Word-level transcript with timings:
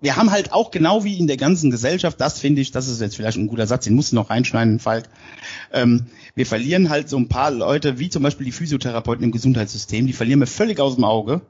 wir 0.00 0.16
haben 0.16 0.30
halt 0.30 0.52
auch 0.52 0.70
genau 0.70 1.04
wie 1.04 1.18
in 1.18 1.26
der 1.26 1.36
ganzen 1.36 1.70
Gesellschaft, 1.70 2.20
das 2.20 2.38
finde 2.38 2.60
ich, 2.60 2.70
das 2.70 2.88
ist 2.88 3.00
jetzt 3.00 3.16
vielleicht 3.16 3.38
ein 3.38 3.48
guter 3.48 3.66
Satz, 3.66 3.84
den 3.84 3.94
musst 3.94 4.12
du 4.12 4.16
noch 4.16 4.30
reinschneiden, 4.30 4.78
Falk. 4.78 5.08
Ähm, 5.72 6.06
wir 6.34 6.46
verlieren 6.46 6.90
halt 6.90 7.08
so 7.08 7.16
ein 7.16 7.28
paar 7.28 7.50
Leute, 7.50 7.98
wie 7.98 8.08
zum 8.08 8.22
Beispiel 8.22 8.46
die 8.46 8.52
Physiotherapeuten 8.52 9.24
im 9.24 9.32
Gesundheitssystem, 9.32 10.06
die 10.06 10.12
verlieren 10.12 10.40
wir 10.40 10.46
völlig 10.46 10.80
aus 10.80 10.94
dem 10.94 11.04
Auge, 11.04 11.42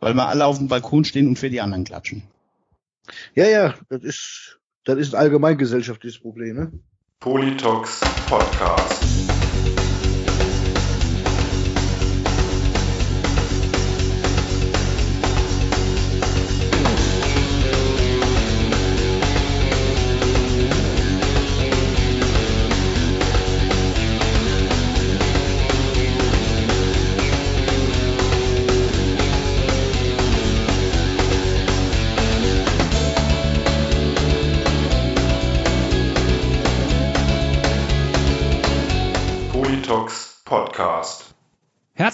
weil 0.00 0.14
wir 0.14 0.28
alle 0.28 0.46
auf 0.46 0.58
dem 0.58 0.68
Balkon 0.68 1.04
stehen 1.04 1.28
und 1.28 1.38
für 1.38 1.50
die 1.50 1.60
anderen 1.60 1.84
klatschen. 1.84 2.22
Ja, 3.34 3.46
ja, 3.46 3.74
das 3.90 4.02
ist, 4.02 4.58
das 4.84 4.98
ist 4.98 5.14
ein 5.14 5.20
allgemeingesellschaftliches 5.20 6.20
Problem, 6.20 6.56
ne? 6.56 6.72
Politox 7.20 8.00
Podcast. 8.28 9.02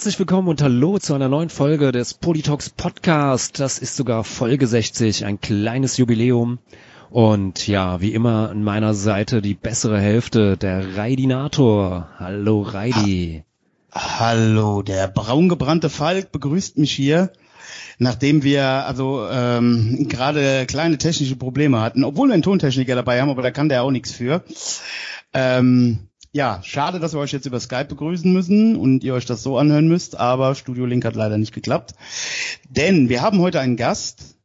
Herzlich 0.01 0.17
willkommen 0.17 0.47
und 0.47 0.63
hallo 0.63 0.97
zu 0.97 1.13
einer 1.13 1.29
neuen 1.29 1.51
Folge 1.51 1.91
des 1.91 2.15
Politox 2.15 2.71
Podcast. 2.71 3.59
Das 3.59 3.77
ist 3.77 3.95
sogar 3.95 4.23
Folge 4.23 4.65
60, 4.65 5.25
ein 5.25 5.39
kleines 5.39 5.97
Jubiläum. 5.97 6.57
Und 7.11 7.67
ja, 7.67 8.01
wie 8.01 8.11
immer 8.11 8.49
an 8.49 8.63
meiner 8.63 8.95
Seite 8.95 9.43
die 9.43 9.53
bessere 9.53 9.99
Hälfte, 9.99 10.57
der 10.57 10.97
Raidinator. 10.97 12.09
Hallo 12.17 12.63
Raidi. 12.63 13.43
Hallo, 13.91 14.81
der 14.81 15.07
braungebrannte 15.07 15.91
Falk 15.91 16.31
begrüßt 16.31 16.79
mich 16.79 16.93
hier, 16.93 17.31
nachdem 17.99 18.41
wir 18.41 18.65
also 18.65 19.27
ähm, 19.31 20.07
gerade 20.09 20.65
kleine 20.65 20.97
technische 20.97 21.35
Probleme 21.35 21.79
hatten, 21.79 22.03
obwohl 22.03 22.29
wir 22.29 22.33
einen 22.33 22.41
Tontechniker 22.41 22.95
dabei 22.95 23.21
haben, 23.21 23.29
aber 23.29 23.43
da 23.43 23.51
kann 23.51 23.69
der 23.69 23.83
auch 23.83 23.91
nichts 23.91 24.11
für. 24.11 24.43
Ähm, 25.31 26.07
ja, 26.33 26.61
schade, 26.63 26.99
dass 26.99 27.13
wir 27.13 27.19
euch 27.19 27.33
jetzt 27.33 27.45
über 27.45 27.59
Skype 27.59 27.85
begrüßen 27.85 28.31
müssen 28.31 28.75
und 28.77 29.03
ihr 29.03 29.13
euch 29.13 29.25
das 29.25 29.43
so 29.43 29.57
anhören 29.57 29.87
müsst, 29.87 30.17
aber 30.17 30.55
Studio 30.55 30.85
Link 30.85 31.03
hat 31.03 31.15
leider 31.15 31.37
nicht 31.37 31.53
geklappt. 31.53 31.93
Denn 32.69 33.09
wir 33.09 33.21
haben 33.21 33.39
heute 33.39 33.59
einen 33.59 33.75
Gast 33.75 34.37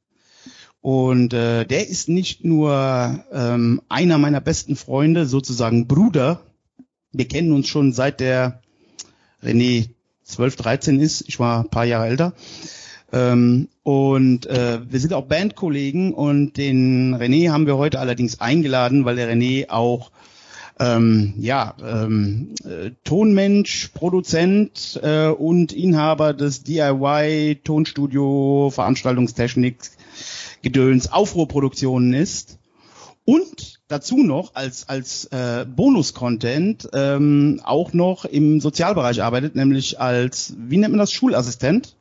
und 0.81 1.33
äh, 1.33 1.65
der 1.65 1.89
ist 1.89 2.09
nicht 2.09 2.45
nur 2.45 3.25
ähm, 3.33 3.83
einer 3.89 4.19
meiner 4.19 4.41
besten 4.41 4.77
Freunde, 4.77 5.27
sozusagen 5.27 5.87
Bruder. 5.87 6.41
Wir 7.12 7.28
kennen 7.28 7.53
uns 7.53 7.69
schon 7.69 7.93
seit 7.93 8.21
der 8.21 8.61
René 9.43 9.91
12, 10.25 10.56
13 10.56 11.00
ist. 11.00 11.25
Ich 11.28 11.39
war 11.39 11.61
ein 11.61 11.71
paar 11.71 11.84
Jahre 11.84 12.06
älter. 12.06 12.33
Ähm, 13.12 13.69
und 13.84 14.47
äh, 14.47 14.81
wir 14.91 14.98
sind 14.98 15.12
auch 15.12 15.27
Bandkollegen 15.27 16.12
und 16.12 16.56
den 16.56 17.15
René 17.15 17.50
haben 17.50 17.67
wir 17.67 17.77
heute 17.77 18.00
allerdings 18.00 18.41
eingeladen, 18.41 19.05
weil 19.05 19.17
der 19.17 19.33
René 19.33 19.71
auch 19.71 20.11
ähm, 20.78 21.34
ja, 21.38 21.74
ähm, 21.82 22.55
äh, 22.64 22.91
Tonmensch, 23.05 23.88
Produzent 23.94 25.00
äh, 25.02 25.28
und 25.28 25.72
Inhaber 25.72 26.34
des 26.34 26.64
DIY 26.64 27.60
Tonstudio 27.64 28.70
Veranstaltungstechnik 28.72 29.78
Gedöns 30.62 31.12
Aufruhrproduktionen 31.12 32.12
ist 32.12 32.58
und 33.24 33.80
dazu 33.88 34.19
noch 34.19 34.54
als 34.54 34.88
als 34.88 35.27
äh, 35.27 35.64
Bonus-Content 35.64 36.88
ähm, 36.92 37.60
auch 37.64 37.92
noch 37.92 38.24
im 38.24 38.60
Sozialbereich 38.60 39.22
arbeitet, 39.22 39.54
nämlich 39.54 40.00
als 40.00 40.54
wie 40.59 40.76
nennt 40.76 40.92
man 40.92 40.98
das 40.98 41.12
Schulassistent? 41.12 41.97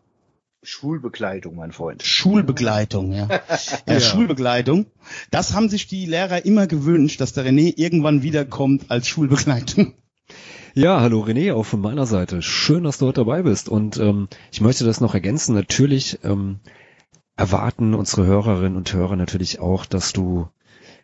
Schulbegleitung, 0.66 1.56
mein 1.56 1.72
Freund. 1.72 2.03
Schulbegleitung, 2.03 3.14
ja. 3.14 3.28
ja. 3.88 4.00
Schulbegleitung. 4.00 4.88
Das 5.31 5.53
haben 5.53 5.70
sich 5.70 5.88
die 5.88 6.06
Lehrer 6.06 6.46
immer 6.46 6.68
gewünscht, 6.68 7.22
dass 7.22 7.34
der 7.34 7.46
René 7.46 7.74
irgendwann 7.78 8.24
wiederkommt 8.24 8.90
als 8.90 9.08
Schulbegleitung. 9.08 9.94
Ja, 10.74 11.00
hallo 11.00 11.24
René, 11.24 11.53
auch 11.53 11.66
von 11.66 11.80
meiner 11.80 12.06
Seite. 12.06 12.42
Schön, 12.42 12.84
dass 12.84 12.98
du 12.98 13.06
heute 13.06 13.22
dabei 13.22 13.44
bist. 13.44 13.70
Und 13.70 13.98
ähm, 13.98 14.28
ich 14.52 14.59
möchte 14.59 14.84
das 14.84 15.00
noch 15.00 15.14
ergänzen. 15.14 15.56
Natürlich 15.56 16.20
ähm, 16.24 16.59
erwarten 17.38 17.94
unsere 17.94 18.26
Hörerinnen 18.26 18.76
und 18.76 18.92
Hörer 18.94 19.16
natürlich 19.16 19.59
auch, 19.59 19.86
dass 19.86 20.12
du 20.12 20.50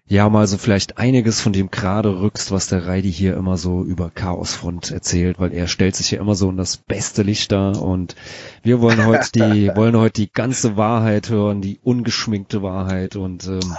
ja 0.07 0.27
mal 0.29 0.45
so 0.47 0.57
vielleicht 0.57 0.97
einiges 0.97 1.39
von 1.39 1.53
dem 1.53 1.71
gerade 1.71 2.19
rückst, 2.19 2.51
was 2.51 2.67
der 2.67 2.85
Reidi 2.85 3.11
hier 3.11 3.35
immer 3.37 3.57
so 3.57 3.83
über 3.83 4.09
Chaosfront 4.09 4.91
erzählt, 4.91 5.39
weil 5.39 5.53
er 5.53 5.67
stellt 5.67 5.95
sich 5.95 6.11
ja 6.11 6.19
immer 6.19 6.35
so 6.35 6.49
in 6.49 6.57
das 6.57 6.77
beste 6.77 7.23
Licht 7.23 7.51
da 7.51 7.71
und 7.71 8.15
wir 8.63 8.81
wollen 8.81 9.05
heute 9.05 9.31
die 9.31 9.71
wollen 9.75 9.95
heute 9.95 10.21
die 10.21 10.31
ganze 10.31 10.75
Wahrheit 10.75 11.29
hören, 11.29 11.61
die 11.61 11.79
ungeschminkte 11.81 12.61
Wahrheit 12.61 13.15
und 13.15 13.47
ähm, 13.47 13.77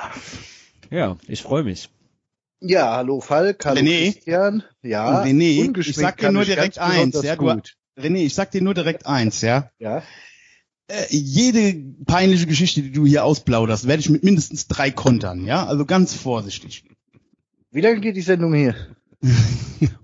ja, 0.90 1.16
ich 1.26 1.42
freue 1.42 1.64
mich. 1.64 1.90
Ja, 2.60 2.96
hallo 2.96 3.20
Falk, 3.20 3.64
hallo 3.64 3.80
René. 3.80 4.12
Christian. 4.12 4.62
Ja, 4.82 5.22
René, 5.22 5.76
ich 5.78 5.96
sag 5.96 6.18
dir 6.18 6.30
nur 6.30 6.44
direkt 6.44 6.78
eins, 6.78 7.20
ja, 7.22 7.36
du, 7.36 7.60
René, 7.98 8.24
ich 8.24 8.34
sag 8.34 8.52
dir 8.52 8.62
nur 8.62 8.74
direkt 8.74 9.04
eins, 9.06 9.42
ja. 9.42 9.70
Ja. 9.78 10.02
Äh, 10.92 11.06
jede 11.08 11.72
peinliche 12.04 12.46
Geschichte, 12.46 12.82
die 12.82 12.92
du 12.92 13.06
hier 13.06 13.24
ausplauderst, 13.24 13.88
werde 13.88 14.00
ich 14.00 14.10
mit 14.10 14.24
mindestens 14.24 14.66
drei 14.66 14.90
kontern, 14.90 15.46
ja? 15.46 15.64
Also 15.64 15.86
ganz 15.86 16.14
vorsichtig. 16.14 16.84
Wie 17.70 17.80
lange 17.80 18.00
geht 18.00 18.14
die 18.14 18.20
Sendung 18.20 18.52
hier? 18.52 18.74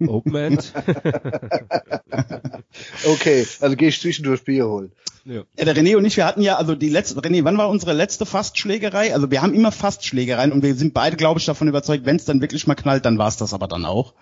Open 0.06 0.34
End. 0.34 0.72
okay, 3.06 3.46
also 3.60 3.76
gehe 3.76 3.88
ich 3.88 4.00
zwischendurch 4.00 4.44
Bier 4.44 4.66
holen. 4.66 4.92
Ja. 5.24 5.42
ja, 5.58 5.64
der 5.66 5.76
René 5.76 5.96
und 5.96 6.06
ich, 6.06 6.16
wir 6.16 6.24
hatten 6.24 6.40
ja, 6.40 6.56
also 6.56 6.74
die 6.74 6.88
letzte, 6.88 7.20
René, 7.20 7.44
wann 7.44 7.58
war 7.58 7.68
unsere 7.68 7.92
letzte 7.92 8.24
Fastschlägerei? 8.24 9.12
Also 9.12 9.30
wir 9.30 9.42
haben 9.42 9.52
immer 9.52 9.72
Fastschlägereien 9.72 10.52
und 10.52 10.62
wir 10.62 10.74
sind 10.74 10.94
beide, 10.94 11.16
glaube 11.16 11.38
ich, 11.38 11.44
davon 11.44 11.68
überzeugt, 11.68 12.06
wenn 12.06 12.16
es 12.16 12.24
dann 12.24 12.40
wirklich 12.40 12.66
mal 12.66 12.76
knallt, 12.76 13.04
dann 13.04 13.18
war 13.18 13.28
es 13.28 13.36
das 13.36 13.52
aber 13.52 13.68
dann 13.68 13.84
auch. 13.84 14.14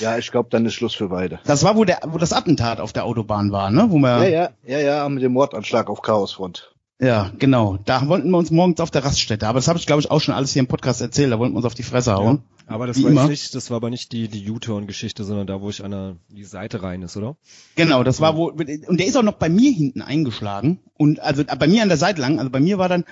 Ja, 0.00 0.18
ich 0.18 0.30
glaube, 0.30 0.50
dann 0.50 0.66
ist 0.66 0.74
Schluss 0.74 0.94
für 0.94 1.08
beide. 1.08 1.40
Das 1.44 1.64
war, 1.64 1.76
wo 1.76 1.84
der, 1.84 2.00
wo 2.08 2.18
das 2.18 2.34
Attentat 2.34 2.78
auf 2.78 2.92
der 2.92 3.04
Autobahn 3.06 3.52
war, 3.52 3.70
ne? 3.70 3.86
Wo 3.88 3.98
wir, 3.98 4.28
ja, 4.28 4.28
ja, 4.28 4.50
ja, 4.66 4.78
ja, 4.80 5.08
mit 5.08 5.22
dem 5.22 5.32
Mordanschlag 5.32 5.88
auf 5.88 6.02
Chaosfront. 6.02 6.74
Ja, 7.00 7.30
genau. 7.38 7.78
Da 7.86 8.06
wollten 8.08 8.30
wir 8.30 8.36
uns 8.36 8.50
morgens 8.50 8.80
auf 8.80 8.90
der 8.90 9.02
Raststätte, 9.02 9.48
aber 9.48 9.58
das 9.58 9.68
habe 9.68 9.78
ich, 9.78 9.86
glaube 9.86 10.02
ich, 10.02 10.10
auch 10.10 10.20
schon 10.20 10.34
alles 10.34 10.52
hier 10.52 10.60
im 10.60 10.66
Podcast 10.66 11.00
erzählt, 11.00 11.32
da 11.32 11.38
wollten 11.38 11.54
wir 11.54 11.58
uns 11.58 11.66
auf 11.66 11.74
die 11.74 11.82
Fresse 11.82 12.12
hauen. 12.12 12.42
Ja, 12.42 12.59
aber 12.70 12.86
das 12.86 12.96
Wie 12.98 13.04
war 13.04 13.28
nicht, 13.28 13.54
das 13.54 13.70
war 13.70 13.76
aber 13.76 13.90
nicht 13.90 14.12
die, 14.12 14.28
die 14.28 14.48
U-Turn-Geschichte, 14.48 15.24
sondern 15.24 15.48
da, 15.48 15.60
wo 15.60 15.70
ich 15.70 15.82
an 15.82 15.90
der, 15.90 16.16
die 16.28 16.44
Seite 16.44 16.82
rein 16.84 17.02
ist, 17.02 17.16
oder? 17.16 17.36
Genau, 17.74 18.04
das 18.04 18.20
war 18.20 18.36
wo, 18.36 18.46
und 18.46 19.00
der 19.00 19.06
ist 19.06 19.16
auch 19.16 19.24
noch 19.24 19.38
bei 19.38 19.48
mir 19.48 19.72
hinten 19.72 20.02
eingeschlagen 20.02 20.78
und 20.94 21.18
also 21.18 21.42
bei 21.44 21.66
mir 21.66 21.82
an 21.82 21.88
der 21.88 21.98
Seite 21.98 22.20
lang, 22.20 22.38
also 22.38 22.50
bei 22.50 22.60
mir 22.60 22.78
war 22.78 22.88
dann, 22.88 23.04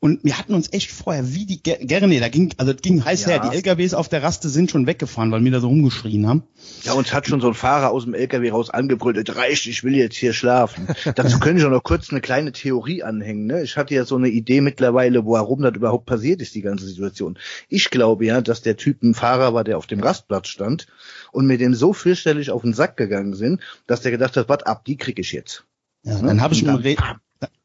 und 0.00 0.22
wir 0.24 0.38
hatten 0.38 0.52
uns 0.54 0.72
echt 0.72 0.90
vorher, 0.90 1.32
wie 1.34 1.46
die 1.46 1.60
Ger- 1.62 1.84
gerne, 1.84 2.20
da 2.20 2.28
ging, 2.28 2.52
also 2.58 2.72
das 2.72 2.82
ging 2.82 3.04
heiß 3.04 3.22
Ja. 3.22 3.28
her, 3.28 3.48
die 3.50 3.56
LKWs 3.56 3.94
auf 3.94 4.08
der 4.08 4.22
Raste 4.22 4.48
sind 4.48 4.70
schon 4.70 4.86
weggefahren, 4.86 5.30
weil 5.32 5.42
wir 5.42 5.50
da 5.50 5.60
so 5.60 5.68
rumgeschrien 5.68 6.26
haben. 6.28 6.42
Ja, 6.82 6.92
uns 6.92 7.12
hat 7.14 7.26
schon 7.26 7.40
so 7.40 7.48
ein 7.48 7.54
Fahrer 7.54 7.90
aus 7.90 8.04
dem 8.04 8.12
LKW 8.14 8.50
raus 8.50 8.70
angebrüllt, 8.70 9.16
es 9.28 9.34
reicht, 9.36 9.66
ich 9.66 9.82
will 9.84 9.94
jetzt 9.96 10.16
hier 10.16 10.32
schlafen. 10.34 10.88
Dazu 11.14 11.38
können 11.38 11.58
ich 11.58 11.64
auch 11.64 11.70
noch 11.70 11.82
kurz 11.82 12.10
eine 12.10 12.20
kleine 12.20 12.52
Theorie 12.52 13.02
anhängen. 13.02 13.46
Ne? 13.46 13.62
Ich 13.62 13.76
hatte 13.76 13.94
ja 13.94 14.04
so 14.04 14.16
eine 14.16 14.28
Idee 14.28 14.60
mittlerweile, 14.60 15.24
warum 15.24 15.62
das 15.62 15.74
überhaupt 15.74 16.06
passiert 16.06 16.42
ist, 16.42 16.54
die 16.54 16.62
ganze 16.62 16.86
Situation. 16.86 17.38
Ich 17.68 17.90
glaube 17.90 18.26
ja, 18.26 18.40
dass 18.42 18.60
der 18.62 18.76
Typ 18.76 19.02
ein 19.02 19.14
Fahrer 19.14 19.54
war, 19.54 19.64
der 19.64 19.78
auf 19.78 19.86
dem 19.86 20.00
Rastplatz 20.00 20.48
stand 20.48 20.86
und 21.32 21.46
mit 21.46 21.60
dem 21.60 21.74
so 21.74 21.92
fürchterlich 21.92 22.50
auf 22.50 22.62
den 22.62 22.74
Sack 22.74 22.96
gegangen 22.96 23.34
sind, 23.34 23.60
dass 23.86 24.02
der 24.02 24.10
gedacht 24.12 24.36
hat, 24.36 24.48
was 24.48 24.62
ab, 24.64 24.84
die 24.84 24.96
krieg 24.96 25.18
ich 25.18 25.32
jetzt. 25.32 25.64
Ja, 26.02 26.20
dann 26.20 26.42
habe 26.42 26.52
ich, 26.54 26.62
Und 26.62 26.84
im 26.84 26.84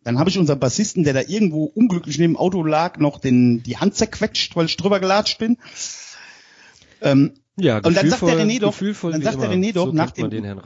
dann- 0.10 0.20
habe 0.20 0.30
ich 0.30 0.38
unseren 0.38 0.60
Bassisten, 0.60 1.04
der 1.04 1.14
da 1.14 1.22
irgendwo 1.22 1.64
unglücklich 1.66 2.18
neben 2.20 2.34
dem 2.34 2.38
Auto 2.38 2.64
lag, 2.64 2.98
noch 3.00 3.20
den, 3.20 3.64
die 3.64 3.78
Hand 3.78 3.96
zerquetscht, 3.96 4.56
weil 4.56 4.66
ich 4.66 4.78
drüber 4.78 5.00
gelatscht 5.00 5.38
bin. 5.40 5.58
Ähm, 7.02 7.34
Ja, 7.62 7.78
Und 7.80 7.98
dann 7.98 8.10
sagt 8.10 8.22
der 8.22 8.40
René 8.40 8.60
doch- 8.62 8.78
dann 9.12 9.22
sagt 9.22 9.42
der. 9.42 9.50
René 9.52 9.74
doch 9.74 9.88
so 9.88 9.92
nach 9.92 10.12
dem- 10.12 10.30
den 10.30 10.46
Herrn 10.46 10.60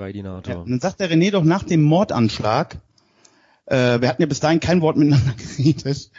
Ja, 0.47 0.63
dann 0.67 0.79
sagt 0.79 0.99
der 0.99 1.09
René 1.09 1.31
doch 1.31 1.43
nach 1.43 1.63
dem 1.63 1.81
Mordanschlag, 1.81 2.77
äh, 3.65 3.99
wir 3.99 4.07
hatten 4.09 4.21
ja 4.21 4.27
bis 4.27 4.39
dahin 4.41 4.59
kein 4.59 4.79
Wort 4.81 4.95
miteinander 4.97 5.33
geredet, 5.57 6.11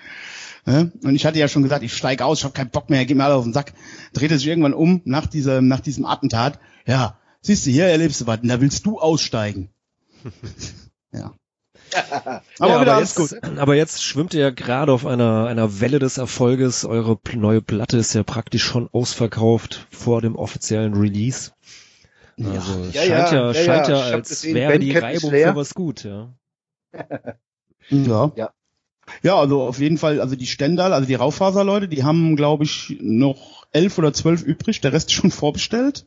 ne? 0.66 0.90
und 1.04 1.14
ich 1.14 1.25
hatte 1.26 1.38
ja 1.38 1.46
schon 1.46 1.62
gesagt, 1.62 1.84
ich 1.84 1.93
steige 1.94 2.25
aus, 2.25 2.38
ich 2.38 2.44
habe 2.44 2.54
keinen 2.54 2.70
Bock 2.70 2.90
mehr, 2.90 3.04
geh 3.06 3.14
mir 3.14 3.22
alle 3.25 3.34
auf 3.37 3.44
den 3.44 3.52
Sack, 3.52 3.72
dreht 4.14 4.32
er 4.32 4.38
sich 4.38 4.48
irgendwann 4.48 4.75
um 4.75 5.00
nach 5.04 5.26
diesem, 5.26 5.69
nach 5.69 5.78
diesem 5.78 6.06
Attentat, 6.06 6.58
ja, 6.87 7.19
siehst 7.40 7.66
du, 7.66 7.70
hier 7.70 7.87
erlebst 7.87 8.20
du 8.22 8.26
was, 8.26 8.40
und 8.40 8.48
da 8.48 8.60
willst 8.60 8.84
du 8.84 8.98
aussteigen. 8.98 9.69
ja. 11.12 11.34
Aber 11.94 12.43
ja, 12.58 12.79
aber, 12.81 12.99
jetzt, 13.00 13.17
gut. 13.17 13.58
aber 13.58 13.75
jetzt 13.75 14.02
schwimmt 14.02 14.35
ihr 14.35 14.41
ja 14.41 14.50
gerade 14.50 14.93
auf 14.93 15.06
einer, 15.06 15.46
einer 15.46 15.81
Welle 15.81 15.99
des 15.99 16.19
Erfolges. 16.19 16.85
Eure 16.85 17.19
neue 17.35 17.62
Platte 17.62 17.99
ist 17.99 18.14
ja 18.14 18.23
praktisch 18.23 18.64
schon 18.64 18.88
ausverkauft 18.93 19.87
vor 19.91 20.20
dem 20.20 20.37
offiziellen 20.37 20.94
Release. 20.94 21.52
Also 22.38 22.85
Ja, 22.93 22.93
scheint 22.93 22.94
ja, 22.94 23.32
ja, 23.32 23.52
ja, 23.52 23.55
scheint 23.55 23.88
ja. 23.88 24.08
ja, 24.08 24.14
als 24.14 24.29
gesehen, 24.29 24.55
wäre 24.55 24.79
die 24.79 24.96
Reibung 24.96 25.31
für 25.31 25.56
was 25.56 25.75
gut, 25.75 26.05
ja. 26.05 26.35
Ja. 27.91 28.52
Ja, 29.23 29.37
also 29.37 29.62
auf 29.62 29.79
jeden 29.79 29.99
Fall, 29.99 30.20
also 30.20 30.35
die 30.35 30.46
Stendal, 30.46 30.93
also 30.93 31.06
die 31.06 31.14
Raufaserleute, 31.14 31.88
die 31.88 32.05
haben, 32.05 32.37
glaube 32.37 32.64
ich, 32.64 32.96
noch 33.00 33.67
elf 33.70 33.99
oder 33.99 34.14
zwölf 34.14 34.43
übrig, 34.43 34.81
der 34.81 34.93
Rest 34.93 35.11
ist 35.11 35.12
schon 35.20 35.31
vorbestellt. 35.31 36.06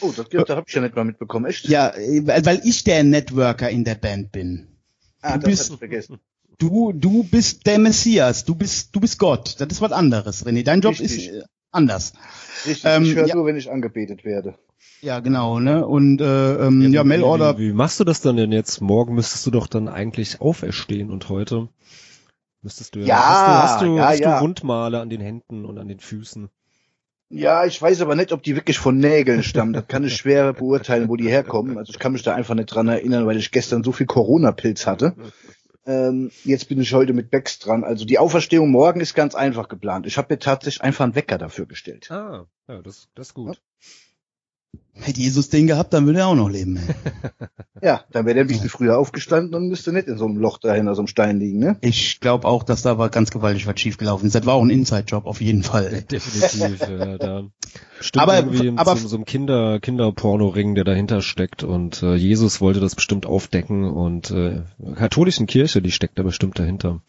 Oh, 0.00 0.12
das, 0.16 0.28
das 0.28 0.48
habe 0.48 0.64
ich 0.66 0.74
ja 0.74 0.80
nicht 0.80 0.96
mal 0.96 1.04
mitbekommen, 1.04 1.46
echt? 1.46 1.68
Ja, 1.68 1.92
weil 1.94 2.60
ich 2.64 2.82
der 2.82 3.04
Networker 3.04 3.70
in 3.70 3.84
der 3.84 3.94
Band 3.94 4.32
bin. 4.32 4.71
Ah, 5.22 5.38
du 5.38 5.48
das 5.50 5.68
bist- 5.68 5.78
vergessen. 5.78 6.18
Du, 6.58 6.92
du 6.92 7.24
bist 7.24 7.66
der 7.66 7.78
Messias, 7.78 8.44
du 8.44 8.54
bist, 8.54 8.94
du 8.94 9.00
bist 9.00 9.18
Gott. 9.18 9.56
Das 9.58 9.68
ist 9.68 9.80
was 9.80 9.90
anderes, 9.90 10.46
René. 10.46 10.62
Dein 10.62 10.80
Job 10.80 10.92
Richtig. 10.92 11.28
ist 11.28 11.34
äh, 11.34 11.42
anders. 11.72 12.12
Richtig, 12.66 12.84
Ähm, 12.84 13.02
ich 13.04 13.14
höre 13.16 13.26
ja. 13.26 13.34
nur, 13.34 13.46
wenn 13.46 13.56
ich 13.56 13.68
angebetet 13.70 14.24
werde. 14.24 14.54
Ja, 15.00 15.18
genau, 15.18 15.58
ne? 15.58 15.84
Und 15.84 16.20
äh, 16.20 16.66
ähm, 16.66 16.92
ja, 16.92 17.02
wie- 17.02 17.08
Mailorder. 17.08 17.58
Wie, 17.58 17.70
wie 17.70 17.72
machst 17.72 17.98
du 17.98 18.04
das 18.04 18.20
dann 18.20 18.36
denn 18.36 18.52
jetzt? 18.52 18.80
Morgen 18.80 19.14
müsstest 19.14 19.44
du 19.46 19.50
doch 19.50 19.66
dann 19.66 19.88
eigentlich 19.88 20.40
auferstehen 20.40 21.10
und 21.10 21.28
heute 21.28 21.68
müsstest 22.60 22.94
du 22.94 23.00
Ja, 23.00 23.16
hast 23.16 23.46
du, 23.46 23.52
hast 23.52 23.82
du, 23.82 23.96
ja, 23.96 24.06
hast 24.08 24.20
ja. 24.20 24.38
du 24.38 24.44
Wundmale 24.44 25.00
an 25.00 25.10
den 25.10 25.20
Händen 25.20 25.64
und 25.64 25.78
an 25.78 25.88
den 25.88 25.98
Füßen. 25.98 26.48
Ja, 27.32 27.64
ich 27.64 27.80
weiß 27.80 28.02
aber 28.02 28.14
nicht, 28.14 28.30
ob 28.32 28.42
die 28.42 28.56
wirklich 28.56 28.78
von 28.78 28.98
Nägeln 28.98 29.42
stammen. 29.42 29.72
Das 29.72 29.88
kann 29.88 30.04
ich 30.04 30.14
schwer 30.14 30.52
beurteilen, 30.52 31.08
wo 31.08 31.16
die 31.16 31.30
herkommen. 31.30 31.78
Also 31.78 31.90
ich 31.90 31.98
kann 31.98 32.12
mich 32.12 32.22
da 32.22 32.34
einfach 32.34 32.54
nicht 32.54 32.66
dran 32.66 32.88
erinnern, 32.88 33.26
weil 33.26 33.38
ich 33.38 33.50
gestern 33.50 33.82
so 33.82 33.90
viel 33.90 34.06
Corona-Pilz 34.06 34.86
hatte. 34.86 35.14
Ähm, 35.86 36.30
jetzt 36.44 36.68
bin 36.68 36.78
ich 36.80 36.92
heute 36.92 37.14
mit 37.14 37.30
Becks 37.30 37.58
dran. 37.58 37.84
Also 37.84 38.04
die 38.04 38.18
Auferstehung 38.18 38.70
morgen 38.70 39.00
ist 39.00 39.14
ganz 39.14 39.34
einfach 39.34 39.68
geplant. 39.68 40.06
Ich 40.06 40.18
habe 40.18 40.34
mir 40.34 40.38
tatsächlich 40.38 40.82
einfach 40.82 41.04
einen 41.04 41.14
Wecker 41.14 41.38
dafür 41.38 41.64
gestellt. 41.64 42.10
Ah, 42.10 42.46
ja, 42.68 42.82
das, 42.82 43.08
das 43.14 43.28
ist 43.28 43.34
gut. 43.34 43.60
Hätte 44.94 45.20
Jesus 45.20 45.48
den 45.48 45.66
gehabt, 45.66 45.92
dann 45.94 46.04
würde 46.06 46.18
er 46.20 46.28
auch 46.28 46.34
noch 46.34 46.50
leben. 46.50 46.76
ey. 46.76 46.94
Ja, 47.84 48.04
dann 48.12 48.26
wäre 48.26 48.34
der 48.36 48.44
ein 48.44 48.46
bisschen 48.46 48.68
früher 48.68 48.96
aufgestanden 48.96 49.56
und 49.56 49.66
müsste 49.66 49.92
nicht 49.92 50.06
in 50.06 50.16
so 50.16 50.24
einem 50.26 50.36
Loch 50.36 50.58
dahinter, 50.58 50.94
so 50.94 51.00
einem 51.00 51.08
Stein 51.08 51.40
liegen, 51.40 51.58
ne? 51.58 51.78
Ich 51.80 52.20
glaube 52.20 52.46
auch, 52.46 52.62
dass 52.62 52.82
da 52.82 52.96
war 52.96 53.08
ganz 53.08 53.32
gewaltig 53.32 53.66
was 53.66 53.80
schiefgelaufen 53.80 54.26
ist. 54.28 54.36
Das 54.36 54.46
war 54.46 54.54
auch 54.54 54.62
ein 54.62 54.70
Inside-Job, 54.70 55.26
auf 55.26 55.40
jeden 55.40 55.64
Fall. 55.64 56.02
Definitiv, 56.08 56.80
ja, 56.88 57.18
da 57.18 57.42
bestimmt 57.98 58.22
Aber- 58.22 58.36
irgendwie 58.36 58.68
in 58.68 58.78
aber- 58.78 58.94
so, 58.96 59.08
so 59.08 59.16
einem 59.16 59.24
Kinder, 59.24 59.80
Kinderporno-Ring, 59.80 60.76
der 60.76 60.84
dahinter 60.84 61.22
steckt 61.22 61.64
und 61.64 62.04
äh, 62.04 62.14
Jesus 62.14 62.60
wollte 62.60 62.78
das 62.78 62.94
bestimmt 62.94 63.26
aufdecken 63.26 63.84
und 63.90 64.30
äh, 64.30 64.62
katholischen 64.94 65.48
Kirche, 65.48 65.82
die 65.82 65.90
steckt 65.90 66.20
da 66.20 66.22
bestimmt 66.22 66.60
dahinter. 66.60 67.00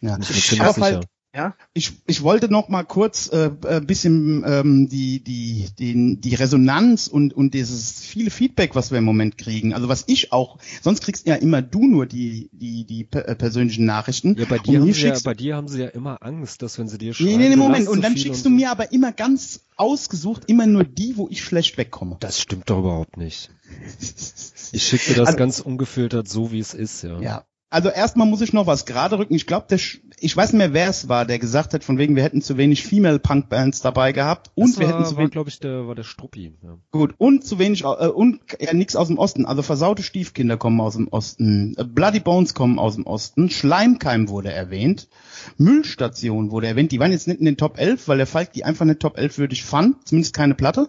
Ja. 0.00 0.16
Ich 0.22 0.30
mir 0.30 0.36
Ich 0.36 0.46
ziemlich 0.46 0.60
hab 0.66 0.74
sicher. 0.76 0.86
halt- 0.86 1.06
Ja? 1.36 1.54
Ich, 1.74 1.92
ich 2.06 2.22
wollte 2.22 2.50
noch 2.50 2.70
mal 2.70 2.82
kurz 2.82 3.28
äh, 3.30 3.50
ein 3.68 3.86
bisschen 3.86 4.42
ähm, 4.46 4.88
die, 4.88 5.22
die, 5.22 5.66
die, 5.78 6.18
die 6.18 6.34
Resonanz 6.34 7.08
und, 7.08 7.34
und 7.34 7.52
dieses 7.52 8.00
viele 8.00 8.30
Feedback, 8.30 8.74
was 8.74 8.90
wir 8.90 8.96
im 8.96 9.04
Moment 9.04 9.36
kriegen. 9.36 9.74
Also 9.74 9.86
was 9.88 10.04
ich 10.06 10.32
auch, 10.32 10.58
sonst 10.80 11.02
kriegst 11.02 11.26
ja 11.26 11.34
immer 11.34 11.60
du 11.60 11.86
nur 11.86 12.06
die, 12.06 12.48
die, 12.52 12.84
die 12.86 13.06
äh, 13.12 13.34
persönlichen 13.34 13.84
Nachrichten. 13.84 14.34
Ja, 14.38 14.46
bei 14.46 14.58
dir, 14.58 14.80
haben 14.80 14.90
sie 14.90 15.06
ja, 15.06 15.18
bei 15.22 15.34
dir 15.34 15.56
haben 15.56 15.68
sie 15.68 15.82
ja 15.82 15.88
immer 15.88 16.22
Angst, 16.22 16.62
dass 16.62 16.78
wenn 16.78 16.88
sie 16.88 16.96
dir 16.96 17.12
schreiben, 17.12 17.36
Nee, 17.36 17.50
nee, 17.50 17.56
Moment. 17.56 17.86
Und 17.88 18.00
dann 18.02 18.16
schickst 18.16 18.46
und 18.46 18.52
du 18.52 18.56
mir 18.56 18.70
aber 18.70 18.90
immer 18.92 19.12
ganz 19.12 19.60
ausgesucht, 19.76 20.44
immer 20.46 20.66
nur 20.66 20.84
die, 20.84 21.18
wo 21.18 21.28
ich 21.28 21.44
schlecht 21.44 21.76
wegkomme. 21.76 22.16
Das 22.20 22.40
stimmt 22.40 22.70
doch 22.70 22.78
überhaupt 22.78 23.18
nicht. 23.18 23.50
Ich 24.72 24.82
schicke 24.84 25.10
dir 25.12 25.16
das 25.16 25.26
Also- 25.28 25.38
ganz 25.38 25.60
ungefiltert 25.60 26.28
so, 26.28 26.50
wie 26.50 26.60
es 26.60 26.72
ist, 26.72 27.02
ja. 27.02 27.20
Ja. 27.20 27.44
Also 27.68 27.88
erstmal 27.88 28.28
muss 28.28 28.42
ich 28.42 28.52
noch 28.52 28.68
was 28.68 28.86
gerade 28.86 29.18
rücken. 29.18 29.34
Ich 29.34 29.46
glaube, 29.46 29.74
ich 29.74 30.36
weiß 30.36 30.52
nicht 30.52 30.58
mehr, 30.58 30.72
wer 30.72 30.88
es 30.88 31.08
war, 31.08 31.24
der 31.24 31.40
gesagt 31.40 31.74
hat, 31.74 31.82
von 31.82 31.98
wegen, 31.98 32.14
wir 32.14 32.22
hätten 32.22 32.40
zu 32.40 32.56
wenig 32.56 32.84
Female 32.84 33.18
Punk 33.18 33.48
Bands 33.48 33.80
dabei 33.80 34.12
gehabt 34.12 34.52
und 34.54 34.70
das 34.70 34.78
wir 34.78 34.86
war, 34.86 34.94
hätten 34.94 35.04
zu 35.04 35.16
wenig 35.16 35.32
glaube 35.32 35.48
ich, 35.50 35.58
der 35.58 35.88
war 35.88 35.96
der 35.96 36.04
Struppi. 36.04 36.54
Ja. 36.62 36.78
gut 36.92 37.14
und 37.18 37.44
zu 37.44 37.58
wenig 37.58 37.82
äh, 37.82 37.86
und 37.86 38.40
ja 38.60 38.72
nichts 38.72 38.94
aus 38.94 39.08
dem 39.08 39.18
Osten. 39.18 39.46
Also 39.46 39.62
versaute 39.62 40.04
Stiefkinder 40.04 40.56
kommen 40.56 40.80
aus 40.80 40.94
dem 40.94 41.08
Osten, 41.08 41.74
äh, 41.76 41.84
Bloody 41.84 42.20
Bones 42.20 42.54
kommen 42.54 42.78
aus 42.78 42.94
dem 42.94 43.04
Osten, 43.04 43.50
Schleimkeim 43.50 44.28
wurde 44.28 44.52
erwähnt, 44.52 45.08
Müllstation 45.58 46.52
wurde 46.52 46.68
erwähnt. 46.68 46.92
Die 46.92 47.00
waren 47.00 47.10
jetzt 47.10 47.26
nicht 47.26 47.40
in 47.40 47.46
den 47.46 47.56
Top 47.56 47.78
11, 47.78 48.06
weil 48.06 48.18
der 48.18 48.28
Falk 48.28 48.52
die 48.52 48.64
einfach 48.64 48.84
nicht 48.84 49.00
Top 49.00 49.18
11 49.18 49.38
würdig 49.38 49.64
fand, 49.64 50.06
zumindest 50.06 50.34
keine 50.34 50.54
Platte. 50.54 50.88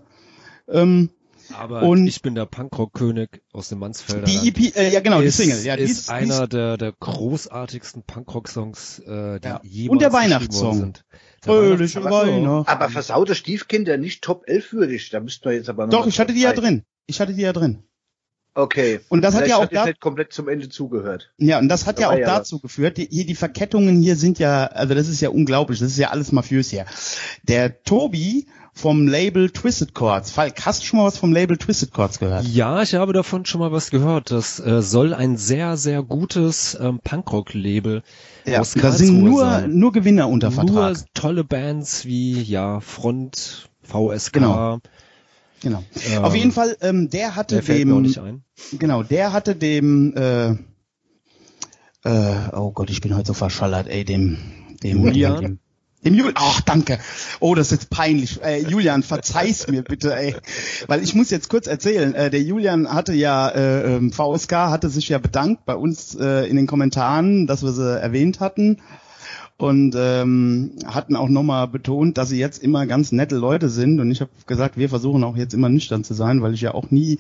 Ähm, 0.69 1.09
Aber 1.57 1.81
Und- 1.83 2.07
ich 2.07 2.21
bin 2.21 2.35
der 2.35 2.45
Punkrock-König 2.45 3.41
aus 3.51 3.69
dem 3.69 3.79
Mansfelder 3.79 4.25
die. 4.25 4.47
EP, 4.49 4.75
äh, 4.75 4.89
ja 4.93 4.99
genau, 4.99 5.21
die 5.21 5.27
ist, 5.27 5.37
Single, 5.37 5.63
ja, 5.63 5.75
die 5.75 5.83
ist 5.83 5.91
ist, 5.91 6.07
die 6.09 6.13
einer 6.13 6.43
ist 6.43 6.53
der, 6.53 6.77
der 6.77 6.93
großartigsten 6.99 8.03
Punkrock-Songs, 8.03 8.99
äh, 8.99 9.39
die 9.39 9.47
Ja. 9.47 9.59
jemals 9.63 9.91
Und 9.91 10.01
der 10.01 10.09
geschrieben 10.09 10.31
Weihnachtssong. 10.31 10.63
worden 10.65 10.77
sind. 10.79 11.05
Der 11.45 11.53
fröhliche 11.53 12.03
Weihnachtssong. 12.03 12.43
Weihnachten. 12.45 12.69
Aber 12.71 12.89
versaute 12.89 13.35
Stiefkinder 13.35 13.97
nicht 13.97 14.23
Top 14.23 14.43
11 14.47 14.71
würdig. 14.73 15.09
Da 15.09 15.19
müssten 15.19 15.45
wir 15.49 15.55
jetzt 15.55 15.69
aber 15.69 15.85
noch. 15.87 15.91
Doch, 15.91 16.07
ich 16.07 16.19
hatte 16.19 16.33
die 16.33 16.41
ja 16.41 16.53
drin. 16.53 16.83
Ich 17.07 17.19
hatte 17.21 17.33
die 17.33 17.41
ja 17.41 17.53
drin. 17.53 17.83
Okay. 18.53 19.01
Und 19.09 19.21
das 19.21 19.35
hat 19.35 19.43
Vielleicht 19.43 19.59
ja 19.59 19.63
auch 19.63 19.69
da, 19.69 19.85
nicht 19.85 19.99
komplett 19.99 20.33
zum 20.33 20.47
Ende 20.49 20.67
zugehört. 20.67 21.31
ja, 21.37 21.59
und 21.59 21.69
das 21.69 21.85
hat 21.85 21.97
Da 21.99 22.01
ja 22.01 22.07
war 22.07 22.15
auch 22.15 22.19
ja 22.19 22.25
dazu 22.25 22.59
geführt, 22.59 22.97
die, 22.97 23.07
hier 23.09 23.25
die 23.27 23.35
Verkettungen 23.35 24.01
hier 24.01 24.15
sind 24.15 24.39
ja, 24.39 24.65
also 24.65 24.95
das 24.95 25.07
ist 25.07 25.21
ja 25.21 25.29
unglaublich, 25.29 25.77
das 25.77 25.91
ist 25.91 25.97
ja 25.99 26.09
alles 26.09 26.31
mafiös 26.31 26.71
hier. 26.71 26.85
Der 27.43 27.83
Tobi 27.83 28.47
vom 28.77 29.07
Label 29.07 29.49
Twisted 29.49 29.95
Chords, 29.95 30.29
Falk, 30.29 30.63
hast 30.65 30.81
du 30.81 30.85
schon 30.85 30.99
mal 30.99 31.05
was 31.05 31.17
vom 31.17 31.33
Label 31.33 31.57
Twisted 31.57 31.91
Chords 31.91 32.19
gehört? 32.19 32.45
Ja, 32.45 32.83
ich 32.83 32.93
habe 32.93 33.11
davon 33.11 33.43
schon 33.45 33.59
mal 33.59 33.71
was 33.71 33.89
gehört. 33.89 34.29
Das 34.29 34.59
äh, 34.59 34.83
soll 34.83 35.15
ein 35.15 35.35
sehr, 35.35 35.77
sehr 35.77 36.03
gutes 36.03 36.77
ähm, 36.79 36.99
Punkrock-Label 37.03 38.03
aus 38.57 38.73
da 38.75 38.91
sind 38.91 39.23
nur, 39.23 39.41
sein. 39.41 39.77
nur 39.77 39.91
Gewinner 39.91 40.29
unter 40.29 40.51
Nur 40.51 40.65
Vertrag. 40.67 40.97
tolle 41.15 41.43
Bands 41.43 42.05
wie, 42.05 42.41
ja, 42.43 42.79
Front, 42.79 43.67
VSK. 43.81 44.33
Genau. 44.33 44.79
Genau. 45.63 45.83
Ähm, 46.11 46.23
Auf 46.23 46.35
jeden 46.35 46.51
Fall, 46.51 46.77
ähm, 46.81 47.09
der 47.09 47.35
hatte 47.35 47.55
Der 47.55 47.63
fällt 47.63 47.85
mir 47.87 47.93
auch 47.93 47.97
dem, 47.97 48.03
nicht 48.03 48.19
ein. 48.19 48.43
genau, 48.77 49.01
der 49.01 49.33
hatte 49.33 49.55
dem, 49.55 50.13
äh, 50.15 50.49
äh, 52.03 52.49
oh 52.53 52.71
Gott, 52.71 52.91
ich 52.91 53.01
bin 53.01 53.15
heute 53.15 53.27
so 53.27 53.33
verschallert, 53.33 53.87
ey, 53.87 54.05
dem, 54.05 54.37
dem, 54.83 55.03
Julian? 55.03 55.41
dem, 55.41 55.59
dem 56.05 56.13
Julian, 56.13 56.35
ach 56.37 56.61
danke. 56.61 56.99
Oh, 57.39 57.55
das 57.55 57.67
ist 57.67 57.81
jetzt 57.81 57.89
peinlich. 57.89 58.41
Äh, 58.43 58.61
Julian, 58.61 59.01
verzeih's 59.01 59.67
mir 59.67 59.81
bitte, 59.81 60.15
ey. 60.15 60.35
Weil 60.85 61.03
ich 61.03 61.15
muss 61.15 61.31
jetzt 61.31 61.49
kurz 61.49 61.67
erzählen, 61.67 62.13
äh, 62.13 62.29
der 62.29 62.41
Julian 62.41 62.93
hatte 62.93 63.13
ja, 63.13 63.49
äh, 63.49 63.95
ähm, 63.95 64.11
VSK 64.11 64.51
hatte 64.53 64.89
sich 64.89 65.09
ja 65.09 65.17
bedankt 65.17 65.65
bei 65.65 65.75
uns 65.75 66.15
äh, 66.15 66.47
in 66.47 66.55
den 66.55 66.67
Kommentaren, 66.67 67.47
dass 67.47 67.63
wir 67.63 67.71
sie 67.71 67.99
erwähnt 67.99 68.39
hatten. 68.39 68.77
Und 69.59 69.95
ähm, 69.97 70.73
hatten 70.85 71.15
auch 71.15 71.29
nochmal 71.29 71.67
betont, 71.67 72.19
dass 72.19 72.29
sie 72.29 72.37
jetzt 72.37 72.61
immer 72.61 72.85
ganz 72.85 73.11
nette 73.11 73.37
Leute 73.37 73.69
sind. 73.69 73.99
Und 73.99 74.11
ich 74.11 74.21
habe 74.21 74.29
gesagt, 74.45 74.77
wir 74.77 74.87
versuchen 74.87 75.23
auch 75.23 75.35
jetzt 75.35 75.55
immer 75.55 75.67
nüchtern 75.67 76.03
zu 76.03 76.13
sein, 76.13 76.43
weil 76.43 76.53
ich 76.53 76.61
ja 76.61 76.75
auch 76.75 76.91
nie, 76.91 77.17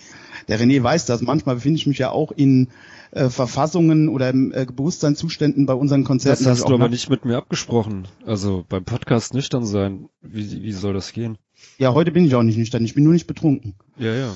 der 0.47 0.59
René 0.59 0.81
weiß 0.83 1.07
das, 1.07 1.21
manchmal 1.21 1.55
befinde 1.55 1.79
ich 1.79 1.87
mich 1.87 1.97
ja 1.97 2.11
auch 2.11 2.31
in 2.31 2.67
äh, 3.17 3.29
Verfassungen 3.29 4.09
oder 4.09 4.29
im 4.29 4.51
äh, 4.53 4.65
Bewusstseinszuständen 4.65 5.65
bei 5.65 5.73
unseren 5.73 6.01
Das 6.01 6.07
Konzerten. 6.07 6.43
ich 6.43 6.49
hast 6.49 6.69
du 6.69 6.73
aber 6.73 6.89
nicht 6.89 7.09
mit 7.09 7.25
mir 7.25 7.37
abgesprochen. 7.37 8.07
Also 8.25 8.65
beim 8.67 8.85
Podcast 8.85 9.33
nüchtern 9.33 9.65
sein. 9.65 10.09
Wie, 10.21 10.63
wie 10.63 10.71
soll 10.71 10.93
das 10.93 11.11
gehen? 11.11 11.37
Ja, 11.77 11.93
heute 11.93 12.11
bin 12.11 12.25
ich 12.25 12.35
auch 12.35 12.43
nicht 12.43 12.57
nüchtern, 12.57 12.85
ich 12.85 12.93
bin 12.93 13.03
nur 13.03 13.13
nicht 13.13 13.27
betrunken. 13.27 13.73
Ja, 13.97 14.13
ja. 14.13 14.33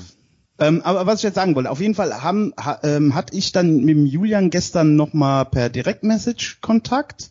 Ähm, 0.58 0.82
aber 0.82 1.06
was 1.06 1.20
ich 1.20 1.24
jetzt 1.24 1.36
sagen 1.36 1.54
wollte, 1.54 1.70
auf 1.70 1.80
jeden 1.80 1.94
Fall 1.94 2.22
haben, 2.22 2.52
ha, 2.58 2.78
ähm, 2.82 3.14
hatte 3.14 3.36
ich 3.36 3.52
dann 3.52 3.78
mit 3.78 3.96
dem 3.96 4.06
Julian 4.06 4.50
gestern 4.50 4.96
nochmal 4.96 5.46
per 5.46 5.68
Direktmessage 5.70 6.58
Kontakt 6.60 7.30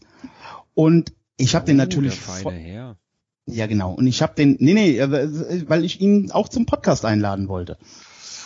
und 0.73 1.13
ich 1.37 1.55
habe 1.55 1.65
den 1.65 1.77
natürlich 1.77 2.13
Oh, 2.13 2.49
der 2.49 2.51
feine 2.51 2.59
Herr. 2.59 2.97
Ja, 3.47 3.67
genau. 3.67 3.93
Und 3.93 4.07
ich 4.07 4.21
habe 4.21 4.33
den, 4.35 4.57
nee, 4.59 4.73
nee, 4.73 4.97
äh, 4.97 5.63
weil 5.67 5.83
ich 5.83 5.99
ihn 5.99 6.31
auch 6.31 6.47
zum 6.49 6.65
Podcast 6.65 7.05
einladen 7.05 7.47
wollte. 7.47 7.77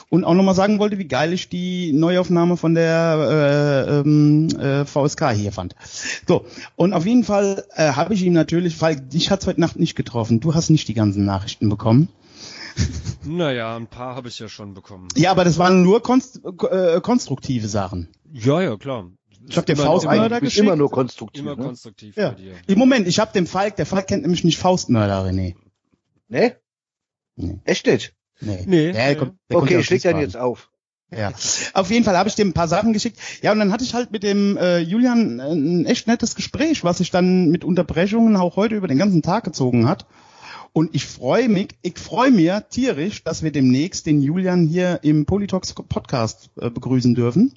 Und 0.10 0.24
auch 0.24 0.34
nochmal 0.34 0.56
sagen 0.56 0.80
wollte, 0.80 0.98
wie 0.98 1.08
geil 1.08 1.34
ich 1.34 1.50
die 1.50 1.92
Neuaufnahme 1.94 2.58
von 2.58 2.76
der 2.76 3.86
äh, 3.90 4.00
ähm, 4.00 4.48
äh, 4.60 4.86
VSK 4.86 5.32
hier 5.32 5.52
fand. 5.52 5.76
So, 6.28 6.46
und 6.76 6.94
auf 6.94 7.06
jeden 7.06 7.24
Fall 7.24 7.66
äh, 7.76 7.92
habe 7.94 8.14
ich 8.14 8.24
ihm 8.24 8.34
natürlich, 8.34 8.80
weil 8.82 8.96
dich 8.98 9.32
hat's 9.32 9.48
heute 9.48 9.60
Nacht 9.60 9.78
nicht 9.78 9.96
getroffen. 9.96 10.40
Du 10.40 10.54
hast 10.54 10.70
nicht 10.70 10.88
die 10.88 10.94
ganzen 10.94 11.26
Nachrichten 11.26 11.70
bekommen. 11.70 12.10
Naja, 13.28 13.76
ein 13.76 13.88
paar 13.88 14.16
habe 14.16 14.28
ich 14.28 14.38
ja 14.38 14.48
schon 14.48 14.76
bekommen. 14.76 15.08
Ja, 15.16 15.32
aber 15.32 15.44
das 15.46 15.58
waren 15.58 15.82
nur 15.82 16.04
konst 16.04 16.42
äh, 16.70 17.02
konstruktive 17.02 17.68
Sachen. 17.68 18.10
Ja, 18.32 18.62
ja, 18.62 18.78
klar. 18.78 19.10
Ich 19.50 19.58
hab 19.58 19.66
dir 19.66 19.74
Immer- 19.74 19.84
Faustmörder 19.84 20.40
geschickt? 20.42 20.64
immer 20.64 20.76
nur 20.76 20.92
konstruktiv. 20.92 21.42
Immer 21.42 21.56
ne? 21.56 21.64
konstruktiv 21.64 22.16
Ja. 22.16 22.30
bei 22.30 22.36
dir. 22.36 22.54
Im 22.68 22.78
Moment, 22.78 23.08
ich 23.08 23.18
habe 23.18 23.32
den 23.34 23.48
Falk, 23.48 23.78
der 23.78 23.88
Falk 23.88 24.06
kennt 24.08 24.22
nämlich 24.22 24.44
nicht 24.44 24.60
Faustmörder, 24.60 25.26
René. 25.26 25.56
Ne? 26.28 26.56
Nee. 27.36 27.60
Echt 27.66 27.88
nicht? 27.88 28.14
Nee. 28.42 28.64
Nee, 28.66 28.92
Der 28.92 29.16
kommt, 29.16 29.34
der 29.50 29.58
Okay, 29.58 29.80
ich 29.80 29.90
leg 29.90 30.02
dann 30.02 30.20
jetzt 30.20 30.38
auf. 30.38 30.70
Ja, 31.16 31.32
auf 31.74 31.92
jeden 31.92 32.04
Fall 32.04 32.18
habe 32.18 32.28
ich 32.28 32.36
dem 32.36 32.50
ein 32.50 32.54
paar 32.54 32.68
Sachen 32.68 32.92
geschickt. 32.92 33.20
Ja, 33.42 33.52
und 33.52 33.60
dann 33.60 33.72
hatte 33.72 33.84
ich 33.84 33.94
halt 33.94 34.12
mit 34.12 34.24
dem 34.24 34.58
äh, 34.58 34.80
Julian 34.80 35.40
äh, 35.40 35.52
ein 35.52 35.86
echt 35.86 36.08
nettes 36.08 36.36
Gespräch, 36.36 36.84
was 36.84 36.98
sich 36.98 37.12
dann 37.12 37.50
mit 37.52 37.64
Unterbrechungen 37.64 38.36
auch 38.36 38.56
heute 38.56 38.76
über 38.76 38.88
den 38.88 38.98
ganzen 38.98 39.22
Tag 39.22 39.44
gezogen 39.44 39.88
hat. 39.88 40.08
Und 40.74 40.94
ich 40.94 41.06
freue 41.06 41.48
mich, 41.48 41.70
ich 41.84 41.98
freue 41.98 42.32
mir 42.32 42.66
tierisch, 42.70 43.24
dass 43.24 43.44
wir 43.44 43.52
demnächst 43.52 44.08
den 44.08 44.22
Julian 44.22 44.68
hier 44.68 45.00
im 45.04 45.26
Politox 45.26 45.74
Podcast 45.74 46.50
äh, 46.60 46.70
begrüßen 46.70 47.16
dürfen. 47.16 47.54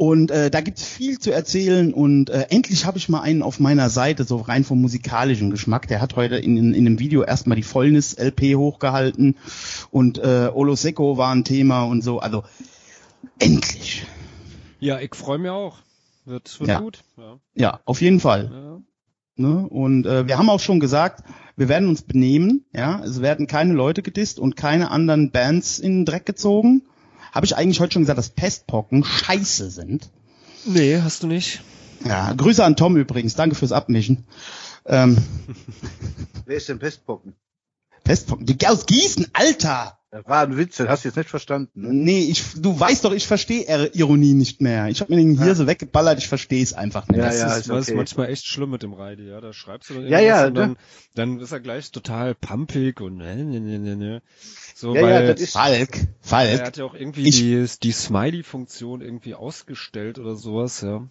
Und 0.00 0.30
äh, 0.30 0.50
da 0.50 0.62
gibt's 0.62 0.82
viel 0.82 1.18
zu 1.18 1.30
erzählen 1.30 1.92
und 1.92 2.30
äh, 2.30 2.46
endlich 2.48 2.86
habe 2.86 2.96
ich 2.96 3.10
mal 3.10 3.20
einen 3.20 3.42
auf 3.42 3.60
meiner 3.60 3.90
Seite, 3.90 4.24
so 4.24 4.38
rein 4.38 4.64
vom 4.64 4.80
musikalischen 4.80 5.50
Geschmack. 5.50 5.88
Der 5.88 6.00
hat 6.00 6.16
heute 6.16 6.36
in, 6.36 6.56
in, 6.56 6.72
in 6.72 6.86
einem 6.86 6.98
Video 6.98 7.22
erstmal 7.22 7.56
die 7.56 7.62
Fäulnis-LP 7.62 8.56
hochgehalten 8.56 9.36
und 9.90 10.16
äh, 10.16 10.48
Olo 10.54 10.74
Secco 10.74 11.18
war 11.18 11.34
ein 11.34 11.44
Thema 11.44 11.82
und 11.82 12.00
so. 12.02 12.18
Also 12.18 12.44
endlich. 13.38 14.06
Ja, 14.78 14.98
ich 15.00 15.14
freue 15.14 15.36
mich 15.36 15.50
auch. 15.50 15.76
Wird, 16.24 16.58
wird 16.60 16.70
Ja. 16.70 16.80
gut. 16.80 17.00
Ja. 17.18 17.38
Ja, 17.54 17.80
auf 17.84 18.00
jeden 18.00 18.20
Fall. 18.20 18.50
Ja. 19.36 19.46
Ne? 19.48 19.68
Und 19.68 20.06
äh, 20.06 20.26
wir 20.26 20.38
haben 20.38 20.48
auch 20.48 20.60
schon 20.60 20.80
gesagt, 20.80 21.24
wir 21.56 21.68
werden 21.68 21.90
uns 21.90 22.00
benehmen. 22.00 22.64
Ja, 22.72 23.04
es 23.04 23.20
werden 23.20 23.46
keine 23.46 23.74
Leute 23.74 24.00
gedisst 24.00 24.38
und 24.38 24.56
keine 24.56 24.90
anderen 24.90 25.30
Bands 25.30 25.78
in 25.78 25.92
den 25.98 26.04
Dreck 26.06 26.24
gezogen. 26.24 26.84
Habe 27.32 27.46
ich 27.46 27.56
eigentlich 27.56 27.80
heute 27.80 27.94
schon 27.94 28.02
gesagt, 28.02 28.18
dass 28.18 28.30
Pestpocken 28.30 29.04
scheiße 29.04 29.70
sind. 29.70 30.08
Nee, 30.64 31.00
hast 31.02 31.22
du 31.22 31.26
nicht. 31.26 31.62
Ja, 32.04 32.32
Grüße 32.32 32.64
an 32.64 32.76
Tom 32.76 32.96
übrigens. 32.96 33.34
Danke 33.34 33.54
fürs 33.56 33.72
Abmischen. 33.72 34.24
Ähm, 34.86 35.16
Wer 36.46 36.56
ist 36.56 36.68
denn 36.68 36.78
Pestpocken? 36.78 37.34
Pestpocken, 38.04 38.46
die 38.46 38.66
aus 38.66 38.86
Gießen, 38.86 39.28
Alter! 39.32 39.96
Das 40.12 40.26
war 40.26 40.42
ein 40.42 40.56
Witz, 40.56 40.76
den 40.78 40.88
hast 40.88 41.04
du 41.04 41.08
jetzt 41.08 41.14
nicht 41.16 41.30
verstanden. 41.30 41.82
Ne? 41.82 41.92
Nee, 41.92 42.24
ich, 42.24 42.42
du 42.56 42.78
weißt 42.80 43.04
doch, 43.04 43.12
ich 43.12 43.28
verstehe 43.28 43.90
Ironie 43.94 44.34
nicht 44.34 44.60
mehr. 44.60 44.88
Ich 44.88 45.00
habe 45.00 45.14
mir 45.14 45.20
den 45.22 45.40
hier 45.40 45.54
so 45.54 45.68
weggeballert, 45.68 46.18
ich 46.18 46.26
verstehe 46.26 46.64
es 46.64 46.72
einfach 46.72 47.06
nicht. 47.06 47.18
Ja, 47.18 47.26
das 47.26 47.38
ja, 47.38 47.46
ist, 47.52 47.58
ist 47.60 47.68
das 47.70 47.78
ist 47.82 47.88
okay. 47.90 47.96
manchmal 47.96 48.28
echt 48.28 48.44
schlimm 48.44 48.70
mit 48.70 48.82
dem 48.82 48.92
Reidi, 48.92 49.28
ja. 49.28 49.40
Da 49.40 49.52
schreibst 49.52 49.88
du 49.88 49.94
dann 49.94 50.08
Ja, 50.08 50.18
irgendwas 50.18 50.40
ja, 50.40 50.46
und 50.48 50.52
ne? 50.54 50.60
dann, 50.60 50.76
dann 51.14 51.38
ist 51.40 51.52
er 51.52 51.60
gleich 51.60 51.92
total 51.92 52.34
pumpig 52.34 53.00
und 53.00 53.18
ne, 53.18 53.36
ne, 53.36 53.60
ne, 53.60 53.78
ne, 53.78 53.94
ne. 53.96 54.22
So, 54.74 54.96
Ja, 54.96 55.02
weil 55.02 55.12
ja, 55.26 55.32
das 55.32 55.40
ist, 55.40 55.52
Falk, 55.52 55.96
er 55.96 56.06
Falk. 56.22 56.60
hat 56.64 56.76
ja 56.76 56.84
auch 56.86 56.94
irgendwie 56.94 57.28
Ich- 57.28 57.36
die, 57.36 57.64
die 57.80 57.92
Smiley-Funktion 57.92 59.02
irgendwie 59.02 59.36
ausgestellt 59.36 60.18
oder 60.18 60.34
sowas, 60.34 60.80
ja. 60.80 61.06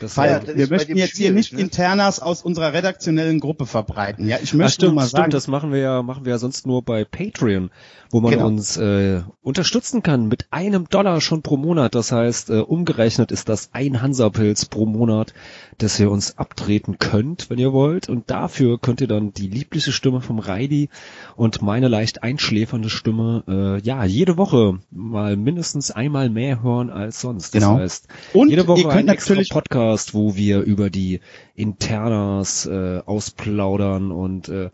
Das 0.00 0.14
Falk, 0.14 0.30
Ja, 0.30 0.38
das 0.40 0.56
wir 0.56 0.68
möchten 0.68 0.96
jetzt 0.96 1.16
hier 1.16 1.32
nicht 1.32 1.52
ne? 1.52 1.60
Internas 1.60 2.20
aus 2.20 2.42
unserer 2.42 2.72
redaktionellen 2.72 3.40
Gruppe 3.40 3.66
verbreiten. 3.66 4.28
Ja, 4.28 4.38
ich 4.42 4.50
Ach, 4.50 4.54
möchte 4.54 4.58
nur 4.58 4.68
stimmt, 4.90 4.94
mal 4.96 5.02
stimmt, 5.06 5.18
sagen, 5.20 5.30
das 5.30 5.48
machen 5.48 5.72
wir 5.72 5.78
ja, 5.80 6.02
machen 6.02 6.24
wir 6.24 6.32
ja 6.32 6.38
sonst 6.38 6.66
nur 6.66 6.82
bei 6.82 7.04
Patreon, 7.04 7.70
wo 8.10 8.20
man 8.20 8.32
Genau. 8.32 8.46
uns 8.46 8.76
äh, 8.76 9.22
unterstützen 9.42 10.02
kann 10.02 10.28
mit 10.28 10.46
einem 10.50 10.88
Dollar 10.88 11.20
schon 11.20 11.42
pro 11.42 11.56
Monat. 11.56 11.94
Das 11.94 12.12
heißt, 12.12 12.50
äh, 12.50 12.58
umgerechnet 12.60 13.32
ist 13.32 13.48
das 13.48 13.70
ein 13.72 14.02
Hansapilz 14.02 14.64
pro 14.66 14.86
Monat, 14.86 15.34
dass 15.78 15.98
ihr 15.98 16.10
uns 16.10 16.38
abtreten 16.38 16.98
könnt, 16.98 17.50
wenn 17.50 17.58
ihr 17.58 17.72
wollt. 17.72 18.08
Und 18.08 18.30
dafür 18.30 18.78
könnt 18.80 19.00
ihr 19.00 19.08
dann 19.08 19.32
die 19.32 19.48
liebliche 19.48 19.92
Stimme 19.92 20.20
vom 20.20 20.38
Reidi 20.38 20.88
und 21.36 21.62
meine 21.62 21.88
leicht 21.88 22.22
einschläfernde 22.22 22.90
Stimme, 22.90 23.44
äh, 23.48 23.80
ja, 23.86 24.04
jede 24.04 24.36
Woche 24.36 24.78
mal 24.90 25.36
mindestens 25.36 25.90
einmal 25.90 26.30
mehr 26.30 26.62
hören 26.62 26.90
als 26.90 27.20
sonst. 27.20 27.54
Das 27.54 27.62
Genau. 27.62 27.78
heißt, 27.78 28.08
Und 28.32 28.50
jede 28.50 28.66
Woche 28.68 28.80
ihr 28.80 28.88
könnt 28.88 29.08
ein 29.08 29.14
extra 29.14 29.32
natürlich- 29.34 29.50
Podcast, 29.50 29.83
wo 30.14 30.36
wir 30.36 30.60
über 30.60 30.90
die 30.90 31.20
Internas 31.54 32.66
äh, 32.66 33.00
ausplaudern 33.04 34.10
und 34.10 34.48
äh, 34.48 34.70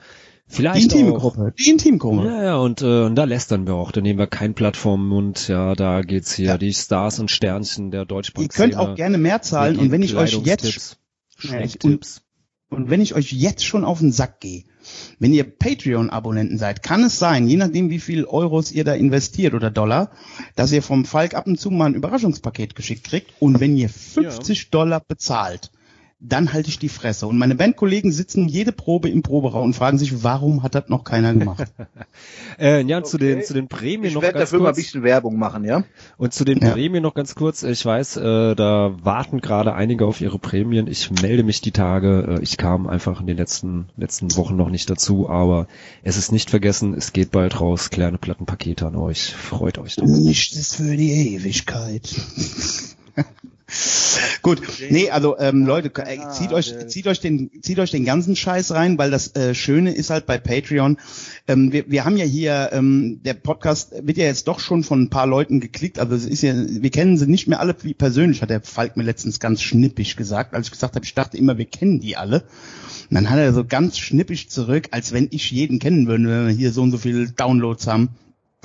die 0.49 0.55
vielleicht 0.57 0.93
intime 0.93 1.12
auch, 1.14 1.21
Gruppe, 1.21 1.55
die 1.59 1.71
Intimgruppe. 1.71 2.26
ja, 2.26 2.43
ja, 2.43 2.57
und, 2.57 2.83
äh, 2.83 3.02
und 3.05 3.14
da 3.14 3.25
lästern 3.25 3.67
wir 3.67 3.75
auch. 3.75 3.93
Da 3.93 4.00
nehmen 4.00 4.19
wir 4.19 4.26
kein 4.26 4.55
Blatt 4.55 4.76
Mund. 4.85 5.47
Ja, 5.49 5.75
da 5.75 6.02
geht's 6.02 6.33
hier 6.35 6.47
Ja. 6.47 6.59
die 6.59 6.73
Stars 6.75 7.19
und 7.21 7.31
Sternchen 7.31 7.90
der 7.90 8.02
Ihr 8.02 8.07
Deutschbank. 8.07 8.52
könnt 8.52 8.76
auch 8.76 8.95
gerne 8.97 9.19
mehr 9.19 9.43
zahlen 9.43 9.79
und 9.79 9.90
wenn 9.93 10.02
ich 10.02 10.17
euch 10.17 10.33
jetzt 10.45 10.99
Schnecktipps. 11.38 12.23
und 12.69 12.90
wenn 12.90 13.00
ich 13.00 13.14
euch 13.14 13.33
jetzt 13.33 13.64
schon 13.64 13.85
auf 13.85 14.00
den 14.00 14.12
Sack 14.12 14.40
gehe, 14.40 14.64
wenn 15.18 15.32
ihr 15.32 15.44
Patreon-Abonnenten 15.44 16.59
seid, 16.59 16.82
kann 16.82 17.04
es 17.04 17.18
sein, 17.18 17.47
je 17.47 17.56
nachdem 17.56 17.90
wie 17.90 17.99
viel 17.99 18.25
Euros 18.25 18.73
ihr 18.73 18.85
da 18.85 18.94
investiert 18.94 19.54
oder 19.54 19.70
Dollar, 19.70 20.11
dass 20.56 20.73
ihr 20.73 20.82
vom 20.82 21.04
Falk 21.04 21.35
ab 21.35 21.47
und 21.47 21.61
zu 21.61 21.70
mal 21.70 21.87
ein 21.87 21.94
Überraschungspaket 21.94 22.75
geschickt 22.75 23.04
kriegt. 23.04 23.32
Und 23.38 23.61
wenn 23.61 23.76
ihr 23.76 23.88
50 23.88 24.70
Dollar 24.70 25.00
bezahlt, 25.00 25.70
dann 26.23 26.53
halte 26.53 26.69
ich 26.69 26.79
die 26.79 26.89
Fresse. 26.91 27.27
Und 27.27 27.39
meine 27.39 27.55
Bandkollegen 27.55 28.12
sitzen 28.12 28.47
jede 28.47 28.73
Probe 28.73 29.09
im 29.09 29.23
Proberaum 29.23 29.65
und 29.65 29.75
fragen 29.75 29.97
sich, 29.99 30.23
warum 30.23 30.62
hat 30.62 30.75
das 30.75 30.89
noch 30.89 31.05
keiner 31.05 31.35
gemacht? 31.35 31.65
Äh, 32.59 32.83
ja, 32.83 33.03
zu 33.03 33.17
den 33.17 33.39
Okay. 33.39 33.45
zu 33.47 33.55
den 33.55 33.69
Prämien 33.69 34.05
ich 34.05 34.15
noch 34.15 34.21
werde 34.23 34.39
ganz 34.39 34.50
dafür 34.50 34.59
mal 34.62 34.69
ein 34.69 34.75
kurz. 34.75 34.85
bisschen 34.85 35.03
Werbung 35.03 35.39
machen, 35.39 35.65
ja? 35.65 35.85
Und 36.19 36.35
zu 36.35 36.45
den 36.45 36.59
Ja. 36.61 36.73
Prämien 36.73 37.03
noch 37.03 37.15
ganz 37.15 37.35
kurz. 37.35 37.62
Ich 37.62 37.87
weiß, 37.87 38.19
äh, 38.19 38.55
da 38.55 38.95
warten 39.03 39.41
gerade 39.41 39.73
einige 39.73 40.05
auf 40.05 40.21
ihre 40.21 40.39
Prämien. 40.39 40.87
Ich 40.87 41.11
melde 41.23 41.43
mich 41.43 41.62
die 41.62 41.71
Tage. 41.71 42.37
Äh, 42.39 42.43
ich 42.43 42.59
kam 42.59 42.87
einfach 42.87 43.21
in 43.23 43.27
den 43.27 43.39
letzten 43.39 43.87
letzten 43.97 44.37
Wochen 44.37 44.57
noch 44.57 44.69
nicht 44.69 44.91
dazu, 44.91 45.31
aber 45.31 45.69
es 46.03 46.19
ist 46.19 46.33
nicht 46.33 46.50
vergessen. 46.50 46.93
Es 46.93 47.15
geht 47.15 47.31
bald 47.31 47.59
raus. 47.61 47.89
Kleine 47.89 48.19
Plattenpakete 48.19 48.87
an 48.87 48.97
euch. 48.97 49.33
Freut 49.35 49.79
euch 49.79 49.97
drauf. 49.97 50.09
Nichts 50.09 50.75
für 50.77 50.97
die 50.99 51.35
Ewigkeit. 51.37 52.11
Gut, 54.43 54.62
nee, 54.91 55.11
also 55.11 55.39
ähm, 55.39 55.65
Leute, 55.65 55.91
äh, 56.05 56.19
zieht 56.31 56.53
euch, 56.53 56.75
zieht 56.89 57.07
euch 57.07 57.21
den, 57.21 57.50
zieht 57.62 57.79
euch 57.79 57.91
den 57.91 58.05
ganzen 58.05 58.35
Scheiß 58.35 58.73
rein, 58.73 58.99
weil 58.99 59.11
das 59.11 59.35
äh, 59.37 59.55
Schöne 59.55 59.95
ist 59.95 60.11
halt 60.11 60.27
bei 60.27 60.39
Patreon. 60.39 60.97
Ähm, 61.47 61.73
wir, 61.73 61.91
wir 61.91 62.05
haben 62.05 62.17
ja 62.17 62.25
hier, 62.25 62.71
ähm, 62.73 63.21
der 63.23 63.35
Podcast 63.35 63.93
wird 64.03 64.17
ja 64.17 64.25
jetzt 64.25 64.49
doch 64.49 64.61
schon 64.61 64.83
von 64.83 65.03
ein 65.03 65.11
paar 65.11 65.27
Leuten 65.27 65.61
geklickt. 65.61 65.99
Also 65.99 66.15
es 66.15 66.27
ist 66.27 66.43
ja, 66.43 66.55
wir 66.57 66.91
kennen 66.91 67.17
sie 67.17 67.27
nicht 67.27 67.47
mehr 67.47 67.61
alle 67.61 67.75
persönlich, 67.75 68.43
hat 68.43 68.50
der 68.50 68.62
Falk 68.62 68.97
mir 68.97 69.05
letztens 69.05 69.41
ganz 69.41 69.62
schnippig 69.62 70.17
gesagt, 70.17 70.55
als 70.55 70.67
ich 70.67 70.73
gesagt 70.73 70.97
habe, 70.97 71.05
ich 71.05 71.15
dachte 71.15 71.37
immer, 71.37 71.59
wir 71.59 71.67
kennen 71.67 72.00
die 72.00 72.17
alle. 72.17 72.45
Und 73.09 73.15
dann 73.15 73.31
hat 73.31 73.39
er 73.39 73.53
so 73.53 73.65
ganz 73.65 73.99
schnippig 73.99 74.50
zurück, 74.50 74.89
als 74.91 75.12
wenn 75.12 75.29
ich 75.31 75.50
jeden 75.50 75.79
kennen 75.79 76.07
würde, 76.07 76.25
wenn 76.25 76.47
wir 76.47 76.55
hier 76.55 76.73
so 76.73 76.83
und 76.83 76.91
so 76.91 76.99
viele 76.99 77.31
Downloads 77.31 77.87
haben. 77.87 78.11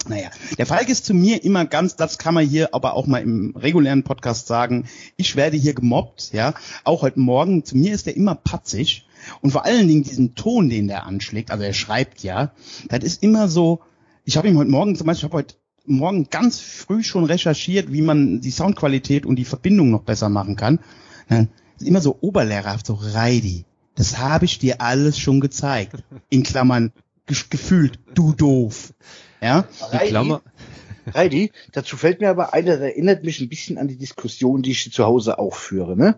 Naja, 0.08 0.30
der 0.58 0.66
Falk 0.68 0.90
ist 0.90 1.06
zu 1.06 1.14
mir 1.14 1.44
immer 1.44 1.66
ganz, 1.66 1.96
das 1.96 2.20
kann 2.20 2.36
man 2.36 2.46
hier 2.46 2.76
aber 2.76 2.94
auch 2.94 3.08
mal 3.08 3.24
im 3.24 3.56
regulären 3.56 4.04
Podcast 4.04 4.46
sagen, 4.46 4.88
ich 5.18 5.36
werde 5.36 5.58
hier 5.58 5.74
gemobbt, 5.74 6.32
ja, 6.32 6.54
auch 6.84 7.02
heute 7.02 7.20
Morgen, 7.20 7.66
zu 7.66 7.76
mir 7.76 7.94
ist 7.94 8.06
er 8.06 8.16
immer 8.16 8.36
patzig 8.36 9.08
und 9.42 9.52
vor 9.52 9.66
allen 9.66 9.88
Dingen 9.88 10.04
diesen 10.04 10.36
Ton, 10.36 10.70
den 10.70 10.88
der 10.88 11.06
anschlägt, 11.06 11.50
also 11.50 11.64
er 11.64 11.74
schreibt 11.74 12.22
ja, 12.22 12.52
das 12.90 13.04
ist 13.04 13.24
immer 13.24 13.48
so, 13.48 13.82
ich 14.26 14.38
habe 14.38 14.48
ihm 14.48 14.58
heute 14.58 14.70
Morgen 14.70 14.96
zum 14.96 15.08
Beispiel, 15.08 15.28
ich 15.28 15.32
habe 15.32 15.38
heute 15.38 15.56
Morgen 15.88 16.30
ganz 16.30 16.60
früh 16.60 17.04
schon 17.04 17.26
recherchiert, 17.26 17.92
wie 17.92 18.02
man 18.02 18.42
die 18.42 18.52
Soundqualität 18.52 19.26
und 19.26 19.38
die 19.38 19.46
Verbindung 19.46 19.92
noch 19.92 20.02
besser 20.02 20.30
machen 20.30 20.56
kann. 20.56 20.80
Dann 21.30 21.50
ist 21.80 21.88
immer 21.88 22.02
so 22.02 22.18
oberlehrerhaft, 22.22 22.88
so 22.88 22.96
Reidi, 22.96 23.66
das 23.96 24.18
habe 24.18 24.46
ich 24.46 24.60
dir 24.60 24.82
alles 24.82 25.20
schon 25.20 25.40
gezeigt. 25.40 26.04
In 26.30 26.44
Klammern, 26.44 26.92
ge 27.28 27.38
gefühlt, 27.50 28.00
du 28.14 28.34
doof. 28.34 28.94
Ja, 29.46 29.68
Die 29.94 30.08
Klammer. 30.08 30.42
Heidi, 31.14 31.52
dazu 31.72 31.98
fällt 31.98 32.20
mir 32.20 32.32
aber 32.32 32.56
ein, 32.56 32.66
das 32.66 32.80
erinnert 32.80 33.24
mich 33.24 33.40
ein 33.40 33.48
bisschen 33.48 33.78
an 33.78 33.88
die 33.88 33.96
Diskussion, 33.96 34.64
die 34.64 34.72
ich 34.72 34.92
zu 34.92 35.06
Hause 35.06 35.38
auch 35.38 35.54
führe. 35.54 35.96
Ne? 35.96 36.16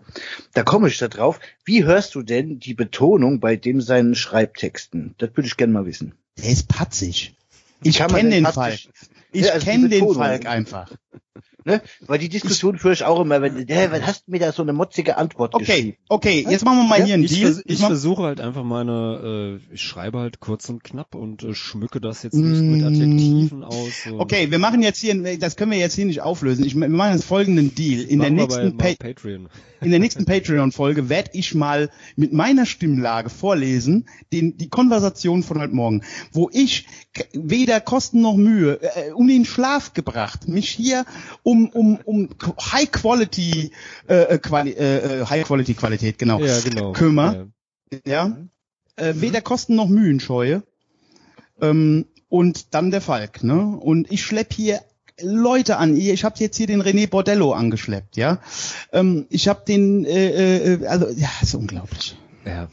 Da 0.54 0.62
komme 0.62 0.88
ich 0.88 0.96
da 0.96 1.08
drauf. 1.08 1.40
Wie 1.62 1.84
hörst 1.84 2.14
du 2.14 2.22
denn 2.22 2.58
die 2.58 2.72
Betonung 2.72 3.38
bei 3.38 3.56
dem 3.56 3.82
seinen 3.82 4.14
Schreibtexten? 4.14 5.14
Das 5.18 5.28
würde 5.34 5.46
ich 5.46 5.58
gerne 5.58 5.74
mal 5.74 5.84
wissen. 5.84 6.14
der 6.38 6.50
ist 6.50 6.68
patzig. 6.68 7.36
Ich 7.82 7.98
kenne 7.98 8.30
den 8.30 8.46
Falk. 8.46 8.78
Ich 9.30 9.44
Ja, 9.44 9.52
also 9.52 9.66
kenne 9.66 9.90
den. 9.90 10.14
Falk 10.14 10.46
einfach. 10.46 10.90
Ne? 11.64 11.82
Weil 12.06 12.18
die 12.18 12.28
Diskussion 12.28 12.78
führe 12.78 12.94
ich 12.94 13.04
auch 13.04 13.20
immer, 13.20 13.42
wenn, 13.42 13.66
hey, 13.68 13.90
was 13.90 14.02
hast 14.02 14.26
du 14.26 14.30
mir 14.32 14.40
da 14.40 14.52
so 14.52 14.62
eine 14.62 14.72
motzige 14.72 15.18
Antwort 15.18 15.54
Okay, 15.54 15.64
geschrieben? 15.64 15.96
okay, 16.08 16.46
jetzt 16.48 16.64
machen 16.64 16.78
wir 16.78 16.84
mal 16.88 16.98
Ja, 17.00 17.04
hier 17.04 17.14
einen 17.14 17.24
Ich, 17.24 17.32
Deal. 17.34 17.52
vers 17.52 17.62
ich 17.66 17.80
mach- 17.80 17.88
versuche 17.88 18.22
halt 18.22 18.40
einfach 18.40 18.64
meine, 18.64 19.60
äh, 19.70 19.74
ich 19.74 19.82
schreibe 19.82 20.18
halt 20.18 20.40
kurz 20.40 20.68
und 20.68 20.82
knapp 20.82 21.14
und 21.14 21.42
äh, 21.42 21.54
schmücke 21.54 22.00
das 22.00 22.22
jetzt 22.22 22.34
nicht 22.34 22.62
Mm. 22.62 22.70
mit 22.72 22.82
Adjektiven 22.84 23.64
aus. 23.64 24.04
So. 24.04 24.18
okay, 24.18 24.50
wir 24.50 24.58
machen 24.58 24.82
jetzt 24.82 24.98
hier, 25.00 25.38
das 25.38 25.56
können 25.56 25.70
wir 25.72 25.78
jetzt 25.78 25.94
hier 25.94 26.06
nicht 26.06 26.22
auflösen. 26.22 26.64
Ich, 26.64 26.74
wir 26.74 26.88
machen 26.88 27.12
jetzt 27.12 27.24
folgenden 27.24 27.74
Deal. 27.74 28.02
In 28.02 28.20
der 28.20 28.30
Machen 28.30 28.36
nächsten, 28.48 28.76
bei, 28.76 28.94
pa 28.94 29.04
Patreon. 29.08 29.48
in 29.80 29.90
der 29.90 30.00
nächsten 30.00 30.24
Patreon-Folge 30.24 31.08
werde 31.08 31.30
ich 31.34 31.54
mal 31.54 31.90
mit 32.16 32.32
meiner 32.32 32.66
Stimmlage 32.66 33.30
vorlesen, 33.30 34.08
den, 34.32 34.56
die 34.56 34.68
Konversation 34.68 35.42
von 35.42 35.60
heute 35.60 35.74
Morgen, 35.74 36.02
wo 36.32 36.48
ich 36.52 36.86
weder 37.32 37.80
Kosten 37.80 38.20
noch 38.22 38.36
Mühe, 38.36 38.80
äh, 38.82 39.12
um 39.12 39.28
den 39.28 39.44
Schlaf 39.44 39.92
gebracht, 39.92 40.48
mich 40.48 40.68
hier 40.70 41.04
um, 41.42 41.68
um, 41.70 41.98
um 42.04 42.28
High 42.72 42.90
Quality, 42.90 43.72
äh, 44.08 44.14
äh, 44.14 44.38
Quali 44.38 44.72
äh, 44.72 45.20
äh, 45.20 45.26
High 45.26 45.46
Quality 45.46 45.74
Qualität, 45.74 46.18
genau, 46.18 46.40
Ja, 46.40 46.60
genau. 46.60 46.92
Kümmer. 46.92 47.48
ja, 48.06 48.36
äh, 48.96 49.14
weder 49.16 49.40
Kosten 49.40 49.74
noch 49.74 49.88
Mühen 49.88 50.20
scheue. 50.20 50.62
Ähm, 51.60 52.06
und 52.28 52.74
dann 52.74 52.90
der 52.90 53.00
Falk, 53.00 53.42
ne? 53.42 53.78
Und 53.80 54.10
ich 54.12 54.22
schlepp 54.22 54.52
hier 54.52 54.80
Leute 55.20 55.78
an. 55.78 55.96
Ich 55.96 56.24
habe 56.24 56.36
jetzt 56.38 56.56
hier 56.56 56.66
den 56.66 56.82
René 56.82 57.08
Bordello 57.08 57.52
angeschleppt, 57.52 58.16
ja. 58.16 58.40
Ähm, 58.92 59.26
ich 59.30 59.48
habe 59.48 59.62
den, 59.66 60.04
äh, 60.04 60.74
äh, 60.74 60.86
also 60.86 61.08
ja, 61.08 61.28
ist 61.42 61.54
unglaublich. 61.54 62.16
Ja. 62.44 62.68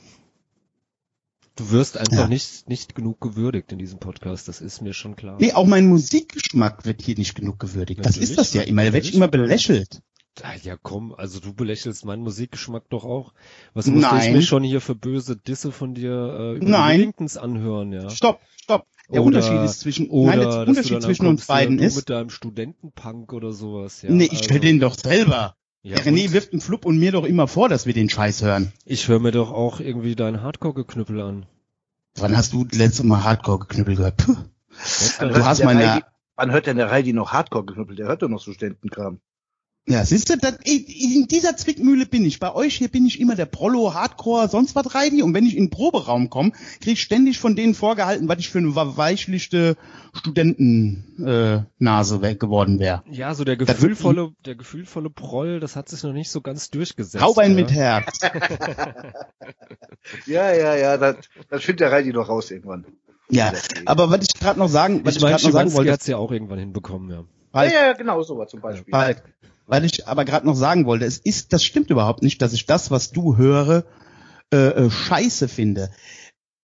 Du 1.58 1.72
wirst 1.72 1.98
einfach 1.98 2.18
Ja. 2.24 2.28
nicht, 2.28 2.68
nicht 2.68 2.96
genug 2.96 3.22
gewürdigt 3.22 3.72
in 3.72 3.78
diesem 3.78 4.00
Podcast, 4.00 4.48
das 4.50 4.60
ist 4.60 4.82
mir 4.82 4.94
schon 4.94 5.16
klar. 5.16 5.38
Nee, 5.40 5.54
auch 5.54 5.66
mein 5.66 5.88
Musikgeschmack 5.88 6.86
wird 6.86 7.02
hier 7.02 7.16
nicht 7.18 7.34
genug 7.36 7.60
gewürdigt. 7.60 8.00
Das 8.02 8.08
Natürlich, 8.16 8.30
ist 8.32 8.38
das 8.38 8.54
ja 8.54 8.64
immer. 8.64 8.84
Da 8.84 8.92
werde 8.94 9.08
ich 9.08 9.14
immer 9.14 9.30
belächelt. 9.30 10.02
Ah, 10.42 10.52
Ja, 10.64 10.76
komm, 10.76 11.14
also 11.16 11.40
du 11.40 11.54
belächelst 11.54 12.04
meinen 12.04 12.22
Musikgeschmack 12.24 12.90
doch 12.90 13.06
auch. 13.06 13.34
Was 13.74 13.88
musste 13.88 14.08
ich 14.18 14.24
Nein. 14.24 14.34
mir 14.34 14.42
schon 14.42 14.64
hier 14.64 14.82
für 14.82 14.94
böse 14.96 15.38
Disse 15.38 15.72
von 15.72 15.94
dir 15.94 16.12
äh, 16.12 16.58
über 16.58 16.66
Nein. 16.68 16.98
die 16.98 17.02
Linktons 17.04 17.38
anhören, 17.38 17.94
ja? 17.94 18.10
Stopp, 18.10 18.42
stopp. 18.62 18.86
Der 19.10 19.22
Oder- 19.24 19.38
Unterschied 19.40 19.64
ist 19.64 19.80
zwischen, 19.80 20.10
Oder 20.10 20.36
nein, 20.36 20.40
der 20.50 20.68
Unterschied 20.68 21.02
zwischen 21.04 21.28
uns 21.28 21.46
beiden 21.46 21.80
ist, 21.80 21.96
mit 21.96 22.10
deinem 22.10 22.32
Studentenpunk 22.32 23.32
oder 23.32 23.54
sowas, 23.54 24.02
ja. 24.02 24.10
nee, 24.12 24.26
ich 24.26 24.40
also, 24.42 24.50
höre 24.56 24.60
den 24.60 24.80
doch 24.82 24.96
selber. 24.98 25.56
Ja, 25.86 25.98
René 25.98 26.26
und 26.26 26.34
wirft 26.34 26.52
einen 26.52 26.62
Flup 26.62 26.86
und 26.86 26.98
mir 26.98 27.12
doch 27.12 27.24
immer 27.26 27.48
vor, 27.48 27.70
dass 27.70 27.86
wir 27.86 27.94
den 27.94 28.10
Scheiß 28.10 28.42
hören. 28.42 28.72
Ich 28.86 29.08
höre 29.08 29.20
mir 29.20 29.32
doch 29.32 29.52
auch 29.52 29.80
irgendwie 29.80 30.16
dein 30.16 30.42
Hardcore-Geknüppel 30.42 31.22
an. 31.22 31.46
Wann 32.18 32.36
hast 32.36 32.54
du 32.54 32.64
das 32.66 32.78
letzte 32.78 33.06
Mal 33.06 33.24
Hardcore-Geknüppel 33.24 33.96
gehört? 33.96 34.18
Puh. 34.18 34.36
Du 35.20 35.26
hört 35.30 35.44
hast 35.46 35.58
der 35.60 35.66
meine- 35.68 35.94
Heidi- 35.96 36.06
Wann 36.38 36.52
hört 36.52 36.66
denn 36.68 36.76
der 36.76 36.92
Heidi 36.92 37.14
noch 37.14 37.32
Hardcore 37.32 37.64
geknüppelt? 37.64 37.98
Der 37.98 38.08
hört 38.08 38.22
doch 38.22 38.28
noch 38.28 38.42
so 38.42 38.52
Studentenkram. 38.52 39.20
Ja, 39.88 40.04
siehst 40.04 40.32
du, 40.32 40.38
das, 40.38 40.58
in 40.64 41.28
dieser 41.28 41.56
Zwickmühle 41.56 42.08
bin 42.08 42.26
ich. 42.26 42.40
Bei 42.40 42.56
euch 42.56 42.76
hier 42.76 42.88
bin 42.88 43.06
ich 43.06 43.20
immer 43.20 43.36
der 43.36 43.46
Prollo, 43.46 43.94
Hardcore, 43.94 44.50
sonst 44.50 44.76
was 44.76 44.96
reidi. 44.96 45.22
Und 45.22 45.36
wenn 45.36 45.46
ich 45.46 45.56
in 45.56 45.66
den 45.66 45.70
Proberaum 45.70 46.32
komme, 46.32 46.54
krieg 46.82 46.94
ich 46.94 47.02
ständig 47.04 47.38
von 47.38 47.56
denen 47.56 47.76
vorgehalten, 47.76 48.28
was 48.28 48.40
ich 48.40 48.50
für 48.50 48.58
eine 48.58 48.76
weichlichte 48.76 49.78
Studentennase 50.14 51.66
äh, 51.68 51.84
Nase 51.84 52.36
geworden 52.36 52.80
wäre. 52.80 53.04
Ja, 53.12 53.36
so 53.36 53.44
der 53.44 53.58
gefühlvolle, 53.58 54.32
der 54.44 54.56
gefühlvolle 54.56 55.12
Proll, 55.12 55.60
das 55.60 55.76
hat 55.76 55.88
sich 55.88 56.02
noch 56.02 56.14
nicht 56.14 56.32
so 56.32 56.42
ganz 56.42 56.72
durchgesetzt. 56.72 57.24
Haubein 57.24 57.52
ja. 57.52 57.56
mit 57.56 57.72
Herz. 57.72 58.20
Ja, 60.28 60.54
ja, 60.54 60.76
ja, 60.76 60.98
das, 60.98 61.18
das 61.50 61.64
findet 61.64 61.82
der 61.82 61.92
Reidi 61.92 62.12
doch 62.12 62.30
raus 62.30 62.52
irgendwann. 62.52 62.86
ja, 63.30 63.52
aber 63.86 64.12
was 64.12 64.20
ich 64.22 64.40
gerade 64.40 64.60
noch 64.60 64.70
sagen, 64.70 65.02
was 65.04 65.14
Ich 65.14 65.18
ich, 65.18 65.24
meine, 65.24 65.36
gerade 65.36 65.46
noch 65.46 65.52
sagen 65.52 65.74
wollte, 65.74 65.92
hat's 65.92 66.06
ja 66.06 66.18
auch 66.18 66.32
irgendwann 66.32 66.60
hinbekommen, 66.60 67.10
ja. 67.10 67.18
Ja, 67.18 67.26
Falk, 67.52 67.74
ja, 67.74 67.94
genau 67.94 68.22
sowas 68.22 68.52
zum 68.52 68.62
Beispiel. 68.62 68.92
Falk, 68.92 69.24
weil 69.68 69.86
ich 69.86 70.08
aber 70.08 70.26
gerade 70.26 70.46
noch 70.46 70.56
sagen 70.56 70.86
wollte, 70.86 71.06
es 71.06 71.18
ist, 71.18 71.54
das 71.54 71.64
stimmt 71.64 71.90
überhaupt 71.90 72.22
nicht, 72.24 72.42
dass 72.42 72.54
ich 72.54 72.66
das, 72.66 72.92
was 72.92 73.12
du 73.12 73.38
höre, 73.38 73.84
äh, 74.54 74.58
äh, 74.58 74.90
scheiße 74.90 75.48
finde. 75.48 75.90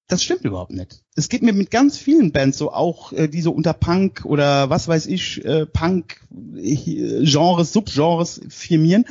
Das 0.07 0.23
stimmt 0.23 0.43
überhaupt 0.43 0.71
nicht. 0.71 1.03
Es 1.15 1.29
geht 1.29 1.41
mir 1.41 1.53
mit 1.53 1.71
ganz 1.71 1.97
vielen 1.97 2.31
Bands 2.31 2.57
so, 2.57 2.73
auch 2.73 3.13
äh, 3.13 3.27
die 3.27 3.41
so 3.41 3.51
unter 3.51 3.73
Punk 3.73 4.25
oder 4.25 4.69
was 4.69 4.87
weiß 4.87 5.05
ich, 5.05 5.43
äh, 5.45 5.65
Punk, 5.65 6.21
äh, 6.55 7.23
Genres, 7.23 7.71
Subgenres 7.73 8.41
firmieren. 8.49 9.05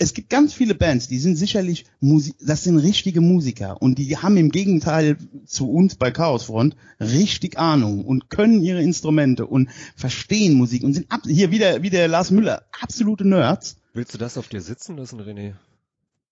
Es 0.00 0.14
gibt 0.14 0.30
ganz 0.30 0.54
viele 0.54 0.76
Bands, 0.76 1.08
die 1.08 1.18
sind 1.18 1.34
sicherlich 1.34 1.84
Musik, 1.98 2.36
das 2.40 2.62
sind 2.62 2.78
richtige 2.78 3.20
Musiker 3.20 3.82
und 3.82 3.98
die 3.98 4.16
haben 4.16 4.36
im 4.36 4.50
Gegenteil 4.50 5.16
zu 5.44 5.68
uns 5.68 5.96
bei 5.96 6.12
Chaosfront 6.12 6.76
richtig 7.00 7.58
Ahnung 7.58 8.04
und 8.04 8.30
können 8.30 8.62
ihre 8.62 8.80
Instrumente 8.80 9.46
und 9.46 9.70
verstehen 9.96 10.54
Musik 10.54 10.84
und 10.84 10.94
sind 10.94 11.10
ab, 11.10 11.22
hier 11.24 11.50
wieder 11.50 11.82
wie 11.82 11.90
der 11.90 12.06
Lars 12.06 12.30
Müller 12.30 12.62
absolute 12.80 13.26
Nerds. 13.26 13.76
Willst 13.92 14.14
du 14.14 14.18
das 14.18 14.38
auf 14.38 14.46
dir 14.46 14.60
sitzen 14.60 14.96
lassen, 14.96 15.20
René? 15.20 15.54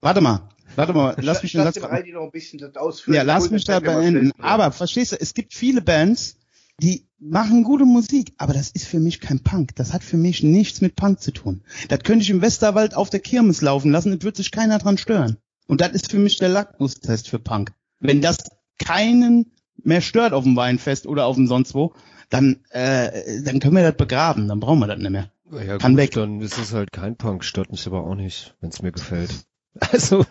Warte 0.01 0.21
mal, 0.21 0.49
warte 0.77 0.93
mal, 0.93 1.17
lass 1.19 1.43
mich 1.43 1.51
den 1.51 1.63
Lass 1.65 1.75
Satz 1.75 1.83
dem 1.83 1.91
Reidi 1.91 2.13
noch 2.13 2.23
ein 2.23 2.31
bisschen 2.31 2.61
das 2.61 2.77
ausführen. 2.77 3.17
ja, 3.17 3.23
lass 3.23 3.51
mich 3.51 3.65
da 3.65 3.81
beenden. 3.81 4.31
Aber 4.39 4.71
verstehst 4.71 5.11
du, 5.11 5.17
es 5.21 5.35
gibt 5.35 5.55
viele 5.55 5.83
Bands, 5.83 6.37
die 6.81 7.07
machen 7.19 7.63
gute 7.65 7.85
Musik, 7.87 8.35
aber 8.37 8.53
das 8.53 8.71
ist 8.71 8.87
für 8.87 9.01
mich 9.01 9.21
kein 9.21 9.41
Punk. 9.41 9.75
Das 9.77 9.93
hat 9.93 10.03
für 10.05 10.17
mich 10.17 10.43
nichts 10.43 10.81
mit 10.81 10.97
Punk 10.97 11.21
zu 11.21 11.33
tun. 11.33 11.63
Das 11.89 12.01
könnte 12.01 12.23
ich 12.23 12.31
im 12.31 12.43
Westerwald 12.43 12.95
auf 12.95 13.11
der 13.11 13.21
Kirmes 13.21 13.63
laufen 13.63 13.91
lassen, 13.91 14.13
es 14.13 14.23
wird 14.23 14.37
sich 14.37 14.51
keiner 14.51 14.79
dran 14.79 14.99
stören. 14.99 15.39
Und 15.67 15.81
das 15.81 15.93
ist 15.93 16.11
für 16.11 16.19
mich 16.19 16.37
der 16.37 16.51
Lackmustest 16.51 17.29
für 17.29 17.39
Punk. 17.39 17.73
Wenn 17.99 18.21
das 18.21 18.39
keinen 18.79 19.53
mehr 19.83 20.01
stört 20.01 20.33
auf 20.33 20.45
dem 20.45 20.57
Weinfest 20.57 21.07
oder 21.07 21.27
auf 21.27 21.37
dem 21.37 21.47
sonst 21.47 21.75
wo, 21.75 21.95
dann, 22.29 22.61
äh, 22.71 23.43
dann 23.43 23.61
können 23.61 23.77
wir 23.77 23.83
das 23.83 23.97
begraben, 23.97 24.49
dann 24.49 24.61
brauchen 24.61 24.81
wir 24.81 24.87
das 24.87 24.99
nicht 24.99 25.11
mehr. 25.11 25.31
Ja, 25.51 25.79
Kann 25.79 25.93
gut, 25.93 25.99
weg. 25.99 26.11
dann 26.13 26.41
ist 26.41 26.59
es 26.59 26.73
halt 26.73 26.93
kein 26.93 27.17
Punk, 27.17 27.45
stört 27.45 27.71
mich 27.71 27.87
aber 27.87 28.05
auch 28.05 28.17
nicht, 28.17 28.55
wenn 28.61 28.71
es 28.71 28.83
mir 28.83 28.93
gefällt. 28.93 29.31
Also, 29.79 30.25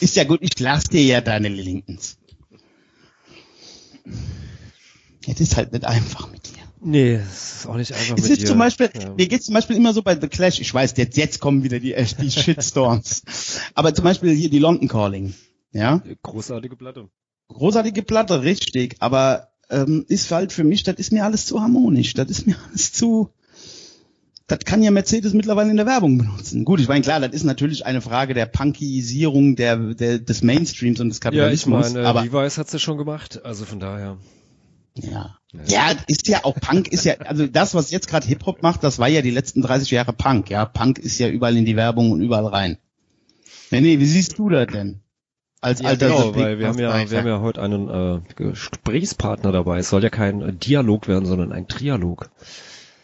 Ist 0.00 0.14
ja 0.14 0.24
gut, 0.24 0.40
ich 0.42 0.60
lass 0.60 0.84
dir 0.84 1.02
ja 1.02 1.22
deine 1.22 1.48
Lincolns. 1.48 2.18
Es 5.26 5.40
ist 5.40 5.56
halt 5.56 5.72
nicht 5.72 5.84
einfach 5.84 6.30
mit 6.30 6.46
dir. 6.46 6.52
nee, 6.80 7.14
es 7.14 7.56
ist 7.60 7.66
auch 7.66 7.76
nicht 7.76 7.92
einfach 7.92 8.16
Es 8.16 8.22
mit 8.22 8.32
ist 8.32 8.42
dir. 8.42 8.46
zum 8.46 8.58
Beispiel, 8.58 8.90
Ja. 9.00 9.14
mir 9.16 9.26
geht's 9.26 9.46
zum 9.46 9.54
Beispiel 9.54 9.76
immer 9.76 9.92
so 9.92 10.02
bei 10.02 10.18
The 10.20 10.28
Clash, 10.28 10.60
ich 10.60 10.72
weiß, 10.72 10.94
jetzt, 10.96 11.16
jetzt 11.16 11.40
kommen 11.40 11.62
wieder 11.64 11.80
die, 11.80 11.94
äh, 11.94 12.06
die 12.20 12.30
Shitstorms. 12.30 13.22
Aber 13.74 13.94
zum 13.94 14.04
Beispiel 14.04 14.32
hier 14.34 14.50
die 14.50 14.58
London 14.58 14.88
Calling. 14.88 15.34
Ja, 15.72 16.02
Großartige 16.22 16.76
Platte. 16.76 17.08
großartige 17.48 18.02
Platte, 18.02 18.42
richtig, 18.42 18.96
aber 19.00 19.48
ähm, 19.68 20.04
ist 20.08 20.30
halt 20.30 20.52
für 20.52 20.64
mich, 20.64 20.84
das 20.84 20.96
ist 20.96 21.12
mir 21.12 21.24
alles 21.24 21.44
zu 21.46 21.60
harmonisch, 21.60 22.14
das 22.14 22.30
ist 22.30 22.46
mir 22.46 22.56
alles 22.68 22.92
zu, 22.92 23.28
das 24.46 24.60
kann 24.60 24.82
ja 24.82 24.90
Mercedes 24.92 25.32
mittlerweile 25.34 25.70
in 25.70 25.76
der 25.76 25.86
Werbung 25.86 26.18
benutzen. 26.18 26.64
Gut, 26.64 26.80
ich 26.80 26.86
meine, 26.88 27.02
klar, 27.02 27.18
das 27.20 27.32
ist 27.32 27.42
natürlich 27.44 27.84
eine 27.84 28.00
Frage 28.00 28.32
der 28.32 28.46
Punkisierung 28.46 29.56
der, 29.56 29.76
der, 29.76 30.18
des 30.20 30.42
Mainstreams 30.42 31.00
und 31.00 31.08
des 31.08 31.16
Ja, 31.16 31.18
ich 31.50 31.62
Kapitalismus, 31.64 31.92
meine, 31.94 32.06
aber 32.06 32.22
Levi's 32.22 32.56
hat's 32.58 32.72
ja 32.72 32.78
schon 32.78 32.96
gemacht, 32.96 33.44
also 33.44 33.64
von 33.64 33.80
daher. 33.80 34.18
Ja. 34.96 35.36
Ja, 35.66 35.92
ist 36.06 36.28
ja 36.28 36.44
auch 36.44 36.54
Punk 36.54 36.88
ist 36.88 37.04
ja, 37.04 37.14
also 37.18 37.46
das, 37.46 37.74
was 37.74 37.90
jetzt 37.90 38.08
gerade 38.08 38.26
Hip-Hop 38.26 38.62
macht, 38.62 38.84
das 38.84 38.98
war 38.98 39.08
ja 39.08 39.22
die 39.22 39.30
letzten 39.30 39.62
30 39.62 39.90
Jahre 39.90 40.12
Punk, 40.12 40.50
ja. 40.50 40.64
Punk 40.64 40.98
ist 40.98 41.18
ja 41.18 41.28
überall 41.28 41.56
in 41.56 41.64
die 41.64 41.76
Werbung 41.76 42.10
und 42.10 42.20
überall 42.20 42.46
rein. 42.46 42.78
Nee, 43.70 43.80
nee, 43.80 43.98
wie 43.98 44.06
siehst 44.06 44.38
du 44.38 44.48
das 44.48 44.66
denn? 44.68 45.00
Als 45.60 45.80
Ja, 45.80 45.88
alter 45.88 46.08
genau, 46.08 46.36
weil 46.36 46.58
wir 46.58 46.68
haben 46.68 46.78
ja, 46.78 47.10
wir 47.10 47.18
haben 47.18 47.26
ja 47.26 47.40
heute 47.40 47.62
einen 47.62 47.88
äh, 47.88 48.20
Gesprächspartner 48.34 49.52
dabei. 49.52 49.78
Es 49.78 49.88
soll 49.88 50.02
ja 50.02 50.10
kein 50.10 50.42
äh, 50.42 50.52
Dialog 50.52 51.08
werden, 51.08 51.24
sondern 51.24 51.52
ein 51.52 51.66
Trialog. 51.66 52.30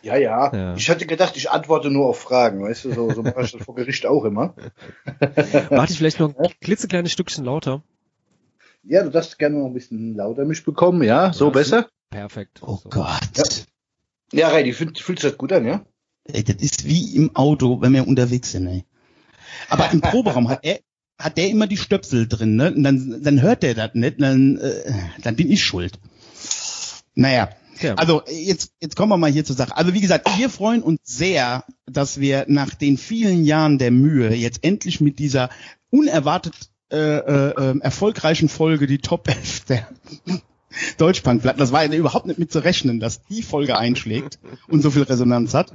Ja, 0.02 0.16
ja, 0.16 0.52
Ja. 0.54 0.74
Ich 0.74 0.90
hatte 0.90 1.06
gedacht, 1.06 1.36
ich 1.36 1.50
antworte 1.50 1.90
nur 1.90 2.06
auf 2.06 2.20
Fragen, 2.20 2.62
weißt 2.62 2.84
du, 2.84 2.92
so, 2.92 3.10
so 3.12 3.22
mache 3.22 3.42
ich 3.42 3.52
das 3.52 3.62
vor 3.62 3.74
Gericht 3.74 4.04
auch 4.04 4.24
immer. 4.24 4.54
Mach 5.70 5.86
dich 5.86 5.96
vielleicht 5.96 6.20
noch 6.20 6.36
ein 6.36 6.52
klitzekleines 6.60 7.12
Stückchen 7.12 7.44
lauter. 7.44 7.82
Ja, 8.84 9.02
du 9.04 9.10
darfst 9.10 9.38
gerne 9.38 9.58
noch 9.58 9.66
ein 9.66 9.74
bisschen 9.74 10.14
lauter 10.16 10.44
mich 10.44 10.64
bekommen, 10.64 11.02
ja? 11.02 11.32
So 11.32 11.46
Ja, 11.46 11.50
besser? 11.50 11.88
Perfekt. 12.10 12.60
Oh 12.62 12.78
So. 12.82 12.88
Gott. 12.90 13.66
Ja, 14.32 14.48
Reidi, 14.48 14.72
fühlt, 14.72 14.98
fühlt 14.98 15.20
sich 15.20 15.30
das 15.30 15.38
gut 15.38 15.52
an, 15.52 15.66
ja? 15.66 15.84
Ey, 16.24 16.42
das 16.42 16.56
ist 16.56 16.84
wie 16.86 17.16
im 17.16 17.34
Auto, 17.36 17.80
wenn 17.80 17.92
wir 17.92 18.06
unterwegs 18.06 18.52
sind, 18.52 18.66
ey. 18.66 18.84
Aber 19.68 19.90
im 19.92 20.00
Proberaum 20.00 20.48
hat 20.48 20.60
er, 20.62 20.80
hat 21.18 21.36
der 21.36 21.48
immer 21.50 21.66
die 21.66 21.76
Stöpsel 21.76 22.26
drin, 22.28 22.56
ne? 22.56 22.72
Und 22.74 22.82
dann, 22.82 23.22
dann 23.22 23.42
hört 23.42 23.62
der 23.62 23.74
das 23.74 23.90
nicht, 23.94 24.20
dann, 24.20 24.58
äh, 24.58 24.92
dann 25.22 25.36
bin 25.36 25.50
ich 25.50 25.62
schuld. 25.64 25.98
Naja, 27.14 27.50
Ja. 27.80 27.94
Also 27.96 28.22
jetzt, 28.28 28.72
jetzt 28.80 28.96
kommen 28.96 29.10
wir 29.10 29.16
mal 29.16 29.30
hier 29.30 29.44
zur 29.44 29.56
Sache. 29.56 29.76
Also 29.76 29.92
wie 29.94 30.00
gesagt, 30.00 30.28
wir 30.38 30.48
freuen 30.48 30.82
uns 30.82 31.00
sehr, 31.04 31.64
dass 31.86 32.20
wir 32.20 32.44
nach 32.48 32.74
den 32.74 32.96
vielen 32.96 33.44
Jahren 33.44 33.78
der 33.78 33.90
Mühe 33.90 34.32
jetzt 34.34 34.64
endlich 34.64 35.00
mit 35.00 35.18
dieser 35.18 35.50
unerwartet 35.90 36.54
äh, 36.92 36.96
äh, 36.96 37.54
ähm, 37.58 37.80
erfolgreichen 37.80 38.48
Folge 38.48 38.86
die 38.86 38.98
Top 38.98 39.28
11 39.28 39.64
der 39.64 39.88
Deutschpunkplatten, 40.98 41.58
das 41.58 41.72
war 41.72 41.84
ja 41.84 41.92
überhaupt 41.92 42.26
nicht 42.26 42.38
mit 42.38 42.52
zu 42.52 42.60
rechnen, 42.60 43.00
dass 43.00 43.22
die 43.24 43.42
Folge 43.42 43.76
einschlägt 43.78 44.38
und 44.68 44.82
so 44.82 44.90
viel 44.90 45.02
Resonanz 45.02 45.54
hat. 45.54 45.72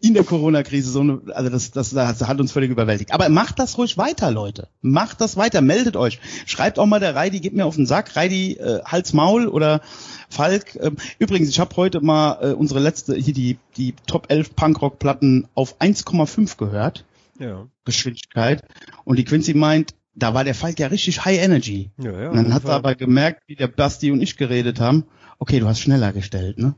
In 0.00 0.14
der 0.14 0.24
Corona-Krise 0.24 0.90
so 0.90 1.00
eine, 1.00 1.20
also 1.34 1.50
das, 1.50 1.70
das, 1.70 1.90
das 1.90 2.26
hat 2.26 2.40
uns 2.40 2.52
völlig 2.52 2.70
überwältigt. 2.70 3.12
Aber 3.12 3.28
macht 3.28 3.58
das 3.58 3.78
ruhig 3.78 3.96
weiter, 3.98 4.30
Leute. 4.30 4.68
Macht 4.82 5.20
das 5.20 5.36
weiter, 5.36 5.60
meldet 5.60 5.96
euch. 5.96 6.20
Schreibt 6.46 6.78
auch 6.78 6.86
mal 6.86 7.00
der 7.00 7.14
Reidi, 7.14 7.40
gebt 7.40 7.56
mir 7.56 7.66
auf 7.66 7.76
den 7.76 7.86
Sack, 7.86 8.16
Reidi, 8.16 8.54
äh, 8.54 8.82
Hals, 8.84 9.12
Maul 9.12 9.48
oder 9.48 9.80
Falk. 10.28 10.76
Ähm, 10.76 10.96
übrigens, 11.18 11.48
ich 11.48 11.60
habe 11.60 11.76
heute 11.76 12.00
mal 12.00 12.38
äh, 12.42 12.52
unsere 12.52 12.80
letzte, 12.80 13.14
hier 13.14 13.34
die, 13.34 13.58
die 13.76 13.94
Top 14.06 14.26
11 14.30 14.54
Punkrock-Platten 14.54 15.48
auf 15.54 15.80
1,5 15.80 16.56
gehört. 16.56 17.04
Ja. 17.38 17.66
Geschwindigkeit. 17.84 18.64
Und 19.04 19.18
die 19.18 19.24
Quincy 19.24 19.54
meint, 19.54 19.94
da 20.16 20.34
war 20.34 20.42
der 20.44 20.54
Falk 20.54 20.78
ja 20.80 20.88
richtig 20.88 21.24
High 21.24 21.38
Energy. 21.42 21.90
Ja, 21.98 22.10
ja. 22.20 22.30
Und 22.30 22.36
dann 22.36 22.52
hat 22.54 22.64
er 22.64 22.70
aber 22.74 22.94
gemerkt, 22.94 23.42
wie 23.46 23.54
der 23.54 23.68
Basti 23.68 24.10
und 24.10 24.20
ich 24.22 24.36
geredet 24.36 24.80
haben, 24.80 25.04
okay, 25.38 25.60
du 25.60 25.66
hast 25.68 25.80
schneller 25.80 26.12
gestellt, 26.12 26.58
ne? 26.58 26.74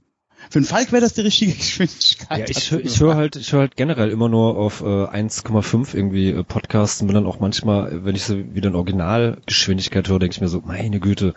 Für 0.51 0.61
den 0.61 0.67
Falk 0.67 0.93
wäre 0.93 1.01
das 1.03 1.15
die 1.15 1.23
richtige 1.23 1.53
Geschwindigkeit. 1.57 2.39
Ja, 2.39 2.45
ich, 2.49 2.71
hör- 2.71 2.79
ich 2.85 3.01
höre 3.01 3.17
halt, 3.17 3.35
ich 3.35 3.53
höre 3.53 3.61
halt 3.61 3.77
generell 3.77 4.11
immer 4.11 4.29
nur 4.29 4.57
auf 4.57 4.83
äh, 4.83 4.85
1,5 4.85 5.95
irgendwie 5.97 6.31
äh, 6.31 6.45
Podcasts 6.45 7.01
und 7.01 7.09
bin 7.09 7.15
dann 7.15 7.27
auch 7.27 7.41
manchmal, 7.41 7.93
äh, 7.93 8.05
wenn 8.05 8.15
ich 8.15 8.23
so 8.23 8.37
wieder 8.55 8.69
in 8.69 8.77
Originalgeschwindigkeit 8.77 10.09
höre, 10.09 10.21
denke 10.21 10.35
ich 10.37 10.41
mir 10.41 10.49
so, 10.49 10.63
meine 10.65 11.01
Güte, 11.01 11.35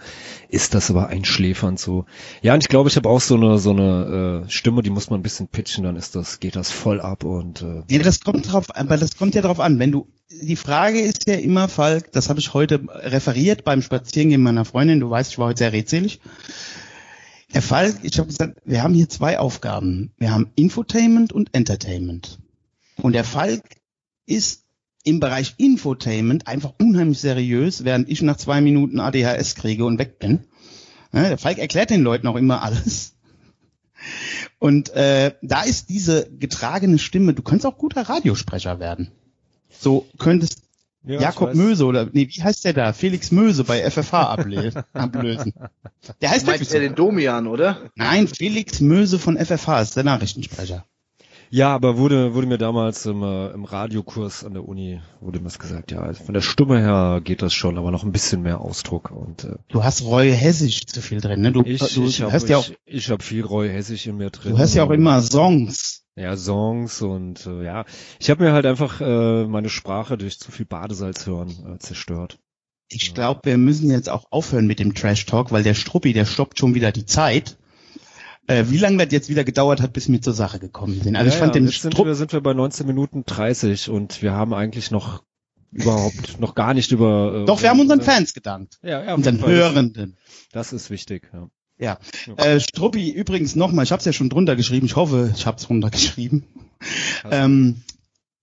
ist 0.50 0.74
das 0.76 0.90
aber 0.92 1.08
einschläfernd 1.08 1.80
so. 1.80 2.06
Ja, 2.42 2.54
und 2.54 2.62
ich 2.64 2.70
glaube, 2.70 2.90
ich 2.90 2.96
habe 2.96 3.10
auch 3.10 3.22
so 3.22 3.36
eine 3.36 3.58
so 3.58 3.72
eine 3.72 4.44
äh, 4.46 4.50
Stimme, 4.50 4.84
die 4.84 4.90
muss 4.92 5.10
man 5.10 5.20
ein 5.20 5.24
bisschen 5.24 5.48
pitchen, 5.48 5.84
dann 5.84 5.96
ist 5.96 6.16
das, 6.16 6.40
geht 6.40 6.56
das 6.56 6.72
voll 6.72 7.02
ab 7.02 7.24
und 7.24 7.62
äh, 7.64 7.82
Ja, 7.90 8.00
das 8.04 8.22
kommt 8.22 8.52
drauf, 8.52 8.68
aber 8.76 8.98
das 8.98 9.18
kommt 9.18 9.34
ja 9.36 9.42
drauf 9.42 9.60
an. 9.60 9.80
Wenn 9.80 9.92
du, 9.92 10.08
die 10.40 10.56
Frage 10.56 11.02
ist 11.02 11.28
ja 11.28 11.36
immer, 11.36 11.68
Falk, 11.68 12.12
das 12.12 12.30
habe 12.30 12.40
ich 12.40 12.54
heute 12.54 12.82
referiert 12.90 13.64
beim 13.64 13.82
Spazierengehen 13.82 14.42
meiner 14.42 14.66
Freundin. 14.66 15.00
Du 15.00 15.10
weißt, 15.10 15.32
ich 15.32 15.38
war 15.38 15.48
heute 15.48 15.60
sehr 15.60 15.74
redselig. 15.74 16.22
Der 17.54 17.62
Falk, 17.62 17.98
ich 18.04 18.18
habe 18.18 18.28
gesagt, 18.28 18.62
wir 18.64 18.82
haben 18.82 18.94
hier 18.94 19.10
zwei 19.10 19.40
Aufgaben. 19.40 20.14
Wir 20.18 20.32
haben 20.32 20.52
Infotainment 20.56 21.34
und 21.34 21.54
Entertainment. 21.54 22.40
Und 23.02 23.14
der 23.14 23.26
Falk 23.26 23.62
ist 24.26 24.64
im 25.04 25.20
Bereich 25.20 25.56
Infotainment 25.58 26.48
einfach 26.48 26.74
unheimlich 26.80 27.20
seriös, 27.20 27.84
während 27.84 28.08
ich 28.08 28.22
nach 28.22 28.38
zwei 28.38 28.62
Minuten 28.62 29.00
ADHS 29.00 29.56
kriege 29.56 29.84
und 29.84 30.00
weg 30.00 30.20
bin. 30.20 30.46
Der 31.12 31.38
Falk 31.38 31.58
erklärt 31.58 31.90
den 31.90 32.04
Leuten 32.04 32.28
auch 32.28 32.38
immer 32.38 32.62
alles. 32.64 33.16
Und 34.60 34.90
äh, 34.92 35.34
da 35.42 35.64
ist 35.64 35.90
diese 35.90 36.30
getragene 36.32 37.00
Stimme, 37.00 37.34
du 37.34 37.42
könntest 37.42 37.66
auch 37.66 37.78
guter 37.78 38.04
Radiosprecher 38.04 38.80
werden. 38.80 39.12
So 39.80 40.08
könntest 40.18 40.62
ja, 41.04 41.20
Jakob. 41.20 41.56
Möse 41.56 41.86
oder 41.86 42.08
nee, 42.12 42.28
wie 42.32 42.44
heißt 42.44 42.64
der 42.64 42.74
da? 42.74 42.94
Felix 42.94 43.32
Möse 43.32 43.64
bei 43.64 43.90
FFH 43.90 44.36
ablö- 44.36 44.84
ablösen. 44.94 45.54
Der 46.22 46.30
heißt 46.30 46.46
wirklich 46.46 46.70
Meint 46.70 46.74
er 46.74 46.82
so. 46.82 46.88
den 46.88 46.96
Domian, 46.96 47.48
oder? 47.48 47.90
Nein, 47.96 48.28
Felix 48.28 48.80
Möse 48.82 49.18
von 49.18 49.36
FFH 49.38 49.82
ist 49.82 49.96
der 49.98 50.04
Nachrichtensprecher. 50.04 50.86
Ja, 51.54 51.74
aber 51.76 51.98
wurde 51.98 52.34
wurde 52.34 52.48
mir 52.48 52.58
damals 52.60 53.06
im, 53.08 53.24
äh, 53.24 53.48
im 53.50 53.66
Radiokurs 53.66 54.46
an 54.46 54.54
der 54.54 54.66
Uni 54.66 55.02
wurde 55.20 55.40
mir 55.40 55.46
das 55.46 55.60
gesagt, 55.60 55.92
ja, 55.92 56.14
von 56.14 56.34
der 56.34 56.40
Stimme 56.42 56.80
her 56.80 57.20
geht 57.22 57.42
das 57.42 57.54
schon, 57.54 57.78
aber 57.78 57.92
noch 57.92 58.04
ein 58.04 58.14
bisschen 58.14 58.42
mehr 58.42 58.62
Ausdruck 58.62 59.12
und 59.12 59.44
äh, 59.44 59.56
Du 59.68 59.84
hast 59.84 60.04
Roy 60.04 60.32
Hessisch 60.32 60.86
zu 60.86 61.02
viel 61.02 61.20
drin, 61.20 61.42
ne? 61.42 61.52
Du, 61.52 61.64
ich 61.64 61.80
du 61.94 62.06
ich 62.06 62.22
habe 62.22 62.32
hörst 62.32 62.48
ja 62.48 62.58
auch, 62.58 62.70
ich, 62.70 62.78
ich 62.86 63.10
hab 63.10 63.22
viel 63.22 63.44
Roy 63.44 63.68
Hessig 63.70 64.08
in 64.08 64.16
mir 64.18 64.30
drin. 64.30 64.54
du 64.54 64.60
hörst 64.60 64.76
ja 64.76 64.84
auch 64.86 64.92
immer 64.92 65.22
Songs. 65.22 66.01
Ja, 66.16 66.36
Songs 66.36 67.02
und 67.02 67.46
äh, 67.46 67.64
ja, 67.64 67.86
ich 68.20 68.30
habe 68.30 68.44
mir 68.44 68.54
halt 68.54 68.66
einfach 68.66 69.02
äh, 69.02 69.46
meine 69.46 69.70
Sprache 69.70 70.18
durch 70.18 70.40
zu 70.40 70.52
viel 70.52 70.66
Badesalz 70.66 71.26
hören 71.26 71.76
äh, 71.76 71.80
zerstört. 71.80 72.40
Ich 72.90 73.14
glaube, 73.14 73.42
wir 73.44 73.58
müssen 73.58 73.90
jetzt 73.90 74.10
auch 74.10 74.26
aufhören 74.32 74.68
mit 74.68 74.80
dem 74.80 74.94
Trash 74.94 75.26
Talk, 75.26 75.52
weil 75.52 75.64
der 75.64 75.74
Struppi, 75.74 76.12
der 76.12 76.26
stoppt 76.26 76.60
schon 76.60 76.76
wieder 76.76 76.92
die 76.92 77.06
Zeit. 77.06 77.58
Äh, 78.48 78.66
wie 78.68 78.78
lange 78.78 78.98
das 78.98 79.14
jetzt 79.14 79.30
wieder 79.30 79.44
gedauert 79.46 79.82
hat, 79.82 79.94
bis 79.94 80.12
wir 80.12 80.22
zur 80.22 80.34
Sache 80.34 80.60
gekommen 80.60 81.00
sind. 81.02 81.16
Also 81.16 81.30
ja, 81.30 81.34
ich 81.34 81.40
fand 81.40 81.56
ja, 81.56 81.62
den 81.62 81.68
jetzt 81.70 81.82
sind 81.82 81.94
Strupp, 81.94 82.08
wir, 82.08 82.16
sind 82.16 82.34
wir 82.34 82.42
bei 82.42 82.54
19 82.54 82.86
Minuten 82.88 83.24
30 83.26 83.90
und 83.90 84.22
wir 84.22 84.34
haben 84.34 84.54
eigentlich 84.54 84.92
noch 84.92 85.24
überhaupt 85.72 86.40
noch 86.40 86.54
gar 86.56 86.74
nicht 86.74 86.92
über. 86.92 87.44
Äh, 87.44 87.46
doch, 87.46 87.62
wir 87.62 87.70
haben 87.70 87.80
unseren 87.80 88.00
unser- 88.00 88.12
Fans 88.12 88.34
gedankt. 88.34 88.80
Ja, 88.84 89.02
ja, 89.04 89.14
Unseren. 89.14 89.40
Hörenden. 89.46 90.18
Das 90.52 90.74
ist 90.74 90.90
wichtig. 90.90 91.30
Ja. 91.32 91.50
Ja. 91.82 91.98
Äh, 92.38 92.60
Struppi, 92.60 93.10
übrigens 93.10 93.56
nochmal, 93.56 93.84
ich 93.84 93.92
habe 93.92 94.00
es 94.00 94.06
ja 94.06 94.14
schon 94.14 94.30
drunter 94.30 94.56
geschrieben, 94.56 94.86
ich 94.86 94.96
hoffe, 94.96 95.32
ich 95.36 95.48
habe 95.48 95.58
es 95.58 95.64
drunter 95.64 95.90
geschrieben. 95.90 96.46
Ähm, 97.30 97.84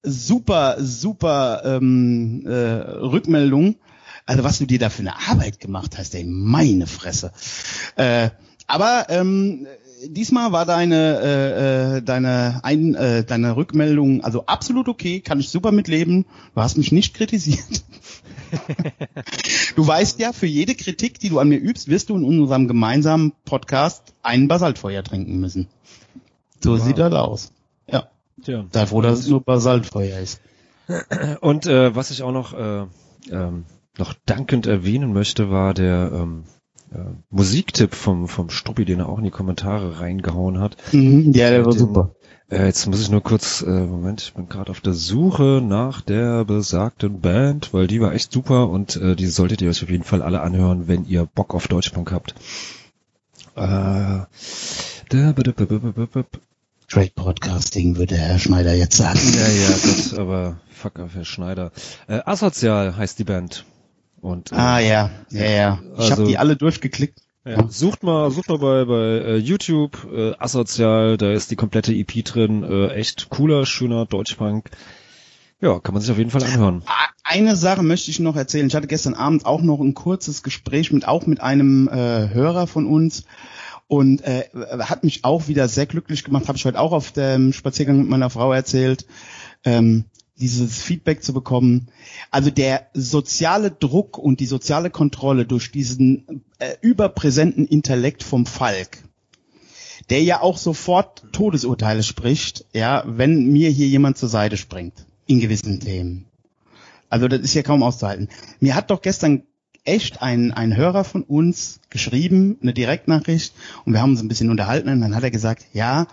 super, 0.04 0.76
super 0.78 1.62
ähm, 1.64 2.46
äh, 2.46 2.52
Rückmeldung. 2.52 3.74
Also 4.26 4.44
was 4.44 4.58
du 4.58 4.66
dir 4.66 4.78
da 4.78 4.90
für 4.90 5.00
eine 5.00 5.16
Arbeit 5.28 5.58
gemacht 5.58 5.98
hast, 5.98 6.14
ey, 6.14 6.22
meine 6.22 6.86
Fresse. 6.86 7.32
Äh, 7.96 8.30
aber 8.68 9.06
ähm, 9.08 9.66
diesmal 10.06 10.52
war 10.52 10.64
deine 10.66 11.20
äh, 11.20 11.96
äh, 11.96 12.02
deine 12.02 12.60
ein, 12.62 12.94
äh, 12.94 13.24
deine 13.24 13.56
Rückmeldung 13.56 14.22
also 14.24 14.46
absolut 14.46 14.88
okay, 14.88 15.20
kann 15.20 15.40
ich 15.40 15.48
super 15.50 15.72
mitleben. 15.72 16.26
Du 16.54 16.60
hast 16.60 16.76
mich 16.76 16.92
nicht 16.92 17.14
kritisiert. 17.14 17.84
du 19.76 19.86
weißt 19.86 20.18
ja, 20.20 20.32
für 20.32 20.46
jede 20.46 20.74
Kritik, 20.74 21.18
die 21.18 21.28
du 21.28 21.38
an 21.38 21.48
mir 21.48 21.58
übst, 21.58 21.88
wirst 21.88 22.10
du 22.10 22.16
in 22.16 22.24
unserem 22.24 22.68
gemeinsamen 22.68 23.32
Podcast 23.44 24.14
einen 24.22 24.48
Basaltfeuer 24.48 25.02
trinken 25.02 25.38
müssen. 25.38 25.68
So 26.62 26.72
Wow. 26.72 26.80
sieht 26.80 26.98
das 26.98 27.12
aus. 27.12 27.52
Ja. 27.86 28.08
Tja. 28.42 28.64
Sei 28.72 28.86
froh, 28.86 29.02
dass 29.02 29.20
es 29.20 29.28
nur 29.28 29.42
Basaltfeuer 29.42 30.18
ist. 30.18 30.40
Und 31.40 31.66
äh, 31.66 31.94
was 31.94 32.10
ich 32.10 32.22
auch 32.22 32.32
noch 32.32 32.54
äh, 32.54 32.86
ähm, 33.30 33.64
noch 33.98 34.14
dankend 34.26 34.66
erwähnen 34.66 35.12
möchte, 35.12 35.50
war 35.50 35.74
der 35.74 36.10
ähm, 36.14 36.44
äh, 36.92 36.98
Musiktipp 37.30 37.94
vom 37.94 38.28
vom 38.28 38.50
Struppi, 38.50 38.84
den 38.84 39.00
er 39.00 39.08
auch 39.08 39.18
in 39.18 39.24
die 39.24 39.30
Kommentare 39.30 40.00
reingehauen 40.00 40.58
hat. 40.60 40.76
Mhm, 40.92 41.32
ja, 41.32 41.50
der 41.50 41.64
war 41.64 41.72
Den- 41.72 41.78
super. 41.78 42.14
Äh, 42.50 42.64
jetzt 42.64 42.86
muss 42.86 43.02
ich 43.02 43.10
nur 43.10 43.22
kurz, 43.22 43.60
äh, 43.60 43.68
Moment, 43.68 44.22
ich 44.22 44.32
bin 44.32 44.48
gerade 44.48 44.70
auf 44.70 44.80
der 44.80 44.94
Suche 44.94 45.60
nach 45.62 46.00
der 46.00 46.46
besagten 46.46 47.20
Band, 47.20 47.74
weil 47.74 47.86
die 47.86 48.00
war 48.00 48.14
echt 48.14 48.32
super 48.32 48.70
und 48.70 48.96
äh, 48.96 49.16
die 49.16 49.26
solltet 49.26 49.60
ihr 49.60 49.68
euch 49.68 49.82
auf 49.82 49.90
jeden 49.90 50.04
Fall 50.04 50.22
alle 50.22 50.40
anhören, 50.40 50.88
wenn 50.88 51.04
ihr 51.04 51.26
Bock 51.26 51.54
auf 51.54 51.68
Deutschpunk 51.68 52.10
habt. 52.10 52.34
Äh. 53.54 54.24
Trade 56.88 57.10
Podcasting, 57.14 57.96
würde 57.96 58.16
Herr 58.16 58.38
Schneider 58.38 58.72
jetzt 58.74 58.96
sagen. 58.96 59.18
Ja, 59.34 59.48
ja, 59.48 59.76
Gott, 59.76 60.18
aber 60.18 60.56
fuck 60.70 60.98
auf 61.00 61.14
Herr 61.14 61.24
Schneider. 61.26 61.70
Äh, 62.06 62.20
Asozial 62.24 62.96
heißt 62.96 63.18
die 63.18 63.24
Band. 63.24 63.66
Und 64.20 64.52
äh, 64.52 64.56
Ah 64.56 64.78
ja, 64.80 65.10
ja, 65.30 65.44
ja. 65.44 65.78
Ich 65.94 65.98
Also- 66.00 66.12
habe 66.12 66.24
die 66.26 66.38
alle 66.38 66.56
durchgeklickt. 66.56 67.20
Ja, 67.44 67.64
sucht 67.68 68.02
mal, 68.02 68.30
sucht 68.30 68.48
mal 68.50 68.58
bei, 68.58 68.84
bei 68.84 68.94
äh, 69.24 69.36
YouTube 69.36 70.06
äh, 70.12 70.32
Asozial, 70.38 71.16
da 71.16 71.32
ist 71.32 71.50
die 71.50 71.56
komplette 71.56 71.94
EP 71.94 72.22
drin, 72.24 72.62
äh, 72.62 72.88
echt 72.88 73.30
cooler, 73.30 73.64
schöner 73.64 74.04
Deutschpunk. 74.04 74.68
Ja, 75.60 75.78
kann 75.80 75.94
man 75.94 76.02
sich 76.02 76.10
auf 76.10 76.18
jeden 76.18 76.30
Fall 76.30 76.42
anhören. 76.44 76.82
A- 76.86 76.92
Eine 77.24 77.56
Sache 77.56 77.82
möchte 77.82 78.10
ich 78.10 78.18
noch 78.20 78.36
erzählen. 78.36 78.66
Ich 78.66 78.74
hatte 78.74 78.86
gestern 78.86 79.14
Abend 79.14 79.46
auch 79.46 79.62
noch 79.62 79.80
ein 79.80 79.94
kurzes 79.94 80.42
Gespräch 80.42 80.92
mit 80.92 81.08
auch 81.08 81.26
mit 81.26 81.40
einem 81.40 81.88
äh, 81.88 82.28
Hörer 82.28 82.66
von 82.66 82.86
uns 82.86 83.24
und 83.86 84.20
äh, 84.24 84.44
hat 84.80 85.02
mich 85.04 85.24
auch 85.24 85.48
wieder 85.48 85.68
sehr 85.68 85.86
glücklich 85.86 86.24
gemacht. 86.24 86.48
Habe 86.48 86.58
ich 86.58 86.64
heute 86.66 86.78
auch 86.80 86.92
auf 86.92 87.12
dem 87.12 87.52
Spaziergang 87.54 87.98
mit 88.00 88.08
meiner 88.10 88.28
Frau 88.30 88.52
erzählt. 88.52 89.06
Ähm, 89.64 90.04
dieses 90.40 90.80
Feedback 90.82 91.22
zu 91.22 91.32
bekommen. 91.32 91.88
Also 92.30 92.50
der 92.50 92.86
soziale 92.94 93.70
Druck 93.70 94.18
und 94.18 94.40
die 94.40 94.46
soziale 94.46 94.90
Kontrolle 94.90 95.44
durch 95.44 95.70
diesen 95.72 96.44
äh, 96.58 96.74
überpräsenten 96.80 97.66
Intellekt 97.66 98.22
vom 98.22 98.46
Falk, 98.46 99.02
der 100.10 100.22
ja 100.22 100.40
auch 100.40 100.58
sofort 100.58 101.24
Todesurteile 101.32 102.02
spricht, 102.02 102.64
ja, 102.72 103.04
wenn 103.06 103.48
mir 103.48 103.70
hier 103.70 103.88
jemand 103.88 104.18
zur 104.18 104.28
Seite 104.28 104.56
springt 104.56 105.06
in 105.26 105.40
gewissen 105.40 105.80
Themen. 105.80 106.26
Also 107.10 107.28
das 107.28 107.40
ist 107.40 107.54
ja 107.54 107.62
kaum 107.62 107.82
auszuhalten. 107.82 108.28
Mir 108.60 108.74
hat 108.74 108.90
doch 108.90 109.02
gestern 109.02 109.42
echt 109.84 110.20
ein, 110.20 110.52
ein 110.52 110.76
Hörer 110.76 111.04
von 111.04 111.22
uns 111.22 111.80
geschrieben, 111.88 112.58
eine 112.62 112.74
Direktnachricht, 112.74 113.54
und 113.84 113.94
wir 113.94 114.02
haben 114.02 114.10
uns 114.10 114.22
ein 114.22 114.28
bisschen 114.28 114.50
unterhalten, 114.50 114.88
und 114.90 115.00
dann 115.00 115.14
hat 115.14 115.22
er 115.22 115.30
gesagt, 115.30 115.64
ja, 115.72 116.06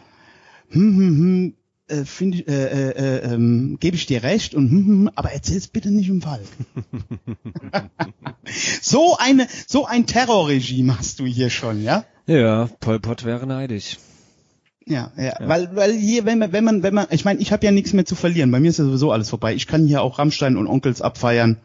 hm, 0.69 0.97
hm, 0.97 1.17
hm, 1.17 1.53
äh, 1.87 2.05
finde 2.05 2.37
ich, 2.37 2.47
äh, 2.47 2.63
äh, 2.63 2.89
äh, 2.91 3.33
ähm, 3.33 3.77
gebe 3.79 3.95
ich 3.95 4.05
dir 4.05 4.23
recht, 4.23 4.55
und 4.55 4.69
hm, 4.69 4.77
hm, 4.77 4.87
hm, 4.87 5.11
aber 5.15 5.31
erzähl's 5.31 5.67
bitte 5.67 5.91
nicht 5.91 6.09
im 6.09 6.21
Falk. 6.21 6.45
so 8.81 9.17
eine, 9.17 9.47
so 9.67 9.85
ein 9.85 10.07
Terrorregime 10.07 10.97
hast 10.97 11.19
du 11.19 11.25
hier 11.25 11.49
schon, 11.49 11.83
ja? 11.83 12.05
Ja, 12.27 12.69
Pol 12.79 12.99
Pot 12.99 13.23
wäre 13.23 13.45
neidisch. 13.45 13.97
Ja, 14.87 15.11
ja, 15.17 15.35
weil 15.41 15.75
weil 15.75 15.93
hier 15.93 16.25
wenn 16.25 16.37
man 16.37 16.51
wenn 16.51 16.63
man 16.63 16.83
wenn 16.83 16.93
man 16.93 17.07
ich 17.09 17.25
meine, 17.25 17.39
ich 17.39 17.51
habe 17.51 17.65
ja 17.65 17.71
nichts 17.71 17.93
mehr 17.93 18.05
zu 18.05 18.15
verlieren. 18.15 18.51
Bei 18.51 18.59
mir 18.59 18.69
ist 18.69 18.77
ja 18.77 18.85
sowieso 18.85 19.11
alles 19.11 19.29
vorbei. 19.29 19.55
Ich 19.55 19.65
kann 19.65 19.87
hier 19.87 20.03
auch 20.03 20.19
Rammstein 20.19 20.57
und 20.57 20.67
Onkels 20.67 21.01
abfeiern. 21.01 21.59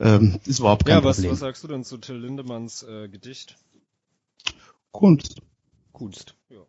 Ähm, 0.00 0.40
ist 0.44 0.58
überhaupt 0.58 0.84
kein 0.84 0.96
Ja, 0.98 1.04
was, 1.04 1.16
Problem. 1.16 1.32
was 1.32 1.38
sagst 1.40 1.62
du 1.62 1.68
denn 1.68 1.84
zu 1.84 1.98
Till 1.98 2.16
Lindemanns 2.16 2.82
äh, 2.82 3.08
Gedicht? 3.08 3.56
Kunst. 4.90 5.40
Kunst. 5.92 6.34
Ja. 6.48 6.66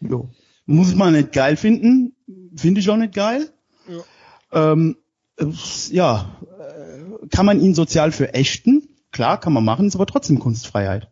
Jo. 0.00 0.30
Muss 0.66 0.94
man 0.94 1.12
nicht 1.12 1.32
geil 1.32 1.56
finden, 1.56 2.14
finde 2.56 2.80
ich 2.80 2.88
auch 2.90 2.96
nicht 2.96 3.14
geil. 3.14 3.50
Ja. 3.88 4.72
Ähm, 4.72 4.96
äh, 5.36 5.46
ja, 5.90 6.36
äh, 6.58 7.26
kann 7.28 7.44
man 7.46 7.60
ihn 7.60 7.74
sozial 7.74 8.12
für 8.12 8.32
ächten? 8.34 8.88
Klar, 9.12 9.38
kann 9.40 9.52
man 9.52 9.64
machen, 9.64 9.86
ist 9.86 9.94
aber 9.94 10.06
trotzdem 10.06 10.38
Kunstfreiheit. 10.38 11.08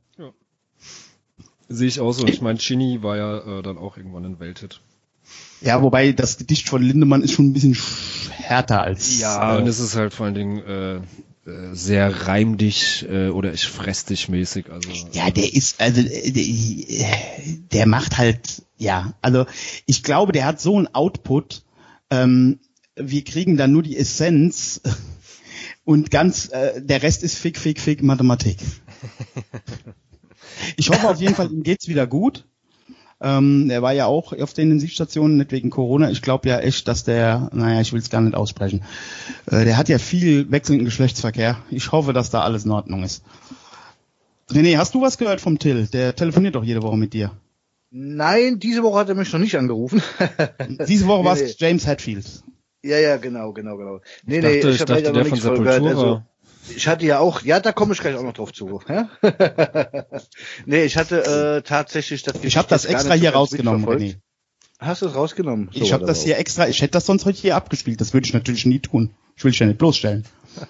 Sehe 1.69 1.89
ich 1.89 2.01
auch 2.01 2.13
so. 2.13 2.27
Ich 2.27 2.43
meine, 2.43 2.59
Chini 2.59 3.03
war 3.03 3.17
ja 3.17 3.59
äh, 3.59 3.63
dann 3.63 3.79
auch 3.79 3.97
irgendwann 3.97 4.25
ein 4.27 4.41
Welthit. 4.41 4.81
Ja, 5.63 5.81
wobei 5.81 6.13
das 6.13 6.37
Gedicht 6.37 6.69
von 6.69 6.83
Lindemann 6.83 7.23
ist 7.23 7.33
schon 7.33 7.47
ein 7.47 7.53
bisschen 7.55 7.75
sch- 7.75 8.29
härter 8.31 8.83
als 8.83 9.21
Ja, 9.21 9.57
und 9.57 9.65
äh, 9.65 9.69
es 9.69 9.79
ist 9.81 9.97
halt 9.97 10.13
vor 10.13 10.27
allen 10.27 10.35
Dingen 10.35 10.59
äh, 10.59 11.01
äh, 11.47 11.75
sehr 11.75 12.29
reimdich 12.29 13.07
äh, 13.09 13.29
oder 13.29 13.53
ich 13.53 13.67
fress 13.67 14.05
dich 14.05 14.29
mäßig. 14.29 14.71
Also 14.71 14.91
Ja, 15.13 15.31
der 15.31 15.53
ist, 15.53 15.81
also 15.81 16.01
äh, 16.01 16.31
der, 16.31 17.17
der 17.73 17.87
macht 17.87 18.19
halt, 18.19 18.63
ja, 18.77 19.15
also 19.23 19.47
ich 19.87 20.03
glaube, 20.03 20.33
der 20.33 20.45
hat 20.45 20.61
so 20.61 20.77
einen 20.77 20.95
Output, 20.95 21.65
ähm, 22.11 22.61
wir 22.95 23.25
kriegen 23.25 23.57
dann 23.57 23.73
nur 23.73 23.83
die 23.83 23.97
Essenz 23.97 24.81
und 25.85 26.11
ganz, 26.11 26.51
äh, 26.53 26.81
der 26.81 27.03
Rest 27.03 27.23
ist 27.23 27.39
Fick, 27.39 27.59
Fick, 27.59 27.81
Fick, 27.81 28.03
Mathematik. 28.03 28.59
Ich 30.77 30.91
hoffe 30.91 31.09
auf 31.09 31.21
jeden 31.21 31.35
Fall, 31.35 31.51
ihm 31.51 31.63
geht's 31.63 31.89
wieder 31.89 32.07
gut. 32.07 32.47
Ähm, 33.23 33.71
er 33.71 33.83
war 33.83 33.93
ja 33.93 34.07
auch 34.07 34.33
auf 34.33 34.53
den 34.53 34.65
Intensivstationen, 34.73 35.37
nicht 35.37 35.53
wegen 35.53 35.71
Corona. 35.71 36.11
Ich 36.11 36.23
glaube 36.23 36.49
ja 36.49 36.59
echt, 36.59 36.89
dass 36.89 37.05
der, 37.05 37.51
naja, 37.53 37.81
ich 37.81 37.93
will 37.93 38.01
es 38.01 38.11
gar 38.11 38.21
nicht 38.21 38.35
aussprechen. 38.35 38.83
Äh, 39.47 39.65
der 39.65 39.77
hat 39.77 39.89
ja 39.89 39.99
viel 39.99 40.51
wechselnden 40.51 40.85
Geschlechtsverkehr. 40.85 41.57
Ich 41.71 41.93
hoffe, 41.93 42.13
dass 42.13 42.31
da 42.31 42.43
alles 42.43 42.65
in 42.65 42.73
Ordnung 42.73 43.05
ist. 43.05 43.23
René, 44.51 44.77
hast 44.77 44.95
du 44.95 45.01
was 45.01 45.19
gehört 45.19 45.41
vom 45.41 45.59
Till? 45.59 45.87
Der 45.87 46.15
telefoniert 46.17 46.55
doch 46.57 46.65
jede 46.65 46.83
Woche 46.83 46.97
mit 46.97 47.13
dir. 47.15 47.31
Nein, 47.91 48.59
diese 48.59 48.83
Woche 48.83 48.99
hat 49.01 49.09
er 49.09 49.15
mich 49.15 49.33
noch 49.33 49.41
nicht 49.41 49.57
angerufen. 49.57 50.03
Diese 50.89 51.07
Woche 51.07 51.21
Nee, 51.21 51.27
war 51.27 51.35
es 51.35 51.43
nee. 51.43 51.55
James 51.59 51.87
Hetfield. 51.87 52.27
ja, 52.83 52.99
ja, 52.99 53.19
genau, 53.19 53.53
genau, 53.53 53.77
genau. 53.77 54.01
Nee, 54.25 54.39
ich 54.39 54.43
dachte, 54.43 54.67
nee, 54.67 54.73
ich 54.73 54.81
hab 54.81 54.87
dachte 54.89 54.93
leider 54.95 55.13
der 55.13 55.23
noch 55.23 55.29
von 55.29 55.31
nichts 55.31 55.47
von 55.47 55.57
gehört. 55.63 55.75
Sepultura. 55.83 56.13
Also, 56.13 56.23
ich 56.69 56.87
hatte 56.87 57.07
ja 57.07 57.19
auch, 57.19 57.43
ja, 57.43 57.61
da 57.61 57.73
komme 57.73 57.93
ich 57.93 58.01
gleich 58.01 58.15
auch 58.15 58.23
noch 58.23 58.33
drauf 58.33 58.53
zu. 58.53 58.81
Ja? 58.89 59.09
nee, 60.67 60.85
ich 60.85 60.97
hatte 60.97 61.59
äh, 61.59 61.63
tatsächlich 61.63 62.23
das 62.23 62.35
Ich 62.43 62.57
habe 62.57 62.69
das 62.69 62.85
extra 62.85 63.15
hier 63.15 63.31
rausgenommen. 63.31 63.87
René. 63.87 64.17
Hast 64.79 65.03
du 65.03 65.07
es 65.07 65.15
rausgenommen? 65.15 65.71
So 65.73 65.81
Ich 65.81 65.93
habe 65.93 66.05
das 66.07 66.23
hier 66.23 66.39
extra, 66.39 66.69
ich 66.69 66.83
hätte 66.83 66.93
das 66.93 67.07
sonst 67.07 67.25
heute 67.25 67.39
hier 67.39 67.57
abgespielt. 67.57 68.01
Das 68.01 68.13
würde 68.15 68.27
ich 68.27 68.35
natürlich 68.35 68.67
nie 68.67 68.81
tun. 68.81 69.15
Ich 69.37 69.45
will 69.45 69.53
dich 69.53 69.61
ja 69.61 69.67
nicht 69.67 69.79
bloßstellen. 69.79 70.25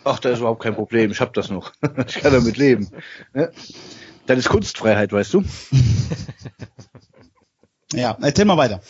Ach, 0.04 0.18
da 0.18 0.30
ist 0.30 0.38
überhaupt 0.38 0.62
kein 0.62 0.74
Problem. 0.74 1.10
Ich 1.10 1.20
habe 1.20 1.32
das 1.34 1.50
noch. 1.50 1.72
ich 2.06 2.14
kann 2.16 2.32
damit 2.32 2.56
leben. 2.56 2.90
Ja? 3.34 3.48
Das 4.26 4.38
ist 4.38 4.48
Kunstfreiheit, 4.48 5.12
weißt 5.12 5.34
du? 5.34 5.44
Ja, 7.94 8.16
erzähl 8.22 8.44
mal 8.44 8.56
weiter. 8.56 8.80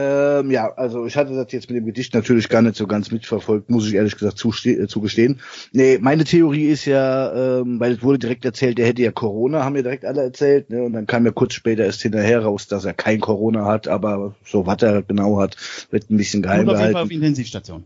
Ähm, 0.00 0.52
ja, 0.52 0.72
also 0.74 1.06
ich 1.06 1.16
hatte 1.16 1.34
das 1.34 1.50
jetzt 1.50 1.68
mit 1.68 1.76
dem 1.76 1.84
Gedicht 1.84 2.14
natürlich 2.14 2.48
gar 2.48 2.62
nicht 2.62 2.76
so 2.76 2.86
ganz 2.86 3.10
mitverfolgt, 3.10 3.68
muss 3.68 3.88
ich 3.88 3.94
ehrlich 3.94 4.14
gesagt 4.16 4.44
äh, 4.64 4.86
zugestehen. 4.86 5.40
Nee, 5.72 5.98
meine 6.00 6.22
Theorie 6.22 6.66
ist 6.66 6.84
ja, 6.84 7.58
ähm, 7.58 7.80
weil 7.80 7.94
es 7.94 8.02
wurde 8.02 8.20
direkt 8.20 8.44
erzählt, 8.44 8.78
er 8.78 8.86
hätte 8.86 9.02
ja 9.02 9.10
Corona, 9.10 9.64
haben 9.64 9.72
mir 9.72 9.82
direkt 9.82 10.04
alle 10.04 10.22
erzählt, 10.22 10.70
ne? 10.70 10.84
Und 10.84 10.92
dann 10.92 11.08
kam 11.08 11.24
ja 11.24 11.32
kurz 11.32 11.54
später 11.54 11.84
erst 11.84 12.02
hinterher 12.02 12.44
raus, 12.44 12.68
dass 12.68 12.84
er 12.84 12.94
kein 12.94 13.18
Corona 13.18 13.64
hat, 13.64 13.88
aber 13.88 14.36
so 14.44 14.66
was 14.66 14.80
er 14.82 15.02
genau 15.02 15.40
hat, 15.40 15.56
wird 15.90 16.08
ein 16.10 16.16
bisschen 16.16 16.42
geheim 16.42 16.68
Und 16.68 16.76
auf 16.76 16.80
jeden 16.80 16.92
Fall 16.92 17.02
auf 17.02 17.08
gehalten. 17.08 17.24
Intensivstation. 17.24 17.84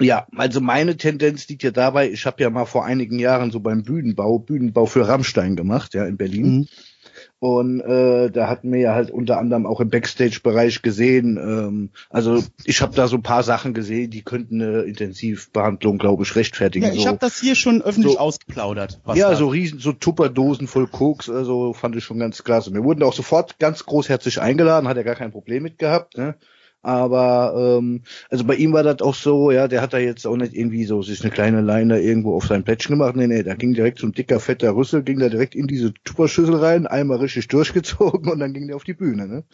Ja, 0.00 0.26
also 0.34 0.60
meine 0.60 0.96
Tendenz 0.96 1.46
liegt 1.48 1.62
ja 1.62 1.70
dabei, 1.70 2.10
ich 2.10 2.26
habe 2.26 2.42
ja 2.42 2.50
mal 2.50 2.66
vor 2.66 2.84
einigen 2.84 3.20
Jahren 3.20 3.52
so 3.52 3.60
beim 3.60 3.84
Bühnenbau, 3.84 4.40
Bühnenbau 4.40 4.86
für 4.86 5.06
Rammstein 5.06 5.54
gemacht, 5.54 5.94
ja, 5.94 6.06
in 6.06 6.16
Berlin. 6.16 6.46
Mhm. 6.46 6.68
Und 7.46 7.80
äh, 7.80 8.28
da 8.32 8.48
hatten 8.48 8.72
wir 8.72 8.80
ja 8.80 8.94
halt 8.96 9.12
unter 9.12 9.38
anderem 9.38 9.66
auch 9.66 9.78
im 9.80 9.88
Backstage-Bereich 9.88 10.82
gesehen. 10.82 11.36
Ähm, 11.36 11.90
also 12.10 12.42
ich 12.64 12.82
habe 12.82 12.96
da 12.96 13.06
so 13.06 13.14
ein 13.14 13.22
paar 13.22 13.44
Sachen 13.44 13.72
gesehen, 13.72 14.10
die 14.10 14.22
könnten 14.22 14.60
eine 14.60 14.80
Intensivbehandlung, 14.80 15.98
glaube 15.98 16.24
ich, 16.24 16.34
rechtfertigen. 16.34 16.86
Ja, 16.86 16.92
ich 16.92 17.02
so, 17.02 17.06
habe 17.06 17.18
das 17.18 17.38
hier 17.38 17.54
schon 17.54 17.82
öffentlich 17.82 18.14
so- 18.14 18.18
ausgeplaudert. 18.18 19.00
was 19.04 19.16
ja, 19.16 19.30
da- 19.30 19.36
so 19.36 19.46
riesen, 19.46 19.78
so 19.78 19.92
Tupperdosen 19.92 20.66
voll 20.66 20.88
Koks, 20.88 21.30
also 21.30 21.72
fand 21.72 21.94
ich 21.94 22.02
schon 22.02 22.18
ganz 22.18 22.42
klasse. 22.42 22.74
Wir 22.74 22.82
wurden 22.82 23.04
auch 23.04 23.12
sofort 23.12 23.60
ganz 23.60 23.86
großherzig 23.86 24.40
eingeladen, 24.40 24.88
hat 24.88 24.96
er 24.96 25.04
gar 25.04 25.14
kein 25.14 25.30
Problem 25.30 25.62
mit 25.62 25.78
gehabt, 25.78 26.18
ne? 26.18 26.34
Aber 26.82 27.78
ähm, 27.78 28.02
also 28.30 28.44
bei 28.44 28.54
ihm 28.54 28.72
war 28.72 28.84
das 28.84 29.00
auch 29.00 29.14
so, 29.14 29.50
ja, 29.50 29.66
der 29.66 29.82
hat 29.82 29.92
da 29.92 29.98
jetzt 29.98 30.26
auch 30.26 30.36
nicht 30.36 30.54
irgendwie 30.54 30.84
so 30.84 31.02
sich 31.02 31.20
eine 31.22 31.32
kleine 31.32 31.60
Leine 31.60 32.00
irgendwo 32.00 32.36
auf 32.36 32.46
sein 32.46 32.62
Plättchen 32.62 32.96
gemacht. 32.96 33.16
Nee, 33.16 33.26
nee, 33.26 33.42
da 33.42 33.54
ging 33.54 33.74
direkt 33.74 33.98
so 33.98 34.06
ein 34.06 34.12
dicker, 34.12 34.38
fetter 34.38 34.76
Rüssel, 34.76 35.02
ging 35.02 35.18
da 35.18 35.28
direkt 35.28 35.54
in 35.54 35.66
diese 35.66 35.92
Tupperschüssel 36.04 36.54
rein, 36.54 36.86
einmal 36.86 37.18
richtig 37.18 37.48
durchgezogen 37.48 38.28
und 38.30 38.38
dann 38.38 38.52
ging 38.52 38.68
der 38.68 38.76
auf 38.76 38.84
die 38.84 38.94
Bühne, 38.94 39.26
ne? 39.26 39.44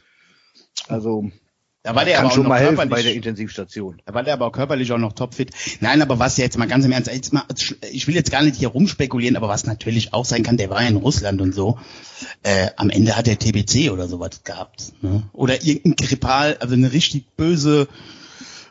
Also 0.88 1.30
Da 1.84 1.96
war 1.96 2.04
der 2.04 2.14
kann 2.14 2.26
aber 2.26 2.30
auch 2.30 2.34
schon 2.34 2.42
noch 2.44 2.50
mal 2.50 2.60
helfen 2.60 2.76
körperlich, 2.76 2.94
bei 2.94 3.02
der 3.02 3.14
Intensivstation. 3.14 4.00
Da 4.06 4.14
war 4.14 4.22
der 4.22 4.34
aber 4.34 4.46
auch 4.46 4.52
körperlich 4.52 4.92
auch 4.92 4.98
noch 4.98 5.14
topfit. 5.14 5.50
Nein, 5.80 6.00
aber 6.00 6.20
was 6.20 6.36
jetzt 6.36 6.56
mal 6.56 6.68
ganz 6.68 6.84
im 6.84 6.92
Ernst, 6.92 7.10
jetzt 7.12 7.32
mal, 7.32 7.42
ich 7.90 8.06
will 8.06 8.14
jetzt 8.14 8.30
gar 8.30 8.42
nicht 8.42 8.56
hier 8.56 8.68
rumspekulieren, 8.68 9.36
aber 9.36 9.48
was 9.48 9.66
natürlich 9.66 10.14
auch 10.14 10.24
sein 10.24 10.44
kann, 10.44 10.56
der 10.56 10.70
war 10.70 10.80
ja 10.82 10.88
in 10.88 10.96
Russland 10.96 11.40
und 11.40 11.54
so. 11.54 11.78
Äh, 12.44 12.68
am 12.76 12.88
Ende 12.88 13.16
hat 13.16 13.26
er 13.26 13.36
TBC 13.36 13.90
oder 13.90 14.06
sowas 14.06 14.44
gehabt. 14.44 14.92
Ne? 15.02 15.24
Oder 15.32 15.64
irgendein 15.64 16.06
Grippal, 16.06 16.56
also 16.60 16.74
eine 16.74 16.92
richtig 16.92 17.26
böse 17.36 17.88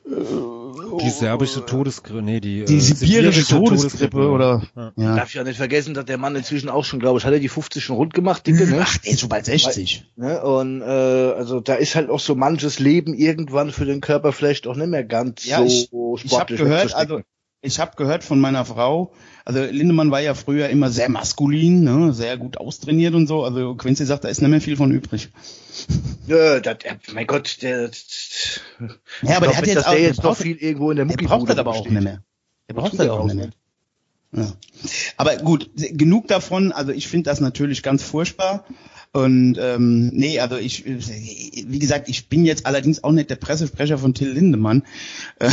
Die 0.05 1.09
serbische 1.09 1.65
Todesgrippe, 1.65 2.21
nee, 2.21 2.39
die, 2.39 2.65
die 2.65 2.75
äh, 2.75 2.79
sibirische 2.79 3.41
sibirische 3.43 3.55
Todesgrippe 3.55 4.29
oder 4.29 4.61
Ja. 4.75 4.91
ja. 4.97 5.15
Darf 5.15 5.33
ich 5.33 5.39
auch 5.39 5.43
nicht 5.45 5.57
vergessen, 5.57 5.93
dass 5.93 6.05
der 6.05 6.17
Mann 6.17 6.35
inzwischen 6.35 6.69
auch 6.69 6.83
schon, 6.83 6.99
glaube 6.99 7.19
ich, 7.19 7.25
hat 7.25 7.33
er 7.33 7.39
die 7.39 7.49
50 7.49 7.83
schon 7.83 7.95
rund 7.95 8.13
gemacht, 8.13 8.45
dicke, 8.45 8.67
ne? 8.67 8.79
Ach, 8.81 8.97
der 8.97 9.11
ist 9.13 9.19
schon 9.21 9.29
bald 9.29 9.45
60. 9.45 10.05
Ne? 10.17 10.41
Und 10.43 10.81
äh, 10.81 10.85
also 10.85 11.59
da 11.59 11.75
ist 11.75 11.95
halt 11.95 12.09
auch 12.09 12.19
so 12.19 12.35
manches 12.35 12.79
Leben 12.79 13.13
irgendwann 13.13 13.71
für 13.71 13.85
den 13.85 14.01
Körper 14.01 14.31
vielleicht 14.33 14.67
auch 14.67 14.75
nicht 14.75 14.89
mehr 14.89 15.03
ganz 15.03 15.45
Ja, 15.45 15.59
so 15.59 15.65
ich- 15.65 15.83
sportlich. 15.83 16.31
Ich 16.31 16.39
habe 16.39 16.55
gehört, 16.55 16.93
also 16.95 17.21
ich 17.61 17.79
habe 17.79 17.91
gehört 17.95 18.23
von 18.23 18.39
meiner 18.39 18.65
Frau, 18.65 19.13
also 19.45 19.61
Lindemann 19.63 20.09
war 20.11 20.19
ja 20.19 20.33
früher 20.33 20.69
immer 20.69 20.89
sehr 20.89 21.09
maskulin, 21.09 21.83
ne, 21.83 22.11
sehr 22.11 22.37
gut 22.37 22.57
austrainiert 22.57 23.13
und 23.13 23.27
so. 23.27 23.43
Also 23.43 23.75
Quincy 23.75 24.05
sagt, 24.05 24.23
da 24.23 24.29
ist 24.29 24.41
nicht 24.41 24.49
mehr 24.49 24.61
viel 24.61 24.77
von 24.77 24.91
übrig. 24.91 25.29
Ja, 26.27 26.59
das, 26.59 26.77
äh, 26.83 26.95
mein 27.13 27.27
Gott, 27.27 27.57
der, 27.61 27.89
Ja, 29.21 29.37
aber 29.37 29.47
der 29.47 29.57
hat 29.57 29.65
nicht, 29.65 29.75
jetzt 29.75 29.77
dass 29.77 29.85
auch, 29.85 29.91
der 29.91 30.01
jetzt 30.01 30.17
der 30.17 30.23
noch 30.23 30.31
braucht, 30.31 30.41
viel 30.41 30.57
irgendwo 30.57 30.91
in 30.91 30.97
der 30.97 31.05
der 31.05 31.13
Muckibude 31.13 31.37
braucht 31.37 31.49
das 31.49 31.57
aber 31.57 31.71
auch 31.71 31.87
nicht 31.87 32.01
mehr. 32.03 32.23
Der 32.69 32.73
braucht 32.73 32.99
das 32.99 33.09
auch 33.09 33.25
nicht 33.25 33.35
mehr. 33.35 33.49
Ja. 34.33 34.53
Aber 35.17 35.35
gut, 35.37 35.69
genug 35.75 36.27
davon. 36.27 36.71
Also 36.71 36.91
ich 36.93 37.07
finde 37.07 37.29
das 37.29 37.41
natürlich 37.41 37.83
ganz 37.83 38.01
furchtbar. 38.03 38.65
Und 39.13 39.57
ähm, 39.59 40.07
nee, 40.13 40.39
also 40.39 40.55
ich, 40.55 40.85
wie 40.85 41.79
gesagt, 41.79 42.07
ich 42.07 42.29
bin 42.29 42.45
jetzt 42.45 42.65
allerdings 42.65 43.03
auch 43.03 43.11
nicht 43.11 43.29
der 43.29 43.35
Pressesprecher 43.35 43.97
von 43.97 44.13
Till 44.13 44.31
Lindemann. 44.31 44.83
Äh, 45.39 45.49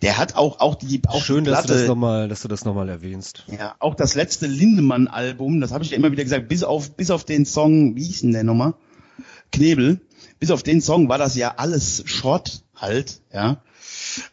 der 0.00 0.16
hat 0.16 0.34
auch 0.34 0.60
auch 0.60 0.76
die 0.76 1.02
auch 1.06 1.22
Schön, 1.22 1.44
die 1.44 1.50
dass 1.50 1.60
du 1.60 1.66
Platte, 1.66 1.80
das 1.80 1.88
nochmal, 1.88 2.28
dass 2.28 2.40
du 2.40 2.48
das 2.48 2.64
nochmal 2.64 2.88
erwähnst. 2.88 3.44
ja, 3.48 3.74
auch 3.80 3.94
das 3.94 4.14
letzte 4.14 4.46
Lindemann-Album, 4.46 5.60
das 5.60 5.72
habe 5.72 5.84
ich 5.84 5.90
ja 5.90 5.98
immer 5.98 6.10
wieder 6.10 6.24
gesagt, 6.24 6.48
bis 6.48 6.64
auf, 6.64 6.92
bis 6.92 7.10
auf 7.10 7.24
den 7.24 7.44
Song, 7.44 7.96
wie 7.96 8.04
hieß 8.04 8.22
denn 8.22 8.32
der 8.32 8.44
nochmal? 8.44 8.72
Knebel. 9.52 10.00
Bis 10.38 10.50
auf 10.50 10.62
den 10.62 10.80
Song 10.80 11.08
war 11.08 11.18
das 11.18 11.36
ja 11.36 11.54
alles 11.56 12.02
Schrott 12.06 12.62
halt, 12.74 13.20
ja. 13.32 13.62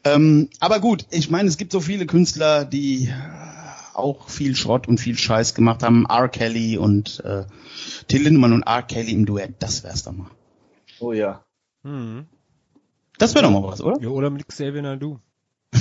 Ähm, 0.03 0.49
aber 0.59 0.79
gut, 0.79 1.05
ich 1.11 1.29
meine, 1.29 1.49
es 1.49 1.57
gibt 1.57 1.71
so 1.71 1.81
viele 1.81 2.05
Künstler, 2.05 2.65
die 2.65 3.11
auch 3.93 4.29
viel 4.29 4.55
Schrott 4.55 4.87
und 4.87 4.99
viel 4.99 5.17
Scheiß 5.17 5.53
gemacht 5.53 5.83
haben. 5.83 6.05
R. 6.07 6.29
Kelly 6.29 6.77
und 6.77 7.19
äh, 7.25 7.45
Till 8.07 8.23
Lindemann 8.23 8.53
und 8.53 8.63
R. 8.63 8.83
Kelly 8.83 9.11
im 9.11 9.25
Duett, 9.25 9.55
das 9.59 9.83
wär's 9.83 10.03
doch 10.03 10.13
mal. 10.13 10.29
Oh 10.99 11.13
ja. 11.13 11.43
Mhm. 11.83 12.27
Das 13.17 13.33
wäre 13.33 13.43
doch 13.45 13.51
mal 13.51 13.63
was, 13.63 13.81
oder? 13.81 13.99
Ja, 14.01 14.09
oder 14.09 14.29
mit 14.29 14.47
Xavier 14.47 14.81
Nadu. 14.81 15.19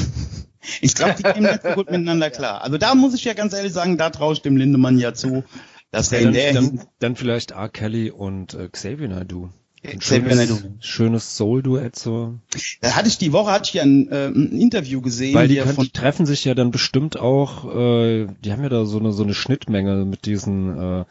Ich 0.80 0.96
glaube, 0.96 1.14
die 1.16 1.22
kämen 1.22 1.44
nicht 1.44 1.62
so 1.62 1.68
gut 1.70 1.90
miteinander 1.90 2.28
klar. 2.28 2.62
Also 2.62 2.76
da 2.76 2.96
muss 2.96 3.14
ich 3.14 3.24
ja 3.24 3.34
ganz 3.34 3.52
ehrlich 3.52 3.72
sagen, 3.72 3.96
da 3.98 4.10
traue 4.10 4.32
ich 4.32 4.42
dem 4.42 4.56
Lindemann 4.56 4.98
ja 4.98 5.14
zu, 5.14 5.44
dass 5.90 6.08
der 6.10 6.20
Ja, 6.22 6.28
in 6.28 6.34
dann, 6.34 6.34
der 6.34 6.52
dann, 6.54 6.80
dann 6.98 7.16
vielleicht 7.16 7.52
R. 7.52 7.68
Kelly 7.68 8.10
und 8.10 8.54
äh, 8.54 8.68
Xavier 8.68 9.08
Nadu. 9.08 9.48
Ein 9.84 10.00
Xavier 10.00 10.30
schönes, 10.32 10.50
Naidoo. 10.50 10.74
schönes 10.80 11.36
Soul-Duett 11.36 11.94
so. 11.96 12.34
Da 12.80 12.96
hatte 12.96 13.06
ich 13.08 13.18
die 13.18 13.32
Woche 13.32 13.52
hatte 13.52 13.68
ich 13.68 13.74
ja 13.74 13.82
ein, 13.84 14.08
äh, 14.10 14.26
ein 14.26 14.58
Interview 14.58 15.00
gesehen, 15.00 15.34
Weil 15.34 15.46
die, 15.46 15.56
können, 15.58 15.76
die 15.76 15.90
treffen 15.90 16.26
sich 16.26 16.44
ja 16.44 16.54
dann 16.54 16.72
bestimmt 16.72 17.16
auch, 17.20 17.72
äh, 17.72 18.26
die 18.44 18.50
haben 18.52 18.62
ja 18.64 18.68
da 18.68 18.84
so 18.84 18.98
eine 18.98 19.12
so 19.12 19.22
eine 19.22 19.34
Schnittmenge 19.34 20.04
mit 20.04 20.26
diesen 20.26 20.76
äh, 20.76 20.80
Ja. 20.98 21.06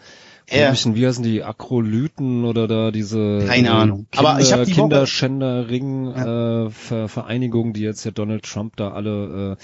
wie 0.50 1.06
heißen 1.08 1.24
die, 1.24 1.44
Akrolyten 1.44 2.44
oder 2.44 2.68
da 2.68 2.92
diese 2.92 3.46
Keine 3.48 3.70
äh, 3.70 3.72
Ahnung. 3.72 4.08
Kinder, 4.12 4.30
Aber 4.30 4.42
ich 4.42 4.52
hab 4.52 4.66
die 4.66 4.72
Woche- 4.72 4.82
Kinderschänder-Ring 4.82 6.08
äh, 6.12 6.70
Ver 6.70 7.08
Vereinigung, 7.08 7.72
die 7.72 7.82
jetzt 7.82 8.04
ja 8.04 8.12
Donald 8.12 8.44
Trump 8.44 8.76
da 8.76 8.92
alle 8.92 9.58
äh, 9.58 9.64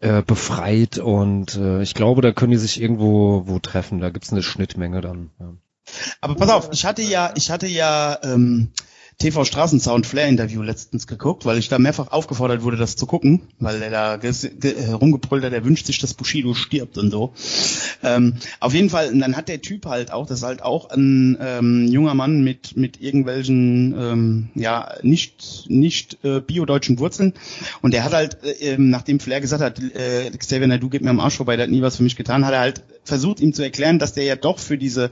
äh, 0.00 0.22
befreit 0.22 0.98
und 0.98 1.56
äh, 1.56 1.82
ich 1.82 1.94
glaube, 1.94 2.22
da 2.22 2.32
können 2.32 2.52
die 2.52 2.58
sich 2.58 2.80
irgendwo 2.80 3.44
wo 3.46 3.58
treffen. 3.58 4.00
Da 4.00 4.10
gibt's 4.10 4.32
eine 4.32 4.42
Schnittmenge 4.42 5.00
dann. 5.00 5.30
Ja. 5.40 5.54
Aber 6.20 6.34
pass 6.34 6.50
auf, 6.50 6.70
ich 6.72 6.84
hatte 6.84 7.02
ja, 7.02 7.32
ich 7.36 7.50
hatte 7.50 7.66
ja 7.66 8.18
ähm, 8.22 8.72
TV 9.18 9.44
Straßensound 9.44 10.06
Flair 10.06 10.28
Interview 10.28 10.62
letztens 10.62 11.08
geguckt, 11.08 11.44
weil 11.44 11.58
ich 11.58 11.68
da 11.68 11.80
mehrfach 11.80 12.12
aufgefordert 12.12 12.62
wurde, 12.62 12.76
das 12.76 12.94
zu 12.94 13.04
gucken, 13.04 13.42
weil 13.58 13.80
der 13.80 13.90
da 13.90 14.14
äh, 14.14 14.92
rumgebrüllt 14.92 15.42
hat, 15.42 15.52
der 15.52 15.64
wünscht 15.64 15.86
sich, 15.86 15.98
dass 15.98 16.14
Bushido 16.14 16.54
stirbt 16.54 16.98
und 16.98 17.10
so. 17.10 17.32
Ähm, 18.04 18.36
auf 18.60 18.74
jeden 18.74 18.90
Fall, 18.90 19.10
und 19.10 19.18
dann 19.18 19.36
hat 19.36 19.48
der 19.48 19.60
Typ 19.60 19.86
halt 19.86 20.12
auch, 20.12 20.26
das 20.26 20.38
ist 20.38 20.44
halt 20.44 20.62
auch 20.62 20.90
ein 20.90 21.36
ähm, 21.40 21.88
junger 21.88 22.14
Mann 22.14 22.44
mit 22.44 22.76
mit 22.76 23.00
irgendwelchen 23.00 23.92
ähm, 23.98 24.48
ja 24.54 24.94
nicht 25.02 25.64
nicht 25.66 26.24
äh, 26.24 26.40
biodeutschen 26.40 27.00
Wurzeln 27.00 27.34
und 27.82 27.94
der 27.94 28.04
hat 28.04 28.12
halt, 28.12 28.44
äh, 28.44 28.74
ähm, 28.74 28.88
nachdem 28.88 29.18
Flair 29.18 29.40
gesagt 29.40 29.62
hat, 29.62 29.80
äh, 29.80 30.30
Xavier 30.30 30.68
Nadu 30.68 30.88
geht 30.88 31.02
mir 31.02 31.10
am 31.10 31.18
Arsch 31.18 31.38
vorbei, 31.38 31.56
der 31.56 31.64
hat 31.64 31.72
nie 31.72 31.82
was 31.82 31.96
für 31.96 32.04
mich 32.04 32.14
getan, 32.14 32.46
hat 32.46 32.52
er 32.52 32.60
halt 32.60 32.84
versucht 33.02 33.40
ihm 33.40 33.52
zu 33.52 33.64
erklären, 33.64 33.98
dass 33.98 34.12
der 34.12 34.22
ja 34.22 34.36
doch 34.36 34.60
für 34.60 34.78
diese 34.78 35.10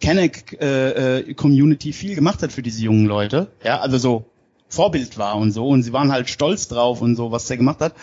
Kenneck 0.00 0.58
äh, 0.60 1.18
äh, 1.18 1.34
Community 1.34 1.92
viel 1.92 2.14
gemacht 2.14 2.42
hat 2.42 2.52
für 2.52 2.62
diese 2.62 2.82
jungen 2.82 3.06
Leute, 3.06 3.48
ja, 3.64 3.80
also 3.80 3.98
so 3.98 4.24
Vorbild 4.68 5.18
war 5.18 5.36
und 5.36 5.52
so 5.52 5.68
und 5.68 5.82
sie 5.82 5.92
waren 5.92 6.12
halt 6.12 6.28
stolz 6.28 6.68
drauf 6.68 7.00
und 7.00 7.16
so, 7.16 7.30
was 7.30 7.46
der 7.46 7.56
gemacht 7.56 7.80
hat. 7.80 7.94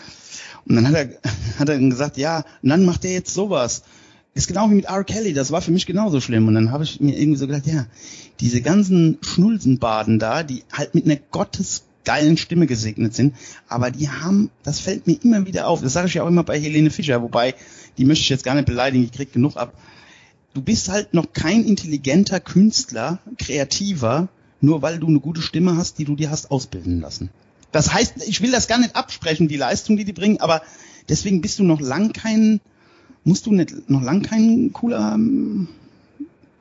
Und 0.67 0.75
dann 0.75 0.87
hat 0.87 0.95
er 0.95 1.09
hat 1.59 1.69
er 1.69 1.77
gesagt, 1.77 2.17
ja, 2.17 2.43
und 2.61 2.69
dann 2.69 2.85
macht 2.85 3.05
er 3.05 3.11
jetzt 3.11 3.33
sowas. 3.33 3.83
Ist 4.33 4.47
genau 4.47 4.69
wie 4.69 4.75
mit 4.75 4.85
R. 4.85 5.03
Kelly, 5.03 5.33
das 5.33 5.51
war 5.51 5.61
für 5.61 5.71
mich 5.71 5.85
genauso 5.85 6.21
schlimm. 6.21 6.47
Und 6.47 6.55
dann 6.55 6.71
habe 6.71 6.85
ich 6.85 7.01
mir 7.01 7.19
irgendwie 7.19 7.37
so 7.37 7.47
gedacht, 7.47 7.67
ja, 7.67 7.85
diese 8.39 8.61
ganzen 8.61 9.17
Schnulzenbaden 9.21 10.19
da, 10.19 10.43
die 10.43 10.63
halt 10.71 10.95
mit 10.95 11.05
einer 11.05 11.17
gottesgeilen 11.17 12.37
Stimme 12.37 12.65
gesegnet 12.65 13.13
sind, 13.13 13.35
aber 13.67 13.91
die 13.91 14.09
haben, 14.09 14.49
das 14.63 14.79
fällt 14.79 15.05
mir 15.05 15.17
immer 15.21 15.45
wieder 15.45 15.67
auf, 15.67 15.81
das 15.81 15.91
sage 15.93 16.07
ich 16.07 16.13
ja 16.13 16.23
auch 16.23 16.27
immer 16.27 16.43
bei 16.43 16.57
Helene 16.57 16.91
Fischer, 16.91 17.21
wobei, 17.21 17.55
die 17.97 18.05
möchte 18.05 18.23
ich 18.23 18.29
jetzt 18.29 18.45
gar 18.45 18.55
nicht 18.55 18.67
beleidigen, 18.67 19.03
ich 19.03 19.11
krieg 19.11 19.33
genug 19.33 19.57
ab. 19.57 19.73
Du 20.53 20.61
bist 20.61 20.89
halt 20.89 21.13
noch 21.13 21.31
kein 21.33 21.63
intelligenter 21.63 22.39
Künstler, 22.39 23.19
kreativer, 23.37 24.27
nur 24.59 24.81
weil 24.81 24.99
du 24.99 25.07
eine 25.07 25.19
gute 25.19 25.41
Stimme 25.41 25.77
hast, 25.77 25.97
die 25.97 26.05
du 26.05 26.15
dir 26.15 26.29
hast 26.29 26.51
ausbilden 26.51 26.99
lassen. 26.99 27.29
Das 27.71 27.93
heißt, 27.93 28.27
ich 28.27 28.41
will 28.41 28.51
das 28.51 28.67
gar 28.67 28.77
nicht 28.77 28.95
absprechen, 28.95 29.47
die 29.47 29.57
Leistung, 29.57 29.95
die 29.95 30.03
die 30.03 30.13
bringen, 30.13 30.41
aber 30.41 30.61
deswegen 31.07 31.41
bist 31.41 31.59
du 31.59 31.63
noch 31.63 31.79
lang 31.79 32.11
kein, 32.11 32.59
musst 33.23 33.45
du 33.45 33.53
nicht 33.53 33.89
noch 33.89 34.01
lang 34.01 34.21
kein 34.21 34.73
cooler 34.73 35.13
ähm, 35.15 35.69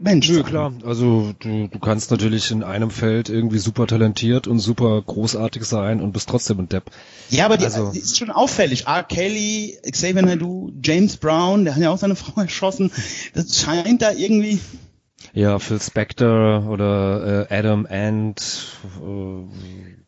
Mensch 0.03 0.31
Nö, 0.31 0.43
klar. 0.43 0.73
Also 0.85 1.35
du, 1.41 1.69
du 1.69 1.79
kannst 1.79 2.11
natürlich 2.11 2.51
in 2.51 2.63
einem 2.63 2.91
Feld 2.91 3.29
irgendwie 3.29 3.59
super 3.59 3.87
talentiert 3.87 4.47
und 4.47 4.59
super 4.59 5.01
großartig 5.03 5.65
sein 5.65 6.01
und 6.01 6.13
bist 6.13 6.29
trotzdem 6.31 6.59
ein 6.59 6.69
Depp. 6.71 6.85
Ja, 7.29 7.45
aber 7.45 7.59
die, 7.59 7.65
Also- 7.67 7.93
die 7.93 7.99
ist 7.99 8.17
schon 8.19 8.31
auffällig. 8.31 8.87
R. 8.87 9.03
Kelly, 9.03 9.77
Xavier 9.91 10.23
Naidoo, 10.23 10.73
James 10.83 11.19
Brown, 11.19 11.65
der 11.65 11.75
hat 11.77 11.83
ja 11.83 11.91
auch 11.91 11.99
seine 11.99 12.17
Frau 12.17 12.41
erschossen. 12.41 12.91
Das 13.35 13.61
scheint 13.61 14.01
da 14.01 14.13
irgendwie, 14.13 14.59
Ja, 15.35 15.59
Phil 15.59 15.81
Spector 15.81 16.67
oder 16.69 17.47
äh, 17.51 17.55
Adam 17.55 17.87
Ant, 17.87 18.69
äh, 19.03 19.45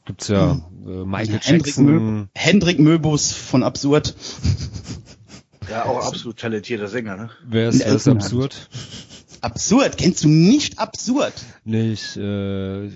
gibt's 0.06 0.28
ja, 0.28 0.52
äh, 0.86 1.04
Michael 1.04 1.38
Hendrik, 1.42 1.76
Mö 1.78 1.92
Jackson. 1.92 2.28
Hendrik 2.34 2.78
Möbus 2.78 3.32
von 3.32 3.62
Absurd. 3.62 4.14
Ja, 5.70 5.84
auch 5.84 6.06
absolut 6.06 6.38
talentierter 6.38 6.88
Sänger, 6.88 7.16
ne? 7.16 7.30
Wer 7.46 7.68
ist, 7.68 7.80
wer 7.80 7.86
ist 7.94 8.06
Elton 8.06 8.20
absurd? 9.42 9.82
Absurd, 9.82 9.98
kennst 9.98 10.24
du 10.24 10.28
nicht 10.28 10.78
absurd? 10.78 11.34
Nicht, 11.64 12.16
äh, 12.16 12.88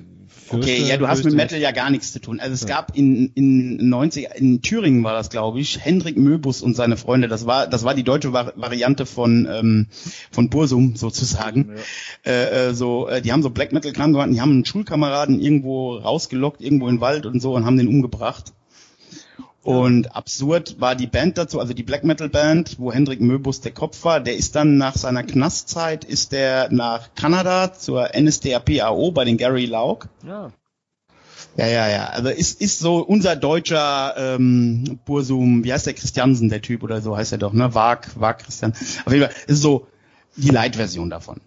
fürchte, 0.46 0.70
Okay, 0.70 0.85
ja, 0.88 0.96
du 0.96 1.09
hast 1.09 1.24
mit 1.24 1.35
Metal 1.35 1.61
ja 1.61 1.72
gar 1.72 1.90
nichts 1.90 2.12
zu 2.12 2.20
tun. 2.20 2.40
Also 2.40 2.54
es 2.54 2.66
gab 2.66 2.96
in, 2.96 3.32
in 3.35 3.88
90 3.88 4.28
in 4.37 4.62
Thüringen 4.62 5.02
war 5.04 5.12
das, 5.12 5.30
glaube 5.30 5.61
ich, 5.61 5.80
Hendrik 5.80 6.16
Möbus 6.16 6.62
und 6.62 6.74
seine 6.76 6.96
Freunde. 6.96 7.28
Das 7.28 7.46
war 7.46 7.66
das 7.66 7.85
war 7.85 7.94
die 7.94 8.04
deutsche 8.04 8.32
Vari 8.32 8.52
Variante 8.56 9.06
von 9.06 9.48
ähm, 9.50 9.87
von 10.30 10.48
Bursum 10.48 10.96
sozusagen. 10.96 11.74
Äh, 12.24 12.68
äh, 12.68 12.74
so, 12.74 13.09
äh, 13.09 13.22
die 13.22 13.32
haben 13.32 13.42
so 13.42 13.50
Black 13.50 13.72
Metal 13.72 13.92
Kram 13.92 14.12
gemacht. 14.12 14.30
Die 14.32 14.40
haben 14.40 14.50
einen 14.50 14.64
Schulkameraden 14.64 15.40
irgendwo 15.40 15.96
rausgelockt, 15.96 16.61
irgendwo 16.61 16.88
in 16.88 16.96
den 16.96 17.00
Wald 17.00 17.26
und 17.26 17.40
so 17.40 17.54
und 17.54 17.64
haben 17.66 17.76
den 17.76 17.88
umgebracht. 17.88 18.52
Und 19.66 20.14
absurd 20.14 20.81
war 20.81 20.94
die 20.94 21.09
Band 21.09 21.38
dazu, 21.38 21.59
also 21.59 21.74
die 21.74 21.83
Black 21.83 22.05
Metal 22.05 22.29
Band, 22.29 22.79
wo 22.79 22.92
Hendrik 22.92 23.20
Möbus 23.20 23.61
der 23.61 23.72
Kopf 23.72 24.05
war. 24.05 24.20
Der 24.20 24.37
ist 24.37 24.55
dann 24.55 24.79
nach 24.79 24.96
seiner 24.96 25.24
Knastzeit 25.24 26.05
ist 26.05 26.31
der 26.31 26.68
nach 26.70 27.14
Kanada 27.16 27.72
zur 27.72 28.11
NSDAP 28.16 28.83
AO 28.83 29.11
bei 29.11 29.24
den 29.24 29.37
Gary 29.37 29.66
Lauk. 29.66 30.09
Ja. 30.24 30.52
Ja, 31.57 31.66
ja, 31.66 31.88
ja. 31.88 32.07
Also 32.07 32.29
ist, 32.29 32.61
ist 32.61 32.79
so 32.79 32.98
unser 32.98 33.35
deutscher 33.35 34.14
ähm, 34.16 35.00
Bursum, 35.05 35.64
wie 35.64 35.72
heißt 35.72 35.87
der 35.87 35.94
Christiansen, 35.94 36.48
der 36.48 36.62
Typ 36.62 36.83
oder 36.83 37.00
so 37.00 37.16
heißt 37.16 37.33
er 37.33 37.38
doch, 37.38 37.52
ne? 37.52 37.74
Wag, 37.74 38.09
Wag 38.14 38.44
Christian. 38.44 38.72
Auf 39.05 39.12
jeden 39.12 39.26
Fall 39.26 39.35
ist 39.46 39.62
so 39.62 39.88
die 40.37 40.50
Light-Version 40.50 41.11
davon. 41.11 41.40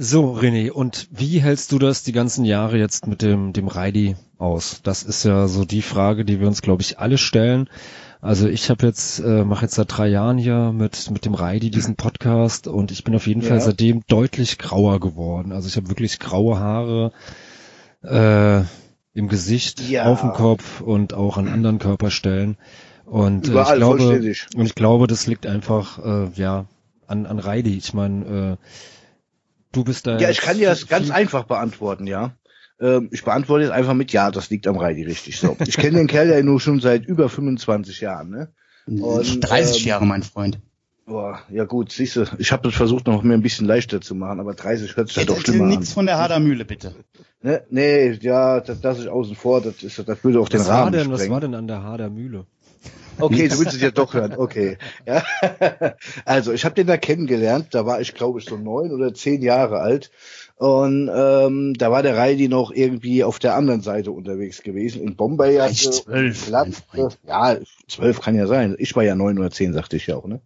So, 0.00 0.32
René, 0.32 0.70
und 0.70 1.08
wie 1.10 1.40
hältst 1.40 1.72
du 1.72 1.78
das 1.80 2.04
die 2.04 2.12
ganzen 2.12 2.44
Jahre 2.44 2.78
jetzt 2.78 3.08
mit 3.08 3.20
dem, 3.20 3.52
dem 3.52 3.66
Reidi 3.66 4.14
aus? 4.38 4.80
Das 4.84 5.02
ist 5.02 5.24
ja 5.24 5.48
so 5.48 5.64
die 5.64 5.82
Frage, 5.82 6.24
die 6.24 6.38
wir 6.38 6.46
uns, 6.46 6.62
glaube 6.62 6.82
ich, 6.82 7.00
alle 7.00 7.18
stellen. 7.18 7.68
Also 8.20 8.46
ich 8.48 8.70
habe 8.70 8.86
jetzt, 8.86 9.18
äh, 9.18 9.42
mache 9.44 9.64
jetzt 9.64 9.74
seit 9.74 9.96
drei 9.96 10.06
Jahren 10.06 10.38
hier 10.38 10.70
mit, 10.72 11.10
mit 11.10 11.24
dem 11.24 11.34
Reidi 11.34 11.70
diesen 11.70 11.96
Podcast 11.96 12.68
und 12.68 12.92
ich 12.92 13.02
bin 13.02 13.16
auf 13.16 13.26
jeden 13.26 13.40
Ja. 13.42 13.48
Fall 13.48 13.60
seitdem 13.60 14.02
deutlich 14.06 14.58
grauer 14.58 15.00
geworden. 15.00 15.50
Also 15.50 15.66
ich 15.66 15.76
habe 15.76 15.88
wirklich 15.88 16.20
graue 16.20 16.60
Haare 16.60 17.12
äh, 18.04 18.60
im 19.18 19.26
Gesicht, 19.28 19.80
Ja. 19.88 20.04
auf 20.04 20.20
dem 20.20 20.30
Kopf 20.32 20.80
und 20.80 21.12
auch 21.12 21.36
an 21.38 21.48
anderen 21.48 21.80
Körperstellen. 21.80 22.56
Und 23.04 23.40
äh, 23.40 23.42
ich 23.46 23.50
Überall 23.50 23.76
glaube, 23.78 23.98
vollständig. 23.98 24.46
und 24.54 24.64
ich 24.66 24.76
glaube, 24.76 25.08
das 25.08 25.26
liegt 25.26 25.44
einfach 25.46 25.98
äh, 26.04 26.28
ja 26.36 26.66
an, 27.08 27.26
an 27.26 27.40
Reidi. 27.40 27.76
Ich 27.76 27.94
meine, 27.94 28.58
äh, 28.60 28.64
du 29.72 29.84
bist 29.84 30.06
da. 30.06 30.18
Ja, 30.18 30.30
ich 30.30 30.40
kann 30.40 30.58
dir 30.58 30.68
das 30.68 30.86
ganz 30.88 31.10
einfach 31.10 31.44
beantworten, 31.44 32.06
ja. 32.06 32.32
Ähm, 32.80 33.08
ich 33.12 33.24
beantworte 33.24 33.64
jetzt 33.64 33.72
einfach 33.72 33.94
mit 33.94 34.12
Ja, 34.12 34.30
das 34.30 34.50
liegt 34.50 34.66
am 34.66 34.76
Reidi, 34.76 35.02
richtig 35.02 35.38
so. 35.38 35.56
Ich 35.66 35.76
kenne 35.76 35.98
den 35.98 36.06
Kerl 36.06 36.28
ja 36.30 36.42
nur 36.42 36.60
schon 36.60 36.80
seit 36.80 37.06
über 37.06 37.28
25 37.28 38.00
Jahren, 38.00 38.30
ne? 38.30 38.52
Und, 38.86 39.40
30 39.40 39.82
ähm, 39.82 39.88
Jahre, 39.88 40.06
mein 40.06 40.22
Freund. 40.22 40.58
Boah, 41.04 41.40
ja 41.50 41.64
gut, 41.64 41.90
siehst 41.90 42.16
du, 42.16 42.24
ich 42.36 42.52
habe 42.52 42.62
das 42.64 42.74
versucht 42.74 43.06
noch 43.06 43.22
mir 43.22 43.32
ein 43.32 43.42
bisschen 43.42 43.66
leichter 43.66 44.00
zu 44.00 44.14
machen, 44.14 44.40
aber 44.40 44.52
30 44.52 44.94
hört 44.94 45.08
sich 45.08 45.16
halt 45.16 45.30
doch 45.30 45.40
schlimmer 45.40 45.64
an. 45.64 45.70
nichts 45.70 45.92
von 45.92 46.04
der 46.04 46.18
Hader 46.18 46.38
Mühle, 46.38 46.66
bitte. 46.66 46.94
Ne? 47.40 47.62
Nee, 47.70 48.12
ja, 48.20 48.60
das, 48.60 48.80
das 48.82 48.98
ist 48.98 49.08
außen 49.08 49.34
vor, 49.34 49.62
das, 49.62 49.82
ist, 49.82 50.06
das 50.06 50.22
würde 50.22 50.38
auch 50.38 50.50
den 50.50 50.60
Was 50.60 50.68
war 50.68 50.80
Rahmen 50.82 50.92
denn, 50.92 51.10
was 51.10 51.20
sprengen. 51.20 51.32
war 51.32 51.40
denn 51.40 51.54
an 51.54 51.66
der 51.66 51.82
Hader 51.82 52.10
Mühle? 52.10 52.46
Okay, 53.20 53.48
du 53.48 53.58
willst 53.58 53.74
es 53.74 53.80
ja 53.80 53.90
doch 53.90 54.14
hören. 54.14 54.34
Okay. 54.36 54.78
Ja. 55.06 55.22
Also 56.24 56.52
ich 56.52 56.64
habe 56.64 56.74
den 56.74 56.86
da 56.86 56.96
kennengelernt. 56.96 57.68
Da 57.72 57.86
war 57.86 58.00
ich, 58.00 58.14
glaube 58.14 58.38
ich, 58.38 58.44
so 58.44 58.56
neun 58.56 58.92
oder 58.92 59.14
zehn 59.14 59.42
Jahre 59.42 59.80
alt. 59.80 60.10
Und 60.56 61.10
ähm, 61.12 61.74
da 61.74 61.90
war 61.90 62.02
der 62.02 62.16
Reidi 62.16 62.48
noch 62.48 62.72
irgendwie 62.72 63.24
auf 63.24 63.38
der 63.38 63.54
anderen 63.54 63.80
Seite 63.80 64.10
unterwegs 64.10 64.62
gewesen. 64.62 65.02
In 65.02 65.16
Bombay 65.16 65.56
hatte 65.56 65.74
Vielleicht 65.74 65.94
zwölf, 65.94 67.18
ja, 67.26 67.56
zwölf 67.86 68.20
kann 68.20 68.34
ja 68.34 68.46
sein. 68.46 68.74
Ich 68.78 68.94
war 68.96 69.04
ja 69.04 69.14
neun 69.14 69.38
oder 69.38 69.50
zehn, 69.50 69.72
sagte 69.72 69.96
ich 69.96 70.06
ja 70.08 70.16
auch, 70.16 70.26
ne? 70.26 70.40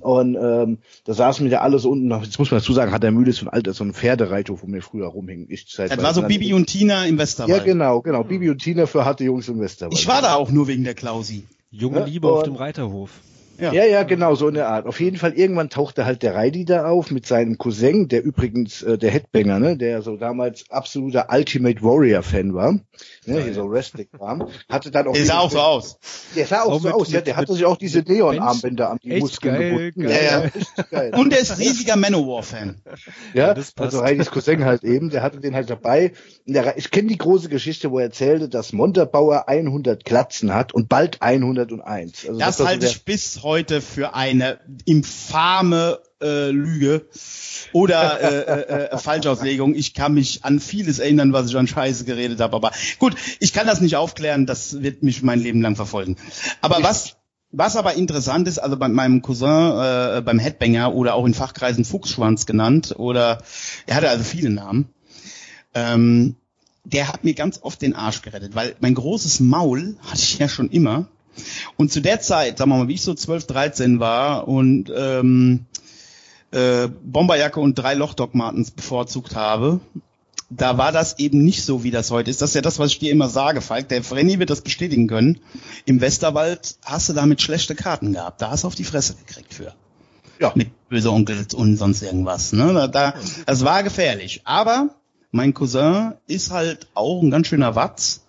Und 0.00 0.36
ähm, 0.36 0.78
da 1.04 1.14
saßen 1.14 1.44
wir 1.44 1.52
ja 1.52 1.60
alle 1.60 1.78
so 1.78 1.90
unten. 1.90 2.10
Jetzt 2.22 2.38
muss 2.38 2.50
man 2.50 2.60
dazu 2.60 2.72
sagen, 2.72 2.92
hat 2.92 3.02
der 3.02 3.12
Mühle 3.12 3.32
so 3.32 3.46
ein 3.46 3.48
alter, 3.48 3.72
so 3.72 3.84
ein 3.84 3.94
Pferdereithof, 3.94 4.62
wo 4.62 4.66
mir 4.66 4.82
früher 4.82 5.06
rumhing. 5.06 5.46
Ich 5.48 5.68
Zeit 5.68 5.92
Das 5.92 6.02
war 6.02 6.14
so 6.14 6.22
Bibi 6.22 6.52
und 6.52 6.66
Tina 6.66 7.06
im 7.06 7.18
Westerwald. 7.18 7.58
Ja, 7.58 7.64
genau, 7.64 8.00
genau. 8.00 8.24
Bibi 8.24 8.50
und 8.50 8.58
Tina 8.58 8.86
für 8.86 9.04
harte 9.04 9.24
Jungs 9.24 9.48
im 9.48 9.60
Westerwald. 9.60 9.98
Ich 9.98 10.08
war 10.08 10.22
da 10.22 10.34
auch 10.34 10.50
nur 10.50 10.66
wegen 10.66 10.84
der 10.84 10.94
Klausi. 10.94 11.44
Junge 11.70 12.00
Ja, 12.00 12.04
Liebe 12.04 12.28
auf 12.28 12.44
dem 12.44 12.54
Reiterhof. 12.54 13.22
Ja. 13.58 13.72
Ja, 13.72 13.84
ja, 13.84 14.02
genau, 14.02 14.34
so 14.34 14.48
in 14.48 14.54
der 14.54 14.68
Art. 14.68 14.86
Auf 14.86 15.00
jeden 15.00 15.16
Fall, 15.16 15.32
irgendwann 15.32 15.70
tauchte 15.70 16.04
halt 16.04 16.22
der 16.22 16.34
Reidi 16.34 16.64
da 16.64 16.86
auf 16.88 17.10
mit 17.10 17.26
seinem 17.26 17.58
Cousin, 17.58 18.08
der 18.08 18.22
übrigens 18.22 18.82
äh, 18.82 18.98
der 18.98 19.10
Headbanger, 19.10 19.58
ne, 19.58 19.76
der 19.76 20.02
so 20.02 20.16
damals 20.16 20.64
absoluter 20.70 21.28
Ultimate 21.30 21.82
Warrior-Fan 21.82 22.52
war, 22.54 22.72
ne, 22.72 23.42
hier 23.42 23.54
so 23.54 23.70
Wrestling 23.70 24.08
war, 24.12 24.48
hatte 24.68 24.90
dann 24.90 25.08
auch... 25.08 25.12
Der 25.14 25.24
sah 25.24 25.38
auch 25.38 25.50
so 25.50 25.58
aus. 25.60 25.98
Der 26.36 26.46
sah 26.46 26.62
auch, 26.62 26.72
Auch 26.72 26.80
so 26.80 26.88
mit- 26.88 26.94
aus, 26.94 27.10
ja, 27.10 27.18
mit- 27.20 27.26
der 27.28 27.36
hatte 27.36 27.52
sich 27.54 27.64
auch 27.64 27.76
diese 27.78 28.00
Neon-Armbänder 28.00 28.90
an 28.90 28.98
die 29.02 29.12
Echt 29.12 29.20
Muskeln 29.22 29.54
geil, 29.54 29.70
gebunden. 29.70 30.02
geil. 30.02 30.52
Ja, 30.90 31.02
ja. 31.04 31.16
Und 31.16 31.32
der 31.32 31.40
ist 31.40 31.58
riesiger 31.58 31.96
Manowar-Fan. 31.96 32.82
Ja, 33.32 33.54
das 33.54 33.72
passt. 33.72 33.94
also 33.94 34.00
Reidis 34.00 34.30
Cousin 34.30 34.64
halt 34.66 34.84
eben, 34.84 35.08
der 35.10 35.22
hatte 35.22 35.40
den 35.40 35.54
halt 35.54 35.70
dabei. 35.70 36.12
Der, 36.44 36.76
ich 36.76 36.90
kenne 36.90 37.08
die 37.08 37.16
große 37.18 37.48
Geschichte, 37.48 37.90
wo 37.90 37.98
er 37.98 38.04
erzählte, 38.06 38.48
dass 38.50 38.72
Montabaur 38.74 39.48
100 39.48 40.04
Glatzen 40.04 40.52
hat 40.52 40.74
und 40.74 40.88
bald 40.90 41.22
101. 41.22 42.26
Also 42.28 42.38
Das 42.38 42.58
so 42.58 42.66
halte 42.66 42.84
ich 42.86 43.04
bis 43.04 43.36
heute 43.42 43.45
für 43.80 44.14
eine 44.14 44.58
infame 44.84 46.00
äh, 46.20 46.50
Lüge 46.50 47.06
oder 47.72 48.20
äh, 48.20 48.38
äh, 48.40 48.88
äh, 48.90 48.98
Falschauslegung. 48.98 49.74
Ich 49.74 49.94
kann 49.94 50.14
mich 50.14 50.44
an 50.44 50.58
vieles 50.58 50.98
erinnern, 50.98 51.32
was 51.32 51.48
ich 51.48 51.56
an 51.56 51.68
Scheiße 51.68 52.04
geredet 52.04 52.40
habe. 52.40 52.56
Aber 52.56 52.72
gut, 52.98 53.14
ich 53.38 53.52
kann 53.52 53.66
das 53.66 53.80
nicht 53.80 53.96
aufklären. 53.96 54.46
Das 54.46 54.82
wird 54.82 55.02
mich 55.02 55.22
mein 55.22 55.38
Leben 55.38 55.62
lang 55.62 55.76
verfolgen. 55.76 56.16
Aber 56.60 56.82
was 56.82 57.16
was 57.52 57.76
aber 57.76 57.94
interessant 57.94 58.48
ist, 58.48 58.58
also 58.58 58.76
bei 58.76 58.88
meinem 58.88 59.22
Cousin 59.22 59.48
äh, 59.48 60.22
beim 60.22 60.40
Headbanger 60.40 60.92
oder 60.92 61.14
auch 61.14 61.24
in 61.24 61.32
Fachkreisen 61.32 61.84
Fuchsschwanz 61.84 62.44
genannt 62.44 62.94
oder 62.98 63.42
er 63.86 63.94
hatte 63.94 64.10
also 64.10 64.24
viele 64.24 64.50
Namen. 64.50 64.88
Ähm, 65.72 66.34
der 66.84 67.08
hat 67.08 67.24
mir 67.24 67.34
ganz 67.34 67.60
oft 67.62 67.80
den 67.80 67.94
Arsch 67.94 68.22
gerettet, 68.22 68.54
weil 68.54 68.74
mein 68.80 68.94
großes 68.94 69.40
Maul 69.40 69.96
hatte 70.02 70.22
ich 70.22 70.38
ja 70.38 70.48
schon 70.48 70.70
immer. 70.70 71.08
Und 71.76 71.92
zu 71.92 72.00
der 72.00 72.20
Zeit, 72.20 72.58
sagen 72.58 72.70
wir 72.70 72.78
mal, 72.78 72.88
wie 72.88 72.94
ich 72.94 73.02
so 73.02 73.14
12, 73.14 73.46
13 73.46 74.00
war 74.00 74.48
und 74.48 74.92
ähm, 74.94 75.66
äh, 76.50 76.88
Bomberjacke 76.88 77.60
und 77.60 77.74
drei 77.74 77.94
Lochdoc 77.94 78.34
Martens 78.34 78.70
bevorzugt 78.70 79.34
habe, 79.34 79.80
da 80.48 80.78
war 80.78 80.92
das 80.92 81.18
eben 81.18 81.44
nicht 81.44 81.64
so, 81.64 81.82
wie 81.82 81.90
das 81.90 82.10
heute 82.10 82.30
ist. 82.30 82.40
Das 82.40 82.50
ist 82.50 82.54
ja 82.54 82.62
das, 82.62 82.78
was 82.78 82.92
ich 82.92 82.98
dir 82.98 83.10
immer 83.10 83.28
sage, 83.28 83.60
Falk. 83.60 83.88
Der 83.88 84.04
Frenny 84.04 84.38
wird 84.38 84.50
das 84.50 84.60
bestätigen 84.60 85.08
können. 85.08 85.40
Im 85.86 86.00
Westerwald 86.00 86.76
hast 86.84 87.08
du 87.08 87.12
damit 87.14 87.42
schlechte 87.42 87.74
Karten 87.74 88.12
gehabt. 88.12 88.40
Da 88.40 88.50
hast 88.50 88.62
du 88.62 88.68
auf 88.68 88.74
die 88.74 88.84
Fresse 88.84 89.14
gekriegt 89.14 89.52
für. 89.52 89.74
Ja. 90.38 90.52
Mit 90.54 90.70
böse 90.88 91.10
Onkels 91.10 91.54
und 91.54 91.76
sonst 91.76 92.02
irgendwas. 92.02 92.52
Ne? 92.52 92.72
Da, 92.74 92.86
da, 92.86 93.14
das 93.46 93.64
war 93.64 93.82
gefährlich. 93.82 94.42
Aber 94.44 94.90
mein 95.32 95.52
Cousin 95.52 96.12
ist 96.26 96.50
halt 96.50 96.86
auch 96.94 97.22
ein 97.22 97.30
ganz 97.30 97.48
schöner 97.48 97.74
Watz. 97.74 98.22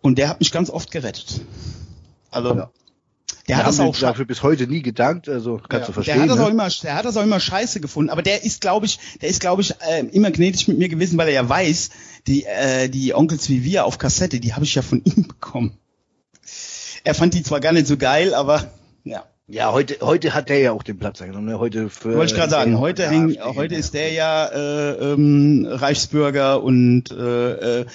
Und 0.00 0.18
der 0.18 0.28
hat 0.28 0.40
mich 0.40 0.50
ganz 0.50 0.68
oft 0.68 0.90
gerettet. 0.90 1.40
Also, 2.34 2.54
Ja. 2.54 2.70
der 3.48 3.56
hat 3.58 3.66
das 3.66 3.80
auch 3.80 3.96
dafür 3.96 4.24
bis 4.24 4.42
heute 4.42 4.66
nie 4.66 4.82
gedankt, 4.82 5.28
also 5.28 5.60
kannst 5.68 5.70
ja, 5.70 5.78
du 5.78 5.84
Der 5.86 5.94
verstehen. 5.94 6.22
hat 6.22 6.28
das 6.30 6.38
auch 6.38 6.46
ne? 6.46 6.52
immer, 6.52 6.68
der 6.82 6.94
hat 6.94 7.04
das 7.04 7.16
auch 7.16 7.22
immer 7.22 7.40
scheiße 7.40 7.80
gefunden. 7.80 8.10
Aber 8.10 8.22
der 8.22 8.44
ist, 8.44 8.60
glaube 8.60 8.86
ich, 8.86 8.98
der 9.20 9.28
ist, 9.28 9.40
glaube 9.40 9.62
ich, 9.62 9.74
äh, 9.80 10.00
immer 10.12 10.30
gnädig 10.30 10.68
mit 10.68 10.78
mir 10.78 10.88
gewesen, 10.88 11.16
weil 11.18 11.28
er 11.28 11.34
ja 11.34 11.48
weiß, 11.48 11.90
die, 12.26 12.44
äh, 12.44 12.88
die 12.88 13.14
Onkels 13.14 13.48
wie 13.48 13.64
wir 13.64 13.84
auf 13.84 13.98
Kassette, 13.98 14.40
die 14.40 14.54
habe 14.54 14.64
ich 14.64 14.74
ja 14.74 14.82
von 14.82 15.02
ihm 15.04 15.28
bekommen. 15.28 15.78
Er 17.04 17.14
fand 17.14 17.34
die 17.34 17.42
zwar 17.42 17.60
gar 17.60 17.72
nicht 17.72 17.86
so 17.86 17.96
geil, 17.96 18.34
aber 18.34 18.70
ja. 19.04 19.24
Ja, 19.46 19.72
heute, 19.72 19.98
heute 20.00 20.32
hat 20.32 20.48
der 20.48 20.58
ja 20.58 20.72
auch 20.72 20.82
den 20.82 20.98
Platz 20.98 21.20
eingenommen. 21.20 21.48
Ne? 21.48 21.58
Heute 21.58 21.90
für, 21.90 22.14
Wollte 22.14 22.32
ich 22.32 22.38
gerade 22.38 22.50
sagen, 22.50 22.78
heute 22.78 23.10
AfD 23.10 23.40
heute 23.42 23.74
ist 23.74 23.92
der 23.92 24.10
ja 24.10 24.46
äh, 24.46 25.12
ähm, 25.12 25.66
Reichsbürger 25.68 26.62
und 26.62 27.10
äh, 27.10 27.80
äh, 27.80 27.86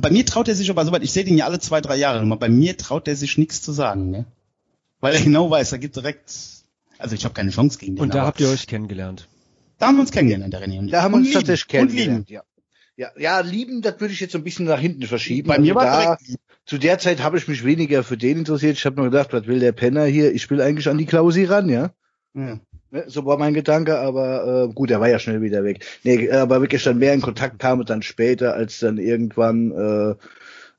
bei 0.00 0.10
mir 0.10 0.24
traut 0.24 0.48
er 0.48 0.54
sich 0.54 0.70
aber 0.70 0.86
soweit, 0.86 1.02
ich 1.02 1.12
sehe 1.12 1.24
den 1.24 1.36
ja 1.36 1.44
alle 1.44 1.58
zwei, 1.58 1.82
drei 1.82 1.96
Jahre 1.96 2.22
immer, 2.22 2.38
bei 2.38 2.48
mir 2.48 2.78
traut 2.78 3.08
er 3.08 3.16
sich 3.16 3.36
nichts 3.36 3.60
zu 3.60 3.72
sagen, 3.72 4.10
ne? 4.10 4.24
Weil 5.00 5.14
er 5.14 5.20
genau 5.20 5.50
weiß, 5.50 5.72
er 5.72 5.78
gibt 5.78 5.96
direkt, 5.96 6.32
also 6.98 7.14
ich 7.14 7.24
habe 7.24 7.34
keine 7.34 7.50
Chance 7.50 7.78
gegen 7.78 7.96
den. 7.96 8.02
Und 8.02 8.14
da 8.14 8.20
aber 8.20 8.28
habt 8.28 8.40
ihr 8.40 8.48
euch 8.48 8.66
kennengelernt. 8.66 9.28
da 9.78 9.88
haben 9.88 9.96
wir 9.96 10.02
uns 10.02 10.12
kennengelernt, 10.12 10.54
der 10.54 10.62
René 10.62 10.78
und. 10.78 10.90
Da 10.90 11.02
haben 11.02 11.12
wir 11.12 11.18
uns 11.18 11.32
tatsächlich 11.32 11.64
Und 11.82 11.88
kennengelernt, 11.88 12.30
ja. 12.30 12.42
Ja, 13.00 13.08
ja, 13.16 13.40
lieben, 13.40 13.80
das 13.80 13.98
würde 13.98 14.12
ich 14.12 14.20
jetzt 14.20 14.32
so 14.32 14.38
ein 14.38 14.44
bisschen 14.44 14.66
nach 14.66 14.78
hinten 14.78 15.04
verschieben. 15.04 15.48
Bei 15.48 15.58
mir 15.58 15.74
Also 15.74 15.88
war 15.88 16.18
da. 16.18 16.34
Zu 16.66 16.76
der 16.76 16.98
Zeit 16.98 17.22
habe 17.22 17.38
ich 17.38 17.48
mich 17.48 17.64
weniger 17.64 18.02
für 18.02 18.18
den 18.18 18.36
interessiert. 18.36 18.76
Ich 18.76 18.84
habe 18.84 18.96
nur 18.96 19.10
gedacht, 19.10 19.32
was 19.32 19.46
will 19.46 19.58
der 19.58 19.72
Penner 19.72 20.04
hier? 20.04 20.34
Ich 20.34 20.50
will 20.50 20.60
eigentlich 20.60 20.86
an 20.86 20.98
die 20.98 21.06
Klausi 21.06 21.44
ran, 21.44 21.70
ja. 21.70 21.94
Ja. 22.34 22.60
Ne, 22.90 23.04
So 23.06 23.24
war 23.24 23.38
mein 23.38 23.54
Gedanke, 23.54 23.98
aber 23.98 24.66
äh, 24.68 24.74
gut, 24.74 24.90
er 24.90 25.00
war 25.00 25.08
ja 25.08 25.18
schnell 25.18 25.40
wieder 25.40 25.64
weg. 25.64 25.82
Nee, 26.02 26.30
aber 26.30 26.60
wirklich 26.60 26.84
dann 26.84 26.98
mehr 26.98 27.14
in 27.14 27.22
Kontakt 27.22 27.58
kam 27.58 27.80
und 27.80 27.88
dann 27.88 28.02
später, 28.02 28.52
als 28.52 28.80
dann 28.80 28.98
irgendwann 28.98 30.18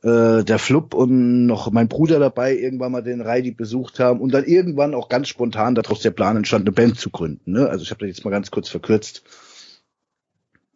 äh, 0.03 0.07
äh, 0.07 0.43
der 0.43 0.59
Flup 0.59 0.93
und 0.93 1.47
noch 1.47 1.71
mein 1.71 1.87
Bruder 1.87 2.19
dabei 2.19 2.55
irgendwann 2.55 2.91
mal 2.91 3.01
den 3.01 3.21
Reidi 3.21 3.49
besucht 3.49 3.99
haben 3.99 4.19
und 4.21 4.31
dann 4.31 4.45
irgendwann 4.45 4.93
auch 4.93 5.09
ganz 5.09 5.27
spontan 5.27 5.73
daraus 5.73 6.01
der 6.01 6.11
Plan 6.11 6.37
entstand, 6.37 6.67
eine 6.67 6.71
Band 6.71 6.99
zu 6.99 7.09
gründen. 7.09 7.53
Ne? 7.53 7.67
Also 7.67 7.81
ich 7.81 7.89
habe 7.89 8.05
das 8.05 8.15
jetzt 8.15 8.25
mal 8.25 8.29
ganz 8.29 8.51
kurz 8.51 8.69
verkürzt. 8.69 9.23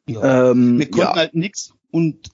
Ja. 0.08 0.52
Ähm, 0.52 0.78
wir 0.80 0.90
konnten 0.92 1.08
ja. 1.08 1.16
halt 1.16 1.34
nix 1.36 1.72
und 1.92 2.30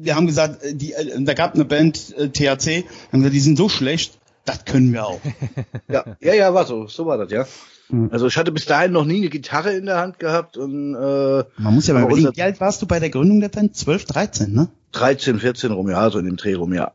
wir 0.00 0.14
haben 0.14 0.26
gesagt, 0.26 0.60
die, 0.72 0.92
äh, 0.92 1.22
da 1.24 1.34
gab 1.34 1.54
eine 1.54 1.64
Band 1.64 2.16
äh, 2.16 2.28
THC, 2.28 2.84
haben 3.12 3.20
gesagt, 3.20 3.34
die 3.34 3.40
sind 3.40 3.58
so 3.58 3.68
schlecht, 3.68 4.18
das 4.44 4.64
können 4.64 4.92
wir 4.92 5.06
auch. 5.06 5.20
Ja, 5.88 6.04
ja, 6.20 6.34
ja, 6.34 6.54
war 6.54 6.66
so, 6.66 6.86
so 6.86 7.06
war 7.06 7.18
das, 7.18 7.30
ja. 7.32 7.46
Mhm. 7.88 8.10
Also 8.12 8.26
ich 8.26 8.36
hatte 8.36 8.52
bis 8.52 8.66
dahin 8.66 8.92
noch 8.92 9.04
nie 9.04 9.16
eine 9.16 9.28
Gitarre 9.28 9.72
in 9.72 9.86
der 9.86 9.98
Hand 9.98 10.18
gehabt 10.18 10.56
und 10.56 10.94
äh, 10.94 11.44
Man 11.56 11.74
muss 11.74 11.86
ja 11.86 11.94
mal 11.94 12.02
überlegen, 12.04 12.26
unser- 12.28 12.36
wie 12.36 12.42
alt 12.42 12.60
warst 12.60 12.80
du 12.82 12.86
bei 12.86 13.00
der 13.00 13.10
Gründung 13.10 13.40
der 13.40 13.48
Band? 13.48 13.74
12, 13.74 14.04
13, 14.04 14.52
ne? 14.52 14.68
13, 14.92 15.40
14 15.40 15.72
rum, 15.72 15.88
ja, 15.90 16.08
so 16.10 16.18
in 16.18 16.26
dem 16.26 16.36
Dreh 16.36 16.54
rum, 16.54 16.72
ja. 16.74 16.92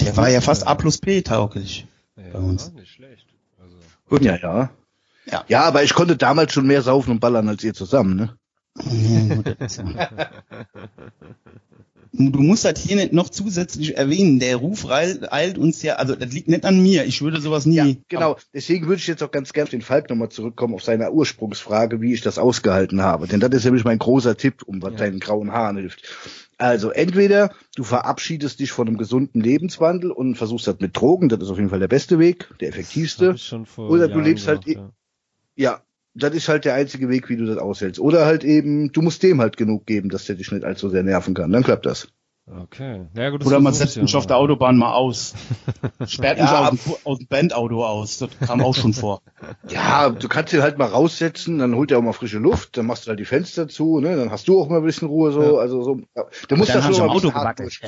Der 0.00 0.16
war 0.16 0.28
ja 0.28 0.40
fast 0.40 0.66
A 0.66 0.74
plus 0.74 0.98
P 0.98 1.22
tauglich. 1.22 1.86
Ja, 2.16 2.38
uns. 2.38 2.72
nicht 2.72 2.92
schlecht. 2.92 3.26
Also, 3.60 3.76
Gut, 4.08 4.22
ja, 4.22 4.36
ja. 4.36 4.70
Ja. 5.30 5.44
Ja, 5.48 5.62
aber 5.62 5.82
ich 5.82 5.94
konnte 5.94 6.16
damals 6.16 6.52
schon 6.52 6.66
mehr 6.66 6.82
saufen 6.82 7.10
und 7.10 7.20
ballern 7.20 7.48
als 7.48 7.64
ihr 7.64 7.74
zusammen, 7.74 8.16
ne? 8.16 8.36
Ja, 8.84 9.42
ja. 9.96 10.30
Du 12.12 12.40
musst 12.40 12.64
das 12.64 12.78
hier 12.80 12.96
nicht 12.96 13.12
noch 13.12 13.28
zusätzlich 13.28 13.96
erwähnen. 13.96 14.38
Der 14.38 14.56
Ruf 14.56 14.86
eilt, 14.88 15.58
uns 15.58 15.82
ja, 15.82 15.96
also 15.96 16.14
das 16.14 16.32
liegt 16.32 16.48
nicht 16.48 16.64
an 16.64 16.80
mir. 16.80 17.04
Ich 17.04 17.20
würde 17.20 17.40
sowas 17.40 17.66
nie. 17.66 17.74
Ja, 17.76 17.86
genau. 18.08 18.36
Deswegen 18.54 18.86
würde 18.86 19.00
ich 19.00 19.06
jetzt 19.06 19.22
auch 19.22 19.30
ganz 19.30 19.52
gerne 19.52 19.64
auf 19.64 19.70
den 19.70 19.82
Falk 19.82 20.08
nochmal 20.08 20.30
zurückkommen, 20.30 20.74
auf 20.74 20.82
seine 20.82 21.10
Ursprungsfrage, 21.12 22.00
wie 22.00 22.14
ich 22.14 22.22
das 22.22 22.38
ausgehalten 22.38 23.02
habe. 23.02 23.26
Denn 23.26 23.40
das 23.40 23.50
ist 23.52 23.64
nämlich 23.64 23.84
mein 23.84 23.98
großer 23.98 24.36
Tipp, 24.36 24.62
um 24.64 24.80
was 24.80 24.92
Ja. 24.92 24.98
deinen 24.98 25.20
grauen 25.20 25.52
Haaren 25.52 25.76
hilft. 25.76 26.02
Also 26.58 26.88
entweder 26.90 27.50
du 27.74 27.84
verabschiedest 27.84 28.60
dich 28.60 28.72
von 28.72 28.88
einem 28.88 28.96
gesunden 28.96 29.42
Lebenswandel 29.42 30.10
und 30.10 30.36
versuchst 30.36 30.66
das 30.66 30.76
mit 30.80 30.96
Drogen, 30.96 31.28
das 31.28 31.40
ist 31.40 31.50
auf 31.50 31.58
jeden 31.58 31.68
Fall 31.68 31.80
der 31.80 31.88
beste 31.88 32.18
Weg, 32.18 32.48
der 32.60 32.68
effektivste. 32.68 33.36
Oder 33.76 34.08
du 34.08 34.12
Jahren 34.14 34.24
lebst 34.24 34.48
halt 34.48 34.64
gemacht, 34.64 34.92
Ja, 35.56 35.80
das 36.14 36.34
ist 36.34 36.48
halt 36.48 36.64
der 36.64 36.74
einzige 36.74 37.08
Weg, 37.08 37.28
wie 37.28 37.36
du 37.36 37.44
das 37.46 37.58
aushältst. 37.58 38.00
Oder 38.00 38.24
halt 38.26 38.44
eben, 38.44 38.92
du 38.92 39.02
musst 39.02 39.22
dem 39.22 39.40
halt 39.40 39.56
genug 39.56 39.84
geben, 39.86 40.08
dass 40.08 40.24
der 40.26 40.36
dich 40.36 40.50
nicht 40.52 40.64
allzu 40.64 40.88
sehr 40.88 41.02
nerven 41.02 41.34
kann. 41.34 41.50
Dann 41.52 41.62
klappt 41.62 41.84
das. 41.86 42.04
ja. 42.46 42.62
Okay. 42.62 43.06
Ja, 43.14 43.30
gut, 43.30 43.40
das 43.40 43.48
Oder 43.48 43.58
man 43.60 43.74
setzt 43.74 43.96
ja 43.96 44.02
mich 44.02 44.14
auf 44.14 44.22
mal. 44.24 44.28
der 44.28 44.36
Autobahn 44.36 44.76
mal 44.78 44.92
aus. 44.94 45.34
Sperrt 46.06 46.38
mich 46.40 46.48
Ja, 46.48 46.68
aus, 46.68 46.70
dem, 46.84 46.94
aus 47.04 47.18
dem 47.18 47.26
Bandauto 47.26 47.84
aus. 47.84 48.18
Das 48.18 48.30
kam 48.46 48.62
auch 48.62 48.74
schon 48.74 48.92
vor. 48.94 49.20
Ja, 49.68 50.10
du 50.10 50.28
kannst 50.28 50.52
ihn 50.52 50.62
halt 50.62 50.78
mal 50.78 50.86
raussetzen, 50.86 51.58
dann 51.58 51.74
holt 51.74 51.90
er 51.90 51.98
auch 51.98 52.02
mal 52.02 52.12
frische 52.12 52.38
Luft, 52.38 52.76
dann 52.76 52.86
machst 52.86 53.06
du 53.06 53.08
halt 53.10 53.18
die 53.20 53.24
Fenster 53.24 53.66
zu, 53.68 54.00
ne, 54.00 54.16
dann 54.16 54.30
hast 54.30 54.46
du 54.48 54.60
auch 54.60 54.68
mal 54.68 54.78
ein 54.78 54.84
bisschen 54.84 55.08
Ruhe 55.08 55.32
so, 55.32 55.42
Ja. 55.42 55.52
also 55.60 55.82
so. 55.82 56.00
Ja. 56.14 56.22
Musst 56.24 56.50
Dann 56.50 56.60
das 56.82 56.84
schon 56.96 57.06
mal 57.06 57.08
Auto 57.12 57.28
gewackelt. 57.30 57.80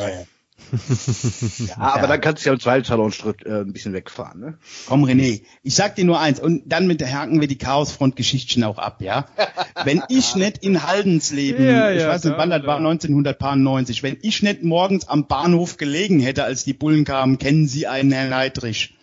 Ja, 1.69 1.77
aber 1.79 2.07
dann 2.07 2.21
kannst 2.21 2.45
du 2.45 2.49
ja 2.49 2.55
im 2.55 2.61
Zweifelsfall 2.61 3.01
auch 3.01 3.13
äh, 3.45 3.61
ein 3.61 3.73
bisschen 3.73 3.93
wegfahren, 3.93 4.41
ne? 4.41 4.59
Komm, 4.87 5.05
René, 5.05 5.43
ich 5.63 5.75
sag 5.75 5.97
dir 5.97 6.05
nur 6.05 6.21
eins 6.21 6.41
und 6.41 6.65
dann 6.67 6.87
mit 6.87 7.01
der 7.01 7.13
haken 7.13 7.41
wir 7.41 7.49
die 7.49 7.59
Chaosfront-Geschichten 7.59 8.65
auch 8.65 8.79
ab, 8.79 9.01
ja? 9.01 9.27
Wenn 9.85 10.03
ich 10.09 10.35
nicht 10.35 10.59
in 10.59 10.87
Haldensleben, 10.87 11.65
Ja, 11.65 11.91
ich 11.91 12.01
ja, 12.01 12.09
weiß 12.09 12.25
nicht, 12.25 12.37
wann 12.37 12.51
das 12.51 12.65
war, 12.65 12.79
klar. 12.79 12.91
1990, 12.91 14.03
wenn 14.03 14.19
ich 14.23 14.43
nicht 14.43 14.63
morgens 14.63 15.09
am 15.09 15.27
Bahnhof 15.27 15.77
gelegen 15.77 16.21
hätte, 16.21 16.45
als 16.45 16.65
die 16.65 16.75
Bullen 16.75 17.05
kamen, 17.05 17.39
kennen 17.39 17.69
Sie 17.69 17.87
einen 17.87 18.13
Herrn 18.13 18.31
Neidrich, 18.31 18.95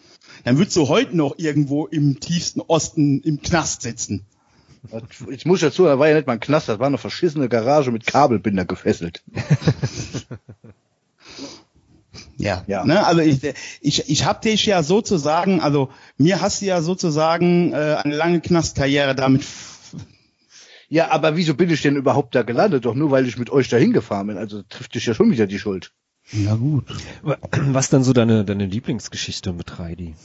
dann 0.43 0.57
würdest 0.57 0.75
du 0.75 0.87
heute 0.87 1.15
noch 1.15 1.35
irgendwo 1.37 1.87
im 1.87 2.19
tiefsten 2.19 2.61
Osten 2.61 3.21
im 3.21 3.41
Knast 3.41 3.81
sitzen. 3.81 4.25
Jetzt 5.29 5.45
muss 5.45 5.59
ich 5.59 5.67
dazu, 5.67 5.85
da 5.85 5.97
war 5.97 6.07
ja 6.07 6.15
nicht 6.15 6.27
mal 6.27 6.33
ein 6.33 6.39
Knast, 6.39 6.69
das 6.69 6.79
war 6.79 6.87
eine 6.87 6.97
verschissene 6.97 7.49
Garage 7.49 7.91
mit 7.91 8.05
Kabelbinder 8.05 8.65
gefesselt. 8.65 9.23
Ja, 12.37 12.63
Ja. 12.67 12.85
Ne, 12.85 13.05
also 13.05 13.21
ich, 13.21 13.39
ich, 13.81 14.09
ich 14.09 14.25
hab 14.25 14.41
dich 14.41 14.65
ja 14.65 14.83
sozusagen, 14.83 15.61
also 15.61 15.89
mir 16.17 16.41
hast 16.41 16.61
du 16.61 16.65
ja 16.65 16.81
sozusagen 16.81 17.71
äh, 17.73 17.97
eine 18.03 18.15
lange 18.15 18.41
Knastkarriere 18.41 19.15
damit 19.15 19.41
f- 19.41 19.95
Ja, 20.89 21.11
aber 21.11 21.37
wieso 21.37 21.53
bin 21.55 21.69
ich 21.69 21.81
denn 21.81 21.95
überhaupt 21.95 22.35
da 22.35 22.43
gelandet? 22.43 22.85
Doch 22.85 22.93
nur, 22.95 23.09
weil 23.11 23.27
ich 23.27 23.37
mit 23.37 23.49
euch 23.49 23.69
dahin 23.69 23.93
gefahren 23.93 24.27
bin. 24.27 24.37
Also 24.37 24.63
trifft 24.63 24.95
dich 24.95 25.05
ja 25.05 25.13
schon 25.13 25.31
wieder 25.31 25.47
die 25.47 25.59
Schuld. 25.59 25.93
Ja 26.31 26.55
gut. 26.55 26.85
Was 27.51 27.89
dann 27.89 28.03
so 28.03 28.11
deine, 28.11 28.43
deine 28.45 28.65
Lieblingsgeschichte 28.65 29.53
mit 29.53 29.79
Reidi? 29.79 30.15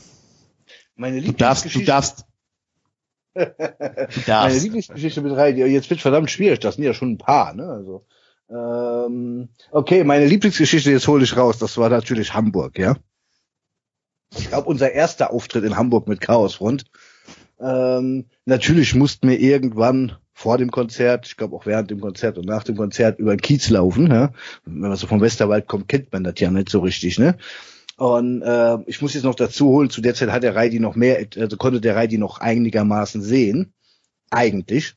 Meine 0.97 1.21
Du 1.23 1.33
darfst, 1.33 1.65
du 1.65 1.69
Lieblingsgeschichte, 1.79 1.85
darfst. 1.87 2.25
Du 3.35 3.41
meine 3.57 4.25
darfst. 4.27 4.63
Lieblingsgeschichte 4.63 5.21
mit 5.23 5.33
Reidi. 5.37 5.63
Jetzt 5.65 5.89
wird 5.91 6.01
verdammt 6.01 6.31
schwierig, 6.31 6.59
das 6.61 6.75
sind 6.75 6.85
ja 6.85 6.95
schon 6.95 7.13
ein 7.13 7.19
paar, 7.19 7.55
ne? 7.55 7.65
Also, 7.67 8.05
ähm, 8.51 9.49
okay, 9.71 10.05
meine 10.05 10.27
Lieblingsgeschichte, 10.27 10.91
jetzt 10.91 11.09
hole 11.09 11.25
ich 11.25 11.37
raus, 11.37 11.59
das 11.59 11.79
war 11.79 11.89
natürlich 11.89 12.35
Hamburg, 12.35 12.79
ja. 12.79 12.97
Ich 14.37 14.49
glaube, 14.49 14.69
unser 14.69 14.93
erster 14.93 15.33
Auftritt 15.33 15.65
in 15.65 15.77
Hamburg 15.77 16.09
mit 16.09 16.21
Chaosfront. 16.21 16.85
Ähm, 17.61 18.27
natürlich 18.45 18.95
mussten 18.95 19.29
wir 19.29 19.39
irgendwann 19.39 20.17
vor 20.33 20.57
dem 20.57 20.71
Konzert, 20.71 21.27
ich 21.27 21.37
glaube 21.37 21.55
auch 21.55 21.67
während 21.67 21.91
dem 21.91 22.01
Konzert 22.01 22.39
und 22.39 22.47
nach 22.47 22.65
dem 22.65 22.77
Konzert 22.77 23.19
über 23.19 23.37
den 23.37 23.43
Kiez 23.43 23.69
laufen. 23.71 24.11
Ja? 24.11 24.33
Wenn 24.65 24.79
man 24.79 24.97
so 24.97 25.07
vom 25.07 25.21
Westerwald 25.21 25.67
kommt, 25.67 25.89
kennt 25.89 26.13
man 26.13 26.25
das 26.25 26.35
ja 26.39 26.51
nicht 26.51 26.71
so 26.71 26.81
richtig. 26.81 27.19
Ne? 27.19 27.37
Und 27.97 28.41
äh, 28.41 28.79
ich 28.87 29.03
muss 29.03 29.13
jetzt 29.13 29.25
noch 29.25 29.35
dazu 29.35 29.69
holen, 29.69 29.91
zu 29.91 30.01
der 30.01 30.15
Zeit 30.15 30.31
hat 30.31 30.43
der 30.43 30.57
Reidi 30.57 30.81
noch 30.81 30.97
mehr, 30.97 31.27
also 31.37 31.57
konnte 31.59 31.83
der 31.83 31.97
Reidi 31.97 32.17
noch 32.17 32.39
einigermaßen 32.39 33.21
sehen. 33.21 33.75
Eigentlich. 34.31 34.95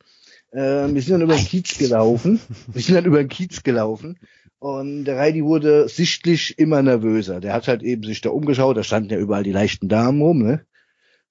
Äh, 0.54 0.93
wir 0.93 1.01
sind 1.01 1.14
dann 1.14 1.22
über 1.22 1.36
den 1.36 1.45
Kiez 1.45 1.78
gelaufen. 1.78 2.39
Wir 2.68 2.82
sind 2.82 2.95
dann 2.95 3.06
über 3.06 3.18
den 3.18 3.30
Kiez 3.30 3.64
gelaufen. 3.64 4.18
Und 4.60 5.06
der 5.06 5.18
Reidi 5.18 5.43
wurde 5.43 5.89
sichtlich 5.89 6.58
immer 6.58 6.82
nervöser. 6.82 7.41
Der 7.41 7.54
hat 7.54 7.68
halt 7.68 7.84
eben 7.84 8.04
sich 8.04 8.22
da 8.22 8.30
umgeschaut, 8.30 8.78
da 8.78 8.84
standen 8.84 9.10
ja 9.10 9.18
überall 9.18 9.43
die 9.43 9.51
leichten 9.51 9.89
Damen 9.89 10.22
rum, 10.22 10.41
ne? 10.41 10.66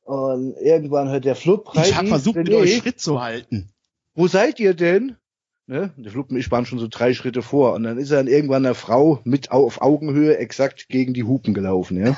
Und 0.05 0.55
irgendwann 0.61 1.09
hört 1.09 1.25
der 1.25 1.37
Flup 1.37 1.71
Ich 1.75 1.95
habe 1.97 2.09
versucht, 2.09 2.37
mit 2.37 2.51
euch 2.51 2.79
Schritt 2.79 3.01
zu 3.01 3.23
halten. 3.23 3.71
wo 4.15 4.27
seid 4.27 4.61
ihr 4.61 4.75
denn? 4.75 5.17
Ne? 5.73 5.91
Der 5.97 6.13
Flup 6.13 6.31
und 6.31 6.37
ich 6.37 6.51
waren 6.51 6.67
schon 6.67 6.79
so 6.79 6.87
drei 6.87 7.15
Schritte 7.15 7.41
vor. 7.41 7.73
Und 7.73 7.85
dann 7.85 7.97
ist 7.97 8.11
er 8.11 8.19
dann 8.19 8.27
irgendwann 8.27 8.67
einer 8.67 8.75
Frau 8.75 9.21
mit 9.25 9.51
au- 9.51 9.65
auf 9.65 9.81
Augenhöhe 9.81 10.37
exakt 10.37 10.91
gegen 10.91 11.15
die 11.15 11.25
Hupen 11.25 11.55
gelaufen, 11.55 11.99
ja. 11.99 12.15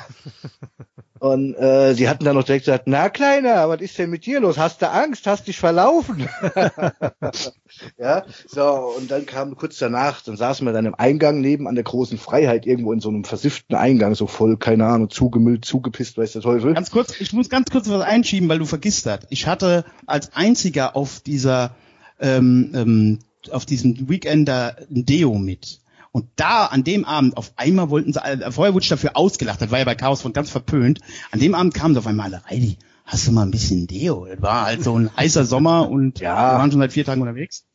und 1.19 1.55
äh, 1.55 1.93
sie 1.93 2.09
hatten 2.09 2.25
dann 2.25 2.35
noch 2.35 2.43
direkt 2.43 2.65
gesagt, 2.65 2.83
na 2.87 3.07
Kleiner, 3.07 3.69
was 3.69 3.79
ist 3.79 3.97
denn 3.97 4.09
mit 4.09 4.25
dir 4.25 4.41
los? 4.41 4.57
Hast 4.57 4.81
du 4.81 4.91
Angst? 4.91 5.25
Hast 5.25 5.47
dich 5.47 5.57
verlaufen? 5.57 6.27
ja, 7.97 8.25
so, 8.45 8.93
und 8.97 9.09
dann 9.09 9.25
kam 9.25 9.55
kurz 9.55 9.77
danach, 9.77 10.21
dann 10.21 10.35
saßen 10.35 10.67
wir 10.67 10.73
dann 10.73 10.85
im 10.85 10.95
Eingang 10.95 11.39
neben 11.39 11.69
an 11.69 11.75
der 11.75 11.85
großen 11.85 12.17
Freiheit, 12.17 12.65
irgendwo 12.65 12.91
in 12.91 12.99
so 12.99 13.07
einem 13.07 13.23
versifften 13.23 13.77
Eingang, 13.77 14.15
so 14.15 14.27
voll, 14.27 14.57
keine 14.57 14.85
Ahnung, 14.85 15.09
zugemüllt, 15.09 15.63
zugepisst, 15.63 16.17
weiß 16.17 16.33
der 16.33 16.41
Teufel. 16.41 16.73
Ganz 16.73 16.91
kurz, 16.91 17.21
ich 17.21 17.31
muss 17.31 17.49
ganz 17.49 17.69
kurz 17.71 17.89
was 17.89 18.01
einschieben, 18.01 18.49
weil 18.49 18.59
du 18.59 18.65
vergisst 18.65 19.05
das. 19.05 19.21
Ich 19.29 19.47
hatte 19.47 19.85
als 20.07 20.33
einziger 20.35 20.97
auf 20.97 21.21
dieser 21.21 21.73
ähm, 22.19 22.71
ähm, 22.73 23.19
auf 23.51 23.65
diesem 23.65 24.09
Weekender 24.09 24.75
ein 24.89 25.05
Deo 25.05 25.35
mit. 25.35 25.79
Und 26.11 26.27
da, 26.37 26.67
an 26.67 26.83
dem 26.85 27.03
Abend, 27.03 27.35
auf 27.35 27.51
einmal 27.57 27.89
wollten 27.89 28.13
sie, 28.13 28.23
äh, 28.23 28.49
vorher 28.51 28.73
wurde 28.73 28.83
ich 28.83 28.89
dafür 28.89 29.17
ausgelacht, 29.17 29.61
das 29.61 29.69
war 29.71 29.79
ja 29.79 29.85
bei 29.85 29.95
Chaos 29.95 30.21
von 30.21 30.31
ganz 30.31 30.49
verpönt. 30.49 31.01
An 31.31 31.39
dem 31.39 31.53
Abend 31.55 31.73
kamen 31.73 31.93
sie 31.93 31.99
auf 31.99 32.07
einmal 32.07 32.27
alle, 32.27 32.41
Heidi, 32.49 32.77
hast 33.05 33.27
du 33.27 33.31
mal 33.33 33.41
ein 33.43 33.51
bisschen 33.51 33.85
Deo? 33.87 34.25
Das 34.25 34.41
war 34.41 34.65
halt 34.65 34.83
so 34.83 34.97
ein 34.97 35.09
heißer 35.15 35.43
Sommer 35.43 35.89
und 35.89 36.19
Ja. 36.21 36.53
wir 36.53 36.59
waren 36.59 36.71
schon 36.71 36.79
seit 36.79 36.93
vier 36.93 37.03
Tagen 37.03 37.21
unterwegs. 37.21 37.65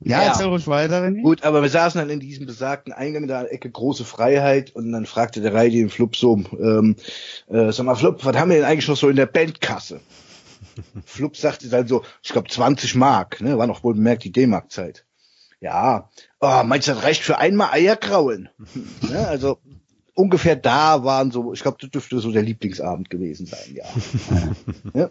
Ja, 0.00 0.20
Ja. 0.22 0.28
erzähl 0.28 0.46
ruhig 0.46 0.66
weiter, 0.66 1.02
René. 1.02 1.22
Gut, 1.22 1.44
aber 1.44 1.62
wir 1.62 1.68
saßen 1.70 1.98
dann 1.98 2.10
in 2.10 2.20
diesem 2.20 2.46
besagten 2.46 2.92
Eingang 2.92 3.26
da 3.26 3.44
Ecke 3.44 3.70
große 3.70 4.04
Freiheit 4.04 4.74
und 4.74 4.92
dann 4.92 5.06
fragte 5.06 5.40
der 5.40 5.54
Reidi 5.54 5.78
den 5.78 5.88
Flup 5.90 6.16
so, 6.16 6.42
ähm, 6.58 6.96
äh, 7.48 7.72
sag 7.72 7.84
mal 7.86 7.94
Flup, 7.94 8.24
was 8.24 8.36
haben 8.36 8.50
wir 8.50 8.56
denn 8.56 8.66
eigentlich 8.66 8.88
noch 8.88 8.96
so 8.96 9.08
in 9.08 9.16
der 9.16 9.26
Bandkasse? 9.26 10.00
Flup 11.04 11.36
sagte 11.36 11.68
dann 11.68 11.86
so, 11.88 12.02
ich 12.22 12.32
glaube 12.32 12.48
20 12.48 12.94
Mark, 12.94 13.40
ne, 13.40 13.58
war 13.58 13.66
noch 13.66 13.84
wohl 13.84 13.94
bemerkt 13.94 14.24
die 14.24 14.32
D-Mark-Zeit. 14.32 15.04
Ja, 15.60 16.10
oh, 16.40 16.62
meinst 16.64 16.88
du, 16.88 16.92
das 16.92 17.02
reicht 17.04 17.22
für 17.22 17.38
einmal 17.38 17.70
Eier 17.72 17.96
kraulen? 17.96 18.48
ne, 19.02 19.26
also 19.28 19.58
ungefähr 20.14 20.56
da 20.56 21.04
waren 21.04 21.30
so, 21.30 21.52
ich 21.52 21.62
glaube, 21.62 21.78
das 21.80 21.90
dürfte 21.90 22.18
so 22.20 22.30
der 22.30 22.42
Lieblingsabend 22.42 23.10
gewesen 23.10 23.46
sein, 23.46 23.74
ja. 23.74 25.10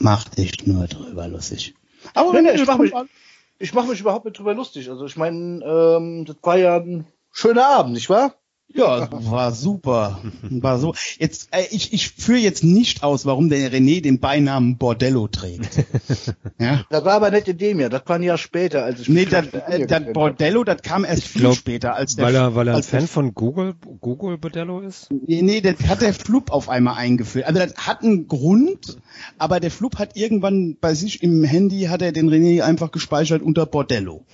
Mach 0.00 0.24
dich 0.28 0.66
nur 0.66 0.86
drüber 0.86 1.28
lustig. 1.28 1.74
Aber 2.14 2.30
René, 2.30 2.52
ich 2.54 2.66
mach 2.66 2.76
kommt 2.76 2.92
mich-. 2.92 3.10
Ich 3.58 3.74
mache 3.74 3.88
mich 3.88 4.00
überhaupt 4.00 4.24
nicht 4.24 4.38
drüber 4.38 4.54
lustig. 4.54 4.88
Also 4.88 5.06
ich 5.06 5.16
meine, 5.16 5.64
ähm, 5.64 6.24
das 6.24 6.36
war 6.42 6.56
ja 6.56 6.76
ein 6.76 7.06
schöner 7.32 7.66
Abend, 7.66 7.94
nicht 7.94 8.08
wahr? 8.08 8.34
Ja, 8.74 9.08
war 9.10 9.52
super. 9.52 10.20
War 10.42 10.78
so. 10.78 10.94
Jetzt, 11.18 11.48
äh, 11.52 11.64
ich, 11.70 11.94
ich 11.94 12.10
führe 12.10 12.38
jetzt 12.38 12.62
nicht 12.62 13.02
aus, 13.02 13.24
warum 13.24 13.48
der 13.48 13.72
René 13.72 14.02
den 14.02 14.20
Beinamen 14.20 14.76
Bordello 14.76 15.26
trägt. 15.26 15.84
ja. 16.58 16.84
Das 16.90 17.04
war 17.04 17.14
aber 17.14 17.30
nicht 17.30 17.48
in 17.48 17.56
dem 17.56 17.80
Jahr, 17.80 17.88
das 17.88 18.02
war 18.04 18.16
ein 18.16 18.22
Jahr 18.22 18.36
später, 18.36 18.84
als 18.84 19.00
ich 19.00 19.08
Nee, 19.08 19.24
das, 19.24 19.46
äh, 19.46 19.86
das 19.86 20.12
Bordello, 20.12 20.64
das 20.64 20.82
kam 20.82 21.06
erst 21.06 21.24
viel 21.24 21.40
glaub, 21.40 21.54
später 21.54 21.94
als 21.94 22.16
der 22.16 22.26
Weil 22.26 22.34
er, 22.34 22.54
weil 22.54 22.68
er 22.68 22.76
ein 22.76 22.82
Fan 22.82 23.08
von 23.08 23.32
Google, 23.32 23.74
Google 24.00 24.36
Bordello 24.36 24.80
ist? 24.80 25.08
Nee, 25.10 25.40
nee, 25.40 25.60
das 25.62 25.88
hat 25.88 26.02
der 26.02 26.12
Flup 26.12 26.50
auf 26.50 26.68
einmal 26.68 26.98
eingeführt. 26.98 27.46
Also 27.46 27.60
das 27.60 27.74
hat 27.74 28.02
einen 28.02 28.28
Grund, 28.28 28.98
aber 29.38 29.60
der 29.60 29.70
Flup 29.70 29.98
hat 29.98 30.14
irgendwann 30.14 30.76
bei 30.78 30.92
sich 30.94 31.22
im 31.22 31.42
Handy 31.42 31.84
hat 31.84 32.02
er 32.02 32.12
den 32.12 32.28
René 32.28 32.62
einfach 32.62 32.90
gespeichert 32.90 33.40
unter 33.40 33.64
Bordello. 33.64 34.26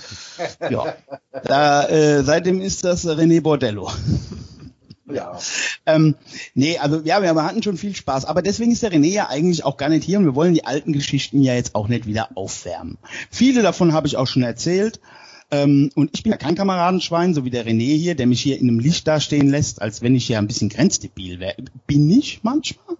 ja. 0.70 0.94
Da, 1.44 1.88
äh, 1.88 2.22
seitdem 2.22 2.60
ist 2.60 2.84
das 2.84 3.04
René 3.04 3.42
Bordello. 3.42 3.71
Ja. 5.12 5.38
Ähm, 5.84 6.14
nee, 6.54 6.78
also 6.78 7.00
ja, 7.04 7.22
wir 7.22 7.34
hatten 7.34 7.62
schon 7.62 7.76
viel 7.76 7.94
Spaß, 7.94 8.24
aber 8.24 8.40
deswegen 8.40 8.72
ist 8.72 8.82
der 8.82 8.92
René 8.92 9.10
ja 9.10 9.28
eigentlich 9.28 9.64
auch 9.64 9.76
gar 9.76 9.88
nicht 9.88 10.04
hier 10.04 10.18
und 10.18 10.24
wir 10.24 10.34
wollen 10.34 10.54
die 10.54 10.64
alten 10.64 10.92
Geschichten 10.92 11.42
ja 11.42 11.54
jetzt 11.54 11.74
auch 11.74 11.88
nicht 11.88 12.06
wieder 12.06 12.30
aufwärmen. 12.36 12.98
Viele 13.30 13.62
davon 13.62 13.92
habe 13.92 14.06
ich 14.06 14.16
auch 14.16 14.26
schon 14.26 14.42
erzählt. 14.42 15.00
Ähm, 15.50 15.90
und 15.94 16.10
ich 16.14 16.22
bin 16.22 16.32
ja 16.32 16.38
kein 16.38 16.54
Kameradenschwein, 16.54 17.34
so 17.34 17.44
wie 17.44 17.50
der 17.50 17.66
René 17.66 17.94
hier, 17.94 18.14
der 18.14 18.26
mich 18.26 18.40
hier 18.40 18.58
in 18.58 18.68
einem 18.68 18.78
Licht 18.78 19.06
dastehen 19.06 19.50
lässt, 19.50 19.82
als 19.82 20.00
wenn 20.00 20.14
ich 20.14 20.26
ja 20.28 20.38
ein 20.38 20.46
bisschen 20.46 20.70
grenzdebil 20.70 21.40
wäre. 21.40 21.56
Bin 21.86 22.08
ich 22.10 22.40
manchmal. 22.42 22.96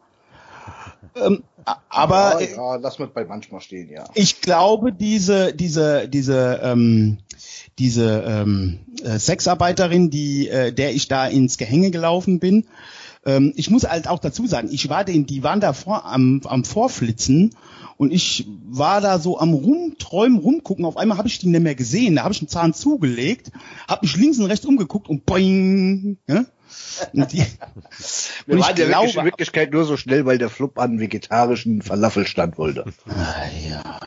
Ähm, 1.15 1.43
aber 1.89 2.41
ja, 2.41 2.47
äh, 2.47 2.57
ja, 2.57 2.75
lass 2.77 2.99
mal 2.99 3.09
bei 3.09 3.25
manchmal 3.25 3.61
stehen, 3.61 3.91
ja. 3.91 4.05
ich 4.15 4.41
glaube, 4.41 4.93
diese, 4.93 5.55
diese, 5.55 6.09
diese, 6.09 6.61
ähm, 6.63 7.19
diese 7.79 8.25
ähm, 8.27 8.81
äh, 9.03 9.19
Sexarbeiterin, 9.19 10.11
die, 10.11 10.49
äh, 10.49 10.73
der 10.73 10.95
ich 10.95 11.09
da 11.09 11.27
ins 11.27 11.59
Gehänge 11.59 11.91
gelaufen 11.91 12.39
bin, 12.41 12.67
Ähm, 13.25 13.53
ich 13.55 13.71
muss 13.71 13.85
halt 13.85 14.09
auch 14.09 14.19
dazu 14.19 14.49
sagen, 14.49 14.69
ich 14.73 14.89
war 14.89 15.05
den, 15.05 15.27
die 15.27 15.45
waren 15.45 15.61
da 15.61 15.73
vor, 15.73 16.05
am, 16.07 16.41
am 16.45 16.65
Vorflitzen 16.65 17.55
und 17.97 18.13
ich 18.13 18.49
war 18.69 19.01
da 19.01 19.21
so 19.21 19.39
am 19.39 19.55
Rumträumen, 19.55 20.39
rumgucken. 20.39 20.85
Auf 20.85 20.97
einmal 20.97 21.19
habe 21.19 21.29
ich 21.29 21.39
die 21.39 21.47
nicht 21.47 21.63
mehr 21.63 21.77
gesehen. 21.77 22.17
Da 22.17 22.25
habe 22.25 22.35
ich 22.35 22.41
einen 22.41 22.49
Zahn 22.49 22.75
zugelegt, 22.75 23.53
habe 23.87 24.05
mich 24.05 24.17
links 24.17 24.39
und 24.41 24.47
rechts 24.47 24.67
umgeguckt 24.67 25.09
und 25.09 25.25
boing. 25.25 26.19
Ja? 26.27 26.45
Die, 27.13 27.45
Wir 28.47 28.59
waren 28.59 28.77
ja 28.77 28.87
glaube, 28.87 29.07
wirklich 29.07 29.17
in 29.17 29.25
Wirklichkeit 29.25 29.73
nur 29.73 29.85
so 29.85 29.97
schnell, 29.97 30.27
weil 30.27 30.39
der 30.39 30.51
Flub 30.51 30.79
an 30.79 31.01
vegetarischen 31.01 31.83
Falafelstand 31.83 32.59
wollte. 32.59 32.85
Ah, 33.09 33.45
ja. 33.69 34.01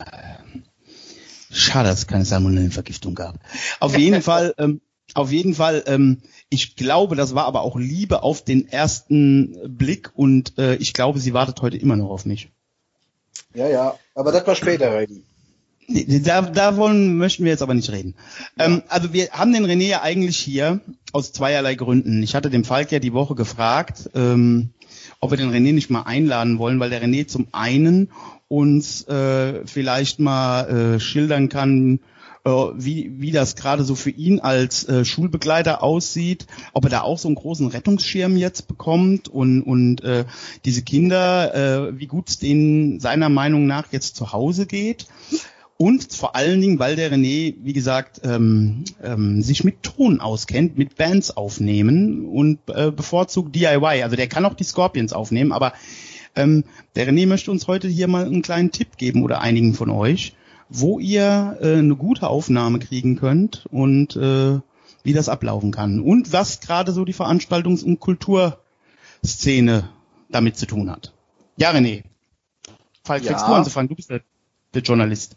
Schade, 1.51 1.89
dass 1.89 1.99
es 1.99 2.07
keine 2.07 2.25
Salmonellenvergiftung 2.25 3.15
gab. 3.15 3.39
Auf 3.79 3.97
jeden 3.97 4.21
Fall, 4.21 4.53
ähm, 4.57 4.81
auf 5.13 5.31
jeden 5.31 5.55
Fall, 5.55 5.83
ähm, 5.87 6.21
ich 6.49 6.75
glaube, 6.75 7.15
das 7.15 7.35
war 7.35 7.45
aber 7.45 7.61
auch 7.61 7.77
Liebe 7.77 8.23
auf 8.23 8.43
den 8.43 8.67
ersten 8.67 9.57
Blick 9.77 10.11
und 10.13 10.57
äh, 10.57 10.75
ich 10.75 10.93
glaube, 10.93 11.19
sie 11.19 11.33
wartet 11.33 11.61
heute 11.61 11.77
immer 11.77 11.95
noch 11.95 12.09
auf 12.09 12.25
mich. 12.25 12.49
Ja, 13.53 13.67
ja, 13.67 13.97
aber 14.13 14.31
das 14.31 14.45
war 14.45 14.55
später, 14.55 14.93
Reini. 14.93 15.23
Da, 15.87 16.41
davon 16.41 17.17
möchten 17.17 17.43
wir 17.43 17.51
jetzt 17.51 17.61
aber 17.61 17.73
nicht 17.73 17.91
reden. 17.91 18.15
Ja. 18.57 18.65
Ähm, 18.65 18.83
also 18.87 19.13
wir 19.13 19.29
haben 19.31 19.53
den 19.53 19.65
René 19.65 19.87
ja 19.87 20.01
eigentlich 20.01 20.37
hier 20.37 20.81
aus 21.11 21.31
zweierlei 21.31 21.75
Gründen. 21.75 22.23
Ich 22.23 22.35
hatte 22.35 22.49
dem 22.49 22.63
Falk 22.63 22.91
ja 22.91 22.99
die 22.99 23.13
Woche 23.13 23.35
gefragt, 23.35 24.09
ähm, 24.15 24.71
ob 25.19 25.31
wir 25.31 25.37
den 25.37 25.51
René 25.51 25.73
nicht 25.73 25.89
mal 25.89 26.03
einladen 26.03 26.57
wollen, 26.57 26.79
weil 26.79 26.89
der 26.89 27.03
René 27.03 27.27
zum 27.27 27.47
einen 27.51 28.09
uns 28.47 29.07
äh, 29.07 29.65
vielleicht 29.65 30.19
mal 30.19 30.95
äh, 30.95 30.99
schildern 30.99 31.49
kann, 31.49 31.99
äh, 32.45 32.49
wie, 32.49 33.11
wie 33.19 33.31
das 33.31 33.55
gerade 33.55 33.83
so 33.83 33.95
für 33.95 34.11
ihn 34.11 34.39
als 34.39 34.87
äh, 34.87 35.03
Schulbegleiter 35.03 35.83
aussieht, 35.83 36.45
ob 36.73 36.85
er 36.85 36.89
da 36.89 37.01
auch 37.01 37.17
so 37.17 37.27
einen 37.27 37.35
großen 37.35 37.67
Rettungsschirm 37.67 38.37
jetzt 38.37 38.67
bekommt 38.67 39.27
und, 39.27 39.61
und 39.61 40.03
äh, 40.03 40.25
diese 40.63 40.83
Kinder, 40.83 41.55
äh, 41.89 41.99
wie 41.99 42.07
gut 42.07 42.29
es 42.29 42.39
denen 42.39 42.99
seiner 42.99 43.29
Meinung 43.29 43.65
nach 43.65 43.91
jetzt 43.91 44.15
zu 44.15 44.31
Hause 44.31 44.65
geht. 44.65 45.07
Und 45.77 46.13
vor 46.13 46.35
allen 46.35 46.61
Dingen, 46.61 46.79
weil 46.79 46.95
der 46.95 47.11
René, 47.11 47.55
wie 47.61 47.73
gesagt, 47.73 48.21
ähm, 48.23 48.85
ähm, 49.03 49.41
sich 49.41 49.65
mit 49.65 49.83
Ton 49.83 50.21
auskennt, 50.21 50.77
mit 50.77 50.95
Bands 50.95 51.35
aufnehmen 51.35 52.25
und 52.27 52.59
äh, 52.69 52.91
bevorzugt 52.91 53.53
DIY. 53.53 54.03
Also 54.03 54.15
der 54.15 54.27
kann 54.27 54.45
auch 54.45 54.53
die 54.53 54.63
Scorpions 54.63 55.11
aufnehmen, 55.11 55.51
aber 55.51 55.73
ähm, 56.35 56.63
der 56.95 57.09
René 57.09 57.27
möchte 57.27 57.51
uns 57.51 57.67
heute 57.67 57.89
hier 57.89 58.07
mal 58.07 58.25
einen 58.25 58.41
kleinen 58.41 58.71
Tipp 58.71 58.95
geben 58.97 59.21
oder 59.23 59.41
einigen 59.41 59.73
von 59.73 59.89
euch, 59.89 60.33
wo 60.69 60.99
ihr 60.99 61.57
äh, 61.61 61.73
eine 61.73 61.95
gute 61.97 62.29
Aufnahme 62.29 62.79
kriegen 62.79 63.17
könnt 63.17 63.65
und 63.69 64.15
äh, 64.15 64.59
wie 65.03 65.13
das 65.13 65.27
ablaufen 65.27 65.71
kann. 65.71 65.99
Und 65.99 66.31
was 66.31 66.61
gerade 66.61 66.93
so 66.93 67.03
die 67.03 67.13
Veranstaltungs- 67.13 67.83
und 67.83 67.99
Kulturszene 67.99 69.89
damit 70.29 70.57
zu 70.57 70.67
tun 70.67 70.89
hat. 70.89 71.13
Ja, 71.57 71.71
René. 71.71 72.03
Falk, 73.03 73.23
ja. 73.23 73.31
fängst 73.31 73.47
du 73.47 73.53
anzufangen? 73.53 73.89
Du 73.89 73.95
bist 73.95 74.09
der, 74.09 74.21
der 74.73 74.81
Journalist. 74.81 75.35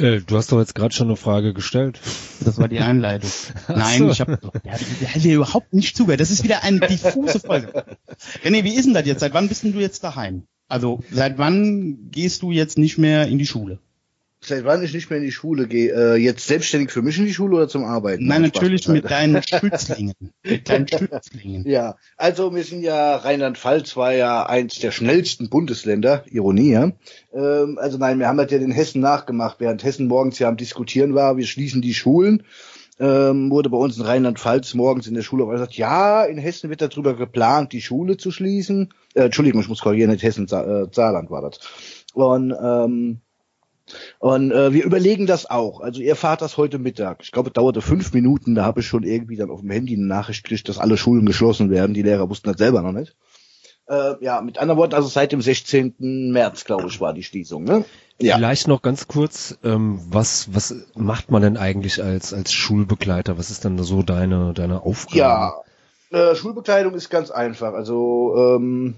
Äh, 0.00 0.20
du 0.20 0.36
hast 0.36 0.50
doch 0.50 0.58
jetzt 0.58 0.74
gerade 0.74 0.94
schon 0.94 1.08
eine 1.08 1.16
Frage 1.16 1.52
gestellt. 1.52 2.00
Das 2.40 2.58
war 2.58 2.68
die 2.68 2.80
Einleitung. 2.80 3.30
Nein, 3.68 3.98
so. 3.98 4.10
ich 4.10 4.20
habe 4.20 4.38
der 4.64 5.14
hat 5.14 5.22
dir 5.22 5.36
überhaupt 5.36 5.72
nicht 5.72 5.96
zugehört. 5.96 6.20
Das 6.20 6.30
ist 6.30 6.42
wieder 6.42 6.62
eine 6.62 6.80
diffuse 6.80 7.40
Folge. 7.40 7.84
René, 8.42 8.64
wie 8.64 8.74
ist 8.74 8.86
denn 8.86 8.94
das 8.94 9.06
jetzt? 9.06 9.20
Seit 9.20 9.34
wann 9.34 9.48
bist 9.48 9.62
denn 9.62 9.72
du 9.72 9.80
jetzt 9.80 10.02
daheim? 10.02 10.44
Also 10.68 11.00
seit 11.10 11.36
wann 11.38 12.10
gehst 12.10 12.42
du 12.42 12.52
jetzt 12.52 12.78
nicht 12.78 12.96
mehr 12.96 13.26
in 13.26 13.38
die 13.38 13.46
Schule? 13.46 13.78
Seit 14.42 14.64
wann 14.64 14.82
ich 14.82 14.94
nicht 14.94 15.10
mehr 15.10 15.18
in 15.18 15.24
die 15.24 15.32
Schule 15.32 15.68
gehe? 15.68 15.92
Äh, 15.92 16.16
jetzt 16.16 16.46
selbstständig 16.46 16.90
für 16.90 17.02
mich 17.02 17.18
in 17.18 17.26
die 17.26 17.34
Schule 17.34 17.56
oder 17.56 17.68
zum 17.68 17.84
Arbeiten? 17.84 18.26
Nein, 18.26 18.40
natürlich 18.40 18.88
mit 18.88 19.10
deinen 19.10 19.42
Schützlingen. 19.46 20.14
mit 20.42 20.66
deinen 20.66 20.88
Schützlingen. 20.88 21.68
Ja, 21.68 21.96
also 22.16 22.54
wir 22.54 22.64
sind 22.64 22.82
ja, 22.82 23.16
Rheinland-Pfalz 23.16 23.98
war 23.98 24.14
ja 24.14 24.46
eins 24.46 24.78
der 24.78 24.92
schnellsten 24.92 25.50
Bundesländer, 25.50 26.24
Ironie, 26.30 26.72
ja. 26.72 26.92
Ähm, 27.34 27.78
also 27.78 27.98
nein, 27.98 28.18
wir 28.18 28.28
haben 28.28 28.38
halt 28.38 28.50
ja 28.50 28.58
den 28.58 28.72
Hessen 28.72 29.02
nachgemacht, 29.02 29.56
während 29.60 29.84
Hessen 29.84 30.06
morgens 30.06 30.38
ja 30.38 30.48
am 30.48 30.56
Diskutieren 30.56 31.14
war, 31.14 31.36
wir 31.36 31.46
schließen 31.46 31.82
die 31.82 31.94
Schulen. 31.94 32.44
Ähm, 32.98 33.50
wurde 33.50 33.70
bei 33.70 33.78
uns 33.78 33.98
in 33.98 34.04
Rheinland-Pfalz 34.04 34.72
morgens 34.74 35.06
in 35.06 35.14
der 35.14 35.22
Schule 35.22 35.46
gesagt, 35.46 35.74
ja, 35.74 36.24
in 36.24 36.38
Hessen 36.38 36.70
wird 36.70 36.82
darüber 36.82 37.14
geplant, 37.14 37.72
die 37.72 37.80
Schule 37.82 38.16
zu 38.16 38.30
schließen. 38.30 38.92
Äh, 39.14 39.24
Entschuldigung, 39.24 39.60
ich 39.60 39.68
muss 39.68 39.80
korrigieren, 39.80 40.10
nicht 40.10 40.22
Hessen, 40.22 40.44
äh, 40.44 40.86
Saarland 40.92 41.30
war 41.30 41.42
das. 41.42 41.60
Und 42.14 42.54
ähm, 42.62 43.20
und 44.18 44.52
äh, 44.52 44.72
wir 44.72 44.84
überlegen 44.84 45.26
das 45.26 45.48
auch. 45.48 45.80
Also 45.80 46.00
ihr 46.00 46.16
fahrt 46.16 46.42
das 46.42 46.56
heute 46.56 46.78
Mittag. 46.78 47.20
Ich 47.22 47.32
glaube, 47.32 47.48
es 47.48 47.54
dauerte 47.54 47.82
fünf 47.82 48.12
Minuten. 48.12 48.54
Da 48.54 48.64
habe 48.64 48.80
ich 48.80 48.86
schon 48.86 49.02
irgendwie 49.02 49.36
dann 49.36 49.50
auf 49.50 49.60
dem 49.60 49.70
Handy 49.70 49.94
eine 49.94 50.06
Nachricht 50.06 50.44
gekriegt, 50.44 50.68
dass 50.68 50.78
alle 50.78 50.96
Schulen 50.96 51.26
geschlossen 51.26 51.70
werden. 51.70 51.94
Die 51.94 52.02
Lehrer 52.02 52.28
wussten 52.28 52.48
das 52.48 52.58
selber 52.58 52.82
noch 52.82 52.92
nicht. 52.92 53.14
Äh, 53.88 54.24
ja, 54.24 54.40
mit 54.40 54.58
anderen 54.58 54.78
Worten, 54.78 54.94
also 54.94 55.08
seit 55.08 55.32
dem 55.32 55.42
16. 55.42 56.30
März, 56.30 56.64
glaube 56.64 56.86
ich, 56.86 57.00
war 57.00 57.12
die 57.12 57.24
Schließung. 57.24 57.64
Ne? 57.64 57.84
Ja. 58.20 58.36
Vielleicht 58.36 58.68
noch 58.68 58.82
ganz 58.82 59.08
kurz, 59.08 59.58
ähm, 59.64 60.00
was, 60.08 60.54
was 60.54 60.74
macht 60.94 61.32
man 61.32 61.42
denn 61.42 61.56
eigentlich 61.56 62.02
als, 62.02 62.32
als 62.32 62.52
Schulbegleiter? 62.52 63.36
Was 63.36 63.50
ist 63.50 63.64
denn 63.64 63.78
so 63.82 64.04
deine, 64.04 64.54
deine 64.54 64.82
Aufgabe? 64.82 65.18
Ja, 65.18 65.54
äh, 66.12 66.36
Schulbekleidung 66.36 66.94
ist 66.94 67.10
ganz 67.10 67.30
einfach. 67.30 67.72
Also 67.74 68.34
ähm, 68.36 68.94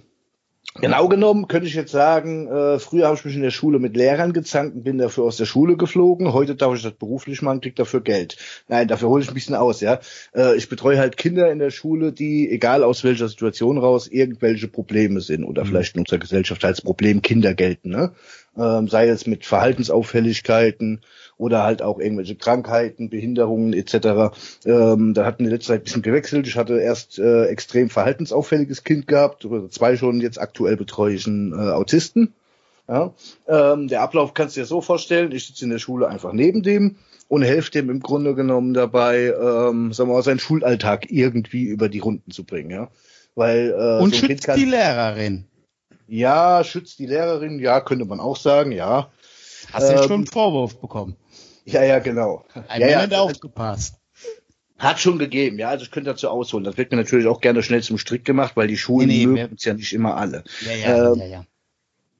Genau 0.81 1.07
genommen 1.07 1.49
könnte 1.49 1.67
ich 1.67 1.75
jetzt 1.75 1.93
sagen, 1.93 2.49
äh, 2.49 2.79
früher 2.79 3.07
habe 3.07 3.17
ich 3.17 3.25
mich 3.27 3.35
in 3.35 3.43
der 3.43 3.51
Schule 3.51 3.79
mit 3.79 3.95
Lehrern 3.95 4.33
gezankt 4.33 4.75
und 4.75 4.85
bin 4.85 4.97
dafür 4.97 5.25
aus 5.25 5.37
der 5.37 5.45
Schule 5.45 5.77
geflogen. 5.77 6.33
Heute 6.33 6.55
darf 6.55 6.75
ich 6.75 6.83
das 6.83 6.95
beruflich 6.95 7.43
machen, 7.43 7.61
krieg 7.61 7.77
dafür 7.77 8.01
Geld. 8.01 8.39
Nein, 8.69 8.89
dafür 8.89 9.11
hole 9.11 9.23
ich 9.23 9.29
ein 9.29 9.35
bisschen 9.35 9.55
aus, 9.55 9.83
ja. 9.83 10.01
Äh, 10.35 10.57
ich 10.57 10.71
betreue 10.71 10.99
halt 10.99 11.19
Kinder 11.19 11.53
in 11.53 11.59
der 11.59 11.71
Schule, 11.71 12.13
die, 12.13 12.51
egal 12.51 12.85
aus 12.85 13.05
welcher 13.05 13.29
Situation 13.29 13.77
raus, 13.77 14.09
irgendwelche 14.09 14.67
Probleme 14.67 15.21
sind 15.21 15.45
oder 15.45 15.65
mhm. 15.65 15.69
vielleicht 15.69 15.95
in 15.95 16.01
unserer 16.01 16.21
Gesellschaft 16.21 16.65
als 16.65 16.81
Problem 16.81 17.21
Kinder 17.21 17.53
gelten, 17.53 17.91
ne? 17.91 18.13
Ähm, 18.57 18.89
sei 18.89 19.09
es 19.09 19.27
mit 19.27 19.45
Verhaltensauffälligkeiten, 19.45 21.01
oder 21.43 21.64
halt 21.64 21.82
auch 21.82 21.99
irgendwelche 21.99 22.36
Krankheiten, 22.36 23.11
Behinderungen 23.11 23.72
etc. 23.72 24.32
Ähm, 24.64 25.12
da 25.12 25.24
hatten 25.24 25.45
wir 25.45 25.51
letzte 25.51 25.72
Zeit 25.72 25.80
ein 25.80 25.84
bisschen 25.84 26.03
gewechselt. 26.03 26.47
Ich 26.47 26.57
hatte 26.57 26.78
erst 26.78 27.18
äh, 27.18 27.47
extrem 27.47 27.90
verhaltensauffälliges 27.90 28.84
Kind 28.84 29.09
gehabt, 29.09 29.45
oder 29.45 29.68
zwei 29.68 29.97
schon, 29.97 30.20
jetzt 30.20 30.40
aktuell 30.40 30.76
betreue 30.76 31.14
ich 31.14 31.26
einen 31.26 31.53
äh, 31.53 31.72
Autisten. 31.72 32.32
Ja, 32.88 33.12
ähm, 33.47 33.88
der 33.88 34.03
Ablauf 34.03 34.34
kannst 34.34 34.57
du 34.57 34.61
dir 34.61 34.66
so 34.66 34.80
vorstellen, 34.80 35.32
ich 35.32 35.47
sitze 35.47 35.64
in 35.64 35.70
der 35.70 35.78
Schule 35.78 36.09
einfach 36.09 36.32
neben 36.32 36.62
dem 36.62 36.97
und 37.28 37.43
helfe 37.43 37.70
dem 37.70 37.90
im 37.90 38.01
Grunde 38.01 38.34
genommen 38.34 38.74
dabei, 38.74 39.32
ähm, 39.32 39.93
sagen 39.93 40.11
wir 40.11 40.14
mal, 40.14 40.22
seinen 40.22 40.40
Schulalltag 40.40 41.11
irgendwie 41.11 41.64
über 41.64 41.88
die 41.88 42.01
Runden 42.01 42.30
zu 42.30 42.45
bringen, 42.45 42.70
ja. 42.70 42.88
Weil, 43.34 43.70
äh, 43.70 44.03
und 44.03 44.14
so 44.14 44.26
schützt 44.26 44.45
kann, 44.45 44.59
die 44.59 44.64
Lehrerin. 44.66 45.47
Ja, 46.07 46.62
schützt 46.64 46.99
die 46.99 47.07
Lehrerin, 47.07 47.59
ja, 47.59 47.80
könnte 47.80 48.05
man 48.05 48.20
auch 48.20 48.36
sagen, 48.36 48.72
ja. 48.72 49.11
Hast 49.72 49.88
du 49.88 49.95
ähm, 49.95 50.03
schon 50.03 50.12
einen 50.12 50.26
Vorwurf 50.26 50.80
bekommen? 50.80 51.16
Ja, 51.65 51.83
ja, 51.83 51.99
genau. 51.99 52.45
Ein 52.69 52.81
ja, 52.81 52.89
ja, 52.89 53.03
hat 53.03 53.15
aufgepasst. 53.15 53.97
Hat 54.79 54.99
schon 54.99 55.19
gegeben, 55.19 55.59
ja, 55.59 55.69
also 55.69 55.85
ich 55.85 55.93
könnte 55.93 56.11
dazu 56.11 56.29
ausholen. 56.29 56.65
Das 56.65 56.77
wird 56.77 56.91
mir 56.91 56.97
natürlich 56.97 57.29
auch 57.29 57.41
gerne 57.41 57.63
schnell 57.63 57.83
zum 57.83 57.99
Strick 57.99 58.25
gemacht, 58.25 58.57
weil 58.57 58.67
die 58.67 58.77
Schulen 58.77 59.07
nee, 59.09 59.27
nee, 59.27 59.43
mögen 59.43 59.55
es 59.57 59.65
ja 59.65 59.75
nicht 59.75 59.93
immer 59.93 60.17
alle. 60.17 60.43
Ja, 60.61 60.73
ja, 60.73 61.13
ähm, 61.13 61.19
ja, 61.21 61.27
ja. 61.27 61.45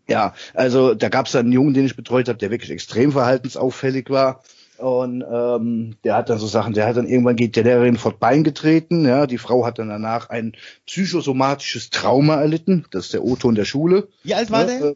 Ja, 0.09 0.35
also 0.55 0.95
da 0.95 1.09
gab 1.09 1.27
es 1.27 1.35
einen 1.35 1.53
Jungen, 1.53 1.75
den 1.75 1.87
ich 1.87 1.97
betreut 1.97 2.29
habe, 2.29 2.39
der 2.39 2.51
wirklich 2.51 2.71
extrem 2.71 3.13
verhaltensauffällig 3.13 4.11
war. 4.11 4.43
Und 4.79 5.23
ähm, 5.23 5.97
der 6.03 6.17
hat 6.17 6.29
dann 6.29 6.39
so 6.39 6.47
Sachen, 6.47 6.75
der 6.75 6.87
hat 6.87 6.97
dann 6.97 7.07
irgendwann 7.07 7.37
geht 7.37 7.55
der 7.55 7.63
Lehrerin 7.63 7.97
vor 7.97 8.19
Bein 8.19 8.43
getreten, 8.43 9.07
ja, 9.07 9.29
die 9.29 9.39
Frau 9.39 9.65
hat 9.65 9.79
dann 9.79 9.89
danach 9.89 10.29
ein 10.29 10.57
psychosomatisches 10.87 11.91
Trauma 11.91 12.41
erlitten, 12.41 12.87
das 12.91 13.05
ist 13.05 13.15
der 13.15 13.23
O-Ton 13.23 13.55
der 13.55 13.65
Schule. 13.65 14.09
Wie 14.25 14.35
alt 14.35 14.51
war 14.51 14.63
ja, 14.63 14.67
der? 14.67 14.91
Äh, 14.91 14.95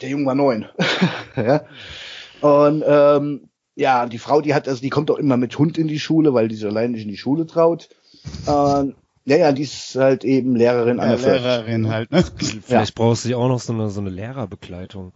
der 0.00 0.08
Junge 0.08 0.26
war 0.26 0.34
neun. 0.34 0.66
ja. 1.36 1.64
Und 2.40 2.82
ähm, 2.86 3.49
ja, 3.74 4.06
die 4.06 4.18
Frau, 4.18 4.40
die 4.40 4.54
hat, 4.54 4.68
also 4.68 4.80
die 4.80 4.90
kommt 4.90 5.10
auch 5.10 5.18
immer 5.18 5.36
mit 5.36 5.58
Hund 5.58 5.78
in 5.78 5.88
die 5.88 5.98
Schule, 5.98 6.34
weil 6.34 6.48
die 6.48 6.56
sich 6.56 6.66
allein 6.66 6.92
nicht 6.92 7.04
in 7.04 7.08
die 7.08 7.16
Schule 7.16 7.46
traut. 7.46 7.88
Ähm, 8.46 8.94
ja, 9.24 9.36
ja, 9.36 9.52
die 9.52 9.62
ist 9.62 9.94
halt 9.96 10.24
eben 10.24 10.56
Lehrerin 10.56 10.98
ja, 10.98 11.04
an 11.04 11.10
der 11.10 11.18
Lehrerin 11.18 11.88
halt, 11.88 12.10
ne? 12.10 12.24
Vielleicht 12.36 12.98
ja. 12.98 13.04
brauchst 13.04 13.24
du 13.24 13.36
auch 13.36 13.48
noch 13.48 13.60
so 13.60 13.72
eine, 13.72 13.90
so 13.90 14.00
eine 14.00 14.10
Lehrerbegleitung. 14.10 15.12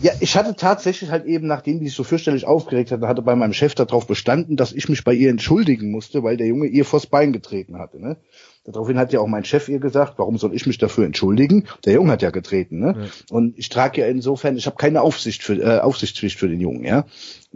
Ja, 0.00 0.12
ich 0.20 0.36
hatte 0.36 0.54
tatsächlich 0.54 1.10
halt 1.10 1.24
eben, 1.24 1.48
nachdem 1.48 1.80
die 1.80 1.86
sich 1.86 1.96
so 1.96 2.04
fürchterlich 2.04 2.46
aufgeregt 2.46 2.92
hatte, 2.92 3.08
hatte 3.08 3.22
bei 3.22 3.34
meinem 3.34 3.52
Chef 3.52 3.74
darauf 3.74 4.06
bestanden, 4.06 4.56
dass 4.56 4.72
ich 4.72 4.88
mich 4.88 5.02
bei 5.02 5.12
ihr 5.12 5.28
entschuldigen 5.28 5.90
musste, 5.90 6.22
weil 6.22 6.36
der 6.36 6.46
Junge 6.46 6.66
ihr 6.66 6.84
vors 6.84 7.06
Bein 7.06 7.32
getreten 7.32 7.78
hatte. 7.78 8.00
Ne? 8.00 8.16
Daraufhin 8.64 8.98
hat 8.98 9.12
ja 9.12 9.20
auch 9.20 9.26
mein 9.26 9.44
Chef 9.44 9.68
ihr 9.68 9.78
gesagt, 9.78 10.14
warum 10.18 10.38
soll 10.38 10.54
ich 10.54 10.66
mich 10.66 10.78
dafür 10.78 11.04
entschuldigen? 11.04 11.64
Der 11.84 11.94
Junge 11.94 12.12
hat 12.12 12.22
ja 12.22 12.30
getreten, 12.30 12.80
ne? 12.80 12.94
Ja. 12.98 13.34
Und 13.34 13.58
ich 13.58 13.68
trage 13.68 14.00
ja 14.00 14.08
insofern, 14.08 14.56
ich 14.56 14.66
habe 14.66 14.76
keine 14.76 15.02
Aufsicht 15.02 15.42
für, 15.42 15.54
äh, 15.54 15.80
Aufsichtspflicht 15.80 16.38
für 16.38 16.48
den 16.48 16.60
Jungen, 16.60 16.84
ja. 16.84 17.06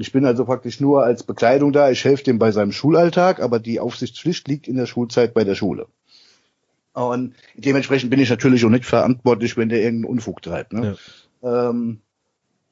Ich 0.01 0.12
bin 0.12 0.24
also 0.24 0.46
praktisch 0.46 0.80
nur 0.80 1.05
als 1.05 1.22
Bekleidung 1.24 1.72
da, 1.72 1.90
ich 1.90 2.05
helfe 2.05 2.24
dem 2.24 2.38
bei 2.38 2.53
seinem 2.53 2.72
Schulalltag, 2.72 3.40
aber 3.40 3.59
die 3.59 3.80
Aufsichtspflicht 3.80 4.48
liegt 4.48 4.66
in 4.66 4.76
der 4.76 4.86
Schulzeit 4.86 5.34
bei 5.34 5.44
der 5.44 5.55
Schule. 5.55 5.86
Und 6.94 7.34
dementsprechend 7.55 8.11
bin 8.11 8.18
ich 8.18 8.30
natürlich 8.30 8.64
auch 8.64 8.70
nicht 8.70 8.86
verantwortlich, 8.86 9.57
wenn 9.57 9.68
der 9.68 9.82
irgendeinen 9.82 10.12
Unfug 10.12 10.40
treibt. 10.42 10.72
Ne? 10.72 10.96
Ja. 11.42 11.68
Ähm, 11.70 12.01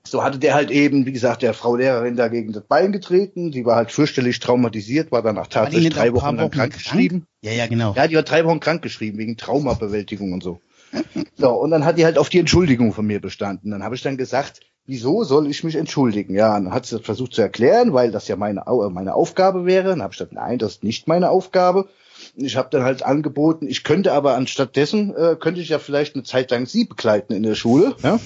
So 0.04 0.24
hatte 0.24 0.38
der 0.38 0.54
halt 0.54 0.70
eben, 0.70 1.04
wie 1.04 1.12
gesagt, 1.12 1.42
der 1.42 1.52
Frau 1.52 1.76
Lehrerin 1.76 2.16
dagegen 2.16 2.52
das 2.52 2.64
Bein 2.64 2.92
getreten. 2.92 3.50
Die 3.50 3.66
war 3.66 3.76
halt 3.76 3.92
fürchterlich 3.92 4.40
traumatisiert, 4.40 5.12
war 5.12 5.22
danach 5.22 5.48
tatsächlich 5.48 5.92
drei 5.92 6.14
Wochen 6.14 6.36
lang 6.36 6.50
krank 6.50 6.72
geschrieben. 6.72 7.26
Ja, 7.42 7.52
ja, 7.52 7.66
genau. 7.66 7.92
Ja, 7.94 8.06
die 8.06 8.16
war 8.16 8.22
drei 8.22 8.44
Wochen 8.46 8.58
krank 8.58 8.80
geschrieben 8.80 9.18
wegen 9.18 9.36
Traumabewältigung 9.36 10.32
und 10.32 10.42
so. 10.42 10.60
So, 11.36 11.50
und 11.50 11.70
dann 11.70 11.84
hat 11.84 11.98
die 11.98 12.06
halt 12.06 12.16
auf 12.16 12.30
die 12.30 12.38
Entschuldigung 12.38 12.94
von 12.94 13.06
mir 13.06 13.20
bestanden. 13.20 13.70
Dann 13.70 13.82
habe 13.82 13.94
ich 13.94 14.02
dann 14.02 14.16
gesagt, 14.16 14.60
wieso 14.89 15.22
soll 15.22 15.49
ich 15.49 15.62
mich 15.62 15.76
entschuldigen? 15.76 16.34
Ja, 16.34 16.55
dann 16.55 16.72
hat 16.72 16.86
sie 16.86 16.97
das 16.97 17.05
versucht 17.05 17.34
zu 17.34 17.43
erklären, 17.43 17.93
weil 17.93 18.11
das 18.11 18.26
ja 18.26 18.36
meine, 18.36 18.64
meine 18.91 19.14
Aufgabe 19.14 19.66
wäre. 19.66 19.91
Dann 19.91 20.03
habe 20.03 20.12
ich 20.12 20.18
gesagt, 20.18 20.32
nein, 20.32 20.59
das 20.59 20.72
ist 20.72 20.84
nicht 20.84 21.07
meine 21.07 21.30
Aufgabe. 21.30 21.89
Ich 22.34 22.57
habe 22.57 22.68
dann 22.70 22.82
halt 22.82 23.05
angeboten, 23.05 23.68
ich 23.68 23.84
könnte 23.84 24.12
aber 24.12 24.34
anstattdessen, 24.34 25.14
äh, 25.14 25.36
könnte 25.39 25.61
ich 25.61 25.68
ja 25.68 25.78
vielleicht 25.78 26.14
eine 26.14 26.24
Zeit 26.24 26.51
lang 26.51 26.66
sie 26.66 26.84
begleiten 26.84 27.32
in 27.32 27.45
der 27.45 27.55
Schule, 27.55 27.95
ja, 28.03 28.18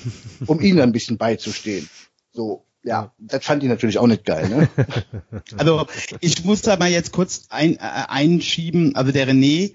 um 0.46 0.60
ihnen 0.60 0.80
ein 0.80 0.92
bisschen 0.92 1.18
beizustehen. 1.18 1.90
So, 2.32 2.64
ja, 2.84 3.12
das 3.18 3.44
fand 3.44 3.62
ich 3.62 3.68
natürlich 3.68 3.98
auch 3.98 4.06
nicht 4.06 4.24
geil. 4.24 4.48
Ne? 4.48 4.68
Also 5.58 5.86
ich 6.20 6.44
muss 6.44 6.62
da 6.62 6.76
mal 6.76 6.90
jetzt 6.90 7.12
kurz 7.12 7.46
ein, 7.50 7.74
äh, 7.74 7.78
einschieben. 7.80 8.96
Also 8.96 9.12
der 9.12 9.28
René 9.28 9.74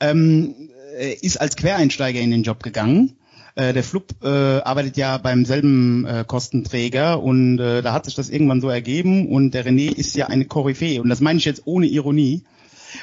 ähm, 0.00 0.70
äh, 0.98 1.12
ist 1.12 1.40
als 1.40 1.56
Quereinsteiger 1.56 2.20
in 2.20 2.30
den 2.30 2.42
Job 2.42 2.62
gegangen. 2.62 3.16
Äh, 3.54 3.72
der 3.74 3.84
Flub 3.84 4.14
äh, 4.22 4.28
arbeitet 4.28 4.96
ja 4.96 5.18
beim 5.18 5.44
selben 5.44 6.06
äh, 6.06 6.24
Kostenträger 6.26 7.22
und 7.22 7.58
äh, 7.58 7.82
da 7.82 7.92
hat 7.92 8.06
sich 8.06 8.14
das 8.14 8.30
irgendwann 8.30 8.62
so 8.62 8.68
ergeben 8.68 9.28
und 9.28 9.52
der 9.52 9.66
René 9.66 9.94
ist 9.94 10.16
ja 10.16 10.28
eine 10.28 10.46
Koryphäe 10.46 11.02
und 11.02 11.10
das 11.10 11.20
meine 11.20 11.38
ich 11.38 11.44
jetzt 11.44 11.62
ohne 11.66 11.86
Ironie. 11.86 12.44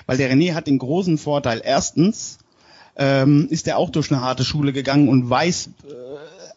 Weil 0.06 0.18
der 0.18 0.32
René 0.32 0.54
hat 0.54 0.68
den 0.68 0.78
großen 0.78 1.18
Vorteil. 1.18 1.62
Erstens 1.64 2.38
ähm, 2.96 3.48
ist 3.50 3.68
er 3.68 3.78
auch 3.78 3.90
durch 3.90 4.12
eine 4.12 4.22
harte 4.22 4.44
Schule 4.44 4.74
gegangen 4.74 5.10
und 5.10 5.30
weiß 5.30 5.68
äh, 5.68 5.90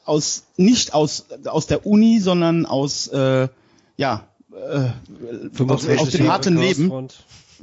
aus 0.05 0.45
nicht 0.57 0.95
aus 0.95 1.27
aus 1.45 1.67
der 1.67 1.87
Uni, 1.87 2.19
sondern 2.21 2.67
aus 2.67 3.09
äh, 3.09 3.49
ja 3.97 4.25
äh, 4.53 5.63
aus, 5.63 5.89
aus 5.89 6.11
dem 6.11 6.31
harten 6.31 6.57
Leben. 6.57 7.09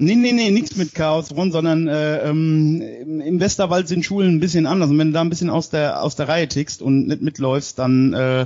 Nee, 0.01 0.15
nee, 0.15 0.31
nee, 0.31 0.49
nichts 0.49 0.77
mit 0.77 0.95
Chaos 0.95 1.29
Run, 1.35 1.51
sondern 1.51 1.89
äh, 1.89 2.19
ähm, 2.29 2.81
im 2.81 3.39
Westerwald 3.41 3.89
sind 3.89 4.05
Schulen 4.05 4.35
ein 4.35 4.39
bisschen 4.39 4.65
anders. 4.65 4.89
Und 4.89 4.97
wenn 4.97 5.07
du 5.07 5.13
da 5.13 5.19
ein 5.19 5.29
bisschen 5.29 5.49
aus 5.49 5.71
der 5.71 6.01
aus 6.01 6.15
der 6.15 6.29
Reihe 6.29 6.47
tickst 6.47 6.81
und 6.81 7.07
nicht 7.07 7.21
mitläufst, 7.21 7.77
dann 7.79 8.13
äh, 8.13 8.45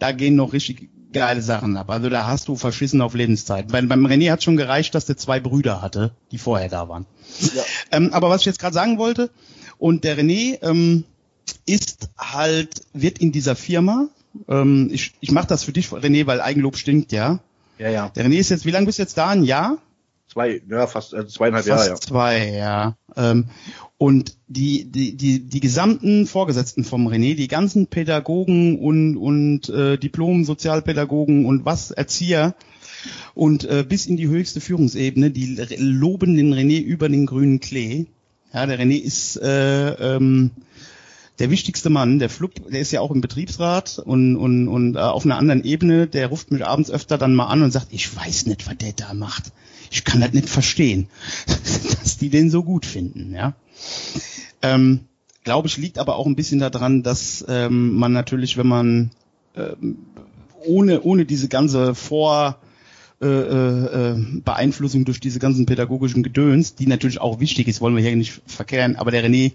da 0.00 0.10
gehen 0.10 0.34
noch 0.34 0.52
richtig 0.52 0.90
geile 1.12 1.40
Sachen 1.40 1.76
ab. 1.76 1.88
Also 1.88 2.08
da 2.08 2.26
hast 2.26 2.48
du 2.48 2.56
verschissen 2.56 3.00
auf 3.00 3.14
Lebenszeit. 3.14 3.68
Bei, 3.68 3.80
beim 3.80 4.06
René 4.06 4.32
hat 4.32 4.42
schon 4.42 4.56
gereicht, 4.56 4.92
dass 4.96 5.06
der 5.06 5.16
zwei 5.16 5.38
Brüder 5.38 5.82
hatte, 5.82 6.10
die 6.32 6.38
vorher 6.38 6.68
da 6.68 6.88
waren. 6.88 7.06
Ja. 7.54 7.62
Ähm, 7.92 8.12
aber 8.12 8.28
was 8.28 8.40
ich 8.40 8.46
jetzt 8.46 8.58
gerade 8.58 8.74
sagen 8.74 8.98
wollte, 8.98 9.30
und 9.78 10.02
der 10.02 10.18
René 10.18 10.58
ähm, 10.62 11.04
ist 11.64 12.10
halt, 12.18 12.82
wird 12.92 13.18
in 13.18 13.30
dieser 13.30 13.54
Firma, 13.54 14.08
ähm, 14.48 14.90
ich, 14.92 15.12
ich 15.20 15.30
mache 15.30 15.46
das 15.46 15.62
für 15.62 15.72
dich, 15.72 15.90
René, 15.90 16.26
weil 16.26 16.40
Eigenlob 16.40 16.76
stinkt, 16.76 17.12
ja. 17.12 17.38
Ja, 17.78 17.88
ja. 17.88 18.08
Der 18.08 18.26
René 18.26 18.38
ist 18.38 18.50
jetzt, 18.50 18.66
wie 18.66 18.72
lange 18.72 18.86
bist 18.86 18.98
du 18.98 19.02
jetzt 19.02 19.16
da? 19.16 19.28
Ein 19.28 19.44
Jahr? 19.44 19.78
Zwei, 20.30 20.60
ja, 20.68 20.86
fast 20.86 21.14
also 21.14 21.28
zweieinhalb 21.28 21.64
fast 21.64 21.86
Jahre. 21.86 21.90
Ja. 21.90 22.00
Zwei, 22.00 22.54
ja. 22.54 22.96
Ähm, 23.16 23.46
und 23.96 24.36
die, 24.46 24.84
die, 24.84 25.16
die, 25.16 25.40
die 25.40 25.60
gesamten 25.60 26.26
Vorgesetzten 26.26 26.84
vom 26.84 27.08
René, 27.08 27.34
die 27.34 27.48
ganzen 27.48 27.88
Pädagogen 27.88 28.78
und, 28.78 29.16
und 29.16 29.68
äh, 29.70 29.96
Diplom-Sozialpädagogen 29.98 31.46
und 31.46 31.64
was, 31.64 31.90
Erzieher 31.90 32.54
und 33.34 33.64
äh, 33.64 33.84
bis 33.88 34.06
in 34.06 34.16
die 34.16 34.28
höchste 34.28 34.60
Führungsebene, 34.60 35.30
die 35.30 35.56
loben 35.78 36.36
den 36.36 36.52
René 36.52 36.80
über 36.80 37.08
den 37.08 37.26
grünen 37.26 37.60
Klee. 37.60 38.06
Ja, 38.52 38.66
der 38.66 38.78
René 38.78 39.00
ist 39.00 39.36
äh, 39.36 40.16
ähm, 40.16 40.50
der 41.38 41.50
wichtigste 41.50 41.90
Mann, 41.90 42.18
der 42.18 42.30
Flub, 42.30 42.52
der 42.70 42.80
ist 42.80 42.90
ja 42.90 43.00
auch 43.00 43.10
im 43.10 43.20
Betriebsrat 43.20 43.98
und, 43.98 44.36
und, 44.36 44.68
und 44.68 44.96
äh, 44.96 44.98
auf 44.98 45.24
einer 45.24 45.38
anderen 45.38 45.64
Ebene, 45.64 46.06
der 46.06 46.28
ruft 46.28 46.50
mich 46.50 46.66
abends 46.66 46.90
öfter 46.90 47.18
dann 47.18 47.34
mal 47.34 47.46
an 47.46 47.62
und 47.62 47.70
sagt, 47.70 47.88
ich 47.90 48.14
weiß 48.14 48.46
nicht, 48.46 48.66
was 48.66 48.76
der 48.76 48.92
da 48.92 49.14
macht. 49.14 49.52
Ich 49.90 50.04
kann 50.04 50.20
das 50.20 50.32
nicht 50.32 50.48
verstehen, 50.48 51.08
dass 51.46 52.18
die 52.18 52.30
den 52.30 52.50
so 52.50 52.62
gut 52.62 52.86
finden, 52.86 53.34
ja. 53.34 53.54
Ähm, 54.62 55.00
Glaube 55.44 55.68
ich, 55.68 55.78
liegt 55.78 55.98
aber 55.98 56.16
auch 56.16 56.26
ein 56.26 56.36
bisschen 56.36 56.58
daran, 56.58 57.02
dass 57.02 57.44
ähm, 57.48 57.94
man 57.94 58.12
natürlich, 58.12 58.58
wenn 58.58 58.66
man 58.66 59.10
ähm, 59.56 59.96
ohne, 60.66 61.00
ohne 61.00 61.24
diese 61.24 61.48
ganze 61.48 61.94
Vor- 61.94 62.58
äh, 63.20 63.26
äh, 63.26 64.14
Beeinflussung 64.44 65.04
durch 65.04 65.18
diese 65.18 65.40
ganzen 65.40 65.66
pädagogischen 65.66 66.22
Gedöns, 66.22 66.76
die 66.76 66.86
natürlich 66.86 67.20
auch 67.20 67.40
wichtig 67.40 67.66
ist, 67.66 67.80
wollen 67.80 67.96
wir 67.96 68.02
hier 68.02 68.14
nicht 68.14 68.40
verkehren, 68.46 68.94
aber 68.94 69.10
der 69.10 69.24
René 69.24 69.52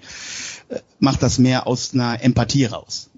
äh, 0.67 0.79
macht 0.99 1.23
das 1.23 1.39
mehr 1.39 1.65
aus 1.65 1.93
einer 1.93 2.21
Empathie 2.21 2.65
raus. 2.65 3.09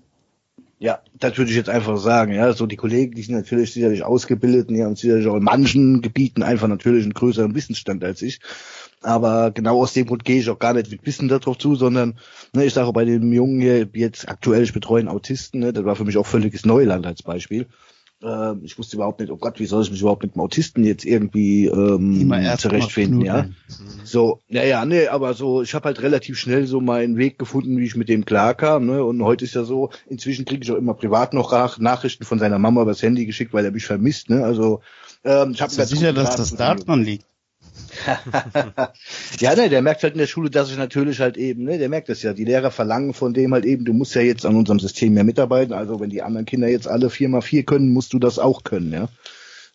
Ja, 0.86 1.00
das 1.20 1.36
würde 1.40 1.50
ich 1.50 1.58
jetzt 1.58 1.68
einfach 1.68 1.98
sagen. 1.98 2.32
Ja, 2.32 2.54
so 2.54 2.68
die 2.68 2.76
Kollegen, 2.76 3.16
die 3.16 3.24
sind 3.24 3.34
natürlich 3.34 3.74
sicherlich 3.74 4.04
ausgebildet 4.04 4.70
und 4.70 4.76
die 4.76 4.84
haben 4.84 4.96
sicherlich 4.96 5.26
auch 5.26 5.36
in 5.36 5.44
manchen 5.44 6.04
Gebieten 6.04 6.44
einfach 6.44 6.68
natürlich 6.68 7.02
einen 7.06 7.16
größeren 7.16 7.56
Wissensstand 7.56 8.04
als 8.04 8.22
ich. 8.22 8.40
Aber 9.02 9.50
genau 9.50 9.82
aus 9.82 9.94
dem 9.94 10.06
Grund 10.06 10.24
gehe 10.26 10.40
ich 10.40 10.48
auch 10.48 10.60
gar 10.60 10.76
nicht 10.76 10.92
mit 10.92 11.04
Wissen 11.04 11.28
darauf 11.28 11.58
zu, 11.58 11.74
sondern 11.74 12.20
ne, 12.54 12.66
ich 12.66 12.76
sage 12.76 12.94
bei 12.94 13.04
dem 13.04 13.34
Jungen 13.34 13.62
hier 13.62 13.90
jetzt 13.94 14.30
aktuell, 14.30 14.62
ich 14.62 14.74
betreue 14.74 15.00
einen 15.00 15.10
Autisten, 15.10 15.62
ne, 15.62 15.74
das 15.74 15.86
war 15.86 15.96
für 15.96 16.06
mich 16.06 16.18
auch 16.18 16.28
völliges 16.28 16.68
Neuland 16.68 17.08
als 17.08 17.24
Beispiel. 17.24 17.66
Ähm, 18.26 18.62
ich 18.64 18.78
wusste 18.80 18.96
überhaupt 18.96 19.20
nicht, 19.20 19.32
oh 19.32 19.38
Gott, 19.38 19.60
wie 19.60 19.66
soll 19.66 19.84
ich 19.84 19.92
mich 19.92 20.02
überhaupt 20.02 20.24
mit 20.24 20.34
dem 20.34 20.42
Autisten 20.42 20.84
jetzt 20.84 21.06
irgendwie 21.06 21.68
ähm, 21.68 22.34
zurechtfinden, 22.58 23.22
ja. 23.22 23.46
So, 24.04 24.42
naja, 24.50 24.84
nee, 24.86 25.08
aber 25.08 25.34
so, 25.36 25.62
ich 25.62 25.76
habe 25.76 25.86
halt 25.86 26.02
relativ 26.02 26.40
schnell 26.40 26.66
so 26.66 26.82
meinen 26.82 27.18
Weg 27.18 27.38
gefunden, 27.38 27.78
wie 27.78 27.86
ich 27.86 27.96
mit 27.96 28.10
dem 28.10 28.26
klarkam, 28.26 28.88
ne? 28.88 29.04
Und 29.04 29.22
heute 29.24 29.46
ist 29.46 29.54
ja 29.54 29.64
so, 29.64 29.92
inzwischen 30.08 30.46
kriege 30.46 30.64
ich 30.64 30.72
auch 30.72 30.78
immer 30.78 30.96
privat 30.96 31.34
noch 31.34 31.78
Nachrichten 31.78 32.24
von 32.24 32.40
seiner 32.40 32.58
Mama 32.58 32.82
übers 32.82 33.04
Handy 33.04 33.26
geschickt, 33.26 33.54
weil 33.54 33.66
er 33.66 33.72
mich 33.72 33.86
vermisst, 33.86 34.30
ne? 34.30 34.44
Also 34.44 34.82
ähm, 35.24 35.52
ich 35.52 35.62
habe 35.62 35.72
sicher, 35.72 36.14
dass 36.14 36.36
das 36.36 36.56
daran 36.56 37.04
liegt. 37.04 37.26
ja, 39.40 39.56
ne, 39.56 39.70
der 39.70 39.82
merkt 39.82 40.04
halt 40.04 40.14
in 40.14 40.20
der 40.20 40.28
Schule, 40.28 40.50
dass 40.50 40.70
ich 40.70 40.78
natürlich 40.78 41.20
halt 41.20 41.38
eben, 41.38 41.64
ne, 41.64 41.78
der 41.78 41.90
merkt 41.90 42.10
das 42.10 42.22
ja. 42.24 42.34
Die 42.34 42.46
Lehrer 42.46 42.72
verlangen 42.72 43.14
von 43.14 43.34
dem 43.34 43.54
halt 43.54 43.66
eben, 43.66 43.86
du 43.86 43.94
musst 43.94 44.16
ja 44.16 44.22
jetzt 44.22 44.46
an 44.46 44.56
unserem 44.56 44.80
System 44.80 45.14
mehr 45.14 45.24
mitarbeiten. 45.24 45.74
Also 45.74 46.00
wenn 46.00 46.10
die 46.10 46.22
anderen 46.22 46.46
Kinder 46.46 46.68
jetzt 46.68 46.88
alle 46.88 47.10
vier 47.10 47.30
mal 47.30 47.42
vier 47.42 47.64
können, 47.64 47.94
musst 47.94 48.14
du 48.14 48.20
das 48.20 48.40
auch 48.40 48.64
können, 48.64 48.92
ja. 48.92 49.08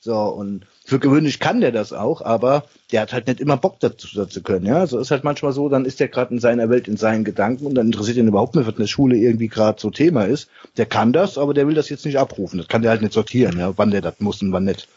So, 0.02 0.16
und 0.16 0.64
für 0.82 0.98
gewöhnlich 0.98 1.40
kann 1.40 1.60
der 1.60 1.72
das 1.72 1.92
auch, 1.92 2.22
aber 2.22 2.64
der 2.90 3.02
hat 3.02 3.12
halt 3.12 3.26
nicht 3.26 3.38
immer 3.38 3.58
Bock 3.58 3.80
dazu, 3.80 4.08
dazu 4.14 4.42
können, 4.42 4.64
ja. 4.64 4.86
So 4.86 4.98
ist 4.98 5.10
halt 5.10 5.24
manchmal 5.24 5.52
so, 5.52 5.68
dann 5.68 5.84
ist 5.84 6.00
der 6.00 6.08
gerade 6.08 6.32
in 6.32 6.40
seiner 6.40 6.70
Welt, 6.70 6.88
in 6.88 6.96
seinen 6.96 7.22
Gedanken 7.24 7.66
und 7.66 7.74
dann 7.74 7.86
interessiert 7.86 8.16
ihn 8.16 8.28
überhaupt 8.28 8.54
nicht, 8.54 8.66
was 8.66 8.74
in 8.74 8.80
der 8.80 8.86
Schule 8.86 9.16
irgendwie 9.16 9.48
gerade 9.48 9.80
so 9.80 9.90
Thema 9.90 10.24
ist. 10.24 10.48
Der 10.78 10.86
kann 10.86 11.12
das, 11.12 11.36
aber 11.36 11.52
der 11.52 11.68
will 11.68 11.74
das 11.74 11.90
jetzt 11.90 12.06
nicht 12.06 12.18
abrufen. 12.18 12.58
Das 12.58 12.68
kann 12.68 12.82
der 12.82 12.90
halt 12.90 13.02
nicht 13.02 13.12
sortieren, 13.12 13.58
ja, 13.58 13.76
wann 13.76 13.90
der 13.90 14.00
das 14.00 14.20
muss 14.20 14.40
und 14.40 14.52
wann 14.52 14.64
nicht. 14.64 14.88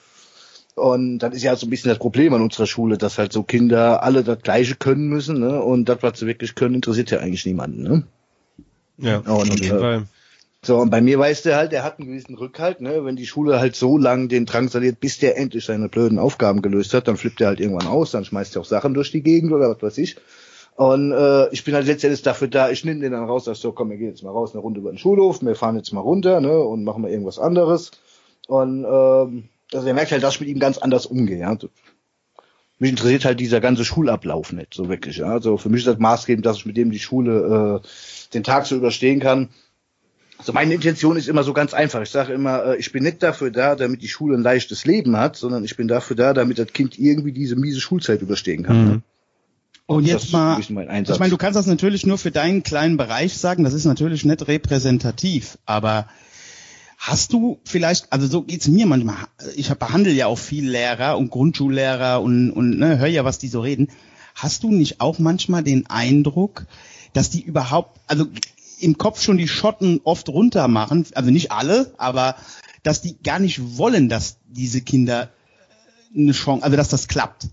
Und 0.76 1.20
das 1.20 1.36
ist 1.36 1.44
ja 1.44 1.56
so 1.56 1.68
ein 1.68 1.70
bisschen 1.70 1.90
das 1.90 2.00
Problem 2.00 2.34
an 2.34 2.42
unserer 2.42 2.66
Schule, 2.66 2.98
dass 2.98 3.20
halt 3.20 3.32
so 3.32 3.44
Kinder 3.44 4.02
alle 4.02 4.24
das 4.24 4.40
Gleiche 4.42 4.76
können 4.76 5.08
müssen, 5.08 5.40
ne? 5.40 5.62
Und 5.62 5.88
das, 5.88 6.02
was 6.02 6.20
sie 6.20 6.26
wirklich 6.26 6.56
können, 6.56 6.76
interessiert 6.76 7.12
ja 7.12 7.20
eigentlich 7.20 7.46
niemanden, 7.46 7.84
ne? 7.84 8.04
Ja, 8.98 9.18
und, 9.18 9.28
auf 9.28 9.60
jeden 9.60 9.78
äh, 9.78 9.80
Fall. 9.80 10.04
So, 10.66 10.78
und 10.78 10.90
bei 10.90 11.02
mir 11.02 11.20
weiß 11.20 11.44
der 11.44 11.58
halt, 11.58 11.74
der 11.74 11.84
hat 11.84 12.00
einen 12.00 12.08
gewissen 12.08 12.36
Rückhalt, 12.36 12.82
ne? 12.82 13.06
Wenn 13.06 13.16
die 13.16 13.28
Schule 13.28 13.60
halt 13.60 13.76
so 13.76 13.98
lang 13.98 14.30
den 14.30 14.46
drangsaliert, 14.46 15.00
bis 15.00 15.20
der 15.20 15.38
endlich 15.38 15.66
seine 15.66 15.90
blöden 15.90 16.18
Aufgaben 16.18 16.62
gelöst 16.62 16.94
hat, 16.94 17.08
dann 17.08 17.18
flippt 17.18 17.42
er 17.42 17.48
halt 17.48 17.60
irgendwann 17.60 17.88
aus, 17.88 18.12
dann 18.12 18.26
schmeißt 18.26 18.56
er 18.56 18.62
auch 18.62 18.66
Sachen 18.66 18.96
durch 18.96 19.12
die 19.12 19.22
Gegend 19.22 19.52
oder 19.52 19.70
was 19.70 19.82
weiß 19.82 19.98
ich. 20.00 20.16
Und 20.76 21.12
äh, 21.12 21.50
ich 21.50 21.64
bin 21.64 21.76
halt 21.76 21.86
letztendlich 21.86 22.24
dafür 22.24 22.48
da, 22.48 22.72
ich 22.72 22.84
nehme 22.84 23.02
den 23.02 23.12
dann 23.12 23.26
raus, 23.26 23.44
dass 23.44 23.62
so, 23.62 23.74
komm, 23.74 23.92
wir 23.92 23.98
gehen 23.98 24.08
jetzt 24.08 24.24
mal 24.24 24.32
raus, 24.32 24.54
eine 24.54 24.62
Runde 24.62 24.80
über 24.80 24.92
den 24.92 24.98
Schulhof, 24.98 25.44
wir 25.44 25.56
fahren 25.56 25.76
jetzt 25.76 25.94
mal 25.94 26.02
runter, 26.02 26.42
ne, 26.42 26.58
und 26.58 26.84
machen 26.84 27.04
mal 27.04 27.12
irgendwas 27.12 27.38
anderes. 27.38 27.92
Und 28.48 28.84
ähm, 28.84 29.50
also 29.76 29.88
er 29.88 29.94
merkt 29.94 30.12
halt, 30.12 30.24
dass 30.24 30.36
ich 30.36 30.42
mit 30.42 30.50
ihm 30.50 30.60
ganz 30.60 30.78
anders 30.78 31.06
umgehe. 31.06 31.40
Ja. 31.40 31.58
Mich 32.80 32.90
interessiert 32.90 33.26
halt 33.26 33.40
dieser 33.40 33.62
ganze 33.62 33.86
Schulablauf 33.86 34.52
nicht 34.52 34.74
so 34.74 34.90
wirklich. 34.90 35.18
Ja. 35.18 35.28
Also 35.28 35.58
für 35.58 35.70
mich 35.70 35.80
ist 35.80 35.88
das 35.88 36.00
maßgebend, 36.00 36.46
dass 36.46 36.58
ich 36.58 36.66
mit 36.66 36.78
dem 36.78 36.92
die 36.92 37.00
Schule 37.00 37.82
äh, 37.82 37.88
den 38.34 38.44
Tag 38.44 38.66
so 38.66 38.76
überstehen 38.76 39.20
kann. 39.20 39.50
Also 40.38 40.52
meine 40.52 40.74
Intention 40.74 41.16
ist 41.16 41.30
immer 41.30 41.44
so 41.44 41.54
ganz 41.54 41.74
einfach. 41.74 42.02
Ich 42.02 42.10
sage 42.10 42.34
immer, 42.34 42.66
äh, 42.66 42.78
ich 42.78 42.92
bin 42.92 43.04
nicht 43.04 43.24
dafür 43.24 43.52
da, 43.52 43.76
damit 43.76 44.02
die 44.02 44.08
Schule 44.08 44.36
ein 44.36 44.44
leichtes 44.44 44.86
Leben 44.86 45.16
hat, 45.16 45.38
sondern 45.38 45.64
ich 45.64 45.78
bin 45.78 45.88
dafür 45.88 46.16
da, 46.16 46.34
damit 46.34 46.60
das 46.60 46.74
Kind 46.74 47.00
irgendwie 47.00 47.32
diese 47.32 47.56
miese 47.56 47.80
Schulzeit 47.80 48.22
überstehen 48.22 48.64
kann. 48.64 48.86
Mhm. 48.86 49.02
Und, 49.86 49.98
Und 49.98 50.06
jetzt 50.06 50.32
mal, 50.32 50.60
ich 50.60 50.70
meine, 50.70 51.30
du 51.30 51.38
kannst 51.38 51.58
das 51.58 51.68
natürlich 51.68 52.06
nur 52.06 52.18
für 52.18 52.32
deinen 52.32 52.64
kleinen 52.64 52.98
Bereich 52.98 53.38
sagen, 53.38 53.66
das 53.66 53.74
ist 53.74 53.86
natürlich 53.86 54.24
nicht 54.24 54.48
repräsentativ, 54.48 55.58
aber 55.66 56.08
Hast 57.06 57.34
du 57.34 57.60
vielleicht, 57.66 58.14
also 58.14 58.28
so 58.28 58.44
geht's 58.44 58.70
mir 58.70 58.86
manchmal, 58.86 59.18
ich 59.58 59.68
behandle 59.74 60.14
ja 60.14 60.28
auch 60.28 60.38
viel 60.38 60.70
Lehrer 60.70 61.18
und 61.18 61.32
Grundschullehrer 61.32 62.22
und, 62.22 62.50
und 62.50 62.80
ne, 62.80 62.98
hör 62.98 63.08
ja, 63.08 63.26
was 63.26 63.40
die 63.40 63.50
so 63.50 63.60
reden. 63.60 63.90
Hast 64.36 64.64
du 64.64 64.72
nicht 64.72 65.02
auch 65.02 65.20
manchmal 65.20 65.64
den 65.64 65.86
Eindruck, 65.88 66.66
dass 67.12 67.30
die 67.30 67.42
überhaupt, 67.42 68.00
also 68.08 68.28
im 68.80 68.98
Kopf 68.98 69.22
schon 69.22 69.38
die 69.38 69.50
Schotten 69.50 70.00
oft 70.06 70.30
runter 70.30 70.70
machen, 70.70 71.06
also 71.14 71.30
nicht 71.30 71.52
alle, 71.52 71.94
aber 71.98 72.38
dass 72.84 73.02
die 73.02 73.22
gar 73.22 73.40
nicht 73.40 73.78
wollen, 73.78 74.08
dass 74.08 74.38
diese 74.48 74.80
Kinder 74.80 75.30
eine 76.16 76.32
Chance, 76.32 76.64
also 76.64 76.78
dass 76.78 76.88
das 76.88 77.10
klappt? 77.10 77.50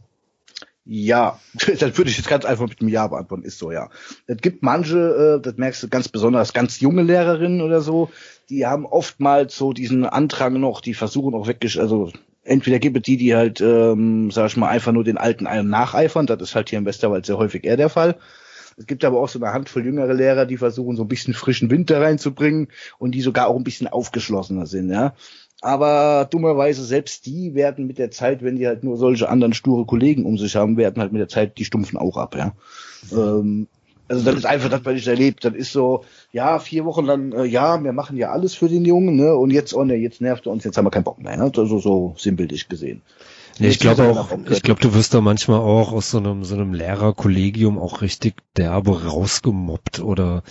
Ja, 0.85 1.41
das 1.81 1.99
würde 1.99 2.11
ich 2.11 2.19
jetzt 2.19 2.29
ganz 2.29 2.45
einfach 2.45 2.69
mit 2.69 2.81
einem 2.81 2.89
Ja 2.89 3.09
beantworten, 3.09 3.43
ist 3.43 3.59
so, 3.59 3.73
ja. 3.73 3.91
Es 4.29 4.37
gibt 4.39 4.63
manche, 4.63 5.39
äh, 5.39 5.43
das 5.43 5.57
merkst 5.57 5.83
du 5.83 5.89
ganz 5.89 6.07
besonders, 6.07 6.53
ganz 6.53 6.79
junge 6.79 7.03
Lehrerinnen 7.03 7.63
oder 7.63 7.81
so, 7.81 8.11
die 8.51 8.67
haben 8.67 8.85
oftmals 8.85 9.57
so 9.57 9.73
diesen 9.73 10.05
Antrag 10.05 10.53
noch, 10.53 10.81
die 10.81 10.95
versuchen 10.95 11.35
auch 11.35 11.47
wirklich, 11.47 11.81
also 11.81 12.11
entweder 12.43 12.81
gibt 12.81 12.97
es 12.97 13.03
die, 13.05 13.17
die 13.17 13.35
halt, 13.35 13.61
ähm, 13.61 14.31
sag 14.31 14.49
ich 14.49 14.57
mal, 14.57 14.69
einfach 14.69 14.93
nur 14.93 15.05
den 15.05 15.19
alten 15.19 15.47
einem 15.47 15.71
nacheifern, 15.71 16.27
das 16.27 16.43
ist 16.43 16.55
halt 16.55 16.69
hier 16.69 16.79
im 16.79 16.85
Westerwald 16.85 17.25
sehr 17.25 17.39
häufig 17.39 17.65
eher 17.65 17.77
der 17.77 17.89
Fall. 17.89 18.17
Es 18.77 18.87
gibt 18.87 19.05
aber 19.05 19.21
auch 19.21 19.29
so 19.29 19.39
eine 19.39 19.53
Handvoll 19.53 19.85
jüngere 19.85 20.15
Lehrer, 20.15 20.47
die 20.47 20.57
versuchen, 20.57 20.97
so 20.97 21.03
ein 21.03 21.09
bisschen 21.09 21.35
frischen 21.35 21.71
Wind 21.71 21.91
da 21.91 22.01
reinzubringen 22.01 22.69
und 22.99 23.13
die 23.13 23.21
sogar 23.21 23.49
auch 23.49 23.57
ein 23.57 23.65
bisschen 23.65 23.89
aufgeschlossener 23.89 24.67
sind, 24.67 24.91
ja. 24.91 25.15
Aber 25.63 26.27
dummerweise 26.31 26.83
selbst 26.85 27.27
die 27.27 27.55
werden 27.55 27.87
mit 27.87 27.99
der 27.99 28.11
Zeit, 28.11 28.43
wenn 28.43 28.57
die 28.57 28.67
halt 28.67 28.83
nur 28.83 28.97
solche 28.97 29.29
anderen 29.29 29.53
sture 29.53 29.85
Kollegen 29.85 30.25
um 30.25 30.39
sich 30.39 30.57
haben, 30.57 30.79
werden 30.79 31.01
halt 31.01 31.13
mit 31.13 31.21
der 31.21 31.29
Zeit 31.29 31.59
die 31.59 31.67
Stumpfen 31.67 31.99
auch 31.99 32.17
ab, 32.17 32.35
ja. 32.35 32.55
Ähm, 33.13 33.69
also 34.11 34.25
das 34.25 34.35
ist 34.35 34.47
einfach 34.47 34.69
das, 34.69 34.85
was 34.85 34.97
ich 34.97 35.07
erlebt. 35.07 35.45
Das 35.45 35.55
ist 35.55 35.73
so, 35.73 36.05
ja, 36.33 36.59
vier 36.59 36.85
Wochen 36.85 37.05
lang, 37.05 37.33
äh, 37.33 37.45
ja, 37.45 37.83
wir 37.83 37.93
machen 37.93 38.17
ja 38.17 38.33
alles 38.33 38.55
für 38.55 38.69
den 38.69 38.85
Jungen, 38.85 39.15
ne? 39.15 39.37
Und 39.37 39.53
jetzt, 39.53 39.73
oh 39.73 39.85
ne, 39.85 39.95
jetzt 39.95 40.21
nervt 40.21 40.47
er 40.47 40.53
uns, 40.53 40.65
jetzt 40.65 40.77
haben 40.77 40.85
wir 40.85 40.91
keinen 40.91 41.05
Bock 41.05 41.23
mehr. 41.23 41.37
Ne? 41.37 41.53
Also 41.57 41.79
so 41.79 42.15
sinnbildlich 42.19 42.69
gesehen. 42.69 43.03
Nee, 43.61 43.69
ich 43.69 43.79
glaube 43.79 44.09
auch, 44.09 44.31
ich 44.51 44.63
glaube, 44.63 44.81
du 44.81 44.95
wirst 44.95 45.15
da 45.15 45.21
manchmal 45.21 45.61
auch 45.61 45.93
aus 45.93 46.11
so 46.11 46.19
einem, 46.19 46.45
so 46.45 46.55
einem 46.55 46.73
Lehrerkollegium 46.73 47.79
auch 47.79 48.01
richtig 48.01 48.37
derbe 48.57 49.05
rausgemobbt 49.05 50.01
oder 50.01 50.43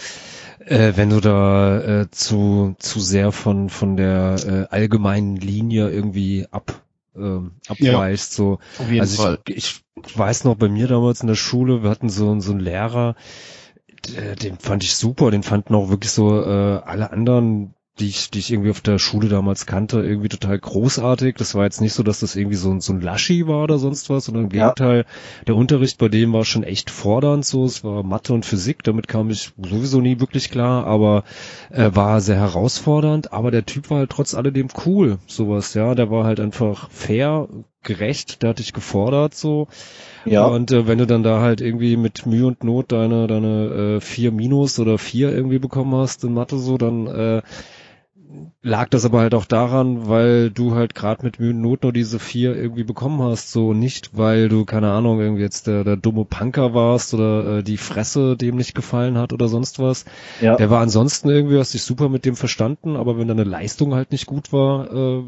äh, 0.66 0.93
wenn 0.95 1.10
du 1.10 1.20
da 1.20 2.01
äh, 2.01 2.12
zu, 2.12 2.76
zu 2.78 2.99
sehr 2.99 3.32
von, 3.32 3.70
von 3.70 3.97
der 3.97 4.36
äh, 4.45 4.74
allgemeinen 4.74 5.38
Linie 5.38 5.89
irgendwie 5.89 6.45
ab, 6.51 6.84
ähm, 7.16 7.53
abweichst. 7.68 8.34
Ja, 8.34 8.38
so. 8.38 8.60
Auf 8.78 8.89
jeden 8.89 9.01
also 9.01 9.24
Fall. 9.24 9.39
Ich, 9.47 9.57
ich 9.57 9.82
weiß 10.15 10.43
noch, 10.43 10.55
bei 10.55 10.69
mir 10.69 10.87
damals 10.87 11.21
in 11.21 11.27
der 11.27 11.35
Schule, 11.35 11.83
wir 11.83 11.89
hatten 11.89 12.09
so, 12.09 12.39
so 12.39 12.51
einen 12.51 12.59
Lehrer, 12.59 13.15
den 14.41 14.57
fand 14.57 14.83
ich 14.83 14.95
super, 14.95 15.31
den 15.31 15.43
fanden 15.43 15.75
auch 15.75 15.89
wirklich 15.89 16.11
so 16.11 16.41
äh, 16.41 16.81
alle 16.83 17.11
anderen 17.11 17.73
die 17.99 18.07
ich, 18.07 18.31
die 18.31 18.39
ich 18.39 18.51
irgendwie 18.51 18.69
auf 18.69 18.81
der 18.81 18.97
Schule 18.97 19.27
damals 19.27 19.65
kannte, 19.65 20.01
irgendwie 20.01 20.29
total 20.29 20.57
großartig. 20.57 21.35
Das 21.35 21.55
war 21.55 21.65
jetzt 21.65 21.81
nicht 21.81 21.93
so, 21.93 22.03
dass 22.03 22.21
das 22.21 22.35
irgendwie 22.35 22.55
so, 22.55 22.71
ein 22.71 22.81
so 22.81 22.93
ein 22.93 23.01
Laschi 23.01 23.47
war 23.47 23.63
oder 23.63 23.77
sonst 23.77 24.09
was, 24.09 24.25
sondern 24.25 24.45
im 24.45 24.49
Gegenteil, 24.49 25.05
der 25.47 25.55
Unterricht 25.55 25.97
bei 25.97 26.07
dem 26.07 26.31
war 26.33 26.45
schon 26.45 26.63
echt 26.63 26.89
fordernd 26.89 27.45
so. 27.45 27.65
Es 27.65 27.83
war 27.83 28.03
Mathe 28.03 28.33
und 28.33 28.45
Physik, 28.45 28.83
damit 28.83 29.07
kam 29.07 29.29
ich 29.29 29.51
sowieso 29.57 30.01
nie 30.01 30.19
wirklich 30.19 30.49
klar, 30.49 30.85
aber 30.85 31.23
äh, 31.71 31.91
war 31.93 32.21
sehr 32.21 32.37
herausfordernd. 32.37 33.33
Aber 33.33 33.51
der 33.51 33.65
Typ 33.65 33.89
war 33.89 33.99
halt 33.99 34.11
trotz 34.11 34.33
alledem 34.33 34.69
cool, 34.85 35.19
sowas, 35.27 35.73
ja. 35.73 35.95
Der 35.95 36.09
war 36.09 36.23
halt 36.23 36.39
einfach 36.39 36.89
fair, 36.91 37.47
gerecht, 37.84 38.41
der 38.43 38.51
hat 38.51 38.59
dich 38.59 38.73
gefordert 38.73 39.34
so. 39.34 39.67
Ja. 40.25 40.45
Und 40.45 40.71
äh, 40.71 40.88
wenn 40.88 40.97
du 40.97 41.07
dann 41.07 41.23
da 41.23 41.41
halt 41.41 41.61
irgendwie 41.61 41.97
mit 41.97 42.25
Mühe 42.25 42.45
und 42.45 42.63
Not 42.63 42.91
deine 42.91 43.27
deine 43.27 43.97
äh, 43.97 44.01
vier 44.01 44.32
Minus 44.32 44.80
oder 44.80 44.97
vier 44.97 45.32
irgendwie 45.32 45.59
bekommen 45.59 45.95
hast 45.95 46.23
in 46.23 46.34
Mathe 46.34 46.57
so, 46.57 46.77
dann 46.77 47.07
äh, 47.07 47.41
lag 48.61 48.89
das 48.89 49.05
aber 49.05 49.19
halt 49.19 49.34
auch 49.34 49.45
daran, 49.45 50.07
weil 50.07 50.51
du 50.51 50.75
halt 50.75 50.93
gerade 50.93 51.23
mit 51.23 51.39
Mühe 51.39 51.51
und 51.51 51.61
Not 51.61 51.84
nur 51.84 51.93
diese 51.93 52.19
vier 52.19 52.55
irgendwie 52.55 52.84
bekommen 52.84 53.21
hast, 53.21 53.51
so 53.51 53.73
nicht, 53.73 54.17
weil 54.17 54.49
du, 54.49 54.65
keine 54.65 54.91
Ahnung, 54.91 55.19
irgendwie 55.19 55.41
jetzt 55.41 55.67
der, 55.67 55.84
der 55.84 55.95
dumme 55.95 56.25
Punker 56.25 56.73
warst 56.73 57.13
oder 57.13 57.57
äh, 57.57 57.63
die 57.63 57.77
Fresse 57.77 58.36
dem 58.36 58.57
nicht 58.57 58.75
gefallen 58.75 59.17
hat 59.17 59.34
oder 59.34 59.47
sonst 59.47 59.80
was. 59.80 60.05
Ja. 60.41 60.57
Der 60.57 60.69
war 60.69 60.82
ansonsten 60.82 61.30
irgendwie, 61.30 61.57
hast 61.57 61.73
dich 61.73 61.84
super 61.84 62.09
mit 62.09 62.25
dem 62.25 62.36
verstanden, 62.36 62.95
aber 62.95 63.17
wenn 63.17 63.27
deine 63.27 63.45
Leistung 63.45 63.95
halt 63.95 64.11
nicht 64.11 64.25
gut 64.25 64.53
war, 64.53 64.91
äh, 64.91 65.23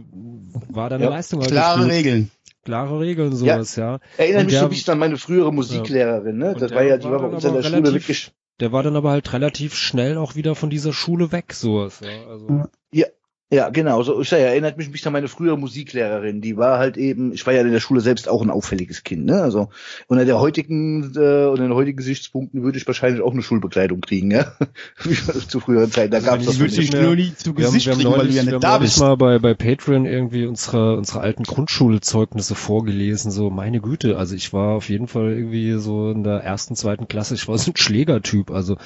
war 0.70 0.90
deine 0.90 1.06
ja. 1.06 1.10
Leistung 1.10 1.40
halt 1.40 1.52
Klare 1.52 1.80
nicht 1.80 1.88
gut. 1.88 1.96
Regeln 1.96 2.32
klare 2.64 3.00
Regeln, 3.00 3.36
sowas, 3.36 3.76
ja. 3.76 3.94
ja. 3.94 4.00
Erinnere 4.18 4.44
mich 4.46 4.58
so 4.58 4.66
ein 4.66 4.70
bisschen 4.70 4.94
an 4.94 5.00
meine 5.00 5.18
frühere 5.18 5.54
Musiklehrerin, 5.54 6.38
ne? 6.38 6.56
Das 6.58 6.72
war 6.72 6.84
ja, 6.84 6.98
die 6.98 7.10
war 7.10 7.20
bei 7.20 7.28
uns 7.28 7.44
in 7.44 7.54
der 7.54 7.64
Schule 7.64 7.94
wirklich. 7.94 8.32
Der 8.60 8.72
war 8.72 8.84
dann 8.84 8.96
aber 8.96 9.12
halt 9.12 9.34
relativ 9.34 9.76
schnell 9.76 10.18
auch 10.18 10.36
wieder 10.36 10.54
von 10.54 10.70
dieser 10.70 10.94
Schule 10.94 11.32
weg, 11.32 11.54
sowas, 11.54 12.02
ja. 12.02 12.28
Also. 12.28 12.66
Ja, 12.92 13.08
ja, 13.52 13.70
genau. 13.70 14.02
So, 14.02 14.22
ich 14.22 14.32
erinnert 14.32 14.78
mich 14.78 14.88
ein 14.88 14.94
bisschen 14.94 15.10
an 15.10 15.14
meine 15.14 15.28
frühere 15.28 15.58
Musiklehrerin. 15.58 16.40
Die 16.40 16.56
war 16.56 16.80
halt 16.80 16.96
eben, 16.96 17.34
ich 17.34 17.46
war 17.46 17.54
ja 17.54 17.62
in 17.62 17.72
der 17.72 17.82
Schule 17.82 18.00
selbst 18.00 18.30
auch 18.30 18.42
ein 18.42 18.50
auffälliges 18.50 19.04
Kind, 19.04 19.26
ne? 19.26 19.42
Also 19.42 19.70
unter 20.08 20.24
der 20.24 20.40
heutigen, 20.40 21.04
äh, 21.16 21.46
unter 21.48 21.64
den 21.64 21.74
heutigen 21.74 21.98
Gesichtspunkten 21.98 22.64
würde 22.64 22.78
ich 22.78 22.88
wahrscheinlich 22.88 23.22
auch 23.22 23.34
eine 23.34 23.42
Schulbekleidung 23.42 24.00
kriegen, 24.00 24.32
ja? 24.32 24.54
zu 25.50 25.60
früheren 25.60 25.92
Zeiten. 25.92 26.12
Da 26.12 26.20
Also 26.20 26.30
gab's 26.30 26.44
ich 26.44 26.48
das 26.48 26.60
würde 26.60 26.76
dich 26.76 26.92
nur 26.94 27.16
nie 27.16 27.34
zu 27.36 27.58
Wir 27.58 27.68
haben, 27.68 27.80
Gesicht 27.80 27.86
wir 27.88 27.94
haben 27.94 28.00
kriegen, 28.00 28.12
weil 28.16 28.28
du 28.28 28.34
neulich, 28.34 28.36
ja 28.36 28.44
nicht 28.44 28.64
da 28.64 28.78
neulich 28.78 28.80
bist. 28.80 29.00
mal 29.00 29.18
bei, 29.18 29.38
bei 29.40 29.54
Patreon 29.54 30.06
irgendwie 30.06 30.46
unsere, 30.46 30.96
unsere 30.96 31.20
alten 31.20 31.44
Grundschulzeugnisse 31.44 32.56
vorgelesen, 32.56 33.32
so 33.32 33.50
meine 33.50 33.82
Güte, 33.82 34.18
also 34.18 34.36
ich 34.36 34.54
war 34.54 34.76
auf 34.78 34.90
jeden 34.90 35.08
Fall 35.08 35.34
irgendwie 35.34 35.74
so 35.78 36.12
in 36.12 36.24
der 36.24 36.38
ersten, 36.44 36.76
zweiten 36.78 37.08
Klasse, 37.10 37.36
ich 37.36 37.48
war 37.50 37.58
so 37.58 37.72
ein 37.72 37.76
Schlägertyp, 37.78 38.50
also 38.52 38.78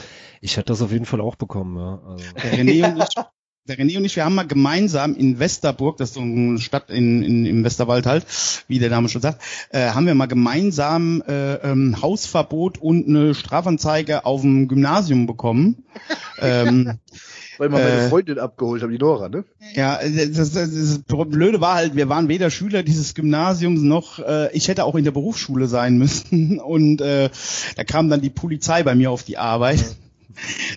ich 0.41 0.57
hätte 0.57 0.67
das 0.67 0.81
auf 0.81 0.91
jeden 0.91 1.05
Fall 1.05 1.21
auch 1.21 1.35
bekommen, 1.35 1.77
ja. 1.77 2.01
Also. 2.07 2.25
René 2.35 2.91
und 2.91 2.97
ich, 3.03 3.15
der 3.67 3.77
René 3.77 3.97
und 3.97 4.05
ich, 4.05 4.15
wir 4.15 4.25
haben 4.25 4.35
mal 4.35 4.45
gemeinsam 4.45 5.15
in 5.15 5.39
Westerburg, 5.39 5.97
das 5.97 6.09
ist 6.09 6.15
so 6.15 6.21
eine 6.21 6.59
Stadt 6.59 6.91
in, 6.91 7.23
in, 7.23 7.45
im 7.45 7.63
Westerwald 7.63 8.05
halt, 8.05 8.25
wie 8.67 8.77
der 8.77 8.91
Name 8.91 9.09
schon 9.09 9.21
sagt, 9.21 9.41
äh, 9.71 9.89
haben 9.89 10.05
wir 10.05 10.13
mal 10.13 10.27
gemeinsam 10.27 11.23
äh, 11.27 11.55
ähm, 11.55 12.01
Hausverbot 12.01 12.77
und 12.77 13.07
eine 13.07 13.33
Strafanzeige 13.33 14.25
auf 14.25 14.41
dem 14.41 14.67
Gymnasium 14.67 15.25
bekommen. 15.25 15.83
ähm, 16.41 16.99
Weil 17.57 17.69
man 17.69 17.81
meine 17.81 18.01
Äh, 18.01 18.09
Freundin 18.09 18.37
abgeholt 18.37 18.83
hat, 18.83 18.91
die 18.91 18.99
Nora, 18.99 19.29
ne? 19.29 19.45
Ja, 19.73 19.99
das, 20.03 20.51
das, 20.51 20.69
das 20.71 20.99
Blöde 21.07 21.59
war 21.59 21.75
halt, 21.75 21.95
wir 21.95 22.07
waren 22.07 22.27
weder 22.27 22.51
Schüler 22.51 22.83
dieses 22.83 23.15
Gymnasiums 23.15 23.81
noch, 23.81 24.19
äh, 24.19 24.55
ich 24.55 24.67
hätte 24.67 24.83
auch 24.83 24.95
in 24.95 25.05
der 25.05 25.11
Berufsschule 25.11 25.67
sein 25.67 25.97
müssen. 25.97 26.59
Und 26.65 27.01
äh, 27.01 27.29
da 27.75 27.83
kam 27.83 28.09
dann 28.09 28.21
die 28.21 28.29
Polizei 28.29 28.83
bei 28.83 28.93
mir 28.93 29.09
auf 29.09 29.23
die 29.23 29.37
Arbeit. 29.37 29.95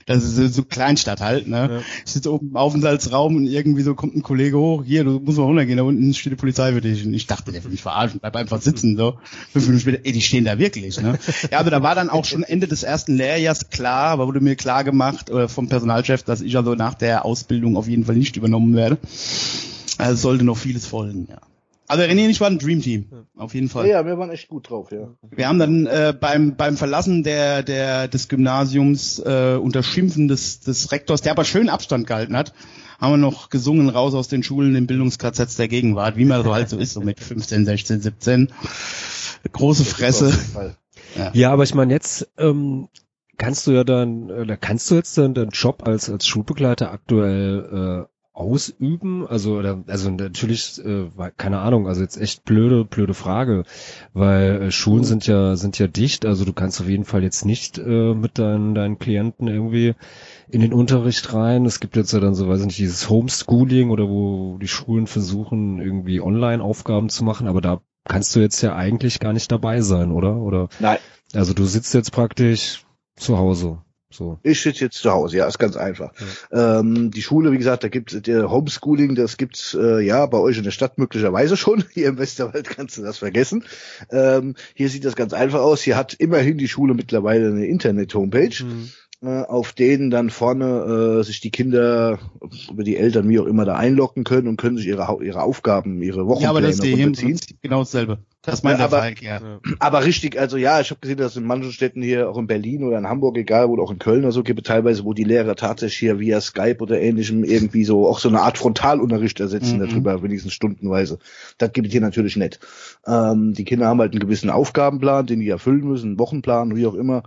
Das 0.06 0.24
ist 0.24 0.54
so- 0.54 0.62
Kleinstadt 0.62 1.20
halt, 1.20 1.48
ne? 1.48 1.68
Ja. 1.70 1.80
Ich 2.04 2.12
sitze 2.12 2.32
oben 2.32 2.50
im 2.50 2.56
Aufenthaltsraum 2.56 3.36
und 3.36 3.46
irgendwie 3.46 3.82
so 3.82 3.94
kommt 3.94 4.14
ein 4.16 4.22
Kollege 4.22 4.58
hoch, 4.58 4.84
hier, 4.84 5.04
du 5.04 5.18
musst 5.20 5.38
mal 5.38 5.44
runtergehen, 5.44 5.78
da 5.78 5.84
unten 5.84 6.12
steht 6.14 6.32
die 6.32 6.36
Polizei 6.36 6.72
für 6.72 6.80
dich. 6.80 7.04
Und 7.04 7.14
ich 7.14 7.26
dachte, 7.26 7.52
der 7.52 7.64
will 7.64 7.70
mich 7.70 7.82
verarschen, 7.82 8.20
bleib 8.20 8.36
einfach 8.36 8.60
sitzen, 8.60 8.96
so. 8.96 9.14
Fünf 9.52 9.66
Minuten 9.66 9.80
später, 9.80 9.98
ey, 10.04 10.12
die 10.12 10.20
stehen 10.20 10.44
da 10.44 10.58
wirklich, 10.58 11.00
ne? 11.00 11.18
Ja, 11.50 11.58
aber 11.60 11.70
da 11.70 11.82
war 11.82 11.94
dann 11.94 12.10
auch 12.10 12.24
schon 12.24 12.42
Ende 12.42 12.68
des 12.68 12.82
ersten 12.82 13.16
Lehrjahrs 13.16 13.70
klar, 13.70 14.10
aber 14.10 14.26
wurde 14.26 14.40
mir 14.40 14.56
klar 14.56 14.84
gemacht 14.84 15.30
äh, 15.30 15.48
vom 15.48 15.68
Personalchef, 15.68 16.22
dass 16.22 16.40
ich 16.40 16.56
also 16.56 16.74
nach 16.74 16.94
der 16.94 17.24
Ausbildung 17.24 17.76
auf 17.76 17.88
jeden 17.88 18.04
Fall 18.04 18.16
nicht 18.16 18.36
übernommen 18.36 18.74
werde. 18.76 18.98
Also 19.98 20.14
es 20.14 20.22
sollte 20.22 20.44
noch 20.44 20.56
vieles 20.56 20.86
folgen, 20.86 21.26
ja. 21.30 21.38
Also 21.88 22.04
René 22.04 22.24
und 22.24 22.30
ich 22.30 22.40
waren 22.40 22.54
ein 22.54 22.58
Dream 22.58 22.82
Team, 22.82 23.06
auf 23.36 23.54
jeden 23.54 23.70
Fall. 23.70 23.86
Ja, 23.86 24.00
ja, 24.00 24.06
wir 24.06 24.18
waren 24.18 24.30
echt 24.30 24.48
gut 24.48 24.68
drauf, 24.68 24.92
ja. 24.92 25.08
Wir 25.30 25.48
haben 25.48 25.58
dann 25.58 25.86
äh, 25.86 26.14
beim 26.18 26.54
beim 26.54 26.76
Verlassen 26.76 27.22
der 27.22 27.62
der 27.62 28.08
des 28.08 28.28
Gymnasiums 28.28 29.18
äh, 29.18 29.56
unter 29.60 29.82
Schimpfen 29.82 30.28
des 30.28 30.60
des 30.60 30.92
Rektors, 30.92 31.22
der 31.22 31.32
aber 31.32 31.44
schön 31.44 31.70
Abstand 31.70 32.06
gehalten 32.06 32.36
hat, 32.36 32.52
haben 33.00 33.14
wir 33.14 33.16
noch 33.16 33.48
gesungen 33.48 33.88
raus 33.88 34.14
aus 34.14 34.28
den 34.28 34.42
Schulen 34.42 34.76
im 34.76 34.86
Bildungskz 34.86 35.56
der 35.56 35.68
Gegenwart, 35.68 36.16
wie 36.16 36.26
man 36.26 36.44
so 36.44 36.52
halt 36.52 36.68
so 36.68 36.76
ist, 36.76 36.92
so 36.92 37.00
mit 37.00 37.20
15, 37.20 37.64
16, 37.64 38.00
17. 38.02 38.52
Große 39.50 39.84
Fresse. 39.84 40.30
Fall. 40.30 40.76
Ja, 41.32 41.52
aber 41.52 41.62
ich 41.62 41.74
meine, 41.74 41.92
jetzt 41.92 42.28
ähm, 42.36 42.88
kannst 43.38 43.66
du 43.66 43.72
ja 43.72 43.84
dann, 43.84 44.30
oder 44.30 44.56
kannst 44.56 44.90
du 44.90 44.96
jetzt 44.96 45.16
dann 45.16 45.32
deinen 45.32 45.50
Job 45.50 45.86
als 45.86 46.10
als 46.10 46.26
Schulbegleiter 46.26 46.92
aktuell 46.92 48.06
äh, 48.06 48.17
ausüben? 48.38 49.26
Also 49.26 49.58
oder 49.58 49.82
also 49.86 50.10
natürlich, 50.10 50.80
äh, 50.84 51.08
keine 51.36 51.58
Ahnung, 51.58 51.88
also 51.88 52.02
jetzt 52.02 52.20
echt 52.20 52.44
blöde, 52.44 52.84
blöde 52.84 53.14
Frage, 53.14 53.64
weil 54.12 54.62
äh, 54.62 54.70
Schulen 54.70 55.04
sind 55.04 55.26
ja 55.26 55.56
sind 55.56 55.78
ja 55.78 55.86
dicht, 55.86 56.24
also 56.24 56.44
du 56.44 56.52
kannst 56.52 56.80
auf 56.80 56.88
jeden 56.88 57.04
Fall 57.04 57.22
jetzt 57.22 57.44
nicht 57.44 57.78
äh, 57.78 58.14
mit 58.14 58.38
deinen 58.38 58.74
deinen 58.74 58.98
Klienten 58.98 59.48
irgendwie 59.48 59.94
in 60.50 60.60
den 60.60 60.72
Unterricht 60.72 61.32
rein. 61.34 61.66
Es 61.66 61.80
gibt 61.80 61.96
jetzt 61.96 62.12
ja 62.12 62.20
dann 62.20 62.34
so, 62.34 62.48
weiß 62.48 62.60
ich 62.60 62.66
nicht, 62.66 62.78
dieses 62.78 63.08
Homeschooling 63.08 63.90
oder 63.90 64.08
wo 64.08 64.58
die 64.58 64.68
Schulen 64.68 65.06
versuchen, 65.06 65.80
irgendwie 65.80 66.20
Online-Aufgaben 66.20 67.08
zu 67.08 67.24
machen, 67.24 67.48
aber 67.48 67.60
da 67.60 67.80
kannst 68.04 68.34
du 68.34 68.40
jetzt 68.40 68.62
ja 68.62 68.74
eigentlich 68.74 69.20
gar 69.20 69.32
nicht 69.32 69.50
dabei 69.52 69.80
sein, 69.80 70.12
oder? 70.12 70.36
Oder 70.36 70.68
Nein, 70.78 70.98
also 71.34 71.54
du 71.54 71.64
sitzt 71.64 71.92
jetzt 71.94 72.12
praktisch 72.12 72.84
zu 73.16 73.36
Hause. 73.36 73.82
So. 74.10 74.38
ich 74.42 74.62
sitze 74.62 74.84
jetzt 74.84 74.98
zu 74.98 75.10
Hause, 75.10 75.36
ja, 75.36 75.46
ist 75.46 75.58
ganz 75.58 75.76
einfach. 75.76 76.12
Ähm, 76.50 77.10
die 77.10 77.20
Schule, 77.20 77.52
wie 77.52 77.58
gesagt, 77.58 77.84
da 77.84 77.88
gibt's 77.88 78.16
der 78.22 78.50
Homeschooling, 78.50 79.14
das 79.14 79.36
gibt's 79.36 79.76
äh, 79.78 80.00
ja 80.00 80.24
bei 80.26 80.38
euch 80.38 80.56
in 80.56 80.64
der 80.64 80.70
Stadt 80.70 80.96
möglicherweise 80.96 81.56
schon. 81.56 81.84
Hier 81.92 82.08
im 82.08 82.18
Westerwald 82.18 82.68
kannst 82.70 82.96
du 82.96 83.02
das 83.02 83.18
vergessen. 83.18 83.64
Ähm, 84.10 84.54
hier 84.74 84.88
sieht 84.88 85.04
das 85.04 85.14
ganz 85.14 85.34
einfach 85.34 85.60
aus. 85.60 85.82
Hier 85.82 85.96
hat 85.96 86.14
immerhin 86.14 86.56
die 86.56 86.68
Schule 86.68 86.94
mittlerweile 86.94 87.48
eine 87.48 87.66
Internet-Homepage. 87.66 88.64
äh, 88.64 88.88
auf 89.20 89.72
denen 89.72 90.10
dann 90.10 90.30
vorne 90.30 91.18
äh, 91.18 91.24
sich 91.24 91.40
die 91.40 91.50
Kinder 91.50 92.20
über 92.70 92.84
die 92.84 92.96
Eltern 92.96 93.28
wie 93.28 93.40
auch 93.40 93.46
immer 93.46 93.64
da 93.64 93.74
einloggen 93.74 94.22
können 94.22 94.46
und 94.46 94.56
können 94.58 94.76
sich 94.76 94.86
ihre 94.86 95.18
ihre 95.24 95.42
Aufgaben, 95.42 96.00
ihre 96.02 96.26
Wochenpläne 96.26 96.42
Ja, 96.44 96.50
aber 96.50 96.60
das 96.60 96.76
ist 96.76 96.84
hier 96.84 96.94
im 96.94 97.00
runterziehen. 97.06 97.30
Prinzip 97.32 97.56
genau 97.60 97.80
dasselbe. 97.80 98.18
Das 98.42 98.62
meint 98.62 98.78
Ja, 98.78 98.86
der 98.86 98.96
aber- 98.96 99.02
Falk, 99.04 99.20
ja. 99.22 99.40
Aber 99.80 100.04
richtig, 100.04 100.38
also 100.38 100.56
ja, 100.56 100.80
ich 100.80 100.90
habe 100.90 101.00
gesehen, 101.00 101.16
dass 101.18 101.36
in 101.36 101.44
manchen 101.44 101.72
Städten 101.72 102.00
hier, 102.00 102.30
auch 102.30 102.38
in 102.38 102.46
Berlin 102.46 102.84
oder 102.84 102.96
in 102.96 103.08
Hamburg, 103.08 103.36
egal, 103.36 103.66
oder 103.66 103.82
auch 103.82 103.90
in 103.90 103.98
Köln 103.98 104.22
oder 104.22 104.30
so, 104.30 104.44
gibt 104.44 104.60
es 104.60 104.68
teilweise, 104.68 105.04
wo 105.04 105.12
die 105.12 105.24
Lehrer 105.24 105.56
tatsächlich 105.56 105.98
hier 105.98 106.20
via 106.20 106.40
Skype 106.40 106.78
oder 106.80 107.00
ähnlichem 107.00 107.42
irgendwie 107.42 107.84
so 107.84 108.06
auch 108.06 108.20
so 108.20 108.28
eine 108.28 108.40
Art 108.42 108.56
Frontalunterricht 108.56 109.40
ersetzen 109.40 109.78
Mhm. 109.80 109.88
darüber, 109.88 110.22
wenigstens 110.22 110.52
stundenweise. 110.52 111.18
Das 111.58 111.72
gibt 111.72 111.88
es 111.88 111.92
hier 111.92 112.00
natürlich 112.00 112.36
nicht. 112.36 112.60
Ähm, 113.04 113.52
die 113.54 113.64
Kinder 113.64 113.88
haben 113.88 113.98
halt 114.00 114.12
einen 114.12 114.20
gewissen 114.20 114.48
Aufgabenplan, 114.50 115.26
den 115.26 115.40
die 115.40 115.48
erfüllen 115.48 115.88
müssen, 115.88 116.10
einen 116.10 116.18
Wochenplan, 116.20 116.76
wie 116.76 116.86
auch 116.86 116.94
immer. 116.94 117.24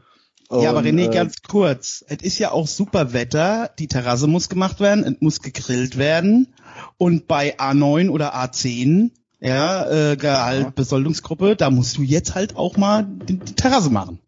Ja, 0.51 0.69
aber 0.69 0.79
Und, 0.79 0.85
René, 0.85 1.07
äh, 1.09 1.13
ganz 1.13 1.41
kurz. 1.47 2.03
Es 2.07 2.21
ist 2.21 2.39
ja 2.39 2.51
auch 2.51 2.67
super 2.67 3.13
Wetter. 3.13 3.71
Die 3.79 3.87
Terrasse 3.87 4.27
muss 4.27 4.49
gemacht 4.49 4.79
werden. 4.79 5.03
Es 5.05 5.21
muss 5.21 5.41
gegrillt 5.41 5.97
werden. 5.97 6.53
Und 6.97 7.27
bei 7.27 7.57
A9 7.57 8.09
oder 8.09 8.35
A10, 8.35 9.11
ja, 9.39 10.11
äh, 10.11 10.17
Gehalt, 10.17 10.75
Besoldungsgruppe, 10.75 11.55
da 11.55 11.69
musst 11.69 11.97
du 11.97 12.03
jetzt 12.03 12.35
halt 12.35 12.55
auch 12.55 12.77
mal 12.77 13.05
die, 13.05 13.37
die 13.37 13.55
Terrasse 13.55 13.89
machen. 13.89 14.19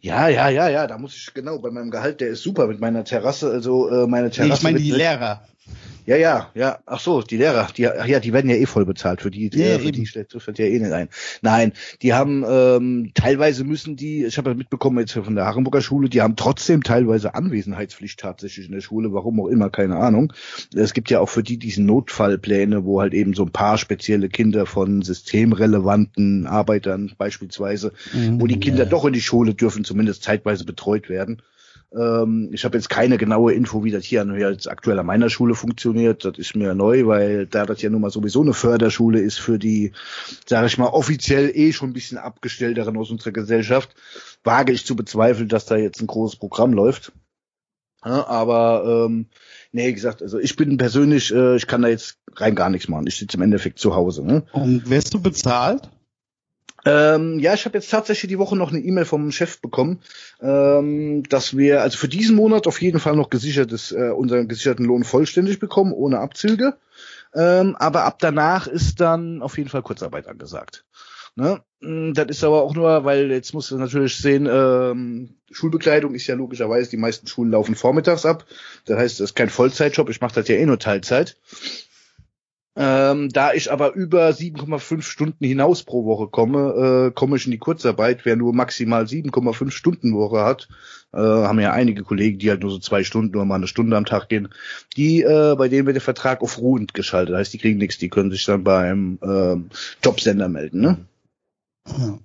Ja, 0.00 0.28
ja, 0.28 0.48
ja, 0.48 0.68
ja, 0.68 0.86
da 0.86 0.98
muss 0.98 1.16
ich, 1.16 1.32
genau, 1.34 1.58
bei 1.58 1.70
meinem 1.70 1.90
Gehalt, 1.90 2.20
der 2.20 2.28
ist 2.28 2.42
super 2.42 2.66
mit 2.66 2.80
meiner 2.80 3.04
Terrasse, 3.04 3.50
also 3.50 3.88
äh, 3.88 4.06
meine 4.06 4.28
Nee, 4.28 4.34
Terrasse. 4.34 4.54
ich 4.58 4.62
meine 4.62 4.78
die 4.78 4.90
Lehrer. 4.90 5.42
Ja, 6.06 6.14
ja, 6.14 6.52
ja. 6.54 6.78
Ach 6.86 7.00
so, 7.00 7.20
die 7.20 7.36
Lehrer, 7.36 7.66
die, 7.76 7.88
ach 7.88 8.06
ja, 8.06 8.20
die 8.20 8.32
werden 8.32 8.48
ja 8.48 8.54
eh 8.54 8.66
voll 8.66 8.86
bezahlt 8.86 9.22
für 9.22 9.32
die, 9.32 9.50
die 9.50 9.58
Ja, 9.58 9.74
äh, 9.74 9.78
für 9.80 9.90
die 9.90 10.06
stellt 10.06 10.28
trifft 10.28 10.56
ja 10.56 10.64
eh 10.64 10.78
nicht 10.78 10.92
ein. 10.92 11.08
Nein, 11.42 11.72
die 12.00 12.14
haben 12.14 12.44
ähm, 12.48 13.10
teilweise 13.14 13.64
müssen 13.64 13.96
die, 13.96 14.24
ich 14.24 14.38
habe 14.38 14.50
ja 14.50 14.56
mitbekommen 14.56 15.00
jetzt 15.00 15.14
von 15.14 15.34
der 15.34 15.46
Harenburger 15.46 15.80
Schule, 15.80 16.08
die 16.08 16.22
haben 16.22 16.36
trotzdem 16.36 16.84
teilweise 16.84 17.34
Anwesenheitspflicht 17.34 18.20
tatsächlich 18.20 18.66
in 18.66 18.72
der 18.72 18.82
Schule, 18.82 19.12
warum 19.12 19.40
auch 19.40 19.48
immer, 19.48 19.68
keine 19.68 19.96
Ahnung. 19.96 20.32
Es 20.76 20.94
gibt 20.94 21.10
ja 21.10 21.18
auch 21.18 21.28
für 21.28 21.42
die 21.42 21.58
diesen 21.58 21.86
Notfallpläne, 21.86 22.84
wo 22.84 23.00
halt 23.00 23.12
eben 23.12 23.34
so 23.34 23.42
ein 23.42 23.50
paar 23.50 23.76
spezielle 23.76 24.28
Kinder 24.28 24.64
von 24.64 25.02
systemrelevanten 25.02 26.46
Arbeitern 26.46 27.14
beispielsweise, 27.18 27.92
wo 28.12 28.46
die 28.46 28.60
Kinder 28.60 28.84
Ja. 28.84 28.88
doch 28.88 29.04
in 29.06 29.12
die 29.12 29.20
Schule 29.20 29.54
dürfen, 29.54 29.82
zumindest 29.84 30.22
zeitweise 30.22 30.64
betreut 30.64 31.08
werden. 31.08 31.42
Ähm, 31.94 32.50
ich 32.52 32.64
habe 32.64 32.76
jetzt 32.76 32.88
keine 32.88 33.18
genaue 33.18 33.52
Info, 33.52 33.84
wie 33.84 33.90
das 33.90 34.04
hier 34.04 34.24
jetzt 34.38 34.68
aktuell 34.68 34.98
an 34.98 35.06
meiner 35.06 35.30
Schule 35.30 35.54
funktioniert. 35.54 36.24
Das 36.24 36.38
ist 36.38 36.56
mir 36.56 36.74
neu, 36.74 37.06
weil 37.06 37.46
da 37.46 37.66
das 37.66 37.82
ja 37.82 37.90
nun 37.90 38.00
mal 38.00 38.10
sowieso 38.10 38.42
eine 38.42 38.54
Förderschule 38.54 39.20
ist 39.20 39.38
für 39.38 39.58
die, 39.58 39.92
sage 40.46 40.66
ich 40.66 40.78
mal, 40.78 40.88
offiziell 40.88 41.50
eh 41.54 41.72
schon 41.72 41.90
ein 41.90 41.94
bisschen 41.94 42.18
abgestellteren 42.18 42.96
aus 42.96 43.10
unserer 43.10 43.32
Gesellschaft, 43.32 43.94
wage 44.44 44.72
ich 44.72 44.86
zu 44.86 44.96
bezweifeln, 44.96 45.48
dass 45.48 45.66
da 45.66 45.76
jetzt 45.76 46.00
ein 46.00 46.06
großes 46.06 46.38
Programm 46.38 46.72
läuft. 46.72 47.12
Ja, 48.04 48.26
aber 48.28 49.06
ähm, 49.06 49.26
nee, 49.72 49.92
gesagt, 49.92 50.22
also 50.22 50.38
ich 50.38 50.54
bin 50.54 50.76
persönlich, 50.76 51.34
äh, 51.34 51.56
ich 51.56 51.66
kann 51.66 51.82
da 51.82 51.88
jetzt 51.88 52.18
rein 52.36 52.54
gar 52.54 52.70
nichts 52.70 52.88
machen. 52.88 53.06
Ich 53.08 53.16
sitze 53.16 53.36
im 53.36 53.42
Endeffekt 53.42 53.78
zu 53.78 53.96
Hause. 53.96 54.24
Ne? 54.24 54.44
Und 54.52 54.88
wirst 54.88 55.12
du 55.14 55.20
bezahlt? 55.20 55.90
Ähm, 56.86 57.40
ja, 57.40 57.52
ich 57.52 57.64
habe 57.64 57.76
jetzt 57.76 57.90
tatsächlich 57.90 58.28
die 58.28 58.38
Woche 58.38 58.56
noch 58.56 58.70
eine 58.70 58.78
E-Mail 58.80 59.04
vom 59.04 59.32
Chef 59.32 59.60
bekommen, 59.60 60.00
ähm, 60.40 61.24
dass 61.28 61.56
wir 61.56 61.82
also 61.82 61.98
für 61.98 62.08
diesen 62.08 62.36
Monat 62.36 62.68
auf 62.68 62.80
jeden 62.80 63.00
Fall 63.00 63.16
noch 63.16 63.28
gesichertes, 63.28 63.90
äh, 63.90 64.10
unseren 64.10 64.46
gesicherten 64.46 64.86
Lohn 64.86 65.02
vollständig 65.02 65.58
bekommen, 65.58 65.92
ohne 65.92 66.20
Abzüge. 66.20 66.76
Ähm, 67.34 67.74
aber 67.76 68.04
ab 68.04 68.18
danach 68.20 68.68
ist 68.68 69.00
dann 69.00 69.42
auf 69.42 69.58
jeden 69.58 69.68
Fall 69.68 69.82
Kurzarbeit 69.82 70.28
angesagt. 70.28 70.84
Ne? 71.34 71.60
Mm, 71.80 72.12
Das 72.12 72.26
ist 72.28 72.44
aber 72.44 72.62
auch 72.62 72.74
nur, 72.74 73.04
weil 73.04 73.30
jetzt 73.32 73.52
musst 73.52 73.72
du 73.72 73.78
natürlich 73.78 74.16
sehen, 74.16 74.48
ähm, 74.50 75.34
Schulbekleidung 75.50 76.14
ist 76.14 76.26
ja 76.28 76.36
logischerweise, 76.36 76.90
die 76.90 76.96
meisten 76.96 77.26
Schulen 77.26 77.50
laufen 77.50 77.74
vormittags 77.74 78.24
ab. 78.24 78.46
Das 78.86 78.96
heißt, 78.98 79.20
das 79.20 79.30
ist 79.30 79.34
kein 79.34 79.50
Vollzeitjob, 79.50 80.08
ich 80.08 80.20
mache 80.20 80.36
das 80.36 80.48
ja 80.48 80.54
eh 80.54 80.66
nur 80.66 80.78
Teilzeit. 80.78 81.36
Ähm, 82.78 83.30
da 83.30 83.54
ich 83.54 83.72
aber 83.72 83.94
über 83.94 84.28
7,5 84.28 85.00
Stunden 85.00 85.44
hinaus 85.44 85.82
pro 85.82 86.04
Woche 86.04 86.28
komme, 86.28 87.08
äh, 87.08 87.10
komme 87.10 87.36
ich 87.36 87.46
in 87.46 87.52
die 87.52 87.58
Kurzarbeit. 87.58 88.24
Wer 88.24 88.36
nur 88.36 88.52
maximal 88.52 89.06
7,5 89.06 89.70
Stunden 89.70 90.14
Woche 90.14 90.44
hat, 90.44 90.68
äh, 91.14 91.18
haben 91.18 91.58
ja 91.58 91.72
einige 91.72 92.02
Kollegen, 92.02 92.38
die 92.38 92.50
halt 92.50 92.60
nur 92.60 92.70
so 92.70 92.78
zwei 92.78 93.02
Stunden 93.02 93.34
oder 93.34 93.46
mal 93.46 93.54
eine 93.54 93.66
Stunde 93.66 93.96
am 93.96 94.04
Tag 94.04 94.28
gehen, 94.28 94.50
die, 94.96 95.22
äh, 95.22 95.54
bei 95.56 95.68
denen 95.68 95.86
wird 95.86 95.96
der 95.96 96.02
Vertrag 96.02 96.42
auf 96.42 96.58
ruhend 96.58 96.92
geschaltet. 96.92 97.32
Das 97.32 97.40
heißt, 97.40 97.54
die 97.54 97.58
kriegen 97.58 97.78
nichts, 97.78 97.96
die 97.96 98.10
können 98.10 98.30
sich 98.30 98.44
dann 98.44 98.62
beim 98.62 99.18
ähm, 99.22 99.70
Jobsender 100.04 100.48
melden. 100.50 100.80
Ne? 100.80 100.98
Ja. 101.88 102.18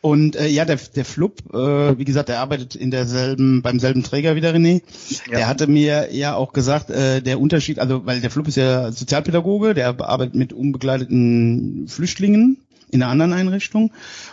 Und 0.00 0.36
äh, 0.36 0.48
ja, 0.48 0.64
der, 0.64 0.76
der 0.76 1.04
Flup, 1.04 1.40
äh, 1.54 1.98
wie 1.98 2.04
gesagt, 2.04 2.28
der 2.28 2.40
arbeitet 2.40 2.74
in 2.74 2.90
derselben, 2.90 3.62
beim 3.62 3.80
selben 3.80 4.02
Träger 4.02 4.36
wie 4.36 4.40
der 4.40 4.54
René. 4.54 4.82
Ja. 5.30 5.38
Der 5.38 5.48
hatte 5.48 5.66
mir 5.66 6.12
ja 6.12 6.34
auch 6.34 6.52
gesagt, 6.52 6.90
äh, 6.90 7.22
der 7.22 7.40
Unterschied, 7.40 7.78
also 7.78 8.04
weil 8.04 8.20
der 8.20 8.30
Flup 8.30 8.48
ist 8.48 8.56
ja 8.56 8.92
Sozialpädagoge, 8.92 9.74
der 9.74 9.98
arbeitet 10.00 10.34
mit 10.34 10.52
unbegleiteten 10.52 11.86
Flüchtlingen 11.88 12.58
in 12.94 13.02
einer 13.02 13.10
anderen 13.10 13.32
Einrichtung 13.32 13.90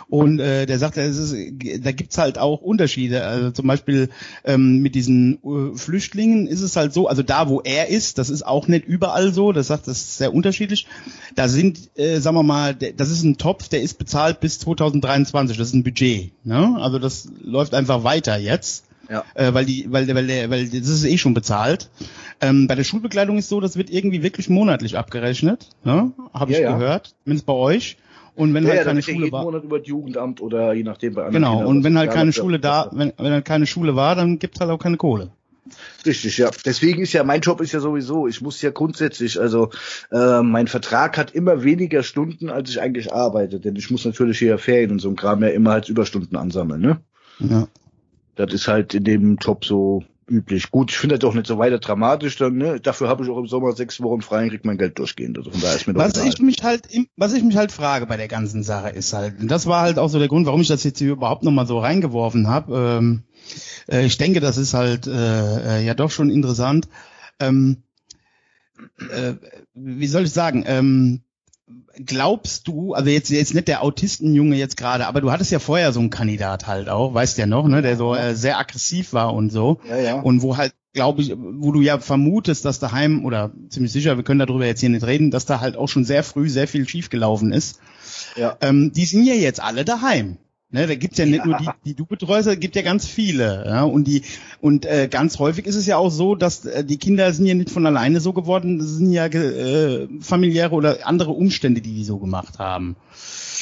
und 0.08 0.38
äh, 0.38 0.66
der 0.66 0.78
sagt, 0.78 0.96
es 0.96 1.16
ist, 1.16 1.34
da 1.84 1.90
gibt's 1.90 2.16
halt 2.16 2.38
auch 2.38 2.60
Unterschiede. 2.60 3.24
Also 3.24 3.50
zum 3.50 3.66
Beispiel 3.66 4.08
ähm, 4.44 4.78
mit 4.78 4.94
diesen 4.94 5.40
äh, 5.42 5.76
Flüchtlingen 5.76 6.46
ist 6.46 6.60
es 6.60 6.76
halt 6.76 6.94
so, 6.94 7.08
also 7.08 7.24
da 7.24 7.48
wo 7.48 7.60
er 7.60 7.88
ist, 7.88 8.18
das 8.18 8.30
ist 8.30 8.46
auch 8.46 8.68
nicht 8.68 8.86
überall 8.86 9.32
so, 9.32 9.50
das 9.50 9.66
sagt, 9.66 9.88
das 9.88 9.98
ist 9.98 10.18
sehr 10.18 10.32
unterschiedlich. 10.32 10.86
Da 11.34 11.48
sind, 11.48 11.90
äh, 11.96 12.20
sagen 12.20 12.36
wir 12.36 12.44
mal, 12.44 12.72
der, 12.74 12.92
das 12.92 13.10
ist 13.10 13.24
ein 13.24 13.36
Topf, 13.36 13.68
der 13.68 13.82
ist 13.82 13.98
bezahlt 13.98 14.38
bis 14.38 14.60
2023, 14.60 15.56
das 15.56 15.68
ist 15.68 15.74
ein 15.74 15.82
Budget. 15.82 16.30
Ne? 16.44 16.76
Also 16.78 17.00
das 17.00 17.28
läuft 17.42 17.74
einfach 17.74 18.04
weiter 18.04 18.36
jetzt. 18.36 18.84
Ja. 19.10 19.24
Äh, 19.34 19.52
weil 19.52 19.64
die, 19.64 19.86
weil, 19.90 20.06
weil, 20.14 20.26
der, 20.28 20.48
weil 20.50 20.68
das 20.68 20.88
ist 20.88 21.04
eh 21.04 21.18
schon 21.18 21.34
bezahlt. 21.34 21.90
Ähm, 22.40 22.68
bei 22.68 22.76
der 22.76 22.84
Schulbekleidung 22.84 23.38
ist 23.38 23.48
so, 23.48 23.60
das 23.60 23.76
wird 23.76 23.90
irgendwie 23.90 24.22
wirklich 24.22 24.48
monatlich 24.48 24.96
abgerechnet, 24.96 25.68
ne? 25.84 26.12
Habe 26.32 26.52
ich 26.52 26.58
Ja, 26.58 26.64
ja. 26.64 26.76
gehört, 26.76 27.14
zumindest 27.24 27.46
bei 27.46 27.52
euch. 27.52 27.96
Und 28.34 28.54
wenn 28.54 28.64
Ja, 28.64 28.70
halt 28.70 28.78
ja, 28.80 28.84
keine 28.84 29.02
Schule 29.02 29.30
war, 29.30 29.44
Monat 29.44 29.64
über 29.64 29.78
das 29.78 29.88
Jugendamt 29.88 30.40
oder 30.40 30.72
je 30.72 30.84
nachdem 30.84 31.14
bei 31.14 31.24
anderen 31.24 31.42
genau. 31.42 31.56
Kindern, 31.56 31.76
Und 31.76 31.84
wenn 31.84 31.98
halt 31.98 32.10
keine 32.12 32.32
Schule 32.32 32.58
da, 32.58 32.90
wenn, 32.92 33.12
wenn 33.18 33.32
halt 33.32 33.44
keine 33.44 33.66
Schule 33.66 33.94
war, 33.94 34.14
dann 34.14 34.38
gibt's 34.38 34.60
halt 34.60 34.70
auch 34.70 34.78
keine 34.78 34.96
Kohle. 34.96 35.30
Richtig, 36.04 36.38
ja. 36.38 36.50
Deswegen 36.64 37.02
ist 37.02 37.12
ja 37.12 37.24
mein 37.24 37.40
Job 37.40 37.60
ist 37.60 37.72
ja 37.72 37.80
sowieso, 37.80 38.26
ich 38.26 38.40
muss 38.40 38.60
ja 38.62 38.70
grundsätzlich, 38.70 39.38
also 39.38 39.70
äh, 40.10 40.42
mein 40.42 40.66
Vertrag 40.66 41.16
hat 41.16 41.32
immer 41.32 41.62
weniger 41.62 42.02
Stunden, 42.02 42.50
als 42.50 42.70
ich 42.70 42.80
eigentlich 42.80 43.12
arbeite, 43.12 43.60
denn 43.60 43.76
ich 43.76 43.90
muss 43.90 44.04
natürlich 44.04 44.38
hier 44.38 44.58
Ferien 44.58 44.90
und 44.90 44.98
so 44.98 45.08
ein 45.08 45.16
Kram 45.16 45.42
ja 45.42 45.48
immer 45.48 45.72
als 45.72 45.88
Überstunden 45.88 46.36
ansammeln, 46.36 46.80
ne? 46.80 47.00
Ja. 47.38 47.68
Das 48.34 48.52
ist 48.52 48.66
halt 48.66 48.94
in 48.94 49.04
dem 49.04 49.36
Job 49.36 49.64
so 49.64 50.04
üblich. 50.28 50.70
Gut, 50.70 50.90
ich 50.90 50.98
finde 50.98 51.18
das 51.18 51.28
auch 51.28 51.34
nicht 51.34 51.46
so 51.46 51.58
weiter 51.58 51.78
dramatisch, 51.78 52.36
dann, 52.36 52.56
ne? 52.56 52.80
Dafür 52.80 53.08
habe 53.08 53.24
ich 53.24 53.30
auch 53.30 53.38
im 53.38 53.46
Sommer 53.46 53.72
sechs 53.72 54.00
Wochen 54.02 54.22
frei 54.22 54.44
und 54.44 54.50
krieg 54.50 54.64
mein 54.64 54.78
Geld 54.78 54.98
durchgehend. 54.98 55.38
Also 55.38 55.50
von 55.50 55.60
daher 55.60 55.76
ist 55.76 55.86
mir 55.86 55.94
Was 55.94 56.16
ich 56.16 56.40
mich 56.40 56.62
halt, 56.62 56.88
was 57.16 57.32
ich 57.32 57.42
mich 57.42 57.56
halt 57.56 57.72
frage 57.72 58.06
bei 58.06 58.16
der 58.16 58.28
ganzen 58.28 58.62
Sache 58.62 58.90
ist 58.90 59.12
halt, 59.12 59.40
und 59.40 59.48
das 59.48 59.66
war 59.66 59.82
halt 59.82 59.98
auch 59.98 60.08
so 60.08 60.18
der 60.18 60.28
Grund, 60.28 60.46
warum 60.46 60.60
ich 60.60 60.68
das 60.68 60.84
jetzt 60.84 60.98
hier 60.98 61.12
überhaupt 61.12 61.42
nochmal 61.42 61.66
so 61.66 61.78
reingeworfen 61.78 62.48
habe. 62.48 62.98
Ähm, 62.98 63.22
äh, 63.88 64.04
ich 64.04 64.18
denke, 64.18 64.40
das 64.40 64.58
ist 64.58 64.74
halt 64.74 65.06
äh, 65.06 65.80
äh, 65.80 65.84
ja 65.84 65.94
doch 65.94 66.10
schon 66.10 66.30
interessant. 66.30 66.88
Ähm, 67.40 67.82
äh, 68.98 69.34
wie 69.74 70.06
soll 70.06 70.24
ich 70.24 70.32
sagen? 70.32 70.64
Ähm, 70.66 71.22
glaubst 71.96 72.68
du, 72.68 72.94
also 72.94 73.10
jetzt 73.10 73.30
jetzt 73.30 73.54
nicht 73.54 73.68
der 73.68 73.82
Autistenjunge 73.82 74.56
jetzt 74.56 74.76
gerade, 74.76 75.06
aber 75.06 75.20
du 75.20 75.30
hattest 75.30 75.50
ja 75.50 75.58
vorher 75.58 75.92
so 75.92 76.00
einen 76.00 76.10
Kandidat 76.10 76.66
halt 76.66 76.88
auch, 76.88 77.14
weißt 77.14 77.38
ja 77.38 77.46
noch, 77.46 77.66
ne, 77.68 77.82
der 77.82 77.96
so 77.96 78.14
äh, 78.14 78.34
sehr 78.34 78.58
aggressiv 78.58 79.12
war 79.12 79.34
und 79.34 79.50
so. 79.50 79.80
ja, 79.88 79.98
ja. 79.98 80.20
Und 80.20 80.42
wo 80.42 80.56
halt, 80.56 80.74
glaube 80.94 81.22
ich, 81.22 81.34
wo 81.36 81.72
du 81.72 81.80
ja 81.80 81.98
vermutest, 81.98 82.64
dass 82.64 82.78
daheim, 82.78 83.24
oder 83.24 83.52
ziemlich 83.68 83.92
sicher, 83.92 84.16
wir 84.16 84.24
können 84.24 84.40
darüber 84.40 84.66
jetzt 84.66 84.80
hier 84.80 84.90
nicht 84.90 85.06
reden, 85.06 85.30
dass 85.30 85.46
da 85.46 85.60
halt 85.60 85.76
auch 85.76 85.88
schon 85.88 86.04
sehr 86.04 86.22
früh 86.22 86.48
sehr 86.48 86.68
viel 86.68 86.88
schiefgelaufen 86.88 87.52
ist. 87.52 87.80
ja. 88.36 88.56
Ähm, 88.60 88.92
die 88.92 89.04
sind 89.04 89.24
ja 89.24 89.34
jetzt 89.34 89.62
alle 89.62 89.84
daheim. 89.84 90.38
Ne, 90.74 90.86
da 90.86 90.94
gibt's 90.94 91.18
ja 91.18 91.26
nicht 91.26 91.40
Ja. 91.40 91.46
nur 91.46 91.58
die, 91.58 91.68
die 91.84 91.94
du 91.94 92.06
betreust, 92.06 92.48
da 92.48 92.54
gibt 92.54 92.74
ja 92.76 92.82
ganz 92.82 93.06
viele. 93.06 93.64
Ja, 93.66 93.82
und 93.84 94.04
die 94.04 94.22
und 94.62 94.86
äh, 94.86 95.06
ganz 95.08 95.38
häufig 95.38 95.66
ist 95.66 95.76
es 95.76 95.86
ja 95.86 95.98
auch 95.98 96.10
so, 96.10 96.34
dass 96.34 96.64
äh, 96.64 96.82
die 96.82 96.96
Kinder 96.96 97.30
sind 97.34 97.44
ja 97.44 97.54
nicht 97.54 97.68
von 97.70 97.84
alleine 97.86 98.20
so 98.20 98.32
geworden, 98.32 98.78
das 98.78 98.88
sind 98.88 99.12
ja 99.12 99.26
äh, 99.26 100.08
familiäre 100.20 100.74
oder 100.74 101.06
andere 101.06 101.32
Umstände, 101.32 101.82
die 101.82 101.92
die 101.94 102.04
so 102.04 102.16
gemacht 102.18 102.58
haben. 102.58 102.96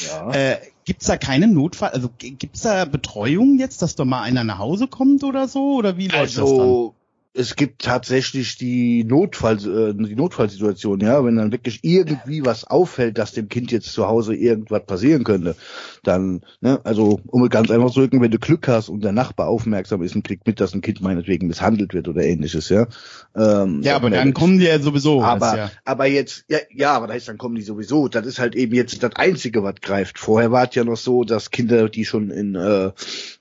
ja. 0.07 0.31
Äh, 0.31 0.57
gibt's 0.85 1.05
da 1.05 1.17
keine 1.17 1.47
Notfall, 1.47 1.89
also 1.89 2.09
gibt's 2.17 2.61
da 2.61 2.85
Betreuung 2.85 3.59
jetzt, 3.59 3.81
dass 3.81 3.95
da 3.95 4.05
mal 4.05 4.21
einer 4.21 4.43
nach 4.45 4.57
Hause 4.57 4.87
kommt 4.87 5.23
oder 5.25 5.47
so, 5.49 5.75
oder 5.75 5.97
wie 5.97 6.07
läuft 6.07 6.37
das 6.37 6.49
dann? 6.55 6.91
Es 7.33 7.55
gibt 7.55 7.81
tatsächlich 7.83 8.57
die 8.57 9.03
Notfall, 9.03 9.55
äh, 9.55 9.93
die 9.93 10.15
Notfallsituation, 10.15 10.99
ja, 10.99 11.23
wenn 11.23 11.37
dann 11.37 11.51
wirklich 11.51 11.79
irgendwie 11.83 12.45
was 12.45 12.65
auffällt, 12.65 13.17
dass 13.17 13.31
dem 13.31 13.47
Kind 13.47 13.71
jetzt 13.71 13.93
zu 13.93 14.07
Hause 14.07 14.35
irgendwas 14.35 14.85
passieren 14.85 15.23
könnte, 15.23 15.55
dann, 16.03 16.41
ne, 16.59 16.81
also 16.83 17.21
um 17.27 17.47
ganz 17.49 17.71
einfach 17.71 17.91
zu 17.91 18.01
drücken, 18.01 18.21
wenn 18.21 18.31
du 18.31 18.39
Glück 18.39 18.67
hast 18.67 18.89
und 18.89 19.03
der 19.03 19.13
Nachbar 19.13 19.47
aufmerksam 19.47 20.01
ist 20.01 20.15
und 20.15 20.23
kriegt 20.23 20.45
mit, 20.45 20.59
dass 20.59 20.73
ein 20.73 20.81
Kind 20.81 21.01
meinetwegen 21.01 21.47
misshandelt 21.47 21.93
wird 21.93 22.07
oder 22.07 22.21
ähnliches, 22.21 22.69
ja. 22.69 22.87
Ähm, 23.35 23.81
ja, 23.81 23.95
aber 23.95 24.09
dann 24.09 24.33
kommen 24.33 24.59
die 24.59 24.65
ja 24.65 24.79
sowieso. 24.79 25.23
Aber, 25.23 25.57
ja. 25.57 25.71
aber 25.85 26.07
jetzt, 26.07 26.45
ja, 26.49 26.59
ja, 26.73 26.91
aber 26.91 27.07
da 27.07 27.13
ist 27.13 27.27
dann 27.27 27.37
kommen 27.37 27.55
die 27.55 27.61
sowieso. 27.61 28.09
Das 28.09 28.25
ist 28.25 28.39
halt 28.39 28.55
eben 28.55 28.75
jetzt 28.75 29.01
das 29.03 29.15
Einzige, 29.15 29.63
was 29.63 29.75
greift. 29.81 30.19
Vorher 30.19 30.51
war 30.51 30.67
es 30.67 30.75
ja 30.75 30.83
noch 30.83 30.97
so, 30.97 31.23
dass 31.23 31.51
Kinder, 31.51 31.87
die 31.87 32.03
schon 32.03 32.29
in, 32.29 32.55
äh, 32.55 32.91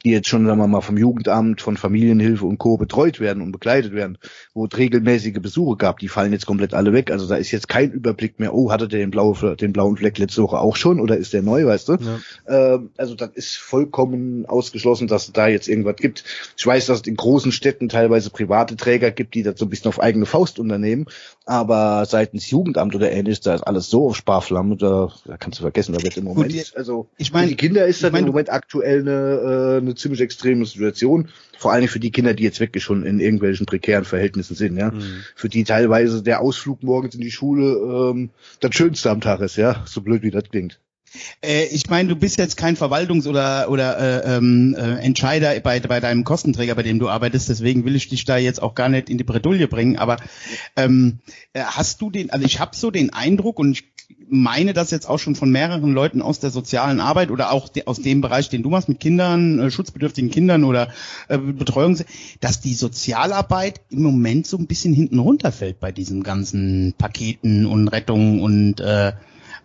die 0.04 0.10
jetzt 0.10 0.28
schon, 0.28 0.46
sagen 0.46 0.60
wir 0.60 0.68
mal, 0.68 0.80
vom 0.80 0.96
Jugendamt, 0.96 1.60
von 1.60 1.76
Familienhilfe 1.76 2.46
und 2.46 2.58
Co. 2.58 2.76
betreut 2.76 3.18
werden 3.20 3.42
und 3.42 3.52
begleitet 3.52 3.79
begleitet 3.80 3.92
werden, 3.94 4.18
wo 4.54 4.66
es 4.66 4.76
regelmäßige 4.76 5.40
Besuche 5.40 5.76
gab, 5.76 5.98
die 5.98 6.08
fallen 6.08 6.32
jetzt 6.32 6.46
komplett 6.46 6.74
alle 6.74 6.92
weg. 6.92 7.10
Also 7.10 7.28
da 7.28 7.36
ist 7.36 7.50
jetzt 7.50 7.68
kein 7.68 7.90
Überblick 7.90 8.38
mehr, 8.38 8.54
oh, 8.54 8.70
hatte 8.70 8.88
der 8.88 9.00
den, 9.00 9.10
blaue, 9.10 9.56
den 9.56 9.72
blauen 9.72 9.96
Fleck 9.96 10.18
letzte 10.18 10.42
Woche 10.42 10.58
auch 10.58 10.76
schon 10.76 11.00
oder 11.00 11.16
ist 11.16 11.32
der 11.32 11.42
neu, 11.42 11.66
weißt 11.66 11.88
du? 11.88 11.92
Ja. 11.94 12.74
Ähm, 12.74 12.90
also 12.96 13.14
das 13.14 13.30
ist 13.34 13.56
vollkommen 13.56 14.46
ausgeschlossen, 14.46 15.08
dass 15.08 15.26
es 15.26 15.32
da 15.32 15.48
jetzt 15.48 15.68
irgendwas 15.68 15.96
gibt. 15.96 16.24
Ich 16.56 16.66
weiß, 16.66 16.86
dass 16.86 17.00
es 17.00 17.06
in 17.06 17.16
großen 17.16 17.52
Städten 17.52 17.88
teilweise 17.88 18.30
private 18.30 18.76
Träger 18.76 19.10
gibt, 19.10 19.34
die 19.34 19.42
das 19.42 19.58
so 19.58 19.66
ein 19.66 19.70
bisschen 19.70 19.88
auf 19.88 20.00
eigene 20.00 20.26
Faust 20.26 20.58
unternehmen, 20.58 21.06
aber 21.50 22.06
seitens 22.06 22.48
Jugendamt 22.48 22.94
oder 22.94 23.10
ähnliches, 23.10 23.40
da 23.40 23.56
ist 23.56 23.62
alles 23.62 23.90
so 23.90 24.06
auf 24.06 24.16
Sparflamme, 24.16 24.76
da, 24.76 25.12
da 25.24 25.36
kannst 25.36 25.58
du 25.58 25.62
vergessen, 25.62 25.94
da 25.94 26.02
wird 26.02 26.16
im 26.16 26.22
Moment, 26.22 26.52
Gut, 26.52 26.72
also 26.76 27.08
ich 27.18 27.32
meine, 27.32 27.48
die 27.48 27.56
Kinder 27.56 27.86
ist 27.86 28.04
das 28.04 28.08
ich 28.08 28.12
mein, 28.12 28.22
im 28.22 28.28
Moment 28.28 28.52
aktuell 28.52 29.00
eine, 29.00 29.10
äh, 29.10 29.76
eine 29.78 29.96
ziemlich 29.96 30.20
extreme 30.20 30.64
Situation 30.64 31.28
vor 31.58 31.72
allem 31.72 31.88
für 31.88 31.98
die 31.98 32.12
Kinder, 32.12 32.34
die 32.34 32.44
jetzt 32.44 32.60
wirklich 32.60 32.84
schon 32.84 33.04
in 33.04 33.18
irgendwelchen 33.18 33.66
prekären 33.66 34.04
Verhältnissen 34.04 34.54
sind, 34.54 34.78
ja. 34.78 34.92
Mhm. 34.92 35.24
Für 35.34 35.48
die 35.48 35.64
teilweise 35.64 36.22
der 36.22 36.40
Ausflug 36.40 36.82
morgens 36.82 37.16
in 37.16 37.20
die 37.20 37.32
Schule 37.32 38.12
ähm, 38.12 38.30
das 38.60 38.74
Schönste 38.74 39.10
am 39.10 39.20
Tag 39.20 39.40
ist, 39.40 39.56
ja, 39.56 39.82
so 39.86 40.00
blöd 40.00 40.22
wie 40.22 40.30
das 40.30 40.44
klingt. 40.44 40.80
Äh, 41.42 41.64
ich 41.66 41.88
meine, 41.88 42.08
du 42.08 42.16
bist 42.16 42.38
jetzt 42.38 42.56
kein 42.56 42.76
Verwaltungs- 42.76 43.26
oder 43.26 43.70
oder 43.70 43.98
äh, 43.98 44.36
ähm, 44.36 44.76
äh, 44.78 44.96
Entscheider 44.96 45.58
bei 45.60 45.80
bei 45.80 46.00
deinem 46.00 46.24
Kostenträger, 46.24 46.74
bei 46.74 46.82
dem 46.82 46.98
du 46.98 47.08
arbeitest. 47.08 47.48
Deswegen 47.48 47.84
will 47.84 47.96
ich 47.96 48.08
dich 48.08 48.24
da 48.24 48.36
jetzt 48.36 48.62
auch 48.62 48.74
gar 48.74 48.88
nicht 48.88 49.10
in 49.10 49.18
die 49.18 49.24
Bredouille 49.24 49.68
bringen. 49.68 49.98
Aber 49.98 50.16
ähm, 50.76 51.18
äh, 51.52 51.62
hast 51.62 52.00
du 52.00 52.10
den? 52.10 52.30
Also 52.30 52.44
ich 52.44 52.60
habe 52.60 52.76
so 52.76 52.90
den 52.90 53.12
Eindruck 53.12 53.58
und 53.58 53.72
ich 53.72 53.84
meine 54.28 54.72
das 54.72 54.90
jetzt 54.90 55.08
auch 55.08 55.18
schon 55.18 55.34
von 55.34 55.50
mehreren 55.50 55.92
Leuten 55.92 56.22
aus 56.22 56.38
der 56.38 56.50
sozialen 56.50 57.00
Arbeit 57.00 57.30
oder 57.30 57.50
auch 57.50 57.68
de, 57.68 57.86
aus 57.86 58.00
dem 58.00 58.20
Bereich, 58.20 58.48
den 58.48 58.62
du 58.62 58.70
machst 58.70 58.88
mit 58.88 59.00
Kindern, 59.00 59.58
äh, 59.58 59.70
schutzbedürftigen 59.70 60.30
Kindern 60.30 60.64
oder 60.64 60.88
äh, 61.28 61.38
Betreuung, 61.38 61.98
dass 62.40 62.60
die 62.60 62.74
Sozialarbeit 62.74 63.80
im 63.90 64.02
Moment 64.02 64.46
so 64.46 64.56
ein 64.56 64.66
bisschen 64.66 64.94
hinten 64.94 65.18
runterfällt 65.18 65.80
bei 65.80 65.92
diesen 65.92 66.22
ganzen 66.22 66.94
Paketen 66.96 67.66
und 67.66 67.88
Rettungen 67.88 68.40
und 68.40 68.80
äh, 68.80 69.12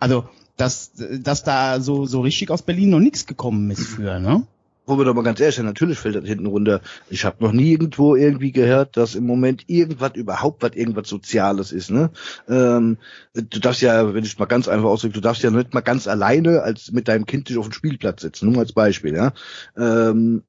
also 0.00 0.24
dass, 0.56 0.92
dass 0.94 1.44
da 1.44 1.80
so, 1.80 2.06
so 2.06 2.20
richtig 2.20 2.50
aus 2.50 2.62
Berlin 2.62 2.90
noch 2.90 3.00
nichts 3.00 3.26
gekommen 3.26 3.70
ist 3.70 3.86
für, 3.86 4.18
ne? 4.18 4.46
wo 4.86 4.96
wir 4.98 5.04
doch 5.04 5.14
mal 5.14 5.22
ganz 5.22 5.40
ehrlich 5.40 5.56
sind, 5.56 5.66
natürlich 5.66 5.98
fällt 5.98 6.14
das 6.14 6.24
hinten 6.24 6.46
runter. 6.46 6.80
Ich 7.10 7.24
habe 7.24 7.42
noch 7.44 7.52
nie 7.52 7.72
irgendwo 7.72 8.14
irgendwie 8.14 8.52
gehört, 8.52 8.96
dass 8.96 9.14
im 9.14 9.26
Moment 9.26 9.64
irgendwas 9.66 10.12
überhaupt 10.14 10.62
was 10.62 10.74
irgendwas 10.74 11.08
Soziales 11.08 11.72
ist. 11.72 11.90
Ne? 11.90 12.10
Ähm, 12.48 12.98
du 13.34 13.60
darfst 13.60 13.82
ja, 13.82 14.14
wenn 14.14 14.24
ich 14.24 14.38
mal 14.38 14.46
ganz 14.46 14.68
einfach 14.68 14.88
ausdrücke, 14.88 15.14
du 15.14 15.20
darfst 15.20 15.42
ja 15.42 15.50
nicht 15.50 15.74
mal 15.74 15.80
ganz 15.80 16.06
alleine 16.06 16.62
als 16.62 16.92
mit 16.92 17.08
deinem 17.08 17.26
Kind 17.26 17.48
dich 17.48 17.58
auf 17.58 17.66
den 17.66 17.72
Spielplatz 17.72 18.22
setzen, 18.22 18.46
nur 18.46 18.54
mal 18.54 18.60
als 18.62 18.72
Beispiel. 18.72 19.14
Ja? 19.14 19.32
Ähm, 19.76 20.44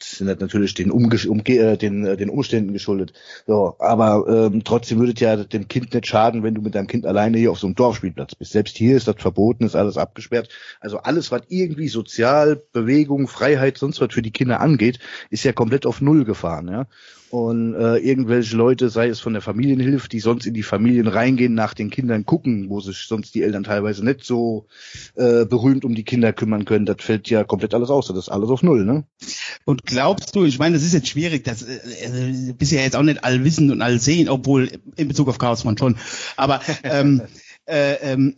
sind 0.00 0.28
halt 0.28 0.40
natürlich 0.40 0.74
den, 0.74 0.90
Umge 0.90 1.18
Umge 1.28 1.42
äh, 1.48 1.76
den, 1.76 2.06
äh, 2.06 2.16
den 2.16 2.30
Umständen 2.30 2.72
geschuldet. 2.72 3.12
So, 3.46 3.76
aber 3.78 4.24
ähm, 4.28 4.62
trotzdem 4.64 4.98
würde 4.98 5.12
ja 5.20 5.36
dem 5.36 5.68
Kind 5.68 5.92
nicht 5.92 6.06
schaden, 6.06 6.42
wenn 6.42 6.54
du 6.54 6.62
mit 6.62 6.74
deinem 6.74 6.86
Kind 6.86 7.06
alleine 7.06 7.38
hier 7.38 7.50
auf 7.50 7.58
so 7.58 7.66
einem 7.66 7.74
Dorfspielplatz 7.74 8.34
bist. 8.34 8.52
Selbst 8.52 8.76
hier 8.76 8.96
ist 8.96 9.08
das 9.08 9.16
verboten, 9.18 9.64
ist 9.64 9.76
alles 9.76 9.96
abgesperrt. 9.96 10.48
Also 10.80 10.98
alles, 10.98 11.32
was 11.32 11.42
irgendwie 11.48 11.88
sozial, 11.88 12.62
Bewegung, 12.72 13.26
Freiheit, 13.26 13.78
sonst 13.78 14.00
was 14.00 14.12
für 14.12 14.22
die 14.22 14.30
Kinder 14.30 14.60
angeht, 14.60 15.00
ist 15.30 15.44
ja 15.44 15.52
komplett 15.52 15.86
auf 15.86 16.00
Null 16.00 16.24
gefahren. 16.24 16.68
Ja? 16.68 16.86
Und 17.30 17.74
äh, 17.74 17.96
irgendwelche 17.96 18.56
Leute, 18.56 18.90
sei 18.90 19.08
es 19.08 19.20
von 19.20 19.32
der 19.32 19.42
Familienhilfe, 19.42 20.08
die 20.08 20.20
sonst 20.20 20.46
in 20.46 20.54
die 20.54 20.62
Familien 20.62 21.08
reingehen, 21.08 21.54
nach 21.54 21.74
den 21.74 21.90
Kindern 21.90 22.24
gucken, 22.24 22.68
wo 22.68 22.80
sich 22.80 23.06
sonst 23.08 23.34
die 23.34 23.42
Eltern 23.42 23.64
teilweise 23.64 24.04
nicht 24.04 24.24
so 24.24 24.66
äh, 25.16 25.44
berühmt 25.44 25.84
um 25.84 25.94
die 25.94 26.04
Kinder 26.04 26.32
kümmern 26.32 26.64
können, 26.64 26.86
das 26.86 26.96
fällt 27.00 27.28
ja 27.30 27.44
komplett 27.44 27.74
alles 27.74 27.90
aus, 27.90 28.08
das 28.08 28.16
ist 28.16 28.28
alles 28.28 28.50
auf 28.50 28.62
Null, 28.62 28.84
ne? 28.84 29.04
Und 29.64 29.84
glaubst 29.84 30.36
du, 30.36 30.44
ich 30.44 30.58
meine, 30.58 30.74
das 30.74 30.84
ist 30.84 30.92
jetzt 30.92 31.08
schwierig, 31.08 31.44
das 31.44 31.62
äh, 31.62 31.78
äh 32.04 32.52
bist 32.52 32.72
ja 32.72 32.80
jetzt 32.80 32.96
auch 32.96 33.02
nicht 33.02 33.24
allwissend 33.24 33.70
und 33.72 33.82
allsehen, 33.82 34.28
obwohl 34.28 34.70
in 34.96 35.08
Bezug 35.08 35.28
auf 35.28 35.38
Chaos 35.38 35.64
man 35.64 35.76
schon, 35.78 35.96
aber 36.36 36.60
ähm, 36.82 37.22
äh, 37.66 38.12
ähm, 38.12 38.36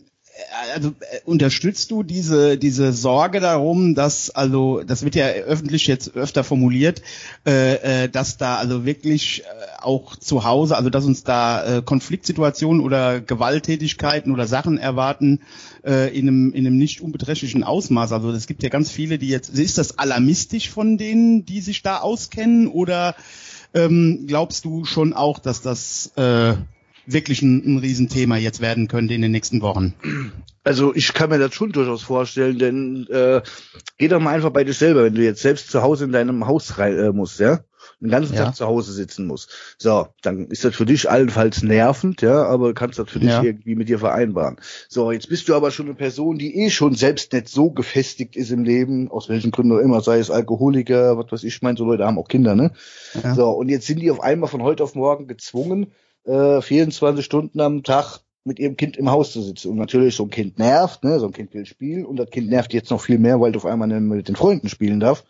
also 0.73 0.89
äh, 0.89 1.19
unterstützt 1.25 1.91
du 1.91 2.03
diese 2.03 2.57
diese 2.57 2.93
Sorge 2.93 3.39
darum, 3.39 3.95
dass 3.95 4.29
also 4.29 4.81
das 4.85 5.03
wird 5.03 5.15
ja 5.15 5.27
öffentlich 5.27 5.87
jetzt 5.87 6.15
öfter 6.15 6.43
formuliert, 6.43 7.01
äh, 7.45 8.03
äh, 8.03 8.09
dass 8.09 8.37
da 8.37 8.57
also 8.57 8.85
wirklich 8.85 9.43
äh, 9.43 9.81
auch 9.81 10.15
zu 10.15 10.43
Hause, 10.43 10.75
also 10.77 10.89
dass 10.89 11.05
uns 11.05 11.23
da 11.23 11.77
äh, 11.77 11.81
Konfliktsituationen 11.81 12.81
oder 12.81 13.21
Gewalttätigkeiten 13.21 14.31
oder 14.31 14.47
Sachen 14.47 14.77
erwarten 14.77 15.41
äh, 15.85 16.15
in 16.17 16.27
einem 16.27 16.53
in 16.53 16.65
einem 16.65 16.77
nicht 16.77 17.01
unbeträchtlichen 17.01 17.63
Ausmaß. 17.63 18.11
Also 18.11 18.31
es 18.31 18.47
gibt 18.47 18.63
ja 18.63 18.69
ganz 18.69 18.91
viele, 18.91 19.17
die 19.17 19.29
jetzt 19.29 19.49
ist 19.49 19.77
das 19.77 19.97
alarmistisch 19.97 20.69
von 20.69 20.97
denen, 20.97 21.45
die 21.45 21.61
sich 21.61 21.81
da 21.81 21.99
auskennen 21.99 22.67
oder 22.67 23.15
ähm, 23.73 24.25
glaubst 24.27 24.65
du 24.65 24.85
schon 24.85 25.13
auch, 25.13 25.39
dass 25.39 25.61
das 25.61 26.11
äh, 26.15 26.55
wirklich 27.07 27.41
ein, 27.41 27.63
ein 27.65 27.77
Riesenthema 27.79 28.37
jetzt 28.37 28.61
werden 28.61 28.87
könnte 28.87 29.13
in 29.13 29.21
den 29.21 29.31
nächsten 29.31 29.61
Wochen. 29.61 29.93
Also 30.63 30.93
ich 30.93 31.13
kann 31.13 31.29
mir 31.29 31.39
das 31.39 31.55
schon 31.55 31.71
durchaus 31.71 32.03
vorstellen, 32.03 32.59
denn 32.59 33.07
äh, 33.09 33.41
geh 33.97 34.09
doch 34.09 34.19
mal 34.19 34.35
einfach 34.35 34.49
bei 34.49 34.65
dir 34.65 34.73
selber, 34.73 35.05
wenn 35.05 35.15
du 35.15 35.23
jetzt 35.23 35.41
selbst 35.41 35.71
zu 35.71 35.81
Hause 35.81 36.03
in 36.03 36.11
deinem 36.11 36.45
Haus 36.45 36.77
rein 36.77 36.99
äh, 36.99 37.11
musst, 37.13 37.39
ja, 37.39 37.61
den 38.01 38.09
ganzen 38.09 38.35
ja. 38.35 38.43
Tag 38.43 38.55
zu 38.57 38.65
Hause 38.65 38.91
sitzen 38.91 39.27
musst. 39.27 39.49
So, 39.77 40.07
dann 40.21 40.47
ist 40.47 40.65
das 40.65 40.75
für 40.75 40.85
dich 40.85 41.09
allenfalls 41.09 41.63
nervend, 41.63 42.21
ja, 42.21 42.43
aber 42.43 42.73
kannst 42.73 42.99
das 42.99 43.09
für 43.09 43.19
dich 43.19 43.29
ja. 43.29 43.41
irgendwie 43.41 43.75
mit 43.75 43.87
dir 43.87 43.99
vereinbaren. 43.99 44.57
So, 44.89 45.13
jetzt 45.13 45.29
bist 45.29 45.47
du 45.47 45.55
aber 45.55 45.71
schon 45.71 45.85
eine 45.85 45.95
Person, 45.95 46.37
die 46.37 46.57
eh 46.57 46.69
schon 46.69 46.95
selbst 46.95 47.31
nicht 47.31 47.47
so 47.47 47.71
gefestigt 47.71 48.35
ist 48.35 48.51
im 48.51 48.65
Leben, 48.65 49.09
aus 49.09 49.29
welchen 49.29 49.51
Gründen 49.51 49.71
auch 49.71 49.79
immer, 49.79 50.01
sei 50.01 50.19
es 50.19 50.29
Alkoholiker, 50.29 51.17
was 51.17 51.31
weiß 51.31 51.43
ich, 51.45 51.55
ich 51.55 51.61
meine, 51.61 51.77
so 51.77 51.85
Leute 51.85 52.05
haben 52.05 52.19
auch 52.19 52.27
Kinder, 52.27 52.55
ne? 52.55 52.73
Ja. 53.23 53.35
So, 53.35 53.51
und 53.51 53.69
jetzt 53.69 53.87
sind 53.87 54.01
die 54.01 54.11
auf 54.11 54.19
einmal 54.19 54.49
von 54.49 54.63
heute 54.63 54.83
auf 54.83 54.95
morgen 54.95 55.27
gezwungen, 55.27 55.93
äh, 56.27 56.61
24 56.61 57.25
Stunden 57.25 57.59
am 57.59 57.83
Tag 57.83 58.19
mit 58.43 58.59
ihrem 58.59 58.77
Kind 58.77 58.97
im 58.97 59.11
Haus 59.11 59.31
zu 59.31 59.41
sitzen. 59.41 59.71
Und 59.71 59.77
natürlich, 59.77 60.15
so 60.15 60.23
ein 60.23 60.29
Kind 60.29 60.57
nervt, 60.57 61.03
ne? 61.03 61.19
so 61.19 61.25
ein 61.27 61.33
Kind 61.33 61.53
will 61.53 61.65
spielen 61.65 62.05
und 62.05 62.17
das 62.17 62.29
Kind 62.29 62.49
nervt 62.49 62.73
jetzt 62.73 62.91
noch 62.91 63.01
viel 63.01 63.19
mehr, 63.19 63.39
weil 63.41 63.51
du 63.51 63.57
auf 63.57 63.65
einmal 63.65 63.87
mit 63.87 64.27
den 64.27 64.35
Freunden 64.35 64.69
spielen 64.69 64.99
darf. 64.99 65.23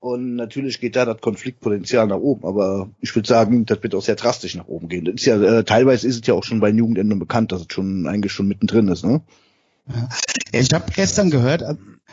Und 0.00 0.36
natürlich 0.36 0.80
geht 0.80 0.94
da 0.94 1.04
das 1.04 1.20
Konfliktpotenzial 1.20 2.06
nach 2.06 2.18
oben. 2.18 2.46
Aber 2.46 2.90
ich 3.00 3.14
würde 3.16 3.28
sagen, 3.28 3.66
das 3.66 3.82
wird 3.82 3.94
auch 3.94 4.02
sehr 4.02 4.14
drastisch 4.14 4.54
nach 4.54 4.68
oben 4.68 4.88
gehen. 4.88 5.06
Das 5.06 5.14
ist 5.14 5.24
ja, 5.24 5.40
äh, 5.42 5.64
teilweise 5.64 6.06
ist 6.06 6.20
es 6.20 6.26
ja 6.26 6.34
auch 6.34 6.44
schon 6.44 6.60
bei 6.60 6.68
Jugendämtern 6.68 7.18
bekannt, 7.18 7.50
dass 7.50 7.62
es 7.62 7.66
schon 7.70 8.06
eigentlich 8.06 8.32
schon 8.32 8.46
mittendrin 8.46 8.88
ist, 8.88 9.04
ne? 9.04 9.22
Ich 10.52 10.72
habe 10.72 10.90
gestern 10.94 11.30
gehört, 11.30 11.62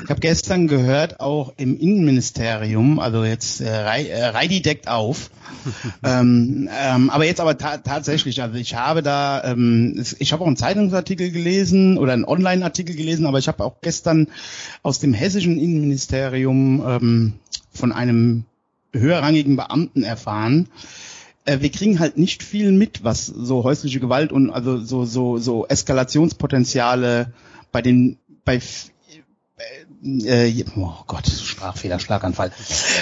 ich 0.04 0.10
habe 0.10 0.20
gestern 0.20 0.68
gehört, 0.68 1.22
auch 1.22 1.54
im 1.56 1.80
Innenministerium, 1.80 3.00
also 3.00 3.24
jetzt 3.24 3.62
äh, 3.62 3.70
Reidi 3.70 4.62
deckt 4.62 4.90
auf, 4.90 5.32
ähm, 6.04 6.70
ähm, 6.78 7.10
aber 7.10 7.26
jetzt 7.26 7.40
aber 7.40 7.58
ta 7.58 7.78
tatsächlich, 7.78 8.42
also 8.42 8.56
ich 8.58 8.76
habe 8.76 9.02
da, 9.02 9.44
ähm, 9.46 10.04
ich 10.20 10.34
habe 10.34 10.44
auch 10.44 10.48
einen 10.48 10.58
Zeitungsartikel 10.58 11.32
gelesen 11.32 11.98
oder 11.98 12.12
einen 12.12 12.26
Online-Artikel 12.26 12.96
gelesen, 12.96 13.26
aber 13.26 13.40
ich 13.40 13.48
habe 13.48 13.64
auch 13.64 13.76
gestern 13.82 14.28
aus 14.84 15.00
dem 15.00 15.14
hessischen 15.14 15.58
Innenministerium 15.58 16.84
ähm, 16.86 17.34
von 17.72 17.94
einem 17.94 18.44
höherrangigen 18.92 19.56
Beamten 19.56 20.04
erfahren, 20.04 20.68
äh, 21.46 21.62
wir 21.62 21.72
kriegen 21.72 22.00
halt 22.00 22.18
nicht 22.18 22.44
viel 22.44 22.72
mit, 22.72 23.04
was 23.04 23.26
so 23.28 23.64
häusliche 23.64 24.00
Gewalt 24.00 24.32
und 24.32 24.50
also 24.50 24.78
so 24.78 25.06
so 25.06 25.38
so 25.38 25.66
Eskalationspotenziale 25.68 27.32
bei 27.76 27.82
den 27.82 28.18
bei 28.46 28.62
äh, 30.02 30.64
oh 30.78 30.94
Gott, 31.08 31.28
Sprachfehler, 31.28 32.00
Schlaganfall. 32.00 32.54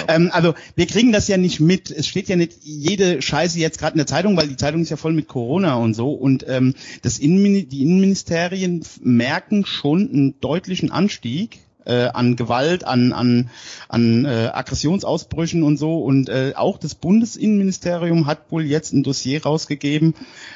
Ähm, 0.08 0.30
also 0.32 0.54
wir 0.74 0.86
kriegen 0.86 1.12
das 1.12 1.28
ja 1.28 1.36
nicht 1.36 1.60
mit. 1.60 1.92
Es 1.92 2.08
steht 2.08 2.28
ja 2.28 2.34
nicht 2.34 2.54
jede 2.64 3.22
Scheiße 3.22 3.56
jetzt 3.60 3.78
gerade 3.78 3.92
in 3.92 3.98
der 3.98 4.08
Zeitung, 4.08 4.36
weil 4.36 4.48
die 4.48 4.56
Zeitung 4.56 4.82
ist 4.82 4.90
ja 4.90 4.96
voll 4.96 5.12
mit 5.12 5.28
Corona 5.28 5.76
und 5.76 5.94
so. 5.94 6.10
Und 6.10 6.44
ähm, 6.48 6.74
das 7.02 7.20
Innenmin 7.20 7.68
die 7.68 7.82
Innenministerien 7.82 8.84
merken 9.00 9.64
schon 9.64 10.10
einen 10.10 10.40
deutlichen 10.40 10.90
Anstieg 10.90 11.60
äh, 11.84 12.06
an 12.06 12.36
Gewalt, 12.36 12.84
an, 12.84 13.12
an, 13.12 13.50
an 13.88 14.24
äh, 14.24 14.50
Aggressionsausbrüchen 14.52 15.62
und 15.62 15.76
so. 15.76 15.98
Und 15.98 16.28
äh, 16.28 16.52
auch 16.56 16.78
das 16.78 16.94
Bundesinnenministerium 16.94 18.26
hat 18.26 18.50
wohl 18.50 18.64
jetzt 18.64 18.92
ein 18.92 19.02
Dossier 19.02 19.42
rausgegeben, 19.42 20.14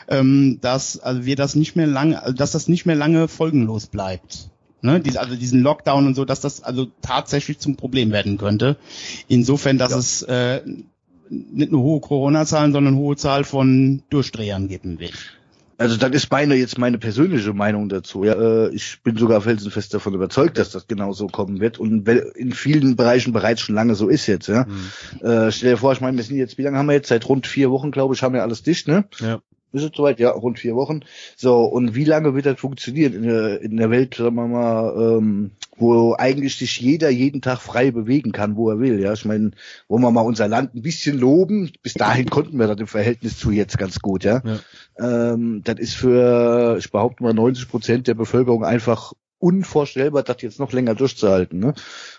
ähm, 0.08 0.58
dass 0.60 0.98
also 0.98 1.24
wir 1.24 1.36
das 1.36 1.54
nicht 1.54 1.76
mehr 1.76 1.86
lange, 1.86 2.34
dass 2.36 2.52
das 2.52 2.68
nicht 2.68 2.86
mehr 2.86 2.96
lange 2.96 3.28
folgenlos 3.28 3.86
bleibt 3.86 4.50
ne, 4.82 5.00
diese, 5.00 5.20
also 5.20 5.36
diesen 5.36 5.62
Lockdown 5.62 6.06
und 6.06 6.14
so, 6.14 6.24
dass 6.24 6.40
das 6.40 6.62
also 6.62 6.86
tatsächlich 7.02 7.58
zum 7.58 7.76
Problem 7.76 8.12
werden 8.12 8.38
könnte. 8.38 8.76
Insofern, 9.26 9.78
dass 9.78 9.90
ja. 9.90 9.98
es 9.98 10.22
äh, 10.22 10.60
nicht 11.30 11.72
nur 11.72 11.82
hohe 11.82 12.00
Corona-Zahlen, 12.00 12.72
sondern 12.72 12.96
hohe 12.96 13.16
Zahl 13.16 13.44
von 13.44 14.02
Durchdrehern 14.10 14.68
geben 14.68 14.98
wird. 14.98 15.37
Also 15.78 15.96
das 15.96 16.10
ist 16.10 16.30
meine 16.32 16.56
jetzt 16.56 16.76
meine 16.76 16.98
persönliche 16.98 17.54
Meinung 17.54 17.88
dazu. 17.88 18.24
Ja, 18.24 18.34
äh, 18.34 18.74
ich 18.74 19.00
bin 19.04 19.16
sogar 19.16 19.40
felsenfest 19.40 19.94
davon 19.94 20.12
überzeugt, 20.12 20.58
dass 20.58 20.72
das 20.72 20.88
genau 20.88 21.12
so 21.12 21.28
kommen 21.28 21.60
wird 21.60 21.78
und 21.78 22.06
in 22.08 22.52
vielen 22.52 22.96
Bereichen 22.96 23.32
bereits 23.32 23.60
schon 23.60 23.76
lange 23.76 23.94
so 23.94 24.08
ist 24.08 24.26
jetzt. 24.26 24.48
Ja, 24.48 24.66
mhm. 24.66 25.26
äh, 25.26 25.52
stell 25.52 25.70
dir 25.70 25.76
vor, 25.76 25.92
ich 25.92 26.00
meine, 26.00 26.16
wir 26.16 26.24
sind 26.24 26.36
jetzt, 26.36 26.58
wie 26.58 26.62
lange 26.62 26.78
haben 26.78 26.86
wir 26.86 26.94
jetzt? 26.94 27.08
Seit 27.08 27.28
rund 27.28 27.46
vier 27.46 27.70
Wochen, 27.70 27.92
glaube 27.92 28.14
ich, 28.14 28.22
haben 28.22 28.34
wir 28.34 28.42
alles 28.42 28.64
dicht, 28.64 28.88
ne? 28.88 29.04
Ja. 29.20 29.40
Ist 29.70 29.84
es 29.84 29.90
soweit? 29.94 30.18
Ja, 30.18 30.30
rund 30.30 30.58
vier 30.58 30.74
Wochen. 30.74 31.00
So, 31.36 31.64
und 31.64 31.94
wie 31.94 32.04
lange 32.04 32.34
wird 32.34 32.46
das 32.46 32.58
funktionieren 32.58 33.12
in 33.12 33.22
der, 33.24 33.60
in 33.60 33.76
der 33.76 33.90
Welt, 33.90 34.14
sagen 34.14 34.34
wir 34.36 34.46
mal, 34.46 35.18
ähm, 35.18 35.50
wo 35.76 36.14
eigentlich 36.18 36.56
sich 36.56 36.80
jeder 36.80 37.10
jeden 37.10 37.42
Tag 37.42 37.60
frei 37.60 37.90
bewegen 37.90 38.32
kann, 38.32 38.56
wo 38.56 38.70
er 38.70 38.80
will. 38.80 38.98
Ja, 38.98 39.12
ich 39.12 39.26
meine, 39.26 39.50
wo 39.86 39.98
wir 39.98 40.10
mal 40.10 40.22
unser 40.22 40.48
Land 40.48 40.74
ein 40.74 40.80
bisschen 40.80 41.18
loben, 41.18 41.70
bis 41.82 41.92
dahin 41.92 42.30
konnten 42.30 42.58
wir 42.58 42.66
das 42.66 42.78
im 42.78 42.86
Verhältnis 42.86 43.38
zu 43.38 43.50
jetzt 43.50 43.76
ganz 43.76 44.00
gut, 44.00 44.24
ja. 44.24 44.40
ja. 44.42 44.58
Ähm, 45.00 45.62
das 45.64 45.78
ist 45.78 45.94
für, 45.94 46.76
ich 46.78 46.90
behaupte 46.90 47.22
mal, 47.22 47.34
90 47.34 47.68
Prozent 47.68 48.06
der 48.06 48.14
Bevölkerung 48.14 48.64
einfach 48.64 49.12
unvorstellbar, 49.38 50.22
das 50.22 50.42
jetzt 50.42 50.58
noch 50.58 50.72
länger 50.72 50.94
durchzuhalten. 50.94 51.60
Ne? 51.60 51.74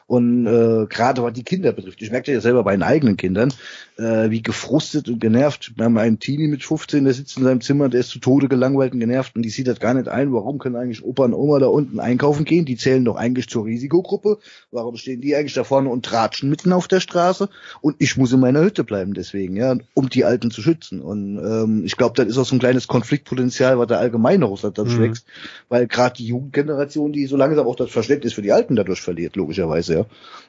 Und 0.09 0.47
äh, 0.47 0.87
gerade 0.87 1.21
was 1.21 1.33
die 1.33 1.43
Kinder 1.43 1.71
betrifft, 1.71 2.01
ich 2.01 2.09
merke 2.09 2.33
ja 2.33 2.41
selber 2.41 2.63
bei 2.63 2.71
den 2.71 2.81
eigenen 2.81 3.15
Kindern, 3.15 3.53
äh, 3.99 4.31
wie 4.31 4.41
gefrustet 4.41 5.07
und 5.07 5.19
genervt. 5.19 5.73
Wir 5.75 5.85
haben 5.85 5.99
einen 5.99 6.17
Teenie 6.17 6.47
mit 6.47 6.63
15, 6.63 7.03
der 7.03 7.13
sitzt 7.13 7.37
in 7.37 7.43
seinem 7.43 7.61
Zimmer, 7.61 7.89
der 7.89 7.99
ist 7.99 8.09
zu 8.09 8.17
Tode 8.17 8.47
gelangweilt 8.47 8.93
und 8.93 9.01
genervt 9.01 9.35
und 9.35 9.43
die 9.43 9.51
sieht 9.51 9.67
das 9.67 9.79
gar 9.79 9.93
nicht 9.93 10.07
ein. 10.07 10.33
Warum 10.33 10.57
können 10.57 10.77
eigentlich 10.77 11.03
Opa 11.03 11.25
und 11.25 11.35
Oma 11.35 11.59
da 11.59 11.67
unten 11.67 11.99
einkaufen 11.99 12.43
gehen? 12.43 12.65
Die 12.65 12.75
zählen 12.75 13.05
doch 13.05 13.17
eigentlich 13.17 13.49
zur 13.49 13.65
Risikogruppe. 13.65 14.39
Warum 14.71 14.97
stehen 14.97 15.21
die 15.21 15.35
eigentlich 15.35 15.53
da 15.53 15.63
vorne 15.63 15.89
und 15.89 16.03
tratschen 16.03 16.49
mitten 16.49 16.73
auf 16.73 16.87
der 16.87 17.01
Straße? 17.01 17.47
Und 17.81 17.97
ich 17.99 18.17
muss 18.17 18.33
in 18.33 18.39
meiner 18.39 18.63
Hütte 18.63 18.83
bleiben 18.83 19.13
deswegen, 19.13 19.55
ja, 19.57 19.77
um 19.93 20.09
die 20.09 20.25
Alten 20.25 20.49
zu 20.49 20.63
schützen. 20.63 21.01
Und 21.01 21.37
ähm, 21.37 21.83
ich 21.85 21.97
glaube, 21.97 22.15
das 22.15 22.25
ist 22.25 22.39
auch 22.39 22.45
so 22.45 22.55
ein 22.55 22.59
kleines 22.59 22.87
Konfliktpotenzial, 22.87 23.77
was 23.77 23.85
da 23.85 23.99
allgemein 23.99 24.39
noch 24.39 24.59
dadurch 24.59 24.97
mhm. 24.97 25.03
wächst, 25.03 25.27
weil 25.67 25.85
gerade 25.85 26.15
die 26.15 26.25
Jugendgeneration, 26.25 27.13
die 27.13 27.27
so 27.27 27.37
langsam 27.37 27.67
auch 27.67 27.75
das 27.75 27.91
Verständnis 27.91 28.33
für 28.33 28.41
die 28.41 28.51
Alten 28.51 28.75
dadurch 28.75 29.01
verliert, 29.01 29.35
logischerweise, 29.35 29.93
ja. 29.93 29.98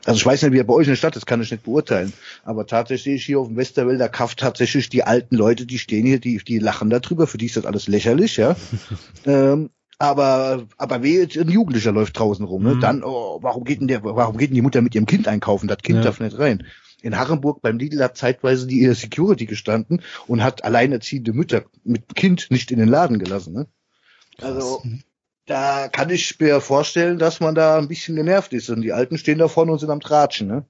Also 0.05 0.19
ich 0.19 0.27
weiß 0.27 0.43
nicht, 0.43 0.53
wie 0.53 0.59
er 0.59 0.65
bei 0.65 0.75
euch 0.75 0.87
in 0.87 0.93
der 0.93 0.97
Stadt 0.97 1.17
ist, 1.17 1.27
kann 1.27 1.43
ich 1.43 1.51
nicht 1.51 1.65
beurteilen. 1.65 2.13
Aber 2.45 2.67
tatsächlich 2.67 3.25
hier 3.25 3.41
auf 3.41 3.49
dem 3.49 3.57
Westerwälder 3.57 4.09
Kaff 4.09 4.35
tatsächlich 4.35 4.89
die 4.89 5.05
alten 5.05 5.37
Leute, 5.37 5.67
die 5.67 5.79
stehen 5.79 6.07
hier, 6.07 6.21
die, 6.21 6.39
die 6.39 6.59
lachen 6.59 6.91
darüber, 6.91 7.27
für 7.27 7.39
die 7.39 7.47
ist 7.47 7.57
das 7.57 7.67
alles 7.67 7.87
lächerlich, 7.87 8.37
ja. 8.37 8.57
ähm, 9.27 9.71
aber 9.99 10.67
aber 10.79 11.03
weh, 11.03 11.23
ein 11.23 11.51
Jugendlicher 11.51 11.93
läuft 11.93 12.19
draußen 12.19 12.45
rum, 12.45 12.63
ne? 12.63 12.77
Mhm. 12.77 12.81
Dann, 12.81 13.05
oh, 13.05 13.39
warum 13.43 13.65
geht 13.65 13.81
denn 13.81 13.89
der, 13.89 14.03
warum 14.03 14.39
geht 14.39 14.49
denn 14.49 14.55
die 14.55 14.63
Mutter 14.63 14.81
mit 14.81 14.95
ihrem 14.95 15.07
Kind 15.07 15.29
einkaufen? 15.29 15.69
Das 15.69 15.79
Kind 15.79 15.99
ja. 15.99 16.05
darf 16.05 16.21
nicht 16.21 16.39
rein. 16.39 16.65
In 17.03 17.19
Harrenburg 17.19 17.61
beim 17.61 17.79
Lidl 17.79 18.03
hat 18.03 18.17
zeitweise 18.17 18.67
die 18.67 18.87
Security 18.95 19.47
gestanden 19.47 20.03
und 20.27 20.43
hat 20.43 20.65
alleinerziehende 20.65 21.33
Mütter 21.33 21.65
mit 21.85 22.15
Kind 22.15 22.51
nicht 22.51 22.71
in 22.71 22.79
den 22.79 22.89
Laden 22.89 23.19
gelassen. 23.19 23.53
Ne? 23.55 23.67
Also 24.41 24.83
da 25.51 25.89
kann 25.89 26.11
ich 26.11 26.39
mir 26.39 26.61
vorstellen, 26.61 27.19
dass 27.19 27.41
man 27.41 27.55
da 27.55 27.77
ein 27.77 27.89
bisschen 27.89 28.15
genervt 28.15 28.53
ist 28.53 28.71
und 28.71 28.83
die 28.83 28.93
Alten 28.93 29.19
stehen 29.19 29.39
da 29.39 29.49
vorne 29.49 29.73
und 29.73 29.79
sind 29.79 29.91
am 29.91 30.01
Tratschen, 30.01 30.47
ne? 30.47 30.65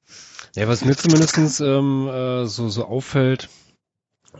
Ja, 0.56 0.66
was 0.66 0.84
mir 0.84 0.96
zumindestens 0.96 1.60
ähm, 1.60 2.08
äh, 2.08 2.46
so, 2.46 2.68
so 2.70 2.86
auffällt, 2.86 3.48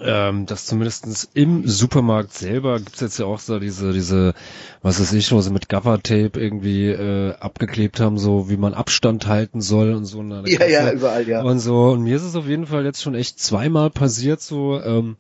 ähm, 0.01 0.47
dass 0.47 0.67
zumindestens 0.67 1.29
im 1.35 1.69
Supermarkt 1.69 2.33
selber 2.33 2.79
gibt's 2.79 3.01
jetzt 3.01 3.19
ja 3.19 3.27
auch 3.27 3.39
so 3.39 3.59
diese, 3.59 3.93
diese, 3.93 4.35
was 4.83 4.99
weiß 4.99 5.13
ich, 5.13 5.31
wo 5.31 5.41
sie 5.41 5.53
mit 5.53 5.69
Gaffer-Tape 5.69 6.41
irgendwie 6.41 6.89
äh, 6.89 7.35
abgeklebt 7.35 8.01
haben, 8.01 8.19
so 8.19 8.49
wie 8.49 8.57
man 8.57 8.73
Abstand 8.73 9.27
halten 9.27 9.61
soll 9.61 9.93
und 9.93 10.07
so. 10.07 10.23
Ja, 10.23 10.59
Kasse. 10.59 10.71
ja, 10.71 10.93
überall, 10.93 11.29
ja. 11.29 11.43
Und 11.43 11.61
so, 11.61 11.91
und 11.91 12.03
mir 12.03 12.17
ist 12.17 12.25
es 12.25 12.35
auf 12.35 12.47
jeden 12.47 12.67
Fall 12.67 12.85
jetzt 12.85 13.03
schon 13.03 13.15
echt 13.15 13.39
zweimal 13.39 13.91
passiert, 13.91 14.41
so, 14.41 14.81
ähm, 14.81 15.17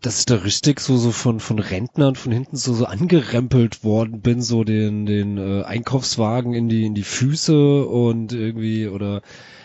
dass 0.00 0.20
ich 0.20 0.26
da 0.26 0.36
richtig 0.36 0.80
so 0.80 0.96
so 0.96 1.12
von 1.12 1.40
von 1.40 1.58
Rentnern 1.58 2.14
von 2.14 2.32
hinten 2.32 2.56
so 2.56 2.72
so 2.74 2.86
angerempelt 2.86 3.84
worden 3.84 4.20
bin, 4.20 4.42
so 4.42 4.64
den 4.64 5.06
den 5.06 5.38
äh, 5.38 5.62
Einkaufswagen 5.62 6.54
in 6.54 6.68
die 6.68 6.86
in 6.86 6.94
die 6.94 7.02
Füße 7.02 7.84
und 7.84 8.32
irgendwie 8.32 8.88
oder 8.88 9.22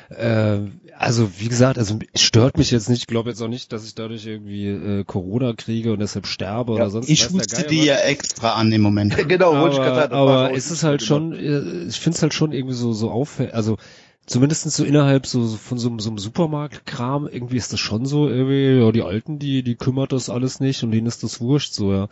äh, 0.10 0.60
also 0.98 1.30
wie 1.40 1.50
gesagt, 1.50 1.78
also 1.78 2.00
stört 2.16 2.58
mich 2.58 2.72
jetzt 2.72 2.90
nicht. 2.90 3.02
Ich 3.02 3.08
glaube 3.08 3.30
jetzt 3.30 3.42
auch 3.42 3.48
nicht, 3.48 3.74
dass 3.74 3.86
ich 3.86 3.96
dadurch 3.96 4.26
irgendwie 4.26 4.68
äh, 4.68 5.04
Corona 5.04 5.54
kriege 5.54 5.92
und 5.92 6.00
deshalb 6.00 6.28
sterbe 6.28 6.74
ja, 6.74 6.78
oder 6.78 6.90
sonst. 6.90 7.10
Ich 7.10 7.32
wusste 7.34 7.64
die 7.64 7.84
ja 7.84 7.98
extra 7.98 8.54
an 8.54 8.72
dem 8.72 8.82
Moment. 8.82 9.16
genau, 9.28 9.54
aber, 9.54 9.70
ich 9.70 9.76
sagen, 9.76 10.14
aber 10.14 10.52
ist 10.52 10.72
es 10.72 10.84
halt 10.84 11.02
schon, 11.04 11.34
äh, 11.34 11.88
ich 11.88 12.00
finde 12.00 12.16
es 12.16 12.22
halt 12.22 12.34
schon 12.34 12.52
irgendwie 12.52 12.76
so 12.76 12.94
so 12.94 13.12
auffällig, 13.12 13.54
also 13.54 13.78
zumindest 14.26 14.70
so 14.72 14.84
innerhalb 14.84 15.26
so, 15.26 15.46
von 15.46 15.78
so, 15.78 15.98
so 16.00 16.10
einem 16.10 16.18
Supermarktkram, 16.18 17.28
irgendwie 17.28 17.58
ist 17.58 17.74
das 17.74 17.80
schon 17.80 18.06
so, 18.06 18.28
irgendwie, 18.28 18.80
ja, 18.84 18.92
die 18.92 19.04
Alten, 19.04 19.40
die, 19.40 19.64
die 19.64 19.76
kümmert 19.76 20.12
das 20.12 20.30
alles 20.30 20.60
nicht 20.60 20.84
und 20.84 20.92
denen 20.92 21.08
ist 21.08 21.24
das 21.24 21.42
wurscht, 21.42 21.74
so, 21.74 21.94
ja. 21.94 22.10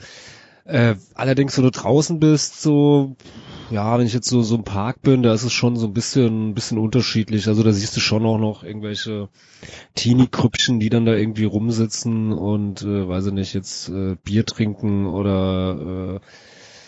Äh, 0.65 0.95
allerdings, 1.13 1.57
wenn 1.57 1.65
du 1.65 1.71
draußen 1.71 2.19
bist, 2.21 2.61
so, 2.61 3.17
ja, 3.69 3.99
wenn 3.99 4.05
ich 4.05 4.13
jetzt 4.13 4.29
so, 4.29 4.43
so 4.43 4.55
im 4.55 4.63
Park 4.63 5.01
bin, 5.01 5.21
da 5.21 5.33
ist 5.33 5.43
es 5.43 5.51
schon 5.51 5.75
so 5.75 5.87
ein 5.87 5.93
bisschen, 5.93 6.51
ein 6.51 6.53
bisschen 6.53 6.77
unterschiedlich. 6.77 7.49
Also 7.49 7.63
da 7.63 7.73
siehst 7.73 7.97
du 7.97 7.99
schon 7.99 8.25
auch 8.25 8.37
noch 8.37 8.63
irgendwelche 8.63 9.27
Teenie-Krüppchen, 9.95 10.79
die 10.79 10.89
dann 10.89 11.05
da 11.05 11.15
irgendwie 11.15 11.43
rumsitzen 11.43 12.31
und, 12.31 12.81
äh, 12.83 13.07
weiß 13.07 13.25
ich 13.25 13.33
nicht, 13.33 13.53
jetzt 13.53 13.89
äh, 13.89 14.15
Bier 14.23 14.45
trinken 14.45 15.05
oder 15.05 16.21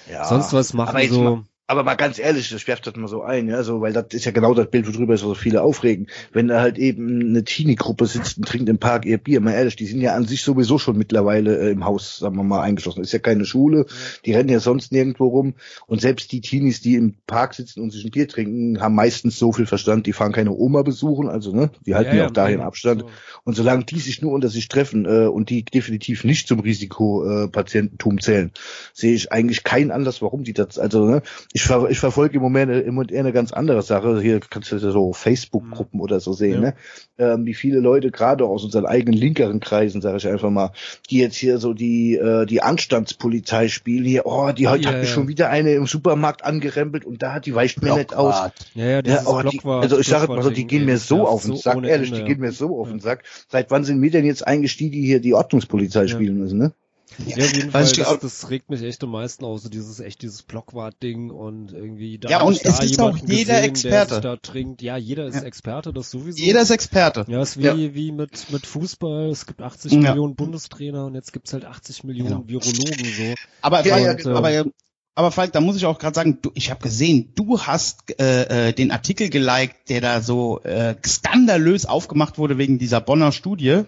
äh, 0.07 0.11
ja, 0.13 0.23
sonst 0.23 0.53
was 0.53 0.73
machen. 0.73 1.09
so 1.09 1.43
aber 1.67 1.83
mal 1.83 1.95
ganz 1.95 2.19
ehrlich, 2.19 2.49
das 2.49 2.67
werft 2.67 2.85
das 2.85 2.95
mal 2.95 3.07
so 3.07 3.23
ein, 3.23 3.49
ja, 3.49 3.63
so, 3.63 3.81
weil 3.81 3.91
das 3.91 4.07
ist 4.11 4.25
ja 4.25 4.31
genau 4.31 4.53
das 4.53 4.69
Bild, 4.69 4.87
worüber 4.93 5.17
so 5.17 5.33
viele 5.33 5.63
aufregen. 5.63 6.07
Wenn 6.31 6.47
da 6.47 6.61
halt 6.61 6.77
eben 6.77 7.21
eine 7.21 7.43
Teenie-Gruppe 7.43 8.05
sitzt 8.05 8.37
und 8.37 8.47
trinkt 8.47 8.69
im 8.69 8.77
Park 8.77 9.05
ihr 9.05 9.17
Bier, 9.17 9.41
mal 9.41 9.53
ehrlich, 9.53 9.75
die 9.75 9.87
sind 9.87 10.01
ja 10.01 10.13
an 10.13 10.25
sich 10.25 10.43
sowieso 10.43 10.77
schon 10.77 10.95
mittlerweile 10.95 11.57
äh, 11.57 11.71
im 11.71 11.83
Haus, 11.83 12.17
sagen 12.19 12.35
wir 12.35 12.43
mal, 12.43 12.61
eingeschlossen. 12.61 12.99
Das 12.99 13.07
ist 13.07 13.13
ja 13.13 13.19
keine 13.19 13.45
Schule, 13.45 13.87
die 14.25 14.33
rennen 14.33 14.49
ja 14.49 14.59
sonst 14.59 14.91
nirgendwo 14.91 15.27
rum. 15.27 15.55
Und 15.87 16.01
selbst 16.01 16.31
die 16.31 16.41
Teenies, 16.41 16.81
die 16.81 16.95
im 16.95 17.15
Park 17.25 17.55
sitzen 17.55 17.81
und 17.81 17.89
sich 17.89 18.05
ein 18.05 18.11
Bier 18.11 18.27
trinken, 18.27 18.79
haben 18.79 18.93
meistens 18.93 19.39
so 19.39 19.51
viel 19.51 19.65
Verstand, 19.65 20.05
die 20.05 20.13
fahren 20.13 20.33
keine 20.33 20.51
Oma 20.51 20.83
besuchen, 20.83 21.27
also 21.29 21.51
ne, 21.51 21.71
die 21.87 21.95
halten 21.95 22.15
ja, 22.15 22.23
ja 22.23 22.27
auch 22.27 22.31
dahin 22.31 22.61
Abstand. 22.61 23.01
So. 23.01 23.09
Und 23.43 23.55
solange 23.55 23.85
die 23.85 23.99
sich 23.99 24.21
nur 24.21 24.33
unter 24.33 24.49
sich 24.49 24.67
treffen 24.67 25.05
äh, 25.05 25.25
und 25.25 25.49
die 25.49 25.65
definitiv 25.65 26.25
nicht 26.25 26.47
zum 26.47 26.59
Risikopatiententum 26.59 28.17
äh, 28.19 28.21
zählen, 28.21 28.51
sehe 28.93 29.15
ich 29.15 29.31
eigentlich 29.31 29.63
keinen 29.63 29.89
Anlass, 29.89 30.21
warum 30.21 30.43
die 30.43 30.53
das, 30.53 30.77
also 30.77 31.05
ne, 31.05 31.23
ich, 31.55 31.63
ver 31.63 31.89
ich 31.89 31.99
verfolge 31.99 32.35
im 32.35 32.41
Moment, 32.41 32.69
im 32.69 32.95
Moment 32.95 33.13
eher 33.13 33.21
eine 33.21 33.31
ganz 33.31 33.53
andere 33.53 33.81
Sache. 33.81 34.19
Hier 34.19 34.41
kannst 34.41 34.73
du 34.73 34.77
so 34.77 35.13
Facebook-Gruppen 35.13 36.01
oder 36.01 36.19
so 36.19 36.33
sehen, 36.33 36.55
ja. 36.55 36.59
ne? 36.59 36.73
Ähm, 37.17 37.45
wie 37.45 37.53
viele 37.53 37.79
Leute 37.79 38.11
gerade 38.11 38.43
aus 38.43 38.65
unseren 38.65 38.85
eigenen 38.85 39.17
linkeren 39.17 39.61
Kreisen, 39.61 40.01
sage 40.01 40.17
ich 40.17 40.27
einfach 40.27 40.49
mal, 40.49 40.73
die 41.09 41.19
jetzt 41.19 41.37
hier 41.37 41.57
so 41.59 41.73
die 41.73 42.17
äh, 42.17 42.45
die 42.45 42.61
Anstandspolizei 42.61 43.69
spielen 43.69 44.03
hier, 44.03 44.25
oh, 44.25 44.51
die 44.51 44.67
heute 44.67 44.83
ja, 44.83 44.89
hat 44.89 44.99
mich 44.99 45.07
ja. 45.07 45.15
schon 45.15 45.29
wieder 45.29 45.49
eine 45.49 45.71
im 45.75 45.87
Supermarkt 45.87 46.43
angerempelt 46.43 47.05
und 47.05 47.23
da 47.23 47.31
hat 47.35 47.45
die 47.45 47.55
weicht 47.55 47.81
mir 47.81 47.95
nicht 47.95 48.13
aus. 48.13 48.51
Ja, 48.73 48.85
ja, 48.85 49.01
ja 49.05 49.21
oh, 49.25 49.41
die, 49.41 49.61
also 49.63 49.97
ich 49.97 50.07
sage 50.07 50.27
mal 50.27 50.43
so, 50.43 50.49
die 50.49 50.67
gehen 50.67 50.83
mir 50.83 50.97
so 50.97 51.25
auf 51.25 51.45
den 51.45 51.55
Sack, 51.55 51.81
ehrlich, 51.85 52.09
Ende, 52.09 52.23
die 52.23 52.27
gehen 52.33 52.41
mir 52.41 52.51
so 52.51 52.77
auf 52.77 52.89
den 52.89 52.99
Sack. 52.99 53.23
Seit 53.47 53.71
wann 53.71 53.85
sind 53.85 54.01
wir 54.01 54.11
denn 54.11 54.25
jetzt 54.25 54.45
eingestiegen, 54.45 54.91
die 54.91 55.05
hier 55.05 55.21
die 55.21 55.33
Ordnungspolizei 55.33 56.07
spielen 56.07 56.37
müssen, 56.37 56.59
ne? 56.59 56.73
Ja, 57.25 57.37
auf 57.37 57.55
jeden 57.55 57.71
Fall, 57.71 57.83
das, 57.83 58.19
das, 58.19 58.49
regt 58.49 58.69
mich 58.69 58.81
echt 58.81 59.03
am 59.03 59.11
meisten 59.11 59.45
aus, 59.45 59.63
so 59.63 59.69
dieses 59.69 59.99
echt 59.99 60.21
dieses 60.21 60.43
Blockwart-Ding 60.43 61.29
und 61.29 61.71
irgendwie 61.71 62.17
da 62.17 62.29
Ja, 62.29 62.41
und 62.41 62.59
es 62.63 62.79
ist 62.79 62.99
auch 62.99 63.17
jeder 63.17 63.61
gesehen, 63.67 63.69
Experte. 63.69 64.21
da 64.21 64.35
trinkt. 64.37 64.81
Ja, 64.81 64.97
jeder 64.97 65.25
ist 65.25 65.35
ja. 65.35 65.43
Experte, 65.43 65.93
das 65.93 66.11
sowieso. 66.11 66.43
Jeder 66.43 66.61
ist 66.61 66.71
Experte. 66.71 67.25
Ja, 67.27 67.41
ist 67.41 67.57
wie, 67.57 67.63
ja. 67.63 67.75
wie 67.75 68.11
mit, 68.11 68.51
mit 68.51 68.65
Fußball. 68.65 69.29
Es 69.29 69.45
gibt 69.45 69.61
80 69.61 69.93
ja. 69.93 69.99
Millionen 69.99 70.35
Bundestrainer 70.35 71.05
und 71.05 71.15
jetzt 71.15 71.33
gibt's 71.33 71.53
halt 71.53 71.65
80 71.65 72.03
Millionen 72.03 72.47
Virologen 72.47 73.05
so. 73.05 73.35
Aber, 73.61 73.85
ja, 73.85 74.11
und, 74.11 74.25
aber, 74.27 74.51
äh, 74.51 74.65
aber 75.15 75.31
Falk, 75.31 75.53
da 75.53 75.61
muss 75.61 75.77
ich 75.77 75.85
auch 75.85 75.97
gerade 75.97 76.13
sagen, 76.13 76.39
du, 76.41 76.51
ich 76.55 76.69
habe 76.69 76.81
gesehen, 76.81 77.31
du 77.35 77.61
hast 77.61 78.19
äh, 78.19 78.69
äh, 78.69 78.73
den 78.73 78.91
Artikel 78.91 79.29
geliked, 79.29 79.89
der 79.89 80.01
da 80.01 80.21
so 80.21 80.59
äh, 80.63 80.95
skandalös 81.05 81.85
aufgemacht 81.85 82.37
wurde 82.37 82.57
wegen 82.57 82.79
dieser 82.79 82.99
Bonner 82.99 83.31
Studie 83.31 83.83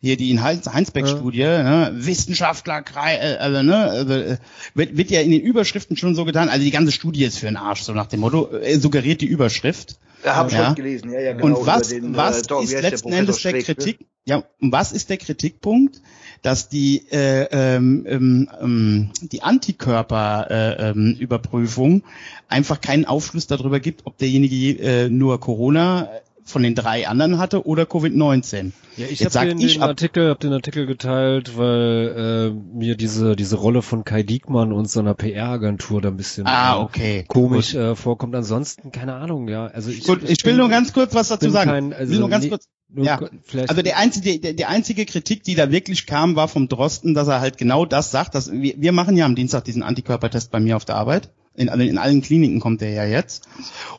hier 0.00 0.16
die 0.16 0.30
in 0.30 0.42
Heinsberg-Studie, 0.42 1.40
ja. 1.40 1.62
ne, 1.62 1.92
Wissenschaftler, 1.94 2.82
äh, 3.06 3.36
also, 3.36 3.62
ne, 3.62 3.76
also, 3.76 4.14
äh, 4.14 4.38
wird, 4.74 4.96
wird 4.96 5.10
ja 5.10 5.20
in 5.20 5.30
den 5.30 5.42
Überschriften 5.42 5.94
schon 5.96 6.14
so 6.14 6.24
getan, 6.24 6.48
also 6.48 6.64
die 6.64 6.70
ganze 6.70 6.92
Studie 6.92 7.24
ist 7.24 7.36
für 7.38 7.44
den 7.46 7.58
Arsch, 7.58 7.82
so 7.82 7.92
nach 7.92 8.06
dem 8.06 8.20
Motto, 8.20 8.50
äh, 8.50 8.78
suggeriert 8.78 9.20
die 9.20 9.26
Überschrift. 9.26 9.98
Ja, 10.24 10.36
habe 10.36 10.48
ich 10.48 10.54
ja. 10.54 10.64
schon 10.66 10.74
gelesen, 10.74 11.12
ja, 11.12 11.20
ja, 11.20 11.34
genau. 11.34 11.58
Und 11.58 11.66
was, 11.66 11.88
den, 11.88 12.16
was 12.16 12.40
äh, 12.42 12.62
ist 12.62 12.80
letzten 12.80 13.10
der 13.10 13.18
Endes 13.20 13.42
der 13.42 13.52
ne? 13.52 13.62
Kritik, 13.62 14.00
ne? 14.00 14.06
ja, 14.24 14.42
und 14.60 14.72
was 14.72 14.92
ist 14.92 15.10
der 15.10 15.18
Kritikpunkt? 15.18 16.00
Dass 16.42 16.70
die, 16.70 17.06
äh, 17.10 17.48
ähm, 17.52 18.06
ähm, 18.08 18.48
ähm 18.62 19.10
die 19.20 19.42
Antikörperüberprüfung 19.42 21.90
äh, 21.90 21.96
ähm, 21.96 22.02
einfach 22.48 22.80
keinen 22.80 23.04
Aufschluss 23.04 23.46
darüber 23.46 23.78
gibt, 23.78 24.06
ob 24.06 24.16
derjenige 24.16 24.82
äh, 24.82 25.10
nur 25.10 25.38
Corona 25.38 26.08
von 26.44 26.62
den 26.62 26.74
drei 26.74 27.08
anderen 27.08 27.38
hatte 27.38 27.66
oder 27.66 27.84
Covid-19. 27.84 28.72
Ja, 28.96 29.06
ich 29.08 29.24
habe 29.24 29.46
den, 29.46 29.58
den 29.58 29.82
Artikel, 29.82 30.30
hab 30.30 30.40
den 30.40 30.52
Artikel 30.52 30.86
geteilt, 30.86 31.56
weil 31.56 32.52
äh, 32.54 32.76
mir 32.76 32.96
diese 32.96 33.36
diese 33.36 33.56
Rolle 33.56 33.82
von 33.82 34.04
Kai 34.04 34.22
Diekmann 34.22 34.72
und 34.72 34.90
so 34.90 35.00
einer 35.00 35.14
PR-Agentur 35.14 36.00
da 36.00 36.08
ein 36.08 36.16
bisschen 36.16 36.46
ah, 36.46 36.76
äh, 36.76 36.82
okay. 36.82 37.24
komisch 37.28 37.74
äh, 37.74 37.94
vorkommt. 37.94 38.34
Ansonsten 38.34 38.92
keine 38.92 39.14
Ahnung, 39.14 39.48
ja. 39.48 39.66
Also 39.66 39.90
ich, 39.90 40.04
Gut, 40.04 40.22
ich, 40.24 40.30
ich 40.30 40.44
will 40.44 40.56
nur 40.56 40.68
ganz 40.68 40.92
kurz 40.92 41.14
was 41.14 41.28
dazu 41.28 41.50
sagen. 41.50 41.70
Kein, 41.70 41.92
also, 41.92 42.12
will 42.12 42.20
nur 42.20 42.30
ganz 42.30 42.48
kurz 42.48 42.66
Nur 42.88 43.06
Ja, 43.06 43.20
Also 43.68 43.82
der 43.82 43.96
einzige, 43.96 44.38
der, 44.38 44.52
die 44.52 44.64
einzige 44.64 45.06
Kritik, 45.06 45.44
die 45.44 45.54
da 45.54 45.70
wirklich 45.70 46.06
kam, 46.06 46.36
war 46.36 46.48
vom 46.48 46.68
Drosten, 46.68 47.14
dass 47.14 47.28
er 47.28 47.40
halt 47.40 47.58
genau 47.58 47.86
das 47.86 48.10
sagt. 48.10 48.34
Dass 48.34 48.50
wir, 48.50 48.74
wir 48.76 48.92
machen 48.92 49.16
ja 49.16 49.24
am 49.24 49.34
Dienstag 49.34 49.64
diesen 49.64 49.82
Antikörpertest 49.82 50.50
bei 50.50 50.60
mir 50.60 50.76
auf 50.76 50.84
der 50.84 50.96
Arbeit. 50.96 51.30
In, 51.56 51.68
allen- 51.68 51.88
in 51.88 51.98
allen 51.98 52.22
Kliniken 52.22 52.60
kommt 52.60 52.80
der 52.80 52.90
ja 52.92 53.04
jetzt. 53.04 53.48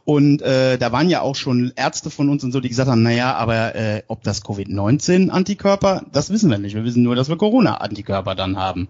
Und 0.06 0.42
äh, 0.42 0.78
da 0.78 0.92
waren 0.92 1.10
ja 1.10 1.22
auch 1.22 1.36
schon 1.36 1.74
Ärzte 1.76 2.10
von 2.10 2.30
uns 2.30 2.44
und 2.44 2.52
so, 2.52 2.60
die 2.60 2.70
gesagt 2.70 2.90
haben, 2.90 3.04
naja, 3.04 3.34
aber 3.36 3.76
äh, 3.76 4.04
ob 4.08 4.24
das 4.24 4.42
Covid-19-Antikörper, 4.44 6.04
das 6.12 6.30
wissen 6.32 6.50
wir 6.50 6.58
nicht. 6.58 6.76
Wir 6.76 6.84
wissen 6.86 7.04
nur, 7.04 7.16
dass 7.16 7.30
wir 7.30 7.38
Corona-Antikörper 7.38 8.36
dann 8.36 8.58
haben. 8.58 8.88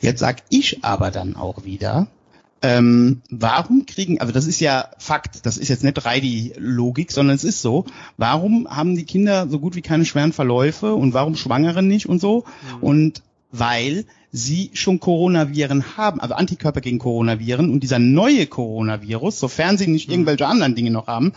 Jetzt 0.00 0.20
sag 0.20 0.42
ich 0.50 0.84
aber 0.84 1.10
dann 1.10 1.34
auch 1.34 1.64
wieder, 1.64 2.08
ähm, 2.60 3.22
warum 3.30 3.86
kriegen, 3.86 4.20
also 4.20 4.32
das 4.32 4.46
ist 4.46 4.60
ja 4.60 4.88
Fakt, 4.98 5.46
das 5.46 5.56
ist 5.58 5.68
jetzt 5.68 5.84
nicht 5.84 6.04
Reidi-Logik, 6.04 7.10
sondern 7.12 7.36
es 7.36 7.44
ist 7.44 7.62
so, 7.62 7.84
warum 8.16 8.68
haben 8.68 8.96
die 8.96 9.04
Kinder 9.04 9.48
so 9.48 9.60
gut 9.60 9.76
wie 9.76 9.82
keine 9.82 10.04
schweren 10.04 10.32
Verläufe 10.32 10.94
und 10.94 11.14
warum 11.14 11.36
Schwangere 11.36 11.82
nicht 11.82 12.06
und 12.08 12.20
so? 12.20 12.44
Und 12.80 13.22
weil 13.50 14.04
sie 14.30 14.70
schon 14.74 15.00
Coronaviren 15.00 15.96
haben, 15.96 16.20
also 16.20 16.34
Antikörper 16.34 16.80
gegen 16.80 16.98
Coronaviren 16.98 17.70
und 17.70 17.80
dieser 17.80 17.98
neue 17.98 18.46
Coronavirus, 18.46 19.40
sofern 19.40 19.78
sie 19.78 19.86
nicht 19.86 20.10
irgendwelche 20.10 20.46
anderen 20.46 20.74
Dinge 20.74 20.90
noch 20.90 21.06
haben, 21.06 21.32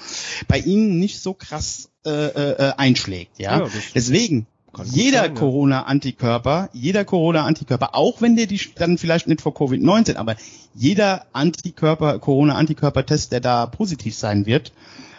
bei 0.47 0.59
ihnen 0.59 0.99
nicht 0.99 1.21
so 1.21 1.33
krass 1.33 1.89
äh, 2.05 2.09
äh, 2.09 2.73
einschlägt. 2.77 3.39
Ja, 3.39 3.59
Ja, 3.59 3.67
deswegen 3.95 4.47
jeder. 4.85 5.29
Corona-Antikörper, 5.29 6.69
jeder 6.73 7.03
Corona-Antikörper, 7.05 7.93
auch 7.93 8.21
wenn 8.21 8.35
der 8.35 8.47
die 8.47 8.59
dann 8.75 8.97
vielleicht 8.97 9.27
nicht 9.27 9.41
vor 9.41 9.53
Covid-19, 9.53 10.15
aber 10.15 10.35
jeder 10.73 11.25
Antikörper, 11.33 12.19
Corona-Antikörpertest, 12.19 13.31
der 13.31 13.41
da 13.41 13.65
positiv 13.65 14.15
sein 14.15 14.45
wird, 14.45 14.71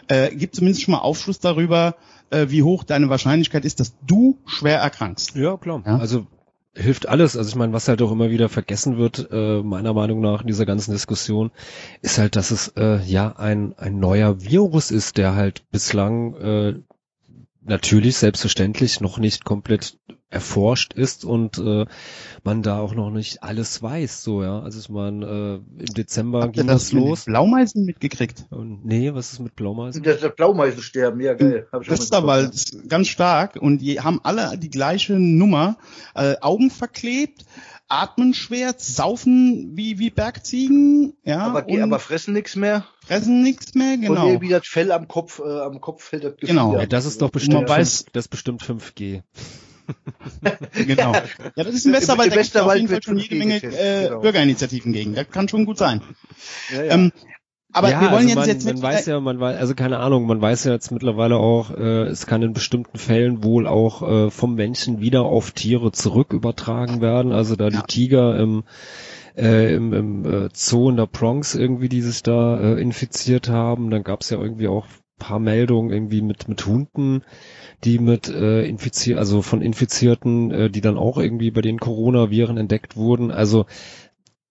äh, 0.09 0.35
gibt 0.35 0.57
zumindest 0.57 0.83
schon 0.83 0.93
mal 0.93 1.01
Aufschluss 1.01 1.39
darüber, 1.39 1.97
äh, 2.31 2.47
wie 2.49 2.63
hoch 2.63 2.85
deine 2.85 3.09
Wahrscheinlichkeit 3.09 3.65
ist, 3.65 3.81
dass 3.81 3.93
du 4.07 4.39
schwer 4.47 4.79
erkrankst. 4.79 5.35
Ja, 5.35 5.57
klar. 5.57 5.83
Ja. 5.85 5.99
Also 5.99 6.27
hilft 6.75 7.09
alles. 7.09 7.37
Also 7.37 7.49
ich 7.51 7.57
meine, 7.57 7.73
was 7.73 7.89
halt 7.89 8.03
auch 8.03 8.13
immer 8.13 8.31
wieder 8.31 8.49
vergessen 8.49 8.97
wird, 8.97 9.29
äh, 9.31 9.63
meiner 9.63 9.93
Meinung 9.93 10.21
nach 10.21 10.43
in 10.43 10.47
dieser 10.47 10.67
ganzen 10.67 10.93
Diskussion, 10.93 11.51
ist 12.01 12.19
halt, 12.19 12.37
dass 12.37 12.51
es 12.51 12.69
äh, 12.77 13.03
ja 13.03 13.37
ein, 13.37 13.75
ein 13.79 13.99
neuer 13.99 14.41
Virus 14.43 14.91
ist, 14.91 15.19
der 15.19 15.35
halt 15.35 15.71
bislang 15.71 16.35
äh, 16.37 16.75
natürlich 17.65 18.17
selbstverständlich 18.17 19.01
noch 19.01 19.19
nicht 19.19 19.45
komplett 19.45 19.99
erforscht 20.33 20.95
ist 20.95 21.25
und 21.25 21.59
äh, 21.59 21.85
man 22.43 22.63
da 22.63 22.79
auch 22.79 22.95
noch 22.95 23.11
nicht 23.11 23.43
alles 23.43 23.83
weiß. 23.83 24.23
So 24.23 24.43
ja, 24.43 24.61
also 24.61 24.81
ich 24.81 24.89
meine, 24.89 25.27
äh, 25.27 25.83
im 25.83 25.95
Dezember 25.95 26.43
Habt 26.43 26.55
ging 26.55 26.67
das 26.67 26.85
das 26.85 26.93
mit 26.95 27.05
los. 27.05 27.25
Blaumeisen 27.27 27.85
mitgekriegt? 27.85 28.47
Und, 28.51 28.85
nee, 28.85 29.13
was 29.13 29.35
ist 29.35 29.41
mit 29.41 29.55
Blaumeisen? 29.55 30.03
Das, 30.03 30.21
das 30.21 30.35
Blaumeisensterben, 30.35 31.21
ja 31.21 31.35
geil. 31.35 31.69
Hab 31.71 31.83
ich 31.83 31.91
mitbekommen. 31.91 32.51
ist 32.51 32.89
ganz 32.89 33.09
stark 33.09 33.57
und 33.57 33.79
die 33.79 34.01
haben 34.01 34.21
alle 34.23 34.57
die 34.57 34.71
gleiche 34.71 35.19
Nummer. 35.19 35.77
Äh, 36.15 36.37
Augen 36.41 36.71
verklebt, 36.71 37.45
atmen 37.93 38.33
schwer, 38.35 38.75
saufen 38.79 39.73
wie, 39.77 39.99
wie 39.99 40.11
Bergziegen, 40.11 41.15
ja, 41.25 41.41
Aber, 41.41 41.67
und 41.69 41.83
aber 41.83 41.99
fressen 41.99 42.33
nichts 42.33 42.57
mehr. 42.57 42.87
fressen 43.07 43.43
nichts 43.43 43.75
mehr, 43.75 43.95
Und 43.95 44.01
genau. 44.01 44.27
irgendwie 44.29 44.49
das 44.49 44.67
Fell 44.67 44.91
am 44.93 45.09
Kopf, 45.09 45.41
äh, 45.41 45.61
am 45.61 45.81
Kopf 45.81 46.05
fällt 46.05 46.25
das 46.25 46.37
Gefieder. 46.37 46.53
Genau. 46.63 46.79
Ja, 46.79 46.87
das 46.87 47.05
ist 47.05 47.21
doch 47.21 47.27
Man 47.29 47.33
bestimmt, 47.33 47.69
weiß- 47.69 47.99
fünf- 48.03 48.13
das 48.13 48.25
ist 48.25 48.29
bestimmt 48.29 48.63
5G. 48.63 49.23
Genau. 50.87 51.13
Ja, 51.13 51.65
das 51.65 51.75
ist 51.75 51.87
im 51.87 51.93
Westerwald, 51.93 52.29
Im 52.29 52.35
da 52.35 52.41
gibt's 52.43 52.57
auf 52.57 52.67
Westerwald 52.67 52.77
jeden 52.79 52.89
Fall 52.89 52.95
wird 52.95 53.05
schon 53.05 53.19
jede 53.19 53.35
Menge 53.35 53.57
5G 53.59 53.73
äh, 53.77 54.05
genau. 54.09 54.21
Bürgerinitiativen 54.21 54.93
gegen. 54.93 55.15
Das 55.15 55.29
kann 55.31 55.49
schon 55.49 55.67
gut 55.67 55.77
sein. 55.79 56.01
Ja, 56.73 56.83
ja. 56.85 56.93
Ähm, 56.95 57.13
aber 57.73 57.91
ja, 57.91 58.01
wir 58.01 58.11
wollen 58.11 58.29
also 58.29 58.29
jetzt, 58.29 58.37
man, 58.37 58.49
jetzt 58.49 58.65
man 58.65 58.83
weiß 58.83 59.07
ja, 59.07 59.21
man 59.21 59.41
weiß, 59.41 59.59
also 59.59 59.75
keine 59.75 59.99
Ahnung, 59.99 60.27
man 60.27 60.41
weiß 60.41 60.65
ja 60.65 60.73
jetzt 60.73 60.91
mittlerweile 60.91 61.37
auch, 61.37 61.71
äh, 61.71 62.05
es 62.05 62.27
kann 62.27 62.43
in 62.43 62.53
bestimmten 62.53 62.99
Fällen 62.99 63.43
wohl 63.43 63.67
auch 63.67 64.03
äh, 64.03 64.31
vom 64.31 64.55
Menschen 64.55 65.01
wieder 65.01 65.23
auf 65.23 65.53
Tiere 65.53 65.93
zurück 65.93 66.33
übertragen 66.33 67.01
werden. 67.01 67.33
Also 67.33 67.57
da 67.57 67.69
Ja. 67.69 67.71
die 67.71 67.83
Tiger 67.87 68.39
im 68.39 68.65
äh, 69.37 69.75
im, 69.75 69.93
im 69.93 70.25
äh, 70.27 70.49
Zoo 70.53 70.91
in 70.91 70.97
der 70.97 71.07
Bronx 71.07 71.55
irgendwie, 71.55 71.89
die 71.89 72.03
sich 72.03 72.23
da 72.23 72.61
äh, 72.61 72.81
infiziert 72.81 73.49
haben. 73.49 73.91
Dann 73.91 74.05
gab 74.05 74.21
es 74.21 74.31
ja 74.31 74.39
irgendwie 74.39 74.69
auch 74.69 74.87
paar 75.19 75.39
Meldungen 75.39 75.93
irgendwie 75.93 76.21
mit 76.21 76.49
mit 76.49 76.67
Hunden, 76.67 77.23
die 77.85 77.99
mit 77.99 78.29
äh, 78.29 78.65
infiziert, 78.65 79.19
also 79.19 79.41
von 79.41 79.63
Infizierten, 79.63 80.51
äh, 80.51 80.71
die 80.71 80.81
dann 80.81 80.99
auch 80.99 81.17
irgendwie 81.17 81.51
bei 81.51 81.61
den 81.61 81.79
Coronaviren 81.79 82.57
entdeckt 82.59 82.97
wurden. 82.97 83.31
Also 83.31 83.67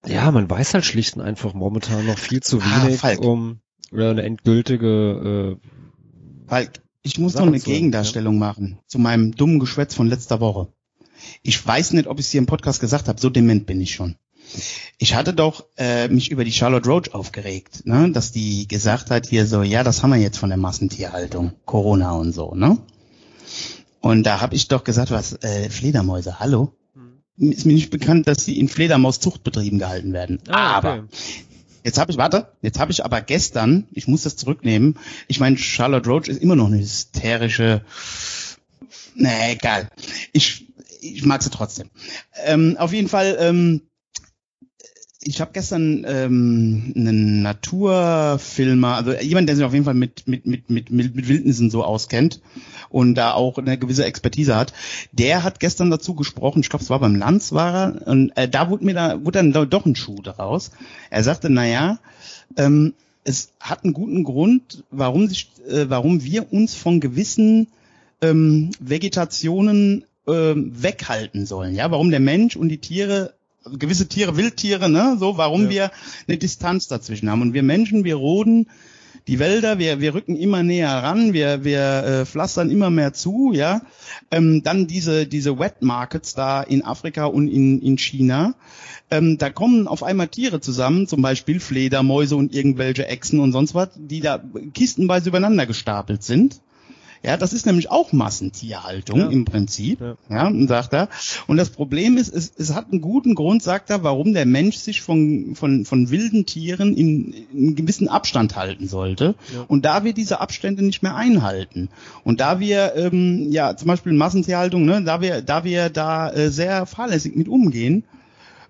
ja, 0.05 0.31
man 0.31 0.49
weiß 0.49 0.73
halt 0.73 0.85
schlicht 0.85 1.15
und 1.15 1.21
einfach 1.21 1.53
momentan 1.53 2.05
noch 2.05 2.17
viel 2.17 2.41
zu 2.41 2.59
Ah, 2.61 2.85
wenig, 2.85 2.99
Falk. 2.99 3.19
um 3.21 3.59
oder 3.91 4.11
eine 4.11 4.23
endgültige 4.23 5.57
äh, 5.61 6.47
Falk, 6.47 6.81
ich 7.03 7.17
muss 7.19 7.33
noch 7.35 7.47
eine 7.47 7.59
Gegendarstellung 7.59 8.37
machen 8.37 8.79
zu 8.87 8.99
meinem 8.99 9.33
dummen 9.35 9.59
Geschwätz 9.59 9.95
von 9.95 10.07
letzter 10.07 10.39
Woche. 10.39 10.67
Ich 11.43 11.65
weiß 11.65 11.93
nicht, 11.93 12.07
ob 12.07 12.19
ich 12.19 12.25
es 12.25 12.31
hier 12.31 12.39
im 12.39 12.45
Podcast 12.47 12.79
gesagt 12.79 13.07
habe, 13.07 13.19
so 13.19 13.29
dement 13.29 13.65
bin 13.65 13.79
ich 13.81 13.93
schon. 13.93 14.15
Ich 14.97 15.15
hatte 15.15 15.33
doch 15.33 15.65
äh, 15.77 16.07
mich 16.09 16.31
über 16.31 16.43
die 16.43 16.51
Charlotte 16.51 16.89
Roach 16.89 17.13
aufgeregt, 17.13 17.85
ne? 17.85 18.11
dass 18.11 18.31
die 18.31 18.67
gesagt 18.67 19.11
hat 19.11 19.27
hier 19.27 19.45
so, 19.45 19.61
ja, 19.61 19.83
das 19.83 20.03
haben 20.03 20.09
wir 20.11 20.17
jetzt 20.17 20.37
von 20.37 20.49
der 20.49 20.57
Massentierhaltung, 20.57 21.53
Corona 21.65 22.13
und 22.13 22.33
so, 22.33 22.53
ne? 22.55 22.77
Und 24.01 24.23
da 24.23 24.41
habe 24.41 24.55
ich 24.55 24.67
doch 24.67 24.83
gesagt, 24.83 25.11
was, 25.11 25.33
äh, 25.43 25.69
Fledermäuse, 25.69 26.39
hallo? 26.39 26.73
Ist 27.37 27.65
mir 27.65 27.73
nicht 27.73 27.89
bekannt, 27.89 28.27
dass 28.27 28.45
sie 28.45 28.59
in 28.59 28.67
Fledermauszuchtbetrieben 28.67 29.79
gehalten 29.79 30.13
werden. 30.13 30.39
Ah, 30.47 30.75
Aber 30.75 30.93
okay. 30.93 31.07
Jetzt 31.83 31.97
habe 31.97 32.11
ich, 32.11 32.17
warte, 32.17 32.51
jetzt 32.61 32.79
habe 32.79 32.91
ich 32.91 33.03
aber 33.03 33.21
gestern, 33.21 33.87
ich 33.91 34.07
muss 34.07 34.21
das 34.21 34.35
zurücknehmen, 34.35 34.99
ich 35.27 35.39
meine, 35.39 35.57
Charlotte 35.57 36.07
Roach 36.07 36.27
ist 36.27 36.39
immer 36.41 36.55
noch 36.55 36.67
eine 36.67 36.77
hysterische, 36.77 37.83
nee, 39.15 39.53
egal. 39.53 39.89
Ich, 40.31 40.67
ich 41.01 41.25
mag 41.25 41.41
sie 41.41 41.49
trotzdem. 41.49 41.89
Ähm, 42.45 42.77
auf 42.77 42.93
jeden 42.93 43.07
Fall, 43.07 43.35
ähm, 43.39 43.81
ich 45.23 45.39
habe 45.39 45.51
gestern 45.53 46.03
ähm, 46.07 46.93
einen 46.95 47.43
Naturfilmer, 47.43 48.95
also 48.95 49.13
jemand, 49.13 49.47
der 49.47 49.55
sich 49.55 49.63
auf 49.63 49.73
jeden 49.73 49.85
Fall 49.85 49.93
mit, 49.93 50.27
mit, 50.27 50.47
mit, 50.47 50.69
mit, 50.69 50.89
mit, 50.89 51.27
Wildnissen 51.27 51.69
so 51.69 51.83
auskennt 51.83 52.41
und 52.89 53.13
da 53.15 53.33
auch 53.33 53.59
eine 53.59 53.77
gewisse 53.77 54.05
Expertise 54.05 54.55
hat, 54.55 54.73
der 55.11 55.43
hat 55.43 55.59
gestern 55.59 55.91
dazu 55.91 56.15
gesprochen, 56.15 56.61
ich 56.61 56.69
glaube, 56.69 56.83
es 56.83 56.89
war 56.89 56.99
beim 56.99 57.15
Lanz 57.15 57.51
war 57.51 57.73
er, 57.73 58.07
und 58.07 58.31
äh, 58.35 58.49
da 58.49 58.71
wurde 58.71 58.83
mir 58.83 58.95
da, 58.95 59.23
wurde 59.23 59.43
dann 59.43 59.69
doch 59.69 59.85
ein 59.85 59.95
Schuh 59.95 60.21
daraus. 60.23 60.71
Er 61.11 61.23
sagte, 61.23 61.51
na 61.51 61.67
ja, 61.67 61.99
ähm, 62.57 62.95
es 63.23 63.51
hat 63.59 63.83
einen 63.83 63.93
guten 63.93 64.23
Grund, 64.23 64.83
warum 64.89 65.27
sich, 65.27 65.51
äh, 65.69 65.87
warum 65.87 66.23
wir 66.23 66.51
uns 66.51 66.73
von 66.73 66.99
gewissen 66.99 67.67
ähm, 68.21 68.71
Vegetationen 68.79 70.05
ähm, 70.27 70.71
weghalten 70.75 71.45
sollen. 71.45 71.75
Ja, 71.75 71.91
warum 71.91 72.09
der 72.09 72.19
Mensch 72.19 72.55
und 72.55 72.69
die 72.69 72.79
Tiere 72.79 73.35
gewisse 73.65 74.07
Tiere, 74.07 74.37
Wildtiere, 74.37 74.89
ne, 74.89 75.17
so, 75.19 75.37
warum 75.37 75.63
Ja. 75.65 75.69
wir 75.69 75.91
eine 76.27 76.37
Distanz 76.37 76.87
dazwischen 76.87 77.29
haben. 77.29 77.41
Und 77.41 77.53
wir 77.53 77.63
Menschen, 77.63 78.03
wir 78.03 78.15
roden 78.15 78.67
die 79.27 79.37
Wälder, 79.37 79.77
wir, 79.77 79.99
wir 80.01 80.15
rücken 80.15 80.35
immer 80.35 80.63
näher 80.63 80.89
ran, 80.89 81.33
wir, 81.33 81.63
wir 81.63 82.03
äh, 82.03 82.25
pflastern 82.25 82.71
immer 82.71 82.89
mehr 82.89 83.13
zu, 83.13 83.51
ja. 83.53 83.81
Ähm, 84.31 84.63
dann 84.63 84.87
diese, 84.87 85.27
diese 85.27 85.59
Wet 85.59 85.81
Markets 85.81 86.33
da 86.33 86.63
in 86.63 86.83
Afrika 86.83 87.25
und 87.25 87.47
in, 87.47 87.81
in 87.81 87.97
China. 87.97 88.55
Ähm, 89.11 89.37
da 89.37 89.49
kommen 89.49 89.87
auf 89.87 90.01
einmal 90.01 90.29
Tiere 90.29 90.59
zusammen, 90.59 91.07
zum 91.07 91.21
Beispiel 91.21 91.59
Fledermäuse 91.59 92.35
und 92.35 92.55
irgendwelche 92.55 93.05
Echsen 93.07 93.39
und 93.39 93.51
sonst 93.51 93.75
was, 93.75 93.89
die 93.95 94.21
da 94.21 94.41
kistenweise 94.73 95.29
übereinander 95.29 95.67
gestapelt 95.67 96.23
sind. 96.23 96.61
Ja, 97.23 97.37
das 97.37 97.53
ist 97.53 97.67
nämlich 97.67 97.91
auch 97.91 98.13
Massentierhaltung 98.13 99.19
Ja. 99.19 99.27
im 99.29 99.45
Prinzip. 99.45 100.01
Ja. 100.01 100.15
Ja. 100.29 100.47
und 100.47 100.67
sagt 100.67 100.93
er. 100.93 101.07
Und 101.45 101.57
das 101.57 101.69
Problem 101.69 102.17
ist, 102.17 102.33
es, 102.33 102.51
es 102.57 102.73
hat 102.73 102.91
einen 102.91 103.01
guten 103.01 103.35
Grund, 103.35 103.61
sagt 103.61 103.91
er, 103.91 104.03
warum 104.03 104.33
der 104.33 104.47
Mensch 104.47 104.77
sich 104.77 105.01
von, 105.01 105.53
von, 105.55 105.85
von 105.85 106.09
wilden 106.09 106.45
Tieren 106.47 106.95
in, 106.95 107.31
in 107.33 107.47
einem 107.67 107.75
gewissen 107.75 108.07
Abstand 108.07 108.55
halten 108.55 108.87
sollte. 108.87 109.35
Ja. 109.53 109.65
Und 109.67 109.85
da 109.85 110.03
wir 110.03 110.13
diese 110.13 110.41
Abstände 110.41 110.83
nicht 110.83 111.03
mehr 111.03 111.15
einhalten 111.15 111.89
und 112.23 112.39
da 112.41 112.59
wir, 112.59 112.95
ähm, 112.95 113.51
ja, 113.51 113.75
zum 113.77 113.87
Beispiel 113.87 114.13
Massentierhaltung, 114.13 114.85
ne, 114.85 115.03
da 115.03 115.21
wir, 115.21 115.41
da 115.43 115.63
wir 115.63 115.89
da 115.89 116.31
äh, 116.31 116.49
sehr 116.49 116.85
fahrlässig 116.87 117.35
mit 117.35 117.47
umgehen, 117.47 118.03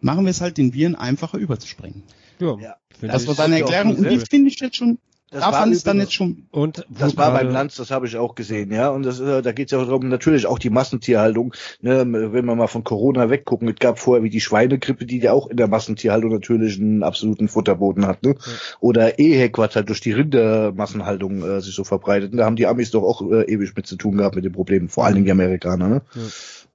machen 0.01 0.25
wir 0.25 0.31
es 0.31 0.41
halt 0.41 0.57
den 0.57 0.73
Viren 0.73 0.95
einfacher 0.95 1.37
überzuspringen. 1.37 2.03
Ja, 2.39 2.57
Ja. 2.59 2.75
Das 3.01 3.25
war 3.27 3.33
seine 3.33 3.59
Erklärung 3.59 3.95
und 3.95 4.09
die 4.09 4.19
finde 4.19 4.49
ich 4.49 4.59
jetzt 4.59 4.75
schon, 4.75 4.99
Das 5.31 5.39
da 5.39 5.51
war 5.53 5.61
fand 5.61 5.73
es 5.73 5.83
dann 5.83 5.97
jetzt 5.97 6.13
schon 6.13 6.45
Und 6.51 6.85
Das 6.89 7.15
war 7.15 7.31
beim 7.31 7.49
Lanz, 7.49 7.77
das 7.77 7.89
habe 7.89 8.05
ich 8.05 8.17
auch 8.17 8.35
gesehen, 8.35 8.69
ja. 8.69 8.89
Und 8.89 9.03
das, 9.03 9.21
äh, 9.21 9.41
da 9.41 9.53
geht 9.53 9.67
es 9.67 9.71
ja 9.71 9.77
auch 9.79 9.85
darum, 9.85 10.09
natürlich 10.09 10.45
auch 10.45 10.59
die 10.59 10.69
Massentierhaltung. 10.69 11.53
Ne, 11.79 11.99
wenn 12.05 12.45
wir 12.45 12.55
mal 12.55 12.67
von 12.67 12.83
Corona 12.83 13.29
weggucken, 13.29 13.69
es 13.69 13.77
gab 13.79 13.97
vorher 13.97 14.23
wie 14.23 14.29
die 14.29 14.41
Schweinegrippe, 14.41 15.05
die 15.05 15.19
ja 15.19 15.31
auch 15.31 15.47
in 15.47 15.55
der 15.55 15.69
Massentierhaltung 15.69 16.33
natürlich 16.33 16.77
einen 16.79 17.01
absoluten 17.01 17.47
Futterboden 17.47 18.05
hat. 18.05 18.23
Ne? 18.23 18.35
Oder 18.81 19.19
EHEC, 19.19 19.57
was 19.57 19.73
halt 19.77 19.87
durch 19.87 20.01
die 20.01 20.11
Rindermassenhaltung 20.11 21.43
äh, 21.43 21.61
sich 21.61 21.75
so 21.75 21.85
verbreitet. 21.85 22.33
Und 22.33 22.37
da 22.37 22.45
haben 22.45 22.57
die 22.57 22.67
Amis 22.67 22.91
doch 22.91 23.03
auch 23.03 23.21
äh, 23.31 23.43
ewig 23.43 23.73
mit 23.73 23.87
zu 23.87 23.95
tun 23.95 24.17
gehabt 24.17 24.35
mit 24.35 24.43
dem 24.43 24.51
Problem, 24.51 24.89
vor 24.89 25.05
allen 25.05 25.13
Dingen 25.13 25.25
die 25.25 25.31
Amerikaner. 25.31 25.87
Ne? 25.87 26.01
Ja. 26.13 26.21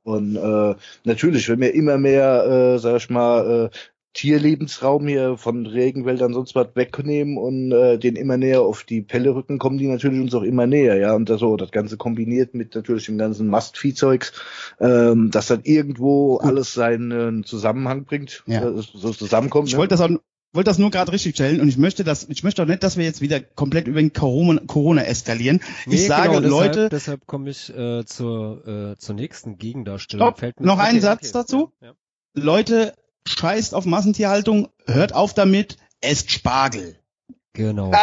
Und 0.02 0.36
äh, 0.36 0.74
natürlich, 1.04 1.48
wenn 1.48 1.60
wir 1.60 1.74
immer 1.74 1.98
mehr, 1.98 2.74
äh, 2.76 2.78
sag 2.78 2.96
ich 2.96 3.10
mal, 3.10 3.70
äh, 3.72 3.76
Tierlebensraum 4.16 5.06
hier 5.06 5.36
von 5.36 5.66
Regenwäldern 5.66 6.32
sonst 6.32 6.55
was 6.55 6.68
wegnehmen 6.74 7.36
und 7.36 7.70
äh, 7.70 7.98
den 7.98 8.16
immer 8.16 8.38
näher 8.38 8.62
auf 8.62 8.82
die 8.82 9.02
Pelle 9.02 9.34
rücken, 9.34 9.59
kommen 9.59 9.76
die 9.76 9.86
natürlich 9.86 10.20
uns 10.20 10.34
auch 10.34 10.43
immer 10.43 10.66
näher, 10.66 10.97
ja. 10.97 11.14
Und 11.14 11.28
das 11.28 11.40
so, 11.40 11.56
das 11.56 11.70
Ganze 11.70 11.98
kombiniert 11.98 12.55
mit 12.55 12.74
natürlich 12.74 13.05
dem 13.06 13.18
ganzen 13.18 13.47
Mastviehzeugs, 13.48 14.32
ähm, 14.80 15.30
dass 15.30 15.48
dann 15.48 15.60
irgendwo 15.64 16.38
alles 16.38 16.72
seinen 16.72 17.44
Zusammenhang 17.44 18.05
bringt, 18.05 18.43
Ja. 18.47 18.66
äh, 18.70 18.82
so 18.94 19.12
zusammenkommt. 19.12 19.68
Ich 19.68 19.74
ne? 19.74 19.78
wollte 19.80 19.94
das 19.94 20.01
auch 20.01 20.10
wollte 20.52 20.70
das 20.70 20.78
nur 20.78 20.90
gerade 20.90 21.12
richtig 21.12 21.34
stellen 21.34 21.60
und 21.60 21.68
ich 21.68 21.76
möchte 21.76 22.02
das, 22.02 22.26
ich 22.30 22.43
möchte 22.43 22.62
auch 22.62 22.66
nicht, 22.66 22.82
dass 22.82 22.97
wir 22.97 23.05
jetzt 23.05 23.20
wieder 23.20 23.40
komplett 23.40 23.88
über 23.88 24.01
den 24.01 24.14
Corona, 24.14 24.62
Corona 24.66 25.02
eskalieren. 25.05 25.60
Nee, 25.84 25.97
ich 25.97 26.06
sage, 26.06 26.28
genau, 26.30 26.40
deshalb, 26.40 26.51
Leute, 26.74 26.88
Deshalb 26.88 27.26
komme 27.26 27.51
ich 27.51 27.68
äh, 27.76 28.06
zur, 28.06 28.66
äh, 28.66 28.97
zur 28.97 29.14
nächsten 29.16 29.59
Gegendarstellung. 29.59 30.28
Stopp, 30.28 30.38
Fällt 30.38 30.59
mir- 30.59 30.66
noch 30.66 30.78
einen 30.78 30.97
Okay, 30.97 31.01
Satz 31.01 31.22
okay, 31.24 31.30
dazu? 31.34 31.72
Ja, 31.82 31.88
ja. 31.88 31.94
Leute, 32.32 32.94
scheißt 33.27 33.74
auf 33.74 33.85
Massentierhaltung, 33.85 34.69
hört 34.86 35.15
auf 35.15 35.35
damit, 35.35 35.77
esst 36.01 36.31
Spargel. 36.31 36.97
Genau. 37.57 37.93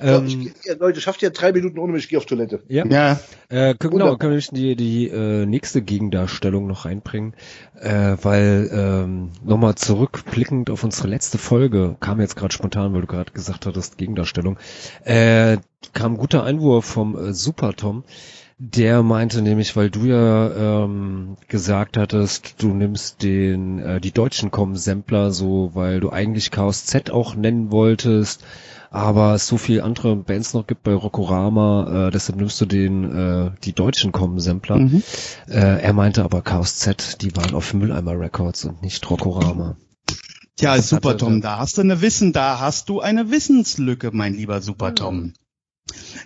Ähm, 0.00 0.26
ich, 0.26 0.64
ja, 0.64 0.74
Leute, 0.74 1.00
schafft 1.00 1.22
ihr 1.22 1.30
drei 1.30 1.52
Minuten 1.52 1.78
ohne 1.78 1.92
mich, 1.92 2.04
ich 2.04 2.10
geh 2.10 2.16
auf 2.16 2.26
Toilette. 2.26 2.64
ja, 2.66 2.84
Ja, 2.86 3.20
Äh, 3.48 3.74
können, 3.74 3.92
genau, 3.92 4.16
können 4.16 4.32
wir 4.32 4.40
die, 4.40 4.74
die 4.74 5.08
äh, 5.08 5.46
nächste 5.46 5.80
Gegendarstellung 5.80 6.66
noch 6.66 6.84
reinbringen, 6.86 7.34
äh, 7.80 8.16
weil 8.20 8.68
ähm, 8.72 9.30
nochmal 9.44 9.76
zurückblickend 9.76 10.70
auf 10.70 10.82
unsere 10.82 11.06
letzte 11.06 11.38
Folge, 11.38 11.96
kam 12.00 12.20
jetzt 12.20 12.34
gerade 12.34 12.52
spontan, 12.52 12.92
weil 12.92 13.02
du 13.02 13.06
gerade 13.06 13.30
gesagt 13.30 13.66
hattest, 13.66 13.98
Gegendarstellung, 13.98 14.58
äh, 15.04 15.58
kam 15.92 16.14
ein 16.14 16.18
guter 16.18 16.42
Einwurf 16.42 16.84
vom 16.84 17.16
äh, 17.16 17.32
Super 17.32 17.74
Tom, 17.74 18.02
der 18.64 19.02
meinte 19.02 19.42
nämlich, 19.42 19.74
weil 19.74 19.90
du 19.90 20.04
ja 20.04 20.84
ähm, 20.84 21.36
gesagt 21.48 21.96
hattest, 21.96 22.62
du 22.62 22.68
nimmst 22.68 23.22
den 23.24 23.80
äh, 23.80 24.00
die 24.00 24.12
deutschen 24.12 24.52
Com-Sampler 24.52 25.32
so, 25.32 25.70
weil 25.74 25.98
du 25.98 26.10
eigentlich 26.10 26.52
Chaos 26.52 26.84
Z 26.86 27.10
auch 27.10 27.34
nennen 27.34 27.72
wolltest, 27.72 28.44
aber 28.90 29.34
es 29.34 29.48
so 29.48 29.56
viel 29.56 29.80
andere 29.80 30.14
Bands 30.14 30.54
noch 30.54 30.66
gibt 30.66 30.84
bei 30.84 30.94
Rockorama, 30.94 32.06
äh, 32.08 32.10
deshalb 32.12 32.38
nimmst 32.38 32.60
du 32.60 32.66
den 32.66 33.12
äh, 33.16 33.50
die 33.64 33.72
deutschen 33.72 34.12
Com-Sampler. 34.12 34.76
mhm. 34.78 35.02
Äh, 35.48 35.82
er 35.82 35.92
meinte 35.92 36.22
aber 36.22 36.42
Chaos 36.42 36.76
Z, 36.76 37.20
die 37.22 37.34
waren 37.36 37.54
auf 37.54 37.74
Mülleimer 37.74 38.16
Records 38.18 38.64
und 38.64 38.80
nicht 38.80 39.10
Rockorama. 39.10 39.76
Tja, 40.56 40.76
Das 40.76 40.88
Super 40.88 41.10
hatte- 41.10 41.18
Tom, 41.24 41.40
da 41.40 41.58
hast 41.58 41.78
du 41.78 41.80
eine 41.80 42.00
Wissen, 42.00 42.32
da 42.32 42.60
hast 42.60 42.88
du 42.88 43.00
eine 43.00 43.30
Wissenslücke, 43.32 44.10
mein 44.12 44.34
lieber 44.34 44.60
Super 44.62 44.94
Tom. 44.94 45.32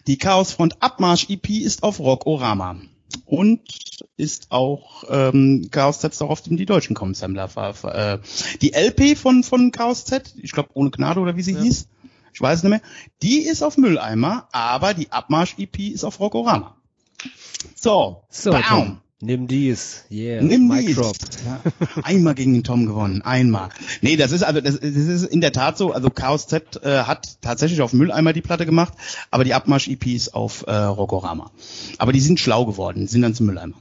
Die 0.06 0.18
Chaosfront 0.18 0.82
Abmarsch 0.82 1.28
EP 1.30 1.48
ist 1.51 1.82
auf 1.82 1.98
Rockorama 2.01 2.76
und 3.24 3.60
ist 4.16 4.47
auch 4.51 5.05
ähm, 5.09 5.68
Chaos 5.70 6.01
Z 6.01 6.20
auch 6.22 6.30
auf 6.30 6.43
dem 6.43 6.56
die 6.56 6.66
deutschen 6.66 6.94
ver- 7.48 7.74
ver- 7.74 8.14
Äh, 8.14 8.18
die 8.62 8.72
LP 8.74 9.16
von 9.16 9.43
von 9.43 9.70
Chaos 9.72 10.05
Z, 10.05 10.34
ich 10.43 10.52
glaube 10.52 10.70
ohne 10.74 10.90
Gnade 10.90 11.20
oder 11.20 11.36
wie 11.36 11.43
sie 11.43 11.52
Ja. 11.55 11.62
hieß, 11.62 11.88
ich 12.32 12.40
weiß 12.40 12.62
nicht 12.62 12.70
mehr, 12.70 12.82
die 13.22 13.38
ist 13.40 13.62
auf 13.62 13.76
Mülleimer, 13.78 14.48
aber 14.52 14.93
die 14.94 15.10
Abmarsch 15.12 15.55
EP 15.59 15.78
ist 15.93 16.05
auf 16.05 16.20
Rockorama. 16.20 16.76
So, 17.74 18.22
So, 18.28 18.51
bam. 18.51 19.01
Nimm 19.26 19.48
dies. 19.48 20.04
Yeah, 20.08 20.40
Nimm 20.40 20.68
Mic 20.68 20.86
dies. 20.86 20.96
Ja, 20.96 21.60
einmal 22.04 22.36
gegen 22.36 22.54
den 22.54 22.62
Tom 22.62 22.86
gewonnen, 22.86 23.22
einmal. 23.22 23.70
Nee, 24.00 24.14
das 24.14 24.30
ist 24.30 24.44
also 24.44 24.60
das, 24.60 24.78
das 24.78 24.84
ist 24.84 25.24
in 25.24 25.40
der 25.40 25.50
Tat 25.50 25.76
so. 25.76 25.92
Also 25.92 26.10
Chaos 26.10 26.46
Z 26.46 26.80
äh, 26.84 27.02
hat 27.02 27.38
tatsächlich 27.40 27.82
auf 27.82 27.92
Mülleimer 27.92 28.32
die 28.32 28.40
Platte 28.40 28.66
gemacht, 28.66 28.92
aber 29.32 29.42
die 29.42 29.52
Abmarsch 29.52 29.88
EP 29.88 30.06
ist 30.06 30.32
auf 30.32 30.64
äh, 30.68 30.72
Rockorama. 30.72 31.50
Aber 31.98 32.12
die 32.12 32.20
sind 32.20 32.38
schlau 32.38 32.66
geworden, 32.66 33.08
sind 33.08 33.22
dann 33.22 33.34
zum 33.34 33.46
Mülleimer. 33.46 33.74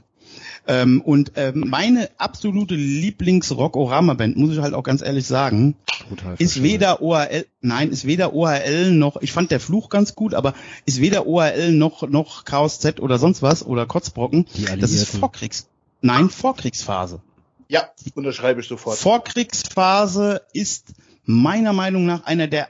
Ähm, 0.68 1.00
und 1.00 1.32
ähm, 1.36 1.64
meine 1.68 2.10
absolute 2.18 2.74
Lieblings-Rockorama-Band, 2.74 4.36
muss 4.36 4.52
ich 4.52 4.58
halt 4.60 4.74
auch 4.74 4.82
ganz 4.82 5.00
ehrlich 5.02 5.26
sagen, 5.26 5.76
Total 6.08 6.34
ist 6.38 6.62
weder 6.62 7.00
OHL, 7.02 7.46
nein, 7.60 7.90
ist 7.90 8.04
weder 8.04 8.34
OHL 8.34 8.92
noch, 8.92 9.20
ich 9.22 9.32
fand 9.32 9.50
der 9.50 9.60
Fluch 9.60 9.90
ganz 9.90 10.14
gut, 10.14 10.34
aber 10.34 10.54
ist 10.84 11.00
weder 11.00 11.26
OHL 11.26 11.72
noch, 11.72 12.08
noch 12.08 12.44
Chaos 12.44 12.80
Z 12.80 13.00
oder 13.00 13.18
sonst 13.18 13.42
was 13.42 13.64
oder 13.64 13.86
Kotzbrocken. 13.86 14.46
Das 14.78 14.90
ist. 14.90 15.16
Vorkriegs, 15.16 15.68
nein, 16.00 16.30
Vorkriegsphase. 16.30 17.20
Ja, 17.68 17.90
unterschreibe 18.14 18.60
ich 18.60 18.68
sofort. 18.68 18.98
Vorkriegsphase 18.98 20.42
ist 20.52 20.94
meiner 21.24 21.72
Meinung 21.72 22.06
nach 22.06 22.24
einer 22.24 22.46
der 22.46 22.68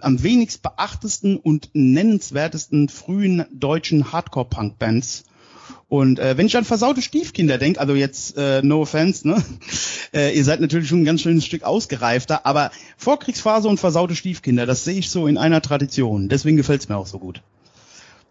am 0.00 0.22
wenigst 0.22 0.62
beachtesten 0.62 1.36
und 1.36 1.70
nennenswertesten 1.72 2.88
frühen 2.88 3.46
deutschen 3.52 4.12
Hardcore-Punk-Bands. 4.12 5.24
Und 5.88 6.18
äh, 6.18 6.36
wenn 6.36 6.46
ich 6.46 6.56
an 6.56 6.64
versaute 6.64 7.00
Stiefkinder 7.00 7.58
denke, 7.58 7.80
also 7.80 7.94
jetzt 7.94 8.36
äh, 8.36 8.60
no 8.62 8.82
offense, 8.82 9.26
ne? 9.26 9.42
Äh, 10.12 10.36
ihr 10.36 10.44
seid 10.44 10.60
natürlich 10.60 10.88
schon 10.88 11.02
ein 11.02 11.04
ganz 11.04 11.20
schönes 11.20 11.44
Stück 11.44 11.64
ausgereifter, 11.64 12.46
aber 12.46 12.70
Vorkriegsphase 12.96 13.68
und 13.68 13.78
versaute 13.78 14.14
Stiefkinder, 14.14 14.64
das 14.64 14.84
sehe 14.84 15.00
ich 15.00 15.10
so 15.10 15.26
in 15.26 15.36
einer 15.36 15.60
Tradition. 15.60 16.28
Deswegen 16.28 16.56
gefällt's 16.56 16.88
mir 16.88 16.96
auch 16.96 17.08
so 17.08 17.18
gut. 17.18 17.42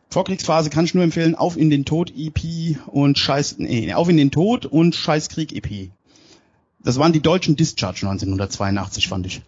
Vorkriegsphase 0.10 0.70
kann 0.70 0.86
ich 0.86 0.96
nur 0.96 1.04
empfehlen, 1.04 1.36
auf 1.36 1.58
in 1.58 1.70
den 1.70 1.84
Tod 1.84 2.14
EP 2.16 2.78
und 2.88 3.20
Scheiß, 3.20 3.58
nee, 3.58 3.94
auf 3.94 4.08
in 4.08 4.16
den 4.16 4.32
Tod 4.32 4.66
und 4.66 4.96
Scheißkrieg 4.96 5.52
EP. 5.52 5.92
Das 6.82 6.98
waren 6.98 7.12
die 7.12 7.20
deutschen 7.20 7.58
Discharge 7.58 8.08
1982, 8.08 9.10
fand 9.10 9.26
ich. 9.26 9.42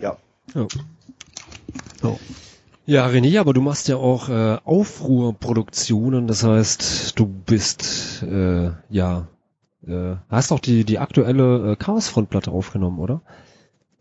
Ja. 0.00 0.16
Ja. 0.54 0.68
So. 2.00 2.20
Ja, 2.90 3.06
René, 3.06 3.38
aber 3.38 3.52
du 3.54 3.60
machst 3.60 3.86
ja 3.86 3.98
auch 3.98 4.28
äh, 4.28 4.58
Aufruhrproduktionen, 4.64 6.26
das 6.26 6.42
heißt, 6.42 7.16
du 7.16 7.24
bist 7.24 8.24
äh, 8.24 8.72
ja 8.88 9.28
äh, 9.86 10.16
hast 10.28 10.50
auch 10.50 10.58
die 10.58 10.82
die 10.84 10.98
aktuelle 10.98 11.70
äh, 11.70 11.76
Chaosfrontplatte 11.76 12.50
aufgenommen, 12.50 12.98
oder? 12.98 13.22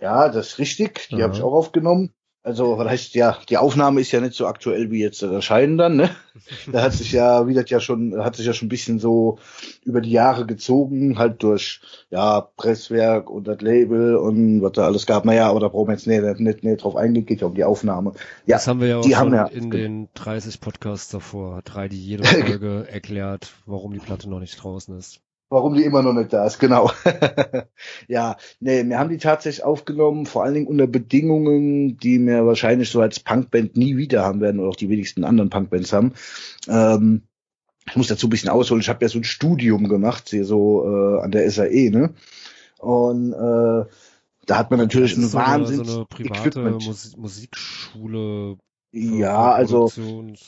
Ja, 0.01 0.29
das 0.29 0.47
ist 0.47 0.57
richtig. 0.57 1.07
Die 1.09 1.17
Ja. 1.17 1.25
habe 1.25 1.35
ich 1.35 1.43
auch 1.43 1.53
aufgenommen. 1.53 2.15
Also, 2.41 2.77
was 2.77 2.87
heißt, 2.87 3.15
ja, 3.15 3.37
die 3.49 3.57
Aufnahme 3.57 3.99
ist 3.99 4.11
ja 4.13 4.21
nicht 4.21 4.33
so 4.33 4.47
aktuell 4.47 4.91
wie 4.91 5.01
jetzt 5.01 5.21
das 5.21 5.31
Erscheinen 5.31 5.77
dann, 5.77 5.97
ne? 5.97 6.09
Da 6.71 6.83
hat 6.83 6.93
sich 6.93 7.11
ja, 7.11 7.47
wie 7.47 7.53
das 7.53 7.69
ja 7.69 7.81
schon, 7.81 8.23
hat 8.23 8.37
sich 8.37 8.45
ja 8.45 8.53
schon 8.53 8.67
ein 8.67 8.69
bisschen 8.69 8.97
so 8.99 9.39
über 9.83 9.99
die 9.99 10.11
Jahre 10.11 10.45
gezogen, 10.45 11.19
halt 11.19 11.43
durch, 11.43 11.81
ja, 12.09 12.39
Presswerk 12.55 13.29
und 13.29 13.45
das 13.47 13.59
Label 13.61 14.15
und 14.15 14.61
was 14.61 14.71
da 14.71 14.85
alles 14.85 15.05
gab. 15.05 15.25
Naja, 15.25 15.49
aber 15.49 15.59
da 15.59 15.67
brauchen 15.67 15.89
wir 15.89 15.93
jetzt 15.95 16.07
nicht, 16.07 16.39
nicht, 16.39 16.63
nicht 16.63 16.83
drauf 16.83 16.95
eingehen, 16.95 17.25
geht 17.25 17.41
ja 17.41 17.47
um 17.47 17.55
die 17.55 17.65
Aufnahme. 17.65 18.13
Ja, 18.45 18.55
das 18.55 18.67
haben 18.67 18.79
wir 18.79 18.87
ja 18.87 18.97
auch 18.97 19.01
die 19.01 19.09
schon 19.09 19.17
haben 19.19 19.33
ja- 19.33 19.45
in 19.47 19.69
den 19.69 20.07
30 20.13 20.61
Podcasts 20.61 21.09
davor, 21.09 21.57
hat 21.57 21.75
Reidi 21.75 21.97
jede 21.97 22.23
Folge 22.25 22.87
erklärt, 22.89 23.51
warum 23.65 23.91
die 23.91 23.99
Platte 23.99 24.29
noch 24.29 24.39
nicht 24.39 24.55
draußen 24.63 24.97
ist. 24.97 25.19
Warum 25.51 25.73
die 25.73 25.83
immer 25.83 26.03
noch 26.03 26.13
nicht 26.13 26.31
da 26.31 26.45
ist, 26.45 26.59
genau. 26.59 26.91
ja, 28.07 28.37
nee, 28.59 28.85
wir 28.85 28.99
haben 28.99 29.09
die 29.09 29.17
tatsächlich 29.17 29.63
aufgenommen, 29.63 30.27
vor 30.27 30.43
allen 30.43 30.53
Dingen 30.53 30.67
unter 30.67 30.85
Bedingungen, 30.85 31.97
die 31.97 32.19
wir 32.19 32.45
wahrscheinlich 32.45 32.91
so 32.91 33.01
als 33.01 33.19
Punkband 33.19 33.75
nie 33.75 33.97
wieder 33.97 34.23
haben 34.23 34.41
werden 34.41 34.59
oder 34.59 34.69
auch 34.69 34.75
die 34.75 34.89
wenigsten 34.89 35.23
anderen 35.23 35.49
Punkbands 35.49 35.91
haben. 35.91 36.13
Ähm, 36.67 37.23
ich 37.89 37.95
muss 37.95 38.07
dazu 38.07 38.27
ein 38.27 38.29
bisschen 38.29 38.49
ausholen. 38.49 38.81
Ich 38.81 38.89
habe 38.89 39.03
ja 39.03 39.09
so 39.09 39.17
ein 39.17 39.23
Studium 39.23 39.89
gemacht, 39.89 40.29
hier 40.29 40.45
so 40.45 40.85
äh, 40.85 41.23
an 41.23 41.31
der 41.31 41.49
SAE, 41.49 41.89
ne? 41.89 42.13
Und 42.77 43.33
äh, 43.33 43.85
da 44.45 44.57
hat 44.57 44.69
man 44.69 44.79
natürlich 44.79 45.17
ein 45.17 45.27
so 45.27 45.37
eine, 45.37 45.45
so 45.45 45.51
Wahnsinns 45.51 45.95
eine 45.95 46.05
private 46.05 46.39
Equipment. 46.39 46.85
Mus 46.85 47.17
Musikschule. 47.17 48.57
Ja, 48.91 49.51
also 49.51 49.91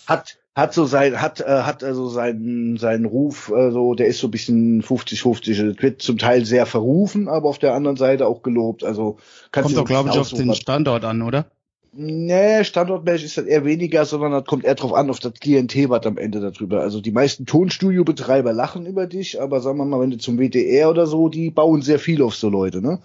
hat 0.08 0.38
hat 0.56 0.74
so 0.74 0.86
sein 0.86 1.22
hat 1.22 1.40
äh, 1.40 1.64
hat 1.64 1.84
also 1.84 2.10
seinen 2.10 2.78
seinen 2.78 3.06
Ruf 3.06 3.52
äh, 3.56 3.72
so 3.72 3.94
der 3.94 4.08
ist 4.08 4.20
so 4.20 4.28
ein 4.28 4.32
bisschen 4.32 4.82
50 4.82 5.22
50 5.22 5.60
Es 5.60 5.82
wird 5.82 6.02
zum 6.02 6.18
Teil 6.18 6.46
sehr 6.46 6.66
verrufen 6.66 7.28
aber 7.28 7.48
auf 7.48 7.60
der 7.60 7.74
anderen 7.74 7.98
Seite 7.98 8.28
auch 8.28 8.44
gelobt 8.44 8.84
also 8.84 9.18
kannst 9.52 9.68
Kommt 9.68 9.78
doch, 9.78 9.86
glaube 9.86 10.10
ich, 10.10 10.18
auf 10.18 10.30
den 10.30 10.54
Standort 10.54 11.06
an, 11.06 11.22
oder? 11.22 11.46
Nee, 11.94 12.64
standortmäßig 12.64 13.26
ist 13.26 13.38
das 13.38 13.46
eher 13.46 13.66
weniger, 13.66 14.06
sondern 14.06 14.32
das 14.32 14.46
kommt 14.46 14.64
eher 14.64 14.76
drauf 14.76 14.94
an, 14.94 15.10
auf 15.10 15.20
das 15.20 15.34
Klientel, 15.34 15.90
was 15.90 16.06
am 16.06 16.18
Ende 16.18 16.40
darüber. 16.40 16.80
Also 16.80 17.02
die 17.02 17.12
meisten 17.12 17.46
Tonstudiobetreiber 17.46 18.54
lachen 18.54 18.86
über 18.86 19.08
dich, 19.08 19.42
aber 19.42 19.60
sagen 19.60 19.78
wir 19.78 19.84
mal, 19.84 20.00
wenn 20.00 20.12
du 20.12 20.18
zum 20.18 20.38
WDR 20.38 20.90
oder 20.90 21.06
so, 21.06 21.28
die 21.28 21.52
bauen 21.52 21.82
sehr 21.82 22.00
viel 22.00 22.22
auf 22.22 22.36
so 22.36 22.48
Leute, 22.48 22.82
ne? 22.82 23.02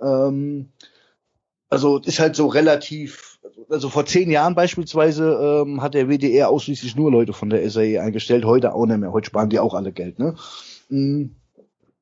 Ähm, 0.00 0.70
also 1.68 1.98
ist 1.98 2.18
halt 2.18 2.34
so 2.34 2.48
relativ, 2.48 3.38
also 3.70 3.88
vor 3.88 4.06
zehn 4.06 4.30
Jahren 4.30 4.54
beispielsweise 4.54 5.64
ähm, 5.66 5.82
hat 5.82 5.94
der 5.94 6.08
WDR 6.08 6.48
ausschließlich 6.48 6.96
nur 6.96 7.10
Leute 7.10 7.32
von 7.32 7.50
der 7.50 7.68
SAE 7.70 8.00
eingestellt, 8.00 8.44
heute 8.44 8.74
auch 8.74 8.86
nicht 8.86 8.98
mehr. 8.98 9.12
Heute 9.12 9.26
sparen 9.26 9.50
die 9.50 9.58
auch 9.58 9.74
alle 9.74 9.92
Geld, 9.92 10.18
ne? 10.18 10.34
Mm. 10.88 11.30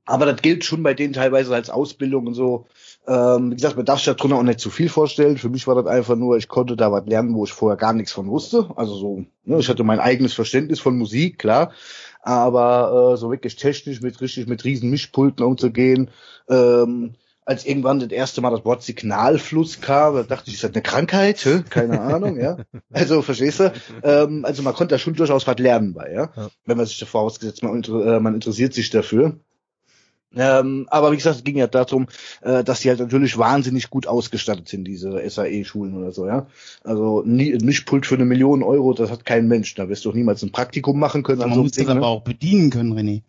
Aber 0.04 0.26
das 0.26 0.42
gilt 0.42 0.64
schon 0.64 0.82
bei 0.82 0.94
denen 0.94 1.12
teilweise 1.12 1.54
als 1.54 1.70
Ausbildung 1.70 2.26
und 2.26 2.34
so. 2.34 2.66
Ähm, 3.06 3.52
wie 3.52 3.54
gesagt, 3.54 3.76
man 3.76 3.86
darf 3.86 3.98
sich 3.98 4.06
da 4.06 4.14
drunter 4.14 4.36
auch 4.36 4.42
nicht 4.42 4.58
zu 4.58 4.68
viel 4.68 4.88
vorstellen. 4.88 5.38
Für 5.38 5.48
mich 5.48 5.68
war 5.68 5.76
das 5.76 5.86
einfach 5.86 6.16
nur, 6.16 6.36
ich 6.36 6.48
konnte 6.48 6.76
da 6.76 6.90
was 6.90 7.06
lernen, 7.06 7.34
wo 7.34 7.44
ich 7.44 7.52
vorher 7.52 7.76
gar 7.76 7.92
nichts 7.92 8.10
von 8.10 8.28
wusste. 8.28 8.68
Also 8.74 8.94
so, 8.96 9.24
ne, 9.44 9.58
ich 9.58 9.68
hatte 9.68 9.84
mein 9.84 10.00
eigenes 10.00 10.34
Verständnis 10.34 10.80
von 10.80 10.98
Musik, 10.98 11.38
klar. 11.38 11.72
Aber 12.20 13.12
äh, 13.12 13.16
so 13.16 13.30
wirklich 13.30 13.54
technisch 13.54 14.00
mit 14.00 14.20
richtig 14.20 14.48
mit 14.48 14.64
riesen 14.64 14.90
Mischpulten 14.90 15.44
umzugehen, 15.44 16.10
ähm, 16.48 17.14
als 17.44 17.64
irgendwann 17.66 18.00
das 18.00 18.10
erste 18.10 18.40
Mal 18.40 18.50
das 18.50 18.64
Wort 18.64 18.82
Signalfluss 18.82 19.80
kam, 19.80 20.14
da 20.14 20.22
dachte 20.22 20.48
ich, 20.48 20.54
ist 20.54 20.64
das 20.64 20.72
eine 20.72 20.82
Krankheit? 20.82 21.44
Hä? 21.44 21.62
Keine 21.68 22.00
Ahnung, 22.00 22.38
ja. 22.38 22.58
Also, 22.92 23.22
verstehst 23.22 23.60
du? 23.60 23.72
Ähm, 24.02 24.44
also 24.44 24.62
man 24.62 24.74
konnte 24.74 24.94
da 24.94 24.98
schon 24.98 25.14
durchaus 25.14 25.46
was 25.46 25.58
lernen 25.58 25.94
bei, 25.94 26.12
ja. 26.12 26.30
Ja. 26.36 26.50
Wenn 26.66 26.76
man 26.76 26.86
sich 26.86 26.98
da 26.98 27.06
vorausgesetzt, 27.06 27.62
man, 27.62 27.82
äh, 27.82 28.20
man 28.20 28.34
interessiert 28.34 28.74
sich 28.74 28.90
dafür. 28.90 29.38
Ähm, 30.34 30.86
aber 30.88 31.12
wie 31.12 31.16
gesagt, 31.16 31.36
es 31.36 31.44
ging 31.44 31.56
ja 31.56 31.66
darum, 31.66 32.06
äh, 32.40 32.64
dass 32.64 32.80
die 32.80 32.88
halt 32.88 33.00
natürlich 33.00 33.36
wahnsinnig 33.36 33.90
gut 33.90 34.06
ausgestattet 34.06 34.68
sind, 34.68 34.84
diese 34.84 35.28
SAE-Schulen 35.28 35.94
oder 35.94 36.12
so, 36.12 36.26
ja. 36.26 36.46
Also 36.84 37.22
nie, 37.26 37.52
ein 37.52 37.64
Mischpult 37.64 38.06
für 38.06 38.14
eine 38.14 38.24
Million 38.24 38.62
Euro, 38.62 38.94
das 38.94 39.10
hat 39.10 39.26
kein 39.26 39.46
Mensch. 39.48 39.74
Da 39.74 39.88
wirst 39.88 40.04
du 40.04 40.10
doch 40.10 40.16
niemals 40.16 40.42
ein 40.42 40.52
Praktikum 40.52 40.98
machen 40.98 41.22
können. 41.22 41.40
Man 41.40 41.50
an 41.50 41.54
so 41.56 41.62
muss 41.62 41.72
das 41.72 41.78
Ding, 41.78 41.88
aber 41.88 42.00
ne? 42.00 42.06
auch 42.06 42.22
bedienen 42.22 42.70
können, 42.70 42.94
René. 42.94 43.22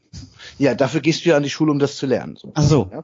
Ja, 0.59 0.75
dafür 0.75 1.01
gehst 1.01 1.25
du 1.25 1.29
ja 1.29 1.37
an 1.37 1.43
die 1.43 1.49
Schule, 1.49 1.71
um 1.71 1.79
das 1.79 1.97
zu 1.97 2.05
lernen. 2.05 2.37
So. 2.37 2.51
Ach 2.53 2.63
so. 2.63 2.89
Ja? 2.91 3.03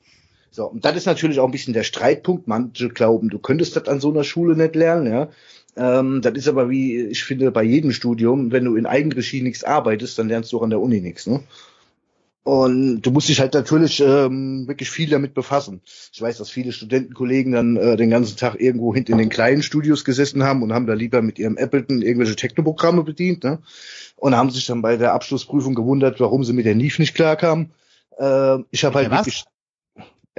So, 0.51 0.65
und 0.65 0.83
das 0.83 0.95
ist 0.95 1.05
natürlich 1.05 1.39
auch 1.39 1.45
ein 1.45 1.51
bisschen 1.51 1.73
der 1.73 1.83
Streitpunkt. 1.83 2.47
Manche 2.47 2.89
glauben, 2.89 3.29
du 3.29 3.39
könntest 3.39 3.75
das 3.75 3.87
an 3.87 3.99
so 3.99 4.09
einer 4.11 4.23
Schule 4.23 4.55
nicht 4.55 4.75
lernen, 4.75 5.11
ja. 5.11 5.29
Ähm, 5.77 6.21
das 6.21 6.33
ist 6.33 6.47
aber 6.47 6.69
wie, 6.69 6.99
ich 7.01 7.23
finde, 7.23 7.51
bei 7.51 7.63
jedem 7.63 7.91
Studium, 7.91 8.51
wenn 8.51 8.65
du 8.65 8.75
in 8.75 8.85
Eigenregie 8.85 9.41
nichts 9.41 9.63
arbeitest, 9.63 10.17
dann 10.17 10.27
lernst 10.27 10.51
du 10.51 10.57
auch 10.57 10.63
an 10.63 10.71
der 10.71 10.81
Uni 10.81 11.01
nichts, 11.01 11.27
ne? 11.27 11.41
Und 12.43 13.01
du 13.01 13.11
musst 13.11 13.29
dich 13.29 13.39
halt 13.41 13.53
natürlich 13.53 13.99
ähm, 13.99 14.67
wirklich 14.67 14.89
viel 14.89 15.09
damit 15.09 15.35
befassen. 15.35 15.81
Ich 16.11 16.19
weiß, 16.19 16.37
dass 16.37 16.49
viele 16.49 16.71
Studentenkollegen 16.71 17.51
dann 17.51 17.75
äh, 17.75 17.95
den 17.95 18.09
ganzen 18.09 18.37
Tag 18.37 18.59
irgendwo 18.59 18.93
hinten 18.93 19.11
in 19.11 19.17
den 19.19 19.29
kleinen 19.29 19.61
Studios 19.61 20.03
gesessen 20.03 20.41
haben 20.41 20.63
und 20.63 20.73
haben 20.73 20.87
da 20.87 20.93
lieber 20.93 21.21
mit 21.21 21.37
ihrem 21.37 21.57
Appleton 21.57 22.01
irgendwelche 22.01 22.35
Technoprogramme 22.35 23.03
bedient, 23.03 23.43
ne? 23.43 23.59
Und 24.15 24.35
haben 24.35 24.49
sich 24.49 24.65
dann 24.65 24.81
bei 24.81 24.97
der 24.97 25.13
Abschlussprüfung 25.13 25.75
gewundert, 25.75 26.19
warum 26.19 26.43
sie 26.43 26.53
mit 26.53 26.65
der 26.65 26.75
NIF 26.75 26.97
nicht 26.97 27.13
klarkamen. 27.13 27.71
Äh, 28.17 28.57
ich 28.71 28.83
habe 28.83 28.95
halt 28.95 29.11
wirklich 29.11 29.45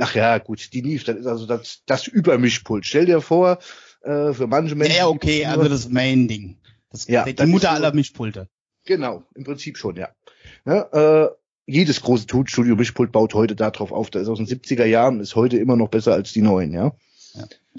Ach 0.00 0.14
ja, 0.14 0.38
gut, 0.38 0.72
die 0.72 0.82
NIF, 0.82 1.04
das 1.04 1.16
ist 1.16 1.26
also 1.26 1.46
das, 1.46 1.82
das 1.86 2.06
Übermischpult. 2.06 2.86
Stell 2.86 3.06
dir 3.06 3.20
vor, 3.20 3.58
äh, 4.02 4.32
für 4.32 4.46
manche 4.46 4.70
Ja, 4.70 4.76
Menschen. 4.76 4.96
ja, 4.96 5.08
okay, 5.08 5.44
also 5.46 5.68
das 5.68 5.88
Main-Ding. 5.88 6.56
Das, 6.90 7.06
Ja, 7.06 7.24
die 7.24 7.46
Mutter 7.46 7.70
aller 7.70 7.94
Mischpulte. 7.94 8.48
Genau, 8.84 9.24
im 9.34 9.44
Prinzip 9.44 9.76
schon, 9.78 9.96
ja. 9.96 10.08
ja 10.64 11.24
äh, 11.24 11.28
jedes 11.66 12.00
große 12.00 12.26
Tonstudio 12.26 12.74
Mischpult 12.76 13.12
baut 13.12 13.34
heute 13.34 13.54
darauf 13.54 13.92
auf. 13.92 14.10
Das 14.10 14.22
ist 14.22 14.28
aus 14.28 14.38
den 14.38 14.46
70er 14.46 14.86
Jahren, 14.86 15.20
ist 15.20 15.36
heute 15.36 15.58
immer 15.58 15.76
noch 15.76 15.88
besser 15.88 16.14
als 16.14 16.32
die 16.32 16.42
neuen, 16.42 16.72
ja. 16.72 16.92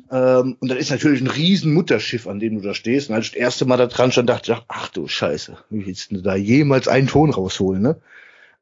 Ähm, 0.10 0.56
und 0.60 0.70
dann 0.70 0.78
ist 0.78 0.92
natürlich 0.92 1.20
ein 1.20 1.28
riesen 1.28 1.74
Mutterschiff, 1.74 2.28
an 2.28 2.40
dem 2.40 2.56
du 2.56 2.62
da 2.62 2.74
stehst. 2.74 3.10
Und 3.10 3.16
als 3.16 3.26
ich 3.26 3.32
das 3.34 3.42
erste 3.42 3.66
Mal 3.66 3.76
da 3.78 3.88
dran 3.88 4.12
stand, 4.12 4.30
dachte 4.30 4.52
ich, 4.52 4.58
ach, 4.58 4.66
ach 4.70 4.90
du 4.90 5.08
Scheiße, 5.08 5.58
wie 5.70 5.86
willst 5.86 6.12
du 6.12 6.22
da 6.22 6.36
jemals 6.36 6.88
einen 6.88 7.08
Ton 7.08 7.32
rausholen, 7.32 7.82
ne? 7.82 8.00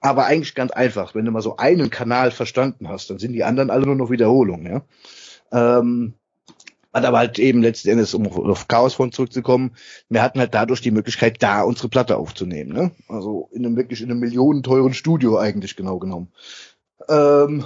Aber 0.02 0.26
eigentlich 0.26 0.56
ganz 0.56 0.72
einfach. 0.72 1.14
Wenn 1.16 1.26
du 1.26 1.32
mal 1.32 1.42
so 1.42 1.58
einen 1.58 1.90
Kanal 1.90 2.32
verstanden 2.32 2.88
hast, 2.88 3.10
dann 3.10 3.20
sind 3.20 3.34
die 3.34 3.44
anderen 3.44 3.70
alle 3.70 3.86
nur 3.86 3.96
noch 3.96 4.10
Wiederholungen, 4.10 4.66
ja. 4.66 4.82
Ähm, 5.52 6.14
hat 6.94 7.06
aber 7.06 7.20
halt 7.20 7.38
eben 7.38 7.62
letzten 7.62 7.90
Endes, 7.90 8.14
um 8.14 8.26
auf- 8.28 8.38
auf 8.38 8.68
Chaosfront 8.68 9.14
zurückzukommen, 9.14 9.76
wir 10.10 10.24
hatten 10.24 10.40
halt 10.40 10.54
dadurch 10.56 10.82
die 10.82 10.92
Möglichkeit, 10.92 11.42
da 11.44 11.62
unsere 11.62 11.90
Platte 11.90 12.18
aufzunehmen. 12.18 12.72
Ne? 12.74 12.92
Also 13.08 13.50
in 13.52 13.66
einem 13.66 13.76
wirklich 13.78 14.02
in 14.02 14.10
einem 14.10 14.20
millionenteuren 14.20 14.94
Studio 14.94 15.38
eigentlich 15.38 15.76
genau 15.76 16.00
genommen. 16.00 16.32
Ähm, 17.08 17.66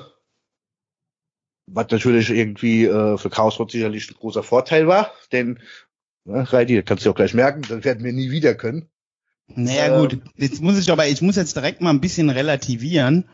was 1.67 1.87
natürlich 1.89 2.29
irgendwie 2.29 2.85
äh, 2.85 3.17
für 3.17 3.29
Chaosfront 3.29 3.71
sicherlich 3.71 4.09
ein 4.11 4.15
großer 4.19 4.43
Vorteil 4.43 4.87
war, 4.87 5.11
denn 5.31 5.59
ne, 6.25 6.51
Reidi, 6.51 6.83
kannst 6.83 7.05
du 7.05 7.09
auch 7.11 7.15
gleich 7.15 7.33
merken, 7.33 7.61
das 7.67 7.83
werden 7.85 8.03
wir 8.03 8.11
nie 8.13 8.31
wieder 8.31 8.55
können. 8.55 8.89
Naja 9.47 9.93
Ähm. 9.93 10.01
gut, 10.01 10.21
jetzt 10.37 10.61
muss 10.61 10.77
ich 10.79 10.91
aber, 10.91 11.07
ich 11.07 11.21
muss 11.21 11.35
jetzt 11.35 11.55
direkt 11.55 11.81
mal 11.81 11.91
ein 11.91 12.01
bisschen 12.01 12.29
relativieren. 12.29 13.25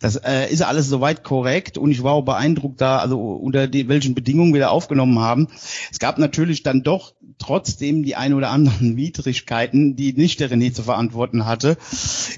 Das 0.00 0.16
äh, 0.16 0.52
ist 0.52 0.62
alles 0.62 0.88
soweit 0.88 1.24
korrekt 1.24 1.78
und 1.78 1.90
ich 1.90 2.02
war 2.02 2.12
auch 2.12 2.24
beeindruckt 2.24 2.80
da, 2.80 2.98
also 2.98 3.18
unter 3.18 3.68
die, 3.68 3.88
welchen 3.88 4.14
Bedingungen 4.14 4.52
wir 4.52 4.60
da 4.60 4.68
aufgenommen 4.68 5.18
haben. 5.20 5.48
Es 5.90 5.98
gab 5.98 6.18
natürlich 6.18 6.62
dann 6.62 6.82
doch 6.82 7.14
trotzdem 7.38 8.02
die 8.02 8.16
ein 8.16 8.34
oder 8.34 8.50
anderen 8.50 8.96
Widrigkeiten, 8.98 9.96
die 9.96 10.12
nicht 10.12 10.40
der 10.40 10.50
René 10.50 10.72
zu 10.72 10.82
verantworten 10.82 11.46
hatte, 11.46 11.78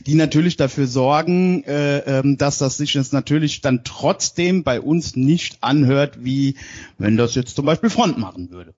die 0.07 0.15
natürlich 0.15 0.57
dafür 0.57 0.87
sorgen, 0.87 1.65
äh, 1.65 1.99
ähm, 2.21 2.37
dass 2.39 2.59
das 2.59 2.77
sich 2.77 2.95
jetzt 2.95 3.13
natürlich 3.13 3.63
dann 3.63 3.83
trotzdem 3.85 4.63
bei 4.63 4.81
uns 4.81 5.17
nicht 5.17 5.63
anhört, 5.63 6.25
wie 6.25 6.57
wenn 6.99 7.17
das 7.17 7.35
jetzt 7.35 7.57
zum 7.57 7.67
Beispiel 7.67 7.91
Front 7.91 8.19
machen 8.19 8.51
würde. 8.51 8.75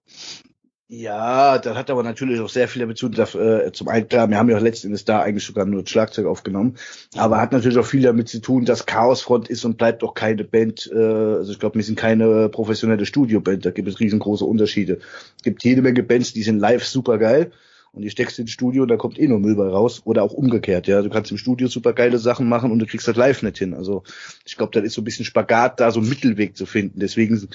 Ja, 0.90 1.58
das 1.58 1.76
hat 1.76 1.90
aber 1.90 2.02
natürlich 2.02 2.40
auch 2.40 2.48
sehr 2.48 2.66
viel 2.66 2.80
damit 2.80 2.96
zu 2.96 3.08
tun. 3.08 3.16
dass, 3.16 3.34
Äh, 3.34 3.72
zum 3.72 3.88
einen, 3.88 4.08
klar, 4.08 4.30
wir 4.30 4.38
haben 4.38 4.48
ja 4.48 4.58
letzten 4.58 4.86
Endes 4.86 5.04
da 5.04 5.20
eigentlich 5.20 5.44
sogar 5.44 5.66
nur 5.66 5.82
das 5.82 5.90
Schlagzeug 5.90 6.24
aufgenommen, 6.24 6.76
aber 7.14 7.42
hat 7.42 7.52
natürlich 7.52 7.76
auch 7.76 7.84
viel 7.84 8.00
damit 8.00 8.28
zu 8.28 8.40
tun, 8.40 8.64
dass 8.64 8.86
Chaosfront 8.86 9.48
ist 9.48 9.66
und 9.66 9.76
bleibt 9.76 10.02
auch 10.02 10.14
keine 10.14 10.44
Band. 10.44 10.90
Äh, 10.90 10.96
also 10.96 11.52
ich 11.52 11.58
glaube, 11.58 11.76
wir 11.76 11.84
sind 11.84 11.98
keine 11.98 12.48
professionelle 12.48 13.04
Studioband. 13.04 13.66
Da 13.66 13.70
gibt 13.70 13.86
es 13.86 14.00
riesengroße 14.00 14.46
Unterschiede. 14.46 15.00
Es 15.36 15.42
gibt 15.42 15.62
jede 15.62 15.82
Menge 15.82 16.02
Bands, 16.02 16.32
die 16.32 16.42
sind 16.42 16.58
live 16.58 16.84
super 16.86 17.18
geil. 17.18 17.52
Und 17.92 18.02
die 18.02 18.10
steckst 18.10 18.38
ins 18.38 18.50
Studio 18.50 18.82
und 18.82 18.88
da 18.88 18.96
kommt 18.96 19.18
eh 19.18 19.26
nur 19.26 19.40
Müll 19.40 19.56
bei 19.56 19.66
raus. 19.66 20.02
Oder 20.04 20.22
auch 20.22 20.32
umgekehrt, 20.32 20.86
ja. 20.86 21.02
Du 21.02 21.08
kannst 21.10 21.30
im 21.30 21.38
Studio 21.38 21.68
super 21.68 21.94
geile 21.94 22.18
Sachen 22.18 22.48
machen 22.48 22.70
und 22.70 22.78
du 22.78 22.86
kriegst 22.86 23.08
das 23.08 23.16
live 23.16 23.42
nicht 23.42 23.58
hin. 23.58 23.74
Also 23.74 24.04
ich 24.44 24.56
glaube, 24.56 24.72
das 24.72 24.84
ist 24.84 24.94
so 24.94 25.00
ein 25.00 25.04
bisschen 25.04 25.24
Spagat, 25.24 25.80
da 25.80 25.90
so 25.90 26.00
einen 26.00 26.08
Mittelweg 26.08 26.56
zu 26.56 26.66
finden. 26.66 27.00
Deswegen 27.00 27.48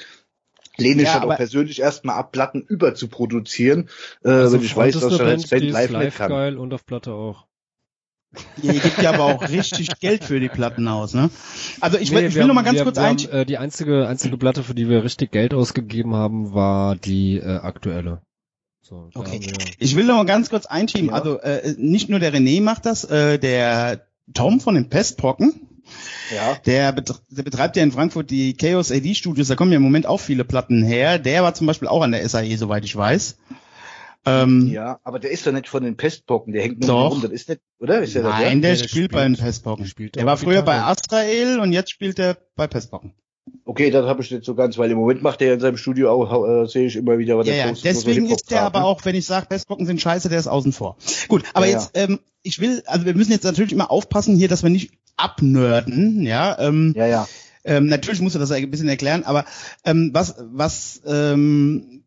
lehne 0.77 1.01
ich 1.01 1.07
Ja, 1.07 1.13
halt 1.15 1.23
auch 1.23 1.27
aber- 1.27 1.35
persönlich 1.35 1.79
erstmal 1.79 2.15
ab, 2.17 2.31
Platten 2.31 2.61
über 2.61 2.95
zu 2.95 3.07
produzieren, 3.07 3.89
äh, 4.23 4.29
Also 4.29 4.57
wenn 4.57 4.65
ich 4.65 4.75
weiß, 4.75 4.93
dass 4.99 5.13
ich 5.13 5.21
als 5.21 5.47
Band, 5.49 5.63
live, 5.71 5.91
live 5.91 6.17
kann. 6.17 6.29
geil 6.29 6.57
und 6.57 6.73
auf 6.73 6.85
Platte 6.85 7.13
auch. 7.13 7.45
Ihr 8.63 8.73
gebt 8.73 8.99
ja 8.99 9.11
aber 9.13 9.25
auch 9.25 9.47
richtig 9.49 9.89
Geld 9.99 10.23
für 10.23 10.39
die 10.39 10.49
Platten 10.49 10.87
aus, 10.87 11.13
ne? 11.13 11.29
Also 11.81 11.99
ich, 11.99 12.09
will- 12.11 12.21
Nee, 12.21 12.27
ich 12.29 12.33
wir 12.35 12.41
will 12.41 12.47
noch 12.47 12.55
mal 12.55 12.61
haben- 12.61 12.65
ganz 12.65 12.77
wir, 12.79 12.83
kurz 12.85 12.97
wir 12.97 13.03
haben, 13.03 13.17
ein. 13.19 13.41
äh, 13.41 13.45
Die 13.45 13.59
einzige, 13.59 14.07
einzige 14.07 14.37
Platte, 14.37 14.63
für 14.63 14.73
die 14.73 14.89
wir 14.89 15.03
richtig 15.03 15.31
Geld 15.31 15.53
ausgegeben 15.53 16.15
haben, 16.15 16.53
war 16.55 16.95
die 16.95 17.37
äh, 17.37 17.57
aktuelle. 17.57 18.21
So, 18.81 19.07
Okay. 19.13 19.35
haben 19.35 19.41
wir- 19.45 19.53
Ich 19.77 19.95
will 19.95 20.05
noch 20.05 20.15
mal 20.15 20.25
ganz 20.25 20.49
kurz 20.49 20.65
einschieben. 20.65 21.09
Ja. 21.09 21.13
Also 21.13 21.39
äh, 21.41 21.75
nicht 21.77 22.09
nur 22.09 22.19
der 22.19 22.33
René 22.33 22.59
macht 22.63 22.87
das, 22.87 23.03
äh, 23.03 23.37
der 23.37 24.07
Tom 24.33 24.59
von 24.59 24.73
den 24.73 24.89
Pestpocken, 24.89 25.53
Ja. 26.33 26.55
der, 26.65 26.91
bet 26.93 27.13
der 27.29 27.43
betreibt 27.43 27.75
ja 27.75 27.83
in 27.83 27.91
Frankfurt 27.91 28.29
die 28.31 28.53
Chaos 28.55 28.91
AD 28.91 29.13
Studios. 29.15 29.47
Da 29.49 29.55
kommen 29.55 29.71
ja 29.71 29.77
im 29.77 29.83
Moment 29.83 30.05
auch 30.05 30.19
viele 30.19 30.43
Platten 30.45 30.83
her. 30.83 31.19
Der 31.19 31.43
war 31.43 31.53
zum 31.53 31.67
Beispiel 31.67 31.87
auch 31.87 32.01
an 32.01 32.11
der 32.11 32.27
SAE, 32.27 32.55
soweit 32.57 32.85
ich 32.85 32.95
weiß. 32.95 33.37
Ähm, 34.25 34.69
Ja, 34.71 34.99
aber 35.03 35.19
der 35.19 35.31
ist 35.31 35.45
doch 35.45 35.51
nicht 35.51 35.67
von 35.67 35.83
den 35.83 35.97
Pestpocken, 35.97 36.53
der 36.53 36.63
hängt 36.63 36.79
nur 36.79 36.87
Doch. 36.87 37.11
rum, 37.11 37.21
das 37.21 37.31
ist 37.31 37.49
nicht, 37.49 37.59
oder? 37.79 38.01
Ist 38.01 38.15
der 38.15 38.23
Nein, 38.23 38.61
der, 38.61 38.71
der 38.71 38.77
spielt, 38.77 38.89
spielt- 38.91 39.11
bei 39.11 39.23
den 39.23 39.35
Pestpocken. 39.35 39.83
der 39.83 39.89
spielt 39.89 40.15
Der 40.15 40.25
war 40.25 40.37
früher 40.37 40.61
bei. 40.61 40.79
Astrael 40.81 41.59
und 41.59 41.73
jetzt 41.73 41.91
spielt 41.91 42.19
er 42.19 42.37
bei 42.55 42.67
Pestpocken. 42.67 43.13
Okay, 43.65 43.89
das 43.91 44.05
habe 44.05 44.21
ich 44.23 44.31
nicht 44.31 44.45
so 44.45 44.55
ganz, 44.55 44.77
weil 44.77 44.89
im 44.91 44.97
Moment 44.97 45.21
macht 45.21 45.41
er 45.41 45.49
ja 45.49 45.53
in 45.55 45.59
seinem 45.59 45.75
Studio 45.75 46.09
auch, 46.11 46.47
äh, 46.63 46.67
sehe 46.67 46.87
ich 46.87 46.95
immer 46.95 47.17
wieder, 47.17 47.37
was 47.37 47.47
Ja, 47.47 47.53
der 47.53 47.65
ja. 47.67 47.73
Deswegen 47.83 48.29
ist 48.29 48.49
der 48.51 48.61
aber 48.61 48.79
ne? 48.79 48.85
auch, 48.85 49.03
wenn 49.03 49.15
ich 49.15 49.25
sage, 49.25 49.47
Pestpocken 49.47 49.85
sind 49.85 49.99
scheiße, 49.99 50.29
der 50.29 50.39
ist 50.39 50.47
außen 50.47 50.71
vor. 50.71 50.95
Gut, 51.27 51.43
aber 51.53 51.65
Ja, 51.65 51.73
jetzt, 51.73 51.91
ähm, 51.95 52.19
ich 52.43 52.59
will, 52.61 52.81
also 52.85 53.05
wir 53.05 53.15
müssen 53.15 53.31
jetzt 53.33 53.43
natürlich 53.43 53.73
immer 53.73 53.91
aufpassen 53.91 54.37
hier, 54.37 54.47
dass 54.47 54.63
wir 54.63 54.69
nicht 54.69 54.91
abnörden, 55.17 56.21
ja. 56.23 56.57
Ähm, 56.59 56.93
Ja, 56.95 57.05
ja. 57.07 57.27
Ähm, 57.65 57.85
natürlich 57.87 58.19
musst 58.21 58.35
du 58.35 58.39
das 58.39 58.51
ein 58.51 58.69
bisschen 58.69 58.89
erklären, 58.89 59.23
aber 59.23 59.45
ähm, 59.85 60.09
was, 60.13 60.35
was 60.51 61.01
ähm, 61.07 62.01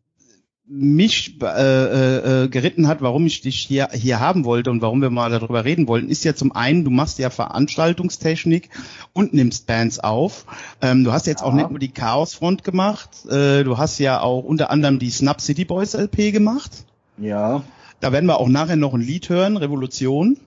mich 0.69 1.41
äh, 1.41 1.45
äh, 1.45 2.43
äh, 2.43 2.47
geritten 2.49 2.87
hat, 2.87 3.01
warum 3.01 3.25
ich 3.25 3.39
dich 3.41 3.55
hier, 3.57 3.87
hier 3.93 4.19
haben 4.19 4.43
wollte 4.45 4.69
und 4.69 4.81
warum 4.81 5.01
wir 5.01 5.09
mal 5.09 5.31
darüber 5.31 5.63
reden 5.65 5.87
wollten, 5.87 6.09
ist 6.09 6.25
ja 6.25 6.35
zum 6.35 6.51
einen, 6.51 6.83
du 6.83 6.91
machst 6.91 7.17
ja 7.19 7.29
Veranstaltungstechnik 7.29 8.69
und 9.13 9.33
nimmst 9.33 9.65
Bands 9.65 9.99
auf. 9.99 10.45
Ähm, 10.81 11.03
du 11.05 11.11
hast 11.13 11.25
jetzt 11.25 11.41
auch 11.41 11.51
Ja. 11.51 11.55
nicht 11.55 11.69
nur 11.69 11.79
die 11.79 11.91
Chaosfront 11.93 12.63
gemacht, 12.63 13.09
äh, 13.29 13.63
du 13.63 13.77
hast 13.77 13.97
ja 13.99 14.19
auch 14.21 14.43
unter 14.43 14.69
anderem 14.69 14.99
die 14.99 15.09
Snap 15.09 15.39
City 15.41 15.63
Boys 15.65 15.93
LP 15.93 16.31
gemacht. 16.33 16.71
Ja. 17.17 17.63
Da 17.99 18.11
werden 18.11 18.27
wir 18.27 18.37
auch 18.39 18.49
nachher 18.49 18.75
noch 18.75 18.93
ein 18.93 19.01
Lied 19.01 19.29
hören, 19.29 19.57
Revolution. 19.57 20.37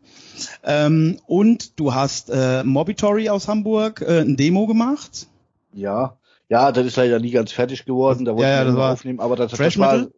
Ähm, 0.64 1.18
und 1.26 1.78
du 1.78 1.94
hast 1.94 2.30
äh, 2.30 2.64
Mobitory 2.64 3.28
aus 3.28 3.48
Hamburg 3.48 4.02
äh, 4.02 4.20
ein 4.20 4.36
Demo 4.36 4.66
gemacht. 4.66 5.26
Ja. 5.72 6.16
Ja, 6.48 6.72
das 6.72 6.84
ist 6.84 6.96
leider 6.96 7.20
nie 7.20 7.30
ganz 7.30 7.52
fertig 7.52 7.84
geworden, 7.84 8.24
da 8.24 8.32
wollten 8.32 8.42
Ja, 8.42 8.64
ja, 8.64 8.66
wir 8.66 8.72
das 8.72 8.92
aufnehmen, 8.92 9.20
aber 9.20 9.36
das, 9.36 9.52
das 9.52 9.58
Thrash 9.58 9.78
war, 9.78 10.08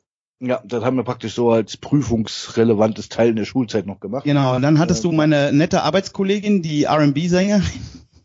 ja, 0.40 0.60
das 0.64 0.82
haben 0.82 0.96
wir 0.96 1.04
praktisch 1.04 1.34
so 1.34 1.50
als 1.50 1.76
prüfungsrelevantes 1.76 3.10
Teil 3.10 3.30
in 3.30 3.36
der 3.36 3.44
Schulzeit 3.44 3.86
noch 3.86 4.00
gemacht. 4.00 4.24
Genau, 4.24 4.56
und 4.56 4.62
dann 4.62 4.78
hattest 4.78 5.04
du 5.04 5.12
meine 5.12 5.52
nette 5.52 5.82
Arbeitskollegin, 5.82 6.62
die 6.62 6.84
R&B-Sängerin. 6.84 7.62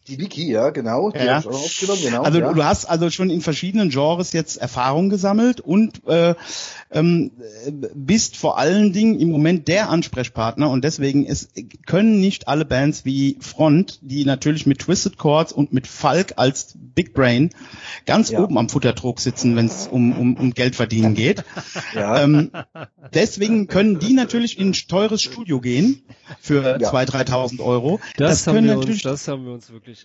Die 0.08 0.18
Niki, 0.18 0.50
ja, 0.50 0.70
genau, 0.70 1.12
die 1.12 1.20
Ja. 1.20 1.40
auch 1.40 1.46
aufgenommen, 1.48 2.02
genau. 2.02 2.24
Also 2.24 2.40
ja. 2.40 2.54
du 2.54 2.64
hast 2.64 2.86
also 2.86 3.10
schon 3.10 3.30
in 3.30 3.42
verschiedenen 3.42 3.90
Genres 3.90 4.32
jetzt 4.34 4.58
Erfahrung 4.58 5.10
gesammelt 5.10 5.60
und 5.60 6.06
äh, 6.08 6.34
ähm, 6.92 7.32
äh, 7.66 7.72
bist 7.94 8.38
vor 8.38 8.58
allen 8.58 8.94
Dingen 8.94 9.20
im 9.20 9.30
Moment 9.30 9.68
der 9.68 9.90
Ansprechpartner 9.90 10.70
und 10.70 10.84
deswegen 10.86 11.26
ist, 11.26 11.52
können 11.86 12.22
nicht 12.22 12.48
alle 12.48 12.64
Bands 12.66 13.04
wie 13.04 13.38
Front, 13.42 14.00
die 14.02 14.24
natürlich 14.24 14.66
mit 14.66 14.80
Twisted 14.80 15.18
Chords 15.18 15.52
und 15.52 15.74
mit 15.74 15.88
Falk 15.88 16.34
als 16.38 16.76
Big 16.96 17.14
Brain 17.14 17.50
ganz 18.06 18.30
Ja. 18.32 18.40
oben 18.42 18.58
am 18.58 18.70
Futtertrog 18.70 19.20
sitzen, 19.20 19.56
wenn 19.56 19.66
es 19.66 19.88
um, 19.88 20.14
um, 20.18 20.36
um 20.38 20.54
Geld 20.54 20.76
verdienen 20.76 21.14
geht. 21.14 21.44
ja. 21.94 22.22
ähm, 22.24 22.52
deswegen 23.14 23.68
können 23.68 24.00
die 24.00 24.14
natürlich 24.14 24.58
in 24.58 24.70
ein 24.70 24.74
teures 24.74 25.22
Studio 25.22 25.60
gehen 25.60 26.04
für 26.40 26.80
Ja. 26.80 26.90
2.000, 26.92 27.28
3.000 27.28 27.60
Euro. 27.60 28.00
Das, 28.16 28.48
haben 28.48 28.56
können 28.56 28.68
wir 28.68 28.74
uns, 28.76 28.86
natürlich 28.86 29.04
das 29.04 29.28
haben 29.28 29.46
wir 29.46 29.54
uns 29.54 29.70
wirklich 29.72 29.97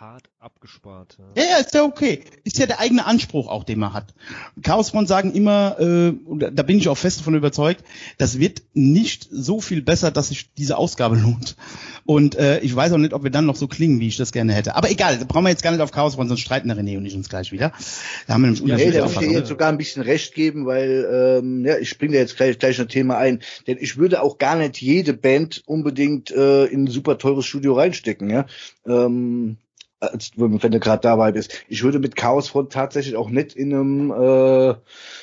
hart 0.00 0.28
abgespart. 0.40 1.16
Ja, 1.36 1.42
ja, 1.42 1.56
ist 1.56 1.72
ja 1.72 1.82
okay. 1.82 2.22
Ist 2.44 2.58
ja 2.58 2.66
der 2.66 2.80
eigene 2.80 3.06
Anspruch 3.06 3.48
auch, 3.48 3.64
den 3.64 3.78
man 3.78 3.94
hat. 3.94 4.14
Chaosfront 4.62 5.08
sagen 5.08 5.32
immer, 5.32 5.76
äh, 5.78 6.10
und 6.10 6.40
da 6.52 6.62
bin 6.62 6.78
ich 6.78 6.88
auch 6.88 6.98
fest 6.98 7.20
davon 7.20 7.34
überzeugt, 7.34 7.82
das 8.18 8.38
wird 8.38 8.62
nicht 8.74 9.26
so 9.30 9.60
viel 9.60 9.80
besser, 9.80 10.10
dass 10.10 10.28
sich 10.28 10.52
diese 10.54 10.76
Ausgabe 10.76 11.16
lohnt. 11.22 11.56
Und 12.04 12.36
äh, 12.36 12.60
ich 12.60 12.74
weiß 12.76 12.92
auch 12.92 12.98
nicht, 12.98 13.14
ob 13.14 13.24
wir 13.24 13.30
dann 13.30 13.46
noch 13.46 13.56
so 13.56 13.68
klingen, 13.68 13.98
wie 13.98 14.08
ich 14.08 14.16
das 14.16 14.32
gerne 14.32 14.52
hätte. 14.52 14.76
Aber 14.76 14.90
egal, 14.90 15.18
da 15.18 15.24
brauchen 15.24 15.44
wir 15.44 15.50
jetzt 15.50 15.62
gar 15.62 15.72
nicht 15.72 15.80
auf 15.80 15.92
Chaosfront, 15.92 16.28
sonst 16.28 16.40
streiten 16.40 16.68
der 16.68 16.76
René 16.76 16.98
und 16.98 17.06
ich 17.06 17.16
uns 17.16 17.28
gleich 17.28 17.50
wieder. 17.50 17.72
Da 18.26 18.34
haben 18.34 18.42
wir 18.42 18.50
nämlich 18.50 18.68
Ja, 18.68 18.76
nee, 18.76 18.90
da 18.90 19.02
muss 19.02 19.12
ich 19.12 19.18
dir 19.18 19.32
jetzt 19.32 19.48
sogar 19.48 19.70
ein 19.70 19.78
bisschen 19.78 20.02
recht 20.02 20.34
geben, 20.34 20.66
weil 20.66 21.40
ähm, 21.42 21.64
ja, 21.64 21.78
ich 21.78 21.88
springe 21.88 22.14
da 22.14 22.18
jetzt 22.20 22.36
gleich, 22.36 22.58
gleich 22.58 22.78
ein 22.80 22.88
Thema 22.88 23.16
ein. 23.16 23.40
Denn 23.66 23.78
ich 23.80 23.96
würde 23.96 24.22
auch 24.22 24.38
gar 24.38 24.56
nicht 24.56 24.80
jede 24.80 25.14
Band 25.14 25.62
unbedingt 25.66 26.30
äh, 26.30 26.66
in 26.66 26.84
ein 26.84 26.90
super 26.90 27.18
teures 27.18 27.46
Studio 27.46 27.74
reinstecken, 27.74 28.30
ja. 28.30 28.46
Ähm, 28.86 29.56
wenn 30.36 30.62
wenn 30.62 30.72
du 30.72 30.80
gerade 30.80 31.02
dabei 31.02 31.32
bist. 31.32 31.64
Ich 31.68 31.82
würde 31.82 31.98
mit 31.98 32.16
Chaosfront 32.16 32.72
tatsächlich 32.72 33.16
auch 33.16 33.30
nicht 33.30 33.54
in 33.54 33.74
einem 33.74 34.10
äh, 34.10 34.74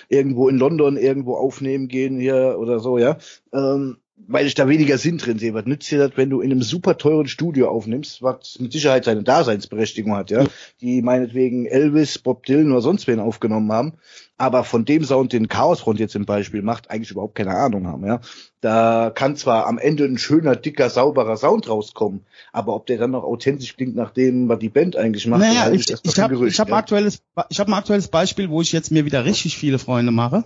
irgendwo 0.10 0.50
in 0.50 0.58
London 0.58 0.98
irgendwo 0.98 1.36
aufnehmen 1.36 1.88
gehen 1.88 2.20
hier 2.20 2.58
oder 2.60 2.80
so, 2.80 2.98
ja. 2.98 3.18
Ähm, 3.54 3.98
weil 4.28 4.46
ich 4.46 4.54
da 4.54 4.68
weniger 4.68 4.98
Sinn 4.98 5.18
drin 5.18 5.40
sehe. 5.40 5.54
Was 5.54 5.66
nützt 5.66 5.90
dir 5.92 5.98
das, 5.98 6.12
wenn 6.16 6.30
du 6.30 6.42
in 6.42 6.52
einem 6.52 6.62
super 6.62 6.98
teuren 6.98 7.28
Studio 7.28 7.70
aufnimmst, 7.70 8.22
was 8.22 8.60
mit 8.60 8.72
Sicherheit 8.72 9.06
seine 9.06 9.24
Daseinsberechtigung 9.24 10.16
hat, 10.16 10.32
ja? 10.32 10.46
Die 10.82 11.02
meinetwegen 11.02 11.66
Elvis, 11.66 12.20
Bob 12.20 12.46
Dylan 12.46 12.72
oder 12.72 12.82
sonst 12.82 13.08
wen 13.08 13.20
aufgenommen 13.20 13.72
haben, 13.72 13.94
aber 14.38 14.64
von 14.64 14.86
dem 14.86 15.04
Sound, 15.04 15.32
den 15.34 15.48
Chaosfront 15.48 16.00
jetzt 16.00 16.16
im 16.16 16.26
Beispiel 16.26 16.62
macht, 16.62 16.90
eigentlich 16.90 17.12
überhaupt 17.12 17.36
keine 17.36 17.56
Ahnung 17.56 17.88
haben, 17.88 18.06
ja? 18.06 18.20
Da 18.62 19.12
kann 19.14 19.36
zwar 19.36 19.68
am 19.68 19.78
Ende 19.78 20.06
ein 20.06 20.18
schöner, 20.18 20.56
dicker, 20.56 20.90
sauberer 20.90 21.38
Sound 21.38 21.70
rauskommen, 21.70 22.26
aber 22.52 22.76
ob 22.76 22.86
der 22.86 22.98
dann 22.98 23.12
noch 23.12 23.24
authentisch 23.24 23.76
klingt 23.76 23.96
nach 23.96 24.12
dem, 24.12 24.50
was 24.50 24.60
die 24.60 24.70
Band 24.70 24.96
eigentlich 24.96 25.28
macht, 25.28 25.42
Naja, 25.42 25.62
halte 25.62 25.76
ich, 25.76 25.90
ich 25.90 26.16
für 26.16 26.24
habe 26.24 26.34
Gerücht, 26.34 26.54
ich 26.54 26.60
hab 26.60 26.68
ein 26.68 26.72
ja. 26.72 26.78
aktuelles, 26.78 27.22
ich 27.50 27.60
hab 27.60 27.68
ein 27.68 27.74
aktuelles 27.74 28.08
Beispiel, 28.08 28.50
wo 28.50 28.62
ich 28.62 28.72
jetzt 28.72 28.92
mir 28.92 29.06
wieder 29.06 29.26
richtig 29.26 29.58
viele 29.58 29.80
Freunde 29.80 30.12
mache. 30.12 30.44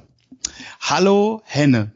Hallo 0.81 1.41
Henne. 1.45 1.91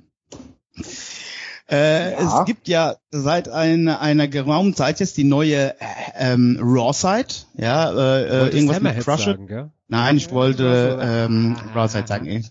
Äh, 1.70 2.12
Ja. 2.12 2.40
Es 2.40 2.46
gibt 2.46 2.68
ja 2.68 2.96
seit 3.12 3.48
einer, 3.48 4.02
einer 4.02 4.28
geraumen 4.28 4.76
Zeit 4.76 5.00
jetzt 5.00 5.18
die 5.18 5.24
neue 5.24 5.72
äh, 5.80 5.86
ähm, 6.18 6.60
Raw-Site, 6.62 7.46
ja, 7.56 7.92
äh, 7.92 8.24
äh, 8.24 8.50
irgendwas 8.50 8.82
mit 8.82 8.92
Hammerhead 8.92 9.04
Crush 9.04 9.20
It. 9.22 9.26
sagen, 9.26 9.48
gell? 9.48 9.72
Nein, 9.92 10.16
ich 10.16 10.32
wollte 10.32 11.00
ähm, 11.02 11.58
Raw-Site 11.76 12.08
sagen. 12.08 12.26
Ey. 12.26 12.46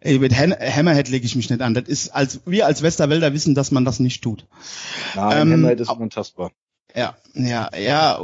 Ey, 0.00 0.18
mit 0.18 0.36
Hammerhead 0.36 1.08
lege 1.08 1.24
ich 1.24 1.34
mich 1.34 1.48
nicht 1.48 1.62
an. 1.62 1.72
Das 1.72 1.84
ist, 1.84 2.10
als 2.14 2.40
wir 2.44 2.66
als 2.66 2.82
Westerwälder 2.82 3.32
wissen, 3.32 3.54
dass 3.54 3.70
man 3.70 3.86
das 3.86 4.00
nicht 4.00 4.22
tut. 4.22 4.46
Nein, 5.14 5.48
ähm, 5.48 5.52
Hammerhead 5.54 5.80
ist 5.80 5.88
unantastbar. 5.88 6.52
Ja, 6.94 7.16
ja, 7.32 7.70
ja. 7.74 8.18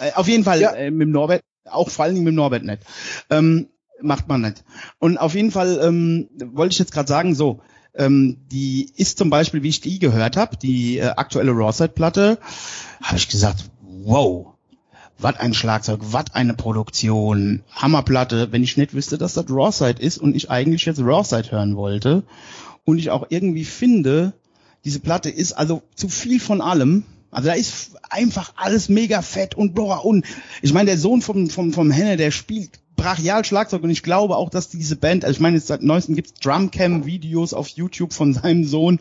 äh, 0.00 0.12
Auf 0.14 0.28
jeden 0.28 0.44
Fall 0.44 0.62
Ja. 0.62 0.72
äh, 0.72 0.90
mit 0.90 1.08
dem 1.08 1.10
Norbert, 1.12 1.42
auch 1.66 1.90
vor 1.90 2.06
allen 2.06 2.14
Dingen 2.14 2.24
mit 2.24 2.32
dem 2.32 2.36
Norbert 2.36 2.64
nicht. 2.64 2.80
Ähm, 3.28 3.68
macht 4.00 4.28
man 4.28 4.40
nicht. 4.40 4.64
Und 4.98 5.18
auf 5.18 5.34
jeden 5.34 5.50
Fall 5.50 5.78
ähm, 5.82 6.30
wollte 6.54 6.72
ich 6.72 6.78
jetzt 6.78 6.92
gerade 6.92 7.08
sagen, 7.08 7.34
so, 7.34 7.60
ähm, 7.94 8.38
die 8.50 8.90
ist 8.96 9.18
zum 9.18 9.28
Beispiel, 9.28 9.62
wie 9.62 9.68
ich 9.68 9.82
die 9.82 9.98
gehört 9.98 10.38
habe, 10.38 10.56
die 10.56 11.00
äh, 11.00 11.08
aktuelle 11.08 11.52
Rawside-Platte, 11.52 12.38
habe 13.02 13.18
ich 13.18 13.28
gesagt, 13.28 13.64
wow, 13.82 14.54
was 15.18 15.36
ein 15.36 15.54
Schlagzeug, 15.54 16.00
was 16.02 16.26
eine 16.32 16.54
Produktion, 16.54 17.62
Hammerplatte, 17.72 18.52
wenn 18.52 18.62
ich 18.62 18.76
nicht 18.76 18.94
wüsste, 18.94 19.18
dass 19.18 19.34
das 19.34 19.46
Rawside 19.50 20.00
ist 20.00 20.18
und 20.18 20.36
ich 20.36 20.50
eigentlich 20.50 20.84
jetzt 20.84 21.00
Rawside 21.00 21.50
hören 21.50 21.76
wollte 21.76 22.22
und 22.84 22.98
ich 22.98 23.10
auch 23.10 23.26
irgendwie 23.28 23.64
finde, 23.64 24.32
diese 24.84 25.00
Platte 25.00 25.28
ist 25.28 25.52
also 25.52 25.82
zu 25.94 26.08
viel 26.08 26.40
von 26.40 26.60
allem. 26.60 27.04
Also 27.30 27.48
da 27.48 27.54
ist 27.54 27.90
einfach 28.08 28.54
alles 28.56 28.88
mega 28.88 29.20
fett 29.20 29.54
und 29.54 29.74
boah, 29.74 30.04
und 30.04 30.24
ich 30.62 30.72
meine, 30.72 30.86
der 30.86 30.98
Sohn 30.98 31.20
vom, 31.20 31.50
vom, 31.50 31.72
vom 31.72 31.90
Henne, 31.90 32.16
der 32.16 32.30
spielt 32.30 32.80
brachial 32.96 33.44
Schlagzeug 33.44 33.82
und 33.82 33.90
ich 33.90 34.02
glaube 34.02 34.36
auch, 34.36 34.50
dass 34.50 34.68
diese 34.68 34.96
Band, 34.96 35.24
also 35.24 35.36
ich 35.36 35.40
meine, 35.40 35.60
seit 35.60 35.82
neuestem 35.82 36.14
gibt's 36.14 36.34
Drumcam-Videos 36.40 37.54
auf 37.54 37.68
YouTube 37.68 38.12
von 38.12 38.34
seinem 38.34 38.64
Sohn, 38.64 38.98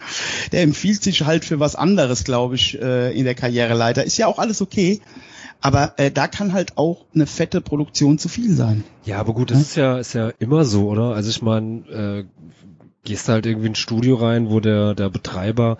der 0.51 0.61
empfiehlt 0.61 1.03
sich 1.03 1.25
halt 1.25 1.45
für 1.45 1.59
was 1.59 1.75
anderes, 1.75 2.23
glaube 2.23 2.55
ich, 2.55 2.79
äh, 2.81 3.17
in 3.17 3.25
der 3.25 3.35
Karriereleiter. 3.35 4.03
Ist 4.03 4.17
ja 4.17 4.27
auch 4.27 4.39
alles 4.39 4.61
okay, 4.61 5.01
aber 5.61 5.93
äh, 5.97 6.11
da 6.11 6.27
kann 6.27 6.53
halt 6.53 6.77
auch 6.77 7.05
eine 7.13 7.25
fette 7.25 7.61
Produktion 7.61 8.19
zu 8.19 8.29
viel 8.29 8.53
sein. 8.53 8.83
Ja, 9.05 9.19
aber 9.19 9.33
gut, 9.33 9.51
das 9.51 9.61
ist 9.61 9.75
ja, 9.75 9.97
ist 9.97 10.13
ja 10.13 10.31
immer 10.39 10.65
so, 10.65 10.87
oder? 10.87 11.13
Also 11.13 11.29
ich 11.29 11.41
meine, 11.41 11.79
äh, 11.89 12.25
gehst 13.03 13.29
halt 13.29 13.45
irgendwie 13.45 13.67
in 13.67 13.71
ein 13.71 13.75
Studio 13.75 14.15
rein, 14.15 14.49
wo 14.49 14.59
der, 14.59 14.93
der 14.93 15.09
Betreiber, 15.09 15.77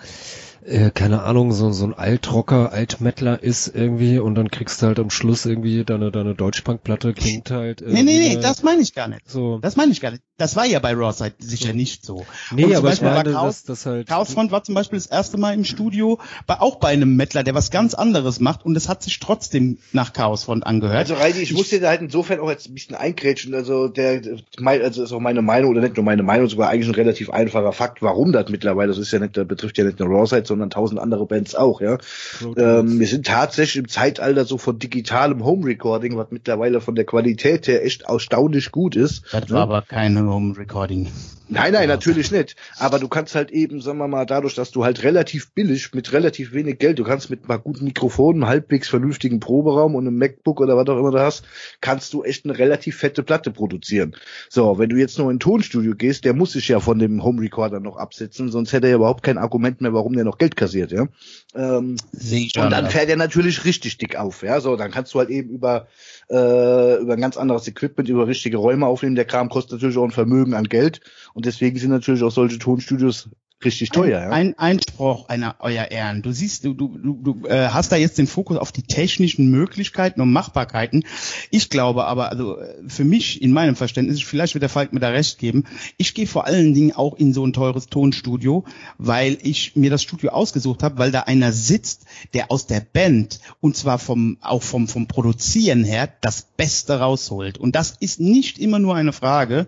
äh, 0.65 0.91
keine 0.91 1.23
Ahnung, 1.23 1.51
so, 1.51 1.71
so 1.71 1.85
ein 1.85 1.93
Altrocker, 1.93 2.71
Altmettler 2.71 3.43
ist 3.43 3.67
irgendwie 3.73 4.19
und 4.19 4.35
dann 4.35 4.49
kriegst 4.49 4.81
du 4.81 4.87
halt 4.87 4.99
am 4.99 5.09
Schluss 5.09 5.45
irgendwie 5.45 5.83
deine, 5.83 6.11
deine 6.11 6.35
Deutschpunk-Platte 6.35 7.13
klingt 7.13 7.51
halt. 7.51 7.81
Nee, 7.81 7.93
nee, 7.93 8.03
nee, 8.03 8.25
irgendwie 8.27 8.41
das 8.41 8.63
meine 8.63 8.81
ich 8.81 8.93
gar 8.93 9.07
nicht. 9.07 9.29
so. 9.29 9.59
Das 9.59 9.75
meine 9.75 9.91
ich 9.91 10.01
gar 10.01 10.11
nicht. 10.11 10.23
Das 10.37 10.55
war 10.55 10.65
ja 10.65 10.77
bei 10.77 10.93
Rawside 10.93 11.33
sicher 11.39 11.73
nicht 11.73 12.05
so. 12.05 12.25
Nee, 12.51 12.65
Und 12.65 12.75
aber 12.75 12.89
ich 12.89 12.99
Beispiel 13.01 13.07
war 13.07 13.15
meine, 13.15 13.31
Chaos- 13.31 13.63
dass 13.63 13.81
das 13.81 13.85
halt. 13.87 14.07
Chaosfront 14.07 14.51
war 14.51 14.63
zum 14.63 14.75
Beispiel 14.75 14.99
das 14.99 15.07
erste 15.07 15.37
Mal 15.37 15.55
im 15.55 15.65
Studio, 15.65 16.19
bei, 16.45 16.59
auch 16.59 16.75
bei 16.75 16.89
einem 16.89 17.15
Mettler, 17.15 17.43
der 17.43 17.55
was 17.55 17.71
ganz 17.71 17.95
anderes 17.95 18.39
macht 18.39 18.63
und 18.63 18.75
es 18.75 18.87
hat 18.87 19.01
sich 19.01 19.19
trotzdem 19.19 19.79
nach 19.93 20.13
Chaosfront 20.13 20.63
angehört. 20.65 20.97
Also 20.97 21.15
Reini, 21.15 21.39
ich 21.39 21.53
muss 21.53 21.69
dir 21.69 21.81
da 21.81 21.89
halt 21.89 22.01
insofern 22.01 22.39
auch 22.39 22.51
jetzt 22.51 22.69
ein 22.69 22.75
bisschen 22.75 22.95
eingrätschen. 22.95 23.55
Also 23.55 23.87
der, 23.87 24.21
also 24.63 25.03
ist 25.03 25.11
auch 25.11 25.19
meine 25.19 25.41
Meinung 25.41 25.71
oder 25.71 25.81
nicht 25.81 25.95
nur 25.95 26.05
meine 26.05 26.21
Meinung, 26.21 26.47
sogar 26.47 26.69
eigentlich 26.69 26.89
ein 26.89 26.95
relativ 26.95 27.31
einfacher 27.31 27.73
Fakt, 27.73 28.03
warum 28.03 28.31
das 28.31 28.49
mittlerweile. 28.49 28.89
Das 28.89 28.99
ist 28.99 29.11
ja 29.11 29.17
nicht, 29.17 29.35
das 29.35 29.47
betrifft 29.47 29.79
ja 29.79 29.85
nicht 29.85 29.99
nur 29.99 30.07
Rawside, 30.07 30.45
sondern 30.45 30.69
tausend 30.69 30.99
andere 30.99 31.25
Bands 31.25 31.55
auch, 31.55 31.81
ja. 31.81 31.97
Ähm, 32.55 32.99
wir 32.99 33.07
sind 33.07 33.25
tatsächlich 33.25 33.77
im 33.77 33.87
Zeitalter 33.87 34.45
so 34.45 34.59
von 34.59 34.77
digitalem 34.77 35.43
Home 35.43 35.65
Recording, 35.65 36.15
was 36.15 36.27
mittlerweile 36.29 36.79
von 36.79 36.93
der 36.93 37.05
Qualität 37.05 37.67
her 37.67 37.83
echt 37.83 38.03
erstaunlich 38.03 38.71
gut 38.71 38.95
ist. 38.95 39.23
das 39.31 39.49
ne? 39.49 39.55
war 39.55 39.63
aber 39.63 39.81
kein 40.27 40.33
Home 40.33 40.57
Recording. 40.57 41.07
Nein, 41.49 41.71
nein, 41.71 41.87
natürlich 41.87 42.29
nicht. 42.31 42.57
Aber 42.77 42.99
du 42.99 43.07
kannst 43.07 43.33
halt 43.33 43.51
eben, 43.51 43.79
sagen 43.79 43.99
wir 43.99 44.09
mal, 44.09 44.25
dadurch, 44.25 44.53
dass 44.53 44.71
du 44.71 44.83
halt 44.83 45.03
relativ 45.03 45.51
billig, 45.53 45.93
mit 45.93 46.11
relativ 46.11 46.51
wenig 46.51 46.77
Geld, 46.77 46.99
du 46.99 47.05
kannst 47.05 47.29
mit 47.29 47.47
mal 47.47 47.55
guten 47.55 47.85
Mikrofonen, 47.85 48.43
einem 48.43 48.49
halbwegs 48.49 48.89
vernünftigen 48.89 49.39
Proberaum 49.39 49.95
und 49.95 50.05
einem 50.05 50.17
MacBook 50.17 50.59
oder 50.59 50.75
was 50.75 50.89
auch 50.89 50.99
immer 50.99 51.11
du 51.11 51.19
hast, 51.21 51.45
kannst 51.79 52.11
du 52.11 52.23
echt 52.23 52.43
eine 52.43 52.57
relativ 52.57 52.97
fette 52.97 53.23
Platte 53.23 53.51
produzieren. 53.51 54.13
So, 54.49 54.77
wenn 54.77 54.89
du 54.89 54.97
jetzt 54.97 55.17
nur 55.17 55.31
in 55.31 55.37
ein 55.37 55.39
Tonstudio 55.39 55.95
gehst, 55.95 56.25
der 56.25 56.33
muss 56.33 56.51
sich 56.51 56.67
ja 56.67 56.81
von 56.81 56.99
dem 56.99 57.23
Home 57.23 57.41
Recorder 57.41 57.79
noch 57.79 57.95
absetzen, 57.95 58.51
sonst 58.51 58.73
hätte 58.73 58.87
er 58.87 58.91
ja 58.91 58.95
überhaupt 58.97 59.23
kein 59.23 59.37
Argument 59.37 59.79
mehr, 59.79 59.93
warum 59.93 60.13
der 60.13 60.25
noch 60.25 60.39
Geld 60.39 60.57
kassiert, 60.57 60.91
ja. 60.91 61.07
Ähm, 61.55 61.95
und 62.13 62.71
dann 62.71 62.89
fährt 62.89 63.09
er 63.09 63.15
natürlich 63.15 63.63
richtig 63.63 63.97
dick 63.97 64.17
auf, 64.17 64.43
ja. 64.43 64.59
So, 64.59 64.75
dann 64.75 64.91
kannst 64.91 65.13
du 65.13 65.19
halt 65.19 65.29
eben 65.29 65.49
über 65.49 65.87
äh, 66.29 66.97
über 66.97 67.13
ein 67.13 67.21
ganz 67.21 67.37
anderes 67.37 67.67
Equipment, 67.67 68.09
über 68.09 68.27
richtige 68.27 68.57
Räume 68.57 68.85
aufnehmen. 68.85 69.15
Der 69.15 69.25
Kram 69.25 69.49
kostet 69.49 69.73
natürlich 69.73 69.97
auch 69.97 70.03
ein 70.03 70.11
Vermögen 70.11 70.53
an 70.53 70.65
Geld 70.65 71.01
und 71.33 71.45
deswegen 71.45 71.77
sind 71.77 71.91
natürlich 71.91 72.23
auch 72.23 72.31
solche 72.31 72.59
Tonstudios 72.59 73.29
richtig 73.65 73.89
teuer, 73.89 74.21
ja. 74.21 74.29
Ein 74.29 74.57
Einspruch 74.57 75.29
einer 75.29 75.55
euer 75.59 75.85
Ehren. 75.85 76.21
Du 76.21 76.31
siehst, 76.31 76.63
du, 76.63 76.73
du, 76.73 76.97
du, 76.97 77.13
du 77.13 77.47
äh, 77.47 77.69
hast 77.69 77.91
da 77.91 77.95
jetzt 77.95 78.17
den 78.17 78.27
Fokus 78.27 78.57
auf 78.57 78.71
die 78.71 78.83
technischen 78.83 79.49
Möglichkeiten 79.49 80.21
und 80.21 80.31
Machbarkeiten. 80.31 81.03
Ich 81.49 81.69
glaube 81.69 82.05
aber, 82.05 82.29
also 82.29 82.59
äh, 82.59 82.75
für 82.87 83.03
mich 83.03 83.41
in 83.41 83.51
meinem 83.51 83.75
Verständnis, 83.75 84.21
vielleicht 84.21 84.53
wird 84.53 84.61
der 84.61 84.69
Falk 84.69 84.93
mir 84.93 84.99
da 84.99 85.09
recht 85.09 85.39
geben, 85.39 85.63
ich 85.97 86.13
gehe 86.13 86.27
vor 86.27 86.45
allen 86.45 86.73
Dingen 86.73 86.91
auch 86.93 87.15
in 87.15 87.33
so 87.33 87.45
ein 87.45 87.53
teures 87.53 87.87
Tonstudio, 87.87 88.63
weil 88.99 89.37
ich 89.41 89.75
mir 89.75 89.89
das 89.89 90.03
Studio 90.03 90.31
ausgesucht 90.31 90.83
habe, 90.83 90.99
weil 90.99 91.11
da 91.11 91.21
einer 91.21 91.51
sitzt, 91.51 92.05
der 92.33 92.51
aus 92.51 92.67
der 92.67 92.81
Band 92.81 93.39
und 93.59 93.75
zwar 93.75 93.97
vom 93.97 94.37
auch 94.41 94.63
vom 94.63 94.87
vom 94.87 95.07
Produzieren 95.07 95.83
her 95.83 96.09
das 96.21 96.43
Beste 96.43 96.99
rausholt. 96.99 97.57
Und 97.57 97.75
das 97.75 97.95
ist 97.99 98.19
nicht 98.19 98.59
immer 98.59 98.77
nur 98.77 98.95
eine 98.95 99.13
Frage 99.13 99.67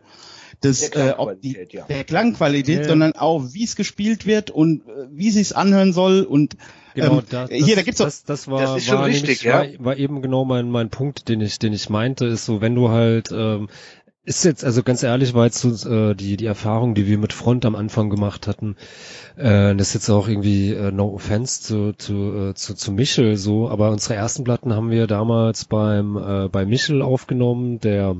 des 0.63 0.91
Der 0.91 1.11
äh, 1.11 1.13
ob 1.17 1.39
die, 1.41 1.53
Klangqualität, 1.53 1.73
ja. 1.73 1.85
der 1.85 2.03
Klangqualität, 2.03 2.79
Ja. 2.79 2.87
sondern 2.87 3.13
auch 3.13 3.53
wie 3.53 3.63
es 3.63 3.75
gespielt 3.75 4.25
wird 4.25 4.51
und 4.51 4.81
äh, 4.87 5.07
wie 5.11 5.31
sich's 5.31 5.51
anhören 5.53 5.93
soll 5.93 6.23
und 6.23 6.57
Genau, 6.95 7.19
ähm, 7.19 7.23
da, 7.29 7.47
das, 7.47 7.55
hier, 7.65 7.75
da 7.75 7.83
gibt's 7.83 7.99
doch, 7.99 8.05
das, 8.05 8.23
das 8.23 8.47
war, 8.47 8.61
Das 8.61 8.77
ist 8.77 8.87
schon 8.87 8.97
war, 8.97 9.05
richtig, 9.05 9.43
nämlich, 9.43 9.43
ja. 9.43 9.59
war, 9.79 9.85
war 9.85 9.97
eben 9.97 10.21
genau 10.21 10.43
mein, 10.45 10.69
mein 10.69 10.89
Punkt, 10.89 11.29
den 11.29 11.39
ich, 11.41 11.59
den 11.59 11.71
ich 11.73 11.89
meinte, 11.89 12.25
ist 12.25 12.45
so, 12.45 12.61
wenn 12.61 12.75
du 12.75 12.89
halt, 12.89 13.31
ähm, 13.31 13.69
ist 14.23 14.43
jetzt, 14.43 14.63
also 14.65 14.83
ganz 14.83 15.01
ehrlich, 15.01 15.33
war 15.33 15.45
jetzt 15.45 15.59
so, 15.59 15.89
äh, 15.89 16.13
die, 16.15 16.35
die 16.35 16.45
Erfahrung, 16.45 16.93
die 16.95 17.07
wir 17.07 17.17
mit 17.17 17.31
Front 17.31 17.65
am 17.65 17.75
Anfang 17.75 18.09
gemacht 18.09 18.47
hatten, 18.47 18.75
äh, 19.37 19.75
das 19.75 19.89
ist 19.89 19.93
jetzt 19.93 20.09
auch 20.09 20.27
irgendwie, 20.27 20.73
äh, 20.73 20.91
no 20.91 21.13
offense 21.13 21.61
zu, 21.61 21.93
zu, 21.93 22.49
äh, 22.49 22.53
zu, 22.55 22.75
zu 22.75 22.91
Michel 22.91 23.37
so, 23.37 23.69
aber 23.69 23.91
unsere 23.91 24.15
ersten 24.15 24.43
Platten 24.43 24.73
haben 24.73 24.91
wir 24.91 25.07
damals 25.07 25.65
beim, 25.65 26.17
äh, 26.17 26.49
bei 26.49 26.65
Michel 26.65 27.01
aufgenommen, 27.01 27.79
der, 27.79 28.17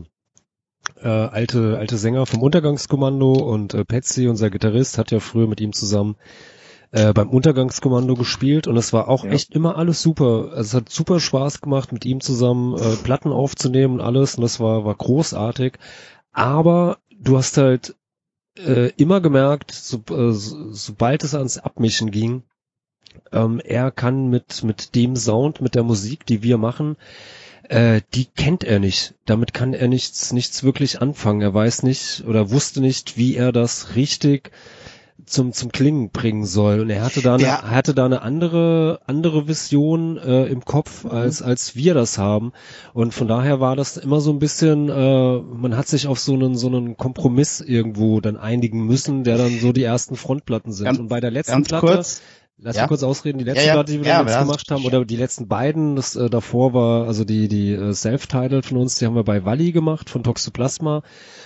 äh, 1.02 1.08
alte, 1.08 1.78
alte 1.78 1.98
Sänger 1.98 2.26
vom 2.26 2.42
Untergangskommando 2.42 3.34
und 3.34 3.74
äh, 3.74 3.86
Patsy, 3.86 4.28
unser 4.28 4.50
Gitarrist, 4.50 4.98
hat 4.98 5.12
ja 5.12 5.20
früher 5.20 5.48
mit 5.48 5.62
ihm 5.62 5.74
zusammen 5.74 6.16
äh, 6.92 7.14
beim 7.14 7.30
Untergangskommando 7.30 8.16
gespielt 8.16 8.68
und 8.68 8.78
es 8.78 8.94
war 8.94 9.08
auch 9.08 9.24
Ja. 9.24 9.32
echt 9.32 9.54
immer 9.54 9.78
alles 9.78 10.02
super. 10.02 10.50
Also 10.52 10.62
es 10.62 10.74
hat 10.74 10.90
super 10.90 11.20
Spaß 11.20 11.62
gemacht, 11.62 11.92
mit 11.92 12.06
ihm 12.06 12.22
zusammen 12.22 12.78
äh, 12.78 12.96
Platten 13.04 13.32
aufzunehmen 13.32 13.96
und 13.96 14.02
alles 14.02 14.36
und 14.36 14.42
das 14.42 14.60
war, 14.60 14.86
war 14.86 14.96
großartig. 14.96 15.74
Aber 16.32 16.98
du 17.12 17.38
hast 17.38 17.58
halt 17.58 17.96
äh, 18.58 18.92
immer 18.98 19.22
gemerkt, 19.22 19.72
so, 19.72 19.98
äh, 20.10 20.32
so, 20.32 20.72
sobald 20.74 21.24
es 21.24 21.36
ans 21.36 21.58
Abmischen 21.58 22.12
ging, 22.12 22.44
ähm, 23.32 23.62
er 23.64 23.92
kann 23.92 24.30
mit, 24.30 24.64
mit 24.64 24.96
dem 24.96 25.16
Sound, 25.16 25.62
mit 25.62 25.76
der 25.76 25.84
Musik, 25.84 26.26
die 26.26 26.44
wir 26.44 26.58
machen, 26.58 26.98
äh, 27.70 28.02
die 28.14 28.26
kennt 28.26 28.64
er 28.64 28.80
nicht. 28.80 29.14
Damit 29.26 29.54
kann 29.54 29.74
er 29.74 29.88
nichts, 29.88 30.34
nichts 30.34 30.64
wirklich 30.64 31.02
anfangen. 31.02 31.42
Er 31.42 31.54
weiß 31.54 31.84
nicht 31.84 32.24
oder 32.28 32.52
wusste 32.52 32.82
nicht, 32.82 33.18
wie 33.18 33.36
er 33.36 33.52
das 33.52 33.96
richtig 33.96 34.52
zum 35.26 35.52
zum 35.54 35.72
Klingen 35.72 36.10
bringen 36.10 36.46
soll 36.46 36.80
und 36.80 36.90
er 36.90 37.04
hatte 37.04 37.22
da 37.22 37.36
eine, 37.36 37.44
Der- 37.44 37.52
er 37.60 37.70
hatte 37.72 37.94
da 37.94 38.06
eine 38.06 38.22
andere 38.24 39.00
andere 39.06 39.48
Vision 39.48 40.18
äh, 40.18 40.46
im 40.46 40.64
Kopf 40.66 41.04
Mhm. 41.04 41.12
als 41.12 41.42
als 41.44 41.76
wir 41.76 41.94
das 41.94 42.18
haben 42.18 42.52
und 42.94 43.14
von 43.14 43.28
daher 43.28 43.60
war 43.60 43.76
das 43.76 43.98
immer 43.98 44.22
so 44.22 44.32
ein 44.32 44.40
bisschen 44.40 44.90
äh, 44.90 45.38
man 45.40 45.76
hat 45.78 45.88
sich 45.88 46.08
auf 46.08 46.20
so 46.20 46.34
einen 46.34 46.56
so 46.56 46.68
einen 46.68 46.96
Kompromiss 46.98 47.60
irgendwo 47.62 48.22
dann 48.22 48.38
einigen 48.38 48.86
müssen 48.88 49.24
der 49.26 49.38
dann 49.38 49.60
so 49.60 49.72
die 49.74 49.84
ersten 49.84 50.16
Frontplatten 50.16 50.72
sind 50.72 50.86
Ganz- 50.86 51.00
und 51.00 51.10
bei 51.10 51.20
der 51.20 51.32
letzten 51.32 51.64
Platte 51.64 51.86
kurz, 51.86 52.22
Lass 52.62 52.76
Ja. 52.76 52.84
mich 52.84 52.90
kurz 52.90 53.04
ausreden. 53.04 53.38
Die 53.38 53.46
letzte 53.46 53.62
Ja, 53.62 53.68
ja. 53.68 53.74
Platte, 53.76 53.92
die 53.94 54.00
wir 54.02 54.08
Ja, 54.08 54.18
damals 54.18 54.36
aber 54.36 54.46
gemacht 54.46 54.72
haben, 54.72 54.86
oder 54.86 55.06
die 55.06 55.16
letzten 55.16 55.48
beiden, 55.48 55.96
das 55.96 56.16
äh, 56.16 56.30
davor 56.30 56.74
war, 56.74 57.08
also 57.08 57.24
die 57.24 57.48
die 57.48 57.72
äh, 57.74 57.94
Self-Titled 57.94 58.66
von 58.66 58.78
uns, 58.78 58.96
die 58.96 59.06
haben 59.06 59.16
wir 59.16 59.24
bei 59.24 59.46
Walli 59.46 59.72
gemacht 59.72 60.10
von 60.10 60.24
Toxoplasma. 60.24 61.02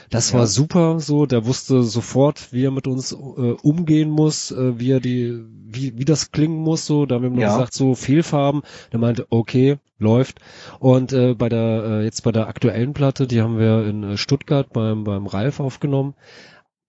Das 0.10 0.34
war 0.34 0.48
super, 0.48 1.00
so. 1.00 1.26
Der 1.26 1.46
wusste 1.46 1.84
sofort, 1.84 2.52
wie 2.52 2.66
er 2.66 2.72
mit 2.72 2.88
uns 2.88 3.12
äh, 3.12 3.16
umgehen 3.16 4.10
muss, 4.10 4.52
äh, 4.52 4.80
wie 4.80 4.92
er 4.92 5.00
die, 5.00 5.40
wie 5.68 5.98
wie 5.98 6.06
das 6.06 6.32
klingen 6.32 6.58
muss, 6.58 6.86
so. 6.86 7.06
Da 7.06 7.16
haben 7.16 7.24
wir 7.24 7.30
ihm 7.30 7.36
gesagt, 7.40 7.74
so 7.74 7.94
Fehlfarben. 7.96 8.62
Der 8.92 9.00
meinte, 9.00 9.28
okay, 9.30 9.78
läuft. 10.00 10.40
Und 10.80 11.14
äh, 11.14 11.34
bei 11.36 11.50
der 11.50 11.84
äh, 11.86 12.04
jetzt 12.04 12.22
bei 12.24 12.32
der 12.32 12.48
aktuellen 12.48 12.94
Platte, 12.94 13.28
die 13.28 13.42
haben 13.42 13.58
wir 13.58 13.86
in 13.88 14.04
äh, 14.04 14.18
Stuttgart 14.18 14.72
beim 14.74 15.04
beim 15.04 15.28
Ralf 15.28 15.60
aufgenommen 15.60 16.16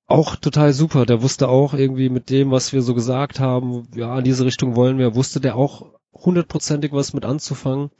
auch 0.06 0.36
total 0.36 0.72
super. 0.72 1.06
Der 1.06 1.22
wusste 1.22 1.48
auch 1.48 1.74
irgendwie 1.74 2.09
mit 2.09 2.31
dem, 2.31 2.51
was 2.51 2.72
wir 2.72 2.82
so 2.82 2.94
gesagt 2.94 3.40
haben, 3.40 3.89
ja, 3.94 4.18
in 4.18 4.24
diese 4.24 4.44
Richtung 4.44 4.76
wollen 4.76 4.98
wir, 4.98 5.14
wusste 5.14 5.40
der 5.40 5.56
auch 5.56 5.86
hundertprozentig 6.12 6.93
was 6.93 7.12
mit 7.12 7.24
anzufangen. 7.24 7.90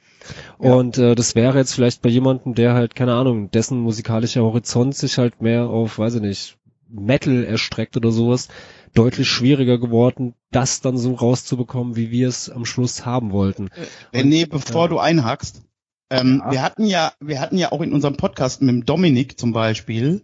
Ja. 0.59 0.73
Und 0.73 0.97
äh, 0.97 1.15
das 1.15 1.35
wäre 1.35 1.57
jetzt 1.57 1.73
vielleicht 1.73 2.01
bei 2.01 2.09
jemandem, 2.09 2.55
der 2.55 2.73
halt, 2.73 2.95
keine 2.95 3.13
Ahnung, 3.13 3.51
dessen 3.51 3.79
musikalischer 3.79 4.41
Horizont 4.41 4.95
sich 4.95 5.17
halt 5.17 5.41
mehr 5.41 5.67
auf, 5.67 5.99
weiß 5.99 6.15
ich 6.15 6.21
nicht, 6.21 6.57
Metal 6.87 7.43
erstreckt 7.43 7.97
oder 7.97 8.11
sowas, 8.11 8.47
deutlich 8.93 9.27
schwieriger 9.27 9.77
geworden, 9.77 10.33
das 10.51 10.81
dann 10.81 10.97
so 10.97 11.13
rauszubekommen, 11.13 11.95
wie 11.95 12.11
wir 12.11 12.27
es 12.27 12.49
am 12.49 12.65
Schluss 12.65 13.05
haben 13.05 13.31
wollten. 13.31 13.69
René, 14.13 14.47
bevor 14.47 14.87
du 14.87 14.99
einhackst, 14.99 15.63
ähm, 16.09 16.41
Ja. 16.45 16.51
wir 16.51 16.61
hatten 16.61 16.85
ja, 16.85 17.13
wir 17.19 17.39
hatten 17.41 17.57
ja 17.57 17.71
auch 17.71 17.81
in 17.81 17.93
unserem 17.93 18.15
Podcast 18.17 18.61
mit 18.61 18.69
dem 18.69 18.85
Dominik 18.85 19.39
zum 19.39 19.51
Beispiel, 19.53 20.23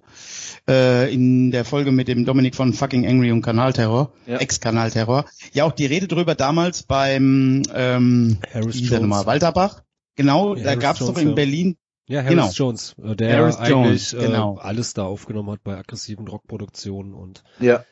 äh, 0.70 1.14
in 1.14 1.52
der 1.52 1.66
Folge 1.66 1.91
mit 1.91 2.08
dem 2.08 2.26
Dominik 2.26 2.56
von 2.56 2.74
Fucking 2.74 3.08
Angry 3.08 3.32
und 3.32 3.41
Kanalterror, 3.41 4.14
Ja. 4.26 4.38
Ex-Kanalterror, 4.38 5.26
ja 5.53 5.64
auch 5.66 5.72
die 5.72 5.86
Rede 5.88 6.08
drüber 6.08 6.36
damals 6.36 6.84
beim, 6.84 7.64
ähm, 7.74 8.38
Harris 8.53 8.76
wie 8.76 8.86
er 8.86 8.90
Jones. 8.90 9.02
nochmal, 9.02 9.26
Walterbach. 9.26 9.84
Genau, 10.16 10.56
Ja, 10.56 10.64
da 10.64 10.76
gab's 10.76 10.99
Jones, 10.99 11.14
doch 11.16 11.22
in 11.22 11.30
ja. 11.30 11.34
Berlin, 11.36 11.78
Ja, 12.08 12.20
Harris 12.24 12.30
Genau. 12.36 12.49
Jones, 12.52 12.95
äh, 13.03 13.16
der 13.16 13.38
Harris 13.38 13.56
eigentlich 13.58 14.12
Jones, 14.12 14.14
äh, 14.14 14.28
genau. 14.28 14.58
alles 14.58 14.94
da 14.94 15.03
aufgenommen 15.06 15.49
hat 15.52 15.64
bei 15.64 15.78
aggressiven 15.78 16.28
Rockproduktionen 16.28 17.14
und 17.14 17.44
Ja. 17.60 17.86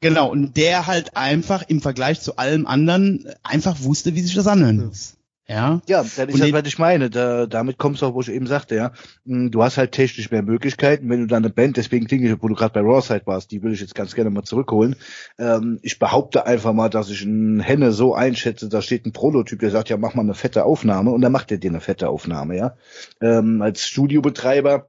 genau, 0.00 0.30
und 0.30 0.56
der 0.56 0.86
halt 0.86 1.16
einfach 1.16 1.62
im 1.68 1.80
Vergleich 1.82 2.20
zu 2.20 2.36
allem 2.36 2.66
anderen 2.66 3.26
einfach 3.42 3.82
wusste, 3.82 4.14
wie 4.14 4.20
sich 4.20 4.34
das 4.34 4.46
anhören 4.46 4.78
Ja. 4.80 4.86
muss. 4.86 5.15
Ja. 5.48 5.80
Ja, 5.86 6.02
das 6.02 6.18
ist 6.18 6.42
den- 6.42 6.52
was 6.52 6.66
ich 6.66 6.78
meine. 6.78 7.08
Da, 7.08 7.46
damit 7.46 7.78
kommst 7.78 8.02
du 8.02 8.06
auch, 8.06 8.14
wo 8.14 8.20
ich 8.20 8.28
eben 8.30 8.46
sagte, 8.48 8.74
ja. 8.74 8.92
Mm, 9.24 9.50
Du 9.50 9.62
hast 9.62 9.76
halt 9.78 9.92
technisch 9.92 10.30
mehr 10.32 10.42
Möglichkeiten, 10.42 11.08
wenn 11.08 11.20
du 11.20 11.26
dann 11.28 11.44
eine 11.44 11.52
Band, 11.52 11.76
deswegen 11.76 12.06
klinge 12.06 12.28
ich, 12.28 12.42
wo 12.42 12.48
du 12.48 12.54
gerade 12.56 12.72
bei 12.74 12.80
Rawside 12.80 13.22
warst, 13.26 13.52
die 13.52 13.62
will 13.62 13.72
ich 13.72 13.80
jetzt 13.80 13.94
ganz 13.94 14.14
gerne 14.16 14.30
mal 14.30 14.42
zurückholen. 14.42 14.96
Ähm, 15.38 15.78
ich 15.82 16.00
behaupte 16.00 16.46
einfach 16.46 16.72
mal, 16.72 16.88
dass 16.88 17.10
ich 17.10 17.22
einen 17.22 17.60
Henne 17.60 17.92
so 17.92 18.14
einschätze, 18.14 18.68
da 18.68 18.82
steht 18.82 19.06
ein 19.06 19.12
Prototyp, 19.12 19.60
der 19.60 19.70
sagt, 19.70 19.88
ja, 19.88 19.96
mach 19.96 20.14
mal 20.14 20.22
eine 20.22 20.34
fette 20.34 20.64
Aufnahme 20.64 21.12
und 21.12 21.20
dann 21.20 21.30
macht 21.32 21.52
er 21.52 21.58
dir 21.58 21.70
eine 21.70 21.80
fette 21.80 22.08
Aufnahme, 22.08 22.56
ja. 22.56 22.76
Ähm, 23.20 23.62
als 23.62 23.86
Studiobetreiber 23.86 24.88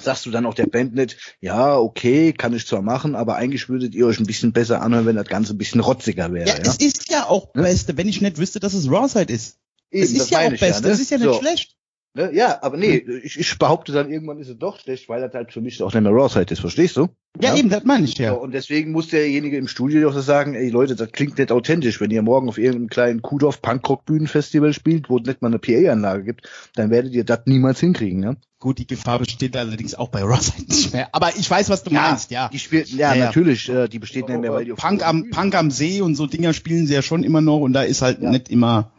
sagst 0.00 0.24
du 0.26 0.30
dann 0.30 0.46
auch 0.46 0.54
der 0.54 0.66
Band 0.66 0.94
nicht, 0.94 1.36
ja, 1.40 1.76
okay, 1.76 2.32
kann 2.32 2.54
ich 2.54 2.66
zwar 2.66 2.82
machen, 2.82 3.14
aber 3.14 3.36
eigentlich 3.36 3.68
würdet 3.68 3.94
ihr 3.94 4.06
euch 4.06 4.18
ein 4.18 4.26
bisschen 4.26 4.52
besser 4.52 4.80
anhören, 4.82 5.06
wenn 5.06 5.16
das 5.16 5.28
Ganze 5.28 5.54
ein 5.54 5.58
bisschen 5.58 5.80
rotziger 5.82 6.32
wäre, 6.32 6.48
Ja, 6.48 6.54
ja. 6.56 6.60
es 6.62 6.76
ist 6.78 7.10
ja 7.10 7.26
auch 7.28 7.54
Ne? 7.54 7.62
Beste, 7.62 7.96
wenn 7.96 8.08
ich 8.08 8.20
nicht 8.20 8.38
wüsste, 8.38 8.58
dass 8.58 8.72
es 8.74 8.90
Rawside 8.90 9.32
ist. 9.32 9.58
Eben, 9.92 10.02
es 10.04 10.10
ist 10.12 10.20
das 10.20 10.30
ja 10.30 10.38
auch 10.48 10.52
ich 10.52 10.60
Beste, 10.60 10.82
ne? 10.82 10.88
das 10.88 11.00
ist 11.00 11.10
ja 11.10 11.18
nicht 11.18 11.26
So. 11.26 11.38
schlecht. 11.40 11.76
Ne? 12.14 12.30
Ja, 12.34 12.58
aber 12.62 12.76
nee, 12.76 12.96
ich, 13.22 13.38
ich 13.38 13.58
behaupte 13.58 13.90
dann 13.92 14.10
irgendwann 14.10 14.38
ist 14.38 14.48
es 14.50 14.58
doch 14.58 14.78
schlecht, 14.78 15.08
weil 15.08 15.22
das 15.22 15.32
halt 15.32 15.50
für 15.50 15.62
mich 15.62 15.82
auch 15.82 15.94
nicht 15.94 16.02
mehr 16.02 16.12
Rawside 16.12 16.52
ist, 16.52 16.60
verstehst 16.60 16.98
du? 16.98 17.08
Ja, 17.40 17.56
eben, 17.56 17.70
das 17.70 17.84
meine 17.84 18.04
ich 18.04 18.18
ja. 18.18 18.34
So, 18.34 18.40
und 18.42 18.52
deswegen 18.52 18.92
muss 18.92 19.08
derjenige 19.08 19.56
im 19.56 19.66
Studio 19.66 20.02
doch 20.02 20.12
so 20.12 20.20
sagen, 20.20 20.54
ey 20.54 20.68
Leute, 20.68 20.94
das 20.94 21.10
klingt 21.10 21.38
nicht 21.38 21.50
authentisch. 21.50 22.02
Wenn 22.02 22.10
ihr 22.10 22.20
morgen 22.20 22.50
auf 22.50 22.58
irgendeinem 22.58 22.88
kleinen 22.90 23.22
Kudorf 23.22 23.62
Punkrock 23.62 24.04
Bühnenfestival 24.04 24.74
spielt, 24.74 25.08
wo 25.08 25.16
es 25.20 25.24
nicht 25.26 25.40
mal 25.40 25.48
eine 25.48 25.58
PA-Anlage 25.58 26.22
gibt, 26.24 26.50
dann 26.74 26.90
werdet 26.90 27.14
ihr 27.14 27.24
das 27.24 27.40
niemals 27.46 27.80
hinkriegen, 27.80 28.20
ne? 28.20 28.36
Gut, 28.58 28.78
die 28.78 28.86
Gefahr 28.86 29.18
besteht 29.18 29.56
allerdings 29.56 29.94
auch 29.94 30.08
bei 30.08 30.22
Rawside 30.22 30.64
nicht 30.68 30.92
mehr. 30.92 31.08
Aber 31.14 31.30
ich 31.34 31.50
weiß, 31.50 31.70
was 31.70 31.82
du 31.82 31.94
meinst, 31.94 32.30
ja. 32.30 32.50
Die 32.52 32.58
spielt, 32.58 32.90
ja, 32.90 33.14
Ja, 33.14 33.14
ja. 33.14 33.24
natürlich, 33.24 33.70
äh, 33.70 33.88
die 33.88 33.98
besteht 33.98 34.28
nicht 34.28 34.38
mehr, 34.40 34.52
weil 34.52 34.66
die 34.66 34.72
Punk 34.74 35.02
am, 35.08 35.30
Punk 35.30 35.54
am 35.54 35.70
See 35.70 36.02
und 36.02 36.14
so 36.14 36.26
Dinger 36.26 36.52
spielen 36.52 36.86
sie 36.86 36.92
ja 36.92 37.00
schon 37.00 37.24
immer 37.24 37.40
noch 37.40 37.60
und 37.60 37.72
da 37.72 37.84
ist 37.84 38.02
halt 38.02 38.20
Ja. 38.20 38.28
nicht 38.28 38.50
immer, 38.50 38.92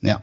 ja. 0.00 0.22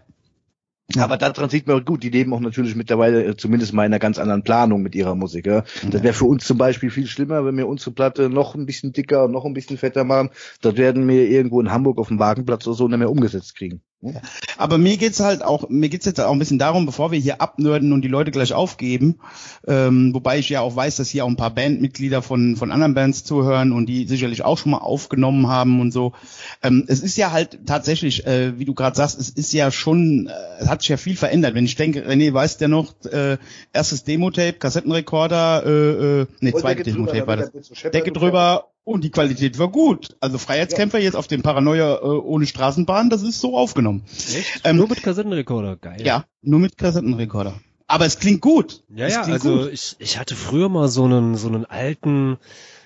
Aber 0.98 1.18
daran 1.18 1.50
sieht 1.50 1.66
man 1.66 1.84
gut, 1.84 2.04
die 2.04 2.10
leben 2.10 2.32
auch 2.34 2.40
natürlich 2.40 2.76
mittlerweile 2.76 3.24
äh, 3.26 3.36
zumindest 3.36 3.74
mal 3.74 3.86
in 3.86 3.92
einer 3.92 4.00
ganz 4.00 4.20
anderen 4.20 4.44
Planung 4.44 4.84
mit 4.84 4.94
ihrer 4.94 5.16
Musik. 5.16 5.48
Ja. 5.48 5.64
Das 5.90 6.04
wäre 6.04 6.14
für 6.14 6.26
uns 6.26 6.46
zum 6.46 6.60
Beispiel 6.60 6.92
viel 6.92 7.08
schlimmer, 7.08 7.44
wenn 7.44 7.58
wir 7.58 7.68
unsere 7.68 7.92
Platte 7.92 8.30
noch 8.30 8.54
ein 8.54 8.68
bisschen 8.68 8.94
dicker 8.94 9.26
und 9.26 9.32
noch 9.32 9.46
ein 9.46 9.54
bisschen 9.54 9.78
fetter 9.78 10.04
machen. 10.04 10.30
Das 10.62 10.78
werden 10.78 11.08
wir 11.08 11.28
irgendwo 11.28 11.60
in 11.60 11.72
Hamburg 11.72 11.98
auf 11.98 12.10
dem 12.10 12.20
Wagenplatz 12.20 12.68
oder 12.68 12.76
so 12.76 12.88
nicht 12.88 13.00
mehr 13.00 13.10
umgesetzt 13.10 13.56
kriegen. 13.56 13.82
Hm? 14.06 14.16
Aber 14.58 14.78
mir 14.78 14.98
geht's 14.98 15.20
halt 15.20 15.44
auch, 15.44 15.68
mir 15.70 15.90
geht's 15.90 16.06
jetzt 16.06 16.22
auch 16.22 16.32
ein 16.32 16.40
bisschen 16.40 16.60
darum, 16.60 16.86
bevor 16.86 17.12
wir 17.12 17.20
hier 17.20 17.42
abnörden 17.42 17.92
und 17.92 18.02
die 18.04 18.08
Leute 18.08 18.32
gleich 18.32 18.54
aufgeben, 18.54 19.20
ähm, 19.68 20.14
wobei 20.14 20.38
ich 20.38 20.50
ja 20.50 20.62
auch 20.62 20.76
weiß, 20.76 20.98
dass 20.98 21.10
hier 21.10 21.26
auch 21.26 21.30
ein 21.30 21.36
paar 21.36 21.50
Bandmitglieder 21.50 22.22
von, 22.22 22.56
von 22.56 22.72
anderen 22.72 22.94
Bands 22.94 23.24
zuhören 23.24 23.72
und 23.72 23.88
die 23.88 24.06
sicherlich 24.06 24.46
auch 24.46 24.58
schon 24.58 24.72
mal 24.72 24.78
aufgenommen 24.78 25.48
haben 25.48 25.82
und 25.82 25.92
so. 25.92 26.14
Ähm, 26.62 26.86
es 26.88 27.02
ist 27.02 27.18
ja 27.18 27.32
halt 27.32 27.66
tatsächlich, 27.66 28.26
äh, 28.28 28.58
wie 28.60 28.66
du 28.66 28.76
gerade 28.76 28.96
sagst, 28.96 29.20
es 29.20 29.30
ist 29.30 29.52
ja 29.54 29.72
schon, 29.72 30.28
äh, 30.28 30.62
es 30.62 30.70
hat 30.70 30.82
sich 30.82 30.90
ja 30.90 30.98
viel 30.98 31.16
verändert. 31.16 31.56
Wenn 31.56 31.66
ich 31.66 31.76
denke, 31.76 32.08
René, 32.08 32.32
weißt 32.32 32.62
ja 32.62 32.68
noch, 32.68 32.94
äh, 33.06 33.38
erstes 33.74 34.04
Demo-Tape, 34.04 34.54
Kassettenrekorder, 34.54 35.64
äh, 35.66 36.22
äh, 36.22 36.26
nee, 36.42 36.52
Und 36.52 36.60
zweite 36.60 36.84
Decke 36.84 36.96
drüber, 36.96 37.12
Demo-Tape 37.12 37.28
war 37.28 37.38
das. 37.38 37.92
Decke 37.92 38.12
drüber 38.12 38.66
und 38.86 39.04
die 39.04 39.10
Qualität 39.10 39.60
war 39.60 39.68
gut. 39.68 40.16
Also 40.22 40.38
Freiheitskämpfer 40.38 41.00
jetzt 41.00 41.16
auf 41.16 41.28
dem 41.28 41.42
Paranoia 41.42 41.98
äh, 41.98 42.06
ohne 42.06 42.46
Straßenbahn, 42.46 43.10
das 43.10 43.24
ist 43.24 43.42
so 43.42 43.58
aufgenommen. 43.58 44.04
Echt? 44.16 44.62
Ähm, 44.64 44.78
Nur 44.78 44.88
mit 44.88 45.04
Kassettenrekorder, 45.04 45.76
geil. 45.76 46.02
Ja, 46.06 46.26
nur 46.42 46.60
mit 46.60 46.78
Kassettenrekorder. 46.78 47.56
Aber 47.88 48.06
es 48.06 48.20
klingt 48.20 48.42
gut. 48.42 48.84
Ja, 48.96 49.08
es 49.08 49.14
ja, 49.14 49.24
klingt 49.24 49.44
also 49.44 49.64
gut. 49.64 49.74
ich, 49.74 49.96
ich 50.00 50.18
hatte 50.18 50.36
früher 50.36 50.70
mal 50.70 50.88
so 50.88 51.04
einen, 51.04 51.36
so 51.36 51.48
einen 51.48 51.66
alten, 51.66 52.38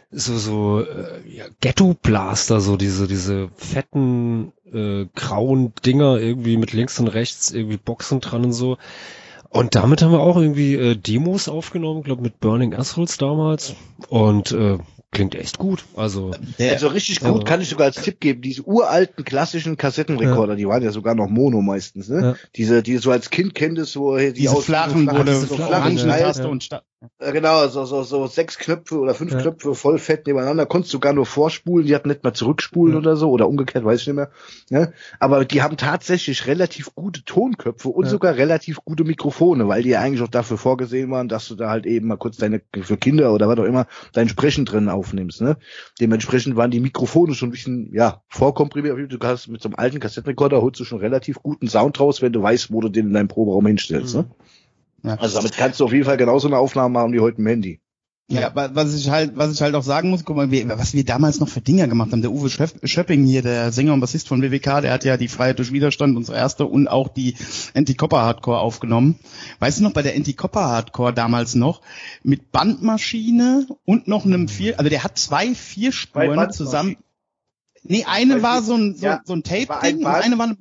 so, 0.10 0.38
so, 0.38 0.82
äh, 0.82 1.22
ja, 1.30 1.46
Ghetto-Blaster, 1.60 2.62
so 2.62 2.78
diese, 2.78 3.08
diese 3.08 3.50
fetten, 3.56 4.54
äh, 4.72 5.06
grauen 5.16 5.74
Dinger 5.86 6.18
irgendwie 6.18 6.58
mit 6.58 6.74
links 6.74 7.00
und 7.00 7.10
rechts 7.10 7.52
irgendwie 7.52 7.78
Boxen 7.78 8.22
dran 8.22 8.46
und 8.46 8.54
so. 8.54 8.78
Und 9.50 9.76
damit 9.76 10.02
haben 10.02 10.12
wir 10.12 10.20
auch 10.20 10.38
irgendwie 10.38 10.76
äh, 10.76 10.96
Demos 10.96 11.50
aufgenommen, 11.50 12.04
glaube 12.04 12.22
mit 12.22 12.40
Burning 12.40 12.74
Assholes 12.74 13.18
damals. 13.18 13.76
Und 14.08 14.52
äh, 14.52 14.78
klingt 15.12 15.36
echt 15.36 15.58
gut. 15.58 15.84
Also 15.96 16.32
Der, 16.60 16.74
Also 16.74 16.88
richtig 16.88 17.20
gut 17.20 17.40
Ja. 17.40 17.44
kann 17.44 17.62
ich 17.62 17.70
sogar 17.70 17.88
als 17.88 18.02
Tipp 18.02 18.20
geben, 18.20 18.42
diese 18.42 18.62
uralten 18.64 19.26
klassischen 19.26 19.76
Kassettenrekorder, 19.78 20.56
die 20.56 20.68
waren 20.68 20.84
ja 20.84 20.92
sogar 20.92 21.16
noch 21.16 21.28
Mono 21.30 21.62
meistens, 21.62 22.10
ne? 22.10 22.22
Ja. 22.22 22.36
Diese, 22.56 22.84
die 22.84 22.94
du 22.94 23.00
so 23.00 23.12
als 23.12 23.30
Kind 23.30 23.56
kenntest, 23.56 23.96
wo 23.98 24.18
die 24.18 24.34
diese 24.34 24.52
aus- 24.56 24.66
flachen, 24.66 25.10
so 25.10 25.18
wo 25.18 25.24
du 25.24 25.36
so 25.36 25.56
flachen, 25.56 25.98
flachen 25.98 26.10
ja, 26.10 26.32
ja. 26.32 26.46
und 26.46 26.70
Äh, 26.72 26.99
Genau, 27.20 27.66
so, 27.70 27.86
so, 27.86 28.04
so 28.04 28.28
sechs 28.28 28.58
Knöpfe 28.58 29.00
oder 29.00 29.14
fünf 29.14 29.32
Ja. 29.32 29.40
Knöpfe 29.40 29.74
voll 29.74 30.00
fett 30.00 30.28
nebeneinander, 30.28 30.66
konntest 30.66 30.94
du 30.94 31.00
gar 31.00 31.14
nur 31.14 31.26
vorspulen, 31.26 31.88
die 31.88 31.96
hatten 31.96 32.10
nicht 32.10 32.26
mal 32.26 32.34
zurückspulen 32.34 32.94
Ja. 32.94 33.00
oder 33.00 33.16
so, 33.16 33.30
oder 33.32 33.48
umgekehrt, 33.48 33.86
weiß 33.86 34.02
ich 34.02 34.08
nicht 34.08 34.18
mehr. 34.18 34.32
Ne? 34.70 34.92
Aber 35.18 35.46
die 35.46 35.62
haben 35.62 35.78
tatsächlich 35.78 36.46
relativ 36.46 36.94
gute 36.96 37.24
Tonköpfe 37.24 37.88
und 37.88 38.04
Ja. 38.04 38.10
sogar 38.10 38.36
relativ 38.36 38.80
gute 38.84 39.06
Mikrofone, 39.06 39.70
weil 39.70 39.84
die 39.84 39.90
ja 39.90 40.02
eigentlich 40.02 40.22
auch 40.22 40.28
dafür 40.28 40.58
vorgesehen 40.58 41.10
waren, 41.10 41.30
dass 41.30 41.48
du 41.48 41.56
da 41.56 41.70
halt 41.70 41.86
eben 41.86 42.08
mal 42.08 42.18
kurz 42.18 42.36
deine, 42.36 42.62
für 42.82 42.98
Kinder 42.98 43.34
oder 43.34 43.48
was 43.48 43.60
auch 43.60 43.64
immer, 43.64 43.88
dein 44.12 44.28
Sprechen 44.28 44.66
drin 44.66 44.90
aufnimmst. 44.90 45.42
Ne? 45.42 45.56
Dementsprechend 46.02 46.58
waren 46.58 46.72
die 46.72 46.82
Mikrofone 46.82 47.34
schon 47.34 47.48
ein 47.48 47.52
bisschen, 47.54 47.94
ja, 47.94 48.24
vorkomprimiert. 48.28 49.10
Du 49.10 49.20
kannst 49.20 49.48
mit 49.48 49.62
so 49.62 49.70
einem 49.70 49.76
alten 49.76 50.02
Kassettenrekorder 50.02 50.62
holst 50.62 50.82
du 50.82 50.84
schon 50.84 51.00
relativ 51.00 51.38
guten 51.42 51.70
Sound 51.70 51.98
raus, 51.98 52.22
wenn 52.22 52.34
du 52.34 52.42
weißt, 52.44 52.74
wo 52.74 52.82
du 52.82 52.90
den 52.90 53.08
in 53.08 53.14
deinem 53.14 53.30
Proberaum 53.30 53.66
hinstellst. 53.68 54.16
Mhm. 54.16 54.22
Ne? 54.22 54.30
Ja. 55.04 55.16
Also 55.16 55.38
damit 55.38 55.58
kannst 55.58 55.80
du 55.80 55.86
auf 55.86 55.94
jeden 55.94 56.06
Fall 56.06 56.18
genauso 56.18 56.48
eine 56.48 56.58
Aufnahme 56.58 56.94
machen 56.94 57.14
wie 57.14 57.20
heute 57.20 57.38
im 57.40 57.48
Handy. 57.48 57.82
Ja, 58.32 58.52
was 58.54 58.94
ich 58.94 59.10
halt, 59.10 59.38
was 59.38 59.52
ich 59.52 59.62
halt 59.62 59.74
auch 59.74 59.82
sagen 59.82 60.12
muss, 60.12 60.24
guck 60.24 60.36
mal, 60.36 60.52
was 60.52 60.94
wir 60.94 61.04
damals 61.04 61.40
noch 61.40 61.50
für 61.50 61.62
Dinger 61.62 61.88
gemacht 61.88 62.12
haben. 62.12 62.22
Der 62.22 62.32
Uwe 62.32 62.52
Schöp 62.52 62.74
Schöpping 62.84 63.26
hier, 63.26 63.42
der 63.42 63.72
Sänger 63.72 63.94
und 63.94 64.02
Bassist 64.02 64.28
von 64.28 64.44
WWK, 64.44 64.82
der 64.82 64.92
hat 64.92 65.04
ja 65.04 65.18
die 65.18 65.28
Freiheit 65.28 65.58
durch 65.58 65.72
Widerstand, 65.72 66.16
unsere 66.16 66.38
erste, 66.38 66.68
und 66.68 66.88
auch 66.88 67.08
die 67.08 67.36
Anti-Copper 67.74 68.22
Hardcore 68.22 68.60
aufgenommen. 68.60 69.20
Weißt 69.58 69.80
du 69.80 69.84
noch, 69.84 69.94
bei 69.94 70.04
der 70.04 70.16
Anti-Copper 70.16 70.62
Hardcore 70.62 71.12
damals 71.12 71.56
noch, 71.56 71.82
mit 72.22 72.52
Bandmaschine 72.52 73.66
und 73.86 74.08
noch 74.08 74.26
einem 74.26 74.48
vier, 74.48 74.78
also 74.78 74.92
der 74.92 75.04
hat 75.04 75.18
zwei 75.18 75.56
Vierspuren 75.56 76.52
zusammen. 76.52 76.98
Nee, 77.82 78.06
eine 78.08 78.44
war 78.44 78.62
so 78.62 78.76
ein, 78.76 78.96
so, 78.96 79.08
Ja, 79.08 79.22
so 79.26 79.34
ein 79.34 79.42
Tape-Ding 79.42 80.06
und 80.06 80.06
eine 80.06 80.38
war 80.38 80.46
eine 80.46 80.58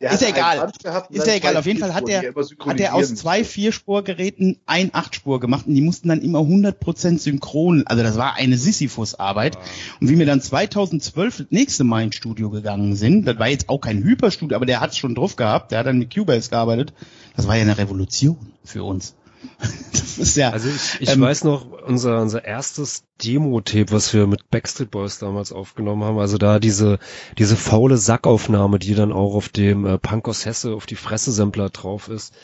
Der 0.00 0.12
Ist 0.12 0.22
ja 0.22 0.28
egal. 0.28 0.70
gehabt 0.80 1.10
Ist 1.10 1.26
ja 1.26 1.34
egal, 1.34 1.56
auf 1.56 1.66
jeden 1.66 1.80
Fall 1.80 1.92
hat 1.92 2.08
immer 2.08 2.22
hat 2.66 2.78
er 2.78 2.94
aus 2.94 3.12
zwei. 3.16 3.42
Vierspurgeräten 3.42 4.60
ein 4.66 4.90
Achtspur 4.92 5.40
gemacht 5.40 5.66
und 5.66 5.74
die 5.74 5.80
mussten 5.80 6.08
dann 6.08 6.20
immer 6.22 6.38
100% 6.38 7.18
synchron. 7.18 7.84
Also 7.86 8.04
das 8.04 8.16
war 8.16 8.34
eine 8.36 8.56
Sisyphus-Arbeit. 8.58 9.58
Und 10.00 10.08
wie 10.08 10.18
wir 10.18 10.26
dann 10.26 10.40
2012 10.40 11.38
das 11.38 11.46
nächste 11.50 11.82
Mal 11.82 12.04
ins 12.04 12.14
Studio 12.14 12.50
gegangen 12.50 12.94
sind, 12.94 13.24
das 13.24 13.38
war 13.40 13.48
jetzt 13.48 13.68
auch 13.68 13.80
kein 13.80 14.04
Hyperstudio, 14.04 14.54
aber 14.54 14.66
der 14.66 14.80
hat 14.80 14.90
es 14.90 14.98
schon 14.98 15.16
drauf 15.16 15.34
gehabt, 15.34 15.72
der 15.72 15.80
hat 15.80 15.86
dann 15.86 15.98
mit 15.98 16.14
Cubase 16.14 16.50
gearbeitet. 16.50 16.92
Das 17.34 17.48
war 17.48 17.56
ja 17.56 17.62
eine 17.62 17.78
Revolution 17.78 18.52
für 18.64 18.84
uns. 18.84 19.14
Das 19.92 20.18
ist 20.18 20.36
ja, 20.36 20.50
Also 20.50 20.68
ich, 20.68 21.00
ich 21.00 21.08
Ähm, 21.10 21.20
weiß 21.20 21.44
noch, 21.44 21.66
unser, 21.86 22.20
unser 22.20 22.44
erstes 22.44 23.04
Demo-Tape, 23.24 23.90
was 23.92 24.12
wir 24.12 24.26
mit 24.26 24.50
Backstreet 24.50 24.90
Boys 24.90 25.18
damals 25.18 25.52
aufgenommen 25.52 26.04
haben, 26.04 26.18
also 26.18 26.38
da 26.38 26.58
diese, 26.58 26.98
diese 27.38 27.56
faule 27.56 27.96
Sackaufnahme, 27.96 28.78
die 28.78 28.94
dann 28.94 29.12
auch 29.12 29.34
auf 29.34 29.48
dem 29.48 29.86
äh, 29.86 29.98
Punk 29.98 30.28
aus 30.28 30.44
Hesse 30.44 30.74
auf 30.74 30.86
die 30.86 30.96
Fresse-Sampler 30.96 31.70
drauf 31.70 32.08
ist, 32.08 32.34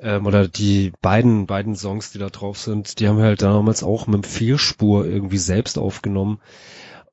ähm, 0.00 0.26
oder 0.26 0.48
die 0.48 0.92
beiden, 1.02 1.46
beiden 1.46 1.76
Songs, 1.76 2.12
die 2.12 2.18
da 2.18 2.28
drauf 2.28 2.58
sind, 2.58 3.00
die 3.00 3.08
haben 3.08 3.18
wir 3.18 3.24
halt 3.24 3.42
damals 3.42 3.82
auch 3.82 4.06
mit 4.06 4.16
dem 4.16 4.24
Vierspur 4.24 5.06
irgendwie 5.06 5.38
selbst 5.38 5.78
aufgenommen. 5.78 6.40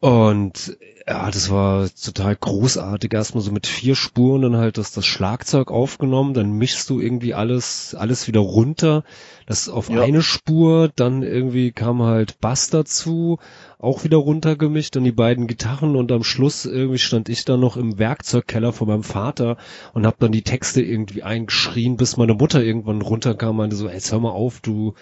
Und 0.02 0.78
ja, 1.08 1.30
das 1.30 1.52
war 1.52 1.88
total 1.90 2.36
großartig. 2.36 3.14
Erstmal 3.14 3.44
so 3.44 3.52
mit 3.52 3.68
vier 3.68 3.96
Spuren 3.96 4.42
dann 4.42 4.58
halt 4.58 4.78
das, 4.80 4.92
das 4.92 5.06
Schlagzeug 5.06 5.70
aufgenommen, 5.70 6.34
dann 6.34 6.54
mischst 6.54 6.90
du 6.90 7.00
irgendwie 7.00 7.36
alles, 7.36 7.94
alles 7.94 8.28
wieder 8.28 8.40
runter. 8.40 9.04
Das 9.46 9.70
auf 9.70 9.90
Ja. 9.90 10.02
eine 10.02 10.24
Spur, 10.24 10.92
dann 10.96 11.22
irgendwie 11.22 11.72
kam 11.72 12.02
halt 12.02 12.40
Bass 12.40 12.72
dazu, 12.72 13.38
auch 13.78 14.04
wieder 14.04 14.18
runtergemischt, 14.18 14.96
dann 14.96 15.04
die 15.04 15.12
beiden 15.12 15.46
Gitarren 15.46 15.96
und 15.96 16.12
am 16.12 16.24
Schluss 16.24 16.66
irgendwie 16.66 17.00
stand 17.00 17.30
ich 17.30 17.46
dann 17.46 17.60
noch 17.60 17.78
im 17.78 18.00
Werkzeugkeller 18.00 18.74
von 18.74 18.88
meinem 18.88 19.04
Vater 19.04 19.58
und 19.94 20.08
hab 20.08 20.18
dann 20.20 20.32
die 20.32 20.44
Texte 20.44 20.82
irgendwie 20.82 21.22
eingeschrien, 21.24 21.96
bis 21.98 22.18
meine 22.18 22.34
Mutter 22.34 22.64
irgendwann 22.64 23.02
runterkam 23.04 23.52
und 23.52 23.58
meinte 23.58 23.76
so, 23.76 23.88
ey, 23.88 23.96
jetzt 23.96 24.12
hör 24.12 24.20
mal 24.20 24.30
auf, 24.32 24.62
du, 24.62 24.94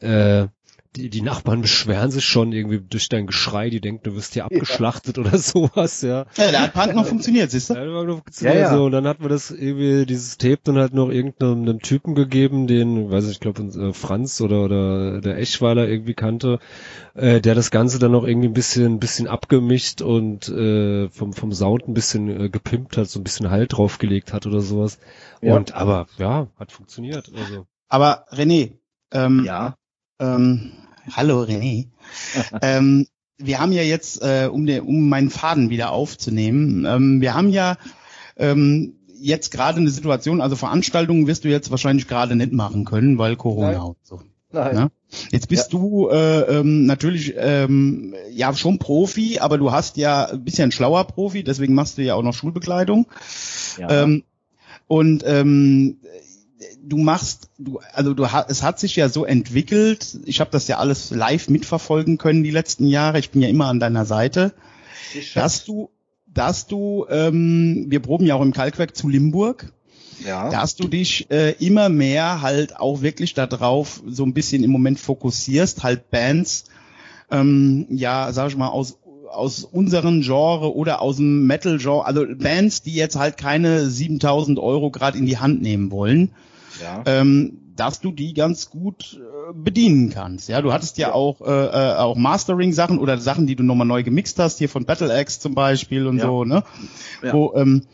äh, 0.00 0.46
die, 0.96 1.08
die 1.08 1.22
Nachbarn 1.22 1.62
beschweren 1.62 2.10
sich 2.10 2.24
schon 2.24 2.52
irgendwie 2.52 2.80
durch 2.80 3.08
dein 3.08 3.26
Geschrei, 3.26 3.70
die 3.70 3.80
denken, 3.80 4.02
du 4.04 4.14
wirst 4.14 4.34
hier 4.34 4.44
abgeschlachtet 4.44 5.18
oder 5.18 5.38
sowas, 5.38 6.02
ja. 6.02 6.26
ja, 6.36 6.52
da 6.52 6.60
hat 6.62 6.74
Punk 6.74 6.94
noch 6.94 7.06
funktioniert, 7.06 7.50
siehst 7.50 7.70
du? 7.70 7.74
Ja, 7.74 7.84
noch 7.84 8.22
Ja, 8.40 8.52
ja. 8.52 8.74
So, 8.74 8.84
und 8.84 8.92
dann 8.92 9.06
hatten 9.06 9.22
wir 9.22 9.30
das 9.30 9.50
irgendwie, 9.50 10.04
dieses 10.04 10.36
Tape 10.36 10.60
dann 10.64 10.76
halt 10.76 10.92
noch 10.92 11.08
irgendeinem 11.08 11.62
einem 11.62 11.80
Typen 11.80 12.14
gegeben, 12.14 12.66
den, 12.66 13.10
weiß 13.10 13.26
ich, 13.26 13.32
ich 13.32 13.40
glaube 13.40 13.62
äh, 13.62 13.92
Franz 13.92 14.40
oder 14.40 14.64
oder 14.64 15.20
der 15.20 15.38
Eschweiler 15.38 15.88
irgendwie 15.88 16.14
kannte, 16.14 16.58
äh, 17.14 17.40
der 17.40 17.54
das 17.54 17.70
Ganze 17.70 17.98
dann 17.98 18.12
noch 18.12 18.24
irgendwie 18.24 18.48
ein 18.48 18.54
bisschen, 18.54 18.98
bisschen 18.98 19.28
abgemischt 19.28 20.02
und 20.02 20.48
äh, 20.48 21.08
vom, 21.08 21.32
vom 21.32 21.52
Sound 21.52 21.88
ein 21.88 21.94
bisschen 21.94 22.28
äh, 22.28 22.48
gepimpt 22.48 22.96
hat, 22.96 23.08
so 23.08 23.18
ein 23.18 23.24
bisschen 23.24 23.50
Halt 23.50 23.72
draufgelegt 23.76 24.32
hat 24.32 24.46
oder 24.46 24.60
sowas. 24.60 24.98
Ja. 25.40 25.56
Und 25.56 25.74
aber 25.74 26.06
ja, 26.18 26.48
hat 26.58 26.72
funktioniert. 26.72 27.30
Also. 27.34 27.66
Aber 27.88 28.26
René, 28.30 28.72
ähm, 29.10 29.44
Ja. 29.44 29.76
Ähm, 30.18 30.72
hallo 31.10 31.42
René. 31.42 31.86
ähm, 32.62 33.06
wir 33.38 33.60
haben 33.60 33.72
ja 33.72 33.82
jetzt, 33.82 34.22
äh, 34.22 34.48
um, 34.50 34.66
den, 34.66 34.82
um 34.82 35.08
meinen 35.08 35.30
Faden 35.30 35.70
wieder 35.70 35.90
aufzunehmen, 35.90 36.84
ähm, 36.86 37.20
wir 37.20 37.34
haben 37.34 37.48
ja 37.50 37.76
ähm, 38.36 38.94
jetzt 39.20 39.52
gerade 39.52 39.78
eine 39.80 39.90
Situation, 39.90 40.40
also 40.40 40.56
Veranstaltungen 40.56 41.26
wirst 41.26 41.44
du 41.44 41.48
jetzt 41.48 41.70
wahrscheinlich 41.70 42.08
gerade 42.08 42.36
nicht 42.36 42.52
machen 42.52 42.84
können, 42.84 43.18
weil 43.18 43.36
Corona 43.36 43.72
Nein. 43.72 43.80
und 43.80 43.96
so. 44.02 44.20
Nein. 44.50 44.76
Ja. 44.76 44.88
Jetzt 45.30 45.48
bist 45.48 45.72
du 45.72 46.08
äh, 46.10 46.58
ähm, 46.58 46.84
natürlich 46.84 47.34
ähm, 47.36 48.14
ja 48.30 48.52
schon 48.54 48.78
Profi, 48.78 49.38
aber 49.38 49.58
du 49.58 49.72
hast 49.72 49.96
ja 49.96 50.26
ein 50.26 50.44
bisschen 50.44 50.72
schlauer 50.72 51.04
Profi, 51.04 51.42
deswegen 51.42 51.74
machst 51.74 51.96
du 51.96 52.02
ja 52.02 52.14
auch 52.14 52.22
noch 52.22 52.34
Schulbekleidung. 52.34 53.06
Ja. 53.78 54.02
Ähm, 54.02 54.24
und 54.88 55.22
ähm, 55.26 55.96
du 56.82 56.98
machst, 56.98 57.48
du, 57.58 57.80
also 57.92 58.14
du 58.14 58.26
es 58.48 58.62
hat 58.62 58.78
sich 58.78 58.96
ja 58.96 59.08
so 59.08 59.24
entwickelt. 59.24 60.18
Ich 60.24 60.40
habe 60.40 60.50
das 60.50 60.68
ja 60.68 60.78
alles 60.78 61.10
live 61.10 61.48
mitverfolgen 61.48 62.18
können 62.18 62.42
die 62.42 62.50
letzten 62.50 62.86
Jahre. 62.86 63.18
Ich 63.18 63.30
bin 63.30 63.42
ja 63.42 63.48
immer 63.48 63.66
an 63.66 63.80
deiner 63.80 64.04
Seite, 64.04 64.52
dass 65.34 65.64
du, 65.64 65.90
dass 66.26 66.66
du, 66.66 67.06
ähm, 67.08 67.86
wir 67.88 68.00
proben 68.00 68.26
ja 68.26 68.34
auch 68.34 68.42
im 68.42 68.52
Kalkwerk 68.52 68.96
zu 68.96 69.08
Limburg, 69.08 69.72
ja. 70.24 70.50
dass 70.50 70.76
du 70.76 70.88
dich 70.88 71.30
äh, 71.30 71.52
immer 71.64 71.88
mehr 71.88 72.42
halt 72.42 72.76
auch 72.76 73.02
wirklich 73.02 73.34
darauf 73.34 74.02
so 74.06 74.24
ein 74.24 74.34
bisschen 74.34 74.64
im 74.64 74.70
Moment 74.70 74.98
fokussierst, 74.98 75.82
halt 75.82 76.10
Bands, 76.10 76.64
ähm, 77.30 77.86
ja, 77.90 78.32
sag 78.32 78.48
ich 78.48 78.56
mal 78.56 78.68
aus 78.68 78.98
aus 79.32 79.64
unseren 79.64 80.20
Genre 80.20 80.76
oder 80.76 81.00
aus 81.00 81.16
dem 81.16 81.46
Metal-Genre, 81.46 82.04
also 82.04 82.26
Bands, 82.36 82.82
die 82.82 82.92
jetzt 82.92 83.16
halt 83.16 83.38
keine 83.38 83.88
7000 83.88 84.58
Euro 84.58 84.90
gerade 84.90 85.16
in 85.16 85.24
die 85.24 85.38
Hand 85.38 85.62
nehmen 85.62 85.90
wollen, 85.90 86.32
ja. 86.80 87.02
ähm, 87.06 87.58
dass 87.74 88.00
du 88.00 88.12
die 88.12 88.34
ganz 88.34 88.68
gut 88.70 89.18
äh, 89.18 89.52
bedienen 89.54 90.10
kannst. 90.10 90.48
Ja, 90.48 90.60
du 90.60 90.72
hattest 90.72 90.98
ja, 90.98 91.08
Ja. 91.08 91.14
auch 91.14 91.40
äh, 91.40 91.44
äh, 91.44 91.96
auch 91.96 92.16
Mastering-Sachen 92.16 92.98
oder 92.98 93.18
Sachen, 93.18 93.46
die 93.46 93.56
du 93.56 93.62
nochmal 93.62 93.86
neu 93.86 94.02
gemixt 94.02 94.38
hast, 94.38 94.58
hier 94.58 94.68
von 94.68 94.84
Battle 94.84 95.12
Axe 95.12 95.40
zum 95.40 95.54
Beispiel 95.54 96.06
und 96.06 96.18
Ja. 96.18 96.26
so, 96.26 96.44
ne? 96.44 96.64
Ja. 97.22 97.32
Wo, 97.32 97.54
ähm, 97.56 97.84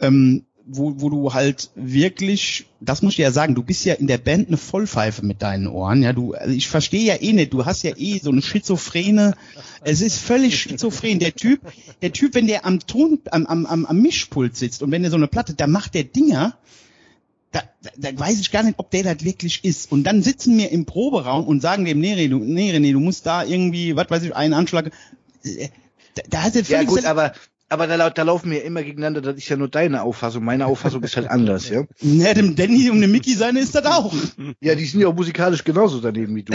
ähm, 0.00 0.44
wo, 0.70 0.94
wo 0.98 1.08
du 1.08 1.32
halt 1.32 1.70
wirklich, 1.74 2.66
das 2.80 3.00
muss 3.00 3.14
ich 3.14 3.18
ja 3.18 3.30
sagen, 3.30 3.54
du 3.54 3.62
bist 3.62 3.84
ja 3.86 3.94
in 3.94 4.06
der 4.06 4.18
Band 4.18 4.48
eine 4.48 4.58
Vollpfeife 4.58 5.24
mit 5.24 5.40
deinen 5.40 5.66
Ohren, 5.66 6.02
ja, 6.02 6.12
du, 6.12 6.34
also 6.34 6.52
ich 6.54 6.68
verstehe 6.68 7.04
ja 7.06 7.20
eh 7.20 7.32
nicht, 7.32 7.54
du 7.54 7.64
hast 7.64 7.82
ja 7.84 7.92
eh 7.96 8.18
so 8.18 8.30
eine 8.30 8.42
schizophrene, 8.42 9.34
es 9.82 10.02
ist 10.02 10.18
völlig 10.18 10.58
schizophren, 10.60 11.20
der 11.20 11.34
Typ, 11.34 11.60
der 12.02 12.12
Typ, 12.12 12.34
wenn 12.34 12.46
der 12.46 12.66
am 12.66 12.80
Ton, 12.80 13.18
am, 13.30 13.46
am, 13.46 13.64
am, 13.64 13.86
am 13.86 14.02
Mischpult 14.02 14.56
sitzt 14.56 14.82
und 14.82 14.90
wenn 14.90 15.00
der 15.02 15.10
so 15.10 15.16
eine 15.16 15.26
Platte, 15.26 15.54
da 15.54 15.66
macht 15.66 15.94
der 15.94 16.04
Dinger, 16.04 16.54
da, 17.52 17.62
da, 17.82 17.90
da 18.10 18.18
weiß 18.18 18.40
ich 18.40 18.50
gar 18.50 18.62
nicht, 18.62 18.78
ob 18.78 18.90
der 18.90 19.02
das 19.04 19.24
wirklich 19.24 19.64
ist. 19.64 19.90
Und 19.92 20.04
dann 20.04 20.22
sitzen 20.22 20.56
wir 20.58 20.70
im 20.70 20.84
Proberaum 20.84 21.46
und 21.46 21.60
sagen 21.60 21.84
dem, 21.84 22.00
nee, 22.00 22.14
René, 22.14 22.28
du, 22.28 22.38
nee, 22.38 22.72
René, 22.72 22.92
du 22.92 23.00
musst 23.00 23.26
da 23.26 23.44
irgendwie, 23.44 23.96
was 23.96 24.10
weiß 24.10 24.22
ich, 24.24 24.34
einen 24.36 24.54
Anschlag. 24.54 24.90
Äh, 25.44 25.68
Da, 26.14 26.22
da 26.28 26.42
er 26.46 26.54
Ja 26.54 26.62
völlig 26.64 26.88
gut, 26.88 27.00
sel- 27.02 27.10
aber 27.10 27.32
aber 27.70 27.86
da, 27.86 28.08
da 28.08 28.22
laufen 28.22 28.50
wir 28.50 28.64
immer 28.64 28.82
gegeneinander, 28.82 29.20
das 29.20 29.36
ist 29.36 29.46
ja 29.50 29.56
nur 29.58 29.68
deine 29.68 30.02
Auffassung. 30.02 30.42
Meine 30.42 30.64
Auffassung 30.64 31.02
ist 31.02 31.14
halt 31.16 31.28
anders, 31.28 31.68
ja. 31.68 31.84
Ne, 32.00 32.32
dem 32.32 32.56
Danny 32.56 32.88
und 32.88 33.02
dem 33.02 33.12
Mickey 33.12 33.34
seine 33.34 33.60
ist 33.60 33.74
das 33.74 33.84
auch. 33.84 34.14
Ja, 34.62 34.74
die 34.74 34.86
sind 34.86 35.00
ja 35.02 35.08
auch 35.08 35.14
musikalisch 35.14 35.64
genauso 35.64 36.00
daneben 36.00 36.34
wie 36.34 36.44
du. 36.44 36.54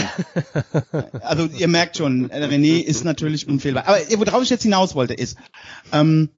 Also 1.20 1.46
ihr 1.56 1.68
merkt 1.68 1.96
schon, 1.98 2.30
äh, 2.30 2.44
René 2.44 2.80
ist 2.82 3.04
natürlich 3.04 3.46
unfehlbar. 3.46 3.86
Aber 3.86 4.00
äh, 4.00 4.18
worauf 4.18 4.42
ich 4.42 4.50
jetzt 4.50 4.64
hinaus 4.64 4.96
wollte, 4.96 5.14
ist, 5.14 5.36
ähm, 5.92 6.30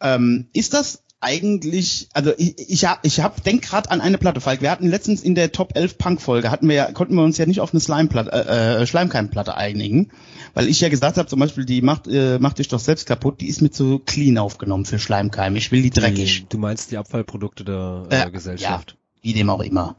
ähm, 0.00 0.46
ist 0.52 0.74
das 0.74 1.02
eigentlich, 1.20 2.08
also 2.12 2.32
ich, 2.36 2.54
ich 2.70 2.84
hab, 2.84 3.04
ich 3.04 3.20
hab, 3.20 3.42
denk 3.42 3.62
gerade 3.62 3.90
an 3.90 4.00
eine 4.00 4.18
Platte, 4.18 4.40
Falk. 4.40 4.62
Wir 4.62 4.70
hatten 4.70 4.88
letztens 4.88 5.22
in 5.22 5.34
der 5.34 5.50
Top 5.50 5.72
11 5.74 5.98
Punk-Folge, 5.98 6.50
hatten 6.50 6.68
wir 6.68 6.76
ja, 6.76 6.92
konnten 6.92 7.14
wir 7.16 7.24
uns 7.24 7.38
ja 7.38 7.46
nicht 7.46 7.60
auf 7.60 7.72
eine 7.72 7.80
Slime-Platte, 7.80 8.30
äh, 8.32 8.82
äh, 8.82 8.86
Schleimkeimplatte 8.86 9.56
einigen, 9.56 10.10
weil 10.54 10.68
ich 10.68 10.80
ja 10.80 10.88
gesagt 10.88 11.16
habe, 11.16 11.28
zum 11.28 11.40
Beispiel, 11.40 11.64
die 11.64 11.82
macht, 11.82 12.06
äh, 12.06 12.38
macht 12.38 12.58
dich 12.58 12.68
doch 12.68 12.78
selbst 12.78 13.06
kaputt, 13.06 13.40
die 13.40 13.48
ist 13.48 13.60
mit 13.60 13.74
so 13.74 13.98
clean 13.98 14.38
aufgenommen 14.38 14.84
für 14.84 15.00
Schleimkeim. 15.00 15.56
Ich 15.56 15.72
will 15.72 15.82
die 15.82 15.90
dreckig. 15.90 16.42
Die, 16.42 16.48
du 16.48 16.58
meinst 16.58 16.92
die 16.92 16.98
Abfallprodukte 16.98 17.64
der 17.64 18.06
Äh, 18.10 18.28
äh, 18.28 18.30
Gesellschaft. 18.30 18.96
Wie 19.20 19.32
dem 19.32 19.50
auch 19.50 19.60
immer. 19.60 19.96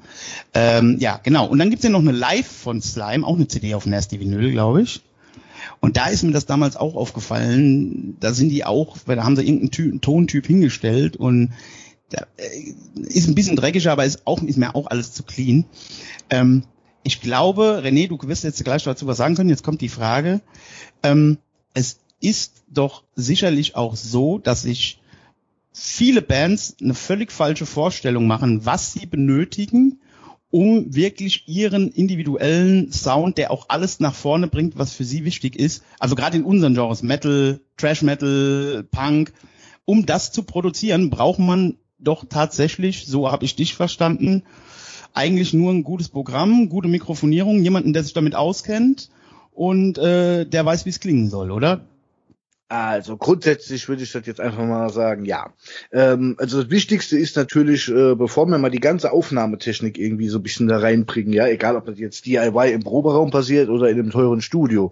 Ähm, 0.53 0.95
ja, 0.99 1.19
genau. 1.21 1.47
Und 1.47 1.59
dann 1.59 1.69
gibt's 1.69 1.83
ja 1.83 1.89
noch 1.89 1.99
eine 1.99 2.13
Live 2.13 2.47
von 2.47 2.81
Slime, 2.81 3.27
auch 3.27 3.35
eine 3.35 3.49
CD 3.49 3.75
auf 3.75 3.85
Nasty 3.85 4.21
Vinyl, 4.21 4.51
glaube 4.51 4.81
ich. 4.81 5.01
Und 5.81 5.97
da 5.97 6.07
ist 6.07 6.23
mir 6.23 6.31
das 6.31 6.45
damals 6.45 6.75
auch 6.75 6.95
aufgefallen, 6.95 8.17
da 8.19 8.33
sind 8.33 8.49
die 8.49 8.65
auch, 8.65 8.97
weil 9.05 9.15
da 9.15 9.23
haben 9.23 9.35
sie 9.35 9.43
irgendeinen 9.43 9.71
Ty 9.71 9.99
Tontyp 9.99 10.45
hingestellt 10.45 11.15
und 11.15 11.53
da, 12.09 12.25
äh, 12.37 12.73
ist 13.07 13.27
ein 13.27 13.35
bisschen 13.35 13.55
dreckiger, 13.55 13.91
aber 13.91 14.05
ist 14.05 14.25
auch 14.25 14.41
ist 14.41 14.57
mir 14.57 14.75
auch 14.75 14.87
alles 14.87 15.13
zu 15.13 15.23
clean. 15.23 15.65
Ähm, 16.29 16.63
ich 17.03 17.21
glaube, 17.21 17.81
René, 17.83 18.07
du 18.07 18.17
wirst 18.27 18.43
jetzt 18.43 18.63
gleich 18.63 18.83
dazu 18.83 19.07
was 19.07 19.17
sagen 19.17 19.35
können. 19.35 19.49
Jetzt 19.49 19.63
kommt 19.63 19.81
die 19.81 19.89
Frage. 19.89 20.41
Ähm, 21.01 21.37
es 21.73 21.99
ist 22.19 22.63
doch 22.67 23.03
sicherlich 23.15 23.75
auch 23.75 23.95
so, 23.95 24.37
dass 24.37 24.63
sich 24.63 25.01
viele 25.71 26.21
Bands 26.21 26.75
eine 26.81 26.93
völlig 26.93 27.31
falsche 27.31 27.65
Vorstellung 27.65 28.27
machen, 28.27 28.65
was 28.65 28.93
sie 28.93 29.05
benötigen, 29.05 29.98
um 30.51 30.95
wirklich 30.95 31.47
ihren 31.47 31.89
individuellen 31.91 32.91
Sound, 32.91 33.37
der 33.37 33.51
auch 33.51 33.65
alles 33.69 33.99
nach 33.99 34.15
vorne 34.15 34.47
bringt, 34.47 34.77
was 34.77 34.93
für 34.93 35.03
sie 35.03 35.25
wichtig 35.25 35.55
ist, 35.55 35.83
also 35.99 36.15
gerade 36.15 36.37
in 36.37 36.43
unseren 36.43 36.73
Genres, 36.73 37.03
Metal, 37.03 37.61
Trash 37.77 38.01
Metal, 38.01 38.83
Punk, 38.89 39.33
um 39.85 40.05
das 40.05 40.31
zu 40.31 40.43
produzieren, 40.43 41.09
braucht 41.09 41.39
man 41.39 41.77
doch 41.99 42.25
tatsächlich, 42.27 43.05
so 43.05 43.31
habe 43.31 43.45
ich 43.45 43.55
dich 43.55 43.75
verstanden, 43.75 44.43
eigentlich 45.13 45.53
nur 45.53 45.71
ein 45.71 45.83
gutes 45.83 46.09
Programm, 46.09 46.69
gute 46.69 46.87
Mikrofonierung, 46.87 47.61
jemanden, 47.61 47.93
der 47.93 48.03
sich 48.03 48.13
damit 48.13 48.35
auskennt 48.35 49.09
und 49.51 49.97
äh, 49.97 50.45
der 50.45 50.65
weiß, 50.65 50.85
wie 50.85 50.89
es 50.89 50.99
klingen 50.99 51.29
soll, 51.29 51.51
oder? 51.51 51.85
Also 52.71 53.17
grundsätzlich 53.17 53.89
würde 53.89 54.03
ich 54.03 54.11
das 54.11 54.27
jetzt 54.27 54.39
einfach 54.39 54.63
mal 54.63 54.91
sagen, 54.91 55.25
ja. 55.25 55.51
Ähm, 55.91 56.35
also 56.37 56.61
das 56.61 56.69
Wichtigste 56.69 57.17
ist 57.17 57.35
natürlich, 57.35 57.89
äh, 57.89 58.13
bevor 58.13 58.45
wir 58.45 58.59
mal 58.59 58.69
die 58.69 58.79
ganze 58.79 59.11
Aufnahmetechnik 59.11 59.97
irgendwie 59.97 60.29
so 60.29 60.37
ein 60.37 60.43
bisschen 60.43 60.67
da 60.67 60.77
reinbringen, 60.77 61.33
ja, 61.33 61.47
egal 61.47 61.75
ob 61.75 61.87
das 61.87 61.97
jetzt 61.97 62.27
DIY 62.27 62.71
im 62.73 62.83
Proberaum 62.83 63.31
passiert 63.31 63.69
oder 63.69 63.89
in 63.89 63.97
einem 63.97 64.11
teuren 64.11 64.41
Studio. 64.41 64.91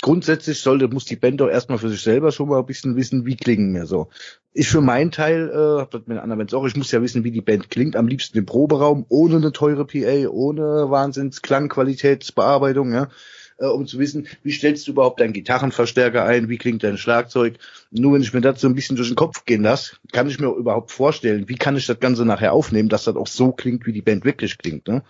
grundsätzlich 0.00 0.60
sollte, 0.60 0.88
muss 0.88 1.04
die 1.04 1.16
Band 1.16 1.42
doch 1.42 1.50
erstmal 1.50 1.76
für 1.76 1.90
sich 1.90 2.00
selber 2.00 2.32
schon 2.32 2.48
mal 2.48 2.60
ein 2.60 2.64
bisschen 2.64 2.96
wissen, 2.96 3.26
wie 3.26 3.36
klingen 3.36 3.74
wir 3.74 3.84
so. 3.84 4.08
Ich 4.54 4.70
für 4.70 4.80
meinen 4.80 5.10
Teil, 5.10 5.50
äh, 5.50 5.80
hab 5.80 5.90
das 5.90 6.06
mit 6.06 6.16
anderen 6.16 6.38
Bands 6.38 6.54
auch, 6.54 6.64
ich 6.64 6.76
muss 6.76 6.90
ja 6.90 7.02
wissen, 7.02 7.22
wie 7.22 7.32
die 7.32 7.42
Band 7.42 7.68
klingt, 7.68 7.96
am 7.96 8.08
liebsten 8.08 8.38
im 8.38 8.46
Proberaum, 8.46 9.04
ohne 9.10 9.36
eine 9.36 9.52
teure 9.52 9.84
PA, 9.84 10.26
ohne 10.30 10.86
Wahnsinns 10.88 11.42
Klangqualitätsbearbeitung, 11.42 12.94
ja 12.94 13.08
äh, 13.60 13.66
um 13.66 13.86
zu 13.86 13.98
wissen, 13.98 14.26
wie 14.42 14.52
stellst 14.52 14.88
du 14.88 14.92
überhaupt 14.92 15.20
deinen 15.20 15.32
Gitarrenverstärker 15.32 16.24
ein, 16.24 16.48
wie 16.48 16.58
klingt 16.58 16.82
dein 16.82 16.98
Schlagzeug. 16.98 17.58
Nur 17.90 18.14
wenn 18.14 18.22
ich 18.22 18.32
mir 18.32 18.40
das 18.40 18.60
so 18.60 18.68
ein 18.68 18.74
bisschen 18.74 18.96
durch 18.96 19.08
den 19.08 19.16
Kopf 19.16 19.44
gehen 19.44 19.62
lasse, 19.62 19.96
kann 20.12 20.28
ich 20.28 20.40
mir 20.40 20.48
überhaupt 20.48 20.90
vorstellen, 20.90 21.48
wie 21.48 21.56
kann 21.56 21.76
ich 21.76 21.86
das 21.86 22.00
Ganze 22.00 22.24
nachher 22.24 22.52
aufnehmen, 22.52 22.88
dass 22.88 23.04
das 23.04 23.16
auch 23.16 23.26
so 23.26 23.52
klingt, 23.52 23.86
wie 23.86 23.92
die 23.92 24.02
Band 24.02 24.24
wirklich 24.24 24.58
klingt. 24.58 24.88
Ne? 24.88 25.02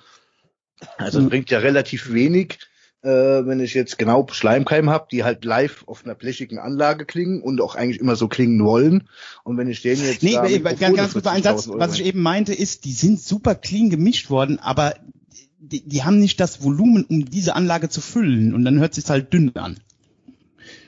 Also 0.99 1.19
es 1.19 1.25
mhm. 1.25 1.29
bringt 1.31 1.51
ja 1.51 1.61
relativ 1.61 2.13
wenig, 2.13 2.59
äh, 3.03 3.09
wenn 3.09 3.61
ich 3.61 3.75
jetzt 3.75 3.99
genau 3.99 4.27
Schleimkeim 4.31 4.91
habe, 4.91 5.07
die 5.11 5.25
halt 5.25 5.45
live 5.45 5.85
auf 5.87 6.05
einer 6.05 6.15
blechigen 6.15 6.59
Anlage 6.59 7.07
klingen 7.07 7.43
und 7.43 7.61
auch 7.61 7.77
eigentlich 7.77 8.01
immer 8.01 8.17
so 8.17 8.29
klingen 8.29 8.63
wollen. 8.65 9.09
Und 9.45 9.59
wenn 9.59 9.69
ich 9.69 9.83
den 9.83 10.03
jetzt. 10.03 10.23
Nee, 10.23 10.59
ganz, 10.59 10.81
ganz 10.81 11.13
kurz 11.13 11.27
ein 11.27 11.43
Satz, 11.43 11.69
was 11.73 11.95
ich 11.95 12.05
eben 12.05 12.21
meinte, 12.21 12.53
ist, 12.53 12.85
die 12.85 12.93
sind 12.93 13.21
super 13.21 13.55
clean 13.55 13.91
gemischt 13.91 14.29
worden, 14.29 14.59
aber 14.59 14.95
die, 15.61 15.87
die 15.87 16.03
haben 16.05 16.19
nicht 16.19 16.41
das 16.41 16.63
Volumen, 16.63 17.05
um 17.05 17.25
diese 17.27 17.55
Anlage 17.55 17.89
zu 17.89 18.01
füllen 18.01 18.55
und 18.55 18.65
dann 18.65 18.79
hört 18.79 18.93
es 18.93 18.97
sich 18.97 19.11
halt 19.11 19.33
dünn 19.33 19.55
an. 19.57 19.77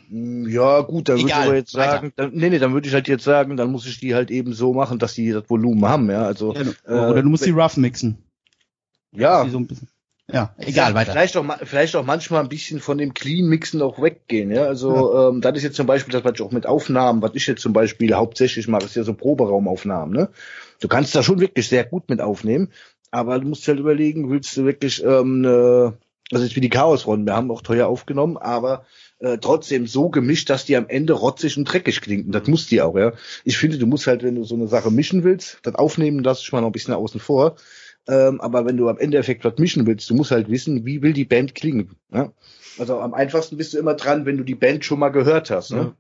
Mm, 0.09 0.49
ja, 0.49 0.81
gut, 0.81 1.09
dann 1.09 1.19
würde 1.19 1.29
ich 1.29 1.35
aber 1.35 1.55
jetzt 1.55 1.73
sagen, 1.73 2.13
dann, 2.17 2.33
nee, 2.33 2.51
nee, 2.51 2.59
dann 2.59 2.73
würde 2.73 2.89
ich 2.89 2.95
halt 2.95 3.09
jetzt 3.09 3.25
sagen, 3.25 3.57
dann 3.57 3.71
muss 3.71 3.87
ich 3.87 4.01
die 4.01 4.15
halt 4.15 4.31
eben 4.31 4.55
so 4.55 4.73
machen, 4.73 4.99
dass 4.99 5.15
die 5.15 5.31
das 5.31 5.49
Volumen 5.49 5.85
haben, 5.85 6.11
ja, 6.11 6.23
also. 6.23 6.55
Ja, 6.55 6.63
äh, 6.87 7.11
oder 7.11 7.23
du 7.23 7.29
musst 7.29 7.47
die 7.47 7.51
rough 7.51 7.77
mixen. 7.77 8.19
Ja. 9.13 9.47
So 9.49 9.67
ja, 10.31 10.55
egal, 10.59 10.95
weiter. 10.95 11.13
Vielleicht 11.13 11.37
auch, 11.37 11.45
vielleicht 11.65 11.97
auch 11.97 12.07
manchmal 12.07 12.43
ein 12.43 12.49
bisschen 12.49 12.81
von 12.81 12.97
dem 12.97 13.13
Clean-Mixen 13.13 13.83
auch 13.83 14.01
weggehen, 14.01 14.51
ja. 14.51 14.65
Also, 14.65 15.13
ja. 15.15 15.29
ähm, 15.29 15.41
das 15.43 15.57
ist 15.57 15.65
jetzt 15.65 15.77
zum 15.77 15.87
Beispiel 15.87 16.13
das, 16.13 16.25
was 16.25 16.33
ich 16.35 16.43
auch 16.43 16.53
mit 16.53 16.65
Aufnahmen, 16.65 17.21
was 17.21 17.33
ich 17.35 17.47
jetzt 17.47 17.61
zum 17.61 17.75
Beispiel 17.75 18.15
hauptsächlich 18.15 18.69
mache, 18.69 18.85
ist 18.85 18.97
ja 18.97 19.03
so 19.03 19.13
Proberaumaufnahmen, 19.13 20.15
ne. 20.15 20.29
Du 20.81 20.89
kannst 20.89 21.15
da 21.15 21.23
schon 21.23 21.39
wirklich 21.39 21.69
sehr 21.69 21.85
gut 21.85 22.09
mit 22.09 22.21
aufnehmen, 22.21 22.71
aber 23.13 23.39
du 23.39 23.47
musst 23.47 23.69
halt 23.69 23.79
überlegen, 23.79 24.31
willst 24.31 24.57
du 24.57 24.65
wirklich, 24.65 25.05
ähm, 25.05 25.45
äh, 25.45 25.93
also 26.33 26.45
jetzt 26.45 26.57
wie 26.57 26.61
die 26.61 26.71
Chaosrunden, 26.71 27.27
wir 27.27 27.37
haben 27.37 27.51
auch 27.51 27.61
teuer 27.61 27.87
aufgenommen, 27.87 28.39
aber 28.39 28.85
äh, 29.19 29.37
trotzdem 29.39 29.87
so 29.87 30.09
gemischt, 30.09 30.49
dass 30.51 30.65
die 30.65 30.77
am 30.77 30.89
Ende 30.89 31.13
rotzig 31.13 31.57
und 31.59 31.67
dreckig 31.67 32.01
klingt. 32.01 32.27
Und 32.27 32.33
das 32.33 32.49
muss 32.49 32.67
die 32.67 32.81
auch, 32.81 32.97
ja. 32.97 33.13
Ich 33.45 33.59
finde, 33.59 33.79
du 33.79 33.87
musst 33.87 34.07
halt, 34.07 34.23
wenn 34.23 34.35
du 34.35 34.45
so 34.45 34.55
eine 34.55 34.67
Sache 34.67 34.91
mischen 34.91 35.25
willst, 35.25 35.59
das 35.63 35.75
aufnehmen, 35.75 36.23
das 36.23 36.41
ich 36.41 36.51
mal 36.53 36.63
noch 36.63 36.71
ein 36.71 36.73
bisschen 36.73 36.95
außen 36.95 37.21
vor. 37.21 37.57
Ähm, 38.09 38.41
aber 38.41 38.65
wenn 38.65 38.79
du 38.79 38.89
am 38.89 38.99
Endeffekt 38.99 39.45
was 39.45 39.59
mischen 39.59 39.87
willst, 39.87 40.09
du 40.11 40.15
musst 40.15 40.33
halt 40.33 40.49
wissen, 40.49 40.87
wie 40.87 41.03
will 41.03 41.13
die 41.13 41.27
Band 41.27 41.55
klingen. 41.55 41.97
Ja? 42.13 42.33
Also 42.79 42.99
am 42.99 43.15
einfachsten 43.15 43.59
bist 43.59 43.75
du 43.75 43.79
immer 43.79 43.95
dran, 43.95 44.25
wenn 44.25 44.39
du 44.39 44.43
die 44.43 44.55
Band 44.55 44.85
schon 44.85 44.99
mal 44.99 45.11
gehört 45.11 45.51
hast. 45.51 45.71
Ne? 45.71 45.95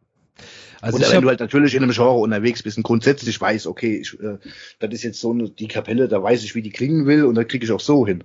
Also 0.82 0.98
Oder 0.98 1.06
wenn 1.06 1.16
hab, 1.16 1.22
du 1.22 1.28
halt 1.28 1.40
natürlich 1.40 1.74
in 1.74 1.82
einem 1.82 1.92
Genre 1.92 2.18
unterwegs 2.18 2.62
bist 2.62 2.76
und 2.76 2.82
grundsätzlich 2.82 3.40
weißt, 3.40 3.68
okay, 3.68 3.98
ich, 3.98 4.20
äh, 4.20 4.38
das 4.80 4.92
ist 4.92 5.04
jetzt 5.04 5.20
so 5.20 5.30
eine, 5.30 5.48
die 5.48 5.68
Kapelle, 5.68 6.08
da 6.08 6.20
weiß 6.20 6.42
ich, 6.42 6.56
wie 6.56 6.62
die 6.62 6.70
klingen 6.70 7.06
will 7.06 7.24
und 7.24 7.36
da 7.36 7.44
kriege 7.44 7.64
ich 7.64 7.70
auch 7.70 7.80
so 7.80 8.04
hin. 8.04 8.24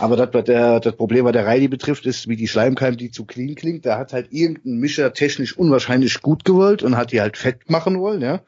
Aber 0.00 0.16
das, 0.16 0.30
was 0.32 0.44
der, 0.44 0.80
das 0.80 0.96
Problem, 0.96 1.24
was 1.24 1.32
der 1.32 1.46
Reilly 1.46 1.68
betrifft, 1.68 2.06
ist, 2.06 2.28
wie 2.28 2.34
die 2.34 2.48
Schleimkeim, 2.48 2.96
die 2.96 3.12
zu 3.12 3.24
clean 3.24 3.54
klingt. 3.54 3.86
Da 3.86 3.98
hat 3.98 4.12
halt 4.12 4.32
irgendein 4.32 4.78
Mischer 4.78 5.12
technisch 5.12 5.56
unwahrscheinlich 5.56 6.20
gut 6.22 6.44
gewollt 6.44 6.82
und 6.82 6.96
hat 6.96 7.12
die 7.12 7.20
halt 7.20 7.36
fett 7.36 7.70
machen 7.70 8.00
wollen, 8.00 8.20
ja. 8.20 8.40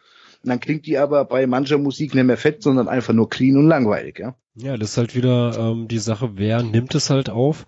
Und 0.43 0.51
dann 0.51 0.59
klingt 0.59 0.87
die 0.87 0.99
aber 0.99 1.25
bei 1.25 1.47
mancher 1.47 1.79
Musik 1.79 2.15
nicht 2.15 2.25
mehr 2.25 2.37
fett, 2.37 2.63
sondern 2.63 2.89
einfach 2.89 3.15
nur 3.15 3.29
clean 3.29 3.57
und 3.57 3.69
langweilig, 3.69 4.19
ja. 4.19 4.35
Ja, 4.59 4.79
das 4.79 4.93
ist 4.93 4.97
halt 4.97 5.15
wieder 5.15 5.59
ähm, 5.59 5.87
die 5.87 5.99
Sache, 5.99 6.31
wer 6.37 6.63
nimmt 6.63 6.95
es 6.95 7.11
halt 7.11 7.29
auf. 7.29 7.67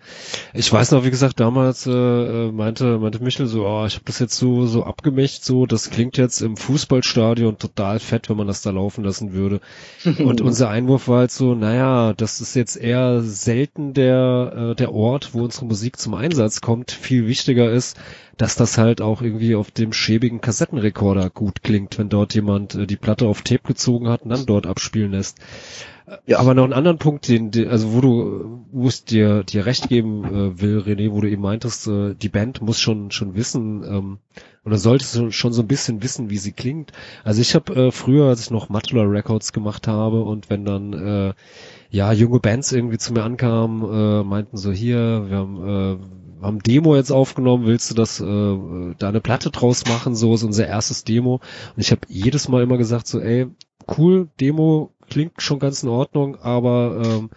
Ich 0.54 0.72
weiß 0.72 0.92
noch, 0.92 1.04
wie 1.04 1.10
gesagt, 1.10 1.38
damals 1.38 1.86
äh, 1.86 1.90
äh 1.90 2.50
meinte 2.50 2.98
meinte 2.98 3.22
Michel 3.22 3.46
so, 3.46 3.66
oh, 3.66 3.84
ich 3.84 3.96
habe 3.96 4.06
das 4.06 4.18
jetzt 4.20 4.38
so 4.38 4.66
so 4.66 4.84
abgemischt, 4.84 5.44
so 5.44 5.66
das 5.66 5.90
klingt 5.90 6.16
jetzt 6.16 6.40
im 6.40 6.56
Fußballstadion 6.56 7.58
total 7.58 7.98
fett, 7.98 8.30
wenn 8.30 8.38
man 8.38 8.46
das 8.46 8.62
da 8.62 8.70
laufen 8.70 9.04
lassen 9.04 9.34
würde. 9.34 9.60
Und 10.18 10.40
unser 10.40 10.70
Einwurf 10.70 11.08
war 11.08 11.18
halt 11.18 11.30
so, 11.30 11.54
naja, 11.54 12.14
das 12.14 12.40
ist 12.40 12.54
jetzt 12.54 12.76
eher 12.76 13.20
selten 13.20 13.92
der 13.92 14.70
äh, 14.70 14.74
der 14.74 14.94
Ort, 14.94 15.34
wo 15.34 15.44
unsere 15.44 15.66
Musik 15.66 15.98
zum 15.98 16.14
Einsatz 16.14 16.62
kommt. 16.62 16.90
Viel 16.90 17.26
wichtiger 17.26 17.70
ist, 17.70 17.98
dass 18.38 18.56
das 18.56 18.78
halt 18.78 19.02
auch 19.02 19.20
irgendwie 19.20 19.56
auf 19.56 19.70
dem 19.70 19.92
schäbigen 19.92 20.40
Kassettenrekorder 20.40 21.28
gut 21.28 21.62
klingt, 21.62 21.98
wenn 21.98 22.08
dort 22.08 22.34
jemand 22.34 22.76
äh, 22.76 22.86
die 22.86 22.96
Platte 22.96 23.26
auf 23.26 23.42
Tape 23.42 23.66
gezogen 23.66 24.08
hat 24.08 24.22
und 24.22 24.30
dann 24.30 24.46
dort 24.46 24.66
abspielen 24.66 25.10
lässt. 25.10 25.36
Ja. 26.26 26.38
Aber 26.38 26.54
noch 26.54 26.64
einen 26.64 26.72
anderen 26.72 26.98
Punkt, 26.98 27.28
den, 27.28 27.50
also 27.68 27.92
wo 27.92 28.00
du, 28.00 28.64
wo 28.72 28.86
es 28.88 29.04
dir, 29.04 29.44
dir 29.44 29.66
recht 29.66 29.88
geben 29.88 30.24
äh, 30.24 30.60
will, 30.60 30.78
René, 30.78 31.10
wo 31.12 31.20
du 31.20 31.30
eben 31.30 31.42
meintest, 31.42 31.86
äh, 31.86 32.14
die 32.14 32.28
Band 32.28 32.62
muss 32.62 32.80
schon 32.80 33.10
schon 33.10 33.34
wissen, 33.34 33.82
ähm, 33.84 34.18
oder 34.64 34.78
solltest 34.78 35.16
du 35.16 35.30
schon 35.30 35.52
so 35.52 35.62
ein 35.62 35.68
bisschen 35.68 36.02
wissen, 36.02 36.30
wie 36.30 36.38
sie 36.38 36.52
klingt. 36.52 36.92
Also 37.24 37.40
ich 37.40 37.54
habe 37.54 37.74
äh, 37.74 37.90
früher, 37.90 38.26
als 38.26 38.40
ich 38.40 38.50
noch 38.50 38.68
Matula 38.68 39.02
Records 39.02 39.52
gemacht 39.52 39.88
habe 39.88 40.22
und 40.22 40.50
wenn 40.50 40.64
dann 40.64 40.92
äh, 40.92 41.34
ja 41.90 42.12
junge 42.12 42.40
Bands 42.40 42.72
irgendwie 42.72 42.98
zu 42.98 43.12
mir 43.12 43.24
ankamen, 43.24 43.82
äh, 43.82 44.24
meinten 44.24 44.56
so 44.56 44.72
hier, 44.72 45.26
wir 45.28 45.36
haben 45.36 45.68
äh, 45.68 45.96
haben 46.40 46.62
Demo 46.62 46.94
jetzt 46.94 47.10
aufgenommen, 47.10 47.66
willst 47.66 47.90
du 47.90 47.94
das 47.94 48.20
äh, 48.20 48.94
da 48.98 49.08
eine 49.08 49.20
Platte 49.20 49.50
draus 49.50 49.84
machen? 49.86 50.14
So 50.14 50.34
ist 50.34 50.44
unser 50.44 50.66
erstes 50.66 51.04
Demo. 51.04 51.40
Und 51.74 51.80
ich 51.80 51.90
habe 51.90 52.02
jedes 52.08 52.48
Mal 52.48 52.62
immer 52.62 52.76
gesagt 52.76 53.08
so, 53.08 53.20
ey, 53.20 53.48
cool, 53.96 54.28
Demo 54.40 54.92
klingt 55.08 55.42
schon 55.42 55.58
ganz 55.58 55.82
in 55.82 55.88
Ordnung, 55.88 56.36
aber 56.36 57.02
ähm, 57.04 57.30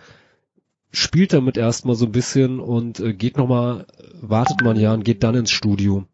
spielt 0.91 1.33
damit 1.33 1.57
erstmal 1.57 1.95
so 1.95 2.05
ein 2.05 2.11
bisschen 2.11 2.59
und 2.59 2.99
äh, 2.99 3.13
geht 3.13 3.37
nochmal, 3.37 3.85
wartet 4.21 4.61
mal 4.61 4.71
ein 4.71 4.79
Jahr 4.79 4.93
und 4.93 5.05
geht 5.05 5.23
dann 5.23 5.35
ins 5.35 5.51
Studio. 5.51 6.05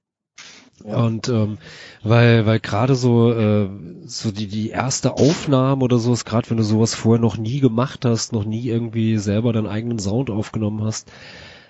Ja. 0.85 1.03
Und 1.05 1.27
ähm, 1.29 1.57
weil 2.03 2.45
weil 2.45 2.59
gerade 2.59 2.95
so 2.95 3.34
äh, 3.34 3.67
so 4.05 4.31
die 4.31 4.47
die 4.47 4.69
erste 4.69 5.13
Aufnahme 5.13 5.84
oder 5.84 5.97
so 5.97 6.13
ist 6.13 6.25
gerade 6.25 6.49
wenn 6.51 6.57
du 6.57 6.63
sowas 6.63 6.93
vorher 6.93 7.19
noch 7.19 7.38
nie 7.38 7.59
gemacht 7.59 8.05
hast, 8.05 8.31
noch 8.31 8.45
nie 8.45 8.67
irgendwie 8.67 9.17
selber 9.17 9.53
deinen 9.53 9.65
eigenen 9.67 9.97
Sound 9.97 10.29
aufgenommen 10.29 10.84
hast, 10.84 11.11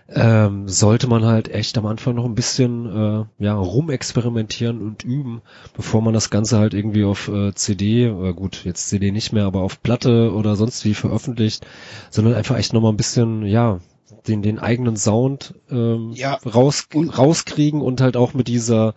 ähm, 0.09 0.69
sollte 0.69 1.07
man 1.07 1.25
halt 1.25 1.49
echt 1.49 1.77
am 1.77 1.85
Anfang 1.85 2.15
noch 2.15 2.25
ein 2.25 2.35
bisschen 2.35 2.85
äh, 2.85 3.43
ja 3.43 3.55
rumexperimentieren 3.55 4.81
und 4.81 5.03
üben, 5.03 5.41
bevor 5.75 6.01
man 6.01 6.13
das 6.13 6.29
Ganze 6.29 6.59
halt 6.59 6.73
irgendwie 6.73 7.03
auf 7.03 7.27
äh, 7.27 7.53
CD, 7.53 8.05
äh, 8.05 8.33
gut, 8.33 8.63
jetzt 8.63 8.87
CD 8.87 9.11
nicht 9.11 9.33
mehr, 9.33 9.45
aber 9.45 9.61
auf 9.61 9.81
Platte 9.81 10.31
oder 10.33 10.55
sonst 10.55 10.85
wie 10.85 10.93
veröffentlicht, 10.93 11.65
sondern 12.09 12.35
einfach 12.35 12.57
echt 12.57 12.73
nochmal 12.73 12.93
ein 12.93 12.97
bisschen, 12.97 13.45
ja, 13.45 13.79
den, 14.27 14.41
den 14.41 14.59
eigenen 14.59 14.95
Sound 14.95 15.55
ähm, 15.69 16.11
ja. 16.13 16.35
raus, 16.45 16.87
rauskriegen 16.95 17.81
und 17.81 18.01
halt 18.01 18.15
auch 18.15 18.33
mit 18.33 18.47
dieser 18.47 18.93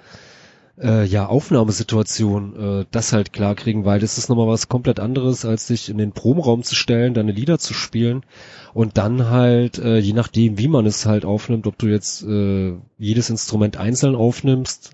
äh, 0.80 1.04
ja, 1.04 1.26
Aufnahmesituation 1.26 2.80
äh, 2.80 2.86
das 2.90 3.12
halt 3.12 3.32
klar 3.32 3.54
kriegen, 3.54 3.84
weil 3.84 4.00
das 4.00 4.18
ist 4.18 4.28
nochmal 4.28 4.48
was 4.48 4.68
komplett 4.68 4.98
anderes, 4.98 5.44
als 5.44 5.66
sich 5.66 5.88
in 5.88 5.98
den 5.98 6.12
Probenraum 6.12 6.62
zu 6.62 6.74
stellen, 6.74 7.14
deine 7.14 7.32
Lieder 7.32 7.58
zu 7.58 7.74
spielen 7.74 8.24
und 8.72 8.96
dann 8.96 9.28
halt, 9.28 9.78
äh, 9.78 9.98
je 9.98 10.12
nachdem, 10.12 10.58
wie 10.58 10.68
man 10.68 10.86
es 10.86 11.06
halt 11.06 11.24
aufnimmt, 11.24 11.66
ob 11.66 11.78
du 11.78 11.86
jetzt 11.86 12.22
äh, 12.22 12.74
jedes 12.98 13.30
Instrument 13.30 13.76
einzeln 13.76 14.14
aufnimmst 14.14 14.92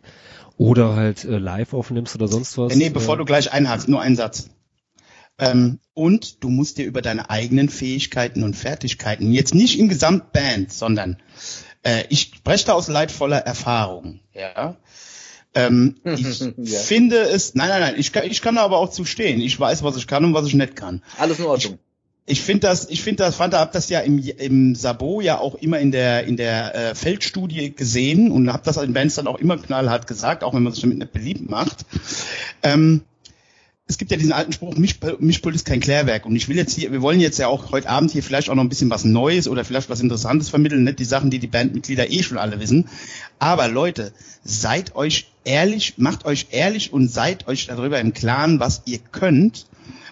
oder 0.57 0.97
halt 0.97 1.25
äh, 1.25 1.39
live 1.39 1.73
aufnimmst 1.73 2.15
oder 2.15 2.29
sonst 2.29 2.59
was. 2.59 2.75
Nee, 2.75 2.91
bevor 2.91 3.15
äh, 3.15 3.19
du 3.19 3.25
gleich 3.25 3.53
einhakst, 3.53 3.89
nur 3.89 4.01
einen 4.01 4.17
Satz. 4.17 4.49
Ähm, 5.39 5.81
und 5.93 6.43
du 6.43 6.49
musst 6.49 6.79
dir 6.79 6.87
über 6.87 7.03
deine 7.03 7.29
eigenen 7.29 7.69
Fähigkeiten 7.69 8.43
und 8.43 8.57
Fertigkeiten, 8.57 9.33
jetzt 9.33 9.55
nicht 9.55 9.79
in 9.79 9.89
Gesamtband, 9.89 10.73
sondern 10.73 11.19
äh, 11.83 12.05
ich 12.09 12.33
spreche 12.37 12.67
da 12.67 12.73
aus 12.73 12.89
leidvoller 12.89 13.39
Erfahrung, 13.39 14.21
ja. 14.33 14.77
Ähm, 15.57 15.97
ich 16.05 16.41
ja. 16.59 16.78
finde 16.81 17.16
es, 17.16 17.55
nein, 17.55 17.70
nein, 17.70 17.81
nein, 17.81 17.95
ich 17.97 18.12
kann, 18.12 18.24
ich 18.24 18.43
kann 18.43 18.57
da 18.57 18.62
aber 18.62 18.77
auch 18.77 18.91
zu 18.91 19.05
stehen. 19.07 19.41
Ich 19.41 19.59
weiß, 19.59 19.83
was 19.83 19.97
ich 19.97 20.07
kann 20.07 20.24
und 20.24 20.35
was 20.35 20.47
ich 20.47 20.55
nicht 20.55 20.77
kann. 20.77 21.03
Alles 21.19 21.39
in 21.39 21.47
Ordnung. 21.47 21.78
Ich, 22.27 22.39
ich 22.39 22.43
finde 22.43 22.66
das, 22.66 22.91
ich 22.91 23.03
finde 23.03 23.23
das, 23.23 23.37
fand 23.37 23.55
hab 23.55 23.73
das 23.73 23.89
ja 23.89 24.01
im, 24.01 24.19
im 24.19 24.74
Sabo 24.74 25.23
ja 25.23 25.39
auch 25.39 25.55
immer 25.55 25.78
in 25.78 25.93
der 25.93 26.24
in 26.24 26.37
der 26.37 26.74
äh, 26.74 26.95
Feldstudie 26.95 27.74
gesehen 27.74 28.31
und 28.31 28.53
habe 28.53 28.65
das 28.65 28.77
in 28.77 28.93
Bands 28.93 29.15
dann 29.15 29.28
auch 29.28 29.39
immer 29.39 29.57
knallhart 29.57 30.07
gesagt, 30.07 30.45
auch 30.45 30.53
wenn 30.53 30.62
man 30.62 30.74
sich 30.74 30.83
damit 30.83 30.99
nicht 30.99 31.12
beliebt 31.12 31.49
macht. 31.49 31.87
Ähm, 32.62 33.03
es 33.89 33.99
gibt 33.99 34.11
ja 34.11 34.17
diesen 34.17 34.33
alten 34.33 34.53
Spruch, 34.53 34.75
Mischpult 34.77 35.55
ist 35.55 35.65
kein 35.65 35.79
Klärwerk. 35.79 36.27
Und 36.27 36.35
ich 36.35 36.49
will 36.49 36.57
jetzt 36.57 36.75
hier, 36.75 36.91
wir 36.91 37.03
wollen 37.03 37.21
jetzt 37.21 37.39
ja 37.39 37.47
auch 37.47 37.71
heute 37.71 37.89
Abend 37.89 38.11
hier 38.11 38.23
vielleicht 38.23 38.51
auch 38.51 38.57
noch 38.57 38.65
ein 38.65 38.69
bisschen 38.69 38.91
was 38.91 39.05
Neues 39.05 39.47
oder 39.47 39.65
vielleicht 39.65 39.89
was 39.89 40.01
Interessantes 40.01 40.49
vermitteln, 40.49 40.83
nicht 40.83 40.99
die 40.99 41.05
Sachen, 41.05 41.31
die 41.31 41.39
die 41.39 41.47
Bandmitglieder 41.47 42.11
eh 42.11 42.23
schon 42.25 42.39
alle 42.39 42.59
wissen. 42.59 42.89
Aber 43.39 43.69
Leute, 43.69 44.13
seid 44.43 44.97
euch 44.97 45.31
ehrlich, 45.45 45.99
macht 45.99 46.25
euch 46.25 46.49
ehrlich 46.51 46.93
und 46.93 47.09
seid 47.09 47.47
euch 47.47 47.69
darüber 47.69 48.01
im 48.01 48.13
Klaren, 48.13 48.59
was 48.59 48.83
ihr 48.87 48.99
könnt. 48.99 49.67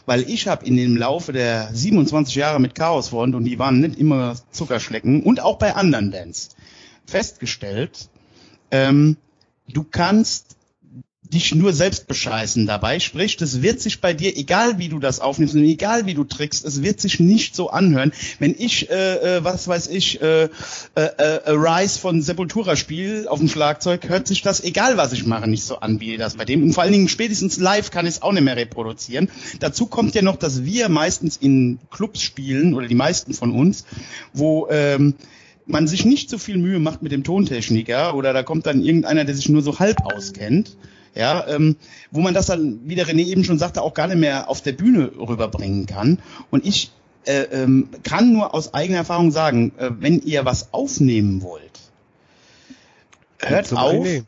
Weil 0.07 0.29
ich 0.31 0.47
habe 0.47 0.65
in 0.67 0.77
dem 0.77 0.97
Laufe 0.97 1.33
der 1.33 1.71
27 1.73 2.35
Jahre 2.35 2.61
mit 2.61 2.77
Chaos 2.77 3.09
Front, 3.09 3.35
und 3.35 3.45
die 3.45 3.59
waren 3.59 3.81
nicht 3.81 3.99
immer 3.99 4.37
Zuckerschlecken, 4.53 5.23
und 5.23 5.41
auch 5.41 5.59
bei 5.59 5.75
anderen 5.75 6.11
Bands, 6.11 6.51
festgestellt, 7.07 8.09
ähm, 8.71 9.17
du 9.67 9.83
kannst 9.83 10.57
dich 11.33 11.55
nur 11.55 11.73
selbst 11.73 12.07
bescheißen 12.07 12.67
dabei. 12.67 13.01
Sprich, 13.01 13.37
das 13.37 13.63
wird 13.63 13.81
sich 13.81 14.01
bei 14.01 14.13
dir, 14.13 14.37
egal 14.37 14.79
wie 14.79 14.89
du 14.89 14.99
das 14.99 15.21
aufnimmst 15.21 15.55
und 15.55 15.65
egal 15.65 16.07
wie 16.07 16.15
du 16.15 16.25
trickst, 16.25 16.65
es 16.65 16.83
wird 16.83 17.01
sich 17.01 17.19
nicht 17.19 17.57
so 17.57 17.71
anhören. 17.71 18.13
Wenn 18.39 18.55
ich, 18.57 18.91
äh, 18.91 19.39
äh, 19.39 19.45
was 19.45 19.67
weiß 19.67 19.89
ich, 19.89 20.21
äh, 20.21 20.45
äh, 20.45 20.49
äh, 20.95 21.51
Rise 21.51 21.99
von 21.99 22.21
Sepultura 22.21 22.77
spiele 22.77 23.31
auf 23.31 23.39
dem 23.39 23.49
Schlagzeug, 23.49 24.09
hört 24.09 24.27
sich 24.27 24.43
das, 24.43 24.63
egal 24.63 24.97
was 24.97 25.13
ich 25.13 25.27
mache, 25.27 25.49
nicht 25.49 25.65
so 25.65 25.77
an 25.77 25.99
wie 25.99 26.17
das 26.17 26.37
bei 26.37 26.45
dem. 26.45 26.63
Und 26.63 26.73
vor 26.75 26.83
allen 26.83 26.93
Dingen 26.93 27.09
spätestens 27.09 27.59
live 27.59 27.91
kann 27.91 28.07
ich 28.07 28.17
es 28.17 28.23
auch 28.23 28.33
nicht 28.33 28.45
mehr 28.45 28.57
reproduzieren. 28.57 29.31
Dazu 29.61 29.87
kommt 29.87 30.15
ja 30.15 30.23
noch, 30.23 30.37
dass 30.37 30.65
wir 30.65 30.89
meistens 30.89 31.37
in 31.37 31.79
Clubs 31.91 32.21
spielen, 32.21 32.75
oder 32.75 32.87
die 32.87 32.95
meisten 32.95 33.33
von 33.33 33.53
uns, 33.53 33.85
wo 34.33 34.69
ähm, 34.71 35.15
man 35.67 35.89
sich 35.89 36.05
nicht 36.05 36.29
so 36.29 36.37
viel 36.39 36.59
Mühe 36.59 36.79
macht 36.79 37.03
mit 37.03 37.13
dem 37.13 37.25
Tontechniker 37.25 38.15
oder 38.15 38.33
da 38.33 38.43
kommt 38.43 38.67
dann 38.67 38.83
irgendeiner, 38.83 39.25
der 39.25 39.35
sich 39.35 39.49
nur 39.49 39.63
so 39.63 39.79
halb 39.79 40.05
auskennt 40.05 40.77
ja, 41.15 41.47
ähm, 41.49 41.77
wo 42.11 42.21
man 42.21 42.35
das 42.35 42.47
dann, 42.47 42.81
wie 42.85 42.95
der 42.95 43.07
René 43.07 43.25
eben 43.25 43.45
schon 43.45 43.59
sagte, 43.59 43.83
auch 43.83 43.95
gar 43.95 44.09
nicht 44.09 44.19
mehr 44.19 44.49
auf 44.49 44.63
der 44.63 44.73
Bühne 44.73 45.13
rüberbringen 45.17 45.87
kann. 45.87 46.19
Und 46.51 46.67
ich 46.67 46.91
äh, 47.27 47.43
ähm, 47.43 47.89
kann 48.03 48.33
nur 48.33 48.55
aus 48.55 48.75
eigener 48.75 48.99
Erfahrung 48.99 49.31
sagen, 49.31 49.73
äh, 49.79 49.91
wenn 49.99 50.21
ihr 50.21 50.45
was 50.45 50.73
aufnehmen 50.73 51.43
wollt, 51.43 51.81
hört 53.39 53.73
auf. 53.73 53.93
René. 53.93 54.25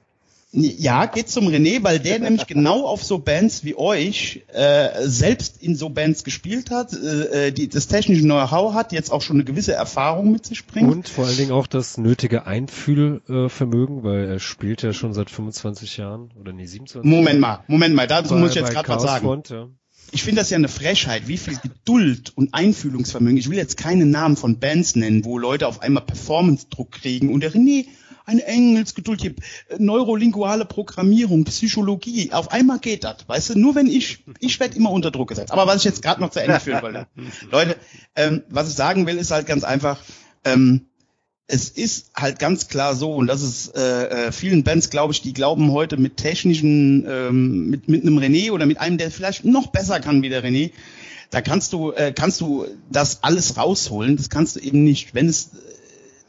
Ja, 0.58 1.04
geht 1.04 1.28
zum 1.28 1.48
René, 1.48 1.82
weil 1.82 1.98
der 1.98 2.18
nämlich 2.18 2.46
genau 2.46 2.86
auf 2.86 3.04
so 3.04 3.18
Bands 3.18 3.62
wie 3.62 3.76
euch 3.76 4.42
äh, 4.54 5.06
selbst 5.06 5.62
in 5.62 5.76
so 5.76 5.90
Bands 5.90 6.24
gespielt 6.24 6.70
hat, 6.70 6.94
äh, 6.94 7.52
die 7.52 7.68
das 7.68 7.88
technische 7.88 8.22
Know-how 8.22 8.72
hat, 8.72 8.92
jetzt 8.92 9.12
auch 9.12 9.20
schon 9.20 9.36
eine 9.36 9.44
gewisse 9.44 9.74
Erfahrung 9.74 10.32
mit 10.32 10.46
sich 10.46 10.66
bringt. 10.66 10.90
Und 10.90 11.10
vor 11.10 11.26
allen 11.26 11.36
Dingen 11.36 11.52
auch 11.52 11.66
das 11.66 11.98
nötige 11.98 12.46
Einfühlvermögen, 12.46 14.02
weil 14.02 14.24
er 14.24 14.38
spielt 14.38 14.80
ja 14.80 14.94
schon 14.94 15.12
seit 15.12 15.28
25 15.28 15.98
Jahren 15.98 16.30
oder 16.40 16.54
nee, 16.54 16.64
27 16.64 17.10
Moment 17.10 17.38
mal, 17.38 17.62
Moment 17.66 17.94
mal, 17.94 18.06
dazu 18.06 18.32
bei, 18.32 18.40
muss 18.40 18.50
ich 18.50 18.56
jetzt 18.56 18.70
gerade 18.70 18.88
was 18.88 19.02
sagen. 19.02 19.26
Front, 19.26 19.50
ja. 19.50 19.68
Ich 20.12 20.22
finde 20.22 20.40
das 20.40 20.48
ja 20.48 20.56
eine 20.56 20.68
Frechheit, 20.68 21.28
wie 21.28 21.36
viel 21.36 21.58
Geduld 21.58 22.32
und 22.34 22.54
Einfühlungsvermögen. 22.54 23.36
Ich 23.36 23.50
will 23.50 23.58
jetzt 23.58 23.76
keine 23.76 24.06
Namen 24.06 24.36
von 24.36 24.58
Bands 24.58 24.96
nennen, 24.96 25.26
wo 25.26 25.36
Leute 25.36 25.66
auf 25.66 25.82
einmal 25.82 26.04
Performance-Druck 26.04 26.92
kriegen 26.92 27.30
und 27.34 27.40
der 27.40 27.52
René 27.52 27.86
eine 28.26 28.44
Engelsgeduld, 28.44 29.20
hier, 29.20 29.34
neurolinguale 29.78 30.64
Programmierung, 30.64 31.44
Psychologie. 31.44 32.32
Auf 32.32 32.50
einmal 32.50 32.80
geht 32.80 33.04
das, 33.04 33.26
weißt 33.26 33.50
du? 33.50 33.58
Nur 33.58 33.74
wenn 33.76 33.86
ich, 33.86 34.24
ich 34.40 34.58
werde 34.60 34.76
immer 34.76 34.90
unter 34.90 35.10
Druck 35.10 35.28
gesetzt. 35.28 35.52
Aber 35.52 35.66
was 35.66 35.76
ich 35.76 35.84
jetzt 35.84 36.02
gerade 36.02 36.20
noch 36.20 36.30
zu 36.30 36.42
Ende 36.42 36.60
führen 36.60 36.82
wollte, 36.82 37.06
Leute, 37.50 37.76
ähm, 38.16 38.42
was 38.48 38.68
ich 38.68 38.74
sagen 38.74 39.06
will, 39.06 39.16
ist 39.16 39.30
halt 39.30 39.46
ganz 39.46 39.64
einfach. 39.64 40.00
Ähm, 40.44 40.86
es 41.48 41.70
ist 41.70 42.10
halt 42.16 42.40
ganz 42.40 42.66
klar 42.66 42.96
so, 42.96 43.14
und 43.14 43.28
das 43.28 43.40
ist 43.42 43.76
äh, 43.76 44.26
äh, 44.26 44.32
vielen 44.32 44.64
Bands, 44.64 44.90
glaube 44.90 45.12
ich, 45.12 45.22
die 45.22 45.32
glauben 45.32 45.70
heute 45.70 45.96
mit 45.96 46.16
technischen, 46.16 47.06
ähm, 47.08 47.70
mit, 47.70 47.88
mit 47.88 48.02
einem 48.02 48.18
René 48.18 48.50
oder 48.50 48.66
mit 48.66 48.80
einem, 48.80 48.98
der 48.98 49.12
vielleicht 49.12 49.44
noch 49.44 49.68
besser 49.68 50.00
kann 50.00 50.22
wie 50.22 50.28
der 50.28 50.42
René, 50.42 50.72
da 51.30 51.40
kannst 51.42 51.72
du, 51.72 51.92
äh, 51.92 52.12
kannst 52.12 52.40
du 52.40 52.66
das 52.90 53.22
alles 53.22 53.56
rausholen. 53.56 54.16
Das 54.16 54.30
kannst 54.30 54.56
du 54.56 54.60
eben 54.60 54.82
nicht, 54.82 55.14
wenn 55.14 55.28
es 55.28 55.50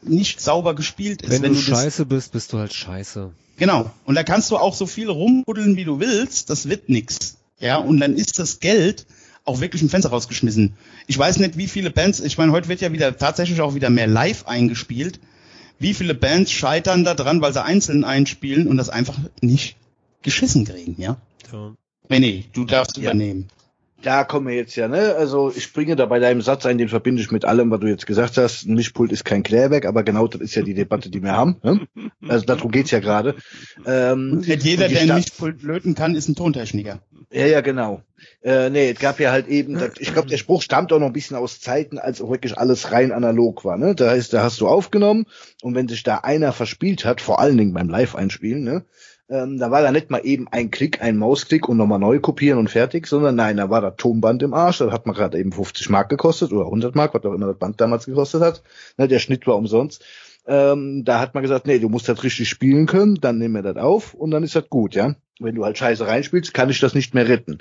nicht 0.02 0.40
sauber 0.40 0.74
gespielt 0.74 1.22
ist. 1.22 1.30
Wenn, 1.30 1.42
wenn 1.42 1.54
du, 1.54 1.58
du 1.58 1.64
scheiße 1.64 2.06
bist, 2.06 2.32
bist 2.32 2.52
du 2.52 2.58
halt 2.58 2.72
scheiße. 2.72 3.30
Genau. 3.56 3.90
Und 4.04 4.14
da 4.14 4.22
kannst 4.22 4.50
du 4.50 4.56
auch 4.56 4.74
so 4.74 4.86
viel 4.86 5.08
rumbuddeln, 5.10 5.76
wie 5.76 5.84
du 5.84 6.00
willst. 6.00 6.50
Das 6.50 6.68
wird 6.68 6.88
nix. 6.88 7.38
Ja, 7.60 7.78
und 7.78 7.98
dann 7.98 8.14
ist 8.14 8.38
das 8.38 8.60
Geld 8.60 9.06
auch 9.44 9.60
wirklich 9.60 9.82
im 9.82 9.88
Fenster 9.88 10.10
rausgeschmissen. 10.10 10.74
Ich 11.06 11.18
weiß 11.18 11.38
nicht, 11.38 11.56
wie 11.56 11.66
viele 11.66 11.90
Bands, 11.90 12.20
ich 12.20 12.38
meine, 12.38 12.52
heute 12.52 12.68
wird 12.68 12.80
ja 12.80 12.92
wieder 12.92 13.16
tatsächlich 13.16 13.60
auch 13.60 13.74
wieder 13.74 13.90
mehr 13.90 14.06
live 14.06 14.46
eingespielt. 14.46 15.18
Wie 15.78 15.94
viele 15.94 16.14
Bands 16.14 16.52
scheitern 16.52 17.04
da 17.04 17.14
dran, 17.14 17.40
weil 17.40 17.52
sie 17.52 17.62
einzeln 17.62 18.04
einspielen 18.04 18.68
und 18.68 18.76
das 18.76 18.90
einfach 18.90 19.16
nicht 19.40 19.76
geschissen 20.22 20.64
kriegen, 20.64 20.96
ja? 20.98 21.16
ja. 21.52 21.74
René, 22.10 22.44
du 22.52 22.64
darfst 22.64 22.96
ja. 22.96 23.04
übernehmen. 23.04 23.48
Da 24.00 24.22
kommen 24.22 24.46
wir 24.46 24.54
jetzt 24.54 24.76
ja, 24.76 24.86
ne? 24.86 25.16
Also 25.16 25.50
ich 25.54 25.64
springe 25.64 25.96
da 25.96 26.06
bei 26.06 26.20
deinem 26.20 26.40
Satz 26.40 26.64
ein, 26.66 26.78
den 26.78 26.88
verbinde 26.88 27.20
ich 27.20 27.32
mit 27.32 27.44
allem, 27.44 27.70
was 27.72 27.80
du 27.80 27.88
jetzt 27.88 28.06
gesagt 28.06 28.36
hast. 28.36 28.64
Ein 28.64 28.74
Mischpult 28.74 29.10
ist 29.10 29.24
kein 29.24 29.42
Klärwerk, 29.42 29.86
aber 29.86 30.04
genau 30.04 30.28
das 30.28 30.40
ist 30.40 30.54
ja 30.54 30.62
die 30.62 30.74
Debatte, 30.74 31.10
die 31.10 31.22
wir 31.22 31.32
haben. 31.32 31.56
Ne? 31.62 31.80
Also 32.28 32.44
darum 32.44 32.70
geht's 32.70 32.90
ja 32.90 33.00
gerade. 33.00 33.36
Ähm, 33.86 34.32
und 34.34 34.46
jeder, 34.46 34.88
der 34.88 35.00
ein 35.00 35.14
Mischpult 35.14 35.62
löten 35.62 35.94
kann, 35.94 36.14
ist 36.14 36.28
ein 36.28 36.34
Tontechniker. 36.34 37.00
Ja, 37.32 37.46
ja, 37.46 37.60
genau. 37.60 38.02
Äh, 38.42 38.70
nee, 38.70 38.90
es 38.90 38.98
gab 38.98 39.20
ja 39.20 39.30
halt 39.32 39.48
eben, 39.48 39.80
ich 39.98 40.12
glaube, 40.12 40.28
der 40.28 40.36
Spruch 40.36 40.62
stammt 40.62 40.92
auch 40.92 40.98
noch 40.98 41.06
ein 41.06 41.12
bisschen 41.12 41.36
aus 41.36 41.60
Zeiten, 41.60 41.98
als 41.98 42.20
auch 42.20 42.30
wirklich 42.30 42.56
alles 42.56 42.92
rein 42.92 43.12
analog 43.12 43.64
war. 43.64 43.76
Ne? 43.76 43.94
Da 43.94 44.10
heißt, 44.10 44.32
da 44.32 44.42
hast 44.42 44.60
du 44.60 44.68
aufgenommen 44.68 45.26
und 45.62 45.74
wenn 45.74 45.88
sich 45.88 46.02
da 46.02 46.18
einer 46.18 46.52
verspielt 46.52 47.04
hat, 47.04 47.20
vor 47.20 47.40
allen 47.40 47.56
Dingen 47.56 47.74
beim 47.74 47.88
Live-Einspielen, 47.88 48.62
ne, 48.62 48.84
ähm, 49.30 49.58
da 49.58 49.70
war 49.70 49.82
da 49.82 49.92
nicht 49.92 50.10
mal 50.10 50.20
eben 50.24 50.48
ein 50.48 50.70
Klick, 50.70 51.02
ein 51.02 51.18
Mausklick 51.18 51.68
und 51.68 51.76
nochmal 51.76 51.98
neu 51.98 52.18
kopieren 52.18 52.58
und 52.58 52.70
fertig, 52.70 53.06
sondern 53.06 53.36
nein, 53.36 53.58
da 53.58 53.68
war 53.68 53.80
das 53.80 53.96
Tonband 53.96 54.42
im 54.42 54.54
Arsch, 54.54 54.78
das 54.78 54.90
hat 54.90 55.06
man 55.06 55.14
gerade 55.14 55.38
eben 55.38 55.52
50 55.52 55.90
Mark 55.90 56.08
gekostet 56.08 56.52
oder 56.52 56.64
100 56.64 56.94
Mark, 56.94 57.12
was 57.14 57.24
auch 57.24 57.34
immer 57.34 57.46
das 57.46 57.58
Band 57.58 57.80
damals 57.80 58.06
gekostet 58.06 58.40
hat. 58.40 58.62
Ne, 58.96 59.06
der 59.06 59.18
Schnitt 59.18 59.46
war 59.46 59.56
umsonst. 59.56 60.04
Ähm, 60.46 61.04
da 61.04 61.20
hat 61.20 61.34
man 61.34 61.42
gesagt, 61.42 61.66
nee, 61.66 61.78
du 61.78 61.90
musst 61.90 62.08
das 62.08 62.24
richtig 62.24 62.48
spielen 62.48 62.86
können, 62.86 63.16
dann 63.20 63.36
nehmen 63.36 63.54
wir 63.54 63.62
das 63.62 63.76
auf 63.76 64.14
und 64.14 64.30
dann 64.30 64.42
ist 64.42 64.56
das 64.56 64.70
gut, 64.70 64.94
ja. 64.94 65.14
Wenn 65.40 65.54
du 65.54 65.64
halt 65.64 65.76
Scheiße 65.76 66.06
reinspielst, 66.06 66.54
kann 66.54 66.70
ich 66.70 66.80
das 66.80 66.94
nicht 66.94 67.14
mehr 67.14 67.28
retten. 67.28 67.58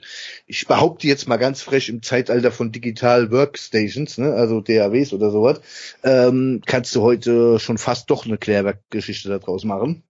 Ich 0.48 0.68
behaupte 0.68 1.06
jetzt 1.06 1.28
mal 1.28 1.38
ganz 1.38 1.62
frech 1.62 1.90
im 1.90 2.02
Zeitalter 2.02 2.52
von 2.52 2.72
Digital 2.72 3.30
Workstations, 3.30 4.18
ne, 4.18 4.34
also 4.34 4.62
DAWs 4.62 5.12
oder 5.12 5.32
sowas, 5.32 5.60
ähm, 6.04 6.62
kannst 6.66 6.96
du 6.96 7.02
heute 7.02 7.60
schon 7.60 7.78
fast 7.78 8.10
doch 8.10 8.26
eine 8.26 8.38
Klärwerkgeschichte 8.38 9.28
daraus 9.28 9.66
machen. 9.66 10.04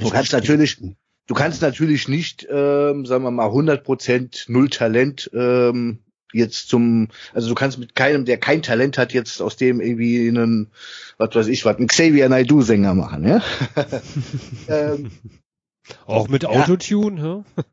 Du 0.00 0.10
kannst 0.10 0.32
natürlich, 0.32 0.78
du 1.26 1.34
kannst 1.34 1.62
natürlich 1.62 2.08
nicht, 2.08 2.46
ähm, 2.50 3.06
sagen 3.06 3.24
wir 3.24 3.30
mal, 3.30 3.48
100% 3.48 4.44
null 4.48 4.70
Talent 4.70 5.30
ähm, 5.34 6.00
jetzt 6.32 6.68
zum, 6.68 7.08
also 7.32 7.48
du 7.48 7.54
kannst 7.54 7.78
mit 7.78 7.94
keinem, 7.94 8.24
der 8.24 8.38
kein 8.38 8.62
Talent 8.62 8.98
hat, 8.98 9.12
jetzt 9.12 9.40
aus 9.40 9.56
dem 9.56 9.80
irgendwie 9.80 10.28
einen, 10.28 10.72
was 11.16 11.34
weiß 11.34 11.46
ich, 11.46 11.64
was, 11.64 11.76
einen 11.76 11.86
Xavier 11.86 12.28
Naidoo 12.28 12.62
Sänger 12.62 12.94
machen, 12.94 13.26
ja? 13.26 13.42
ähm, 14.68 15.10
auch 16.06 16.28
mit 16.28 16.46
Autotune, 16.46 17.44
ja. 17.56 17.64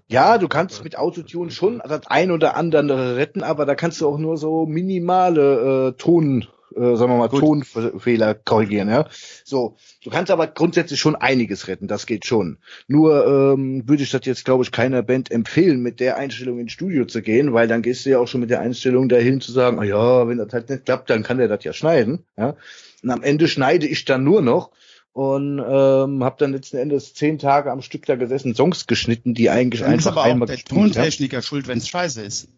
ja, 0.08 0.38
du 0.38 0.48
kannst 0.48 0.84
mit 0.84 0.96
Autotune 0.96 1.50
schon 1.50 1.82
das 1.86 2.06
ein 2.06 2.30
oder 2.30 2.56
andere 2.56 3.16
retten, 3.16 3.42
aber 3.42 3.66
da 3.66 3.74
kannst 3.74 4.00
du 4.00 4.08
auch 4.08 4.18
nur 4.18 4.36
so 4.36 4.66
minimale 4.66 5.88
äh, 5.88 5.92
Ton 5.98 6.46
äh, 6.76 6.96
sagen 6.96 7.12
wir 7.12 7.18
mal, 7.18 7.28
Gut. 7.28 7.40
Tonfehler 7.40 8.34
korrigieren, 8.34 8.88
ja. 8.88 9.08
So, 9.44 9.76
du 10.04 10.10
kannst 10.10 10.30
aber 10.30 10.46
grundsätzlich 10.46 11.00
schon 11.00 11.16
einiges 11.16 11.68
retten, 11.68 11.88
das 11.88 12.06
geht 12.06 12.26
schon. 12.26 12.58
Nur 12.86 13.26
ähm, 13.26 13.88
würde 13.88 14.02
ich 14.02 14.10
das 14.10 14.24
jetzt, 14.24 14.44
glaube 14.44 14.64
ich, 14.64 14.72
keiner 14.72 15.02
Band 15.02 15.30
empfehlen, 15.30 15.80
mit 15.80 16.00
der 16.00 16.16
Einstellung 16.16 16.58
ins 16.58 16.72
Studio 16.72 17.04
zu 17.06 17.22
gehen, 17.22 17.52
weil 17.52 17.68
dann 17.68 17.82
gehst 17.82 18.04
du 18.04 18.10
ja 18.10 18.18
auch 18.18 18.28
schon 18.28 18.40
mit 18.40 18.50
der 18.50 18.60
Einstellung 18.60 19.08
dahin 19.08 19.40
zu 19.40 19.52
sagen, 19.52 19.78
ah 19.78 19.84
ja, 19.84 20.28
wenn 20.28 20.38
das 20.38 20.52
halt 20.52 20.68
nicht 20.68 20.84
klappt, 20.84 21.10
dann 21.10 21.22
kann 21.22 21.38
der 21.38 21.48
das 21.48 21.64
ja 21.64 21.72
schneiden, 21.72 22.24
ja. 22.36 22.56
Und 23.02 23.10
am 23.10 23.22
Ende 23.22 23.46
schneide 23.46 23.86
ich 23.86 24.04
dann 24.04 24.24
nur 24.24 24.42
noch 24.42 24.70
und 25.12 25.58
ähm, 25.58 26.24
habe 26.24 26.36
dann 26.38 26.52
letzten 26.52 26.76
Endes 26.76 27.14
zehn 27.14 27.38
Tage 27.38 27.70
am 27.70 27.80
Stück 27.80 28.04
da 28.04 28.16
gesessen, 28.16 28.54
Songs 28.54 28.86
geschnitten, 28.86 29.32
die 29.32 29.48
eigentlich 29.48 29.80
dann 29.80 29.92
einfach 29.92 30.10
ist 30.10 30.18
aber 30.18 30.24
einmal 30.24 30.46
auch 30.46 30.54
der 30.54 30.62
Tontechniker 30.62 31.40
schuld, 31.40 31.68
wenn's 31.68 31.88
scheiße 31.88 32.20
ist. 32.22 32.48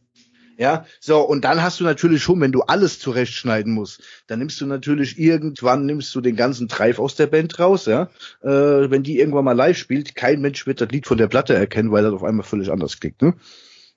Ja, 0.58 0.86
so, 0.98 1.20
und 1.20 1.44
dann 1.44 1.62
hast 1.62 1.78
du 1.78 1.84
natürlich 1.84 2.20
schon, 2.20 2.40
wenn 2.40 2.50
du 2.50 2.62
alles 2.62 2.98
zurechtschneiden 2.98 3.72
musst, 3.72 4.02
dann 4.26 4.40
nimmst 4.40 4.60
du 4.60 4.66
natürlich 4.66 5.16
irgendwann, 5.16 5.86
nimmst 5.86 6.12
du 6.16 6.20
den 6.20 6.34
ganzen 6.34 6.66
Treif 6.66 6.98
aus 6.98 7.14
der 7.14 7.28
Band 7.28 7.60
raus, 7.60 7.86
ja. 7.86 8.10
Äh, 8.42 8.90
wenn 8.90 9.04
die 9.04 9.20
irgendwann 9.20 9.44
mal 9.44 9.52
live 9.52 9.78
spielt, 9.78 10.16
kein 10.16 10.40
Mensch 10.40 10.66
wird 10.66 10.80
das 10.80 10.88
Lied 10.90 11.06
von 11.06 11.16
der 11.16 11.28
Platte 11.28 11.54
erkennen, 11.54 11.92
weil 11.92 12.02
das 12.02 12.12
auf 12.12 12.24
einmal 12.24 12.44
völlig 12.44 12.72
anders 12.72 12.98
klingt, 12.98 13.22
ne? 13.22 13.34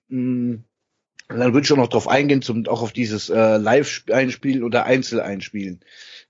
Mm. 0.10 0.64
Dann 1.30 1.54
würde 1.54 1.66
ich 1.66 1.72
auch 1.72 1.78
noch 1.78 1.88
drauf 1.88 2.08
eingehen, 2.08 2.42
zum, 2.42 2.68
auch 2.68 2.84
auf 2.84 2.92
dieses 2.92 3.30
äh, 3.30 3.58
Live-Einspielen 3.58 4.64
oder 4.64 4.84
Einzel-Einspielen. 4.84 5.80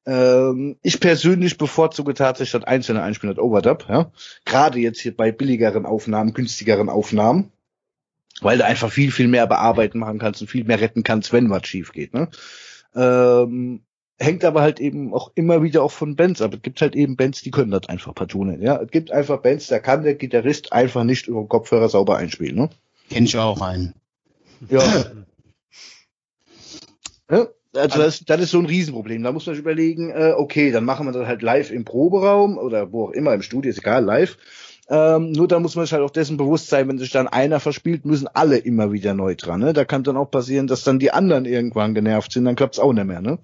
Ähm, 0.05 0.77
ich 0.81 0.99
persönlich 0.99 1.57
bevorzuge 1.57 2.13
tatsächlich 2.13 2.51
das 2.53 2.63
einzelne 2.63 3.01
Einspielen, 3.01 3.35
das 3.35 3.43
Overdub, 3.43 3.87
ja. 3.89 4.11
Gerade 4.45 4.79
jetzt 4.79 5.01
hier 5.01 5.17
bei 5.17 5.33
billigeren 5.33 5.85
Aufnahmen, 5.85 6.33
günstigeren 6.33 6.87
Aufnahmen 6.87 7.51
weil 8.41 8.57
du 8.57 8.65
einfach 8.65 8.91
viel, 8.91 9.11
viel 9.11 9.27
mehr 9.27 9.47
bearbeiten 9.47 9.99
machen 9.99 10.19
kannst 10.19 10.41
und 10.41 10.47
viel 10.47 10.65
mehr 10.65 10.81
retten 10.81 11.03
kannst, 11.03 11.31
wenn 11.31 11.49
was 11.49 11.65
schief 11.67 11.93
geht. 11.93 12.13
Ne? 12.13 12.27
Ähm, 12.95 13.81
hängt 14.19 14.43
aber 14.43 14.61
halt 14.61 14.79
eben 14.79 15.13
auch 15.13 15.31
immer 15.35 15.63
wieder 15.63 15.83
auch 15.83 15.91
von 15.91 16.15
Bands 16.15 16.41
ab. 16.41 16.53
Es 16.53 16.61
gibt 16.61 16.81
halt 16.81 16.95
eben 16.95 17.15
Bands, 17.15 17.41
die 17.41 17.51
können 17.51 17.71
das 17.71 17.87
einfach 17.87 18.13
partout 18.13 18.43
nicht. 18.45 18.61
Ja? 18.61 18.81
Es 18.81 18.91
gibt 18.91 19.11
einfach 19.11 19.41
Bands, 19.41 19.67
da 19.67 19.79
kann 19.79 20.03
der 20.03 20.15
Gitarrist 20.15 20.73
einfach 20.73 21.03
nicht 21.03 21.27
über 21.27 21.41
den 21.41 21.49
Kopfhörer 21.49 21.87
sauber 21.87 22.17
einspielen. 22.17 22.55
Ne? 22.55 22.69
Kenn 23.09 23.25
ich 23.25 23.37
auch 23.37 23.61
einen. 23.61 23.93
Ja. 24.69 24.81
ja? 27.31 27.47
Also 27.73 27.99
das, 27.99 28.25
das 28.25 28.41
ist 28.41 28.51
so 28.51 28.59
ein 28.59 28.65
Riesenproblem. 28.65 29.23
Da 29.23 29.31
muss 29.31 29.45
man 29.45 29.55
sich 29.55 29.61
überlegen, 29.61 30.09
äh, 30.09 30.33
okay, 30.35 30.71
dann 30.71 30.83
machen 30.83 31.05
wir 31.05 31.13
das 31.13 31.25
halt 31.25 31.41
live 31.41 31.71
im 31.71 31.85
Proberaum 31.85 32.57
oder 32.57 32.91
wo 32.91 33.05
auch 33.05 33.11
immer, 33.11 33.33
im 33.33 33.41
Studio, 33.41 33.69
ist 33.69 33.79
egal, 33.79 34.03
live. 34.03 34.37
Ähm, 34.93 35.31
nur 35.31 35.47
da 35.47 35.57
muss 35.57 35.77
man 35.77 35.85
sich 35.85 35.93
halt 35.93 36.03
auch 36.03 36.11
dessen 36.11 36.35
bewusst 36.35 36.67
sein, 36.67 36.89
wenn 36.89 36.97
sich 36.97 37.11
dann 37.11 37.29
einer 37.29 37.61
verspielt, 37.61 38.03
müssen 38.03 38.27
alle 38.27 38.57
immer 38.57 38.91
wieder 38.91 39.13
neu 39.13 39.35
dran. 39.35 39.61
Ne? 39.61 39.71
Da 39.71 39.85
kann 39.85 40.03
dann 40.03 40.17
auch 40.17 40.29
passieren, 40.29 40.67
dass 40.67 40.83
dann 40.83 40.99
die 40.99 41.11
anderen 41.11 41.45
irgendwann 41.45 41.95
genervt 41.95 42.33
sind, 42.33 42.43
dann 42.43 42.57
klappt's 42.57 42.77
auch 42.77 42.91
nicht 42.91 43.07
mehr. 43.07 43.21
Ne? 43.21 43.39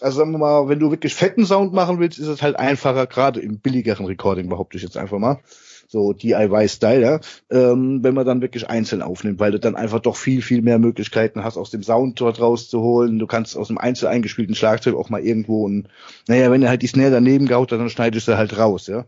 Also 0.00 0.18
sagen 0.18 0.32
wir 0.32 0.38
mal, 0.38 0.68
wenn 0.68 0.80
du 0.80 0.90
wirklich 0.90 1.14
fetten 1.14 1.46
Sound 1.46 1.72
machen 1.72 1.98
willst, 1.98 2.18
ist 2.18 2.26
es 2.26 2.42
halt 2.42 2.56
einfacher, 2.56 3.06
gerade 3.06 3.40
im 3.40 3.58
billigeren 3.60 4.04
Recording, 4.04 4.50
behaupte 4.50 4.76
ich 4.76 4.82
jetzt 4.82 4.98
einfach 4.98 5.18
mal. 5.18 5.40
so 5.88 6.12
DIY-Style, 6.12 7.00
ja, 7.00 7.20
ähm, 7.50 8.02
wenn 8.02 8.14
man 8.14 8.26
dann 8.26 8.42
wirklich 8.42 8.68
einzeln 8.68 9.00
aufnimmt, 9.02 9.40
weil 9.40 9.52
du 9.52 9.60
dann 9.60 9.76
einfach 9.76 10.00
doch 10.00 10.16
viel, 10.16 10.42
viel 10.42 10.60
mehr 10.60 10.78
Möglichkeiten 10.78 11.42
hast, 11.44 11.56
aus 11.56 11.70
dem 11.70 11.82
Sound 11.82 12.20
dort 12.20 12.40
rauszuholen. 12.40 13.18
Du 13.18 13.26
kannst 13.26 13.56
aus 13.56 13.68
dem 13.68 13.78
einzeln 13.78 14.08
eingespielten 14.08 14.54
Schlagzeug 14.54 14.94
auch 14.94 15.08
mal 15.08 15.22
irgendwo 15.24 15.66
ein, 15.66 15.88
naja, 16.28 16.50
wenn 16.50 16.62
er 16.62 16.68
halt 16.68 16.82
die 16.82 16.86
Snare 16.88 17.12
daneben 17.12 17.46
gehaut 17.46 17.72
hat, 17.72 17.80
dann 17.80 17.88
schneidest 17.88 18.28
du 18.28 18.36
halt 18.36 18.58
raus, 18.58 18.88
ja. 18.88 19.06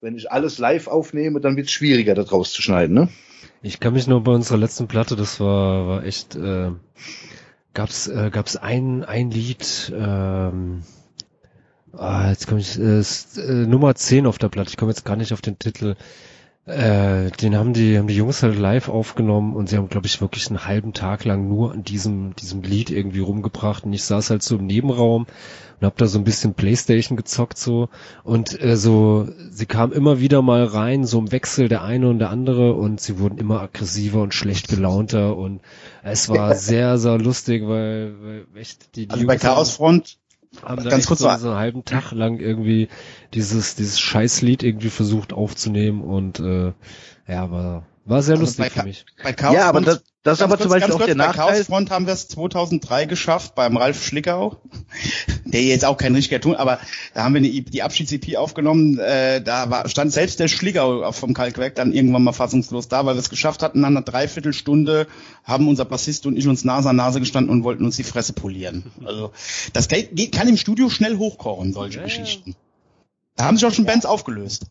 Wenn 0.00 0.16
ich 0.16 0.30
alles 0.30 0.58
live 0.58 0.86
aufnehme, 0.86 1.40
dann 1.40 1.56
wird 1.56 1.66
es 1.66 1.72
schwieriger, 1.72 2.14
das 2.14 2.30
rauszuschneiden, 2.30 2.94
ne? 2.94 3.08
Ich 3.62 3.80
kann 3.80 3.94
mich 3.94 4.06
nur 4.06 4.22
bei 4.22 4.30
unserer 4.32 4.58
letzten 4.58 4.86
Platte, 4.86 5.16
das 5.16 5.40
war, 5.40 5.88
war 5.88 6.04
echt, 6.04 6.36
äh, 6.36 6.70
gab's, 7.74 8.06
äh, 8.06 8.30
gab's 8.30 8.56
ein, 8.56 9.02
ein 9.04 9.32
Lied, 9.32 9.92
ähm, 9.92 10.84
ah, 11.92 12.28
jetzt 12.30 12.46
komme 12.46 12.60
ich, 12.60 12.78
äh, 12.78 13.00
äh, 13.00 13.66
Nummer 13.66 13.96
10 13.96 14.26
auf 14.26 14.38
der 14.38 14.48
Platte, 14.48 14.70
ich 14.70 14.76
komme 14.76 14.92
jetzt 14.92 15.04
gar 15.04 15.16
nicht 15.16 15.32
auf 15.32 15.40
den 15.40 15.58
Titel, 15.58 15.96
äh, 16.68 17.30
den 17.30 17.56
haben 17.56 17.72
die, 17.72 17.98
haben 17.98 18.06
die 18.08 18.14
Jungs 18.16 18.42
halt 18.42 18.58
live 18.58 18.88
aufgenommen 18.88 19.54
und 19.56 19.68
sie 19.68 19.76
haben, 19.76 19.88
glaube 19.88 20.06
ich, 20.06 20.20
wirklich 20.20 20.48
einen 20.48 20.64
halben 20.66 20.92
Tag 20.92 21.24
lang 21.24 21.48
nur 21.48 21.72
an 21.72 21.82
diesem, 21.84 22.36
diesem 22.36 22.62
Lied 22.62 22.90
irgendwie 22.90 23.20
rumgebracht. 23.20 23.84
Und 23.84 23.92
ich 23.92 24.04
saß 24.04 24.30
halt 24.30 24.42
so 24.42 24.56
im 24.56 24.66
Nebenraum 24.66 25.26
und 25.80 25.86
hab 25.86 25.96
da 25.96 26.06
so 26.06 26.18
ein 26.18 26.24
bisschen 26.24 26.54
Playstation 26.54 27.16
gezockt 27.16 27.56
so. 27.58 27.88
Und 28.22 28.60
äh, 28.62 28.76
so, 28.76 29.28
sie 29.50 29.66
kam 29.66 29.92
immer 29.92 30.20
wieder 30.20 30.42
mal 30.42 30.64
rein, 30.64 31.04
so 31.04 31.18
im 31.18 31.32
Wechsel 31.32 31.68
der 31.68 31.82
eine 31.82 32.08
und 32.08 32.18
der 32.18 32.30
andere. 32.30 32.74
Und 32.74 33.00
sie 33.00 33.18
wurden 33.18 33.38
immer 33.38 33.60
aggressiver 33.62 34.20
und 34.22 34.34
schlecht 34.34 34.68
gelaunter. 34.68 35.36
Und 35.36 35.60
es 36.02 36.28
war 36.28 36.54
sehr, 36.56 36.98
sehr 36.98 37.18
lustig, 37.18 37.62
weil, 37.66 38.14
weil 38.20 38.46
echt 38.60 38.94
die, 38.94 39.06
die 39.06 39.10
Also 39.12 39.26
bei 39.26 39.34
Jungs 39.34 39.44
haben- 39.44 39.54
Chaosfront 39.54 40.17
haben 40.62 40.82
da 40.82 40.90
Ganz 40.90 41.06
kurz 41.06 41.20
so, 41.20 41.34
so 41.36 41.48
einen 41.50 41.58
halben 41.58 41.84
Tag 41.84 42.12
lang 42.12 42.38
irgendwie 42.38 42.88
dieses 43.34 43.74
dieses 43.74 44.00
Scheißlied 44.00 44.62
irgendwie 44.62 44.90
versucht 44.90 45.32
aufzunehmen 45.32 46.02
und 46.02 46.40
äh, 46.40 46.72
ja 47.26 47.50
war 47.50 47.86
war 48.08 48.22
sehr 48.22 48.36
Also 48.36 48.44
lustig 48.44 48.64
bei 48.64 48.70
für 48.70 48.82
mich. 48.82 49.04
bei 49.22 49.32
Chaosfront. 49.32 49.54
Ja, 49.54 49.68
aber 49.68 49.80
das, 49.80 50.02
das 50.22 50.38
ist 50.38 50.42
aber 50.42 50.56
kurz, 50.56 50.62
zum 50.62 50.70
Beispiel 50.70 50.92
auch 50.94 50.98
kurz, 50.98 51.06
der 51.06 51.14
bei 51.14 51.26
Nachteil. 51.26 51.54
Chaosfront 51.54 51.90
haben 51.90 52.06
wir 52.06 52.12
es 52.14 52.28
2003 52.28 53.06
geschafft 53.06 53.54
beim 53.54 53.76
Ralf 53.76 54.04
Schlickau, 54.04 54.56
der 55.44 55.62
jetzt 55.62 55.84
auch 55.84 55.96
kein 55.96 56.14
richtiger 56.14 56.40
Ton, 56.40 56.54
aber 56.56 56.78
da 57.14 57.24
haben 57.24 57.34
wir 57.34 57.38
eine, 57.38 57.48
die 57.48 57.82
Abschieds-EP 57.82 58.36
aufgenommen, 58.36 58.98
äh, 58.98 59.40
da 59.42 59.70
war, 59.70 59.88
stand 59.88 60.12
selbst 60.12 60.40
der 60.40 60.48
Schlickau 60.48 61.10
vom 61.12 61.34
Kalkwerk 61.34 61.74
dann 61.76 61.92
irgendwann 61.92 62.24
mal 62.24 62.32
fassungslos 62.32 62.88
da, 62.88 63.06
weil 63.06 63.14
wir 63.14 63.20
es 63.20 63.30
geschafft 63.30 63.62
hatten, 63.62 63.80
nach 63.80 63.88
einer 63.88 64.02
Dreiviertelstunde 64.02 65.06
haben 65.44 65.68
unser 65.68 65.84
Bassist 65.84 66.26
und 66.26 66.36
ich 66.36 66.46
uns 66.48 66.64
Nase 66.64 66.90
an 66.90 66.96
Nase 66.96 67.20
gestanden 67.20 67.50
und 67.50 67.64
wollten 67.64 67.84
uns 67.84 67.96
die 67.96 68.04
Fresse 68.04 68.32
polieren. 68.32 68.90
Also 69.04 69.32
das 69.72 69.88
geht, 69.88 70.32
kann 70.32 70.48
im 70.48 70.56
Studio 70.56 70.88
schnell 70.90 71.16
hochkochen, 71.16 71.72
solche 71.72 72.00
Ja, 72.00 72.06
ja. 72.06 72.08
Geschichten. 72.08 72.56
Da 73.36 73.44
haben 73.44 73.56
sich 73.56 73.64
auch 73.66 73.72
schon 73.72 73.84
Bands 73.86 74.04
aufgelöst. 74.04 74.66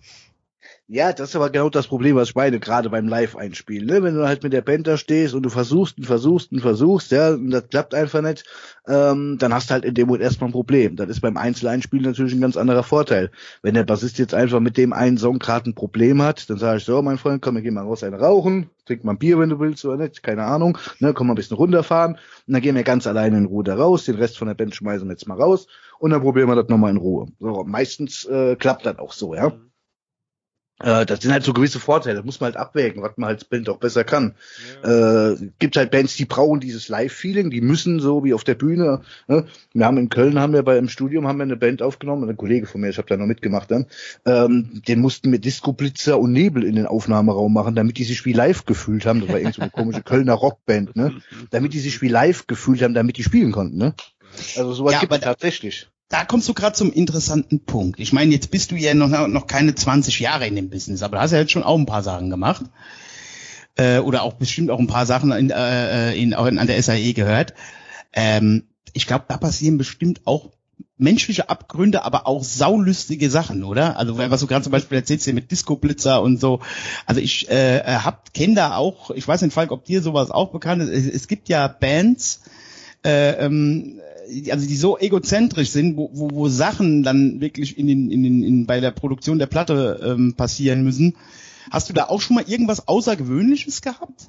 Ja, 0.89 1.11
das 1.11 1.29
ist 1.29 1.35
aber 1.35 1.49
genau 1.49 1.69
das 1.69 1.87
Problem, 1.87 2.15
was 2.15 2.29
ich 2.29 2.35
meine, 2.35 2.61
gerade 2.61 2.89
beim 2.89 3.09
Live-Einspielen. 3.09 3.85
Ne? 3.85 4.03
Wenn 4.03 4.15
du 4.15 4.25
halt 4.25 4.41
mit 4.43 4.53
der 4.53 4.61
Band 4.61 4.87
da 4.87 4.95
stehst 4.95 5.33
und 5.33 5.43
du 5.43 5.49
versuchst 5.49 5.97
und 5.97 6.05
versuchst 6.05 6.53
und 6.53 6.61
versuchst, 6.61 7.11
ja, 7.11 7.31
und 7.31 7.51
das 7.51 7.67
klappt 7.67 7.93
einfach 7.93 8.21
nicht, 8.21 8.45
ähm, 8.87 9.35
dann 9.37 9.53
hast 9.53 9.69
du 9.69 9.73
halt 9.73 9.83
in 9.83 9.95
dem 9.95 10.07
Moment 10.07 10.23
erstmal 10.23 10.49
ein 10.49 10.53
Problem. 10.53 10.95
Das 10.95 11.09
ist 11.09 11.19
beim 11.19 11.35
Einzeleinspielen 11.35 12.05
natürlich 12.05 12.33
ein 12.33 12.39
ganz 12.39 12.55
anderer 12.55 12.83
Vorteil. 12.83 13.31
Wenn 13.61 13.73
der 13.73 13.83
Bassist 13.83 14.17
jetzt 14.17 14.33
einfach 14.33 14.61
mit 14.61 14.77
dem 14.77 14.93
einen 14.93 15.17
Song 15.17 15.39
gerade 15.39 15.69
ein 15.69 15.75
Problem 15.75 16.21
hat, 16.21 16.49
dann 16.49 16.57
sage 16.57 16.77
ich 16.77 16.85
so, 16.85 17.01
mein 17.01 17.17
Freund, 17.17 17.41
komm, 17.41 17.55
wir 17.55 17.63
gehen 17.63 17.73
mal 17.73 17.81
raus, 17.81 18.03
eine 18.03 18.17
rauchen, 18.17 18.69
trink 18.85 19.03
mal 19.03 19.11
ein 19.11 19.19
Bier, 19.19 19.39
wenn 19.39 19.49
du 19.49 19.59
willst, 19.59 19.83
oder 19.83 19.97
nicht, 19.97 20.23
keine 20.23 20.45
Ahnung, 20.45 20.77
ne, 20.99 21.13
komm 21.13 21.27
mal 21.27 21.33
ein 21.33 21.35
bisschen 21.35 21.57
runterfahren, 21.57 22.13
und 22.13 22.53
dann 22.53 22.61
gehen 22.61 22.75
wir 22.75 22.83
ganz 22.83 23.05
alleine 23.07 23.37
in 23.37 23.45
Ruhe 23.47 23.65
da 23.65 23.75
raus, 23.75 24.05
den 24.05 24.15
Rest 24.15 24.37
von 24.37 24.47
der 24.47 24.55
Band 24.55 24.73
schmeißen 24.73 25.05
wir 25.05 25.11
jetzt 25.11 25.27
mal 25.27 25.35
raus, 25.35 25.67
und 25.99 26.11
dann 26.11 26.21
probieren 26.21 26.47
wir 26.47 26.55
das 26.55 26.69
nochmal 26.69 26.91
in 26.91 26.97
Ruhe. 26.97 27.27
So, 27.41 27.65
meistens 27.67 28.23
äh, 28.23 28.55
klappt 28.55 28.85
das 28.85 28.99
auch 28.99 29.11
so, 29.11 29.35
ja. 29.35 29.47
Äh, 29.47 29.51
das 30.79 31.21
sind 31.21 31.31
halt 31.31 31.43
so 31.43 31.53
gewisse 31.53 31.79
Vorteile, 31.79 32.17
das 32.17 32.25
muss 32.25 32.39
man 32.39 32.53
halt 32.53 32.57
abwägen, 32.57 33.01
was 33.01 33.17
man 33.17 33.29
als 33.29 33.45
Band 33.45 33.67
auch 33.67 33.77
besser 33.77 34.03
kann. 34.03 34.35
Äh, 34.83 35.35
gibt 35.57 35.75
halt 35.75 35.89
Bands, 35.89 36.15
die 36.15 36.25
brauchen 36.25 36.59
dieses 36.59 36.87
Live-Feeling, 36.87 37.49
die 37.49 37.61
müssen 37.61 37.99
so 37.99 38.23
wie 38.23 38.33
auf 38.33 38.43
der 38.43 38.53
Bühne. 38.53 39.01
Ne? 39.27 39.45
Wir 39.73 39.85
haben 39.85 39.97
in 39.97 40.09
Köln 40.09 40.39
haben 40.39 40.53
wir 40.53 40.61
bei 40.61 40.77
im 40.77 40.87
Studium 40.87 41.27
haben 41.27 41.37
wir 41.37 41.43
eine 41.43 41.57
Band 41.57 41.81
aufgenommen, 41.81 42.29
ein 42.29 42.37
Kollege 42.37 42.67
von 42.67 42.81
mir, 42.81 42.89
ich 42.89 42.97
habe 42.99 43.07
da 43.07 43.17
noch 43.17 43.25
mitgemacht 43.25 43.71
dann. 43.71 43.87
Ähm, 44.25 44.83
den 44.87 44.99
mussten 44.99 45.31
wir 45.31 45.39
Disco 45.39 45.73
Blitzer 45.73 46.19
und 46.19 46.31
Nebel 46.31 46.63
in 46.63 46.75
den 46.75 46.85
Aufnahmeraum 46.85 47.53
machen, 47.53 47.73
damit 47.73 47.97
die 47.97 48.03
sich 48.03 48.23
wie 48.25 48.33
live 48.33 48.65
gefühlt 48.65 49.05
haben. 49.07 49.21
Das 49.21 49.29
war 49.29 49.39
irgendwie 49.39 49.55
so 49.55 49.61
eine 49.61 49.71
komische 49.71 50.03
Kölner 50.03 50.33
Rockband, 50.33 50.95
ne? 50.95 51.13
Damit 51.49 51.73
die 51.73 51.79
sich 51.79 52.01
wie 52.01 52.07
live 52.07 52.47
gefühlt 52.47 52.81
haben, 52.81 52.93
damit 52.93 53.17
die 53.17 53.23
spielen 53.23 53.51
konnten, 53.51 53.77
ne? 53.77 53.93
Also 54.55 54.73
sowas 54.73 54.93
Ja, 54.93 54.99
gibt 54.99 55.13
es 55.13 55.21
tatsächlich. 55.21 55.89
Da 56.09 56.23
kommst 56.23 56.47
du 56.47 56.53
gerade 56.53 56.75
zum 56.75 56.91
interessanten 56.91 57.65
Punkt. 57.65 57.99
Ich 57.99 58.13
meine, 58.13 58.31
jetzt 58.31 58.49
bist 58.49 58.71
du 58.71 58.75
ja 58.75 58.93
noch, 58.93 59.27
noch 59.27 59.47
keine 59.47 59.75
20 59.75 60.19
Jahre 60.19 60.47
in 60.47 60.55
dem 60.55 60.69
Business, 60.69 61.03
aber 61.03 61.17
du 61.17 61.21
hast 61.21 61.31
ja 61.31 61.39
jetzt 61.39 61.51
schon 61.51 61.63
auch 61.63 61.77
ein 61.77 61.85
paar 61.85 62.03
Sachen 62.03 62.29
gemacht. 62.29 62.63
Äh, 63.75 63.99
oder 63.99 64.23
auch 64.23 64.33
bestimmt 64.33 64.71
auch 64.71 64.79
ein 64.79 64.87
paar 64.87 65.05
Sachen 65.05 65.31
in, 65.31 65.51
äh, 65.51 66.15
in, 66.15 66.33
auch 66.33 66.45
in, 66.45 66.57
an 66.57 66.67
der 66.67 66.81
SAE 66.81 67.13
gehört. 67.13 67.53
Ähm, 68.13 68.63
ich 68.93 69.05
glaube, 69.05 69.25
da 69.27 69.37
passieren 69.37 69.77
bestimmt 69.77 70.21
auch 70.25 70.51
menschliche 70.97 71.49
Abgründe, 71.49 72.03
aber 72.03 72.25
auch 72.25 72.43
saulustige 72.43 73.29
Sachen, 73.29 73.63
oder? 73.63 73.97
Also 73.97 74.17
was 74.17 74.39
du 74.39 74.47
gerade 74.47 74.63
zum 74.63 74.71
Beispiel 74.71 74.97
erzählst 74.97 75.25
hier 75.25 75.33
mit 75.33 75.51
Disco-Blitzer 75.51 76.21
und 76.21 76.39
so. 76.39 76.61
Also 77.05 77.21
ich 77.21 77.49
äh, 77.49 77.81
hab 77.83 78.33
kenne 78.33 78.55
da 78.55 78.77
auch, 78.77 79.11
ich 79.11 79.27
weiß 79.27 79.41
nicht, 79.41 79.53
Falk, 79.53 79.71
ob 79.71 79.85
dir 79.85 80.01
sowas 80.01 80.31
auch 80.31 80.51
bekannt 80.51 80.81
ist. 80.81 80.89
Es, 80.89 81.05
es 81.05 81.27
gibt 81.27 81.49
ja 81.49 81.67
Bands, 81.67 82.41
äh, 83.07 83.45
ähm, 83.45 83.99
die- 84.29 84.51
also 84.51 84.67
die 84.67 84.75
so 84.75 84.97
egozentrisch 84.97 85.69
sind, 85.69 85.95
wo, 85.97 86.09
wo, 86.13 86.29
wo 86.33 86.47
Sachen 86.49 87.03
dann 87.03 87.39
wirklich 87.39 87.77
in 87.77 87.87
den, 87.87 88.11
in 88.11 88.23
den, 88.23 88.43
in, 88.43 88.65
bei 88.65 88.79
der 88.81 88.91
Produktion 88.91 89.39
der 89.39 89.45
Platte 89.47 89.99
ähm, 90.03 90.33
passieren 90.35 90.83
müssen. 90.83 91.15
Hast 91.71 91.89
du 91.89 91.93
da 91.93 92.05
auch 92.05 92.21
schon 92.21 92.35
mal 92.35 92.45
irgendwas 92.47 92.87
Außergewöhnliches 92.87 93.81
gehabt? 93.81 94.27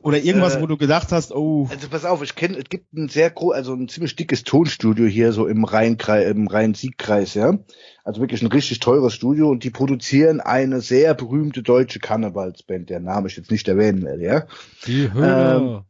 Oder 0.00 0.22
irgendwas, 0.22 0.54
Äh, 0.56 0.60
wo 0.60 0.66
du 0.66 0.76
gedacht 0.76 1.10
hast, 1.10 1.32
oh, 1.34 1.68
Also 1.70 1.88
pass 1.88 2.04
auf, 2.04 2.22
ich 2.22 2.36
kenne, 2.36 2.56
es 2.58 2.68
gibt 2.68 2.92
ein 2.94 3.08
sehr 3.08 3.30
groß, 3.30 3.54
also 3.54 3.74
ein 3.74 3.88
ziemlich 3.88 4.14
dickes 4.14 4.44
Tonstudio 4.44 5.06
hier 5.06 5.32
so 5.32 5.48
im 5.48 5.64
Rhein-Kreis, 5.64 6.30
im 6.30 6.46
Rhein-Sieg-Kreis, 6.46 7.34
ja. 7.34 7.58
Also 8.04 8.20
wirklich 8.20 8.40
ein 8.42 8.46
richtig 8.46 8.78
teures 8.78 9.12
Studio 9.14 9.50
und 9.50 9.64
die 9.64 9.70
produzieren 9.70 10.40
eine 10.40 10.80
sehr 10.80 11.14
berühmte 11.14 11.62
deutsche 11.64 11.98
Karnevalsband, 11.98 12.88
der 12.90 13.00
Name 13.00 13.26
ich 13.26 13.36
jetzt 13.36 13.50
nicht 13.50 13.66
erwähnen 13.66 14.02
werde, 14.04 14.22
ja. 14.22 14.46
Die 14.86 15.12
Höhner. 15.12 15.84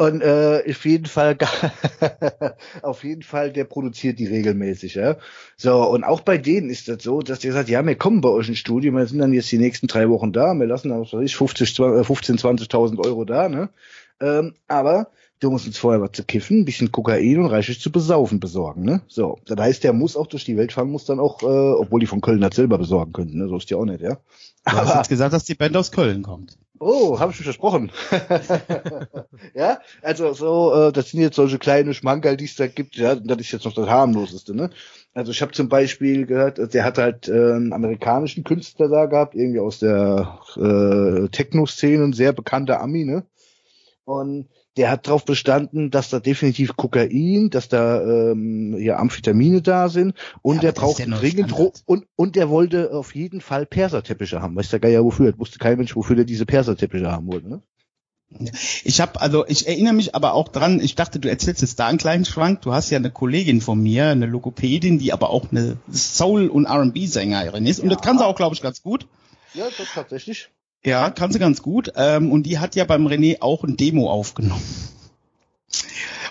Und 0.00 0.22
äh, 0.22 0.64
auf 0.66 0.86
jeden 0.86 1.04
Fall, 1.04 1.36
auf 2.82 3.04
jeden 3.04 3.22
Fall, 3.22 3.52
der 3.52 3.64
produziert 3.64 4.18
die 4.18 4.28
regelmäßig, 4.28 4.94
ja. 4.94 5.18
So, 5.58 5.86
und 5.90 6.04
auch 6.04 6.22
bei 6.22 6.38
denen 6.38 6.70
ist 6.70 6.88
das 6.88 7.02
so, 7.02 7.20
dass 7.20 7.40
der 7.40 7.52
sagt, 7.52 7.68
ja, 7.68 7.84
wir 7.84 7.96
kommen 7.96 8.22
bei 8.22 8.30
euch 8.30 8.48
ins 8.48 8.56
Studio, 8.56 8.94
wir 8.94 9.06
sind 9.06 9.18
dann 9.18 9.34
jetzt 9.34 9.52
die 9.52 9.58
nächsten 9.58 9.88
drei 9.88 10.08
Wochen 10.08 10.32
da, 10.32 10.54
wir 10.54 10.66
lassen 10.66 10.88
dann, 10.88 11.02
was 11.02 11.12
weiß 11.12 11.20
ich, 11.22 11.36
50, 11.36 11.74
20, 11.74 12.00
äh, 12.00 12.04
15, 12.04 12.38
20.000 12.38 13.04
Euro 13.04 13.26
da, 13.26 13.50
ne? 13.50 13.68
Ähm, 14.22 14.54
aber 14.68 15.10
du 15.38 15.50
musst 15.50 15.66
uns 15.66 15.76
vorher 15.76 16.00
was 16.00 16.12
zu 16.12 16.24
kiffen, 16.24 16.60
ein 16.60 16.64
bisschen 16.64 16.90
Kokain 16.90 17.38
und 17.38 17.50
reichlich 17.50 17.78
zu 17.78 17.92
besaufen 17.92 18.40
besorgen, 18.40 18.84
ne? 18.84 19.02
So, 19.06 19.36
das 19.44 19.58
heißt, 19.58 19.84
der 19.84 19.92
muss 19.92 20.16
auch 20.16 20.28
durch 20.28 20.46
die 20.46 20.56
Welt 20.56 20.72
fahren, 20.72 20.90
muss 20.90 21.04
dann 21.04 21.20
auch, 21.20 21.42
äh, 21.42 21.44
obwohl 21.44 22.00
die 22.00 22.06
von 22.06 22.22
Köln 22.22 22.40
das 22.40 22.56
selber 22.56 22.78
besorgen 22.78 23.12
könnten, 23.12 23.36
ne? 23.36 23.48
So 23.48 23.58
ist 23.58 23.68
die 23.68 23.74
auch 23.74 23.84
nicht, 23.84 24.00
ja. 24.00 24.16
du 24.64 24.72
hast 24.72 24.94
jetzt 24.94 25.10
gesagt, 25.10 25.34
dass 25.34 25.44
die 25.44 25.56
Band 25.56 25.76
aus 25.76 25.92
Köln 25.92 26.22
kommt. 26.22 26.56
Oh, 26.82 27.20
habe 27.20 27.30
ich 27.30 27.38
mir 27.38 27.44
versprochen. 27.44 27.92
ja, 29.54 29.80
also 30.00 30.32
so, 30.32 30.72
äh, 30.72 30.92
das 30.92 31.10
sind 31.10 31.20
jetzt 31.20 31.36
solche 31.36 31.58
kleine 31.58 31.92
Schmankerl, 31.92 32.38
die 32.38 32.46
es 32.46 32.56
da 32.56 32.68
gibt. 32.68 32.96
Ja, 32.96 33.16
das 33.16 33.38
ist 33.38 33.52
jetzt 33.52 33.66
noch 33.66 33.74
das 33.74 33.86
harmloseste, 33.86 34.56
ne? 34.56 34.70
Also 35.12 35.30
ich 35.30 35.42
habe 35.42 35.52
zum 35.52 35.68
Beispiel 35.68 36.24
gehört, 36.24 36.58
äh, 36.58 36.68
der 36.68 36.84
hat 36.84 36.96
halt 36.96 37.28
äh, 37.28 37.32
einen 37.32 37.74
amerikanischen 37.74 38.44
Künstler 38.44 38.88
da 38.88 39.04
gehabt, 39.04 39.34
irgendwie 39.34 39.60
aus 39.60 39.80
der 39.80 40.38
äh, 40.56 41.28
Techno-Szene, 41.28 42.02
ein 42.02 42.12
sehr 42.14 42.32
bekannter 42.32 42.80
Ami, 42.80 43.04
ne? 43.04 43.26
Und 44.06 44.48
der 44.76 44.90
hat 44.90 45.06
darauf 45.06 45.24
bestanden, 45.24 45.90
dass 45.90 46.10
da 46.10 46.20
definitiv 46.20 46.76
Kokain, 46.76 47.50
dass 47.50 47.68
da 47.68 48.02
ähm, 48.02 48.76
ja 48.78 48.96
Amphetamine 48.98 49.62
da 49.62 49.88
sind 49.88 50.14
und 50.42 50.56
Ja, 50.56 50.62
der 50.62 50.72
braucht 50.72 51.00
ja 51.00 51.06
dringend 51.06 51.52
und 51.86 52.06
und 52.16 52.36
der 52.36 52.48
wollte 52.48 52.92
auf 52.92 53.14
jeden 53.14 53.40
Fall 53.40 53.66
Perserteppiche 53.66 54.40
haben. 54.40 54.56
Weiß 54.56 54.70
der 54.70 54.80
Geier 54.80 55.04
wofür? 55.04 55.30
Das 55.30 55.40
wusste 55.40 55.58
kein 55.58 55.76
Mensch, 55.76 55.96
wofür 55.96 56.16
der 56.16 56.24
diese 56.24 56.46
Perserteppiche 56.46 57.10
haben 57.10 57.26
wollte. 57.26 57.48
Ne? 57.48 57.62
Ich 58.84 59.00
habe 59.00 59.20
also 59.20 59.44
ich 59.48 59.66
erinnere 59.66 59.92
mich 59.92 60.14
aber 60.14 60.34
auch 60.34 60.48
dran, 60.48 60.78
ich 60.80 60.94
dachte, 60.94 61.18
du 61.18 61.28
erzählst 61.28 61.62
jetzt 61.62 61.80
da 61.80 61.88
einen 61.88 61.98
kleinen 61.98 62.24
Schwank. 62.24 62.62
Du 62.62 62.72
hast 62.72 62.90
ja 62.90 62.98
eine 62.98 63.10
Kollegin 63.10 63.60
von 63.60 63.82
mir, 63.82 64.06
eine 64.06 64.26
Logopädin, 64.26 65.00
die 65.00 65.12
aber 65.12 65.30
auch 65.30 65.50
eine 65.50 65.78
Soul- 65.92 66.48
und 66.48 66.66
R&B-Sängerin 66.66 67.66
ist. 67.66 67.80
Und 67.80 67.88
das 67.88 68.00
kann 68.00 68.18
sie 68.18 68.24
auch, 68.24 68.36
glaube 68.36 68.54
ich, 68.54 68.62
ganz 68.62 68.82
gut. 68.82 69.08
Ja, 69.52 69.66
das 69.76 69.88
tatsächlich. 69.92 70.48
Ja, 70.84 71.10
kann 71.10 71.32
sie 71.32 71.38
ganz 71.38 71.62
gut. 71.62 71.92
Ähm, 71.96 72.32
und 72.32 72.44
die 72.44 72.58
hat 72.58 72.74
ja 72.74 72.84
beim 72.84 73.06
René 73.06 73.40
auch 73.40 73.64
ein 73.64 73.76
Demo 73.76 74.10
aufgenommen. 74.10 74.62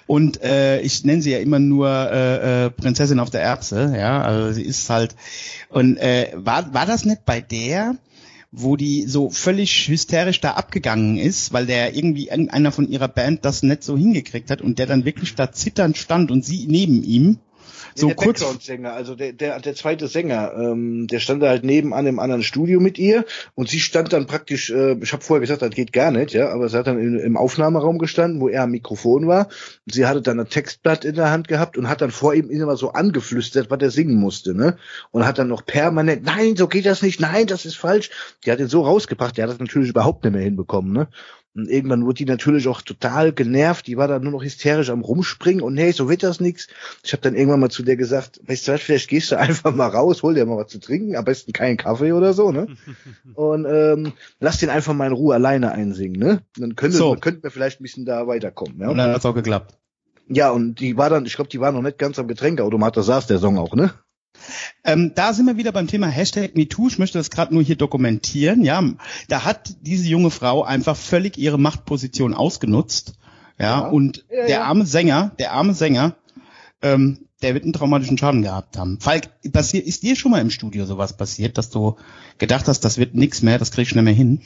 Und 0.07 0.41
äh, 0.41 0.81
ich 0.81 1.03
nenne 1.05 1.21
sie 1.21 1.31
ja 1.31 1.37
immer 1.37 1.59
nur 1.59 1.87
äh, 1.89 2.65
äh, 2.65 2.69
Prinzessin 2.71 3.19
auf 3.19 3.29
der 3.29 3.43
Erbse, 3.43 3.93
ja, 3.95 4.21
also 4.23 4.51
sie 4.51 4.63
ist 4.63 4.89
halt. 4.89 5.15
Und 5.69 5.97
äh, 5.97 6.31
war, 6.33 6.73
war 6.73 6.87
das 6.87 7.05
nicht 7.05 7.25
bei 7.25 7.41
der, 7.41 7.95
wo 8.51 8.75
die 8.75 9.03
so 9.03 9.29
völlig 9.29 9.87
hysterisch 9.87 10.41
da 10.41 10.53
abgegangen 10.53 11.17
ist, 11.17 11.53
weil 11.53 11.67
der 11.67 11.95
irgendwie 11.95 12.29
irgendeiner 12.29 12.71
von 12.71 12.89
ihrer 12.89 13.07
Band 13.07 13.45
das 13.45 13.61
nicht 13.61 13.83
so 13.83 13.95
hingekriegt 13.95 14.49
hat 14.49 14.63
und 14.63 14.79
der 14.79 14.87
dann 14.87 15.05
wirklich 15.05 15.35
da 15.35 15.51
zitternd 15.51 15.95
stand 15.95 16.31
und 16.31 16.43
sie 16.43 16.65
neben 16.67 17.03
ihm 17.03 17.37
So 17.95 18.07
der 18.07 18.15
kurz. 18.15 18.39
Background-Sänger, 18.39 18.93
also 18.93 19.15
der, 19.15 19.33
der, 19.33 19.59
der 19.59 19.75
zweite 19.75 20.07
Sänger, 20.07 20.53
ähm, 20.55 21.07
der 21.07 21.19
stand 21.19 21.43
da 21.43 21.49
halt 21.49 21.63
nebenan 21.63 22.07
im 22.07 22.19
anderen 22.19 22.43
Studio 22.43 22.79
mit 22.79 22.97
ihr 22.97 23.25
und 23.55 23.69
sie 23.69 23.79
stand 23.79 24.13
dann 24.13 24.25
praktisch, 24.27 24.69
äh, 24.69 24.97
ich 25.01 25.13
habe 25.13 25.23
vorher 25.23 25.41
gesagt, 25.41 25.61
das 25.61 25.71
geht 25.71 25.93
gar 25.93 26.11
nicht, 26.11 26.33
ja, 26.33 26.49
aber 26.49 26.69
sie 26.69 26.77
hat 26.77 26.87
dann 26.87 26.99
in, 26.99 27.19
im 27.19 27.37
Aufnahmeraum 27.37 27.97
gestanden, 27.97 28.41
wo 28.41 28.49
er 28.49 28.63
am 28.63 28.71
Mikrofon 28.71 29.27
war. 29.27 29.49
Sie 29.85 30.05
hatte 30.05 30.21
dann 30.21 30.39
ein 30.39 30.49
Textblatt 30.49 31.05
in 31.05 31.15
der 31.15 31.31
Hand 31.31 31.47
gehabt 31.47 31.77
und 31.77 31.89
hat 31.89 32.01
dann 32.01 32.11
vor 32.11 32.33
ihm 32.33 32.49
immer 32.49 32.77
so 32.77 32.91
angeflüstert, 32.91 33.69
was 33.69 33.81
er 33.81 33.91
singen 33.91 34.15
musste, 34.15 34.53
ne? 34.53 34.77
Und 35.11 35.25
hat 35.25 35.39
dann 35.39 35.47
noch 35.47 35.65
permanent, 35.65 36.23
nein, 36.23 36.55
so 36.55 36.67
geht 36.67 36.85
das 36.85 37.01
nicht, 37.01 37.19
nein, 37.19 37.47
das 37.47 37.65
ist 37.65 37.77
falsch. 37.77 38.09
Die 38.45 38.51
hat 38.51 38.59
ihn 38.59 38.67
so 38.67 38.83
rausgebracht, 38.83 39.37
der 39.37 39.43
hat 39.43 39.51
das 39.51 39.59
natürlich 39.59 39.89
überhaupt 39.89 40.23
nicht 40.23 40.33
mehr 40.33 40.43
hinbekommen, 40.43 40.93
ne? 40.93 41.07
Und 41.55 41.67
irgendwann 41.67 42.05
wurde 42.05 42.15
die 42.15 42.25
natürlich 42.25 42.67
auch 42.67 42.81
total 42.81 43.33
genervt. 43.33 43.87
Die 43.87 43.97
war 43.97 44.07
dann 44.07 44.21
nur 44.23 44.31
noch 44.31 44.43
hysterisch 44.43 44.89
am 44.89 45.01
Rumspringen 45.01 45.61
und 45.63 45.73
nee, 45.73 45.91
so 45.91 46.07
wird 46.07 46.21
das 46.23 46.39
nix. 46.39 46.67
Ich 47.03 47.11
habe 47.11 47.21
dann 47.21 47.35
irgendwann 47.35 47.59
mal 47.59 47.69
zu 47.69 47.81
der 47.83 47.95
gesagt, 47.95 48.39
weißt 48.45 48.67
du 48.67 48.73
was, 48.73 48.81
vielleicht 48.81 49.09
gehst 49.09 49.31
du 49.31 49.37
einfach 49.37 49.73
mal 49.73 49.87
raus, 49.87 50.21
hol 50.21 50.35
dir 50.35 50.45
mal 50.45 50.57
was 50.57 50.71
zu 50.71 50.79
trinken, 50.79 51.15
am 51.15 51.25
besten 51.25 51.51
keinen 51.51 51.77
Kaffee 51.77 52.13
oder 52.13 52.33
so, 52.33 52.51
ne? 52.51 52.67
und 53.33 53.65
ähm, 53.65 54.13
lass 54.39 54.59
den 54.59 54.69
einfach 54.69 54.93
mal 54.93 55.07
in 55.07 55.13
Ruhe 55.13 55.33
alleine 55.33 55.71
einsingen, 55.71 56.19
ne? 56.19 56.41
Dann 56.55 56.75
könnte, 56.75 56.97
So. 56.97 57.15
könnten 57.15 57.43
wir 57.43 57.51
vielleicht 57.51 57.79
ein 57.79 57.83
bisschen 57.83 58.05
da 58.05 58.27
weiterkommen, 58.27 58.79
ja? 58.79 58.89
Und 58.89 58.97
dann 58.97 59.11
hat's 59.11 59.25
auch 59.25 59.35
geklappt. 59.35 59.75
Ja, 60.27 60.51
und 60.51 60.75
die 60.79 60.95
war 60.97 61.09
dann, 61.09 61.25
ich 61.25 61.35
glaube, 61.35 61.49
die 61.49 61.59
war 61.59 61.71
noch 61.71 61.81
nicht 61.81 61.97
ganz 61.97 62.19
am 62.19 62.27
Getränkeautomat, 62.27 62.95
da 62.95 63.01
saß 63.01 63.25
der 63.25 63.39
Song 63.39 63.57
auch, 63.57 63.73
ne? 63.73 63.91
Ähm, 64.83 65.11
da 65.15 65.33
sind 65.33 65.45
wir 65.47 65.57
wieder 65.57 65.71
beim 65.71 65.87
Thema 65.87 66.07
Hashtag 66.07 66.55
MeToo. 66.55 66.87
Ich 66.87 66.99
möchte 66.99 67.17
das 67.17 67.29
gerade 67.29 67.53
nur 67.53 67.63
hier 67.63 67.75
dokumentieren. 67.75 68.63
Ja, 68.63 68.83
da 69.27 69.43
hat 69.45 69.75
diese 69.81 70.07
junge 70.07 70.31
Frau 70.31 70.63
einfach 70.63 70.95
völlig 70.95 71.37
ihre 71.37 71.59
Machtposition 71.59 72.33
ausgenutzt. 72.33 73.13
Ja, 73.57 73.81
Ja. 73.81 73.87
und 73.87 74.25
Ja, 74.29 74.37
der 74.45 74.49
ja. 74.49 74.63
arme 74.63 74.85
Sänger, 74.85 75.31
der 75.39 75.51
arme 75.53 75.73
Sänger, 75.73 76.15
ähm, 76.81 77.25
der 77.41 77.53
wird 77.53 77.63
einen 77.63 77.73
traumatischen 77.73 78.17
Schaden 78.17 78.41
gehabt 78.41 78.77
haben. 78.77 78.99
Falk, 78.99 79.29
passiert, 79.51 79.85
ist 79.85 80.03
dir 80.03 80.15
schon 80.15 80.31
mal 80.31 80.41
im 80.41 80.49
Studio 80.49 80.85
sowas 80.85 81.15
passiert, 81.15 81.57
dass 81.57 81.69
du 81.69 81.95
gedacht 82.37 82.67
hast, 82.67 82.81
das 82.81 82.97
wird 82.97 83.15
nix 83.15 83.41
mehr, 83.41 83.57
das 83.57 83.71
krieg 83.71 83.87
ich 83.87 83.95
nicht 83.95 84.03
mehr 84.03 84.13
hin? 84.13 84.41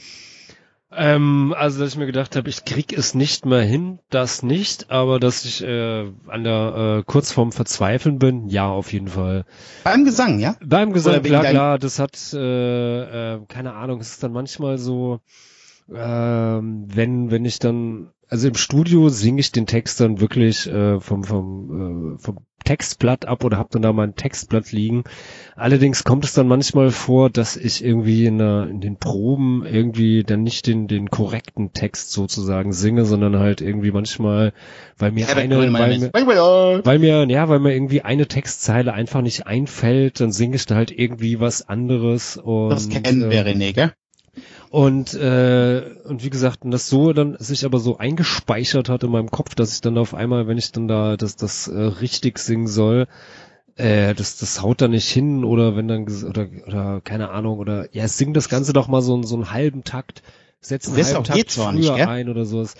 Ähm, 0.96 1.54
also, 1.56 1.80
dass 1.80 1.90
ich 1.92 1.96
mir 1.96 2.06
gedacht 2.06 2.36
habe, 2.36 2.48
ich 2.48 2.64
krieg 2.64 2.92
es 2.96 3.14
nicht 3.14 3.46
mehr 3.46 3.62
hin, 3.62 3.98
das 4.10 4.42
nicht, 4.42 4.90
aber 4.90 5.18
dass 5.18 5.44
ich 5.44 5.62
äh, 5.62 6.10
an 6.28 6.44
der 6.44 6.98
äh, 6.98 7.02
kurz 7.04 7.32
vorm 7.32 7.52
Verzweifeln 7.52 8.18
bin, 8.18 8.48
ja, 8.48 8.68
auf 8.68 8.92
jeden 8.92 9.08
Fall. 9.08 9.44
Beim 9.84 10.04
Gesang, 10.04 10.38
ja? 10.38 10.56
Beim 10.64 10.92
Gesang, 10.92 11.22
klar, 11.22 11.44
klar, 11.44 11.78
das 11.78 11.98
hat, 11.98 12.16
äh, 12.32 13.34
äh, 13.34 13.40
keine 13.48 13.74
Ahnung, 13.74 14.00
es 14.00 14.10
ist 14.10 14.22
dann 14.22 14.32
manchmal 14.32 14.78
so, 14.78 15.20
ähm, 15.92 16.86
wenn, 16.88 17.30
wenn 17.30 17.44
ich 17.44 17.58
dann, 17.58 18.10
also 18.28 18.48
im 18.48 18.54
Studio 18.54 19.08
singe 19.08 19.40
ich 19.40 19.52
den 19.52 19.66
Text 19.66 20.00
dann 20.00 20.20
wirklich 20.20 20.66
äh, 20.66 21.00
vom, 21.00 21.24
vom, 21.24 22.16
äh, 22.16 22.18
vom 22.18 22.38
Textblatt 22.64 23.26
ab 23.26 23.44
oder 23.44 23.58
hab 23.58 23.70
dann 23.70 23.82
da 23.82 23.92
mein 23.92 24.14
Textblatt 24.14 24.72
liegen. 24.72 25.04
Allerdings 25.54 26.02
kommt 26.02 26.24
es 26.24 26.32
dann 26.32 26.48
manchmal 26.48 26.90
vor, 26.90 27.28
dass 27.28 27.56
ich 27.56 27.84
irgendwie 27.84 28.24
in, 28.24 28.38
der, 28.38 28.68
in 28.68 28.80
den 28.80 28.96
Proben 28.96 29.64
irgendwie 29.66 30.24
dann 30.24 30.42
nicht 30.42 30.66
den, 30.66 30.88
den 30.88 31.10
korrekten 31.10 31.74
Text 31.74 32.12
sozusagen 32.12 32.72
singe, 32.72 33.04
sondern 33.04 33.38
halt 33.38 33.60
irgendwie 33.60 33.90
manchmal, 33.90 34.54
weil 34.96 35.12
mir 35.12 35.26
eine, 35.36 35.72
weil 35.74 35.98
mir, 35.98 36.10
weil 36.84 36.98
mir, 36.98 37.28
ja, 37.28 37.48
weil 37.50 37.58
mir 37.60 37.74
irgendwie 37.74 38.00
eine 38.00 38.26
Textzeile 38.26 38.94
einfach 38.94 39.20
nicht 39.20 39.46
einfällt, 39.46 40.20
dann 40.20 40.32
singe 40.32 40.56
ich 40.56 40.64
da 40.64 40.74
halt 40.74 40.90
irgendwie 40.90 41.40
was 41.40 41.68
anderes 41.68 42.38
und 42.38 42.70
Das 42.70 42.88
kennen 42.88 43.30
wir, 43.30 43.46
René, 43.46 43.74
gell? 43.74 43.92
Und 44.74 45.14
äh, 45.14 45.84
und 46.02 46.24
wie 46.24 46.30
gesagt, 46.30 46.64
und 46.64 46.72
das 46.72 46.88
so 46.88 47.12
dann 47.12 47.36
sich 47.38 47.64
aber 47.64 47.78
so 47.78 47.98
eingespeichert 47.98 48.88
hat 48.88 49.04
in 49.04 49.10
meinem 49.12 49.30
Kopf, 49.30 49.54
dass 49.54 49.72
ich 49.72 49.82
dann 49.82 49.96
auf 49.96 50.14
einmal, 50.14 50.48
wenn 50.48 50.58
ich 50.58 50.72
dann 50.72 50.88
da 50.88 51.16
das 51.16 51.36
das 51.36 51.68
äh, 51.68 51.80
richtig 51.80 52.40
singen 52.40 52.66
soll, 52.66 53.06
äh, 53.76 54.14
das 54.14 54.36
das 54.36 54.62
haut 54.62 54.80
da 54.80 54.88
nicht 54.88 55.08
hin 55.08 55.44
oder 55.44 55.76
wenn 55.76 55.86
dann 55.86 56.08
oder 56.28 56.48
oder 56.66 57.00
keine 57.04 57.30
Ahnung 57.30 57.60
oder 57.60 57.86
ja, 57.94 58.08
sing 58.08 58.34
das 58.34 58.48
Ganze 58.48 58.72
doch 58.72 58.88
mal 58.88 59.00
so 59.00 59.22
so 59.22 59.36
einen 59.36 59.52
halben 59.52 59.84
Takt, 59.84 60.24
setz 60.60 60.88
einen 60.88 60.96
halben 60.96 61.22
Takt 61.22 61.52
früher 61.52 61.94
gell? 61.94 62.08
ein 62.08 62.28
oder 62.28 62.44
sowas. 62.44 62.74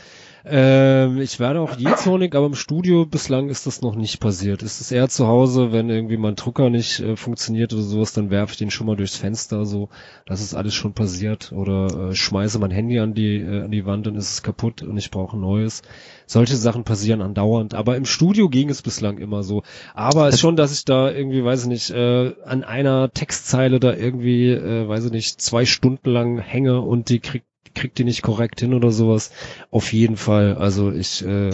Ähm, 0.46 1.22
ich 1.22 1.40
werde 1.40 1.60
auch 1.60 1.78
jähzornig, 1.78 2.34
aber 2.34 2.44
im 2.44 2.54
Studio 2.54 3.06
bislang 3.06 3.48
ist 3.48 3.66
das 3.66 3.80
noch 3.80 3.94
nicht 3.94 4.20
passiert. 4.20 4.62
Ist 4.62 4.82
es 4.82 4.92
eher 4.92 5.08
zu 5.08 5.26
Hause, 5.26 5.72
wenn 5.72 5.88
irgendwie 5.88 6.18
mein 6.18 6.34
Drucker 6.34 6.68
nicht 6.68 7.00
äh, 7.00 7.16
funktioniert 7.16 7.72
oder 7.72 7.80
sowas, 7.80 8.12
dann 8.12 8.28
werfe 8.28 8.52
ich 8.52 8.58
den 8.58 8.70
schon 8.70 8.86
mal 8.86 8.96
durchs 8.96 9.16
Fenster, 9.16 9.64
so, 9.64 9.88
das 10.26 10.42
ist 10.42 10.54
alles 10.54 10.74
schon 10.74 10.92
passiert. 10.92 11.50
Oder 11.52 12.10
äh, 12.10 12.14
schmeiße 12.14 12.58
mein 12.58 12.70
Handy 12.70 12.98
an 12.98 13.14
die, 13.14 13.36
äh, 13.36 13.62
an 13.62 13.70
die 13.70 13.86
Wand, 13.86 14.06
dann 14.06 14.16
ist 14.16 14.32
es 14.32 14.42
kaputt 14.42 14.82
und 14.82 14.98
ich 14.98 15.10
brauche 15.10 15.34
ein 15.34 15.40
neues. 15.40 15.80
Solche 16.26 16.56
Sachen 16.56 16.84
passieren 16.84 17.22
andauernd. 17.22 17.72
Aber 17.72 17.96
im 17.96 18.04
Studio 18.04 18.50
ging 18.50 18.68
es 18.68 18.82
bislang 18.82 19.16
immer 19.16 19.42
so. 19.44 19.62
Aber 19.94 20.28
es 20.28 20.34
ist 20.34 20.40
schon, 20.42 20.56
dass 20.56 20.74
ich 20.74 20.84
da 20.84 21.10
irgendwie, 21.10 21.42
weiß 21.42 21.62
ich 21.62 21.68
nicht, 21.68 21.90
äh, 21.90 22.34
an 22.44 22.64
einer 22.64 23.10
Textzeile 23.10 23.80
da 23.80 23.94
irgendwie, 23.94 24.50
äh, 24.50 24.86
weiß 24.86 25.06
ich 25.06 25.12
nicht, 25.12 25.40
zwei 25.40 25.64
Stunden 25.64 26.10
lang 26.10 26.36
hänge 26.36 26.82
und 26.82 27.08
die 27.08 27.20
kriegt 27.20 27.46
kriegt 27.74 27.98
die 27.98 28.04
nicht 28.04 28.22
korrekt 28.22 28.60
hin 28.60 28.74
oder 28.74 28.90
sowas. 28.90 29.30
Auf 29.70 29.92
jeden 29.92 30.16
Fall. 30.16 30.56
Also 30.56 30.90
ich 30.92 31.24
äh, 31.24 31.50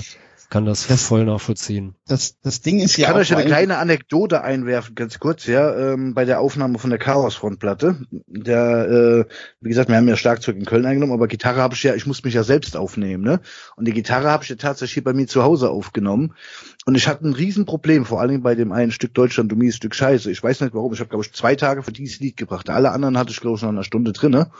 kann 0.50 0.64
das, 0.66 0.88
Das- 0.88 1.04
voll 1.04 1.24
nachvollziehen. 1.26 1.94
Das, 2.08 2.40
das 2.40 2.60
Ding 2.60 2.80
ist 2.80 2.92
Ich 2.92 2.96
ja 2.98 3.06
kann 3.06 3.14
auch 3.16 3.20
euch 3.20 3.30
eine 3.30 3.38
allem- 3.42 3.46
kleine 3.48 3.78
Anekdote 3.78 4.42
einwerfen, 4.42 4.96
ganz 4.96 5.20
kurz, 5.20 5.46
ja, 5.46 5.92
ähm, 5.92 6.12
bei 6.12 6.24
der 6.24 6.40
Aufnahme 6.40 6.80
von 6.80 6.90
der 6.90 6.98
Chaos-Frontplatte. 6.98 8.00
Der, 8.26 9.26
äh, 9.28 9.32
wie 9.60 9.68
gesagt, 9.68 9.88
wir 9.90 9.96
haben 9.96 10.08
ja 10.08 10.16
Schlagzeug 10.16 10.56
in 10.56 10.64
Köln 10.64 10.86
eingenommen, 10.86 11.12
aber 11.12 11.28
Gitarre 11.28 11.60
habe 11.60 11.74
ich 11.76 11.82
ja, 11.84 11.94
ich 11.94 12.04
muss 12.06 12.24
mich 12.24 12.34
ja 12.34 12.42
selbst 12.42 12.76
aufnehmen, 12.76 13.22
ne? 13.22 13.38
Und 13.76 13.86
die 13.86 13.92
Gitarre 13.92 14.28
habe 14.28 14.42
ich 14.42 14.48
ja 14.50 14.56
tatsächlich 14.56 14.94
hier 14.94 15.04
bei 15.04 15.12
mir 15.12 15.28
zu 15.28 15.44
Hause 15.44 15.70
aufgenommen. 15.70 16.34
Und 16.84 16.96
ich 16.96 17.06
hatte 17.06 17.28
ein 17.28 17.34
Riesenproblem, 17.34 18.04
vor 18.04 18.20
allen 18.20 18.30
Dingen 18.30 18.42
bei 18.42 18.56
dem 18.56 18.72
einen 18.72 18.90
Stück 18.90 19.14
Deutschland, 19.14 19.52
du 19.52 19.56
mieses 19.56 19.76
Stück 19.76 19.94
Scheiße. 19.94 20.32
Ich 20.32 20.42
weiß 20.42 20.62
nicht 20.62 20.74
warum, 20.74 20.92
ich 20.92 20.98
habe, 20.98 21.10
glaube 21.10 21.24
ich, 21.24 21.32
zwei 21.32 21.54
Tage 21.54 21.84
für 21.84 21.92
dieses 21.92 22.18
Lied 22.18 22.36
gebracht. 22.36 22.70
Alle 22.70 22.90
anderen 22.90 23.16
hatte 23.18 23.30
ich, 23.30 23.40
glaube 23.40 23.56
ich, 23.56 23.62
noch 23.62 23.68
eine 23.68 23.84
Stunde 23.84 24.12
drinne. 24.12 24.50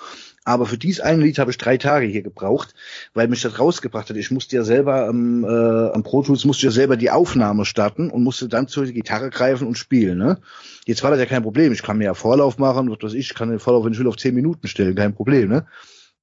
Aber 0.51 0.67
für 0.67 0.79
dieses 0.79 0.99
eine 0.99 1.23
Lied 1.23 1.39
habe 1.39 1.53
ich 1.53 1.59
drei 1.59 1.77
Tage 1.77 2.07
hier 2.07 2.23
gebraucht, 2.23 2.75
weil 3.15 3.29
mich 3.29 3.41
das 3.41 3.61
rausgebracht 3.61 4.11
hat. 4.11 4.17
Ich 4.17 4.33
musste 4.33 4.57
ja 4.57 4.65
selber 4.65 5.07
am, 5.07 5.45
äh, 5.45 5.47
am 5.47 6.03
Pro 6.03 6.25
Tools 6.25 6.45
musste 6.45 6.67
ja 6.67 6.73
selber 6.73 6.97
die 6.97 7.13
Aufnahme 7.13 7.65
starten 7.65 8.11
und 8.11 8.25
musste 8.25 8.49
dann 8.49 8.67
zur 8.67 8.87
Gitarre 8.87 9.31
greifen 9.31 9.69
und 9.69 9.79
spielen. 9.79 10.19
Ne? 10.19 10.41
Jetzt 10.87 11.05
war 11.05 11.13
das 11.13 11.21
ja 11.21 11.27
kein 11.27 11.45
Problem. 11.45 11.73
Ich 11.73 11.85
kann 11.85 11.99
mir 11.99 12.07
ja 12.07 12.15
Vorlauf 12.15 12.59
machen, 12.59 12.91
was 12.91 12.99
weiß 13.01 13.13
ich, 13.15 13.31
ich 13.31 13.35
kann 13.37 13.49
den 13.49 13.61
Vorlauf, 13.61 13.85
wenn 13.85 13.93
ich 13.93 14.01
will, 14.01 14.09
auf 14.09 14.17
zehn 14.17 14.35
Minuten 14.35 14.67
stellen, 14.67 14.97
kein 14.97 15.15
Problem. 15.15 15.49
Ne? 15.49 15.67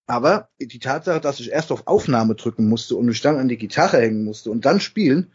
Aber 0.07 0.49
die 0.59 0.79
Tatsache, 0.79 1.21
dass 1.21 1.39
ich 1.39 1.53
erst 1.53 1.71
auf 1.71 1.87
Aufnahme 1.87 2.35
drücken 2.35 2.67
musste 2.67 2.97
und 2.97 3.05
mich 3.05 3.21
dann 3.21 3.37
an 3.37 3.47
die 3.47 3.57
Gitarre 3.57 4.01
hängen 4.01 4.25
musste 4.25 4.51
und 4.51 4.65
dann 4.65 4.81
spielen, 4.81 5.31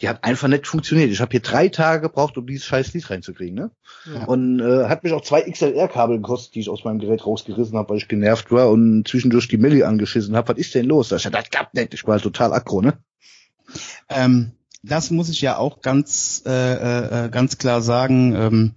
die 0.00 0.08
hat 0.08 0.24
einfach 0.24 0.48
nicht 0.48 0.66
funktioniert. 0.66 1.10
Ich 1.10 1.20
habe 1.20 1.30
hier 1.30 1.40
drei 1.40 1.68
Tage 1.68 2.02
gebraucht, 2.02 2.38
um 2.38 2.46
dieses 2.46 2.64
scheiß 2.64 2.94
Lied 2.94 3.10
reinzukriegen. 3.10 3.54
Ne? 3.54 3.70
Ja. 4.06 4.24
Und 4.24 4.60
äh, 4.60 4.86
hat 4.86 5.04
mich 5.04 5.12
auch 5.12 5.20
zwei 5.20 5.42
XLR-Kabel 5.42 6.16
gekostet, 6.16 6.54
die 6.54 6.60
ich 6.60 6.70
aus 6.70 6.84
meinem 6.84 6.98
Gerät 6.98 7.26
rausgerissen 7.26 7.76
habe, 7.76 7.90
weil 7.90 7.96
ich 7.98 8.08
genervt 8.08 8.50
war 8.50 8.70
und 8.70 9.06
zwischendurch 9.06 9.48
die 9.48 9.58
Milli 9.58 9.82
angeschissen 9.82 10.36
habe. 10.36 10.48
Was 10.48 10.58
ist 10.58 10.74
denn 10.74 10.86
los? 10.86 11.12
Ich 11.12 11.22
dachte, 11.22 11.36
das 11.36 11.50
gab 11.50 11.74
nicht. 11.74 11.92
Ich 11.94 12.06
war 12.06 12.14
halt 12.14 12.22
total 12.22 12.52
aggro, 12.52 12.80
ne? 12.80 12.94
Ähm, 14.08 14.52
das 14.82 15.10
muss 15.10 15.28
ich 15.28 15.42
ja 15.42 15.58
auch 15.58 15.82
ganz 15.82 16.42
äh, 16.46 17.24
äh, 17.24 17.28
ganz 17.28 17.58
klar 17.58 17.82
sagen. 17.82 18.34
Ähm, 18.34 18.74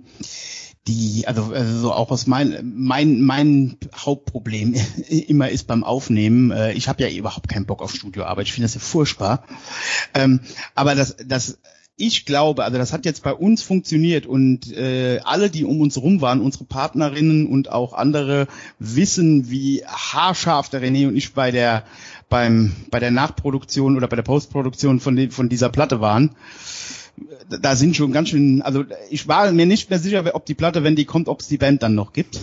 die, 0.88 1.26
also, 1.28 1.54
also 1.54 1.80
so 1.80 1.94
auch 1.94 2.12
aus 2.12 2.28
mein 2.28 2.74
mein 2.76 3.22
mein 3.22 3.78
Hauptproblem 3.96 4.74
immer 5.08 5.50
ist 5.50 5.68
beim 5.68 5.84
Aufnehmen. 5.84 6.52
Äh, 6.52 6.74
ich 6.74 6.88
habe 6.90 7.04
ja 7.04 7.10
überhaupt 7.10 7.48
keinen 7.48 7.66
Bock 7.66 7.82
auf 7.82 7.96
Studioarbeit. 7.96 8.48
Ich 8.48 8.54
finde 8.54 8.66
das 8.66 8.74
ja 8.74 8.82
furchtbar. 8.82 9.46
Ähm, 10.14 10.42
aber 10.76 10.96
das 10.96 11.16
das 11.26 11.60
ich 11.96 12.26
glaube, 12.26 12.64
also 12.64 12.78
das 12.78 12.92
hat 12.92 13.06
jetzt 13.06 13.24
bei 13.24 13.34
uns 13.34 13.62
funktioniert 13.62 14.26
und 14.26 14.72
äh, 14.74 15.20
alle, 15.24 15.50
die 15.50 15.64
um 15.64 15.80
uns 15.80 15.98
rum 15.98 16.22
waren, 16.22 16.42
unsere 16.42 16.66
Partnerinnen 16.66 17.46
und 17.46 17.72
auch 17.72 17.94
andere, 17.94 18.48
wissen, 18.80 19.50
wie 19.52 19.86
haarscharf 19.86 20.70
der 20.70 20.82
René 20.82 21.08
und 21.08 21.16
ich 21.16 21.34
bei 21.34 21.52
der 21.52 21.84
beim 22.30 22.76
bei 22.90 23.00
der 23.00 23.12
Nachproduktion 23.12 23.96
oder 23.96 24.08
bei 24.08 24.16
der 24.16 24.24
Postproduktion 24.24 25.00
von 25.00 25.32
von 25.32 25.50
dieser 25.50 25.70
Platte 25.70 26.02
waren. 26.02 26.36
Da 27.62 27.76
sind 27.76 27.96
schon 27.96 28.12
ganz 28.12 28.30
schön, 28.30 28.64
also 28.64 28.86
ich 29.10 29.28
war 29.28 29.52
mir 29.52 29.68
nicht 29.68 29.90
mehr 29.90 30.00
sicher, 30.00 30.24
ob 30.34 30.46
die 30.48 30.56
Platte, 30.56 30.84
wenn 30.84 30.96
die 30.96 31.06
kommt, 31.06 31.28
ob 31.28 31.42
es 31.42 31.48
die 31.48 31.60
Band 31.60 31.84
dann 31.84 31.94
noch 31.94 32.12
gibt. 32.12 32.40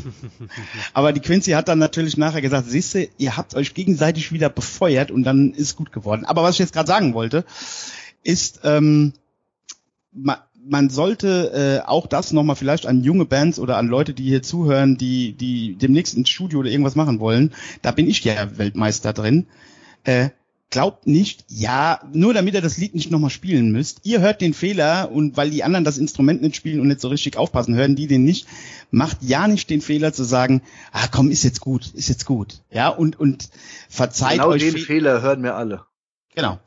Aber 0.92 1.12
die 1.12 1.20
Quincy 1.20 1.52
hat 1.52 1.68
dann 1.68 1.80
natürlich 1.80 2.16
nachher 2.16 2.40
gesagt, 2.40 2.70
siehste, 2.70 3.08
ihr 3.18 3.36
habt 3.36 3.56
euch 3.56 3.74
gegenseitig 3.74 4.30
wieder 4.30 4.48
befeuert 4.48 5.10
und 5.10 5.24
dann 5.24 5.52
ist 5.52 5.76
gut 5.76 5.92
geworden. 5.92 6.24
Aber 6.24 6.44
was 6.44 6.54
ich 6.54 6.60
jetzt 6.60 6.72
gerade 6.72 6.86
sagen 6.86 7.14
wollte, 7.14 7.44
ist, 8.22 8.60
ähm, 8.62 9.12
man, 10.12 10.36
man 10.64 10.90
sollte 10.90 11.82
äh, 11.82 11.88
auch 11.88 12.06
das 12.06 12.32
nochmal 12.32 12.56
vielleicht 12.56 12.86
an 12.86 13.02
junge 13.02 13.24
Bands 13.24 13.58
oder 13.58 13.76
an 13.76 13.88
Leute, 13.88 14.14
die 14.14 14.24
hier 14.24 14.42
zuhören, 14.42 14.96
die, 14.96 15.32
die 15.32 15.74
demnächst 15.76 16.14
ins 16.14 16.30
Studio 16.30 16.60
oder 16.60 16.70
irgendwas 16.70 16.96
machen 16.96 17.18
wollen, 17.18 17.52
da 17.82 17.90
bin 17.90 18.08
ich 18.08 18.22
ja 18.22 18.56
Weltmeister 18.56 19.12
drin. 19.12 19.46
Äh, 20.04 20.30
glaubt 20.70 21.06
nicht, 21.06 21.44
ja, 21.48 22.00
nur 22.12 22.32
damit 22.32 22.54
ihr 22.54 22.60
das 22.60 22.76
Lied 22.76 22.94
nicht 22.94 23.10
nochmal 23.10 23.30
spielen 23.30 23.72
müsst. 23.72 24.00
Ihr 24.04 24.20
hört 24.20 24.40
den 24.40 24.54
Fehler 24.54 25.10
und 25.10 25.36
weil 25.36 25.50
die 25.50 25.64
anderen 25.64 25.84
das 25.84 25.98
Instrument 25.98 26.42
nicht 26.42 26.54
spielen 26.56 26.80
und 26.80 26.88
nicht 26.88 27.00
so 27.00 27.08
richtig 27.08 27.36
aufpassen, 27.36 27.74
hören 27.74 27.96
die 27.96 28.06
den 28.06 28.24
nicht. 28.24 28.46
Macht 28.92 29.18
ja 29.22 29.48
nicht 29.48 29.68
den 29.68 29.80
Fehler 29.80 30.12
zu 30.12 30.22
sagen, 30.24 30.62
ah 30.92 31.08
komm, 31.10 31.30
ist 31.30 31.42
jetzt 31.42 31.60
gut, 31.60 31.88
ist 31.94 32.08
jetzt 32.08 32.24
gut. 32.24 32.62
Ja, 32.70 32.88
und, 32.88 33.18
und 33.18 33.48
verzeiht 33.88 34.38
genau 34.38 34.48
euch. 34.50 34.62
den 34.62 34.72
Fe- 34.72 34.78
Fehler 34.78 35.22
hören 35.22 35.42
wir 35.42 35.56
alle. 35.56 35.84
Genau. 36.34 36.60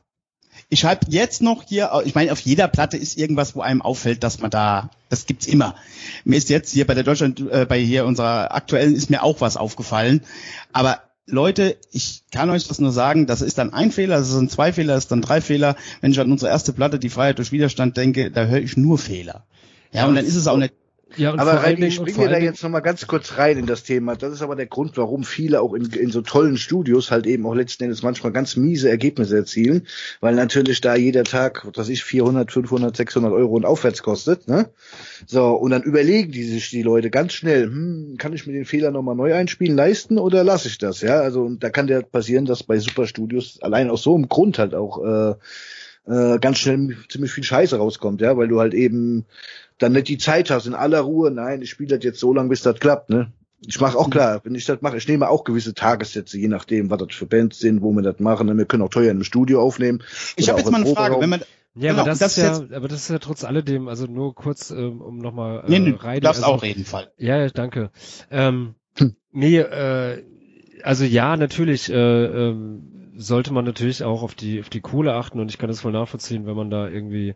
ich 0.70 0.84
habe 0.86 1.06
jetzt 1.10 1.42
noch 1.42 1.64
hier, 1.64 1.92
ich 2.04 2.14
meine, 2.16 2.32
auf 2.32 2.40
jeder 2.42 2.68
Platte 2.68 2.98
ist 2.98 3.18
irgendwas, 3.18 3.56
wo 3.56 3.62
einem 3.62 3.82
auffällt, 3.82 4.24
dass 4.24 4.40
man 4.40 4.52
da, 4.52 4.90
das 5.10 5.26
gibt's 5.26 5.48
immer. 5.48 5.76
Mir 6.26 6.38
ist 6.38 6.50
jetzt 6.50 6.72
hier 6.74 6.86
bei 6.86 6.94
der 6.94 7.04
Deutschland, 7.04 7.40
äh, 7.52 7.66
bei 7.68 7.80
hier 7.80 8.06
unserer 8.06 8.54
aktuellen 8.54 8.96
ist 8.96 9.10
mir 9.10 9.24
auch 9.24 9.40
was 9.40 9.56
aufgefallen. 9.56 10.22
Aber 10.74 11.00
Leute, 11.26 11.78
ich 11.92 12.24
kann 12.32 12.50
euch 12.50 12.68
das 12.68 12.80
nur 12.80 12.92
sagen, 12.92 13.28
das 13.28 13.42
ist 13.42 13.58
dann 13.58 13.74
ein 13.74 13.92
Fehler, 13.92 14.18
das 14.18 14.32
sind 14.32 14.52
zwei 14.52 14.74
Fehler, 14.74 14.96
das 14.96 15.06
ist 15.06 15.12
dann 15.12 15.22
drei 15.22 15.40
Fehler. 15.40 15.76
Wenn 16.02 16.12
ich 16.12 16.20
an 16.20 16.32
unsere 16.32 16.52
erste 16.52 16.74
Platte, 16.74 17.00
die 17.00 17.10
Freiheit 17.10 17.38
durch 17.38 17.52
Widerstand 17.52 17.96
denke, 17.96 18.30
da 18.30 18.46
höre 18.46 18.60
ich 18.60 18.76
nur 18.76 18.98
Fehler. 18.98 19.46
Ja, 19.94 20.06
und 20.08 20.16
dann 20.16 20.26
ist 20.26 20.36
es 20.36 20.48
auch 20.48 20.58
nicht 20.58 20.74
ja, 21.16 21.34
aber 21.34 21.64
Reini, 21.64 21.88
ich 21.88 21.96
springe 21.96 22.30
da 22.30 22.38
jetzt 22.38 22.64
nochmal 22.64 22.82
ganz 22.82 23.08
kurz 23.08 23.38
rein 23.38 23.58
in 23.58 23.66
das 23.66 23.84
Thema. 23.84 24.16
Das 24.16 24.34
ist 24.34 24.42
aber 24.42 24.56
der 24.56 24.66
Grund, 24.66 24.98
warum 24.98 25.24
viele 25.24 25.62
auch 25.62 25.74
in, 25.74 25.86
in 25.92 26.12
so 26.12 26.22
tollen 26.22 26.58
Studios 26.58 27.12
halt 27.12 27.28
eben 27.28 27.46
auch 27.46 27.54
letzten 27.54 27.84
Endes 27.84 28.04
manchmal 28.04 28.32
ganz 28.32 28.56
miese 28.56 28.90
Ergebnisse 28.90 29.38
erzielen, 29.38 29.88
weil 30.22 30.36
natürlich 30.36 30.82
da 30.82 30.96
jeder 30.96 31.24
Tag, 31.24 31.66
was 31.66 31.78
weiß 31.78 31.90
ich, 31.90 32.04
400, 32.04 32.52
500, 32.52 32.96
600 32.96 33.32
Euro 33.32 33.56
und 33.56 33.66
aufwärts 33.66 34.04
kostet. 34.04 34.48
Ne? 34.48 34.70
So, 35.28 35.52
und 35.52 35.72
dann 35.72 35.84
überlegen 35.84 36.32
die 36.32 36.44
sich 36.44 36.70
die 36.70 36.84
Leute 36.84 37.10
ganz 37.10 37.34
schnell, 37.34 37.66
hm, 37.66 38.16
kann 38.18 38.34
ich 38.34 38.48
mir 38.48 38.54
den 38.54 38.66
Fehler 38.66 38.92
nochmal 38.92 39.16
neu 39.16 39.34
einspielen, 39.34 39.76
leisten 39.76 40.18
oder 40.18 40.44
lasse 40.44 40.68
ich 40.68 40.78
das? 40.78 41.02
Ja, 41.02 41.20
also 41.22 41.44
und 41.44 41.64
da 41.64 41.70
kann 41.70 41.88
der 41.88 42.02
passieren, 42.02 42.46
dass 42.46 42.64
bei 42.64 42.80
Superstudios 42.80 43.60
allein 43.62 43.90
aus 43.90 44.04
so 44.04 44.16
einem 44.16 44.30
Grund 44.30 44.60
halt 44.60 44.74
auch 44.74 45.04
äh, 45.04 45.36
äh, 46.06 46.40
ganz 46.40 46.58
schnell 46.58 46.98
ziemlich 47.10 47.32
viel 47.32 47.44
Scheiße 47.44 47.78
rauskommt, 47.78 48.22
ja, 48.22 48.36
weil 48.38 48.48
du 48.48 48.60
halt 48.60 48.74
eben 48.74 49.26
dann 49.84 49.92
nicht 49.92 50.08
die 50.08 50.18
Zeit 50.18 50.50
hast 50.50 50.66
in 50.66 50.74
aller 50.74 51.02
Ruhe, 51.02 51.30
nein, 51.32 51.62
ich 51.62 51.70
spiele 51.70 51.96
das 51.98 52.04
jetzt 52.04 52.20
so 52.20 52.34
lange, 52.34 52.50
bis 52.50 52.62
das 52.62 52.80
klappt, 52.80 53.10
ne? 53.10 53.32
Ich 53.66 53.80
mache 53.80 53.98
auch 53.98 54.10
klar, 54.10 54.42
wenn 54.44 54.56
ich 54.56 54.66
das 54.66 54.82
mache, 54.82 54.98
ich 54.98 55.08
nehme 55.08 55.30
auch 55.30 55.46
gewisse 55.46 55.74
Tagessätze, 55.74 56.38
je 56.38 56.50
nachdem, 56.50 56.90
was 56.90 57.00
das 57.00 57.16
für 57.16 57.26
Bands 57.26 57.60
sind, 57.60 57.82
wo 57.82 57.94
wir 57.94 58.02
das 58.02 58.20
machen. 58.20 58.48
Ne? 58.48 58.58
Wir 58.58 58.66
können 58.66 58.84
auch 58.84 58.90
teuer 58.90 59.12
im 59.12 59.24
Studio 59.24 59.62
aufnehmen. 59.62 60.04
Ich 60.36 60.50
habe 60.50 60.60
jetzt 60.60 60.70
mal 60.70 60.82
eine 60.82 60.94
Frage, 60.94 61.16
wenn 61.22 61.30
man 61.30 61.44
ja, 61.76 61.92
genau, 61.92 62.02
aber 62.02 62.10
das, 62.12 62.20
das, 62.20 62.38
ist 62.38 62.44
ja, 62.44 62.78
aber 62.78 62.88
das 62.88 63.00
ist 63.00 63.10
ja 63.10 63.18
trotz 63.18 63.44
alledem, 63.44 63.88
also 63.88 64.06
nur 64.06 64.36
kurz, 64.36 64.70
ähm, 64.70 65.02
um 65.02 65.18
nochmal 65.18 65.64
äh, 65.66 65.70
nee, 65.70 65.80
nee, 65.80 65.96
rein. 65.98 66.16
Du 66.16 66.26
darfst 66.26 66.44
also, 66.44 66.56
auch 66.56 66.62
reden, 66.62 66.86
Fall. 66.86 67.12
Ja, 67.18 67.38
ja, 67.40 67.50
danke. 67.50 67.90
Ähm, 68.30 68.76
hm. 68.98 69.16
Nee, 69.32 69.58
äh, 69.58 70.24
also 70.84 71.04
ja, 71.04 71.36
natürlich 71.36 71.90
äh, 71.90 71.96
ähm, 71.96 73.14
sollte 73.16 73.54
man 73.54 73.66
natürlich 73.66 74.04
auch 74.04 74.22
auf 74.22 74.36
die 74.36 74.60
auf 74.60 74.70
die 74.70 74.82
Kohle 74.82 75.14
achten 75.14 75.40
und 75.40 75.50
ich 75.50 75.58
kann 75.58 75.70
das 75.70 75.82
voll 75.82 75.94
nachvollziehen, 75.94 76.46
wenn 76.46 76.56
man 76.56 76.70
da 76.70 76.88
irgendwie 76.88 77.34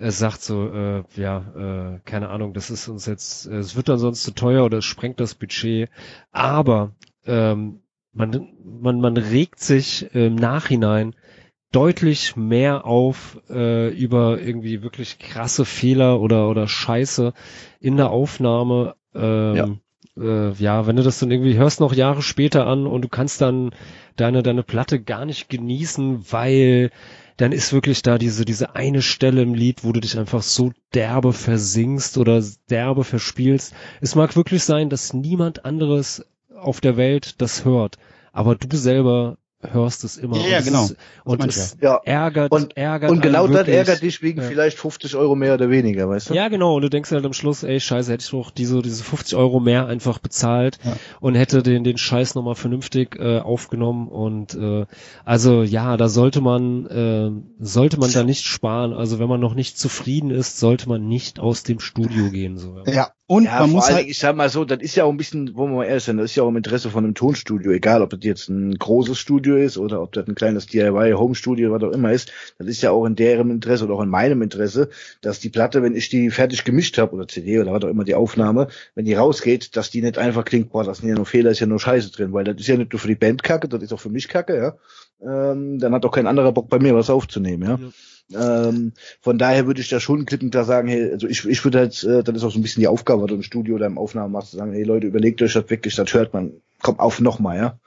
äh, 0.00 0.10
sagt 0.10 0.42
so, 0.42 0.68
äh, 0.72 1.04
ja, 1.16 1.94
äh, 1.94 2.00
keine 2.04 2.30
Ahnung, 2.30 2.54
das 2.54 2.70
ist 2.70 2.88
uns 2.88 3.06
jetzt, 3.06 3.46
äh, 3.46 3.56
es 3.56 3.76
wird 3.76 3.88
dann 3.88 3.98
sonst 3.98 4.22
zu 4.22 4.32
teuer 4.32 4.64
oder 4.64 4.78
es 4.78 4.84
sprengt 4.84 5.20
das 5.20 5.34
Budget, 5.34 5.90
aber 6.32 6.92
ähm, 7.26 7.80
man, 8.12 8.48
man, 8.64 9.00
man 9.00 9.16
regt 9.16 9.60
sich 9.60 10.12
im 10.14 10.34
Nachhinein 10.34 11.14
deutlich 11.70 12.34
mehr 12.34 12.84
auf 12.84 13.40
äh, 13.48 13.90
über 13.90 14.40
irgendwie 14.40 14.82
wirklich 14.82 15.18
krasse 15.20 15.64
Fehler 15.64 16.20
oder 16.20 16.48
oder 16.48 16.66
Scheiße 16.66 17.32
in 17.78 17.96
der 17.96 18.10
Aufnahme. 18.10 18.96
Ähm, 19.14 19.54
ja 19.54 19.68
äh, 20.20 20.52
ja, 20.52 20.86
wenn 20.86 20.96
du 20.96 21.02
das 21.02 21.18
dann 21.18 21.30
irgendwie 21.30 21.56
hörst 21.56 21.80
noch 21.80 21.94
Jahre 21.94 22.22
später 22.22 22.66
an 22.66 22.86
und 22.86 23.02
du 23.02 23.08
kannst 23.08 23.40
dann 23.40 23.70
deine, 24.16 24.42
deine 24.42 24.62
Platte 24.62 25.00
gar 25.00 25.24
nicht 25.24 25.48
genießen, 25.48 26.30
weil 26.30 26.90
dann 27.40 27.52
ist 27.52 27.72
wirklich 27.72 28.02
da 28.02 28.18
diese, 28.18 28.44
diese 28.44 28.76
eine 28.76 29.00
Stelle 29.00 29.40
im 29.40 29.54
Lied, 29.54 29.82
wo 29.82 29.92
du 29.92 30.00
dich 30.00 30.18
einfach 30.18 30.42
so 30.42 30.72
derbe 30.92 31.32
versingst 31.32 32.18
oder 32.18 32.44
derbe 32.68 33.02
verspielst. 33.02 33.72
Es 34.02 34.14
mag 34.14 34.36
wirklich 34.36 34.62
sein, 34.62 34.90
dass 34.90 35.14
niemand 35.14 35.64
anderes 35.64 36.26
auf 36.54 36.82
der 36.82 36.98
Welt 36.98 37.40
das 37.40 37.64
hört, 37.64 37.96
aber 38.32 38.56
du 38.56 38.76
selber 38.76 39.38
hörst 39.62 40.04
es 40.04 40.16
immer. 40.16 40.36
Ja, 40.38 40.46
ja 40.48 40.60
genau. 40.60 40.84
Ist, 40.84 40.96
und 41.24 41.46
es 41.46 41.76
ja. 41.80 42.00
ärgert, 42.04 42.50
und, 42.50 42.76
ärgert. 42.76 43.10
Und 43.10 43.20
genau 43.20 43.46
das 43.46 43.68
ärgert 43.68 44.02
dich 44.02 44.22
wegen 44.22 44.40
ja. 44.40 44.48
vielleicht 44.48 44.78
50 44.78 45.16
Euro 45.16 45.34
mehr 45.34 45.54
oder 45.54 45.70
weniger, 45.70 46.08
weißt 46.08 46.30
du? 46.30 46.34
Ja, 46.34 46.48
genau. 46.48 46.76
Und 46.76 46.82
du 46.82 46.90
denkst 46.90 47.10
halt 47.10 47.24
am 47.24 47.32
Schluss, 47.32 47.62
ey, 47.62 47.78
scheiße, 47.78 48.12
hätte 48.12 48.24
ich 48.24 48.30
doch 48.30 48.50
diese, 48.50 48.80
diese 48.82 49.04
50 49.04 49.36
Euro 49.36 49.60
mehr 49.60 49.86
einfach 49.86 50.18
bezahlt 50.18 50.78
ja. 50.84 50.96
und 51.20 51.34
hätte 51.34 51.62
den, 51.62 51.84
den 51.84 51.98
Scheiß 51.98 52.34
nochmal 52.34 52.54
vernünftig 52.54 53.16
äh, 53.18 53.38
aufgenommen. 53.38 54.08
Und 54.08 54.54
äh, 54.54 54.86
also 55.24 55.62
ja, 55.62 55.96
da 55.96 56.08
sollte 56.08 56.40
man, 56.40 56.86
äh, 56.86 57.30
sollte 57.62 57.98
man 57.98 58.12
da 58.12 58.24
nicht 58.24 58.44
sparen. 58.44 58.92
Also 58.92 59.18
wenn 59.18 59.28
man 59.28 59.40
noch 59.40 59.54
nicht 59.54 59.78
zufrieden 59.78 60.30
ist, 60.30 60.58
sollte 60.58 60.88
man 60.88 61.06
nicht 61.06 61.38
aus 61.38 61.62
dem 61.62 61.80
Studio 61.80 62.30
gehen. 62.30 62.56
So. 62.56 62.82
Ja, 62.86 63.10
und 63.30 63.44
ja, 63.44 63.60
man 63.60 63.70
muss 63.70 63.88
halt, 63.88 64.08
ich 64.08 64.18
sag 64.18 64.34
mal 64.34 64.48
so, 64.48 64.64
das 64.64 64.80
ist 64.80 64.96
ja 64.96 65.04
auch 65.04 65.10
ein 65.10 65.16
bisschen, 65.16 65.54
wo 65.54 65.68
man 65.68 65.76
mal 65.76 65.84
ehrlich 65.84 66.02
sein, 66.02 66.16
das 66.16 66.32
ist 66.32 66.34
ja 66.34 66.42
auch 66.42 66.48
im 66.48 66.56
Interesse 66.56 66.90
von 66.90 67.04
einem 67.04 67.14
Tonstudio, 67.14 67.70
egal 67.70 68.02
ob 68.02 68.10
das 68.10 68.18
jetzt 68.24 68.48
ein 68.48 68.76
großes 68.76 69.16
Studio 69.16 69.54
ist 69.54 69.78
oder 69.78 70.02
ob 70.02 70.10
das 70.10 70.26
ein 70.26 70.34
kleines 70.34 70.66
DIY 70.66 71.12
Home 71.12 71.36
Studio, 71.36 71.70
was 71.70 71.80
auch 71.84 71.92
immer 71.92 72.10
ist, 72.10 72.32
das 72.58 72.66
ist 72.66 72.82
ja 72.82 72.90
auch 72.90 73.06
in 73.06 73.14
deren 73.14 73.50
Interesse 73.50 73.84
oder 73.84 73.94
auch 73.94 74.02
in 74.02 74.08
meinem 74.08 74.42
Interesse, 74.42 74.88
dass 75.20 75.38
die 75.38 75.48
Platte, 75.48 75.80
wenn 75.80 75.94
ich 75.94 76.08
die 76.08 76.28
fertig 76.30 76.64
gemischt 76.64 76.98
habe 76.98 77.14
oder 77.14 77.28
CD 77.28 77.60
oder 77.60 77.72
was 77.72 77.84
auch 77.84 77.88
immer 77.88 78.02
die 78.02 78.16
Aufnahme, 78.16 78.66
wenn 78.96 79.04
die 79.04 79.14
rausgeht, 79.14 79.76
dass 79.76 79.92
die 79.92 80.02
nicht 80.02 80.18
einfach 80.18 80.44
klingt, 80.44 80.70
boah, 80.70 80.82
das 80.82 80.98
sind 80.98 81.08
ja 81.08 81.14
nur 81.14 81.24
Fehler, 81.24 81.52
ist 81.52 81.60
ja 81.60 81.68
nur 81.68 81.78
Scheiße 81.78 82.10
drin, 82.10 82.32
weil 82.32 82.42
das 82.42 82.56
ist 82.56 82.66
ja 82.66 82.76
nicht 82.76 82.92
nur 82.92 82.98
für 82.98 83.06
die 83.06 83.14
Band 83.14 83.44
Kacke, 83.44 83.68
das 83.68 83.80
ist 83.80 83.92
auch 83.92 84.00
für 84.00 84.10
mich 84.10 84.26
Kacke, 84.26 84.56
ja. 84.56 84.76
Ähm, 85.22 85.78
dann 85.78 85.94
hat 85.94 86.04
auch 86.04 86.10
kein 86.10 86.26
anderer 86.26 86.50
Bock 86.50 86.68
bei 86.68 86.80
mir 86.80 86.96
was 86.96 87.10
aufzunehmen, 87.10 87.62
ja. 87.62 87.78
ja. 87.80 87.90
Ähm, 88.34 88.92
von 89.20 89.38
daher 89.38 89.66
würde 89.66 89.80
ich 89.80 89.88
da 89.88 89.98
schon 89.98 90.24
klipp 90.24 90.42
und 90.42 90.50
klar 90.50 90.64
sagen, 90.64 90.88
hey, 90.88 91.10
also 91.12 91.26
ich, 91.26 91.44
ich 91.46 91.64
würde 91.64 91.78
halt, 91.78 92.02
äh, 92.04 92.22
das 92.22 92.36
ist 92.36 92.44
auch 92.44 92.52
so 92.52 92.58
ein 92.58 92.62
bisschen 92.62 92.80
die 92.80 92.88
Aufgabe, 92.88 93.22
was 93.22 93.28
du 93.28 93.34
im 93.34 93.42
Studio 93.42 93.74
oder 93.74 93.86
im 93.86 93.98
Aufnahmen 93.98 94.32
machst, 94.32 94.52
zu 94.52 94.56
sagen, 94.56 94.72
hey 94.72 94.84
Leute, 94.84 95.06
überlegt 95.06 95.42
euch 95.42 95.52
das 95.52 95.68
wirklich, 95.68 95.96
das 95.96 96.12
hört 96.14 96.32
man, 96.32 96.52
kommt 96.82 97.00
auf 97.00 97.20
nochmal, 97.20 97.56
ja. 97.56 97.78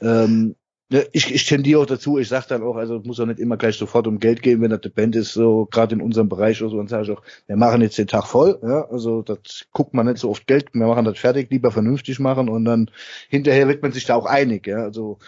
Ähm, 0.00 0.54
ne, 0.88 1.06
ich, 1.12 1.34
ich 1.34 1.46
tendiere 1.46 1.80
auch 1.80 1.86
dazu, 1.86 2.18
ich 2.18 2.28
sag 2.28 2.46
dann 2.46 2.62
auch, 2.62 2.76
also 2.76 3.00
muss 3.04 3.18
auch 3.18 3.26
nicht 3.26 3.40
immer 3.40 3.56
gleich 3.56 3.76
sofort 3.76 4.06
um 4.06 4.20
Geld 4.20 4.42
gehen, 4.42 4.60
wenn 4.60 4.70
das 4.70 4.82
eine 4.82 4.92
Band 4.92 5.16
ist, 5.16 5.32
so 5.32 5.66
gerade 5.66 5.96
in 5.96 6.00
unserem 6.00 6.28
Bereich 6.28 6.62
oder 6.62 6.70
so, 6.70 6.76
dann 6.76 6.88
sage 6.88 7.04
ich 7.04 7.10
auch, 7.10 7.22
wir 7.46 7.56
machen 7.56 7.82
jetzt 7.82 7.98
den 7.98 8.06
Tag 8.06 8.26
voll, 8.26 8.58
ja, 8.62 8.88
also 8.88 9.22
das 9.22 9.66
guckt 9.72 9.94
man 9.94 10.06
nicht 10.06 10.18
so 10.18 10.30
oft 10.30 10.46
Geld, 10.46 10.72
wir 10.72 10.86
machen 10.86 11.04
das 11.04 11.18
fertig, 11.18 11.50
lieber 11.50 11.72
vernünftig 11.72 12.20
machen 12.20 12.48
und 12.48 12.64
dann 12.64 12.90
hinterher 13.28 13.66
wird 13.66 13.82
man 13.82 13.92
sich 13.92 14.04
da 14.04 14.14
auch 14.14 14.26
einig, 14.26 14.66
ja, 14.68 14.78
also 14.78 15.18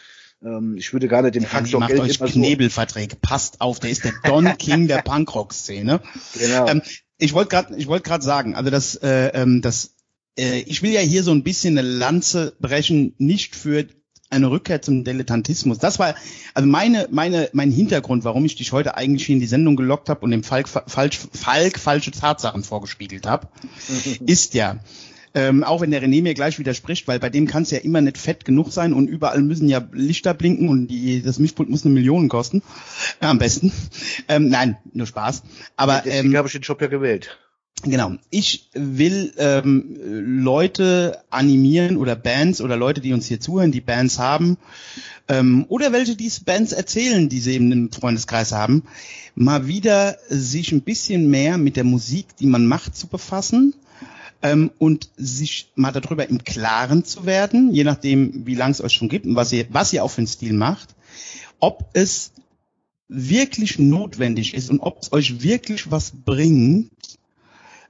ähm, 0.43 0.77
ich 0.77 0.93
würde 0.93 1.09
gar 1.09 1.23
nicht 1.23 1.35
den 1.35 1.43
ja, 1.43 1.49
Faktor 1.49 1.81
macht 1.81 1.91
Geld 1.91 2.21
euch 2.21 2.33
Knebelverträge. 2.33 3.17
Passt 3.17 3.61
auf, 3.61 3.81
der 3.81 3.91
ist 3.91 4.05
der 4.05 4.13
Don 4.25 4.45
King 4.59 4.89
der 4.89 5.03
Punkrock-Szene. 5.03 6.01
Genau. 6.39 6.69
Ähm, 6.69 6.83
ich 7.19 7.33
wollte 7.33 7.51
gerade, 7.51 7.77
ich 7.77 7.87
wollte 7.87 8.09
gerade 8.09 8.25
sagen, 8.25 8.55
also 8.55 8.71
das, 8.71 8.97
äh, 8.97 9.29
ähm, 9.35 9.63
das, 9.63 9.95
äh, 10.39 10.61
ich 10.61 10.83
will 10.83 10.91
ja 10.91 11.01
hier 11.01 11.23
so 11.23 11.31
ein 11.31 11.45
bisschen 11.45 11.79
eine 11.79 11.87
Lanze 11.87 12.57
brechen, 12.61 13.15
nicht 13.19 13.55
für 13.55 13.87
eine 14.31 14.51
Rückkehr 14.51 14.83
zum 14.83 15.05
Dilettantismus. 15.05 15.79
Das 15.79 15.99
war 15.99 16.15
also 16.55 16.69
meine 16.69 17.09
meine 17.11 17.49
mein 17.53 17.71
Hintergrund, 17.71 18.25
warum 18.25 18.45
ich 18.45 18.57
dich 18.57 18.73
heute 18.73 18.97
eigentlich 18.97 19.27
hier 19.27 19.35
in 19.35 19.41
die 19.41 19.47
Sendung 19.47 19.77
gelockt 19.77 20.09
habe 20.09 20.21
und 20.21 20.31
dem 20.33 20.43
Falk 20.43 20.69
falsch 20.69 21.21
Falk 21.33 21.79
falsche 21.79 22.11
Tatsachen 22.11 22.65
vorgespiegelt 22.65 23.27
habe, 23.27 23.49
ist 24.27 24.55
ja, 24.55 24.81
ähm, 25.35 25.65
auch 25.65 25.81
wenn 25.81 25.91
der 25.91 26.03
René 26.03 26.23
mir 26.23 26.35
gleich 26.35 26.59
widerspricht, 26.59 27.09
weil 27.09 27.19
bei 27.19 27.29
dem 27.29 27.47
kann 27.47 27.65
es 27.65 27.73
ja 27.73 27.79
immer 27.79 28.01
nicht 28.01 28.19
fett 28.19 28.45
genug 28.45 28.73
sein 28.73 28.93
und 28.93 29.09
überall 29.09 29.43
müssen 29.43 29.69
ja 29.69 29.87
Lichter 29.93 30.33
blinken 30.33 30.69
und 30.69 30.87
die, 30.87 31.23
das 31.23 31.41
Mischpult 31.41 31.69
muss 31.69 31.85
eine 31.85 31.93
Million 31.93 32.29
kosten. 32.29 32.63
Ja, 33.21 33.31
am 33.31 33.39
besten. 33.39 33.73
Ähm, 34.29 34.49
nein, 34.49 34.77
nur 34.93 35.07
Spaß. 35.07 35.43
Aber 35.77 36.03
deswegen 36.05 36.31
ähm, 36.31 36.37
habe 36.37 36.49
ich 36.49 36.53
den 36.53 36.63
Job 36.63 36.81
ja 36.81 36.87
gewählt. 36.87 37.37
Genau. 37.83 38.13
Ich 38.31 38.71
will 38.73 39.33
ähm, 39.37 39.97
Leute 40.01 41.19
animieren 41.31 41.97
oder 41.97 42.17
Bands 42.17 42.61
oder 42.61 42.77
Leute, 42.77 43.01
die 43.01 43.13
uns 43.13 43.27
hier 43.27 43.41
zuhören, 43.41 43.73
die 43.73 43.81
Bands 43.81 44.19
haben 44.19 44.57
ähm, 45.29 45.67
oder 45.69 45.93
welche 45.93 46.17
die 46.17 46.31
Bands 46.45 46.73
erzählen, 46.73 47.29
die 47.29 47.41
sie 47.41 47.55
eben 47.55 47.73
im 47.73 47.93
Freundeskreis 47.93 48.53
haben, 48.53 48.85
mal 49.35 49.67
wieder 49.67 50.17
sich 50.29 50.73
ein 50.73 50.83
bisschen 50.83 51.29
mehr 51.29 51.59
mit 51.59 51.77
der 51.77 51.85
Musik, 51.85 52.27
die 52.39 52.47
man 52.47 52.67
macht, 52.67 52.97
zu 52.97 53.09
befassen 53.09 53.75
ähm, 54.45 54.71
und 54.79 55.09
sich 55.17 55.73
mal 55.75 55.91
darüber 55.91 56.29
im 56.29 56.45
Klaren 56.45 57.05
zu 57.05 57.25
werden, 57.25 57.73
je 57.73 57.83
nachdem, 57.83 58.47
wie 58.47 58.55
lange 58.55 58.73
es 58.73 58.83
euch 58.83 58.93
schon 58.93 59.09
gibt 59.09 59.25
und 59.27 59.35
was 59.35 59.51
ihr, 59.53 59.67
was 59.71 59.93
ihr 59.93 60.05
auch 60.05 60.09
für 60.09 60.19
einen 60.19 60.27
Stil 60.27 60.53
macht, 60.53 60.95
ob 61.61 61.89
es 61.95 62.33
wirklich 63.09 63.79
notwendig 63.79 64.53
ist 64.53 64.71
und 64.71 64.81
ob 64.81 65.01
es 65.01 65.13
euch 65.13 65.43
wirklich 65.43 65.91
was 65.91 66.13
bringt, 66.13 66.93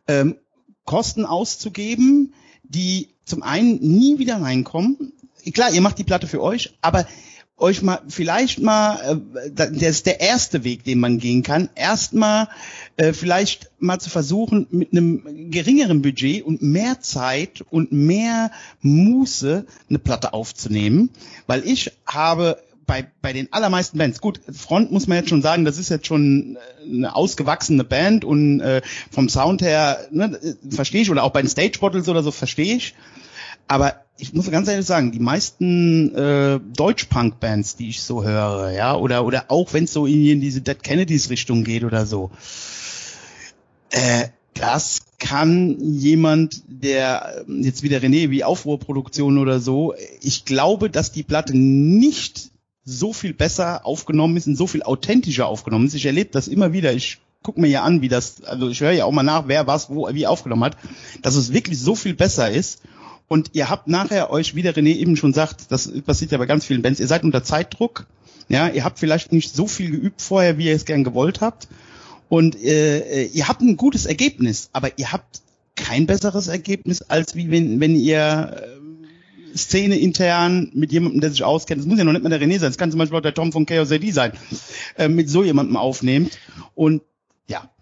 ähm, 0.07 0.37
Kosten 0.85 1.27
auszugeben, 1.27 2.35
die 2.63 3.09
zum 3.25 3.43
einen 3.43 3.81
nie 3.81 4.19
wieder 4.19 4.41
reinkommen. 4.41 5.13
Klar, 5.55 5.73
ihr 5.73 5.81
macht 5.81 5.99
die 5.99 6.05
Platte 6.05 6.29
für 6.29 6.41
euch, 6.41 6.79
aber 6.83 7.07
euch 7.57 7.83
mal 7.83 8.03
vielleicht 8.09 8.61
mal, 8.61 9.21
äh, 9.35 9.51
das 9.53 9.71
ist 9.71 10.07
der 10.07 10.21
erste 10.21 10.65
Weg, 10.65 10.85
den 10.85 10.99
man 10.99 11.19
gehen 11.19 11.43
kann, 11.43 11.69
erstmal 11.75 12.49
äh, 12.97 13.13
vielleicht 13.13 13.71
mal 13.79 13.99
zu 14.01 14.11
versuchen, 14.11 14.67
mit 14.71 14.93
einem 14.93 15.51
geringeren 15.51 16.03
Budget 16.03 16.43
und 16.43 16.63
mehr 16.63 17.01
Zeit 17.01 17.65
und 17.71 17.93
mehr 17.93 18.51
Muße 18.83 19.67
eine 19.89 19.99
Platte 19.99 20.33
aufzunehmen, 20.33 21.11
weil 21.47 21.67
ich 21.67 21.93
habe 22.07 22.59
bei, 22.87 23.07
bei 23.23 23.33
den 23.33 23.53
allermeisten 23.53 23.99
Bands, 23.99 24.21
gut, 24.21 24.41
Front 24.53 24.93
muss 24.93 25.07
man 25.07 25.19
jetzt 25.19 25.31
schon 25.31 25.43
sagen, 25.43 25.65
das 25.65 25.79
ist 25.79 25.89
jetzt 25.89 26.07
schon 26.07 26.57
äh, 26.57 26.91
eine 26.91 27.17
ausgewachsene 27.17 27.85
Band 27.85 28.25
und 28.25 28.61
äh, 28.61 28.83
vom 29.11 29.29
Sound 29.29 29.63
her 29.63 30.07
ne, 30.11 30.39
verstehe 30.71 31.03
ich, 31.03 31.11
oder 31.11 31.23
auch 31.23 31.31
bei 31.31 31.41
den 31.41 31.49
Stage 31.49 31.79
Bottles 31.79 32.09
oder 32.09 32.23
so 32.23 32.31
verstehe 32.31 32.77
ich, 32.77 32.95
aber 33.69 34.05
ich 34.17 34.33
muss 34.33 34.51
ganz 34.51 34.69
ehrlich 34.69 34.87
sagen, 34.87 35.11
die 35.13 35.19
meisten 35.19 36.15
äh, 36.15 36.61
Deutsch-Punk-Bands, 36.77 37.77
die 37.77 37.89
ich 37.89 38.03
so 38.03 38.25
höre, 38.25 38.71
ja, 38.71 38.95
oder 38.97 39.25
oder 39.25 39.47
auch 39.49 39.73
wenn 39.73 39.85
es 39.85 39.93
so 39.93 40.07
in, 40.07 40.41
diese 40.41 40.61
Dead 40.61 40.81
Kennedys 40.83 41.31
Richtung 41.31 41.65
geht 41.65 41.85
oder 41.85 42.07
so, 42.07 42.31
äh, 43.91 44.29
das 44.55 45.03
kann 45.19 45.79
jemand, 45.81 46.63
der 46.69 47.45
ähm, 47.49 47.63
jetzt 47.63 47.83
wieder 47.83 47.99
René 47.99 48.31
wie 48.31 48.45
Aufruhrproduktion 48.45 49.39
oder 49.39 49.59
so, 49.59 49.95
ich 50.21 50.45
glaube, 50.45 50.91
dass 50.91 51.11
die 51.13 51.23
Platte 51.25 51.57
nicht 51.57 52.51
so 52.85 53.13
viel 53.13 53.35
besser 53.35 53.85
aufgenommen 53.87 54.37
ist 54.37 54.47
und 54.47 54.57
so 54.57 54.67
viel 54.67 54.83
authentischer 54.83 55.47
aufgenommen 55.47 55.87
ist. 55.87 55.95
Ich 55.95 56.07
erlebe 56.07 56.31
das 56.31 56.49
immer 56.49 56.73
wieder. 56.73 56.93
Ich 56.93 57.19
gucke 57.43 57.61
mir 57.61 57.69
ja 57.69 57.83
an, 57.83 58.01
wie 58.03 58.09
das, 58.09 58.45
also 58.45 58.69
ich 58.69 58.81
höre 58.81 58.93
ja 58.93 59.07
auch 59.07 59.13
mal 59.13 59.23
nach, 59.23 59.49
wer 59.49 59.67
was 59.67 59.91
wo 59.91 60.09
wie 60.13 60.27
aufgenommen 60.27 60.65
hat, 60.65 60.77
dass 61.23 61.35
es 61.35 61.53
wirklich 61.53 61.79
so 61.79 61.95
viel 61.95 62.15
besser 62.15 62.51
ist. 62.51 62.83
Und 63.29 63.51
ihr 63.55 63.71
habt 63.71 63.89
nachher 63.89 64.31
euch, 64.31 64.55
wie 64.55 64.63
der 64.63 64.75
René 64.75 64.97
eben 64.97 65.17
schon 65.17 65.33
sagt, 65.33 65.71
das 65.71 65.91
passiert 66.03 66.33
ja 66.33 66.39
bei 66.39 66.47
ganz 66.47 66.65
vielen 66.65 66.83
Bands, 66.83 67.01
ihr 67.01 67.07
seid 67.07 67.25
unter 67.25 67.43
Zeitdruck. 67.43 68.07
Ja, 68.49 68.69
ihr 68.69 68.85
habt 68.85 68.99
vielleicht 68.99 69.33
nicht 69.33 69.55
so 69.55 69.67
viel 69.67 69.91
geübt 69.91 70.21
vorher, 70.21 70.59
wie 70.59 70.67
ihr 70.67 70.75
es 70.75 70.85
gern 70.85 71.05
gewollt 71.05 71.41
habt. 71.41 71.69
Und 72.29 72.61
äh, 72.63 73.25
ihr 73.27 73.49
habt 73.49 73.63
ein 73.63 73.77
gutes 73.77 74.07
Ergebnis, 74.07 74.69
aber 74.73 74.99
ihr 74.99 75.13
habt 75.13 75.41
kein 75.77 76.07
besseres 76.07 76.49
Ergebnis, 76.49 77.03
als 77.03 77.35
wie 77.35 77.51
wenn, 77.51 77.81
wenn 77.81 77.97
ihr 77.97 78.63
äh, 79.55 79.57
Szene 79.57 79.99
intern 79.99 80.71
mit 80.75 80.93
jemandem, 80.93 81.21
der 81.21 81.31
sich 81.31 81.45
auskennt, 81.45 81.81
das 81.81 81.87
muss 81.87 81.99
ja 81.99 82.05
noch 82.05 82.13
nicht 82.13 82.23
mal 82.23 82.29
der 82.29 82.41
René 82.41 82.59
sein, 82.59 82.71
das 82.71 82.79
kann 82.79 82.91
zum 82.91 82.99
Beispiel 82.99 83.19
auch 83.19 83.23
der 83.23 83.35
Tom 83.35 83.53
von 83.53 83.67
Chaos 83.67 83.93
AD 83.93 84.11
sein, 84.11 84.33
äh, 84.97 85.09
mit 85.09 85.29
so 85.29 85.43
jemandem 85.45 85.77
aufnehmt. 85.77 86.39
Und 86.75 87.03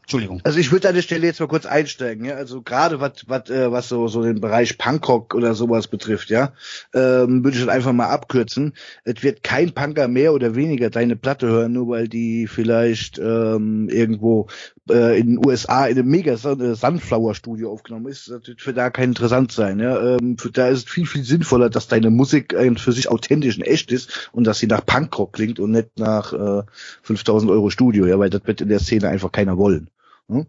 Entschuldigung. 0.02 0.40
Also 0.42 0.58
ich 0.58 0.72
würde 0.72 0.88
an 0.88 0.94
der 0.94 1.02
Stelle 1.02 1.26
jetzt 1.26 1.38
mal 1.38 1.46
kurz 1.46 1.64
einsteigen, 1.64 2.24
ja. 2.24 2.34
Also 2.34 2.60
gerade 2.60 3.00
was 3.00 3.24
was 3.28 3.48
äh, 3.50 3.70
was 3.70 3.88
so 3.88 4.08
so 4.08 4.22
den 4.22 4.40
Bereich 4.40 4.76
Punkrock 4.76 5.34
oder 5.34 5.54
sowas 5.54 5.86
betrifft, 5.86 6.28
ja, 6.28 6.52
ähm, 6.92 7.44
würde 7.44 7.56
ich 7.56 7.64
das 7.64 7.72
einfach 7.72 7.92
mal 7.92 8.08
abkürzen. 8.08 8.74
Es 9.04 9.22
wird 9.22 9.44
kein 9.44 9.72
Punker 9.72 10.08
mehr 10.08 10.34
oder 10.34 10.56
weniger 10.56 10.90
deine 10.90 11.16
Platte 11.16 11.46
hören, 11.46 11.72
nur 11.72 11.88
weil 11.88 12.08
die 12.08 12.48
vielleicht 12.48 13.18
ähm, 13.18 13.88
irgendwo 13.88 14.48
äh, 14.90 15.18
in 15.18 15.26
den 15.28 15.46
USA 15.46 15.86
in 15.86 15.98
einem 15.98 16.08
mega 16.08 16.32
äh, 16.32 16.74
Sunflower 16.74 17.34
Studio 17.34 17.72
aufgenommen 17.72 18.06
ist. 18.06 18.28
Das 18.28 18.46
wird 18.46 18.60
für 18.60 18.72
da 18.72 18.90
kein 18.90 19.10
interessant 19.10 19.52
sein. 19.52 19.78
Ja. 19.78 20.16
Ähm, 20.16 20.38
für 20.38 20.50
da 20.50 20.68
ist 20.68 20.78
es 20.78 20.90
viel 20.90 21.06
viel 21.06 21.24
sinnvoller, 21.24 21.70
dass 21.70 21.88
deine 21.88 22.10
Musik 22.10 22.54
für 22.76 22.92
sich 22.92 23.08
authentisch 23.08 23.56
und 23.56 23.62
echt 23.62 23.92
ist 23.92 24.30
und 24.32 24.44
dass 24.44 24.58
sie 24.58 24.66
nach 24.66 24.84
Punkrock 24.84 25.32
klingt 25.32 25.60
und 25.60 25.70
nicht 25.70 25.98
nach 25.98 26.32
äh, 26.32 26.62
5000 27.02 27.50
Euro 27.50 27.70
Studio, 27.70 28.06
ja, 28.06 28.18
weil 28.18 28.30
das 28.30 28.42
wird 28.44 28.60
in 28.60 28.68
der 28.68 28.80
Szene 28.80 29.08
einfach 29.08 29.32
keiner 29.32 29.56
wollen. 29.56 29.90
Hm? 30.28 30.46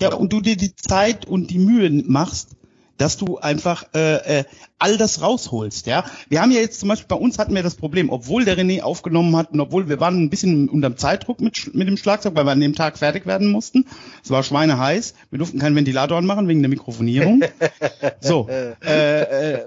Ja, 0.00 0.12
und 0.14 0.32
du 0.32 0.40
dir 0.40 0.56
die 0.56 0.74
Zeit 0.74 1.26
und 1.26 1.50
die 1.50 1.58
Mühe 1.58 1.90
machst, 2.06 2.56
dass 2.96 3.16
du 3.16 3.38
einfach 3.38 3.84
äh, 3.94 4.40
äh, 4.40 4.44
all 4.78 4.96
das 4.98 5.22
rausholst, 5.22 5.86
ja. 5.86 6.04
Wir 6.28 6.42
haben 6.42 6.50
ja 6.50 6.60
jetzt 6.60 6.80
zum 6.80 6.88
Beispiel 6.88 7.08
bei 7.08 7.16
uns 7.16 7.38
hatten 7.38 7.54
wir 7.54 7.62
das 7.62 7.74
Problem, 7.74 8.10
obwohl 8.10 8.44
der 8.44 8.58
René 8.58 8.82
aufgenommen 8.82 9.34
hat 9.36 9.52
und 9.52 9.60
obwohl 9.60 9.88
wir 9.88 9.98
waren 10.00 10.22
ein 10.22 10.30
bisschen 10.30 10.68
unterm 10.68 10.96
Zeitdruck 10.96 11.40
mit, 11.40 11.74
mit 11.74 11.88
dem 11.88 11.96
Schlagzeug, 11.96 12.34
weil 12.34 12.44
wir 12.44 12.52
an 12.52 12.60
dem 12.60 12.74
Tag 12.74 12.98
fertig 12.98 13.24
werden 13.26 13.50
mussten. 13.50 13.86
Es 14.22 14.30
war 14.30 14.42
schweineheiß. 14.42 15.14
Wir 15.30 15.38
durften 15.38 15.58
keinen 15.58 15.74
Ventilator 15.74 16.18
anmachen 16.18 16.48
wegen 16.48 16.60
der 16.60 16.68
Mikrofonierung. 16.68 17.42
so. 18.20 18.48
Äh, 18.48 18.72
äh, 18.82 19.66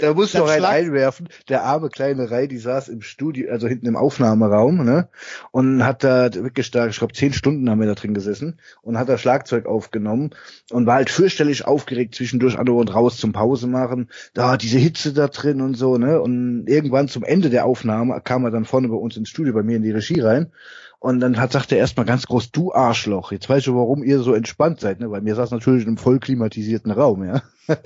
da 0.00 0.14
musst 0.14 0.34
du 0.34 0.38
noch 0.38 0.48
einen 0.48 0.64
einwerfen. 0.64 1.28
Der 1.48 1.64
arme 1.64 1.88
kleine 1.88 2.30
Rai, 2.30 2.48
die 2.48 2.58
saß 2.58 2.88
im 2.88 3.02
Studio, 3.02 3.50
also 3.50 3.68
hinten 3.68 3.86
im 3.86 3.96
Aufnahmeraum, 3.96 4.84
ne? 4.84 5.08
Und 5.52 5.84
hat 5.84 6.04
da 6.04 6.32
wirklich 6.34 6.70
da, 6.70 6.88
ich 6.88 6.98
glaube, 6.98 7.12
zehn 7.12 7.32
Stunden 7.32 7.70
haben 7.70 7.80
wir 7.80 7.86
da 7.86 7.94
drin 7.94 8.14
gesessen 8.14 8.58
und 8.82 8.98
hat 8.98 9.08
da 9.08 9.18
Schlagzeug 9.18 9.66
aufgenommen 9.66 10.30
und 10.70 10.86
war 10.86 10.96
halt 10.96 11.10
fürchterlich 11.10 11.64
aufgeregt 11.64 12.14
zwischendurch 12.14 12.57
an 12.58 12.68
und 12.68 12.94
raus 12.94 13.16
zum 13.16 13.32
Pause 13.32 13.66
machen. 13.66 14.08
Da 14.34 14.56
diese 14.56 14.78
Hitze 14.78 15.12
da 15.12 15.28
drin 15.28 15.60
und 15.60 15.74
so, 15.74 15.98
ne? 15.98 16.20
Und 16.20 16.66
irgendwann 16.66 17.08
zum 17.08 17.24
Ende 17.24 17.50
der 17.50 17.66
Aufnahme 17.66 18.20
kam 18.22 18.44
er 18.44 18.50
dann 18.50 18.64
vorne 18.64 18.88
bei 18.88 18.96
uns 18.96 19.16
ins 19.16 19.28
Studio, 19.28 19.54
bei 19.54 19.62
mir 19.62 19.76
in 19.76 19.82
die 19.82 19.90
Regie 19.90 20.20
rein. 20.20 20.52
Und 21.00 21.20
dann 21.20 21.38
hat, 21.38 21.52
sagt 21.52 21.70
er 21.70 21.78
erstmal 21.78 22.06
ganz 22.06 22.26
groß, 22.26 22.50
du 22.50 22.72
Arschloch, 22.72 23.30
jetzt 23.30 23.48
weißt 23.48 23.68
du, 23.68 23.76
warum 23.76 24.02
ihr 24.02 24.18
so 24.20 24.34
entspannt 24.34 24.80
seid, 24.80 25.00
ne? 25.00 25.10
Weil 25.10 25.22
mir 25.22 25.36
saß 25.36 25.50
natürlich 25.52 25.82
in 25.82 25.88
einem 25.88 25.96
voll 25.96 26.18
klimatisierten 26.18 26.90
Raum, 26.90 27.24
ja. 27.24 27.42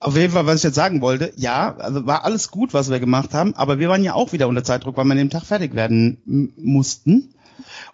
Auf 0.00 0.16
jeden 0.16 0.32
Fall, 0.32 0.46
was 0.46 0.56
ich 0.56 0.62
jetzt 0.62 0.76
sagen 0.76 1.00
wollte, 1.00 1.32
ja, 1.34 1.74
also 1.76 2.06
war 2.06 2.24
alles 2.24 2.52
gut, 2.52 2.72
was 2.72 2.88
wir 2.88 3.00
gemacht 3.00 3.34
haben, 3.34 3.54
aber 3.54 3.80
wir 3.80 3.88
waren 3.88 4.04
ja 4.04 4.14
auch 4.14 4.32
wieder 4.32 4.46
unter 4.46 4.62
Zeitdruck, 4.62 4.96
weil 4.96 5.04
wir 5.06 5.12
an 5.12 5.18
dem 5.18 5.30
Tag 5.30 5.42
fertig 5.44 5.74
werden 5.74 6.52
mussten. 6.56 7.34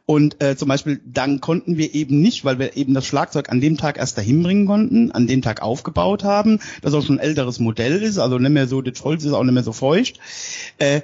Und 0.07 0.43
äh, 0.43 0.57
zum 0.57 0.69
Beispiel 0.69 1.01
dann 1.05 1.41
konnten 1.41 1.77
wir 1.77 1.95
eben 1.95 2.21
nicht, 2.21 2.45
weil 2.45 2.59
wir 2.59 2.77
eben 2.77 2.95
das 2.95 3.07
Schlagzeug 3.07 3.51
an 3.51 3.61
dem 3.61 3.77
Tag 3.77 3.99
erst 3.99 4.19
dahin 4.19 4.43
bringen 4.43 4.67
konnten, 4.67 5.13
an 5.13 5.27
dem 5.27 5.43
Tag 5.43 5.63
aufgebaut 5.63 6.25
haben, 6.25 6.61
das 6.83 6.95
auch 6.95 7.03
schon 7.03 7.19
ein 7.19 7.25
älteres 7.25 7.59
Modell 7.59 8.03
ist, 8.03 8.19
also 8.19 8.39
nicht 8.39 8.51
mehr 8.51 8.67
so, 8.67 8.83
das 8.83 9.03
Holz 9.05 9.25
ist 9.25 9.33
auch 9.33 9.45
nicht 9.45 9.55
mehr 9.55 9.63
so 9.63 9.73
feucht, 9.73 10.19
äh, 10.79 11.03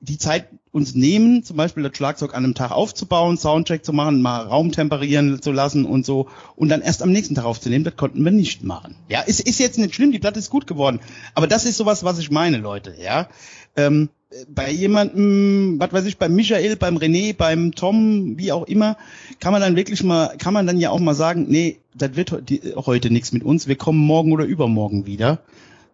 die 0.00 0.18
Zeit 0.18 0.48
uns 0.70 0.94
nehmen, 0.94 1.42
zum 1.42 1.56
Beispiel 1.56 1.82
das 1.82 1.96
Schlagzeug 1.96 2.34
an 2.34 2.44
einem 2.44 2.54
Tag 2.54 2.70
aufzubauen, 2.70 3.36
Soundcheck 3.36 3.84
zu 3.84 3.92
machen, 3.92 4.22
mal 4.22 4.42
Raum 4.42 4.70
temperieren 4.70 5.42
zu 5.42 5.50
lassen 5.50 5.84
und 5.84 6.06
so 6.06 6.28
und 6.56 6.68
dann 6.68 6.82
erst 6.82 7.02
am 7.02 7.10
nächsten 7.10 7.34
Tag 7.34 7.44
aufzunehmen, 7.44 7.84
das 7.84 7.96
konnten 7.96 8.24
wir 8.24 8.30
nicht 8.30 8.62
machen. 8.62 8.94
Ja, 9.08 9.22
ist, 9.22 9.40
ist 9.40 9.58
jetzt 9.58 9.78
nicht 9.78 9.94
schlimm, 9.94 10.12
die 10.12 10.20
Platte 10.20 10.38
ist 10.38 10.50
gut 10.50 10.66
geworden, 10.66 11.00
aber 11.34 11.46
das 11.46 11.64
ist 11.64 11.78
sowas, 11.78 12.04
was 12.04 12.18
ich 12.18 12.30
meine, 12.30 12.58
Leute, 12.58 12.94
ja. 13.02 13.28
Ähm, 13.76 14.10
bei 14.48 14.70
jemandem, 14.70 15.76
was 15.78 15.92
weiß 15.92 16.04
ich, 16.04 16.18
beim 16.18 16.34
Michael, 16.34 16.76
beim 16.76 16.98
René, 16.98 17.34
beim 17.34 17.72
Tom, 17.72 18.36
wie 18.36 18.52
auch 18.52 18.64
immer, 18.64 18.96
kann 19.40 19.52
man 19.52 19.62
dann 19.62 19.76
wirklich 19.76 20.02
mal, 20.02 20.36
kann 20.36 20.52
man 20.52 20.66
dann 20.66 20.78
ja 20.78 20.90
auch 20.90 21.00
mal 21.00 21.14
sagen, 21.14 21.46
nee, 21.48 21.78
das 21.94 22.14
wird 22.14 22.32
heute 22.76 23.10
nichts 23.10 23.32
mit 23.32 23.42
uns, 23.42 23.68
wir 23.68 23.76
kommen 23.76 23.98
morgen 23.98 24.32
oder 24.32 24.44
übermorgen 24.44 25.06
wieder. 25.06 25.40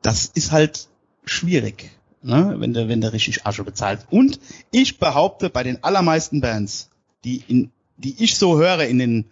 Das 0.02 0.27
ist 0.27 0.51
halt 0.51 0.89
schwierig, 1.24 1.90
ne, 2.23 2.56
wenn 2.59 2.74
der, 2.74 2.89
wenn 2.89 3.01
der 3.01 3.12
richtig 3.12 3.47
Asche 3.47 3.62
bezahlt. 3.62 4.06
Und 4.11 4.40
ich 4.73 4.98
behaupte, 4.98 5.48
bei 5.48 5.62
den 5.62 5.85
allermeisten 5.85 6.40
Bands, 6.40 6.90
die 7.24 7.43
in, 7.47 7.70
die 7.97 8.23
ich 8.23 8.36
so 8.36 8.59
höre 8.59 8.85
in 8.85 8.98
den, 8.98 9.24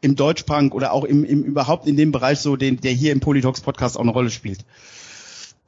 im 0.00 0.16
Deutschpunk 0.16 0.74
oder 0.74 0.92
auch 0.92 1.04
im, 1.04 1.24
im 1.24 1.44
überhaupt 1.44 1.86
in 1.86 1.96
dem 1.96 2.10
Bereich 2.10 2.40
so, 2.40 2.56
den, 2.56 2.80
der 2.80 2.92
hier 2.92 3.12
im 3.12 3.20
Polytalks 3.20 3.60
Podcast 3.60 3.96
auch 3.96 4.02
eine 4.02 4.10
Rolle 4.10 4.30
spielt, 4.30 4.64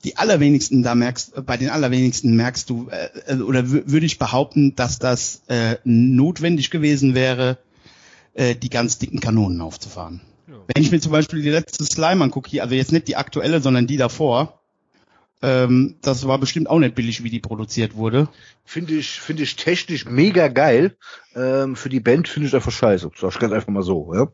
die 0.04 0.16
allerwenigsten 0.16 0.82
da 0.82 0.94
merkst, 0.94 1.46
bei 1.46 1.56
den 1.56 1.70
allerwenigsten 1.70 2.34
merkst 2.34 2.68
du, 2.68 2.88
äh, 2.90 3.36
oder 3.36 3.70
würde 3.70 4.06
ich 4.06 4.18
behaupten, 4.18 4.74
dass 4.74 4.98
das 4.98 5.42
äh, 5.48 5.76
notwendig 5.84 6.70
gewesen 6.70 7.14
wäre, 7.14 7.58
äh, 8.34 8.54
die 8.54 8.70
ganz 8.70 8.98
dicken 8.98 9.20
Kanonen 9.20 9.60
aufzufahren. 9.60 10.20
Ja. 10.48 10.54
Wenn 10.72 10.82
ich 10.82 10.90
mir 10.90 11.00
zum 11.00 11.12
Beispiel 11.12 11.42
die 11.42 11.50
letzte 11.50 11.84
Slime 11.84 12.24
angucke, 12.24 12.62
also 12.62 12.74
jetzt 12.74 12.92
nicht 12.92 13.08
die 13.08 13.16
aktuelle, 13.16 13.60
sondern 13.60 13.86
die 13.86 13.96
davor, 13.96 14.58
ähm, 15.40 15.96
das 16.02 16.26
war 16.26 16.38
bestimmt 16.38 16.70
auch 16.70 16.78
nicht 16.78 16.94
billig, 16.94 17.24
wie 17.24 17.30
die 17.30 17.40
produziert 17.40 17.96
wurde. 17.96 18.28
Finde 18.64 18.94
ich, 18.94 19.20
finde 19.20 19.42
ich 19.42 19.56
technisch 19.56 20.06
mega 20.06 20.48
geil. 20.48 20.96
Ähm, 21.34 21.74
für 21.74 21.88
die 21.88 22.00
Band 22.00 22.28
finde 22.28 22.48
ich 22.48 22.54
einfach 22.54 22.70
scheiße. 22.70 23.10
Sag 23.16 23.32
ich 23.32 23.38
ganz 23.40 23.52
einfach 23.52 23.68
mal 23.68 23.82
so. 23.82 24.14
Ja? 24.14 24.28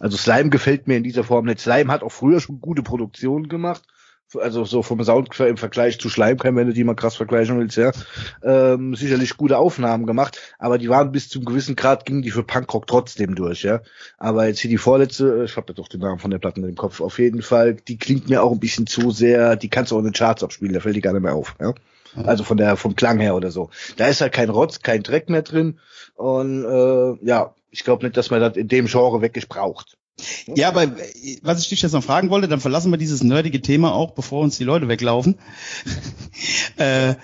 Also 0.00 0.16
Slime 0.16 0.48
gefällt 0.48 0.86
mir 0.86 0.96
in 0.96 1.04
dieser 1.04 1.22
Form 1.22 1.44
nicht. 1.44 1.60
Slime 1.60 1.92
hat 1.92 2.02
auch 2.02 2.12
früher 2.12 2.40
schon 2.40 2.60
gute 2.60 2.82
Produktionen 2.82 3.48
gemacht 3.48 3.82
also 4.36 4.64
so 4.64 4.82
vom 4.82 5.02
Sound 5.04 5.38
im 5.40 5.56
Vergleich 5.56 5.98
zu 5.98 6.08
Schleimkeim, 6.08 6.56
wenn 6.56 6.66
du 6.66 6.72
die 6.72 6.84
mal 6.84 6.94
krass 6.94 7.16
vergleichen 7.16 7.58
willst, 7.58 7.76
ja, 7.76 7.92
ähm, 8.42 8.94
sicherlich 8.94 9.36
gute 9.36 9.58
Aufnahmen 9.58 10.06
gemacht, 10.06 10.40
aber 10.58 10.78
die 10.78 10.88
waren 10.88 11.12
bis 11.12 11.28
zum 11.28 11.44
gewissen 11.44 11.76
Grad, 11.76 12.04
gingen 12.04 12.22
die 12.22 12.30
für 12.30 12.42
Punkrock 12.42 12.86
trotzdem 12.86 13.34
durch, 13.34 13.62
ja. 13.62 13.80
Aber 14.18 14.46
jetzt 14.46 14.60
hier 14.60 14.70
die 14.70 14.78
vorletzte, 14.78 15.44
ich 15.44 15.56
habe 15.56 15.66
ja 15.68 15.74
doch 15.74 15.88
den 15.88 16.00
Namen 16.00 16.18
von 16.18 16.30
der 16.30 16.38
Platte 16.38 16.60
im 16.60 16.74
Kopf, 16.74 17.00
auf 17.00 17.18
jeden 17.18 17.42
Fall, 17.42 17.74
die 17.74 17.98
klingt 17.98 18.28
mir 18.28 18.42
auch 18.42 18.52
ein 18.52 18.60
bisschen 18.60 18.86
zu 18.86 19.10
sehr, 19.10 19.56
die 19.56 19.68
kannst 19.68 19.92
du 19.92 19.96
auch 19.96 20.00
in 20.00 20.06
den 20.06 20.14
Charts 20.14 20.42
abspielen, 20.42 20.74
da 20.74 20.80
fällt 20.80 20.96
die 20.96 21.00
gar 21.00 21.12
nicht 21.12 21.22
mehr 21.22 21.34
auf, 21.34 21.54
ja. 21.60 21.74
Also 22.16 22.44
von 22.44 22.56
der, 22.56 22.76
vom 22.76 22.94
Klang 22.94 23.18
her 23.18 23.34
oder 23.34 23.50
so. 23.50 23.70
Da 23.96 24.06
ist 24.06 24.20
halt 24.20 24.32
kein 24.32 24.48
Rotz, 24.48 24.82
kein 24.82 25.02
Dreck 25.02 25.28
mehr 25.28 25.42
drin 25.42 25.80
und 26.14 26.64
äh, 26.64 27.26
ja, 27.26 27.54
ich 27.70 27.82
glaube 27.82 28.04
nicht, 28.04 28.16
dass 28.16 28.30
man 28.30 28.40
das 28.40 28.56
in 28.56 28.68
dem 28.68 28.86
Genre 28.86 29.20
wirklich 29.20 29.48
braucht. 29.48 29.96
Ja, 30.46 30.68
aber 30.68 30.92
was 31.42 31.60
ich 31.60 31.68
dich 31.68 31.82
jetzt 31.82 31.92
noch 31.92 32.04
fragen 32.04 32.30
wollte, 32.30 32.48
dann 32.48 32.60
verlassen 32.60 32.90
wir 32.90 32.98
dieses 32.98 33.22
nerdige 33.22 33.60
Thema 33.60 33.92
auch, 33.92 34.12
bevor 34.12 34.42
uns 34.42 34.56
die 34.56 34.64
Leute 34.64 34.88
weglaufen. 34.88 35.38
äh, 36.76 37.14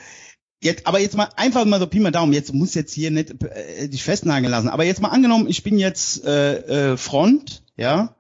jetzt, 0.61 0.87
aber 0.87 0.99
jetzt 0.99 1.17
mal 1.17 1.29
einfach 1.37 1.65
mal 1.65 1.79
so 1.79 1.87
Pi 1.87 2.01
mal 2.01 2.11
Daumen, 2.11 2.33
jetzt 2.33 2.53
muss 2.53 2.75
jetzt 2.75 2.93
hier 2.93 3.11
nicht 3.11 3.43
äh, 3.45 3.89
dich 3.89 4.03
festnageln 4.03 4.51
lassen. 4.51 4.69
Aber 4.69 4.85
jetzt 4.85 5.01
mal 5.01 5.09
angenommen, 5.09 5.47
ich 5.49 5.63
bin 5.63 5.79
jetzt 5.79 6.25
äh, 6.25 6.93
äh, 6.93 6.97
Front, 6.97 7.63
ja, 7.77 8.17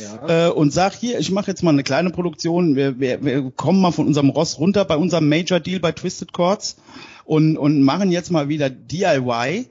ja. 0.00 0.48
Äh, 0.48 0.50
und 0.50 0.72
sag 0.72 0.94
hier, 0.94 1.18
ich 1.18 1.30
mache 1.30 1.50
jetzt 1.50 1.62
mal 1.62 1.70
eine 1.70 1.82
kleine 1.82 2.10
Produktion. 2.10 2.76
Wir, 2.76 2.98
wir, 2.98 3.22
wir 3.24 3.50
kommen 3.50 3.80
mal 3.80 3.92
von 3.92 4.06
unserem 4.06 4.30
Ross 4.30 4.58
runter 4.58 4.84
bei 4.84 4.96
unserem 4.96 5.28
Major 5.28 5.60
Deal 5.60 5.80
bei 5.80 5.92
Twisted 5.92 6.32
Chords 6.32 6.76
und 7.24 7.58
und 7.58 7.82
machen 7.82 8.10
jetzt 8.10 8.30
mal 8.30 8.48
wieder 8.48 8.70
DIY 8.70 9.68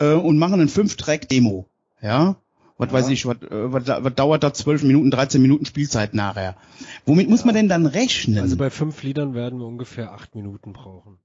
äh, 0.00 0.12
und 0.12 0.38
machen 0.38 0.54
einen 0.54 0.68
fünf 0.68 0.96
Track 0.96 1.28
Demo, 1.28 1.66
ja 2.02 2.36
was 2.80 2.88
ja. 2.88 2.94
weiß 2.94 3.08
ich, 3.10 3.26
was, 3.26 3.36
äh, 3.42 3.72
was, 3.72 3.86
was 3.86 4.14
dauert 4.14 4.42
da 4.42 4.52
12 4.52 4.84
Minuten, 4.84 5.10
13 5.10 5.42
Minuten 5.42 5.66
Spielzeit 5.66 6.14
nachher? 6.14 6.56
Womit 7.04 7.26
ja. 7.26 7.30
muss 7.30 7.44
man 7.44 7.54
denn 7.54 7.68
dann 7.68 7.86
rechnen? 7.86 8.38
Also 8.38 8.56
bei 8.56 8.70
fünf 8.70 9.02
Liedern 9.02 9.34
werden 9.34 9.58
wir 9.58 9.66
ungefähr 9.66 10.12
acht 10.12 10.34
Minuten 10.34 10.72
brauchen. 10.72 11.18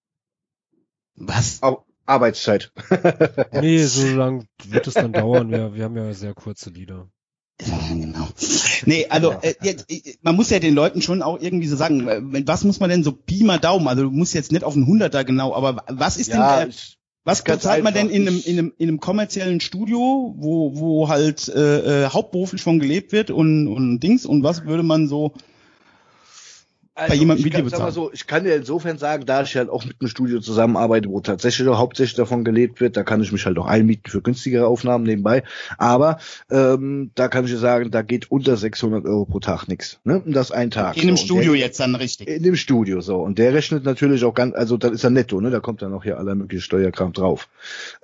Was? 1.16 1.62
Arbeitszeit. 2.06 2.72
nee, 3.54 3.84
so 3.84 4.08
lang 4.08 4.48
wird 4.66 4.86
es 4.86 4.96
dann 4.96 5.14
dauern. 5.14 5.50
Wir, 5.50 5.74
wir 5.74 5.86
haben 5.86 5.96
ja 5.96 6.14
sehr 6.14 6.34
kurze 6.34 6.70
Lieder. 6.70 7.10
Ja, 7.66 7.80
genau. 7.90 8.28
Nee, 8.86 9.08
also 9.10 9.32
äh, 9.42 9.56
jetzt, 9.62 9.90
äh, 9.90 10.16
man 10.22 10.36
muss 10.36 10.50
ja 10.50 10.60
den 10.60 10.76
Leuten 10.76 11.02
schon 11.02 11.22
auch 11.22 11.40
irgendwie 11.40 11.68
so 11.68 11.78
sagen, 11.78 12.08
äh, 12.08 12.22
was 12.46 12.66
muss 12.66 12.82
man 12.82 12.90
denn 12.90 13.04
so 13.04 13.14
Pi 13.14 13.46
mal 13.46 13.60
Daumen, 13.60 13.88
also 13.88 14.04
du 14.04 14.12
musst 14.12 14.34
jetzt 14.34 14.52
nicht 14.52 14.66
auf 14.66 14.76
einen 14.76 14.88
Hunderter 14.88 15.24
genau, 15.24 15.56
aber 15.56 15.84
was 15.88 16.18
ist 16.18 16.28
Ja, 16.28 16.60
denn 16.60 16.70
der, 16.70 16.76
was 17.26 17.44
bezahlt 17.44 17.84
man 17.84 17.94
denn 17.94 18.10
in 18.10 18.28
einem, 18.28 18.42
in 18.46 18.60
einem, 18.60 18.74
in 18.78 18.88
einem 18.88 19.00
kommerziellen 19.00 19.60
Studio, 19.60 20.36
wo, 20.38 20.78
wo 20.78 21.10
halt 21.10 21.50
äh, 21.50 22.06
äh, 22.06 22.10
hauptberuflich 22.10 22.62
von 22.62 22.80
gelebt 22.80 23.12
wird 23.12 23.32
und, 23.32 23.68
und 23.68 24.00
Dings? 24.00 24.28
Und 24.28 24.44
was 24.44 24.66
würde 24.66 24.84
man 24.84 25.08
so 25.08 25.34
Also, 26.98 27.14
jemandem 27.14 27.46
ich 27.46 27.52
wie 27.52 27.58
dir 27.58 27.64
bezahlen. 27.64 27.92
so, 27.92 28.10
ich 28.14 28.26
kann 28.26 28.46
dir 28.46 28.56
insofern 28.56 28.98
sagen, 28.98 29.26
da 29.26 29.42
ich 29.42 29.58
halt 29.58 29.70
auch 29.70 29.84
mit 29.84 29.98
einem 30.00 30.08
Studio 30.08 30.40
zusammenarbeite, 30.40 31.10
wo 31.10 31.20
tatsächlich 31.20 31.68
hauptsächlich 31.68 32.16
davon 32.16 32.46
gelebt 32.46 32.80
wird, 32.80 32.96
da 32.96 33.04
kann 33.04 33.22
ich 33.22 33.34
mich 33.34 33.46
halt 33.46 33.58
auch 33.58 33.66
einmieten 33.66 34.10
für 34.10 34.22
günstigere 34.22 34.66
Aufnahmen 34.68 35.04
nebenbei. 35.04 35.44
Aber 35.78 36.20
ähm, 36.50 37.12
da 37.16 37.28
kann 37.28 37.44
ich 37.44 37.52
dir 37.52 37.58
sagen, 37.58 37.92
da 37.92 38.02
geht 38.02 38.32
unter 38.32 38.56
600 38.56 39.04
Euro 39.04 39.26
pro 39.26 39.42
Tag 39.42 39.68
nichts. 39.68 40.00
Ne? 40.06 40.22
Und 40.26 40.32
das 40.32 40.52
ein 40.52 40.72
Tag. 40.72 40.96
in 40.96 41.04
so. 41.04 41.10
Und 41.10 41.18
Studio 41.18 41.52
der, 41.52 41.62
jetzt 41.62 41.82
dann 41.82 41.96
richtig? 41.96 42.30
In 42.30 42.44
dem 42.44 42.56
Studio 42.56 43.02
so. 43.02 43.18
Und 43.18 43.40
der 43.40 43.54
rechnet 43.54 43.84
natürlich 43.84 44.24
auch 44.24 44.34
ganz, 44.34 44.56
also 44.56 44.78
das 44.78 44.92
ist 44.92 45.04
ja 45.04 45.10
netto, 45.10 45.42
ne? 45.42 45.50
Da 45.50 45.60
kommt 45.60 45.82
dann 45.82 45.94
auch 45.94 46.04
hier 46.04 46.18
aller 46.18 46.36
mögliche 46.36 46.62
Steuerkram 46.62 47.12
drauf. 47.12 47.50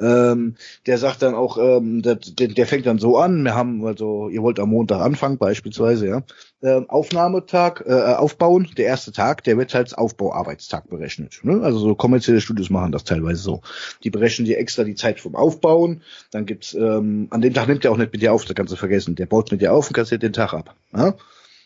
Ähm, 0.02 0.56
der 0.86 0.98
sagt 0.98 1.22
dann 1.22 1.34
auch, 1.34 1.58
ähm, 1.58 2.02
der, 2.02 2.16
der 2.16 2.68
fängt 2.68 2.86
dann 2.86 3.00
so 3.00 3.18
an, 3.18 3.44
wir 3.44 3.56
haben, 3.56 3.86
also, 3.86 4.28
ihr 4.28 4.42
wollt 4.42 4.60
am 4.60 4.70
Montag 4.70 5.00
anfangen, 5.00 5.38
beispielsweise, 5.38 6.08
ja. 6.08 6.24
Ähm, 6.64 6.90
Aufnahmetag, 6.90 7.82
äh, 7.88 7.92
aufbauen, 8.16 8.68
der 8.78 8.86
erste 8.86 9.12
Tag, 9.12 9.44
der 9.44 9.58
wird 9.58 9.74
halt 9.74 9.88
als 9.88 9.94
Aufbauarbeitstag 9.96 10.90
berechnet. 10.90 11.40
Ne? 11.44 11.62
Also 11.64 11.80
so 11.80 11.96
kommerzielle 11.96 12.40
Studios 12.40 12.70
machen 12.70 12.92
das 12.92 13.04
teilweise 13.04 13.42
so. 13.42 13.62
Die 14.04 14.12
berechnen 14.12 14.46
dir 14.46 14.60
extra 14.60 14.84
die 14.84 14.94
Zeit 14.96 15.20
vom 15.20 15.36
Aufbauen, 15.36 16.02
dann 16.30 16.46
gibt's, 16.46 16.74
ähm, 16.76 17.28
an 17.32 17.42
dem 17.42 17.54
Tag 17.56 17.68
nimmt 17.68 17.84
er 17.84 17.92
auch 17.92 17.98
nicht 17.98 18.14
mit 18.14 18.22
dir 18.22 18.32
auf, 18.32 18.46
das 18.46 18.56
kannst 18.56 18.72
du 18.72 18.78
vergessen. 18.78 19.16
Der 19.16 19.26
baut 19.26 19.52
mit 19.52 19.62
dir 19.62 19.74
auf 19.74 19.88
und 19.88 19.94
kassiert 19.94 20.22
den 20.22 20.34
Tag 20.34 20.54
ab. 20.54 20.76
Ja? 20.96 21.16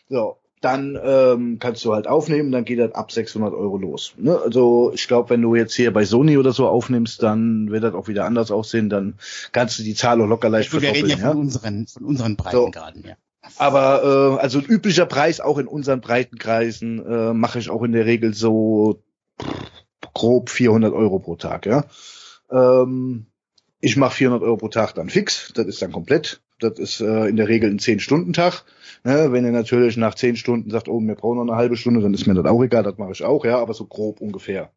So, 0.08 0.38
dann 0.62 0.98
ähm, 1.04 1.58
kannst 1.60 1.84
du 1.84 1.92
halt 1.92 2.06
aufnehmen, 2.06 2.50
dann 2.50 2.64
geht 2.64 2.78
das 2.78 2.94
ab 2.94 3.12
600 3.12 3.52
Euro 3.52 3.76
los. 3.76 4.14
Ne? 4.16 4.38
Also 4.42 4.92
ich 4.94 5.06
glaube, 5.06 5.28
wenn 5.28 5.42
du 5.42 5.54
jetzt 5.54 5.74
hier 5.74 5.92
bei 5.92 6.06
Sony 6.06 6.38
oder 6.38 6.52
so 6.52 6.66
aufnimmst, 6.68 7.22
dann 7.22 7.70
wird 7.70 7.84
das 7.84 7.92
auch 7.94 8.08
wieder 8.08 8.24
anders 8.24 8.50
aussehen. 8.50 8.88
Dann 8.88 9.14
kannst 9.52 9.78
du 9.78 9.82
die 9.82 9.94
Zahl 9.94 10.22
auch 10.22 10.26
locker 10.26 10.48
leicht 10.48 10.72
Wir 10.72 10.80
reden 10.80 11.10
ja 11.10 11.16
verdoppeln. 11.18 11.20
von 11.20 11.28
Ja? 11.36 11.40
unseren, 11.42 11.86
von 11.86 12.04
unseren 12.04 12.32
So. 12.32 12.42
Breitengraden, 12.70 13.04
ja. 13.06 13.14
Aber 13.56 14.38
äh, 14.38 14.42
also 14.42 14.58
ein 14.58 14.64
üblicher 14.64 15.06
Preis 15.06 15.40
auch 15.40 15.58
in 15.58 15.66
unseren 15.66 16.00
Breitenkreisen 16.00 17.04
äh, 17.04 17.32
mache 17.32 17.58
ich 17.58 17.70
auch 17.70 17.82
in 17.82 17.92
der 17.92 18.06
Regel 18.06 18.34
so 18.34 19.02
grob 20.14 20.50
400 20.50 20.92
Euro 20.92 21.18
pro 21.18 21.36
Tag. 21.36 21.66
Ja, 21.66 21.84
ähm, 22.50 23.26
ich 23.80 23.96
mache 23.96 24.16
400 24.16 24.42
Euro 24.42 24.56
pro 24.56 24.68
Tag 24.68 24.94
dann 24.94 25.10
fix. 25.10 25.52
Das 25.54 25.66
ist 25.66 25.82
dann 25.82 25.92
komplett. 25.92 26.40
Das 26.58 26.78
ist 26.78 27.00
äh, 27.00 27.26
in 27.26 27.36
der 27.36 27.48
Regel 27.48 27.70
ein 27.70 27.78
10-Stunden-Tag. 27.78 28.64
Ne, 29.04 29.30
wenn 29.30 29.44
ihr 29.44 29.52
natürlich 29.52 29.96
nach 29.96 30.14
10 30.14 30.36
Stunden 30.36 30.70
sagt, 30.70 30.88
oh, 30.88 31.00
wir 31.00 31.14
brauchen 31.14 31.36
noch 31.36 31.44
eine 31.44 31.56
halbe 31.56 31.76
Stunde, 31.76 32.00
dann 32.00 32.14
ist 32.14 32.26
mir 32.26 32.34
das 32.34 32.46
auch 32.46 32.62
egal, 32.62 32.82
das 32.82 32.96
mache 32.96 33.12
ich 33.12 33.22
auch, 33.22 33.44
ja, 33.44 33.58
aber 33.58 33.74
so 33.74 33.86
grob 33.86 34.20
ungefähr. 34.20 34.72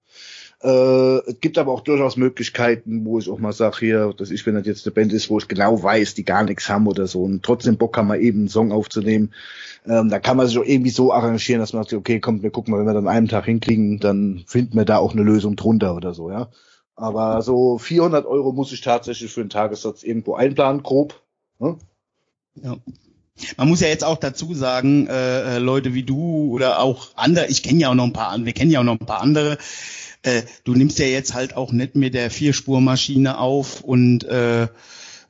Äh, 0.61 1.19
es 1.29 1.39
gibt 1.39 1.57
aber 1.57 1.71
auch 1.71 1.81
durchaus 1.81 2.17
Möglichkeiten, 2.17 3.05
wo 3.05 3.17
ich 3.17 3.29
auch 3.29 3.39
mal 3.39 3.53
sage, 3.53 3.77
hier, 3.79 4.13
dass 4.17 4.29
ich, 4.29 4.45
wenn 4.45 4.55
das 4.55 4.65
jetzt 4.65 4.85
eine 4.85 4.93
Band 4.93 5.13
ist, 5.13 5.29
wo 5.29 5.37
ich 5.37 5.47
genau 5.47 5.81
weiß, 5.81 6.15
die 6.15 6.25
gar 6.25 6.43
nichts 6.43 6.67
haben 6.67 6.87
oder 6.87 7.07
so 7.07 7.23
und 7.23 7.43
trotzdem 7.43 7.77
Bock 7.77 7.95
haben, 7.97 8.07
mal 8.07 8.21
eben 8.21 8.39
einen 8.39 8.49
Song 8.49 8.71
aufzunehmen, 8.71 9.33
ähm, 9.85 10.09
da 10.09 10.19
kann 10.19 10.35
man 10.35 10.47
sich 10.47 10.57
auch 10.57 10.65
irgendwie 10.65 10.89
so 10.89 11.13
arrangieren, 11.13 11.61
dass 11.61 11.71
man 11.71 11.83
sagt, 11.83 11.93
okay, 11.93 12.19
kommt, 12.19 12.43
wir 12.43 12.51
gucken 12.51 12.71
mal, 12.71 12.79
wenn 12.79 12.87
wir 12.87 12.93
dann 12.93 13.07
an 13.07 13.15
einem 13.15 13.27
Tag 13.29 13.45
hinkriegen, 13.45 13.99
dann 13.99 14.43
finden 14.47 14.77
wir 14.77 14.85
da 14.85 14.97
auch 14.97 15.13
eine 15.13 15.23
Lösung 15.23 15.55
drunter 15.55 15.95
oder 15.95 16.13
so, 16.13 16.29
ja. 16.29 16.49
Aber 16.95 17.41
so 17.41 17.77
400 17.77 18.25
Euro 18.25 18.51
muss 18.51 18.73
ich 18.73 18.81
tatsächlich 18.81 19.31
für 19.31 19.39
einen 19.39 19.49
Tagessatz 19.49 20.03
irgendwo 20.03 20.35
einplanen, 20.35 20.83
grob. 20.83 21.23
Ne? 21.59 21.77
Ja. 22.55 22.75
Man 23.57 23.69
muss 23.69 23.81
ja 23.81 23.87
jetzt 23.87 24.03
auch 24.03 24.17
dazu 24.17 24.53
sagen, 24.53 25.07
äh, 25.07 25.55
äh, 25.55 25.59
Leute 25.59 25.93
wie 25.93 26.03
du 26.03 26.51
oder 26.51 26.79
auch 26.79 27.09
andere, 27.15 27.47
ich 27.47 27.63
kenne 27.63 27.79
ja 27.79 27.89
auch 27.89 27.95
noch 27.95 28.05
ein 28.05 28.13
paar, 28.13 28.37
wir 28.43 28.53
kennen 28.53 28.71
ja 28.71 28.79
auch 28.79 28.83
noch 28.83 28.99
ein 28.99 29.05
paar 29.05 29.21
andere, 29.21 29.57
äh, 30.23 30.41
du 30.63 30.73
nimmst 30.73 30.99
ja 30.99 31.05
jetzt 31.05 31.33
halt 31.33 31.55
auch 31.55 31.71
nicht 31.71 31.95
mit 31.95 32.13
der 32.13 32.29
Vierspurmaschine 32.29 33.37
auf 33.37 33.81
und 33.81 34.23
äh, 34.25 34.67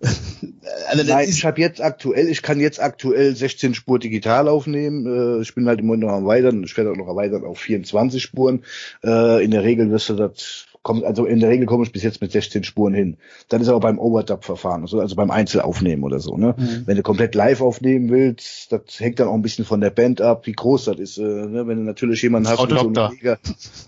also 0.87 1.03
Nein, 1.03 1.27
ich 1.29 1.43
habe 1.43 1.59
jetzt 1.59 1.81
aktuell, 1.81 2.29
ich 2.29 2.41
kann 2.41 2.59
jetzt 2.59 2.81
aktuell 2.81 3.35
16 3.35 3.73
Spur 3.73 3.99
digital 3.99 4.47
aufnehmen. 4.47 5.05
Äh, 5.05 5.41
ich 5.41 5.53
bin 5.53 5.67
halt 5.67 5.81
im 5.81 5.87
Moment 5.87 6.03
noch 6.03 6.13
am 6.13 6.23
Erweitern. 6.23 6.63
Ich 6.63 6.77
werde 6.77 6.91
auch 6.91 6.95
noch 6.95 7.07
erweitern 7.07 7.43
auf 7.43 7.59
24 7.59 8.23
Spuren. 8.23 8.63
Äh, 9.03 9.43
in 9.43 9.51
der 9.51 9.63
Regel 9.63 9.91
wirst 9.91 10.07
du 10.09 10.13
das 10.13 10.67
kommt, 10.81 11.03
also 11.03 11.25
in 11.25 11.39
der 11.39 11.49
Regel 11.49 11.65
komme 11.65 11.83
ich 11.83 11.91
bis 11.91 12.03
jetzt 12.03 12.21
mit 12.21 12.31
16 12.31 12.63
Spuren 12.63 12.93
hin. 12.93 13.17
Dann 13.49 13.61
ist 13.61 13.69
aber 13.69 13.79
beim 13.79 13.99
Overdub-Verfahren, 13.99 14.81
also, 14.81 14.99
also 14.99 15.15
beim 15.15 15.31
Einzelaufnehmen 15.31 16.03
oder 16.03 16.19
so. 16.19 16.37
Ne? 16.37 16.55
Mhm. 16.57 16.83
Wenn 16.85 16.97
du 16.97 17.03
komplett 17.03 17.35
live 17.35 17.61
aufnehmen 17.61 18.09
willst, 18.09 18.71
das 18.71 18.99
hängt 18.99 19.19
dann 19.19 19.27
auch 19.27 19.33
ein 19.33 19.41
bisschen 19.41 19.65
von 19.65 19.81
der 19.81 19.89
Band 19.89 20.21
ab, 20.21 20.47
wie 20.47 20.53
groß 20.53 20.85
das 20.85 20.99
ist. 20.99 21.17
Äh, 21.17 21.21
ne? 21.21 21.67
Wenn 21.67 21.77
du 21.77 21.83
natürlich 21.83 22.21
jemanden 22.21 22.49
hast, 22.49 22.59
so 22.59 22.89
mega, 22.89 23.37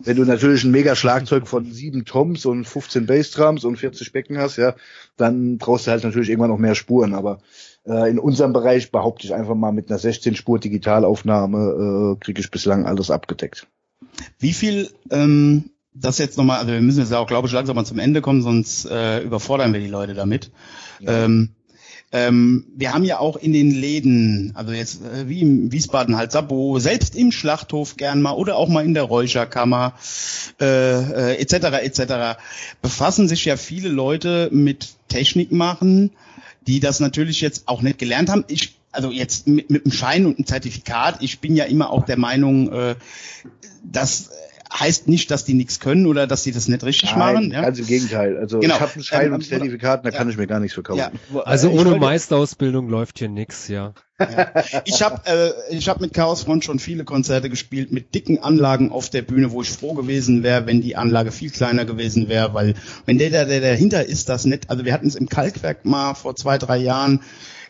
wenn 0.03 0.17
du 0.17 0.25
natürlich 0.25 0.63
ein 0.63 0.71
mega 0.71 0.95
Schlagzeug 0.95 1.47
von 1.47 1.71
sieben 1.71 2.05
Toms 2.05 2.45
und 2.45 2.65
15 2.65 3.05
Bassdrums 3.05 3.63
und 3.63 3.77
40 3.77 4.11
Becken 4.11 4.37
hast, 4.37 4.57
ja, 4.57 4.75
dann 5.17 5.57
brauchst 5.57 5.87
du 5.87 5.91
halt 5.91 6.03
natürlich 6.03 6.29
irgendwann 6.29 6.51
noch 6.51 6.57
mehr 6.57 6.75
Spuren. 6.75 7.13
Aber 7.13 7.39
äh, 7.85 8.09
in 8.09 8.19
unserem 8.19 8.53
Bereich 8.53 8.91
behaupte 8.91 9.25
ich 9.25 9.33
einfach 9.33 9.55
mal 9.55 9.71
mit 9.71 9.89
einer 9.89 9.99
16 9.99 10.35
Spur 10.35 10.59
Digitalaufnahme 10.59 12.15
äh, 12.17 12.23
kriege 12.23 12.41
ich 12.41 12.51
bislang 12.51 12.85
alles 12.85 13.09
abgedeckt. 13.09 13.67
Wie 14.39 14.53
viel, 14.53 14.89
ähm, 15.09 15.71
das 15.93 16.17
jetzt 16.17 16.37
nochmal, 16.37 16.59
also 16.59 16.71
wir 16.71 16.81
müssen 16.81 16.99
jetzt 16.99 17.13
auch, 17.13 17.27
glaube 17.27 17.47
ich, 17.47 17.53
langsam 17.53 17.75
mal 17.75 17.85
zum 17.85 17.99
Ende 17.99 18.21
kommen, 18.21 18.41
sonst 18.41 18.85
äh, 18.85 19.19
überfordern 19.19 19.73
wir 19.73 19.79
die 19.79 19.87
Leute 19.87 20.13
damit. 20.13 20.51
Ja. 20.99 21.25
Ähm, 21.25 21.49
ähm, 22.13 22.65
wir 22.75 22.93
haben 22.93 23.05
ja 23.05 23.19
auch 23.19 23.37
in 23.37 23.53
den 23.53 23.71
Läden, 23.71 24.51
also 24.55 24.73
jetzt 24.73 25.01
äh, 25.01 25.29
wie 25.29 25.41
im 25.41 25.71
Wiesbaden 25.71 26.17
halt 26.17 26.33
Sabo, 26.33 26.77
selbst 26.79 27.15
im 27.15 27.31
Schlachthof 27.31 27.95
gern 27.95 28.21
mal 28.21 28.33
oder 28.33 28.57
auch 28.57 28.67
mal 28.67 28.83
in 28.83 28.93
der 28.93 29.03
Räucherkammer 29.03 29.93
äh, 30.59 31.35
äh, 31.35 31.37
etc. 31.37 31.53
etc. 31.81 32.39
befassen 32.81 33.29
sich 33.29 33.45
ja 33.45 33.55
viele 33.55 33.87
Leute 33.87 34.49
mit 34.51 34.89
Technik 35.07 35.53
machen, 35.53 36.11
die 36.67 36.81
das 36.81 36.99
natürlich 36.99 37.39
jetzt 37.39 37.69
auch 37.69 37.81
nicht 37.81 37.97
gelernt 37.97 38.29
haben. 38.29 38.43
Ich 38.49 38.75
also 38.91 39.09
jetzt 39.09 39.47
mit, 39.47 39.69
mit 39.69 39.85
einem 39.85 39.93
Schein 39.93 40.25
und 40.25 40.37
einem 40.37 40.45
Zertifikat, 40.45 41.21
ich 41.21 41.39
bin 41.39 41.55
ja 41.55 41.63
immer 41.63 41.91
auch 41.91 42.05
der 42.05 42.17
Meinung, 42.17 42.73
äh, 42.73 42.95
das 43.83 44.31
heißt 44.73 45.07
nicht, 45.07 45.29
dass 45.31 45.43
die 45.43 45.53
nichts 45.53 45.79
können 45.79 46.05
oder 46.07 46.27
dass 46.27 46.43
die 46.43 46.51
das 46.51 46.67
nicht 46.67 46.83
richtig 46.83 47.15
machen. 47.15 47.51
Ja? 47.51 47.61
ganz 47.63 47.79
im 47.79 47.87
Gegenteil. 47.87 48.37
Also 48.37 48.59
Genau. 48.59 48.75
ich 48.75 48.81
habe 48.81 48.93
einen 48.93 49.03
Schein 49.03 49.25
Ähm, 49.27 49.33
und 49.33 49.39
ein 49.41 49.45
Zertifikat, 49.45 50.05
da 50.05 50.11
kann 50.11 50.29
ich 50.29 50.37
mir 50.37 50.47
gar 50.47 50.59
nichts 50.59 50.73
verkaufen. 50.75 50.99
Ja, 50.99 51.41
Also 51.41 51.67
äh, 51.67 51.71
ohne 51.73 51.85
wollte- 51.91 51.99
Meisterausbildung 51.99 52.89
läuft 52.89 53.19
hier 53.19 53.29
nix, 53.29 53.67
ja. 53.67 53.93
Ich 54.85 55.01
habe 55.01 55.21
äh, 55.25 55.75
ich 55.75 55.89
hab 55.89 55.99
mit 55.99 56.13
Chaos 56.13 56.43
Front 56.43 56.63
schon 56.63 56.77
viele 56.79 57.03
Konzerte 57.03 57.49
gespielt 57.49 57.91
mit 57.91 58.13
dicken 58.13 58.37
Anlagen 58.37 58.91
auf 58.91 59.09
der 59.09 59.23
Bühne, 59.23 59.51
wo 59.51 59.61
ich 59.63 59.69
froh 59.71 59.93
gewesen 59.95 60.43
wäre, 60.43 60.67
wenn 60.67 60.81
die 60.81 60.95
Anlage 60.95 61.31
viel 61.31 61.49
kleiner 61.49 61.85
gewesen 61.85 62.29
wäre, 62.29 62.53
weil 62.53 62.75
wenn 63.07 63.17
der, 63.17 63.31
der, 63.31 63.45
der 63.45 63.61
dahinter 63.61 64.05
ist, 64.05 64.29
das 64.29 64.45
nicht. 64.45 64.69
Also 64.69 64.85
wir 64.85 64.93
hatten 64.93 65.07
es 65.07 65.15
im 65.15 65.27
Kalkwerk 65.27 65.85
mal 65.85 66.13
vor 66.13 66.35
zwei, 66.35 66.57
drei 66.59 66.77
Jahren. 66.77 67.21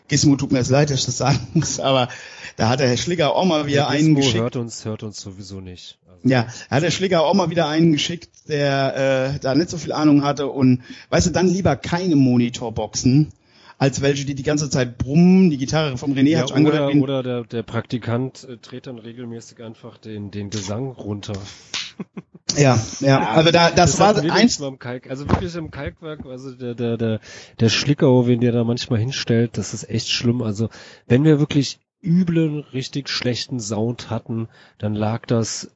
Gizmo 0.08 0.36
tut 0.36 0.52
mir 0.52 0.58
jetzt 0.58 0.70
leid, 0.70 0.90
dass 0.90 1.00
ich 1.00 1.06
das 1.06 1.18
sagen 1.18 1.38
muss, 1.54 1.80
aber 1.80 2.08
da 2.56 2.68
hat 2.68 2.80
der 2.80 2.88
Herr 2.88 2.96
Schligger 2.96 3.34
auch 3.34 3.44
mal 3.44 3.66
wieder 3.66 3.82
Der 3.82 3.88
einen 3.88 4.14
geschickt. 4.14 4.42
hört 4.42 4.56
uns, 4.56 4.84
hört 4.84 5.02
uns 5.02 5.20
sowieso 5.20 5.60
nicht. 5.60 5.98
Also, 6.06 6.28
Ja, 6.28 6.46
da 6.68 6.76
hat 6.76 6.82
der 6.82 6.90
Schläger 6.90 7.22
auch 7.24 7.34
mal 7.34 7.48
wieder 7.50 7.66
einen 7.68 7.92
geschickt, 7.92 8.28
der 8.48 9.34
äh, 9.36 9.38
da 9.40 9.54
nicht 9.54 9.70
so 9.70 9.78
viel 9.78 9.92
Ahnung 9.92 10.22
hatte 10.24 10.48
und 10.48 10.82
weißt 11.10 11.28
du, 11.28 11.30
dann 11.30 11.48
lieber 11.48 11.76
keine 11.76 12.16
Monitorboxen, 12.16 13.32
als 13.78 14.00
welche, 14.02 14.24
die 14.26 14.34
die 14.34 14.42
ganze 14.42 14.68
Zeit 14.70 14.98
brummen. 14.98 15.50
Die 15.50 15.56
Gitarre 15.56 15.96
vom 15.96 16.12
René 16.12 16.28
Ja, 16.30 16.40
hat 16.40 16.50
schon 16.50 16.58
angehört. 16.58 16.94
oder, 16.94 17.02
oder 17.02 17.22
der, 17.22 17.44
der 17.44 17.62
Praktikant 17.62 18.44
äh, 18.48 18.56
dreht 18.58 18.86
dann 18.86 18.98
regelmäßig 18.98 19.62
einfach 19.62 19.96
den, 19.98 20.30
den 20.30 20.50
Gesang 20.50 20.88
runter. 20.92 21.32
ja, 22.56 22.78
ja, 23.00 23.30
also 23.30 23.50
da, 23.50 23.70
das, 23.70 23.98
war 23.98 24.08
hatten 24.08 24.24
wir 24.24 24.32
eins, 24.32 24.42
letztes 24.42 24.60
Mal 24.60 24.68
im 24.68 24.78
Kalk, 24.78 25.10
also 25.10 25.28
wirklich 25.28 25.54
im 25.54 25.70
Kalkwerk, 25.70 26.26
also 26.26 26.52
der, 26.52 26.74
der, 26.74 26.96
der, 26.96 27.20
der 27.60 27.68
Schlickau, 27.68 28.26
wen 28.26 28.40
der 28.40 28.52
da 28.52 28.64
manchmal 28.64 28.98
hinstellt, 28.98 29.58
das 29.58 29.74
ist 29.74 29.88
echt 29.88 30.10
schlimm. 30.10 30.42
Also 30.42 30.68
wenn 31.06 31.24
wir 31.24 31.38
wirklich 31.38 31.80
üblen, 32.02 32.60
richtig 32.72 33.08
schlechten 33.08 33.60
Sound 33.60 34.10
hatten, 34.10 34.48
dann 34.78 34.94
lag 34.94 35.26
das 35.26 35.70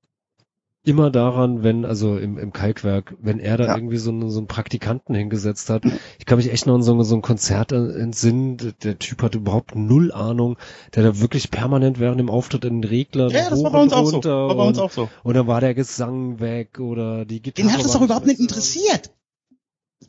immer 0.86 1.10
daran, 1.10 1.62
wenn, 1.62 1.84
also 1.84 2.16
im, 2.16 2.38
im 2.38 2.52
Kalkwerk, 2.52 3.14
wenn 3.20 3.40
er 3.40 3.56
da 3.56 3.66
Ja. 3.66 3.74
irgendwie 3.76 3.96
so 3.96 4.10
einen, 4.10 4.30
so 4.30 4.38
einen 4.38 4.46
Praktikanten 4.46 5.14
hingesetzt 5.14 5.68
hat. 5.68 5.82
Ich 6.18 6.26
kann 6.26 6.38
mich 6.38 6.50
echt 6.52 6.66
noch 6.66 6.74
an 6.76 6.82
so, 6.82 7.02
so 7.02 7.14
ein 7.16 7.22
Konzert 7.22 7.72
entsinnen. 7.72 8.56
Der, 8.82 8.98
Typ 8.98 9.22
hatte 9.22 9.38
überhaupt 9.38 9.74
null 9.74 10.12
Ahnung. 10.12 10.56
Der 10.94 11.02
da 11.02 11.20
wirklich 11.20 11.50
permanent 11.50 11.98
während 11.98 12.20
dem 12.20 12.30
Auftritt 12.30 12.64
in 12.64 12.80
den 12.82 12.88
Regler 12.88 13.28
ja, 13.30 13.50
das 13.50 13.62
war 13.62 13.72
bei 13.72 13.82
uns 13.82 13.92
auch 13.92 14.06
so. 14.06 14.12
runter 14.12 14.48
War 14.48 14.54
bei 14.56 14.62
uns 14.68 14.78
und, 14.78 14.84
auch 14.84 14.92
so. 14.92 15.08
und 15.24 15.34
dann 15.34 15.46
war 15.46 15.60
der 15.60 15.74
Gesang 15.74 16.38
weg 16.40 16.78
oder 16.78 17.24
die 17.24 17.42
Gitarre. 17.42 17.66
Den 17.68 17.76
hat 17.76 17.84
das 17.84 17.92
doch 17.92 18.02
überhaupt 18.02 18.26
nicht 18.26 18.40
interessiert. 18.40 19.06
Ja, 19.06 19.12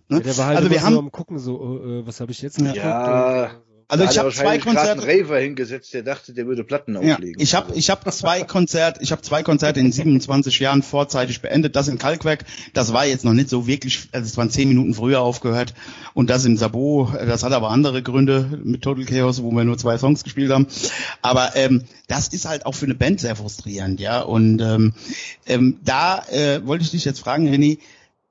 Ne? 0.09 0.21
der 0.21 0.37
war 0.37 0.45
halt 0.47 0.57
also 0.57 0.69
wir 0.69 0.83
haben, 0.83 0.97
am 0.97 1.11
gucken, 1.11 1.37
so, 1.39 1.79
äh, 1.83 1.99
äh, 1.99 2.07
was 2.07 2.21
habe 2.21 2.31
ich 2.31 2.41
jetzt 2.41 2.59
Ja. 2.61 3.51
Also 3.89 4.03
Da 4.03 4.11
ich 4.11 4.17
habe 4.19 4.31
zwei 4.33 4.57
Konzerte. 4.57 5.07
Raver 5.07 5.39
hingesetzt, 5.39 5.93
der 5.93 6.03
dachte, 6.03 6.33
der 6.33 6.45
würde 6.45 6.65
Platten 6.65 7.01
Ja, 7.01 7.13
auflegen. 7.15 7.41
ich 7.41 7.55
habe 7.55 7.73
ich 7.73 7.89
hab 7.89 8.11
zwei 8.11 8.43
Konzerte, 8.43 9.01
ich 9.01 9.13
habe 9.13 9.21
zwei 9.21 9.43
Konzerte 9.43 9.79
in 9.79 9.93
27 9.93 10.59
Jahren 10.59 10.83
vorzeitig 10.83 11.41
beendet. 11.41 11.77
Das 11.77 11.87
in 11.87 11.97
Kalkwerk, 11.97 12.43
das 12.73 12.91
war 12.91 13.05
jetzt 13.05 13.23
noch 13.23 13.31
nicht 13.31 13.47
so 13.49 13.65
wirklich, 13.65 14.09
also 14.11 14.25
es 14.25 14.35
waren 14.35 14.49
zehn 14.49 14.67
Minuten 14.67 14.93
früher 14.93 15.21
aufgehört. 15.21 15.73
Und 16.13 16.29
das 16.29 16.43
im 16.43 16.57
Sabo, 16.57 17.09
das 17.13 17.43
hat 17.43 17.53
aber 17.53 17.69
andere 17.69 18.03
Gründe 18.03 18.59
mit 18.61 18.81
Total 18.81 19.05
Chaos, 19.05 19.41
wo 19.41 19.51
wir 19.51 19.63
nur 19.63 19.77
zwei 19.77 19.97
Songs 19.97 20.25
gespielt 20.25 20.51
haben. 20.51 20.67
Aber 21.21 21.55
ähm, 21.55 21.85
das 22.07 22.27
ist 22.27 22.45
halt 22.45 22.65
auch 22.65 22.75
für 22.75 22.85
eine 22.85 22.95
Band 22.95 23.21
sehr 23.21 23.37
frustrierend, 23.37 24.01
ja. 24.01 24.19
Und 24.21 24.59
ähm, 24.59 24.93
ähm, 25.45 25.79
da 25.85 26.25
äh, 26.29 26.59
wollte 26.65 26.83
ich 26.83 26.91
dich 26.91 27.05
jetzt 27.05 27.19
fragen, 27.21 27.47
René, 27.47 27.77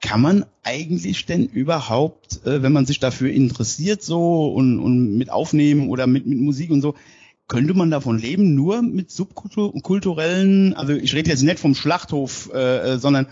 kann 0.00 0.20
man 0.20 0.44
eigentlich 0.62 1.26
denn 1.26 1.46
überhaupt, 1.46 2.44
äh, 2.46 2.62
wenn 2.62 2.72
man 2.72 2.86
sich 2.86 3.00
dafür 3.00 3.30
interessiert 3.30 4.02
so 4.02 4.48
und, 4.52 4.78
und 4.78 5.16
mit 5.16 5.30
Aufnehmen 5.30 5.88
oder 5.88 6.06
mit, 6.06 6.26
mit 6.26 6.38
Musik 6.38 6.70
und 6.70 6.82
so, 6.82 6.94
könnte 7.48 7.74
man 7.74 7.90
davon 7.90 8.18
leben, 8.18 8.54
nur 8.54 8.82
mit 8.82 9.10
subkulturellen, 9.10 10.74
also 10.74 10.92
ich 10.92 11.14
rede 11.14 11.30
jetzt 11.30 11.42
nicht 11.42 11.60
vom 11.60 11.74
Schlachthof, 11.74 12.50
äh, 12.52 12.94
äh, 12.94 12.98
sondern 12.98 13.26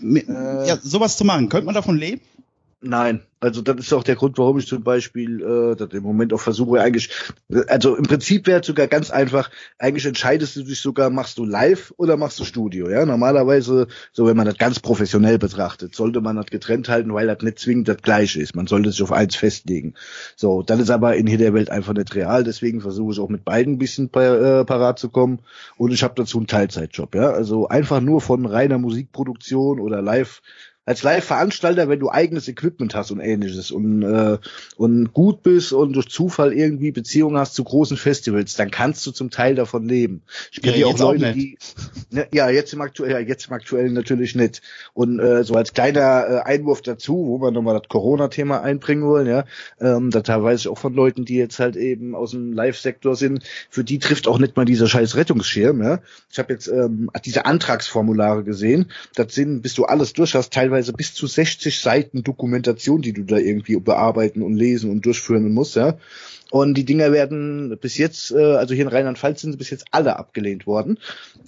mit, 0.00 0.28
Äh. 0.28 0.68
ja, 0.68 0.78
sowas 0.82 1.16
zu 1.16 1.24
machen, 1.24 1.48
könnte 1.48 1.66
man 1.66 1.74
davon 1.74 1.98
leben? 1.98 2.22
Nein, 2.86 3.22
also 3.40 3.62
das 3.62 3.76
ist 3.78 3.94
auch 3.94 4.02
der 4.02 4.14
Grund, 4.14 4.36
warum 4.36 4.58
ich 4.58 4.66
zum 4.66 4.82
Beispiel 4.82 5.40
äh, 5.40 5.74
das 5.74 5.88
im 5.94 6.02
Moment 6.02 6.34
auch 6.34 6.40
versuche 6.40 6.82
eigentlich, 6.82 7.08
also 7.68 7.96
im 7.96 8.02
Prinzip 8.02 8.46
wäre 8.46 8.60
es 8.60 8.66
sogar 8.66 8.88
ganz 8.88 9.10
einfach, 9.10 9.50
eigentlich 9.78 10.04
entscheidest 10.04 10.56
du 10.56 10.64
dich 10.64 10.80
sogar, 10.80 11.08
machst 11.08 11.38
du 11.38 11.46
live 11.46 11.94
oder 11.96 12.18
machst 12.18 12.38
du 12.40 12.44
Studio, 12.44 12.90
ja, 12.90 13.06
normalerweise, 13.06 13.86
so 14.12 14.26
wenn 14.26 14.36
man 14.36 14.44
das 14.44 14.58
ganz 14.58 14.80
professionell 14.80 15.38
betrachtet, 15.38 15.94
sollte 15.94 16.20
man 16.20 16.36
das 16.36 16.46
getrennt 16.46 16.90
halten, 16.90 17.14
weil 17.14 17.26
das 17.26 17.40
nicht 17.40 17.58
zwingend 17.58 17.88
das 17.88 18.02
gleiche 18.02 18.38
ist, 18.38 18.54
man 18.54 18.66
sollte 18.66 18.90
sich 18.90 19.02
auf 19.02 19.12
eins 19.12 19.34
festlegen. 19.34 19.94
So, 20.36 20.62
das 20.62 20.78
ist 20.78 20.90
aber 20.90 21.16
in 21.16 21.26
hier 21.26 21.38
der 21.38 21.54
Welt 21.54 21.70
einfach 21.70 21.94
nicht 21.94 22.14
real, 22.14 22.44
deswegen 22.44 22.82
versuche 22.82 23.14
ich 23.14 23.18
auch 23.18 23.30
mit 23.30 23.46
beiden 23.46 23.74
ein 23.74 23.78
bisschen 23.78 24.10
par 24.10 24.60
äh, 24.60 24.64
parat 24.66 24.98
zu 24.98 25.08
kommen. 25.08 25.38
Und 25.78 25.90
ich 25.90 26.02
habe 26.02 26.12
dazu 26.16 26.36
einen 26.36 26.48
Teilzeitjob, 26.48 27.14
ja, 27.14 27.30
also 27.30 27.66
einfach 27.66 28.02
nur 28.02 28.20
von 28.20 28.44
reiner 28.44 28.76
Musikproduktion 28.76 29.80
oder 29.80 30.02
live 30.02 30.42
als 30.86 31.02
Live-Veranstalter, 31.02 31.88
wenn 31.88 31.98
du 31.98 32.10
eigenes 32.10 32.46
Equipment 32.46 32.94
hast 32.94 33.10
und 33.10 33.20
ähnliches 33.20 33.70
und, 33.70 34.02
äh, 34.02 34.38
und 34.76 35.14
gut 35.14 35.42
bist 35.42 35.72
und 35.72 35.94
durch 35.94 36.08
Zufall 36.08 36.52
irgendwie 36.52 36.92
Beziehungen 36.92 37.38
hast 37.38 37.54
zu 37.54 37.64
großen 37.64 37.96
Festivals, 37.96 38.54
dann 38.54 38.70
kannst 38.70 39.06
du 39.06 39.10
zum 39.10 39.30
Teil 39.30 39.54
davon 39.54 39.88
leben. 39.88 40.22
Ich 40.52 40.60
kenne 40.60 40.76
Ja, 40.76 40.86
auch 40.86 40.90
jetzt 40.90 41.02
auch 41.02 41.12
Leute, 41.14 41.32
die 41.32 41.56
ne, 42.10 42.26
ja 42.34 42.50
jetzt 42.50 42.74
im 42.74 42.82
aktuellen, 42.82 43.12
ja, 43.12 43.18
jetzt 43.18 43.46
im 43.46 43.54
aktuellen 43.54 43.94
natürlich 43.94 44.34
nicht. 44.34 44.60
Und 44.92 45.20
äh, 45.20 45.42
so 45.42 45.54
als 45.54 45.72
kleiner 45.72 46.28
äh, 46.28 46.40
Einwurf 46.40 46.82
dazu, 46.82 47.14
wo 47.28 47.40
wir 47.40 47.50
nochmal 47.50 47.78
das 47.78 47.88
Corona-Thema 47.88 48.60
einbringen 48.60 49.04
wollen, 49.04 49.26
ja, 49.26 49.44
ähm, 49.80 50.10
da 50.10 50.20
teilweise 50.20 50.60
ich 50.60 50.68
auch 50.68 50.78
von 50.78 50.92
Leuten, 50.92 51.24
die 51.24 51.36
jetzt 51.36 51.58
halt 51.60 51.76
eben 51.76 52.14
aus 52.14 52.32
dem 52.32 52.52
Live-Sektor 52.52 53.16
sind, 53.16 53.42
für 53.70 53.84
die 53.84 53.98
trifft 53.98 54.28
auch 54.28 54.38
nicht 54.38 54.54
mal 54.56 54.66
dieser 54.66 54.86
scheiß 54.86 55.16
Rettungsschirm, 55.16 55.82
ja. 55.82 56.00
Ich 56.30 56.38
habe 56.38 56.52
jetzt 56.52 56.68
ähm, 56.68 57.10
diese 57.24 57.46
Antragsformulare 57.46 58.44
gesehen, 58.44 58.90
das 59.14 59.34
sind, 59.34 59.62
bis 59.62 59.72
du 59.72 59.84
alles 59.84 60.12
durch 60.12 60.34
hast, 60.34 60.52
teilweise 60.52 60.73
bis 60.92 61.14
zu 61.14 61.26
60 61.26 61.78
Seiten 61.78 62.22
Dokumentation, 62.22 63.02
die 63.02 63.12
du 63.12 63.22
da 63.22 63.36
irgendwie 63.36 63.76
bearbeiten 63.76 64.42
und 64.42 64.54
lesen 64.56 64.90
und 64.90 65.04
durchführen 65.06 65.52
musst, 65.52 65.76
ja. 65.76 65.98
Und 66.50 66.74
die 66.74 66.84
Dinger 66.84 67.10
werden 67.10 67.76
bis 67.80 67.98
jetzt, 67.98 68.30
äh, 68.30 68.36
also 68.36 68.74
hier 68.74 68.84
in 68.84 68.88
Rheinland-Pfalz 68.88 69.40
sind 69.40 69.52
sie 69.52 69.58
bis 69.58 69.70
jetzt 69.70 69.86
alle 69.90 70.18
abgelehnt 70.18 70.66
worden. 70.66 70.98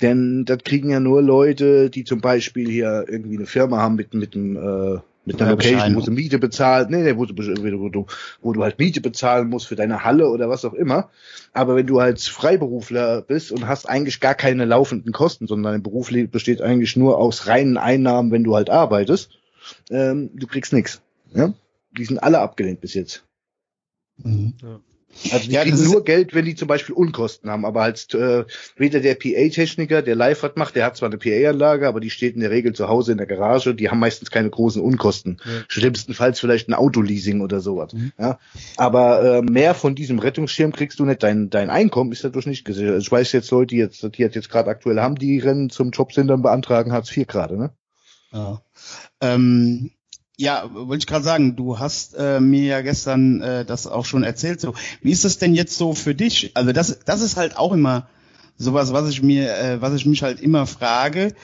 Denn 0.02 0.44
das 0.44 0.58
kriegen 0.64 0.90
ja 0.90 0.98
nur 0.98 1.22
Leute, 1.22 1.90
die 1.90 2.04
zum 2.04 2.20
Beispiel 2.20 2.68
hier 2.68 3.04
irgendwie 3.06 3.36
eine 3.36 3.46
Firma 3.46 3.78
haben 3.78 3.94
mit, 3.94 4.14
mit 4.14 4.34
einem, 4.34 4.56
äh, 4.56 4.98
mit 5.26 5.42
einer 5.42 5.50
Location, 5.50 5.96
wo 5.96 6.00
sie 6.00 6.12
Miete 6.12 6.38
bezahlt, 6.38 6.88
nee, 6.88 7.02
nee, 7.02 7.16
wo 7.16 7.26
du, 7.26 7.36
wo, 7.36 7.88
du, 7.88 8.06
wo 8.40 8.52
du 8.52 8.62
halt 8.62 8.78
Miete 8.78 9.00
bezahlen 9.00 9.48
musst 9.48 9.66
für 9.66 9.74
deine 9.74 10.04
Halle 10.04 10.30
oder 10.30 10.48
was 10.48 10.64
auch 10.64 10.72
immer. 10.72 11.10
Aber 11.52 11.74
wenn 11.74 11.86
du 11.86 11.98
als 11.98 12.28
Freiberufler 12.28 13.22
bist 13.22 13.50
und 13.50 13.66
hast 13.66 13.88
eigentlich 13.88 14.20
gar 14.20 14.34
keine 14.34 14.64
laufenden 14.64 15.12
Kosten, 15.12 15.48
sondern 15.48 15.72
dein 15.72 15.82
Beruf 15.82 16.10
besteht 16.30 16.62
eigentlich 16.62 16.96
nur 16.96 17.18
aus 17.18 17.48
reinen 17.48 17.76
Einnahmen, 17.76 18.30
wenn 18.30 18.44
du 18.44 18.54
halt 18.54 18.70
arbeitest, 18.70 19.30
ähm, 19.90 20.30
du 20.32 20.46
kriegst 20.46 20.72
nichts. 20.72 21.02
Ja? 21.34 21.52
Die 21.90 22.04
sind 22.04 22.18
alle 22.18 22.38
abgelehnt 22.38 22.80
bis 22.80 22.94
jetzt. 22.94 23.24
Mhm. 24.18 24.54
Also 25.32 25.46
die 25.46 25.52
Ja, 25.52 25.62
kriegen 25.62 25.82
nur 25.82 26.04
Geld, 26.04 26.34
wenn 26.34 26.44
die 26.44 26.54
zum 26.54 26.68
Beispiel 26.68 26.94
Unkosten 26.94 27.50
haben. 27.50 27.64
Aber 27.64 27.82
als 27.82 28.12
äh, 28.14 28.44
weder 28.76 29.00
der 29.00 29.14
PA-Techniker, 29.14 30.02
der 30.02 30.14
live 30.14 30.42
was 30.42 30.52
macht, 30.56 30.76
der 30.76 30.84
hat 30.84 30.96
zwar 30.96 31.08
eine 31.08 31.18
PA-Anlage, 31.18 31.88
aber 31.88 32.00
die 32.00 32.10
steht 32.10 32.34
in 32.34 32.40
der 32.40 32.50
Regel 32.50 32.74
zu 32.74 32.88
Hause 32.88 33.12
in 33.12 33.18
der 33.18 33.26
Garage. 33.26 33.74
Die 33.74 33.90
haben 33.90 33.98
meistens 33.98 34.30
keine 34.30 34.50
großen 34.50 34.80
Unkosten. 34.82 35.38
Ja. 35.44 35.50
Schlimmstenfalls 35.68 36.40
vielleicht 36.40 36.68
ein 36.68 36.74
Autoleasing 36.74 37.40
oder 37.40 37.60
sowas. 37.60 37.92
Mhm. 37.92 38.12
Ja, 38.18 38.38
aber 38.76 39.22
äh, 39.22 39.42
mehr 39.42 39.74
von 39.74 39.94
diesem 39.94 40.18
Rettungsschirm 40.18 40.72
kriegst 40.72 40.98
du 40.98 41.04
nicht. 41.04 41.22
Dein 41.22 41.50
dein 41.50 41.70
Einkommen 41.70 42.12
ist 42.12 42.24
dadurch 42.24 42.46
nicht 42.46 42.64
gesichert. 42.64 42.94
Also 42.94 43.06
ich 43.06 43.12
weiß 43.12 43.32
jetzt 43.32 43.50
Leute, 43.50 43.74
die 43.74 43.78
jetzt 43.78 44.02
die 44.02 44.22
jetzt 44.22 44.50
gerade 44.50 44.70
aktuell 44.70 45.00
haben, 45.00 45.16
die 45.16 45.38
rennen 45.38 45.70
zum 45.70 45.90
Jobcenter 45.90 46.34
und 46.34 46.42
beantragen 46.42 46.92
Hartz 46.92 47.14
IV 47.16 47.26
gerade. 47.26 47.56
Ne? 47.56 47.70
Ja. 48.32 48.62
Ähm, 49.20 49.90
ja, 50.38 50.68
wollte 50.72 50.98
ich 51.02 51.06
gerade 51.06 51.24
sagen, 51.24 51.56
du 51.56 51.78
hast 51.78 52.14
äh, 52.14 52.40
mir 52.40 52.62
ja 52.64 52.80
gestern 52.82 53.40
äh, 53.40 53.64
das 53.64 53.86
auch 53.86 54.04
schon 54.04 54.22
erzählt. 54.22 54.60
So, 54.60 54.74
wie 55.00 55.10
ist 55.12 55.24
das 55.24 55.38
denn 55.38 55.54
jetzt 55.54 55.76
so 55.78 55.94
für 55.94 56.14
dich? 56.14 56.50
Also 56.54 56.72
das, 56.72 56.98
das 57.04 57.22
ist 57.22 57.36
halt 57.36 57.56
auch 57.56 57.72
immer 57.72 58.08
sowas, 58.58 58.92
was 58.92 59.08
ich 59.08 59.22
mir, 59.22 59.56
äh, 59.56 59.80
was 59.80 59.94
ich 59.94 60.04
mich 60.06 60.22
halt 60.22 60.40
immer 60.40 60.66
frage. 60.66 61.34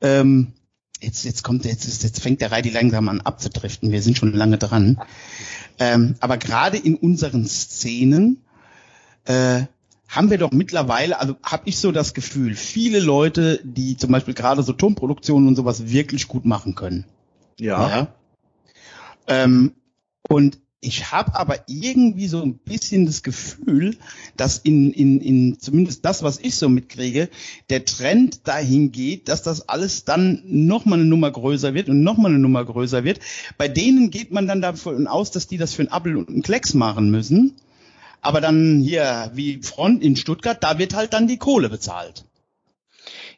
Ähm, 0.00 0.52
jetzt, 1.00 1.24
jetzt 1.24 1.42
kommt, 1.42 1.64
jetzt, 1.64 1.84
ist- 1.86 2.02
jetzt 2.04 2.20
fängt 2.20 2.40
der 2.40 2.52
Reidi 2.52 2.70
langsam 2.70 3.08
an 3.08 3.20
abzudriften. 3.20 3.90
Wir 3.90 4.02
sind 4.02 4.16
schon 4.16 4.32
lange 4.32 4.58
dran. 4.58 5.00
Ähm, 5.78 6.14
aber 6.20 6.36
gerade 6.38 6.76
in 6.76 6.94
unseren 6.94 7.46
Szenen 7.46 8.42
äh, 9.24 9.62
haben 10.08 10.30
wir 10.30 10.38
doch 10.38 10.52
mittlerweile, 10.52 11.18
also 11.20 11.36
habe 11.42 11.62
ich 11.66 11.78
so 11.78 11.90
das 11.92 12.14
Gefühl, 12.14 12.54
viele 12.54 13.00
Leute, 13.00 13.60
die 13.64 13.96
zum 13.96 14.10
Beispiel 14.12 14.34
gerade 14.34 14.62
so 14.62 14.72
Tonproduktionen 14.72 15.48
und 15.48 15.56
sowas 15.56 15.88
wirklich 15.88 16.28
gut 16.28 16.44
machen 16.44 16.74
können. 16.74 17.04
Ja. 17.88 18.08
Ähm, 19.30 19.72
und 20.28 20.58
ich 20.82 21.12
habe 21.12 21.34
aber 21.34 21.64
irgendwie 21.66 22.26
so 22.26 22.42
ein 22.42 22.56
bisschen 22.56 23.04
das 23.04 23.22
Gefühl, 23.22 23.98
dass 24.36 24.58
in, 24.58 24.92
in, 24.92 25.20
in 25.20 25.60
zumindest 25.60 26.04
das, 26.06 26.22
was 26.22 26.38
ich 26.38 26.56
so 26.56 26.70
mitkriege, 26.70 27.28
der 27.68 27.84
Trend 27.84 28.48
dahin 28.48 28.90
geht, 28.90 29.28
dass 29.28 29.42
das 29.42 29.68
alles 29.68 30.04
dann 30.06 30.42
nochmal 30.46 30.98
eine 30.98 31.08
Nummer 31.08 31.30
größer 31.30 31.74
wird 31.74 31.90
und 31.90 32.02
nochmal 32.02 32.30
eine 32.30 32.40
Nummer 32.40 32.64
größer 32.64 33.04
wird. 33.04 33.20
Bei 33.58 33.68
denen 33.68 34.10
geht 34.10 34.30
man 34.32 34.48
dann 34.48 34.62
davon 34.62 35.06
aus, 35.06 35.30
dass 35.30 35.46
die 35.46 35.58
das 35.58 35.74
für 35.74 35.82
einen 35.82 35.92
Appel 35.92 36.16
und 36.16 36.30
einen 36.30 36.42
Klecks 36.42 36.72
machen 36.72 37.10
müssen. 37.10 37.56
Aber 38.22 38.40
dann 38.40 38.80
hier, 38.80 39.30
wie 39.34 39.62
Front 39.62 40.02
in 40.02 40.16
Stuttgart, 40.16 40.62
da 40.62 40.78
wird 40.78 40.94
halt 40.94 41.12
dann 41.12 41.28
die 41.28 41.38
Kohle 41.38 41.68
bezahlt. 41.68 42.24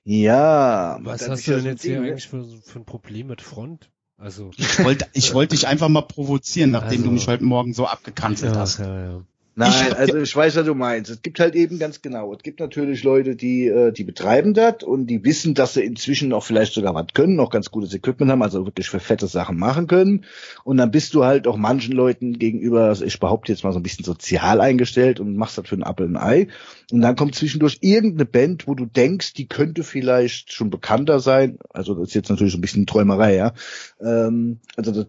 Ja. 0.05 0.99
Was 1.03 1.29
hast 1.29 1.47
du 1.47 1.57
denn 1.57 1.65
jetzt 1.65 1.83
hier 1.83 2.01
ne? 2.01 2.09
eigentlich 2.09 2.29
für, 2.29 2.45
für 2.65 2.79
ein 2.79 2.85
Problem 2.85 3.29
mit 3.29 3.43
Front? 3.43 3.91
Also, 4.23 4.53
Ich 4.57 4.85
wollte, 4.85 5.07
ich 5.15 5.35
wollte 5.35 5.57
dich 5.57 5.67
einfach 5.67 5.89
mal 5.89 6.03
provozieren, 6.03 6.71
nachdem 6.71 6.91
Also- 7.01 7.05
du 7.05 7.11
mich 7.11 7.27
heute 7.27 7.43
Morgen 7.45 7.75
so 7.75 7.87
abgekanzelt 7.87 8.55
ja, 8.55 8.61
hast. 8.61 8.79
ja, 8.79 9.01
ja. 9.05 9.23
Nein, 9.55 9.71
Ich- 9.89 9.97
also 9.97 10.17
ich 10.17 10.35
weiß, 10.35 10.57
was 10.57 10.65
du 10.65 10.75
meinst. 10.75 11.11
Es 11.11 11.21
gibt 11.21 11.39
halt 11.39 11.55
eben 11.55 11.79
ganz 11.79 12.01
genau. 12.01 12.33
Es 12.33 12.43
gibt 12.43 12.59
natürlich 12.61 13.03
Leute, 13.05 13.37
die 13.37 13.67
äh, 13.67 13.93
die 13.93 14.05
betreiben 14.05 14.55
das 14.55 14.83
und 14.83 15.09
die 15.09 15.23
wissen, 15.25 15.53
dass 15.55 15.75
sie 15.75 15.83
inzwischen 15.83 16.33
auch 16.33 16.43
vielleicht 16.43 16.73
sogar 16.73 16.95
was 16.95 17.09
können, 17.13 17.39
auch 17.39 17.51
ganz 17.51 17.71
gutes 17.71 17.93
Equipment 17.93 18.31
haben, 18.31 18.43
also 18.43 18.65
wirklich 18.65 18.89
für 18.89 18.99
fette 18.99 19.27
Sachen 19.27 19.59
machen 19.59 19.89
können. 19.89 20.25
Und 20.65 20.79
dann 20.79 20.91
bist 20.91 21.13
du 21.13 21.25
halt 21.25 21.47
auch 21.47 21.59
manchen 21.59 21.93
Leuten 21.93 22.39
gegenüber, 22.39 22.85
also 22.85 23.05
ich 23.05 23.21
behaupte 23.21 23.53
jetzt 23.53 23.63
mal 23.63 23.73
so 23.73 23.79
ein 23.79 23.83
bisschen 23.83 24.07
sozial 24.07 24.61
eingestellt 24.63 25.21
und 25.21 25.37
machst 25.37 25.59
das 25.59 25.69
für 25.69 25.77
ein 25.77 25.83
Apfel 25.85 26.07
und 26.07 26.17
ein 26.17 26.23
Ei. 26.23 26.49
Und 26.91 27.03
dann 27.03 27.17
kommt 27.17 27.35
zwischendurch 27.35 27.79
irgendeine 27.83 28.25
Band, 28.25 28.67
wo 28.67 28.75
du 28.75 28.87
denkst, 28.87 29.35
die 29.35 29.49
könnte 29.49 29.85
vielleicht 29.85 30.53
schon 30.53 30.71
bekannter 30.71 31.21
sein. 31.21 31.59
Also 31.71 31.95
das 31.95 32.09
ist 32.09 32.15
jetzt 32.15 32.31
natürlich 32.31 32.53
so 32.53 32.59
ein 32.59 32.63
bisschen 32.63 32.87
Träumerei, 32.87 33.35
ja. 33.37 33.53
Ähm, 34.01 34.61
also 34.77 34.93
das 34.93 35.07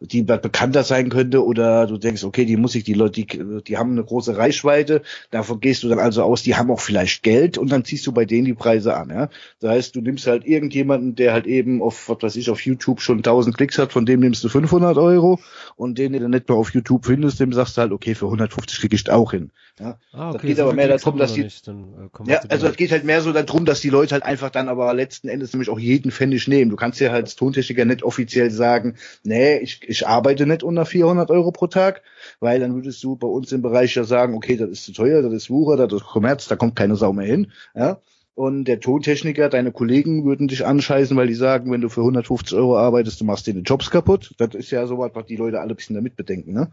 die 0.00 0.22
be- 0.22 0.38
bekannter 0.38 0.82
sein 0.84 1.08
könnte 1.08 1.44
oder 1.44 1.86
du 1.86 1.96
denkst, 1.96 2.24
okay, 2.24 2.44
die 2.44 2.56
Musik, 2.56 2.84
die 2.84 2.94
Leute, 2.94 3.24
die, 3.24 3.62
die 3.62 3.76
haben 3.78 3.92
eine 3.92 4.04
große 4.04 4.36
Reichweite, 4.36 5.02
davon 5.30 5.60
gehst 5.60 5.82
du 5.82 5.88
dann 5.88 5.98
also 5.98 6.22
aus, 6.22 6.42
die 6.42 6.54
haben 6.54 6.70
auch 6.70 6.80
vielleicht 6.80 7.22
Geld 7.22 7.58
und 7.58 7.70
dann 7.72 7.84
ziehst 7.84 8.06
du 8.06 8.12
bei 8.12 8.24
denen 8.24 8.44
die 8.44 8.54
Preise 8.54 8.96
an, 8.96 9.10
ja. 9.10 9.28
Das 9.60 9.70
heißt, 9.70 9.96
du 9.96 10.00
nimmst 10.00 10.26
halt 10.26 10.46
irgendjemanden, 10.46 11.14
der 11.14 11.32
halt 11.32 11.46
eben 11.46 11.82
auf, 11.82 12.08
was 12.08 12.18
weiß 12.22 12.36
ich, 12.36 12.50
auf 12.50 12.60
YouTube 12.60 13.00
schon 13.00 13.18
1000 13.18 13.56
Klicks 13.56 13.78
hat, 13.78 13.92
von 13.92 14.06
dem 14.06 14.20
nimmst 14.20 14.44
du 14.44 14.48
500 14.48 14.96
Euro 14.98 15.40
und 15.76 15.98
den, 15.98 16.12
den 16.12 16.22
du 16.22 16.28
nicht 16.28 16.48
mehr 16.48 16.58
auf 16.58 16.74
YouTube 16.74 17.06
findest, 17.06 17.40
dem 17.40 17.52
sagst 17.52 17.76
du 17.76 17.82
halt, 17.82 17.92
okay, 17.92 18.14
für 18.14 18.26
150 18.26 18.80
krieg 18.80 18.92
ich 18.92 19.10
auch 19.10 19.32
hin, 19.32 19.50
ja. 19.78 19.98
Ah, 20.12 20.32
Das 20.32 20.36
okay, 20.36 20.48
geht 20.48 20.56
so 20.56 20.62
aber 20.64 20.72
mehr 20.72 20.88
darum, 20.88 21.18
dass 21.18 21.34
die- 21.34 21.44
nicht, 21.44 21.66
dann, 21.68 22.10
äh, 22.26 22.30
Ja, 22.30 22.40
also 22.48 22.66
es 22.66 22.76
geht 22.76 22.92
halt 22.92 23.04
mehr 23.04 23.20
so 23.20 23.32
darum, 23.32 23.64
dass 23.64 23.80
die 23.80 23.90
Leute 23.90 24.14
halt 24.14 24.22
einfach 24.24 24.50
dann 24.50 24.68
aber 24.68 24.92
letzten 24.94 25.28
Endes 25.28 25.52
nämlich 25.52 25.68
auch 25.68 25.78
jeden 25.78 26.10
Pfennig 26.10 26.48
nehmen. 26.48 26.70
Du 26.70 26.76
kannst 26.76 26.98
ja 27.00 27.10
halt 27.12 27.24
als 27.24 27.36
Tontechniker 27.36 27.84
nicht 27.84 28.02
offiziell 28.02 28.50
sagen, 28.50 28.96
nee, 29.22 29.58
ich, 29.58 29.80
ich 29.86 30.06
arbeite 30.06 30.46
nicht 30.46 30.62
unter 30.62 30.86
400 30.86 31.30
Euro 31.30 31.52
pro 31.52 31.66
Tag, 31.66 32.02
weil 32.40 32.60
dann 32.60 32.74
würdest 32.74 33.02
du 33.04 33.16
bei 33.16 33.26
uns 33.28 33.52
im 33.52 33.62
Bereich 33.62 33.94
ja 33.94 34.04
sagen, 34.04 34.34
okay, 34.34 34.56
das 34.56 34.70
ist 34.70 34.84
zu 34.84 34.92
teuer, 34.92 35.22
das 35.22 35.32
ist 35.32 35.50
Wucher, 35.50 35.76
das 35.76 35.92
ist 35.92 36.06
Kommerz, 36.06 36.48
da 36.48 36.56
kommt 36.56 36.76
keine 36.76 36.96
Sau 36.96 37.12
mehr 37.12 37.26
hin, 37.26 37.52
ja. 37.74 38.00
Und 38.34 38.64
der 38.66 38.80
Tontechniker, 38.80 39.48
deine 39.48 39.72
Kollegen 39.72 40.26
würden 40.26 40.46
dich 40.46 40.66
anscheißen, 40.66 41.16
weil 41.16 41.26
die 41.26 41.34
sagen, 41.34 41.72
wenn 41.72 41.80
du 41.80 41.88
für 41.88 42.02
150 42.02 42.54
Euro 42.58 42.76
arbeitest, 42.76 43.18
du 43.18 43.24
machst 43.24 43.46
dir 43.46 43.54
die 43.54 43.60
Jobs 43.62 43.90
kaputt. 43.90 44.34
Das 44.36 44.54
ist 44.54 44.70
ja 44.70 44.86
sowas, 44.86 45.12
was 45.14 45.24
die 45.24 45.36
Leute 45.36 45.58
alle 45.58 45.70
ein 45.70 45.76
bisschen 45.76 45.96
damit 45.96 46.16
bedenken, 46.16 46.52
ne? 46.52 46.70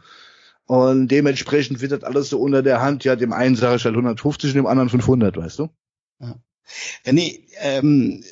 Und 0.65 1.09
dementsprechend 1.09 1.81
wird 1.81 1.91
das 1.91 2.03
alles 2.03 2.29
so 2.29 2.39
unter 2.39 2.63
der 2.63 2.81
Hand. 2.81 3.03
Ja, 3.03 3.15
dem 3.15 3.33
einen 3.33 3.55
sage 3.55 3.75
ich 3.75 3.85
halt 3.85 3.95
150 3.95 4.51
und 4.51 4.55
dem 4.55 4.65
anderen 4.65 4.89
500, 4.89 5.35
weißt 5.35 5.59
du? 5.59 5.69
Ja. 6.19 6.35
René, 7.05 7.39
ähm, 7.61 8.23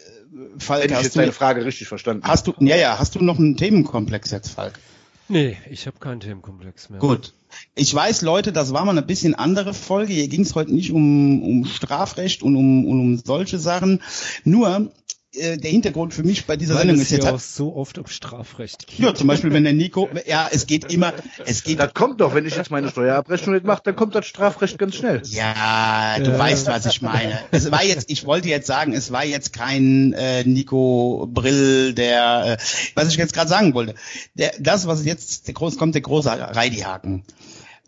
Falk, 0.58 0.84
Hätte 0.84 0.93
ich 0.93 0.98
hast 0.98 1.03
jetzt 1.03 1.16
du, 1.16 1.19
deine 1.19 1.34
Frage 1.34 1.66
richtig 1.66 1.88
verstanden. 1.90 2.24
hast 2.24 2.48
du, 2.48 2.53
ja, 2.60 2.77
ja, 2.77 2.98
hast 2.98 3.16
du 3.16 3.19
noch 3.24 3.38
einen 3.38 3.58
Themenkomplex 3.58 4.32
jetzt, 4.32 4.50
Falk? 4.51 4.80
Nee, 5.27 5.58
ich 5.69 5.88
habe 5.88 5.98
keinen 6.00 6.19
Themenkomplex 6.19 6.90
mehr. 6.90 7.00
Gut. 7.00 7.34
Ich 7.76 7.93
weiß, 7.93 8.22
Leute, 8.22 8.51
das 8.51 8.74
war 8.74 8.85
mal 8.85 8.92
eine 8.92 9.01
bisschen 9.01 9.35
andere 9.35 9.74
Folge. 9.74 10.14
Hier 10.14 10.27
ging 10.27 10.42
es 10.42 10.56
heute 10.56 10.74
nicht 10.74 10.92
um, 10.92 11.43
um 11.43 11.66
Strafrecht 11.66 12.43
und 12.43 12.56
um, 12.56 12.85
und 12.85 13.00
um 13.00 13.18
solche 13.18 13.60
Sachen. 13.60 14.01
Nur 14.43 14.92
äh, 15.35 15.58
der 15.58 15.72
Hintergrund 15.72 16.14
für 16.14 16.24
mich 16.24 16.45
bei 16.45 16.58
dieser 16.58 16.74
Weil 16.76 16.82
Sendung 16.82 16.98
es 16.98 17.03
ist 17.03 17.11
jetzt 17.11 17.26
halt, 17.26 17.35
auch 17.35 17.40
so 17.40 17.76
oft 17.76 17.98
um 17.98 18.08
Strafrecht 18.08 18.88
geht. 18.88 19.00
ja, 19.00 19.14
zum 19.16 19.27
Beispiel, 19.27 19.51
wenn 19.53 19.64
der 19.64 19.74
Nico, 19.74 20.10
ja, 20.27 20.48
es 20.51 20.68
geht 20.68 20.92
immer, 20.93 21.14
es 21.45 21.64
geht 21.64 21.80
Das 21.80 21.93
kommt 21.93 22.22
doch, 22.22 22.34
wenn 22.35 22.45
ich 22.45 22.56
jetzt 22.56 22.72
meine 22.72 22.90
Steuerabrechnung 22.90 23.56
nicht 23.56 23.66
mache, 23.66 23.82
dann 23.85 23.95
kommt 23.95 24.14
das 24.16 24.26
Strafrecht 24.26 24.77
ganz 24.77 24.95
schnell. 24.95 25.22
Ja, 25.26 26.18
du 26.19 26.32
Ja. 26.32 26.40
weißt, 26.40 26.68
was 26.68 26.85
ich 26.85 27.01
meine. 27.01 27.40
Es 27.51 27.72
war 27.72 27.84
jetzt, 27.84 28.10
ich 28.11 28.26
wollte 28.26 28.50
jetzt 28.50 28.68
sagen, 28.68 28.93
es 28.93 29.11
war 29.11 29.24
jetzt 29.26 29.53
kein 29.53 30.14
äh, 30.14 30.43
Nico 30.43 31.27
Brill, 31.32 31.93
der, 31.93 32.58
äh, 32.60 32.64
was 32.95 33.08
ich 33.10 33.16
jetzt 33.18 33.34
gerade 33.34 33.50
sagen 33.50 33.74
wollte. 33.74 33.95
Der, 34.35 34.53
das, 34.60 34.88
was 34.88 35.06
jetzt 35.06 35.48
der 35.48 35.53
groß 35.53 35.77
kommt, 35.77 35.95
der 35.95 36.01
große 36.01 36.30
Reidihaken. 36.30 37.24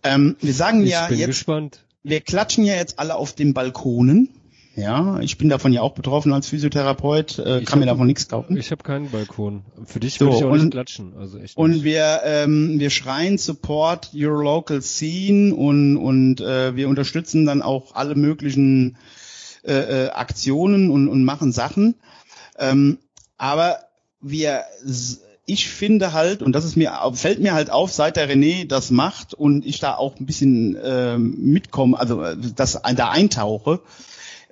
Ähm, 0.03 0.35
wir 0.41 0.53
sagen 0.53 0.83
Ich 0.83 0.91
ja 0.91 1.07
bin 1.07 1.17
jetzt, 1.17 1.27
gespannt. 1.27 1.79
wir 2.03 2.19
klatschen 2.21 2.65
ja 2.65 2.75
jetzt 2.75 2.99
alle 2.99 3.15
auf 3.15 3.33
den 3.33 3.53
Balkonen. 3.53 4.29
Ja, 4.75 5.19
ich 5.19 5.37
bin 5.37 5.49
davon 5.49 5.71
ja 5.71 5.81
auch 5.81 5.93
betroffen 5.93 6.33
als 6.33 6.47
Physiotherapeut, 6.47 7.37
äh, 7.37 7.61
kann 7.63 7.77
mir 7.79 7.85
davon 7.85 8.07
nichts 8.07 8.27
kaufen. 8.27 8.57
Ich 8.57 8.71
habe 8.71 8.81
keinen 8.83 9.11
Balkon. 9.11 9.61
Für 9.85 9.99
dich 9.99 10.15
So, 10.15 10.25
würde 10.25 10.37
ich 10.37 10.43
auch 10.45 10.49
und- 10.49 10.59
nicht 10.61 10.71
klatschen. 10.71 11.13
Also 11.15 11.37
echt 11.37 11.57
Und 11.57 11.71
nicht. 11.71 11.83
wir, 11.83 12.21
ähm, 12.25 12.79
wir 12.79 12.89
schreien 12.89 13.37
Support 13.37 14.09
your 14.15 14.41
local 14.43 14.81
scene 14.81 15.53
und, 15.53 15.97
und 15.97 16.41
äh, 16.41 16.75
wir 16.75 16.89
unterstützen 16.89 17.45
dann 17.45 17.61
auch 17.61 17.93
alle 17.93 18.15
möglichen 18.15 18.97
äh, 19.63 20.05
äh, 20.05 20.09
Aktionen 20.09 20.89
und, 20.89 21.07
und 21.07 21.23
machen 21.23 21.51
Sachen. 21.51 21.93
Ähm, 22.57 22.97
aber 23.37 23.77
wir, 24.21 24.63
ich 25.45 25.69
finde 25.69 26.13
halt, 26.13 26.41
und 26.41 26.53
das 26.53 26.65
ist 26.65 26.77
mir, 26.77 26.93
fällt 27.13 27.39
mir 27.39 27.53
halt 27.53 27.69
auf, 27.69 27.91
seit 27.93 28.15
der 28.15 28.27
René 28.27 28.67
das 28.67 28.89
macht 28.89 29.35
und 29.35 29.65
ich 29.67 29.79
da 29.79 29.95
auch 29.95 30.19
ein 30.19 30.25
bisschen 30.25 30.77
ähm, 30.83 31.35
mitkomme, 31.37 31.99
also 31.99 32.23
äh, 32.23 32.35
das 32.55 32.81
da 32.95 33.09
eintauche, 33.11 33.81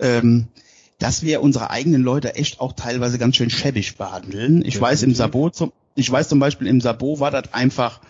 ähm, 0.01 0.47
dass 0.99 1.23
wir 1.23 1.41
unsere 1.41 1.71
eigenen 1.71 2.03
Leute 2.03 2.35
echt 2.35 2.59
auch 2.59 2.73
teilweise 2.73 3.17
ganz 3.17 3.35
schön 3.35 3.49
schäbig 3.49 3.97
behandeln. 3.97 4.63
Ich 4.65 4.79
weiß 4.79 5.03
im 5.03 5.09
Definitiv. 5.09 5.17
Sabo 5.17 5.49
zum, 5.49 5.71
ich 5.95 6.11
weiß 6.11 6.29
zum 6.29 6.39
Beispiel 6.39 6.67
im 6.67 6.81
Sabo 6.81 7.19
war 7.19 7.31
das 7.31 7.53
einfach 7.53 8.01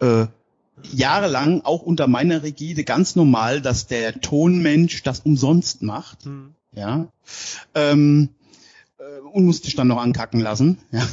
äh, 0.00 0.26
jahrelang 0.92 1.62
auch 1.62 1.82
unter 1.82 2.06
meiner 2.06 2.42
Rigide 2.42 2.84
ganz 2.84 3.16
normal, 3.16 3.60
dass 3.60 3.86
der 3.86 4.20
Tonmensch 4.20 5.02
das 5.02 5.20
umsonst 5.20 5.82
macht, 5.82 6.24
Hm. 6.24 6.54
ja, 6.72 7.08
ähm, 7.74 8.30
äh, 8.98 9.20
und 9.32 9.44
musste 9.44 9.66
sich 9.66 9.76
dann 9.76 9.88
noch 9.88 10.00
ankacken 10.00 10.40
lassen, 10.40 10.78
ja. 10.92 11.06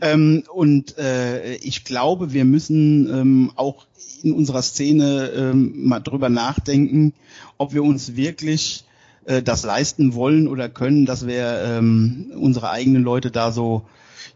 Ähm, 0.00 0.44
und 0.52 0.96
äh, 0.98 1.56
ich 1.56 1.84
glaube, 1.84 2.32
wir 2.32 2.44
müssen 2.44 3.08
ähm, 3.12 3.52
auch 3.56 3.86
in 4.22 4.32
unserer 4.32 4.62
Szene 4.62 5.30
ähm, 5.36 5.86
mal 5.88 6.00
drüber 6.00 6.28
nachdenken, 6.28 7.14
ob 7.58 7.72
wir 7.74 7.82
uns 7.82 8.16
wirklich 8.16 8.84
äh, 9.28 9.42
das 9.42 9.62
leisten 9.62 10.14
wollen 10.14 10.48
oder 10.48 10.68
können, 10.68 11.04
dass 11.04 11.26
wir 11.26 11.62
ähm, 11.64 12.32
unsere 12.34 12.70
eigenen 12.70 13.02
Leute 13.02 13.30
da 13.30 13.52
so, 13.52 13.82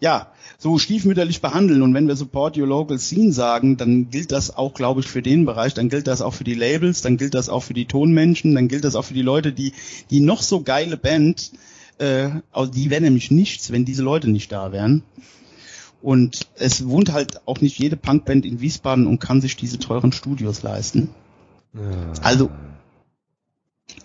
ja, 0.00 0.28
so 0.58 0.78
stiefmütterlich 0.78 1.40
behandeln. 1.40 1.80
Und 1.82 1.94
wenn 1.94 2.06
wir 2.06 2.14
Support 2.14 2.58
Your 2.58 2.66
Local 2.66 2.98
Scene 2.98 3.32
sagen, 3.32 3.78
dann 3.78 4.10
gilt 4.10 4.32
das 4.32 4.54
auch, 4.54 4.74
glaube 4.74 5.00
ich, 5.00 5.08
für 5.08 5.22
den 5.22 5.46
Bereich, 5.46 5.72
dann 5.72 5.88
gilt 5.88 6.06
das 6.06 6.20
auch 6.20 6.34
für 6.34 6.44
die 6.44 6.54
Labels, 6.54 7.00
dann 7.00 7.16
gilt 7.16 7.34
das 7.34 7.48
auch 7.48 7.62
für 7.62 7.74
die 7.74 7.86
Tonmenschen, 7.86 8.54
dann 8.54 8.68
gilt 8.68 8.84
das 8.84 8.94
auch 8.94 9.06
für 9.06 9.14
die 9.14 9.22
Leute, 9.22 9.52
die 9.52 9.72
die 10.10 10.20
noch 10.20 10.42
so 10.42 10.60
geile 10.60 10.98
Band, 10.98 11.52
äh, 11.98 12.28
also 12.52 12.70
die 12.70 12.90
wäre 12.90 13.00
nämlich 13.00 13.30
nichts, 13.30 13.72
wenn 13.72 13.86
diese 13.86 14.02
Leute 14.02 14.30
nicht 14.30 14.52
da 14.52 14.72
wären. 14.72 15.02
Und 16.02 16.48
es 16.56 16.86
wohnt 16.86 17.12
halt 17.12 17.46
auch 17.46 17.60
nicht 17.60 17.78
jede 17.78 17.96
Punkband 17.96 18.44
in 18.44 18.60
Wiesbaden 18.60 19.06
und 19.06 19.20
kann 19.20 19.40
sich 19.40 19.56
diese 19.56 19.78
teuren 19.78 20.12
Studios 20.12 20.62
leisten. 20.62 21.10
Ja. 21.72 21.80
Also, 22.22 22.50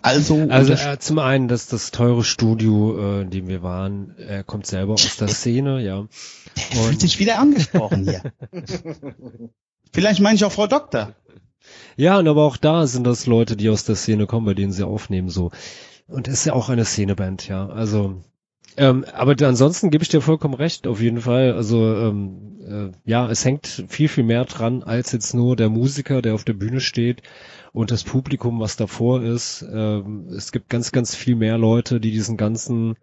Also, 0.02 0.48
Also 0.50 0.74
äh, 0.74 1.00
zum 1.00 1.20
einen, 1.20 1.48
dass 1.48 1.68
das 1.68 1.92
teure 1.92 2.24
Studio, 2.24 2.98
äh, 2.98 3.22
in 3.22 3.30
dem 3.30 3.48
wir 3.48 3.62
waren, 3.62 4.16
er 4.18 4.44
kommt 4.44 4.66
selber 4.66 4.94
aus 4.94 5.18
der 5.18 5.28
Szene, 5.28 5.82
ja. 5.82 6.08
der 6.56 6.82
fühlt 6.84 7.02
sich 7.02 7.20
wieder 7.20 7.40
angesprochen 7.40 8.04
hier. 8.08 8.22
Vielleicht 9.94 10.20
meine 10.22 10.36
ich 10.36 10.46
auch 10.46 10.52
Frau 10.52 10.68
Doktor. 10.68 11.14
Ja, 11.96 12.20
und 12.20 12.28
aber 12.28 12.44
auch 12.44 12.58
da 12.58 12.88
sind 12.88 13.06
das 13.06 13.26
Leute, 13.26 13.58
die 13.58 13.70
aus 13.70 13.84
der 13.84 13.96
Szene 13.96 14.28
kommen, 14.28 14.46
bei 14.46 14.54
denen 14.54 14.72
sie 14.72 14.86
aufnehmen, 14.86 15.30
so. 15.30 15.52
Und 16.08 16.28
es 16.28 16.36
ist 16.36 16.46
ja 16.46 16.54
auch 16.54 16.70
eine 16.70 16.86
Szeneband, 16.86 17.48
ja. 17.48 17.68
Also, 17.68 18.22
ähm, 18.78 19.06
aber 19.14 19.36
ansonsten 19.46 19.90
gebe 19.90 20.04
ich 20.04 20.10
dir 20.10 20.22
vollkommen 20.22 20.54
recht, 20.54 20.88
auf 20.88 21.02
jeden 21.02 21.22
Fall. 21.22 21.54
Also, 21.54 21.84
ähm, 21.84 22.94
äh, 22.96 23.10
ja, 23.10 23.30
es 23.30 23.44
hängt 23.44 23.86
viel, 23.90 24.08
viel 24.08 24.24
mehr 24.24 24.46
dran, 24.46 24.84
als 24.84 25.12
jetzt 25.12 25.34
nur 25.34 25.56
der 25.56 25.70
Musiker, 25.70 26.22
der 26.22 26.36
auf 26.36 26.46
der 26.46 26.54
Bühne 26.54 26.80
steht 26.80 27.24
und 27.74 27.92
das 27.92 28.04
Publikum, 28.04 28.60
was 28.60 28.76
davor 28.76 29.22
ist. 29.22 29.66
Ähm, 29.72 30.28
es 30.36 30.52
gibt 30.52 30.70
ganz, 30.70 30.92
ganz 30.92 31.16
viel 31.16 31.36
mehr 31.36 31.58
Leute, 31.58 32.00
die 32.00 32.12
diesen 32.12 32.38
ganzen 32.38 32.96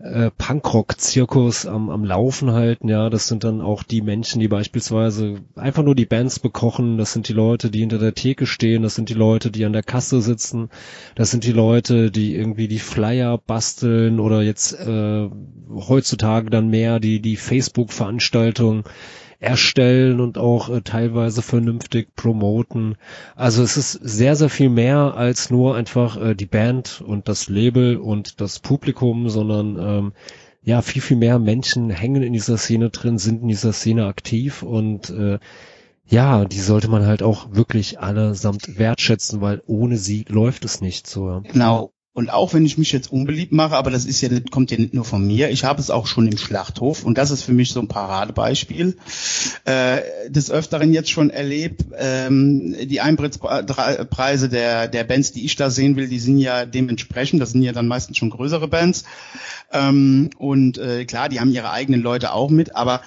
äh, 0.00 0.30
Punkrock-Zirkus 0.30 1.66
am, 1.66 1.90
am 1.90 2.04
Laufen 2.04 2.52
halten, 2.52 2.88
ja, 2.88 3.10
das 3.10 3.28
sind 3.28 3.44
dann 3.44 3.60
auch 3.60 3.82
die 3.82 4.00
Menschen, 4.00 4.40
die 4.40 4.48
beispielsweise 4.48 5.40
einfach 5.56 5.82
nur 5.82 5.94
die 5.94 6.06
Bands 6.06 6.38
bekochen, 6.38 6.96
das 6.96 7.12
sind 7.12 7.28
die 7.28 7.34
Leute, 7.34 7.70
die 7.70 7.80
hinter 7.80 7.98
der 7.98 8.14
Theke 8.14 8.46
stehen, 8.46 8.82
das 8.82 8.94
sind 8.94 9.10
die 9.10 9.14
Leute, 9.14 9.50
die 9.50 9.64
an 9.64 9.74
der 9.74 9.82
Kasse 9.82 10.22
sitzen, 10.22 10.70
das 11.16 11.30
sind 11.30 11.44
die 11.44 11.52
Leute, 11.52 12.10
die 12.10 12.34
irgendwie 12.34 12.66
die 12.66 12.78
Flyer 12.78 13.36
basteln 13.36 14.20
oder 14.20 14.42
jetzt 14.42 14.72
äh, 14.72 15.28
heutzutage 15.70 16.48
dann 16.48 16.68
mehr 16.68 16.98
die, 16.98 17.20
die 17.20 17.36
Facebook-Veranstaltungen 17.36 18.84
erstellen 19.40 20.20
und 20.20 20.36
auch 20.38 20.68
äh, 20.68 20.82
teilweise 20.82 21.42
vernünftig 21.42 22.14
promoten. 22.14 22.96
Also 23.34 23.62
es 23.62 23.76
ist 23.76 23.92
sehr, 23.92 24.36
sehr 24.36 24.50
viel 24.50 24.68
mehr 24.68 25.14
als 25.16 25.50
nur 25.50 25.74
einfach 25.76 26.20
äh, 26.20 26.34
die 26.34 26.46
Band 26.46 27.02
und 27.04 27.26
das 27.26 27.48
Label 27.48 27.96
und 27.96 28.40
das 28.40 28.60
Publikum, 28.60 29.30
sondern 29.30 29.78
ähm, 29.78 30.12
ja, 30.62 30.82
viel, 30.82 31.00
viel 31.00 31.16
mehr 31.16 31.38
Menschen 31.38 31.88
hängen 31.88 32.22
in 32.22 32.34
dieser 32.34 32.58
Szene 32.58 32.90
drin, 32.90 33.16
sind 33.16 33.42
in 33.42 33.48
dieser 33.48 33.72
Szene 33.72 34.06
aktiv 34.06 34.62
und 34.62 35.08
äh, 35.08 35.38
ja, 36.06 36.44
die 36.44 36.60
sollte 36.60 36.88
man 36.88 37.06
halt 37.06 37.22
auch 37.22 37.54
wirklich 37.54 38.00
allesamt 38.00 38.78
wertschätzen, 38.78 39.40
weil 39.40 39.62
ohne 39.66 39.96
sie 39.96 40.26
läuft 40.28 40.64
es 40.64 40.82
nicht 40.82 41.06
so. 41.06 41.42
Genau. 41.50 41.92
Und 42.12 42.28
auch 42.28 42.52
wenn 42.54 42.66
ich 42.66 42.76
mich 42.76 42.90
jetzt 42.90 43.12
unbeliebt 43.12 43.52
mache, 43.52 43.76
aber 43.76 43.90
das 43.92 44.04
ist 44.04 44.20
ja, 44.20 44.28
nicht- 44.28 44.50
kommt 44.50 44.72
ja 44.72 44.78
nicht 44.78 44.94
nur 44.94 45.04
von 45.04 45.24
mir. 45.24 45.50
Ich 45.50 45.62
habe 45.62 45.80
es 45.80 45.90
auch 45.90 46.08
schon 46.08 46.26
im 46.26 46.36
Schlachthof 46.38 47.04
und 47.04 47.16
das 47.16 47.30
ist 47.30 47.44
für 47.44 47.52
mich 47.52 47.70
so 47.70 47.80
ein 47.80 47.86
Paradebeispiel. 47.86 48.96
Äh, 49.64 50.00
des 50.28 50.50
Öfteren 50.50 50.92
jetzt 50.92 51.10
schon 51.10 51.30
erlebt. 51.30 51.84
Ähm, 51.96 52.74
die 52.82 53.00
Eintrittspreise 53.00 54.48
der, 54.48 54.88
der 54.88 55.04
Bands, 55.04 55.30
die 55.30 55.44
ich 55.44 55.54
da 55.54 55.70
sehen 55.70 55.94
will, 55.94 56.08
die 56.08 56.18
sind 56.18 56.38
ja 56.38 56.66
dementsprechend. 56.66 57.40
Das 57.40 57.52
sind 57.52 57.62
ja 57.62 57.72
dann 57.72 57.86
meistens 57.86 58.16
schon 58.16 58.30
größere 58.30 58.66
Bands. 58.66 59.04
Ähm, 59.72 60.30
und 60.36 60.78
äh, 60.78 61.04
klar, 61.04 61.28
die 61.28 61.38
haben 61.38 61.52
ihre 61.52 61.70
eigenen 61.70 62.02
Leute 62.02 62.32
auch 62.32 62.50
mit, 62.50 62.74
aber 62.74 63.02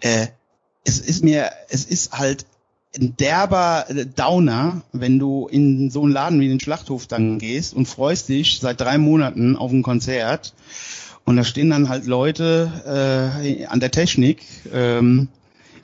äh, 0.00 0.28
es 0.84 1.00
ist 1.00 1.24
mir, 1.24 1.50
es 1.68 1.84
ist 1.84 2.12
halt 2.12 2.46
ein 2.98 3.16
derber 3.16 3.86
Downer, 4.16 4.82
wenn 4.92 5.18
du 5.18 5.48
in 5.48 5.90
so 5.90 6.02
einen 6.02 6.12
Laden 6.12 6.40
wie 6.40 6.48
den 6.48 6.60
Schlachthof 6.60 7.06
dann 7.06 7.38
gehst 7.38 7.74
und 7.74 7.86
freust 7.86 8.28
dich 8.28 8.58
seit 8.60 8.80
drei 8.80 8.98
Monaten 8.98 9.56
auf 9.56 9.72
ein 9.72 9.82
Konzert 9.82 10.54
und 11.24 11.36
da 11.36 11.44
stehen 11.44 11.70
dann 11.70 11.88
halt 11.88 12.06
Leute 12.06 13.32
äh, 13.42 13.66
an 13.66 13.80
der 13.80 13.90
Technik, 13.90 14.42
ähm, 14.72 15.28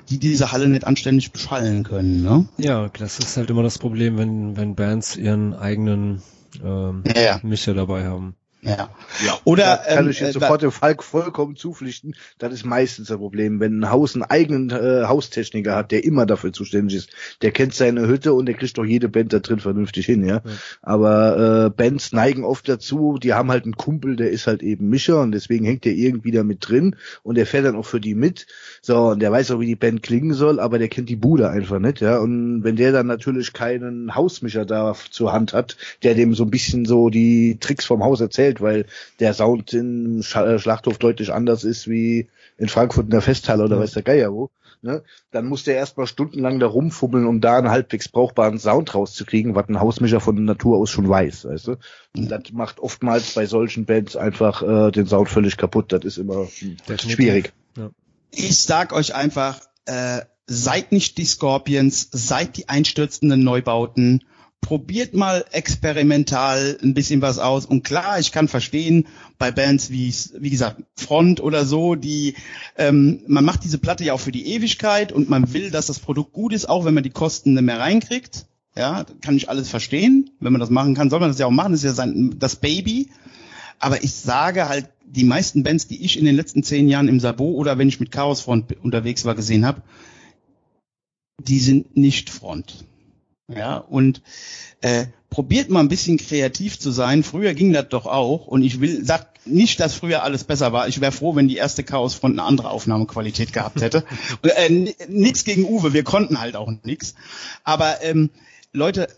die 0.09 0.19
diese 0.19 0.53
Halle 0.53 0.69
nicht 0.69 0.87
anständig 0.87 1.33
beschallen 1.33 1.83
können. 1.83 2.23
Ne? 2.23 2.47
Ja, 2.59 2.89
das 2.89 3.19
ist 3.19 3.37
halt 3.37 3.51
immer 3.51 3.63
das 3.63 3.79
Problem, 3.79 4.19
wenn, 4.19 4.57
wenn 4.57 4.75
Bands 4.75 5.17
ihren 5.17 5.55
eigenen 5.55 6.23
ähm, 6.65 7.03
Ja, 7.15 7.21
ja. 7.21 7.41
Mischer 7.43 7.75
dabei 7.75 8.05
haben. 8.05 8.37
Ja. 8.65 8.91
Ja, 9.25 9.39
Oder, 9.45 9.83
da 9.85 9.95
kann 9.95 10.05
ähm, 10.05 10.11
ich 10.11 10.21
jetzt 10.21 10.31
äh, 10.31 10.33
sofort 10.41 10.63
dem 10.63 10.71
Falk 10.71 11.03
vollkommen 11.03 11.57
zupflichten. 11.57 12.15
Das 12.39 12.53
ist 12.53 12.65
meistens 12.65 13.09
das 13.09 13.19
Problem, 13.19 13.59
wenn 13.59 13.81
ein 13.81 13.91
Haus 13.91 14.15
einen 14.15 14.23
eigenen 14.23 14.71
äh, 14.71 15.05
Haustechniker 15.07 15.75
hat, 15.75 15.91
der 15.91 16.05
immer 16.05 16.27
dafür 16.27 16.53
zuständig 16.53 16.97
ist. 16.97 17.11
Der 17.43 17.51
kennt 17.51 17.75
seine 17.75 18.07
Hütte 18.07 18.33
und 18.35 18.47
der 18.47 18.55
kriegt 18.55 18.79
doch 18.79 18.85
jede 18.85 19.09
Band 19.09 19.33
da 19.33 19.41
drin 19.41 19.59
vernünftig 19.59 20.07
hin, 20.07 20.25
ja. 20.25 20.33
Ja. 20.37 20.43
Aber 20.81 21.67
äh, 21.67 21.71
Bands 21.71 22.13
neigen 22.13 22.45
oft 22.45 22.69
dazu, 22.69 23.19
die 23.21 23.35
haben 23.35 23.51
halt 23.51 23.65
einen 23.65 23.77
Kumpel, 23.77 24.15
der 24.15 24.31
ist 24.31 24.47
halt 24.47 24.63
eben 24.63 24.89
Mischer 24.89 25.21
und 25.21 25.33
deswegen 25.33 25.65
hängt 25.65 25.85
der 25.85 25.95
irgendwie 25.95 26.31
da 26.31 26.45
mit 26.45 26.67
drin 26.67 26.97
und 27.25 27.37
der 27.37 27.47
fährt 27.47 27.67
dann 27.67 27.77
auch 27.77 27.87
für 27.87 28.01
die 28.01 28.15
mit. 28.15 28.47
So, 28.81 29.09
und 29.09 29.21
der 29.21 29.33
weiß 29.33 29.51
auch, 29.51 29.61
wie 29.61 29.67
die 29.67 29.77
Band 29.77 30.03
klingen 30.03 30.35
soll, 30.35 30.61
aber 30.61 30.79
der 30.79 30.89
kennt 30.89 31.09
die 31.09 31.17
Bude 31.17 31.51
einfach 31.51 31.81
nicht, 31.81 32.01
ja. 32.01 32.19
Und 32.19 32.63
wenn 32.63 32.77
der 32.77 32.93
dann 32.93 33.09
natürlich 33.09 33.53
keinen 33.53 34.15
Hausmischer 34.15 34.65
da 34.65 34.95
zur 35.11 35.33
Hand 35.33 35.53
hat, 35.53 35.77
der 36.03 36.15
dem 36.15 36.35
so 36.35 36.45
ein 36.45 36.51
bisschen 36.51 36.85
so 36.85 37.11
die 37.11 37.59
Tricks 37.59 37.85
vom 37.85 38.05
Haus 38.05 38.21
erzählt, 38.21 38.52
weil 38.61 38.87
der 39.21 39.35
Sound 39.35 39.73
im 39.73 40.23
Sch 40.23 40.37
äh, 40.37 40.59
Schlachthof 40.59 40.99
deutlich 40.99 41.33
anders 41.33 41.65
ist 41.65 41.89
wie 41.89 42.29
in 42.59 42.69
Frankfurt 42.69 43.07
in 43.07 43.11
der 43.11 43.23
Festhalle 43.23 43.65
oder 43.65 43.77
Ja. 43.77 43.83
weiß 43.83 43.93
der 43.93 44.03
Geier 44.03 44.33
wo, 44.33 44.51
ne, 44.83 45.03
dann 45.31 45.47
muss 45.47 45.65
der 45.65 45.77
erstmal 45.77 46.07
stundenlang 46.07 46.59
da 46.59 46.67
rumfummeln, 46.67 47.27
um 47.27 47.41
da 47.41 47.59
einen 47.59 47.71
halbwegs 47.71 48.09
brauchbaren 48.09 48.59
Sound 48.59 48.95
rauszukriegen, 48.95 49.55
was 49.55 49.69
ein 49.69 49.81
Hausmischer 49.81 50.21
von 50.21 50.37
der 50.37 50.45
Natur 50.45 50.79
aus 50.79 50.91
schon 50.91 51.09
weiß, 51.09 51.47
weißt 51.47 51.69
du. 51.69 51.77
Und 52.17 52.31
das 52.31 52.53
macht 52.53 52.81
oftmals 52.81 53.35
bei 53.35 53.47
solchen 53.47 53.85
Bands 53.87 54.17
einfach 54.17 54.63
äh, 54.63 54.91
den 54.91 55.07
Sound 55.07 55.29
völlig 55.29 55.57
kaputt. 55.57 55.93
Das 55.93 56.05
ist 56.05 56.19
immer 56.19 56.49
hm, 56.59 56.77
schwierig. 56.99 57.53
Ja. 57.77 57.91
Ich 58.31 58.59
sag 58.59 58.93
euch 58.93 59.15
einfach, 59.15 59.61
äh, 59.87 60.23
seid 60.47 60.93
nicht 60.93 61.19
die 61.19 61.25
Scorpions, 61.25 62.09
seid 62.11 62.57
die 62.57 62.69
einstürzenden 62.69 63.43
Neubauten 63.43 64.25
probiert 64.63 65.13
mal 65.13 65.45
experimental 65.51 66.79
ein 66.83 66.95
bisschen 66.95 67.21
was 67.21 67.39
aus. 67.39 67.67
Und 67.67 67.83
klar, 67.83 68.19
ich 68.19 68.33
kann 68.33 68.49
verstehen, 68.49 69.07
bei 69.37 69.51
Bands 69.51 69.91
wie, 69.91 70.15
wie 70.39 70.51
gesagt, 70.51 70.83
Front 70.97 71.41
oder 71.41 71.67
so, 71.67 71.97
die, 71.97 72.37
ähm, 72.79 73.23
man 73.27 73.45
macht 73.45 73.65
diese 73.65 73.77
Platte 73.77 74.05
ja 74.05 74.15
auch 74.15 74.21
für 74.21 74.33
die 74.33 74.47
Ewigkeit 74.47 75.13
und 75.13 75.29
man 75.29 75.53
will, 75.53 75.71
dass 75.71 75.89
das 75.89 75.99
Produkt 75.99 76.33
gut 76.33 76.55
ist, 76.55 76.69
auch 76.69 76.87
wenn 76.87 76.95
man 76.95 77.03
die 77.03 77.11
Kosten 77.11 77.53
nicht 77.53 77.65
mehr 77.65 77.81
reinkriegt. 77.81 78.47
Ja, 78.75 79.05
kann 79.21 79.37
ich 79.37 79.51
alles 79.51 79.69
verstehen. 79.69 80.31
Wenn 80.41 80.53
man 80.53 80.61
das 80.61 80.71
machen 80.71 80.95
kann, 80.95 81.11
soll 81.11 81.21
man 81.21 81.29
das 81.29 81.39
ja 81.39 81.45
auch 81.45 81.51
machen. 81.51 81.73
Das 81.73 81.81
ist 81.81 81.85
ja 81.85 81.93
sein, 81.93 82.37
das 82.39 82.57
Baby. 82.57 83.11
Aber 83.79 84.03
ich 84.03 84.15
sage 84.15 84.69
halt, 84.69 84.89
die 85.05 85.25
meisten 85.25 85.65
Bands, 85.65 85.89
die 85.89 86.03
ich 86.03 86.19
in 86.19 86.25
den 86.25 86.37
letzten 86.37 86.63
zehn 86.63 86.89
Jahren 86.89 87.09
im 87.09 87.21
Sabo 87.21 87.51
oder 87.51 87.77
wenn 87.77 87.89
ich 87.89 88.01
mit 88.01 88.13
Chaos 88.13 88.41
Front 88.41 88.75
unterwegs 88.83 89.27
war, 89.27 89.35
gesehen 89.35 89.67
habe, 89.67 89.83
die 91.39 91.59
sind 91.59 91.97
nicht 91.97 92.31
Front. 92.31 92.87
Ja, 93.57 93.79
und 93.79 94.23
äh, 94.81 95.07
probiert 95.31 95.71
mal 95.71 95.81
ein 95.81 95.89
bisschen 95.89 96.19
kreativ 96.19 96.79
zu 96.79 96.91
sein. 96.91 97.23
Früher 97.23 97.55
ging 97.55 97.73
das 97.73 97.89
doch 97.89 98.07
auch. 98.07 98.47
Und 98.47 98.63
ich 98.63 98.81
will, 98.81 99.05
sag 99.05 99.29
nicht, 99.47 99.81
dass 99.81 99.95
früher 99.95 100.23
alles 100.23 100.45
besser 100.45 100.73
war. 100.73 100.89
Ich 100.89 101.01
wäre 101.01 101.13
froh, 101.13 101.35
wenn 101.35 101.49
die 101.49 101.57
erste 101.57 101.83
Chaosfront 101.83 102.39
eine 102.39 102.47
andere 102.47 102.71
Aufnahmequalität 102.71 103.53
gehabt 103.53 103.81
hätte. 103.81 104.05
äh, 104.43 104.93
nix 105.09 105.45
gegen 105.45 105.65
Uwe, 105.65 105.93
wir 105.93 106.05
konnten 106.05 106.41
halt 106.41 106.57
auch 106.57 106.71
nix. 106.85 107.15
Aber 107.65 108.03
ähm, 108.03 108.31
Leute, 108.73 109.09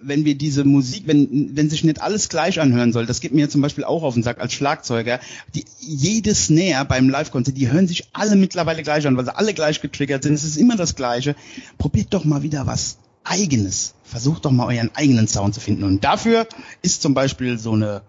wenn 0.00 0.24
wir 0.24 0.36
diese 0.36 0.64
Musik, 0.64 1.04
wenn, 1.06 1.56
wenn 1.56 1.70
sich 1.70 1.82
nicht 1.82 2.02
alles 2.02 2.28
gleich 2.28 2.60
anhören 2.60 2.92
soll, 2.92 3.06
das 3.06 3.20
geht 3.20 3.32
mir 3.32 3.48
zum 3.48 3.62
Beispiel 3.62 3.84
auch 3.84 4.02
auf 4.02 4.14
den 4.14 4.22
Sack 4.22 4.40
als 4.40 4.52
Schlagzeuger, 4.52 5.18
die, 5.54 5.64
jede 5.80 6.34
Snare 6.34 6.84
beim 6.84 7.08
Live-Konzert, 7.08 7.56
die 7.56 7.70
hören 7.70 7.88
sich 7.88 8.08
alle 8.12 8.36
mittlerweile 8.36 8.82
gleich 8.82 9.06
an, 9.06 9.16
weil 9.16 9.24
sie 9.24 9.36
alle 9.36 9.54
gleich 9.54 9.80
getriggert 9.80 10.22
sind. 10.22 10.34
Es 10.34 10.44
ist 10.44 10.56
immer 10.56 10.76
das 10.76 10.94
Gleiche. 10.94 11.34
Probiert 11.78 12.12
doch 12.12 12.24
mal 12.24 12.42
wieder 12.42 12.66
was 12.66 12.98
eigenes. 13.24 13.94
Versucht 14.04 14.44
doch 14.44 14.50
mal 14.50 14.66
euren 14.66 14.90
eigenen 14.94 15.26
Sound 15.26 15.54
zu 15.54 15.60
finden. 15.60 15.84
Und 15.84 16.04
dafür 16.04 16.46
ist 16.82 17.02
zum 17.02 17.14
Beispiel 17.14 17.58
so 17.58 17.72
eine 17.72 18.02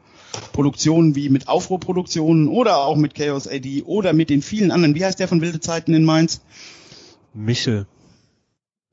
Produktion 0.52 1.16
wie 1.16 1.30
mit 1.30 1.48
Aufruhrproduktionen 1.48 2.48
oder 2.48 2.78
auch 2.78 2.98
mit 2.98 3.16
Chaos 3.16 3.48
AD 3.48 3.84
oder 3.84 4.14
mit 4.14 4.30
den 4.30 4.42
vielen 4.42 4.72
anderen. 4.72 4.96
Wie 4.96 5.06
heißt 5.06 5.20
der 5.20 5.28
von 5.28 5.42
Wilde 5.42 5.60
Zeiten 5.60 5.94
in 5.94 6.04
Mainz? 6.04 6.42
Michel. 7.34 7.88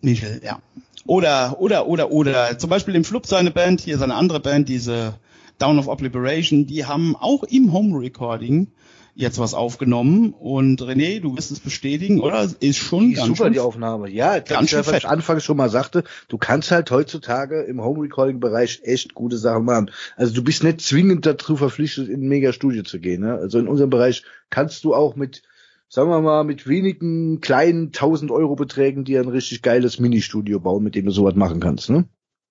Michel, 0.00 0.40
ja. 0.44 0.60
Oder, 1.04 1.60
oder, 1.60 1.86
oder, 1.86 2.10
oder. 2.12 2.58
Zum 2.58 2.70
Beispiel 2.70 2.94
im 2.94 3.04
Flub 3.04 3.26
seine 3.26 3.50
Band, 3.50 3.80
hier 3.80 3.98
seine 3.98 4.14
andere 4.14 4.40
Band, 4.40 4.68
diese 4.68 5.18
Down 5.58 5.78
of 5.78 5.88
Obliteration, 5.88 6.66
die 6.66 6.86
haben 6.86 7.16
auch 7.16 7.42
im 7.44 7.72
Home 7.72 7.98
Recording 7.98 8.68
jetzt 9.14 9.38
was 9.38 9.54
aufgenommen 9.54 10.32
und 10.32 10.80
René, 10.80 11.20
du 11.20 11.36
wirst 11.36 11.50
es 11.50 11.60
bestätigen, 11.60 12.20
oder? 12.20 12.48
Ist 12.60 12.78
schon 12.78 13.10
die 13.10 13.14
ganz 13.14 13.28
super 13.28 13.44
schön 13.44 13.52
die 13.52 13.60
Aufnahme. 13.60 14.10
Ja, 14.10 14.38
ganz 14.38 14.70
schön 14.70 14.86
was 14.86 14.96
ich 14.96 15.08
anfangs 15.08 15.44
schon 15.44 15.56
mal 15.56 15.68
sagte, 15.68 16.04
du 16.28 16.38
kannst 16.38 16.70
halt 16.70 16.90
heutzutage 16.90 17.62
im 17.62 17.82
Home 17.82 18.02
Recording 18.02 18.40
Bereich 18.40 18.80
echt 18.84 19.14
gute 19.14 19.36
Sachen 19.36 19.64
machen. 19.64 19.90
Also 20.16 20.32
du 20.32 20.42
bist 20.42 20.64
nicht 20.64 20.80
zwingend 20.80 21.26
dazu 21.26 21.56
verpflichtet 21.56 22.08
in 22.08 22.22
ein 22.22 22.28
Mega 22.28 22.52
Studio 22.52 22.82
zu 22.82 23.00
gehen, 23.00 23.22
ne? 23.22 23.34
Also 23.34 23.58
in 23.58 23.68
unserem 23.68 23.90
Bereich 23.90 24.22
kannst 24.50 24.84
du 24.84 24.94
auch 24.94 25.16
mit 25.16 25.42
sagen 25.88 26.08
wir 26.08 26.22
mal, 26.22 26.42
mit 26.42 26.66
wenigen 26.66 27.42
kleinen 27.42 27.88
1000 27.88 28.30
Euro 28.30 28.56
Beträgen 28.56 29.04
dir 29.04 29.20
ein 29.20 29.28
richtig 29.28 29.60
geiles 29.60 30.00
Ministudio 30.00 30.58
bauen, 30.58 30.82
mit 30.82 30.94
dem 30.94 31.04
du 31.04 31.10
sowas 31.10 31.34
machen 31.34 31.60
kannst, 31.60 31.90
ne? 31.90 32.06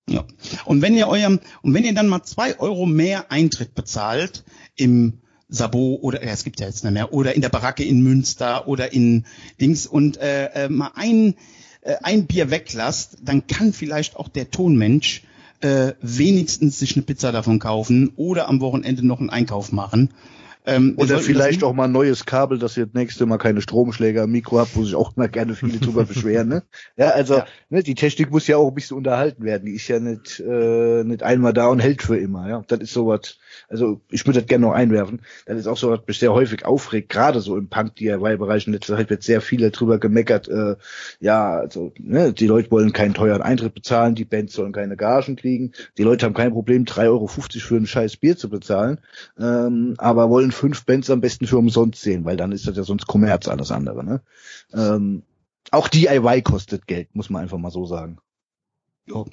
Ja. 0.08 0.26
Und 0.66 0.84
wenn 0.84 0.96
ihr 0.96 1.08
eurem, 1.08 1.40
und 1.64 1.74
wenn 1.74 1.84
ihr 1.84 1.96
dann 1.96 2.08
mal 2.08 2.22
zwei 2.22 2.60
Euro 2.60 2.86
mehr 2.86 3.32
Eintritt 3.32 3.74
bezahlt 3.74 4.44
im 4.76 5.22
Sabo 5.52 6.00
oder 6.02 6.24
ja, 6.26 6.32
es 6.32 6.44
gibt 6.44 6.60
ja 6.60 6.66
jetzt 6.66 6.84
nicht 6.84 6.94
mehr 6.94 7.14
oder 7.14 7.36
in 7.36 7.42
der 7.42 7.50
Baracke 7.50 7.84
in 7.84 8.02
Münster 8.02 8.68
oder 8.68 8.94
in 8.94 9.26
Dings 9.60 9.86
und 9.86 10.18
äh, 10.18 10.46
äh, 10.66 10.70
mal 10.70 10.92
ein 10.96 11.36
äh, 11.82 11.96
ein 12.02 12.26
Bier 12.26 12.50
weglasst, 12.50 13.18
dann 13.24 13.46
kann 13.48 13.74
vielleicht 13.74 14.16
auch 14.16 14.30
der 14.30 14.50
Tonmensch 14.50 15.24
äh, 15.60 15.94
wenigstens 16.02 16.80
sich 16.80 16.96
eine 16.96 17.06
Pizza 17.06 17.32
davon 17.32 17.60
kaufen 17.60 18.14
oder 18.16 18.48
am 18.48 18.62
Wochenende 18.62 19.06
noch 19.06 19.20
einen 19.20 19.30
Einkauf 19.30 19.72
machen. 19.72 20.10
Ähm, 20.64 20.94
Oder 20.98 21.18
vielleicht 21.20 21.64
auch 21.64 21.74
mal 21.74 21.86
ein 21.86 21.92
neues 21.92 22.26
Kabel, 22.28 22.60
dass 22.60 22.78
ihr 22.78 22.86
das 22.86 22.94
nächste 22.94 23.26
Mal 23.26 23.40
keine 23.40 23.62
Stromschläger 23.62 24.24
am 24.24 24.32
Mikro 24.32 24.60
habt, 24.60 24.76
wo 24.76 24.84
sich 24.84 24.94
auch 24.94 25.16
mal 25.16 25.28
gerne 25.28 25.56
viele 25.56 25.80
drüber 25.80 26.06
beschweren. 26.06 26.50
Ne? 26.50 26.64
Ja, 26.98 27.10
also 27.10 27.38
ja. 27.38 27.46
Ne, 27.70 27.82
die 27.82 27.96
Technik 27.96 28.30
muss 28.30 28.46
ja 28.46 28.58
auch 28.58 28.68
ein 28.68 28.76
bisschen 28.76 28.98
unterhalten 28.98 29.44
werden. 29.44 29.66
Die 29.66 29.74
ist 29.74 29.88
ja 29.88 30.00
nicht, 30.00 30.40
äh, 30.40 31.04
nicht 31.04 31.24
einmal 31.24 31.54
da 31.54 31.68
und 31.68 31.80
hält 31.80 32.04
für 32.04 32.18
immer. 32.18 32.48
Ja, 32.48 32.64
Das 32.68 32.80
ist 32.80 32.94
sowas, 32.94 33.40
also 33.72 34.02
ich 34.10 34.26
würde 34.28 34.40
das 34.40 34.48
gerne 34.48 34.66
noch 34.68 34.74
einwerfen. 34.74 35.22
Das 35.46 35.58
ist 35.58 35.68
auch 35.68 35.78
so, 35.78 35.90
was 35.90 36.02
mich 36.06 36.20
sehr 36.20 36.34
häufig 36.34 36.66
aufregt, 36.66 37.10
gerade 37.10 37.40
so 37.40 37.58
im 37.58 37.70
Punk-DIY-Bereich. 37.70 38.68
In 38.68 38.74
letzter 38.74 38.98
Zeit 38.98 39.10
wird 39.10 39.24
sehr 39.24 39.42
viel 39.42 39.70
darüber 39.70 39.98
gemeckert. 39.98 40.48
Äh, 40.50 40.76
ja, 41.20 41.54
also 41.54 41.94
ne, 41.98 42.34
die 42.34 42.48
Leute 42.48 42.70
wollen 42.72 42.92
keinen 42.94 43.14
teuren 43.14 43.42
Eintritt 43.42 43.74
bezahlen, 43.74 44.16
die 44.16 44.26
Bands 44.26 44.54
sollen 44.54 44.74
keine 44.74 44.98
Gagen 44.98 45.38
kriegen. 45.38 45.72
Die 45.98 46.04
Leute 46.04 46.26
haben 46.26 46.34
kein 46.34 46.52
Problem, 46.52 46.84
3,50 46.84 47.08
Euro 47.08 47.28
für 47.28 47.76
ein 47.78 47.88
scheiß 47.88 48.18
Bier 48.18 48.38
zu 48.38 48.50
bezahlen, 48.50 49.00
ähm, 49.40 49.96
aber 49.98 50.30
wollen 50.30 50.52
fünf 50.52 50.86
Bands 50.86 51.10
am 51.10 51.22
besten 51.22 51.48
für 51.48 51.58
umsonst 51.58 52.02
sehen, 52.02 52.26
weil 52.26 52.38
dann 52.38 52.52
ist 52.52 52.68
das 52.68 52.76
ja 52.76 52.84
sonst 52.84 53.08
Kommerz 53.08 53.48
alles 53.48 53.72
andere. 53.72 54.04
Ne? 54.04 54.22
Ähm, 54.74 55.24
auch 55.72 55.88
DIY 55.88 56.42
kostet 56.42 56.88
Geld, 56.88 57.16
muss 57.16 57.30
man 57.30 57.44
einfach 57.44 57.58
mal 57.58 57.72
so 57.72 57.86
sagen. 57.86 58.18
Jo. 59.06 59.26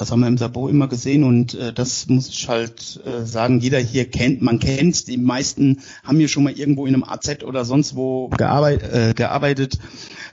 Das 0.00 0.10
haben 0.10 0.20
wir 0.20 0.28
im 0.28 0.38
Sabo 0.38 0.66
immer 0.66 0.88
gesehen 0.88 1.24
und 1.24 1.52
äh, 1.52 1.74
das 1.74 2.08
muss 2.08 2.30
ich 2.30 2.48
halt 2.48 3.02
äh, 3.04 3.26
sagen, 3.26 3.60
jeder 3.60 3.78
hier 3.78 4.10
kennt, 4.10 4.40
man 4.40 4.58
kennt's, 4.58 5.04
die 5.04 5.18
meisten 5.18 5.82
haben 6.02 6.16
hier 6.16 6.28
schon 6.28 6.42
mal 6.42 6.58
irgendwo 6.58 6.86
in 6.86 6.94
einem 6.94 7.04
AZ 7.04 7.44
oder 7.44 7.66
sonst 7.66 7.96
wo 7.96 8.28
gearbeit, 8.30 8.82
äh, 8.82 9.12
gearbeitet. 9.12 9.78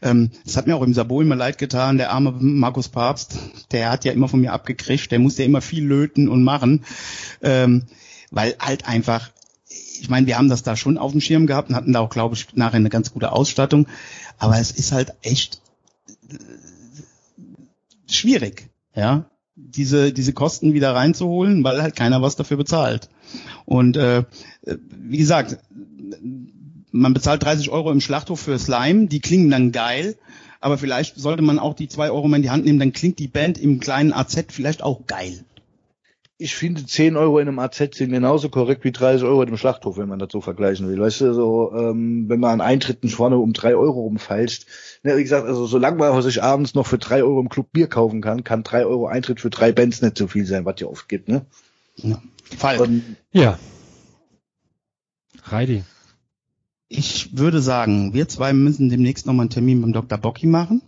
Ähm, 0.02 0.32
es 0.46 0.56
hat 0.56 0.68
mir 0.68 0.76
auch 0.78 0.84
im 0.84 0.94
Sabo 0.94 1.22
immer 1.22 1.36
leid 1.36 1.58
getan, 1.58 1.98
der 1.98 2.14
arme 2.14 2.32
Markus 2.32 2.88
Papst, 2.88 3.40
der 3.74 3.92
hat 3.92 4.06
ja 4.06 4.14
immer 4.14 4.30
von 4.30 4.40
mir 4.40 4.54
abgekriegt, 4.54 5.12
der 5.12 5.20
musste 5.20 5.42
ja 5.42 5.50
immer 5.50 5.60
viel 5.60 5.84
löten 5.84 6.30
und 6.30 6.46
machen, 6.46 6.86
ähm, 7.42 7.88
weil 8.32 8.56
halt 8.60 8.88
einfach, 8.88 9.32
ich 10.00 10.10
meine, 10.10 10.28
wir 10.28 10.38
haben 10.38 10.48
das 10.48 10.64
da 10.64 10.78
schon 10.78 10.98
auf 10.98 11.12
dem 11.12 11.20
Schirm 11.20 11.46
gehabt 11.46 11.72
und 11.72 11.76
hatten 11.76 11.92
da 11.92 12.00
auch, 12.00 12.10
glaube 12.10 12.36
ich, 12.36 12.56
nachher 12.56 12.78
eine 12.78 12.90
ganz 12.90 13.12
gute 13.12 13.34
Ausstattung, 13.34 13.86
aber 14.38 14.58
es 14.58 14.72
ist 14.72 14.94
halt 14.94 15.14
echt 15.24 15.60
äh, 16.30 16.38
schwierig, 18.10 18.70
ja 18.96 19.26
diese, 19.58 20.14
diese 20.14 20.34
Kosten 20.34 20.74
wieder 20.74 20.94
reinzuholen, 20.94 21.64
weil 21.64 21.82
halt 21.82 21.95
keiner 21.95 22.22
was 22.22 22.36
dafür 22.36 22.58
bezahlt. 22.58 23.10
Und 23.66 23.98
äh, 23.98 24.24
wie 24.64 25.18
gesagt, 25.18 25.58
man 26.92 27.14
bezahlt 27.14 27.44
30 27.44 27.69
Euro 27.69 27.92
im 27.92 28.00
Schlachthof 28.00 28.40
für 28.40 28.58
Slime, 28.60 29.08
die 29.08 29.19
klingen 29.19 29.50
dann 29.50 29.72
geil, 29.72 30.16
aber 30.61 30.77
vielleicht 30.77 31.18
sollte 31.18 31.42
man 31.42 31.60
auch 31.60 31.74
die 31.74 31.88
zwei 31.88 32.11
Euro 32.11 32.27
mal 32.27 32.38
in 32.38 32.44
die 32.44 32.50
Hand 32.50 32.66
nehmen, 32.66 32.80
dann 32.80 32.94
klingt 32.94 33.19
die 33.19 33.27
Band 33.27 33.58
im 33.58 33.80
kleinen 33.80 34.14
AZ 34.14 34.45
vielleicht 34.50 34.84
auch 34.84 35.06
geil 35.08 35.44
ich 36.40 36.56
finde 36.56 36.86
10 36.86 37.18
Euro 37.18 37.40
in 37.40 37.48
einem 37.48 37.58
AZ 37.58 37.78
sind 37.78 38.12
genauso 38.12 38.50
korrekt 38.50 38.84
wie 38.84 38.92
30 38.92 39.24
Euro 39.24 39.42
in 39.42 39.48
einem 39.48 39.58
Schlachthof, 39.58 39.98
wenn 39.98 40.08
man 40.08 40.20
das 40.20 40.30
so 40.32 40.40
vergleichen 40.40 40.88
will. 40.88 41.00
Weißt 41.00 41.22
du, 41.22 41.34
so, 41.34 41.74
ähm, 41.76 42.30
wenn 42.30 42.40
man 42.40 42.52
an 42.52 42.62
Eintritten 42.62 43.10
vorne 43.10 43.38
um 43.38 43.54
3 43.54 43.76
Euro 43.76 44.02
rumfeilscht, 44.02 44.68
ne, 45.02 45.18
wie 45.18 45.24
gesagt, 45.24 45.48
also 45.48 45.66
solange 45.66 45.98
man 45.98 46.22
sich 46.22 46.44
abends 46.44 46.76
noch 46.76 46.86
für 46.86 47.00
3 47.00 47.24
Euro 47.24 47.40
im 47.40 47.50
Club 47.50 47.72
Bier 47.72 47.88
kaufen 47.88 48.22
kann, 48.22 48.44
kann 48.44 48.62
3 48.62 48.86
Euro 48.86 49.08
Eintritt 49.08 49.42
für 49.42 49.50
drei 49.50 49.72
Bands 49.72 50.02
nicht 50.04 50.18
so 50.18 50.28
viel 50.28 50.46
sein, 50.46 50.66
was 50.66 50.80
ja 50.80 50.88
oft 50.88 51.10
gibt, 51.10 51.28
ne? 51.28 51.46
Ja. 51.96 52.22
Fall. 52.56 52.82
Und, 52.82 53.04
ja. 53.32 53.58
Reidi. 55.44 55.84
Ich 56.88 57.36
würde 57.36 57.62
sagen, 57.62 58.14
wir 58.14 58.28
zwei 58.28 58.54
müssen 58.54 58.90
demnächst 58.90 59.26
nochmal 59.26 59.46
einen 59.46 59.50
Termin 59.50 59.82
beim 59.82 59.94
Dr. 59.94 60.18
Bocki 60.18 60.46
machen. 60.46 60.82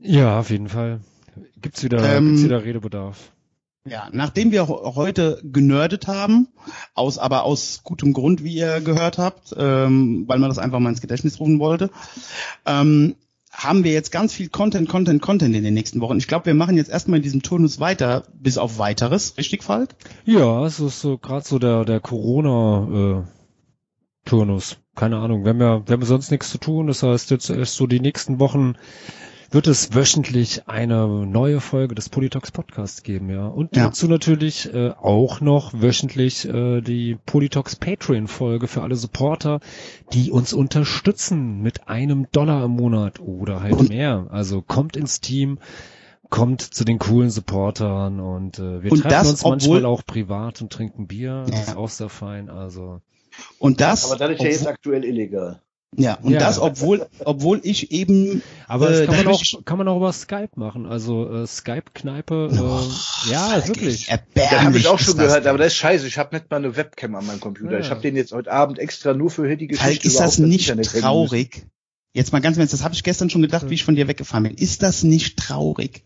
Ja, 0.00 0.40
auf 0.40 0.50
jeden 0.50 0.68
Fall. 0.68 1.00
Gibt's 1.62 1.84
wieder, 1.84 2.02
ähm, 2.02 2.26
gibt's 2.26 2.44
wieder 2.44 2.64
Redebedarf. 2.64 3.32
Ja, 3.88 4.08
nachdem 4.12 4.52
wir 4.52 4.68
heute 4.68 5.40
genördet 5.42 6.06
haben, 6.06 6.48
aus 6.94 7.18
aber 7.18 7.44
aus 7.44 7.80
gutem 7.84 8.12
Grund, 8.12 8.44
wie 8.44 8.54
ihr 8.54 8.80
gehört 8.80 9.18
habt, 9.18 9.54
ähm, 9.56 10.24
weil 10.26 10.38
man 10.38 10.50
das 10.50 10.58
einfach 10.58 10.78
mal 10.78 10.90
ins 10.90 11.00
Gedächtnis 11.00 11.40
rufen 11.40 11.58
wollte, 11.58 11.90
ähm, 12.66 13.16
haben 13.50 13.82
wir 13.82 13.92
jetzt 13.92 14.12
ganz 14.12 14.32
viel 14.32 14.48
Content, 14.48 14.88
Content, 14.88 15.22
Content 15.22 15.56
in 15.56 15.64
den 15.64 15.74
nächsten 15.74 16.00
Wochen. 16.00 16.18
Ich 16.18 16.28
glaube, 16.28 16.46
wir 16.46 16.54
machen 16.54 16.76
jetzt 16.76 16.90
erstmal 16.90 17.16
in 17.16 17.22
diesem 17.22 17.42
Turnus 17.42 17.80
weiter, 17.80 18.24
bis 18.34 18.58
auf 18.58 18.78
weiteres, 18.78 19.36
richtig, 19.36 19.64
Falk? 19.64 19.96
Ja, 20.24 20.64
es 20.64 20.78
ist 20.80 21.00
so 21.00 21.18
gerade 21.18 21.44
so 21.44 21.58
der 21.58 21.84
der 21.84 22.00
Corona 22.00 23.24
äh, 23.24 23.38
Turnus. 24.28 24.76
Keine 24.94 25.16
Ahnung. 25.18 25.44
Wir 25.44 25.50
haben 25.50 25.60
ja, 25.60 25.86
wir 25.86 25.92
haben 25.94 26.04
sonst 26.04 26.30
nichts 26.30 26.50
zu 26.50 26.58
tun. 26.58 26.86
Das 26.86 27.02
heißt, 27.02 27.30
jetzt 27.30 27.48
erst 27.50 27.76
so 27.76 27.86
die 27.86 28.00
nächsten 28.00 28.38
Wochen 28.40 28.74
wird 29.50 29.66
es 29.66 29.94
wöchentlich 29.94 30.68
eine 30.68 31.06
neue 31.26 31.60
Folge 31.60 31.94
des 31.94 32.08
Politox 32.08 32.50
Podcasts 32.50 33.02
geben, 33.02 33.30
ja. 33.30 33.46
Und 33.46 33.74
Ja. 33.76 33.84
dazu 33.86 34.06
natürlich 34.08 34.72
äh, 34.74 34.90
auch 34.90 35.40
noch 35.40 35.72
wöchentlich 35.74 36.46
äh, 36.46 36.80
die 36.82 37.16
Politox 37.24 37.76
Patreon 37.76 38.28
Folge 38.28 38.68
für 38.68 38.82
alle 38.82 38.96
Supporter, 38.96 39.60
die 40.12 40.30
uns 40.30 40.52
unterstützen 40.52 41.62
mit 41.62 41.88
einem 41.88 42.26
Dollar 42.32 42.64
im 42.64 42.72
Monat 42.72 43.20
oder 43.20 43.62
halt 43.62 43.88
mehr. 43.88 44.26
Also 44.30 44.60
kommt 44.60 44.96
ins 44.96 45.20
Team, 45.20 45.58
kommt 46.28 46.60
zu 46.60 46.84
den 46.84 46.98
coolen 46.98 47.30
Supportern 47.30 48.20
und 48.20 48.58
äh, 48.58 48.82
wir 48.82 48.92
Und 48.92 49.00
treffen 49.02 49.10
das, 49.12 49.30
uns 49.30 49.44
manchmal 49.44 49.86
auch 49.86 50.04
privat 50.04 50.60
und 50.60 50.70
trinken 50.70 51.06
Bier. 51.06 51.44
Das 51.48 51.54
Ja. 51.54 51.60
ist 51.72 51.76
auch 51.76 51.88
sehr 51.88 52.10
fein. 52.10 52.50
Also 52.50 53.00
Und 53.58 53.80
das, 53.80 54.04
Aber 54.10 54.18
das 54.18 54.32
ist 54.32 54.42
ja 54.42 54.50
jetzt 54.50 54.66
aktuell 54.66 55.04
illegal. 55.04 55.62
Ja, 55.96 56.14
und 56.22 56.32
Ja. 56.32 56.38
das, 56.40 56.58
obwohl, 56.58 57.06
obwohl 57.24 57.60
ich 57.62 57.90
eben, 57.92 58.42
Aber 58.66 58.90
Äh, 58.90 59.06
das 59.06 59.16
kann 59.16 59.24
man, 59.24 59.34
auch, 59.34 59.42
kann 59.64 59.78
man 59.78 59.88
auch 59.88 59.96
über 59.96 60.12
Skype 60.12 60.50
machen. 60.56 60.84
Also 60.86 61.32
äh, 61.32 61.46
Skype-Kneipe, 61.46 62.50
äh, 62.52 63.30
ja, 63.30 63.66
wirklich. 63.66 64.08
Erbärmlich 64.08 64.50
Da 64.50 64.62
habe 64.62 64.78
ich 64.78 64.86
auch 64.86 64.98
schon 64.98 65.16
gehört, 65.16 65.46
aber 65.46 65.58
das 65.58 65.68
ist 65.68 65.76
scheiße. 65.76 66.06
Ich 66.06 66.18
habe 66.18 66.36
nicht 66.36 66.50
mal 66.50 66.58
eine 66.58 66.76
Webcam 66.76 67.14
an 67.14 67.26
meinem 67.26 67.40
Computer. 67.40 67.72
Ja. 67.72 67.78
Ich 67.80 67.90
habe 67.90 68.02
den 68.02 68.16
jetzt 68.16 68.32
heute 68.32 68.52
Abend 68.52 68.78
extra 68.78 69.14
nur 69.14 69.30
für 69.30 69.56
die 69.56 69.66
Geschichte 69.66 69.92
Falk, 69.92 70.04
ist 70.04 70.20
das 70.20 70.38
nicht 70.38 70.68
Internet 70.68 71.00
traurig? 71.00 71.66
Jetzt 72.12 72.32
mal 72.32 72.40
ganz 72.40 72.56
im 72.56 72.60
Ernst, 72.60 72.74
das 72.74 72.84
habe 72.84 72.94
ich 72.94 73.02
gestern 73.02 73.30
schon 73.30 73.42
gedacht, 73.42 73.70
wie 73.70 73.74
ich 73.74 73.84
von 73.84 73.94
dir 73.94 74.08
weggefahren 74.08 74.44
bin. 74.44 74.54
Ist 74.56 74.82
das 74.82 75.02
nicht 75.04 75.38
traurig? 75.38 76.04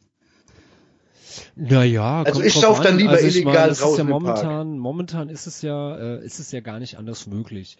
Naja, 1.54 2.22
Also 2.22 2.34
kommt 2.34 2.46
ich 2.46 2.52
drauf 2.54 2.62
sauf 2.62 2.80
dann 2.80 2.94
an. 2.94 2.98
lieber 2.98 3.10
also 3.10 3.26
illegal 3.26 3.54
meine, 3.54 3.72
es 3.72 3.80
ist 3.80 3.98
ja 3.98 4.04
momentan, 4.04 4.78
momentan 4.78 5.28
ist 5.28 5.46
es 5.46 5.62
ja, 5.62 5.96
äh, 5.96 6.24
ist 6.24 6.38
es 6.38 6.50
ja 6.52 6.60
gar 6.60 6.78
nicht 6.78 6.98
anders 6.98 7.26
möglich. 7.26 7.78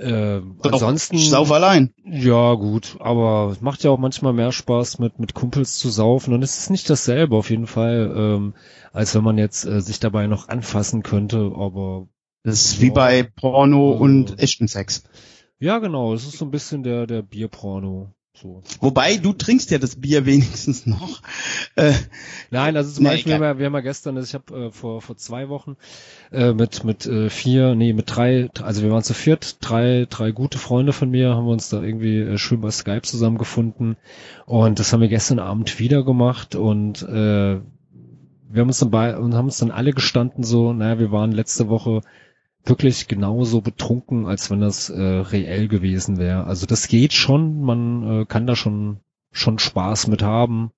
Äh, 0.00 0.40
Doch, 0.62 0.72
ansonsten, 0.72 1.18
sauf 1.18 1.52
allein. 1.52 1.92
ja 2.04 2.54
gut, 2.54 2.96
aber 3.00 3.50
es 3.52 3.60
macht 3.60 3.84
ja 3.84 3.90
auch 3.90 3.98
manchmal 3.98 4.32
mehr 4.32 4.50
Spaß 4.50 4.98
mit 4.98 5.18
mit 5.18 5.34
Kumpels 5.34 5.76
zu 5.78 5.90
saufen 5.90 6.32
und 6.32 6.42
es 6.42 6.58
ist 6.58 6.70
nicht 6.70 6.88
dasselbe 6.88 7.36
auf 7.36 7.50
jeden 7.50 7.66
Fall, 7.66 8.10
ähm, 8.16 8.54
als 8.92 9.14
wenn 9.14 9.22
man 9.24 9.36
jetzt 9.36 9.66
äh, 9.66 9.80
sich 9.82 10.00
dabei 10.00 10.26
noch 10.26 10.48
anfassen 10.48 11.02
könnte. 11.02 11.52
Aber 11.54 12.08
Das 12.44 12.54
ist 12.64 12.80
wie 12.80 12.86
Ja. 12.86 12.92
bei 12.94 13.22
Porno 13.24 13.92
Also- 13.92 14.02
und 14.04 14.38
echten 14.38 14.68
Sex. 14.68 15.04
ja 15.58 15.78
genau, 15.78 16.14
es 16.14 16.24
ist 16.26 16.38
so 16.38 16.46
ein 16.46 16.50
bisschen 16.50 16.82
der 16.82 17.06
der 17.06 17.20
Bierporno. 17.22 18.14
So. 18.32 18.62
Wobei, 18.80 19.16
du 19.16 19.32
trinkst 19.32 19.70
ja 19.70 19.78
das 19.78 19.96
Bier 19.96 20.24
wenigstens 20.24 20.86
noch. 20.86 21.20
Äh, 21.76 21.92
Nein, 22.50 22.76
also 22.76 22.90
zum 22.90 23.04
Nee, 23.04 23.10
Beispiel, 23.10 23.32
wir 23.32 23.34
haben, 23.34 23.42
ja, 23.42 23.58
wir 23.58 23.66
haben 23.66 23.74
ja 23.74 23.80
gestern, 23.80 24.16
also 24.16 24.26
ich 24.26 24.34
habe 24.34 24.66
äh, 24.66 24.70
vor 24.70 25.02
vor 25.02 25.16
zwei 25.16 25.48
Wochen 25.48 25.76
äh, 26.32 26.52
mit 26.52 26.84
mit 26.84 27.06
äh, 27.06 27.28
vier, 27.28 27.74
nee, 27.74 27.92
mit 27.92 28.04
drei, 28.14 28.48
also 28.62 28.82
wir 28.82 28.90
waren 28.90 29.02
zu 29.02 29.14
viert, 29.14 29.56
drei 29.60 30.06
drei 30.08 30.30
gute 30.30 30.58
Freunde 30.58 30.92
von 30.92 31.10
mir, 31.10 31.34
haben 31.34 31.44
wir 31.46 31.52
uns 31.52 31.68
da 31.68 31.82
irgendwie 31.82 32.18
äh, 32.20 32.38
schön 32.38 32.60
bei 32.60 32.70
Skype 32.70 33.02
zusammengefunden 33.02 33.96
und 34.46 34.78
das 34.78 34.92
haben 34.92 35.00
wir 35.00 35.08
gestern 35.08 35.38
Abend 35.38 35.78
wieder 35.78 36.02
gemacht 36.04 36.54
und 36.54 37.02
äh, 37.02 37.60
wir 38.52 38.60
haben 38.60 38.68
uns 38.68 38.78
dann 38.78 38.90
bei 38.90 39.16
und 39.18 39.34
haben 39.34 39.46
uns 39.46 39.58
dann 39.58 39.70
alle 39.70 39.92
gestanden 39.92 40.44
so, 40.44 40.72
naja, 40.72 40.98
wir 40.98 41.12
waren 41.12 41.32
letzte 41.32 41.68
Woche 41.68 42.00
wirklich 42.64 43.08
genauso 43.08 43.60
betrunken, 43.60 44.26
als 44.26 44.50
wenn 44.50 44.60
das 44.60 44.90
äh, 44.90 45.00
reell 45.00 45.68
gewesen 45.68 46.18
wäre. 46.18 46.44
Also 46.44 46.66
das 46.66 46.88
geht 46.88 47.12
schon, 47.12 47.60
man 47.62 48.22
äh, 48.22 48.24
kann 48.26 48.46
da 48.46 48.56
schon 48.56 49.00
schon 49.32 49.58
Spaß 49.58 50.08
mit 50.08 50.22
haben. 50.22 50.70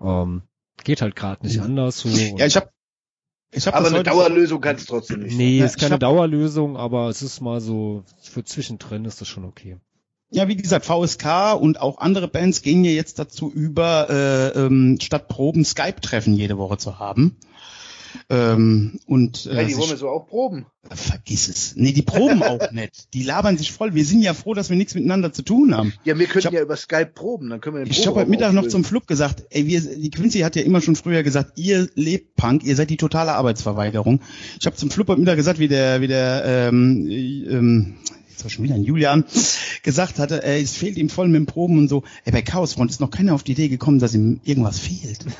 Ähm, 0.00 0.42
geht 0.84 1.02
halt 1.02 1.16
gerade 1.16 1.44
nicht 1.46 1.56
Ja. 1.56 1.62
anders 1.62 2.00
so. 2.00 2.08
ja, 2.08 2.46
ich 2.46 2.56
habe 2.56 2.70
ich 3.52 3.66
hab 3.66 3.74
Aber 3.74 3.86
eine 3.88 4.02
Dauerlösung 4.02 4.60
kann 4.60 4.76
es 4.76 4.86
trotzdem 4.86 5.20
nicht. 5.20 5.36
nee, 5.36 5.58
Ja, 5.58 5.64
ist 5.66 5.78
keine 5.78 5.94
hab- 5.94 6.00
Dauerlösung, 6.00 6.76
aber 6.76 7.08
es 7.08 7.22
ist 7.22 7.40
mal 7.40 7.60
so 7.60 8.02
für 8.20 8.44
zwischendrin 8.44 9.04
ist 9.04 9.20
das 9.20 9.28
schon 9.28 9.44
okay. 9.44 9.76
Ja, 10.30 10.48
wie 10.48 10.56
gesagt, 10.56 10.84
VSK 10.84 11.54
und 11.54 11.80
auch 11.80 11.98
andere 11.98 12.26
Bands 12.26 12.60
gehen 12.60 12.84
ja 12.84 12.90
jetzt 12.90 13.20
dazu 13.20 13.50
über, 13.50 14.10
äh, 14.10 14.58
ähm, 14.58 14.98
statt 15.00 15.28
Proben 15.28 15.64
Skype-Treffen 15.64 16.34
jede 16.34 16.58
Woche 16.58 16.76
zu 16.78 16.98
haben. 16.98 17.36
Ähm, 18.28 19.00
und 19.06 19.44
Ja, 19.44 19.52
äh, 19.52 19.66
die 19.66 19.76
wollen 19.76 19.90
wir 19.90 19.96
so 19.96 20.08
auch 20.08 20.26
proben. 20.26 20.66
vergiss 20.94 21.48
es. 21.48 21.74
Nee, 21.76 21.92
die 21.92 22.02
proben 22.02 22.42
auch 22.42 22.70
nicht. 22.72 23.12
Die 23.14 23.22
labern 23.22 23.56
sich 23.58 23.72
voll. 23.72 23.94
Wir 23.94 24.04
sind 24.04 24.22
ja 24.22 24.34
froh, 24.34 24.54
dass 24.54 24.70
wir 24.70 24.76
nichts 24.76 24.94
miteinander 24.94 25.32
zu 25.32 25.42
tun 25.42 25.76
haben. 25.76 25.92
Ja, 26.04 26.18
wir 26.18 26.26
können 26.26 26.54
ja 26.54 26.62
über 26.62 26.76
Skype 26.76 27.06
proben, 27.14 27.50
dann 27.50 27.60
können 27.60 27.76
wir 27.76 27.84
den 27.84 27.90
Ich 27.90 28.06
habe 28.06 28.20
heute 28.20 28.30
Mittag 28.30 28.52
noch 28.52 28.68
zum 28.68 28.84
Flug 28.84 29.06
gesagt, 29.06 29.44
ey, 29.50 29.66
wir, 29.66 29.80
die 29.80 30.10
Quincy 30.10 30.40
hat 30.40 30.56
ja 30.56 30.62
immer 30.62 30.80
schon 30.80 30.96
früher 30.96 31.22
gesagt, 31.22 31.58
ihr 31.58 31.88
lebt 31.94 32.36
Punk, 32.36 32.64
ihr 32.64 32.76
seid 32.76 32.90
die 32.90 32.96
totale 32.96 33.32
Arbeitsverweigerung. 33.32 34.20
Ich 34.60 34.66
habe 34.66 34.76
zum 34.76 34.90
Flug 34.90 35.08
heute 35.08 35.20
Mittag 35.20 35.36
gesagt, 35.36 35.58
wie 35.58 35.68
der, 35.68 36.00
wie 36.00 36.08
der, 36.08 36.42
ähm, 36.44 37.06
äh, 37.08 37.44
ähm, 37.44 37.94
war 38.44 38.50
schon 38.50 38.64
wieder 38.64 38.74
ein 38.74 38.84
Julian, 38.84 39.24
gesagt 39.82 40.18
hatte, 40.18 40.42
ey, 40.44 40.62
es 40.62 40.76
fehlt 40.76 40.96
ihm 40.96 41.08
voll 41.08 41.28
mit 41.28 41.36
dem 41.36 41.46
Proben 41.46 41.78
und 41.78 41.88
so. 41.88 42.02
Ey, 42.24 42.32
bei 42.32 42.42
Chaosfront 42.42 42.90
ist 42.90 43.00
noch 43.00 43.10
keiner 43.10 43.34
auf 43.34 43.42
die 43.42 43.52
Idee 43.52 43.68
gekommen, 43.68 43.98
dass 43.98 44.14
ihm 44.14 44.40
irgendwas 44.44 44.78
fehlt. 44.78 45.18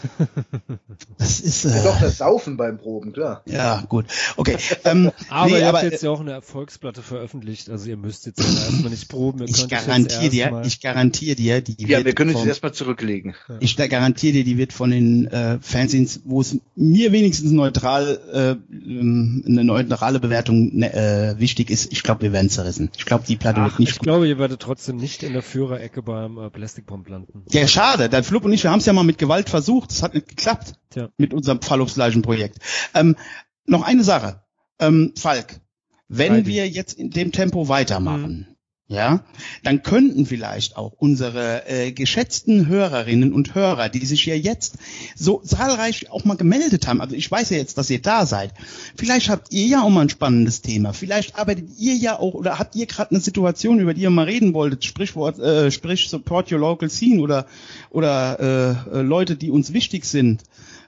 Das 1.18 1.40
ist, 1.40 1.64
äh, 1.64 1.70
Ja, 1.70 1.82
doch, 1.82 2.00
das 2.00 2.18
Saufen 2.18 2.56
beim 2.56 2.78
Proben, 2.78 3.12
klar. 3.12 3.42
ja, 3.46 3.82
gut. 3.88 4.06
Okay. 4.36 4.56
Ähm, 4.84 5.10
Aber 5.28 5.50
nee, 5.50 5.58
ihr 5.58 5.68
aber 5.68 5.78
habt 5.78 5.92
jetzt 5.92 6.02
ja 6.02 6.10
auch 6.10 6.20
eine 6.20 6.32
Erfolgsplatte 6.32 7.02
veröffentlicht, 7.02 7.68
also 7.70 7.88
ihr 7.88 7.96
müsst 7.96 8.26
jetzt 8.26 8.40
erstmal 8.40 8.90
nicht 8.90 9.08
proben. 9.08 9.40
Ihr 9.40 9.48
ich 9.48 9.68
garantiere 9.68 10.28
dir, 10.28 10.62
ich 10.64 10.80
garantiere 10.80 11.36
dir, 11.36 11.60
die 11.60 11.82
Ja, 11.82 11.98
wird 11.98 12.06
wir 12.06 12.14
können 12.14 12.30
jetzt 12.30 12.46
erstmal 12.46 12.72
zurücklegen. 12.72 13.34
Ich 13.60 13.76
garantiere 13.76 14.34
dir, 14.34 14.44
die 14.44 14.58
wird 14.58 14.72
von 14.72 14.90
den 14.90 15.26
äh, 15.26 15.58
Fanzines, 15.60 16.20
wo 16.24 16.40
es 16.40 16.58
mir 16.74 17.12
wenigstens 17.12 17.50
neutral 17.50 18.20
äh, 18.32 18.50
ähm, 18.72 19.42
eine 19.46 19.64
neutrale 19.64 20.20
Bewertung 20.20 20.76
ne, 20.76 20.92
äh, 20.92 21.38
wichtig 21.38 21.70
ist. 21.70 21.92
Ich 21.92 22.02
glaube, 22.02 22.22
wir 22.22 22.32
werden 22.32 22.50
zerrissen. 22.50 22.85
Ich 22.96 23.04
glaube, 23.04 23.24
die 23.26 23.36
Platte 23.36 23.60
Ach, 23.60 23.66
wird 23.70 23.78
nicht 23.80 23.90
ich 23.92 23.98
glaube, 23.98 24.28
ihr 24.28 24.38
werdet 24.38 24.60
trotzdem 24.60 24.96
nicht 24.96 25.22
in 25.22 25.32
der 25.32 25.42
Führerecke 25.42 26.02
beim 26.02 26.38
äh, 26.38 26.50
Plastic 26.50 26.86
Bomb 26.86 27.08
landen. 27.08 27.44
Ja, 27.50 27.66
schade. 27.66 28.08
Der 28.08 28.22
Flup 28.24 28.44
und 28.44 28.52
ich, 28.52 28.62
wir 28.62 28.70
haben 28.70 28.78
es 28.80 28.86
ja 28.86 28.92
mal 28.92 29.04
mit 29.04 29.18
Gewalt 29.18 29.48
versucht. 29.48 29.90
Das 29.90 30.02
hat 30.02 30.14
nicht 30.14 30.28
geklappt 30.28 30.74
Tja. 30.90 31.08
mit 31.16 31.34
unserem 31.34 31.60
Fallobsleichen-Projekt. 31.62 32.58
Ähm, 32.94 33.16
noch 33.64 33.82
eine 33.82 34.04
Sache. 34.04 34.42
Ähm, 34.78 35.12
Falk, 35.16 35.60
wenn 36.08 36.28
Freilich. 36.28 36.46
wir 36.46 36.68
jetzt 36.68 36.92
in 36.94 37.10
dem 37.10 37.32
Tempo 37.32 37.68
weitermachen, 37.68 38.55
ja, 38.88 39.24
dann 39.64 39.82
könnten 39.82 40.26
vielleicht 40.26 40.76
auch 40.76 40.92
unsere 40.96 41.68
äh, 41.68 41.90
geschätzten 41.90 42.68
Hörerinnen 42.68 43.32
und 43.32 43.56
Hörer, 43.56 43.88
die 43.88 44.06
sich 44.06 44.24
ja 44.26 44.36
jetzt 44.36 44.76
so 45.16 45.40
zahlreich 45.40 46.10
auch 46.12 46.24
mal 46.24 46.36
gemeldet 46.36 46.86
haben, 46.86 47.00
also 47.00 47.16
ich 47.16 47.28
weiß 47.28 47.50
ja 47.50 47.56
jetzt, 47.56 47.78
dass 47.78 47.90
ihr 47.90 48.00
da 48.00 48.26
seid, 48.26 48.52
vielleicht 48.94 49.28
habt 49.28 49.52
ihr 49.52 49.66
ja 49.66 49.82
auch 49.82 49.88
mal 49.88 50.02
ein 50.02 50.08
spannendes 50.08 50.62
Thema, 50.62 50.92
vielleicht 50.92 51.36
arbeitet 51.36 51.70
ihr 51.78 51.96
ja 51.96 52.16
auch 52.16 52.34
oder 52.34 52.60
habt 52.60 52.76
ihr 52.76 52.86
gerade 52.86 53.10
eine 53.10 53.20
Situation, 53.20 53.80
über 53.80 53.92
die 53.92 54.02
ihr 54.02 54.10
mal 54.10 54.26
reden 54.26 54.54
wolltet, 54.54 54.84
Sprichwort, 54.84 55.40
äh, 55.40 55.72
sprich 55.72 56.08
Support 56.08 56.52
Your 56.52 56.60
Local 56.60 56.88
Scene 56.88 57.20
oder 57.20 57.46
oder 57.90 58.86
äh, 58.94 58.98
äh, 58.98 59.02
Leute, 59.02 59.34
die 59.34 59.50
uns 59.50 59.72
wichtig 59.72 60.04
sind. 60.04 60.44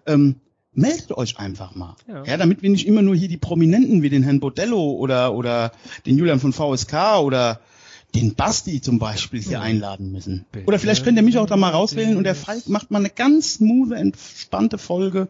Ähm, 0.06 0.36
meldet 0.72 1.10
euch 1.12 1.38
einfach 1.38 1.74
mal. 1.74 1.96
Ja. 2.06 2.22
Ja. 2.24 2.36
damit 2.36 2.62
wir 2.62 2.70
nicht 2.70 2.86
immer 2.86 3.02
nur 3.02 3.16
hier 3.16 3.28
die 3.28 3.36
Prominenten 3.36 4.02
wie 4.02 4.10
den 4.10 4.22
Herrn 4.22 4.38
Bodello 4.38 4.92
oder, 4.92 5.34
oder 5.34 5.72
den 6.06 6.16
Julian 6.16 6.38
von 6.38 6.52
VSK 6.52 7.18
oder 7.22 7.60
den 8.20 8.34
Basti 8.34 8.80
zum 8.80 8.98
Beispiel 8.98 9.40
hier 9.42 9.52
Ja. 9.52 9.60
einladen 9.60 10.12
müssen. 10.12 10.44
Bitte. 10.52 10.66
Oder 10.66 10.78
vielleicht 10.78 11.04
könnt 11.04 11.16
ihr 11.16 11.22
mich 11.22 11.38
auch 11.38 11.46
da 11.46 11.56
mal 11.56 11.70
rauswählen 11.70 12.16
und 12.16 12.24
der 12.24 12.34
Falk 12.34 12.68
macht 12.68 12.90
mal 12.90 12.98
eine 12.98 13.10
ganz 13.10 13.54
smooth, 13.54 13.92
entspannte 13.92 14.78
Folge 14.78 15.28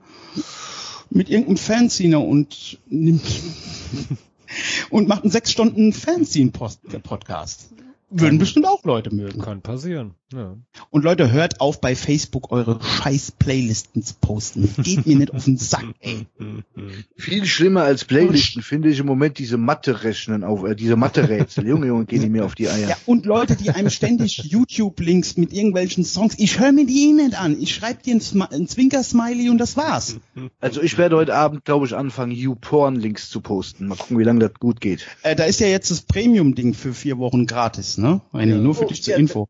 mit 1.10 1.28
irgendeinem 1.30 1.56
Fanziner 1.56 2.22
und 2.24 2.78
nimmt 2.88 3.22
und 4.90 5.08
macht 5.08 5.22
einen 5.22 5.30
sechs 5.30 5.50
Stunden 5.52 5.92
Fanzine-Podcast. 5.92 7.70
Würden 8.10 8.38
bestimmt 8.38 8.66
auch 8.66 8.84
Leute 8.84 9.14
mögen. 9.14 9.42
Kann 9.42 9.60
passieren. 9.60 10.14
Ja. 10.32 10.56
Und 10.88 11.04
Leute, 11.04 11.30
hört 11.30 11.60
auf 11.60 11.82
bei 11.82 11.94
Facebook 11.94 12.50
eure 12.52 12.80
scheiß 12.82 13.32
Playlisten 13.32 14.02
zu 14.02 14.14
posten. 14.18 14.72
Geht 14.82 15.04
mir 15.06 15.16
nicht 15.16 15.34
auf 15.34 15.44
den 15.44 15.58
Sack, 15.58 15.84
ey. 16.00 16.26
Viel 17.28 17.46
schlimmer 17.46 17.82
als 17.82 18.04
Playlisten 18.04 18.62
finde 18.62 18.88
ich 18.88 18.98
im 18.98 19.06
Moment 19.06 19.38
diese 19.38 19.56
Mathe-Rechnen 19.56 20.44
auf, 20.44 20.64
äh, 20.64 20.74
diese 20.74 20.96
Mathe-Rätsel. 20.96 21.66
Junge, 21.66 21.86
Junge, 21.86 22.04
gehen 22.06 22.22
die 22.22 22.28
mir 22.28 22.44
auf 22.44 22.54
die 22.54 22.68
Eier. 22.68 22.88
Ja, 22.90 22.96
und 23.06 23.26
Leute, 23.26 23.56
die 23.56 23.70
einem 23.70 23.90
ständig 23.90 24.38
YouTube-Links 24.44 25.36
mit 25.36 25.52
irgendwelchen 25.52 26.04
Songs, 26.04 26.34
ich 26.38 26.58
höre 26.60 26.72
mir 26.72 26.86
die 26.86 27.08
eh 27.08 27.12
nicht 27.12 27.38
an. 27.38 27.56
Ich 27.60 27.74
schreibe 27.74 28.02
dir 28.02 28.14
ein, 28.14 28.20
Smi- 28.20 28.50
ein 28.52 28.66
Zwinker-Smiley 28.66 29.50
und 29.50 29.58
das 29.58 29.76
war's. 29.76 30.16
Also 30.60 30.82
ich 30.82 30.98
werde 30.98 31.16
heute 31.16 31.34
Abend, 31.34 31.64
glaube 31.64 31.86
ich, 31.86 31.94
anfangen, 31.94 32.32
YouPorn-Links 32.32 33.30
zu 33.30 33.40
posten. 33.40 33.86
Mal 33.88 33.96
gucken, 33.96 34.18
wie 34.18 34.24
lange 34.24 34.40
das 34.40 34.54
gut 34.58 34.80
geht. 34.80 35.06
Äh, 35.22 35.36
da 35.36 35.44
ist 35.44 35.60
ja 35.60 35.66
jetzt 35.66 35.90
das 35.90 36.02
Premium-Ding 36.02 36.74
für 36.74 36.94
vier 36.94 37.18
Wochen 37.18 37.46
gratis, 37.46 37.98
ne? 37.98 38.20
Reini, 38.32 38.54
nur 38.54 38.74
für 38.74 38.84
Oh, 38.84 38.88
dich 38.88 39.02
zur 39.02 39.12
ja, 39.14 39.18
Info. 39.18 39.48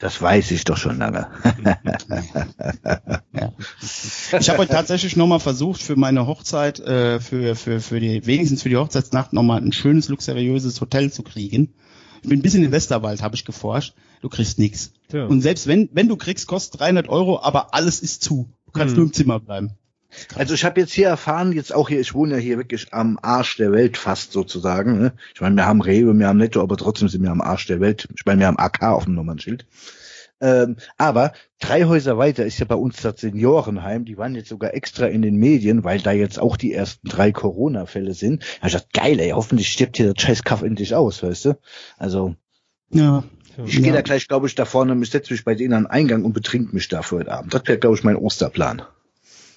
Das 0.00 0.20
weiß 0.20 0.50
ich 0.50 0.64
doch 0.64 0.76
schon 0.76 0.98
lange. 0.98 1.28
Ja. 3.32 3.52
Ich 4.38 4.48
habe 4.48 4.58
heute 4.58 4.72
tatsächlich 4.72 5.16
nochmal 5.16 5.40
versucht, 5.40 5.80
für 5.82 5.94
meine 5.96 6.26
Hochzeit, 6.26 6.80
äh, 6.80 7.20
für, 7.20 7.54
für, 7.54 7.80
für 7.80 8.00
die, 8.00 8.26
wenigstens 8.26 8.62
für 8.62 8.68
die 8.68 8.76
Hochzeitsnacht 8.76 9.32
nochmal 9.32 9.60
ein 9.62 9.72
schönes, 9.72 10.08
luxuriöses 10.08 10.80
Hotel 10.80 11.12
zu 11.12 11.22
kriegen. 11.22 11.74
Ich 12.22 12.28
bin 12.28 12.40
ein 12.40 12.42
bisschen 12.42 12.64
in 12.64 12.72
Westerwald, 12.72 13.22
habe 13.22 13.36
ich 13.36 13.44
geforscht. 13.44 13.94
Du 14.20 14.28
kriegst 14.28 14.58
nix. 14.58 14.92
Tja. 15.08 15.26
Und 15.26 15.40
selbst 15.42 15.66
wenn, 15.66 15.88
wenn 15.92 16.08
du 16.08 16.16
kriegst, 16.16 16.46
kostet 16.46 16.80
300 16.80 17.08
Euro, 17.08 17.40
aber 17.40 17.72
alles 17.74 18.00
ist 18.00 18.22
zu. 18.22 18.50
Du 18.66 18.72
kannst 18.72 18.94
Mhm. 18.94 19.00
nur 19.00 19.06
im 19.08 19.12
Zimmer 19.14 19.40
bleiben. 19.40 19.70
Also 20.34 20.54
ich 20.54 20.64
habe 20.64 20.80
jetzt 20.80 20.92
hier 20.92 21.08
erfahren, 21.08 21.52
jetzt 21.52 21.74
auch 21.74 21.88
hier, 21.88 22.00
ich 22.00 22.14
wohne 22.14 22.34
ja 22.34 22.40
hier 22.40 22.56
wirklich 22.58 22.92
am 22.92 23.18
Arsch 23.22 23.56
der 23.56 23.72
Welt 23.72 23.96
fast 23.96 24.32
sozusagen. 24.32 24.98
Ne? 25.00 25.12
Ich 25.34 25.40
meine, 25.40 25.56
wir 25.56 25.66
haben 25.66 25.80
Rewe, 25.80 26.12
wir 26.18 26.26
haben 26.28 26.38
Netto, 26.38 26.60
aber 26.60 26.76
trotzdem 26.76 27.08
sind 27.08 27.22
wir 27.22 27.30
am 27.30 27.40
Arsch 27.40 27.66
der 27.66 27.80
Welt. 27.80 28.08
Ich 28.16 28.26
meine, 28.26 28.40
wir 28.40 28.46
haben 28.46 28.58
AK 28.58 28.82
auf 28.82 29.04
dem 29.04 29.14
Nummernschild. 29.14 29.66
Ähm, 30.42 30.76
aber 30.96 31.32
drei 31.60 31.84
Häuser 31.84 32.16
weiter 32.16 32.46
ist 32.46 32.58
ja 32.58 32.64
bei 32.64 32.74
uns 32.74 33.02
das 33.02 33.20
Seniorenheim. 33.20 34.06
Die 34.06 34.16
waren 34.16 34.34
jetzt 34.34 34.48
sogar 34.48 34.72
extra 34.72 35.06
in 35.06 35.20
den 35.20 35.36
Medien, 35.36 35.84
weil 35.84 36.00
da 36.00 36.12
jetzt 36.12 36.38
auch 36.40 36.56
die 36.56 36.72
ersten 36.72 37.08
drei 37.08 37.30
Corona-Fälle 37.30 38.14
sind. 38.14 38.42
Da 38.42 38.62
hab 38.62 38.66
ich 38.68 38.72
gedacht, 38.72 38.92
geil, 38.94 39.20
ey, 39.20 39.30
hoffentlich 39.30 39.68
stirbt 39.68 39.98
hier 39.98 40.12
der 40.14 40.20
scheiß 40.20 40.42
Kaff 40.42 40.62
endlich 40.62 40.94
aus, 40.94 41.22
weißt 41.22 41.44
du? 41.44 41.58
Also, 41.98 42.34
Ja. 42.90 43.22
ich 43.66 43.74
Ja. 43.74 43.82
gehe 43.82 43.92
da 43.92 44.00
gleich, 44.00 44.28
glaube 44.28 44.46
ich, 44.46 44.54
da 44.54 44.64
vorne, 44.64 45.04
setze 45.04 45.34
mich 45.34 45.44
bei 45.44 45.54
denen 45.54 45.74
an 45.74 45.82
den 45.84 45.90
Eingang 45.90 46.24
und 46.24 46.32
betrink 46.32 46.72
mich 46.72 46.88
da 46.88 47.02
für 47.02 47.16
heute 47.16 47.32
Abend. 47.32 47.52
Das 47.52 47.66
wäre, 47.66 47.78
glaube 47.78 47.96
ich, 47.96 48.04
mein 48.04 48.16
Osterplan. 48.16 48.82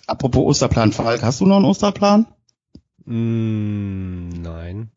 Apropos 0.08 0.44
Osterplan, 0.46 0.92
Falk, 0.92 1.24
hast 1.24 1.40
du 1.42 1.46
noch 1.46 1.58
einen 1.58 1.66
Osterplan? 1.66 2.28
Mm, 3.06 4.30
nein. 4.42 4.92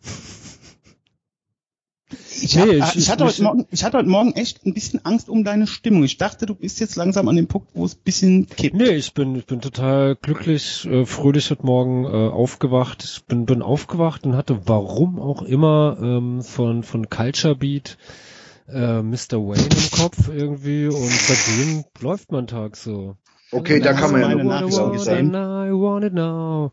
Ich, 2.40 2.56
hab, 2.58 2.68
ich- 2.68 2.78
ich, 2.84 2.96
ich 2.96 3.10
hatte 3.10 3.24
heute 3.24 3.42
Morgen, 3.42 3.66
ich 3.70 3.82
hatte 3.82 3.98
heute 3.98 4.08
Morgen 4.08 4.32
echt 4.34 4.64
ein 4.64 4.74
bisschen 4.74 5.04
Angst 5.04 5.28
um 5.28 5.42
deine 5.42 5.66
Stimmung. 5.66 6.04
Ich 6.04 6.18
dachte, 6.18 6.46
du 6.46 6.54
bist 6.54 6.78
jetzt 6.78 6.94
langsam 6.96 7.26
an 7.28 7.34
dem 7.36 7.48
Punkt, 7.48 7.68
wo 7.74 7.84
es 7.84 7.94
ein 7.96 8.02
bisschen 8.04 8.46
kippt. 8.46 8.76
Nee, 8.76 8.90
ich 8.90 9.12
bin, 9.14 9.34
ich 9.34 9.46
bin 9.46 9.60
total 9.60 10.14
glücklich, 10.16 10.84
äh, 10.86 11.04
fröhlich 11.06 11.50
heute 11.50 11.66
Morgen 11.66 12.04
äh, 12.04 12.08
aufgewacht. 12.08 13.02
Ich 13.04 13.24
bin, 13.24 13.44
bin 13.46 13.62
aufgewacht 13.62 14.24
und 14.24 14.36
hatte 14.36 14.60
warum 14.68 15.18
auch 15.18 15.42
immer 15.42 15.96
ähm, 16.00 16.42
von, 16.42 16.82
von 16.84 17.10
Culture 17.10 17.56
Beat 17.56 17.96
äh, 18.68 19.02
Mr. 19.02 19.38
Wayne 19.38 19.62
im 19.64 19.90
Kopf 19.98 20.28
irgendwie 20.28 20.86
und 20.86 21.10
seitdem 21.10 21.84
läuft 22.00 22.30
mein 22.30 22.46
Tag 22.46 22.76
so. 22.76 23.16
Okay, 23.52 23.78
da 23.80 23.90
Dann 23.92 23.96
kann 23.96 24.12
man 24.12 24.20
ja 24.22 24.28
hast 24.28 24.36
noch 24.36 24.44
Nachricht 24.44 25.04
sagen. 25.04 25.30
I 25.34 25.70
want 25.72 26.04
it 26.04 26.12
now. 26.12 26.72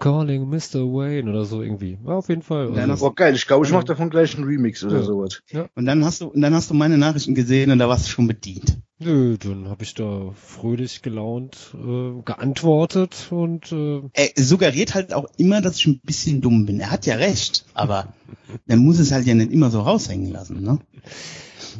Calling 0.00 0.48
Mr. 0.48 0.80
Wayne 0.92 1.30
oder 1.30 1.44
so 1.44 1.62
irgendwie. 1.62 1.98
Ja, 2.04 2.14
auf 2.14 2.28
jeden 2.28 2.42
Fall. 2.42 2.72
Dann 2.72 2.90
Also, 2.90 3.04
Boah, 3.06 3.14
geil, 3.14 3.34
ich 3.34 3.46
glaube, 3.46 3.64
ich 3.66 3.72
mache 3.72 3.84
davon 3.84 4.10
gleich 4.10 4.34
einen 4.34 4.44
Remix 4.44 4.82
oder 4.82 4.96
Ja. 4.98 5.02
sowas. 5.04 5.42
Und 5.74 5.86
dann 5.86 6.04
hast 6.04 6.20
du, 6.20 6.26
und 6.28 6.40
dann 6.40 6.52
hast 6.54 6.70
du 6.70 6.74
meine 6.74 6.98
Nachrichten 6.98 7.34
gesehen 7.34 7.70
und 7.70 7.78
da 7.78 7.88
warst 7.88 8.06
du 8.06 8.10
schon 8.10 8.26
bedient. 8.26 8.78
nö, 8.98 9.36
dann 9.38 9.68
habe 9.68 9.84
ich 9.84 9.94
da 9.94 10.30
fröhlich 10.34 11.02
gelaunt 11.02 11.74
äh, 11.74 12.22
geantwortet 12.24 13.28
und 13.30 13.70
äh, 13.70 14.00
Er 14.14 14.30
suggeriert 14.42 14.94
halt 14.94 15.12
auch 15.14 15.28
immer, 15.36 15.60
dass 15.60 15.76
ich 15.76 15.86
ein 15.86 16.00
bisschen 16.02 16.40
dumm 16.40 16.66
bin. 16.66 16.80
Er 16.80 16.90
hat 16.90 17.06
ja 17.06 17.14
recht, 17.16 17.64
aber 17.74 18.14
er 18.66 18.76
muss 18.76 18.98
es 18.98 19.12
halt 19.12 19.26
ja 19.26 19.34
nicht 19.34 19.52
immer 19.52 19.70
so 19.70 19.80
raushängen 19.80 20.32
lassen, 20.32 20.62
ne? 20.62 20.78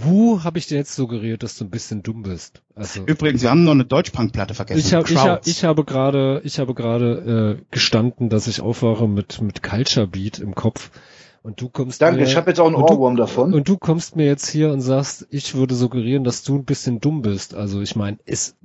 Wo 0.01 0.43
habe 0.45 0.59
ich 0.59 0.67
dir 0.67 0.77
jetzt 0.77 0.95
suggeriert, 0.95 1.43
dass 1.43 1.57
du 1.57 1.65
ein 1.65 1.71
bisschen 1.71 2.03
dumm 2.03 2.23
bist? 2.23 2.63
Also 2.75 3.01
Übrigens, 3.07 3.43
wir 3.43 3.51
haben 3.51 3.65
noch 3.65 3.73
eine 3.73 3.85
Deutschpunk-Platte 3.85 4.55
vergessen. 4.55 4.79
Ich, 4.81 4.95
hab, 4.95 5.09
ich, 5.11 5.17
hab, 5.17 5.47
ich 5.47 5.65
habe 5.65 5.85
gerade, 5.85 6.41
ich 6.45 6.59
habe 6.59 6.75
gerade 6.75 7.59
äh, 7.61 7.65
gestanden, 7.71 8.29
dass 8.29 8.47
ich 8.47 8.61
aufwache 8.61 9.07
mit 9.09 9.41
mit 9.41 9.63
Culture 9.63 10.07
Beat 10.07 10.39
im 10.39 10.55
Kopf 10.55 10.91
und 11.43 11.61
du 11.61 11.69
kommst 11.69 12.01
Danke, 12.03 12.21
mir, 12.21 12.27
ich 12.27 12.37
habe 12.37 12.51
jetzt 12.51 12.59
auch 12.61 12.67
einen 12.67 12.75
und 12.77 12.89
du- 12.89 12.95
Ohrwurm 12.95 13.17
davon. 13.17 13.53
und 13.55 13.69
du 13.69 13.77
kommst 13.77 14.17
mir 14.17 14.27
jetzt 14.27 14.49
hier 14.49 14.71
und 14.73 14.81
sagst, 14.81 15.27
ich 15.31 15.55
würde 15.55 15.75
suggerieren, 15.75 16.25
dass 16.25 16.43
du 16.43 16.57
ein 16.57 16.65
bisschen 16.65 17.01
dumm 17.01 17.23
bist. 17.23 17.55
Also 17.55 17.81
ich 17.83 17.97
meine, 17.97 18.19
ist 18.25 18.57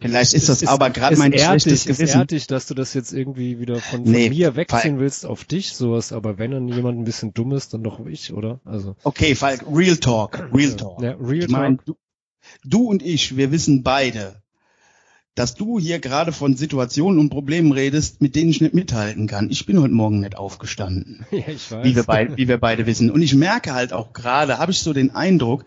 Vielleicht 0.00 0.34
ist 0.34 0.48
das 0.48 0.60
ist- 0.62 0.68
aber 0.68 0.90
gerade 0.90 1.16
mein 1.16 1.32
ehrlich, 1.32 1.62
schlechtes 1.62 1.86
ist 1.86 1.98
Gewissen. 1.98 2.18
ehrlich, 2.20 2.46
dass 2.46 2.66
du 2.66 2.74
das 2.74 2.92
jetzt 2.94 3.12
irgendwie 3.12 3.58
wieder 3.58 3.76
von, 3.76 4.02
von 4.04 4.12
Nee, 4.12 4.28
mir 4.28 4.56
wegziehen 4.56 4.80
Falk. 4.80 4.98
willst 4.98 5.24
auf 5.24 5.44
dich, 5.44 5.72
sowas. 5.72 6.12
Aber 6.12 6.36
wenn 6.38 6.50
dann 6.50 6.68
jemand 6.68 6.98
ein 6.98 7.04
bisschen 7.04 7.32
dumm 7.32 7.52
ist, 7.52 7.72
dann 7.74 7.82
doch 7.82 8.04
ich, 8.06 8.32
oder? 8.32 8.60
Also 8.64 8.96
Okay, 9.04 9.34
Falk, 9.34 9.64
Real 9.72 9.96
Talk, 9.96 10.48
Real 10.52 10.74
Talk. 10.76 11.00
ja, 11.02 11.12
Real 11.12 11.44
Ich 11.44 11.48
mein, 11.48 11.76
Talk. 11.78 11.86
du, 11.86 11.94
du 12.64 12.88
und 12.88 13.02
ich, 13.02 13.36
wir 13.36 13.50
wissen 13.52 13.82
beide, 13.82 14.42
dass 15.34 15.54
du 15.56 15.78
hier 15.80 15.98
gerade 15.98 16.32
von 16.32 16.56
Situationen 16.56 17.18
und 17.18 17.30
Problemen 17.30 17.72
redest, 17.72 18.22
mit 18.22 18.36
denen 18.36 18.50
ich 18.50 18.60
nicht 18.60 18.74
mithalten 18.74 19.26
kann. 19.26 19.50
Ich 19.50 19.66
bin 19.66 19.80
heute 19.80 19.92
Morgen 19.92 20.20
nicht 20.20 20.36
aufgestanden, 20.36 21.26
Ja, 21.30 21.48
ich 21.48 21.70
weiß. 21.70 21.84
wie 21.84 21.96
wir, 21.96 22.04
beid, 22.04 22.36
wie 22.36 22.46
wir 22.48 22.58
beide 22.58 22.86
wissen. 22.86 23.10
Und 23.10 23.22
ich 23.22 23.34
merke 23.34 23.74
halt 23.74 23.92
auch 23.92 24.12
gerade, 24.12 24.58
habe 24.58 24.70
ich 24.72 24.78
so 24.78 24.92
den 24.92 25.14
Eindruck, 25.14 25.64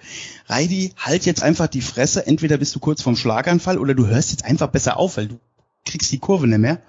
Reidi, 0.47 0.93
halt 0.97 1.25
jetzt 1.25 1.43
einfach 1.43 1.67
die 1.67 1.81
Fresse, 1.81 2.25
entweder 2.25 2.57
bist 2.57 2.73
du 2.75 2.79
kurz 2.79 3.01
vorm 3.01 3.17
Schlaganfall 3.17 3.77
oder 3.77 3.93
du 3.93 4.07
hörst 4.07 4.31
jetzt 4.31 4.45
einfach 4.45 4.67
besser 4.67 4.97
auf, 4.97 5.17
weil 5.17 5.27
du 5.27 5.39
kriegst 5.85 6.11
die 6.11 6.19
Kurve 6.19 6.47
nicht 6.47 6.59
mehr. 6.59 6.81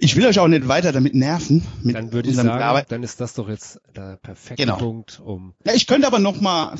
Ich 0.00 0.16
will 0.16 0.26
euch 0.26 0.38
auch 0.38 0.48
nicht 0.48 0.68
weiter 0.68 0.92
damit 0.92 1.14
nerven. 1.14 1.66
Mit 1.82 1.96
dann 1.96 2.12
würde 2.12 2.30
ich 2.30 2.36
sagen, 2.36 2.48
Arbeit. 2.50 2.92
dann 2.92 3.02
ist 3.02 3.20
das 3.20 3.34
doch 3.34 3.48
jetzt 3.48 3.80
der 3.96 4.16
perfekte 4.16 4.62
Genau. 4.64 4.76
Punkt, 4.76 5.20
um. 5.24 5.54
Ja, 5.64 5.72
ich 5.74 5.86
könnte 5.86 6.06
aber 6.06 6.18
noch 6.18 6.40
mal 6.40 6.74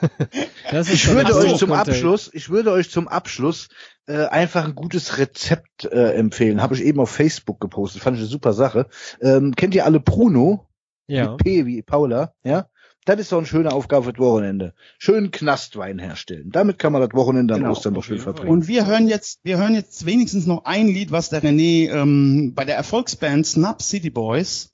Das 0.70 0.88
ist 0.88 0.94
Ich 0.94 1.08
würde 1.08 1.34
euch 1.34 1.56
zum 1.56 1.70
Content. 1.70 1.88
Abschluss, 1.88 2.30
ich 2.32 2.48
würde 2.50 2.72
euch 2.72 2.90
zum 2.90 3.08
Abschluss 3.08 3.68
äh, 4.06 4.26
einfach 4.26 4.64
ein 4.64 4.74
gutes 4.74 5.18
Rezept 5.18 5.84
äh, 5.84 6.14
empfehlen. 6.14 6.62
Habe 6.62 6.74
ich 6.74 6.82
eben 6.82 7.00
auf 7.00 7.10
Facebook 7.10 7.60
gepostet, 7.60 8.02
fand 8.02 8.16
ich 8.16 8.22
eine 8.22 8.30
super 8.30 8.52
Sache. 8.52 8.86
Ähm, 9.20 9.54
kennt 9.54 9.74
ihr 9.74 9.84
alle 9.84 10.00
Pruno? 10.00 10.66
Ja. 11.06 11.32
Mit 11.32 11.38
P 11.38 11.66
wie 11.66 11.82
Paula, 11.82 12.32
ja? 12.44 12.68
Das 13.04 13.18
ist 13.18 13.32
doch 13.32 13.38
eine 13.38 13.46
schöne 13.46 13.72
Aufgabe 13.72 14.04
für 14.04 14.12
das 14.12 14.20
Wochenende. 14.20 14.74
Schön 14.98 15.32
Knastwein 15.32 15.98
herstellen. 15.98 16.50
Damit 16.52 16.78
kann 16.78 16.92
man 16.92 17.02
das 17.02 17.12
Wochenende 17.14 17.54
an 17.54 17.60
Genau, 17.60 17.72
Ostern 17.72 17.94
noch 17.94 18.04
schön 18.04 18.20
verbringen. 18.20 18.50
Und 18.50 18.68
wir 18.68 18.86
hören 18.86 19.08
jetzt, 19.08 19.40
wir 19.42 19.58
hören 19.58 19.74
jetzt 19.74 20.06
wenigstens 20.06 20.46
noch 20.46 20.64
ein 20.64 20.86
Lied, 20.86 21.10
was 21.10 21.28
der 21.28 21.42
René 21.42 21.90
ähm, 21.90 22.52
bei 22.54 22.64
der 22.64 22.76
Erfolgsband 22.76 23.44
Snap 23.44 23.82
City 23.82 24.10
Boys, 24.10 24.72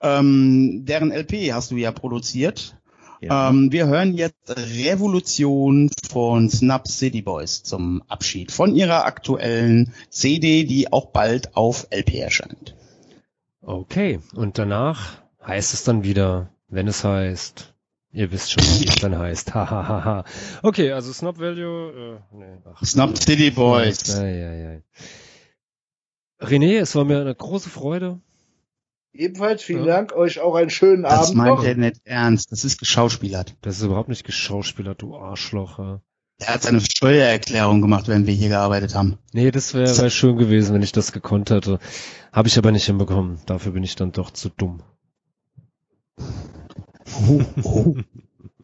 ähm, 0.00 0.84
deren 0.84 1.12
LP 1.12 1.52
hast 1.52 1.70
du 1.70 1.76
ja 1.76 1.92
produziert. 1.92 2.76
Ja. 3.20 3.50
Ähm, 3.50 3.70
wir 3.70 3.86
hören 3.86 4.14
jetzt 4.14 4.50
Revolution 4.50 5.90
von 6.10 6.50
Snap 6.50 6.88
City 6.88 7.22
Boys 7.22 7.62
zum 7.62 8.02
Abschied 8.08 8.50
von 8.50 8.74
ihrer 8.74 9.04
aktuellen 9.04 9.92
CD, 10.10 10.64
die 10.64 10.92
auch 10.92 11.06
bald 11.06 11.56
auf 11.56 11.86
LP 11.90 12.14
erscheint. 12.16 12.74
Okay. 13.62 14.18
Und 14.34 14.58
danach 14.58 15.22
heißt 15.46 15.72
es 15.72 15.84
dann 15.84 16.02
wieder, 16.02 16.50
wenn 16.68 16.88
es 16.88 17.04
heißt, 17.04 17.74
ihr 18.12 18.30
wisst 18.32 18.52
schon, 18.52 18.62
wie 18.64 18.86
es 18.88 18.96
dann 18.96 19.18
heißt. 19.18 19.54
Hahaha. 19.54 20.24
okay, 20.62 20.92
also 20.92 21.12
Snap 21.12 21.38
Value, 21.38 22.18
äh, 22.32 22.36
nee, 22.36 22.58
ach. 22.64 22.84
Snap 22.84 23.16
City 23.18 23.50
Boys. 23.50 24.14
Ei, 24.16 24.22
ei, 24.46 24.68
ei. 24.68 24.82
René, 26.44 26.78
es 26.80 26.94
war 26.94 27.04
mir 27.04 27.20
eine 27.20 27.34
große 27.34 27.70
Freude. 27.70 28.20
Ebenfalls 29.12 29.62
vielen 29.62 29.84
Ja. 29.84 29.94
Dank, 29.96 30.12
euch 30.12 30.40
auch 30.40 30.56
einen 30.56 30.70
schönen 30.70 31.04
Das 31.04 31.28
Abend 31.28 31.36
meint 31.36 31.56
noch. 31.58 31.64
er 31.64 31.76
nicht 31.76 32.00
ernst. 32.04 32.50
Das 32.50 32.64
ist 32.64 32.78
geschauspielert. 32.78 33.54
Das 33.62 33.76
ist 33.78 33.84
überhaupt 33.84 34.08
nicht 34.08 34.24
geschauspielert, 34.24 35.00
du 35.02 35.16
Arschloch. 35.16 35.78
ja. 35.78 36.00
Er 36.40 36.54
hat 36.54 36.62
seine 36.62 36.80
Steuererklärung 36.80 37.80
gemacht, 37.80 38.08
wenn 38.08 38.26
wir 38.26 38.34
hier 38.34 38.48
gearbeitet 38.48 38.96
haben. 38.96 39.18
Nee, 39.32 39.52
das 39.52 39.72
wäre 39.72 39.96
wär 39.96 40.10
schön 40.10 40.36
gewesen, 40.36 40.74
wenn 40.74 40.82
ich 40.82 40.90
das 40.90 41.12
gekonnt 41.12 41.50
hätte. 41.50 41.78
Habe 42.32 42.48
ich 42.48 42.58
aber 42.58 42.72
nicht 42.72 42.86
hinbekommen. 42.86 43.38
Dafür 43.46 43.70
bin 43.70 43.84
ich 43.84 43.94
dann 43.94 44.10
doch 44.10 44.32
zu 44.32 44.48
dumm. 44.48 44.82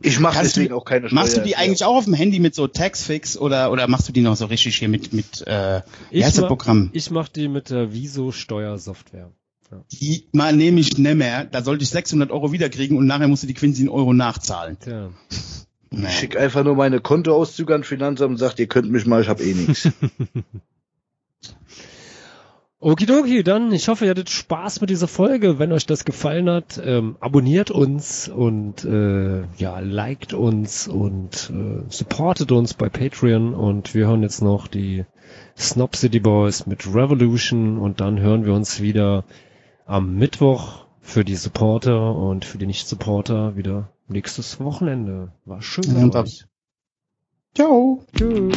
Ich 0.02 0.18
mache 0.18 0.38
deswegen 0.42 0.70
du- 0.70 0.76
auch 0.76 0.84
keine 0.84 1.08
Machst 1.10 1.36
du 1.36 1.42
die 1.42 1.56
eigentlich 1.56 1.84
auch 1.84 1.96
auf 1.96 2.04
dem 2.04 2.14
Handy 2.14 2.38
mit 2.40 2.54
so 2.54 2.66
Taxfix 2.66 3.36
oder 3.36 3.70
oder 3.70 3.86
machst 3.86 4.08
du 4.08 4.12
die 4.12 4.22
noch 4.22 4.36
so 4.36 4.46
richtig 4.46 4.76
hier 4.76 4.88
mit 4.88 5.12
mit 5.12 5.46
äh, 5.46 5.82
wie 6.10 6.18
Ich 6.18 6.24
heißt 6.24 6.36
das 6.38 6.42
ma- 6.42 6.48
Programm? 6.48 6.90
Ich 6.92 7.10
mache 7.10 7.30
die 7.34 7.48
mit 7.48 7.70
der 7.70 7.92
Viso 7.92 8.32
Steuersoftware. 8.32 9.30
Die 9.92 10.26
mal 10.32 10.54
nehme 10.56 10.80
ich 10.80 10.98
nicht 10.98 11.14
mehr. 11.16 11.44
Da 11.44 11.62
sollte 11.62 11.84
ich 11.84 11.90
600 11.90 12.32
Euro 12.32 12.50
wiederkriegen 12.50 12.96
und 12.98 13.06
nachher 13.06 13.28
musst 13.28 13.44
du 13.44 13.46
die 13.46 13.54
Quincy 13.54 13.82
in 13.82 13.88
Euro 13.88 14.12
nachzahlen. 14.12 14.78
Tja. 14.80 15.10
Nee. 15.92 16.06
Ich 16.08 16.18
schick 16.18 16.36
einfach 16.36 16.64
nur 16.64 16.74
meine 16.76 17.00
Kontoauszüge 17.00 17.74
an 17.74 17.84
Finanzamt 17.84 18.30
und 18.32 18.36
sag, 18.38 18.58
ihr 18.58 18.66
könnt 18.68 18.90
mich 18.90 19.06
mal, 19.06 19.22
ich 19.22 19.28
hab 19.28 19.40
eh 19.40 19.54
nichts. 19.54 19.88
Okidoki, 22.82 23.44
dann, 23.44 23.72
ich 23.72 23.88
hoffe, 23.88 24.06
ihr 24.06 24.10
hattet 24.10 24.30
Spaß 24.30 24.80
mit 24.80 24.88
dieser 24.88 25.06
Folge. 25.06 25.58
Wenn 25.58 25.70
euch 25.70 25.84
das 25.84 26.06
gefallen 26.06 26.48
hat, 26.48 26.80
ähm, 26.82 27.16
abonniert 27.20 27.70
uns 27.70 28.26
und 28.26 28.86
äh, 28.86 29.42
ja, 29.58 29.80
liked 29.80 30.32
uns 30.32 30.88
und 30.88 31.52
äh, 31.54 31.82
supportet 31.90 32.52
uns 32.52 32.72
bei 32.72 32.88
Patreon 32.88 33.52
und 33.52 33.94
wir 33.94 34.06
hören 34.06 34.22
jetzt 34.22 34.40
noch 34.40 34.66
die 34.66 35.04
Snob 35.58 35.94
City 35.94 36.20
Boys 36.20 36.66
mit 36.66 36.86
Revolution 36.86 37.76
und 37.76 38.00
dann 38.00 38.18
hören 38.18 38.46
wir 38.46 38.54
uns 38.54 38.80
wieder 38.80 39.24
am 39.84 40.14
Mittwoch 40.14 40.86
für 41.02 41.22
die 41.22 41.36
Supporter 41.36 42.14
und 42.14 42.46
für 42.46 42.56
die 42.56 42.66
Nicht-Supporter 42.66 43.56
wieder 43.56 43.90
nächstes 44.08 44.58
Wochenende. 44.58 45.32
War 45.44 45.60
schön. 45.60 45.96
Und. 45.96 46.48
Ciao. 47.54 48.06
Tschüss. 48.16 48.56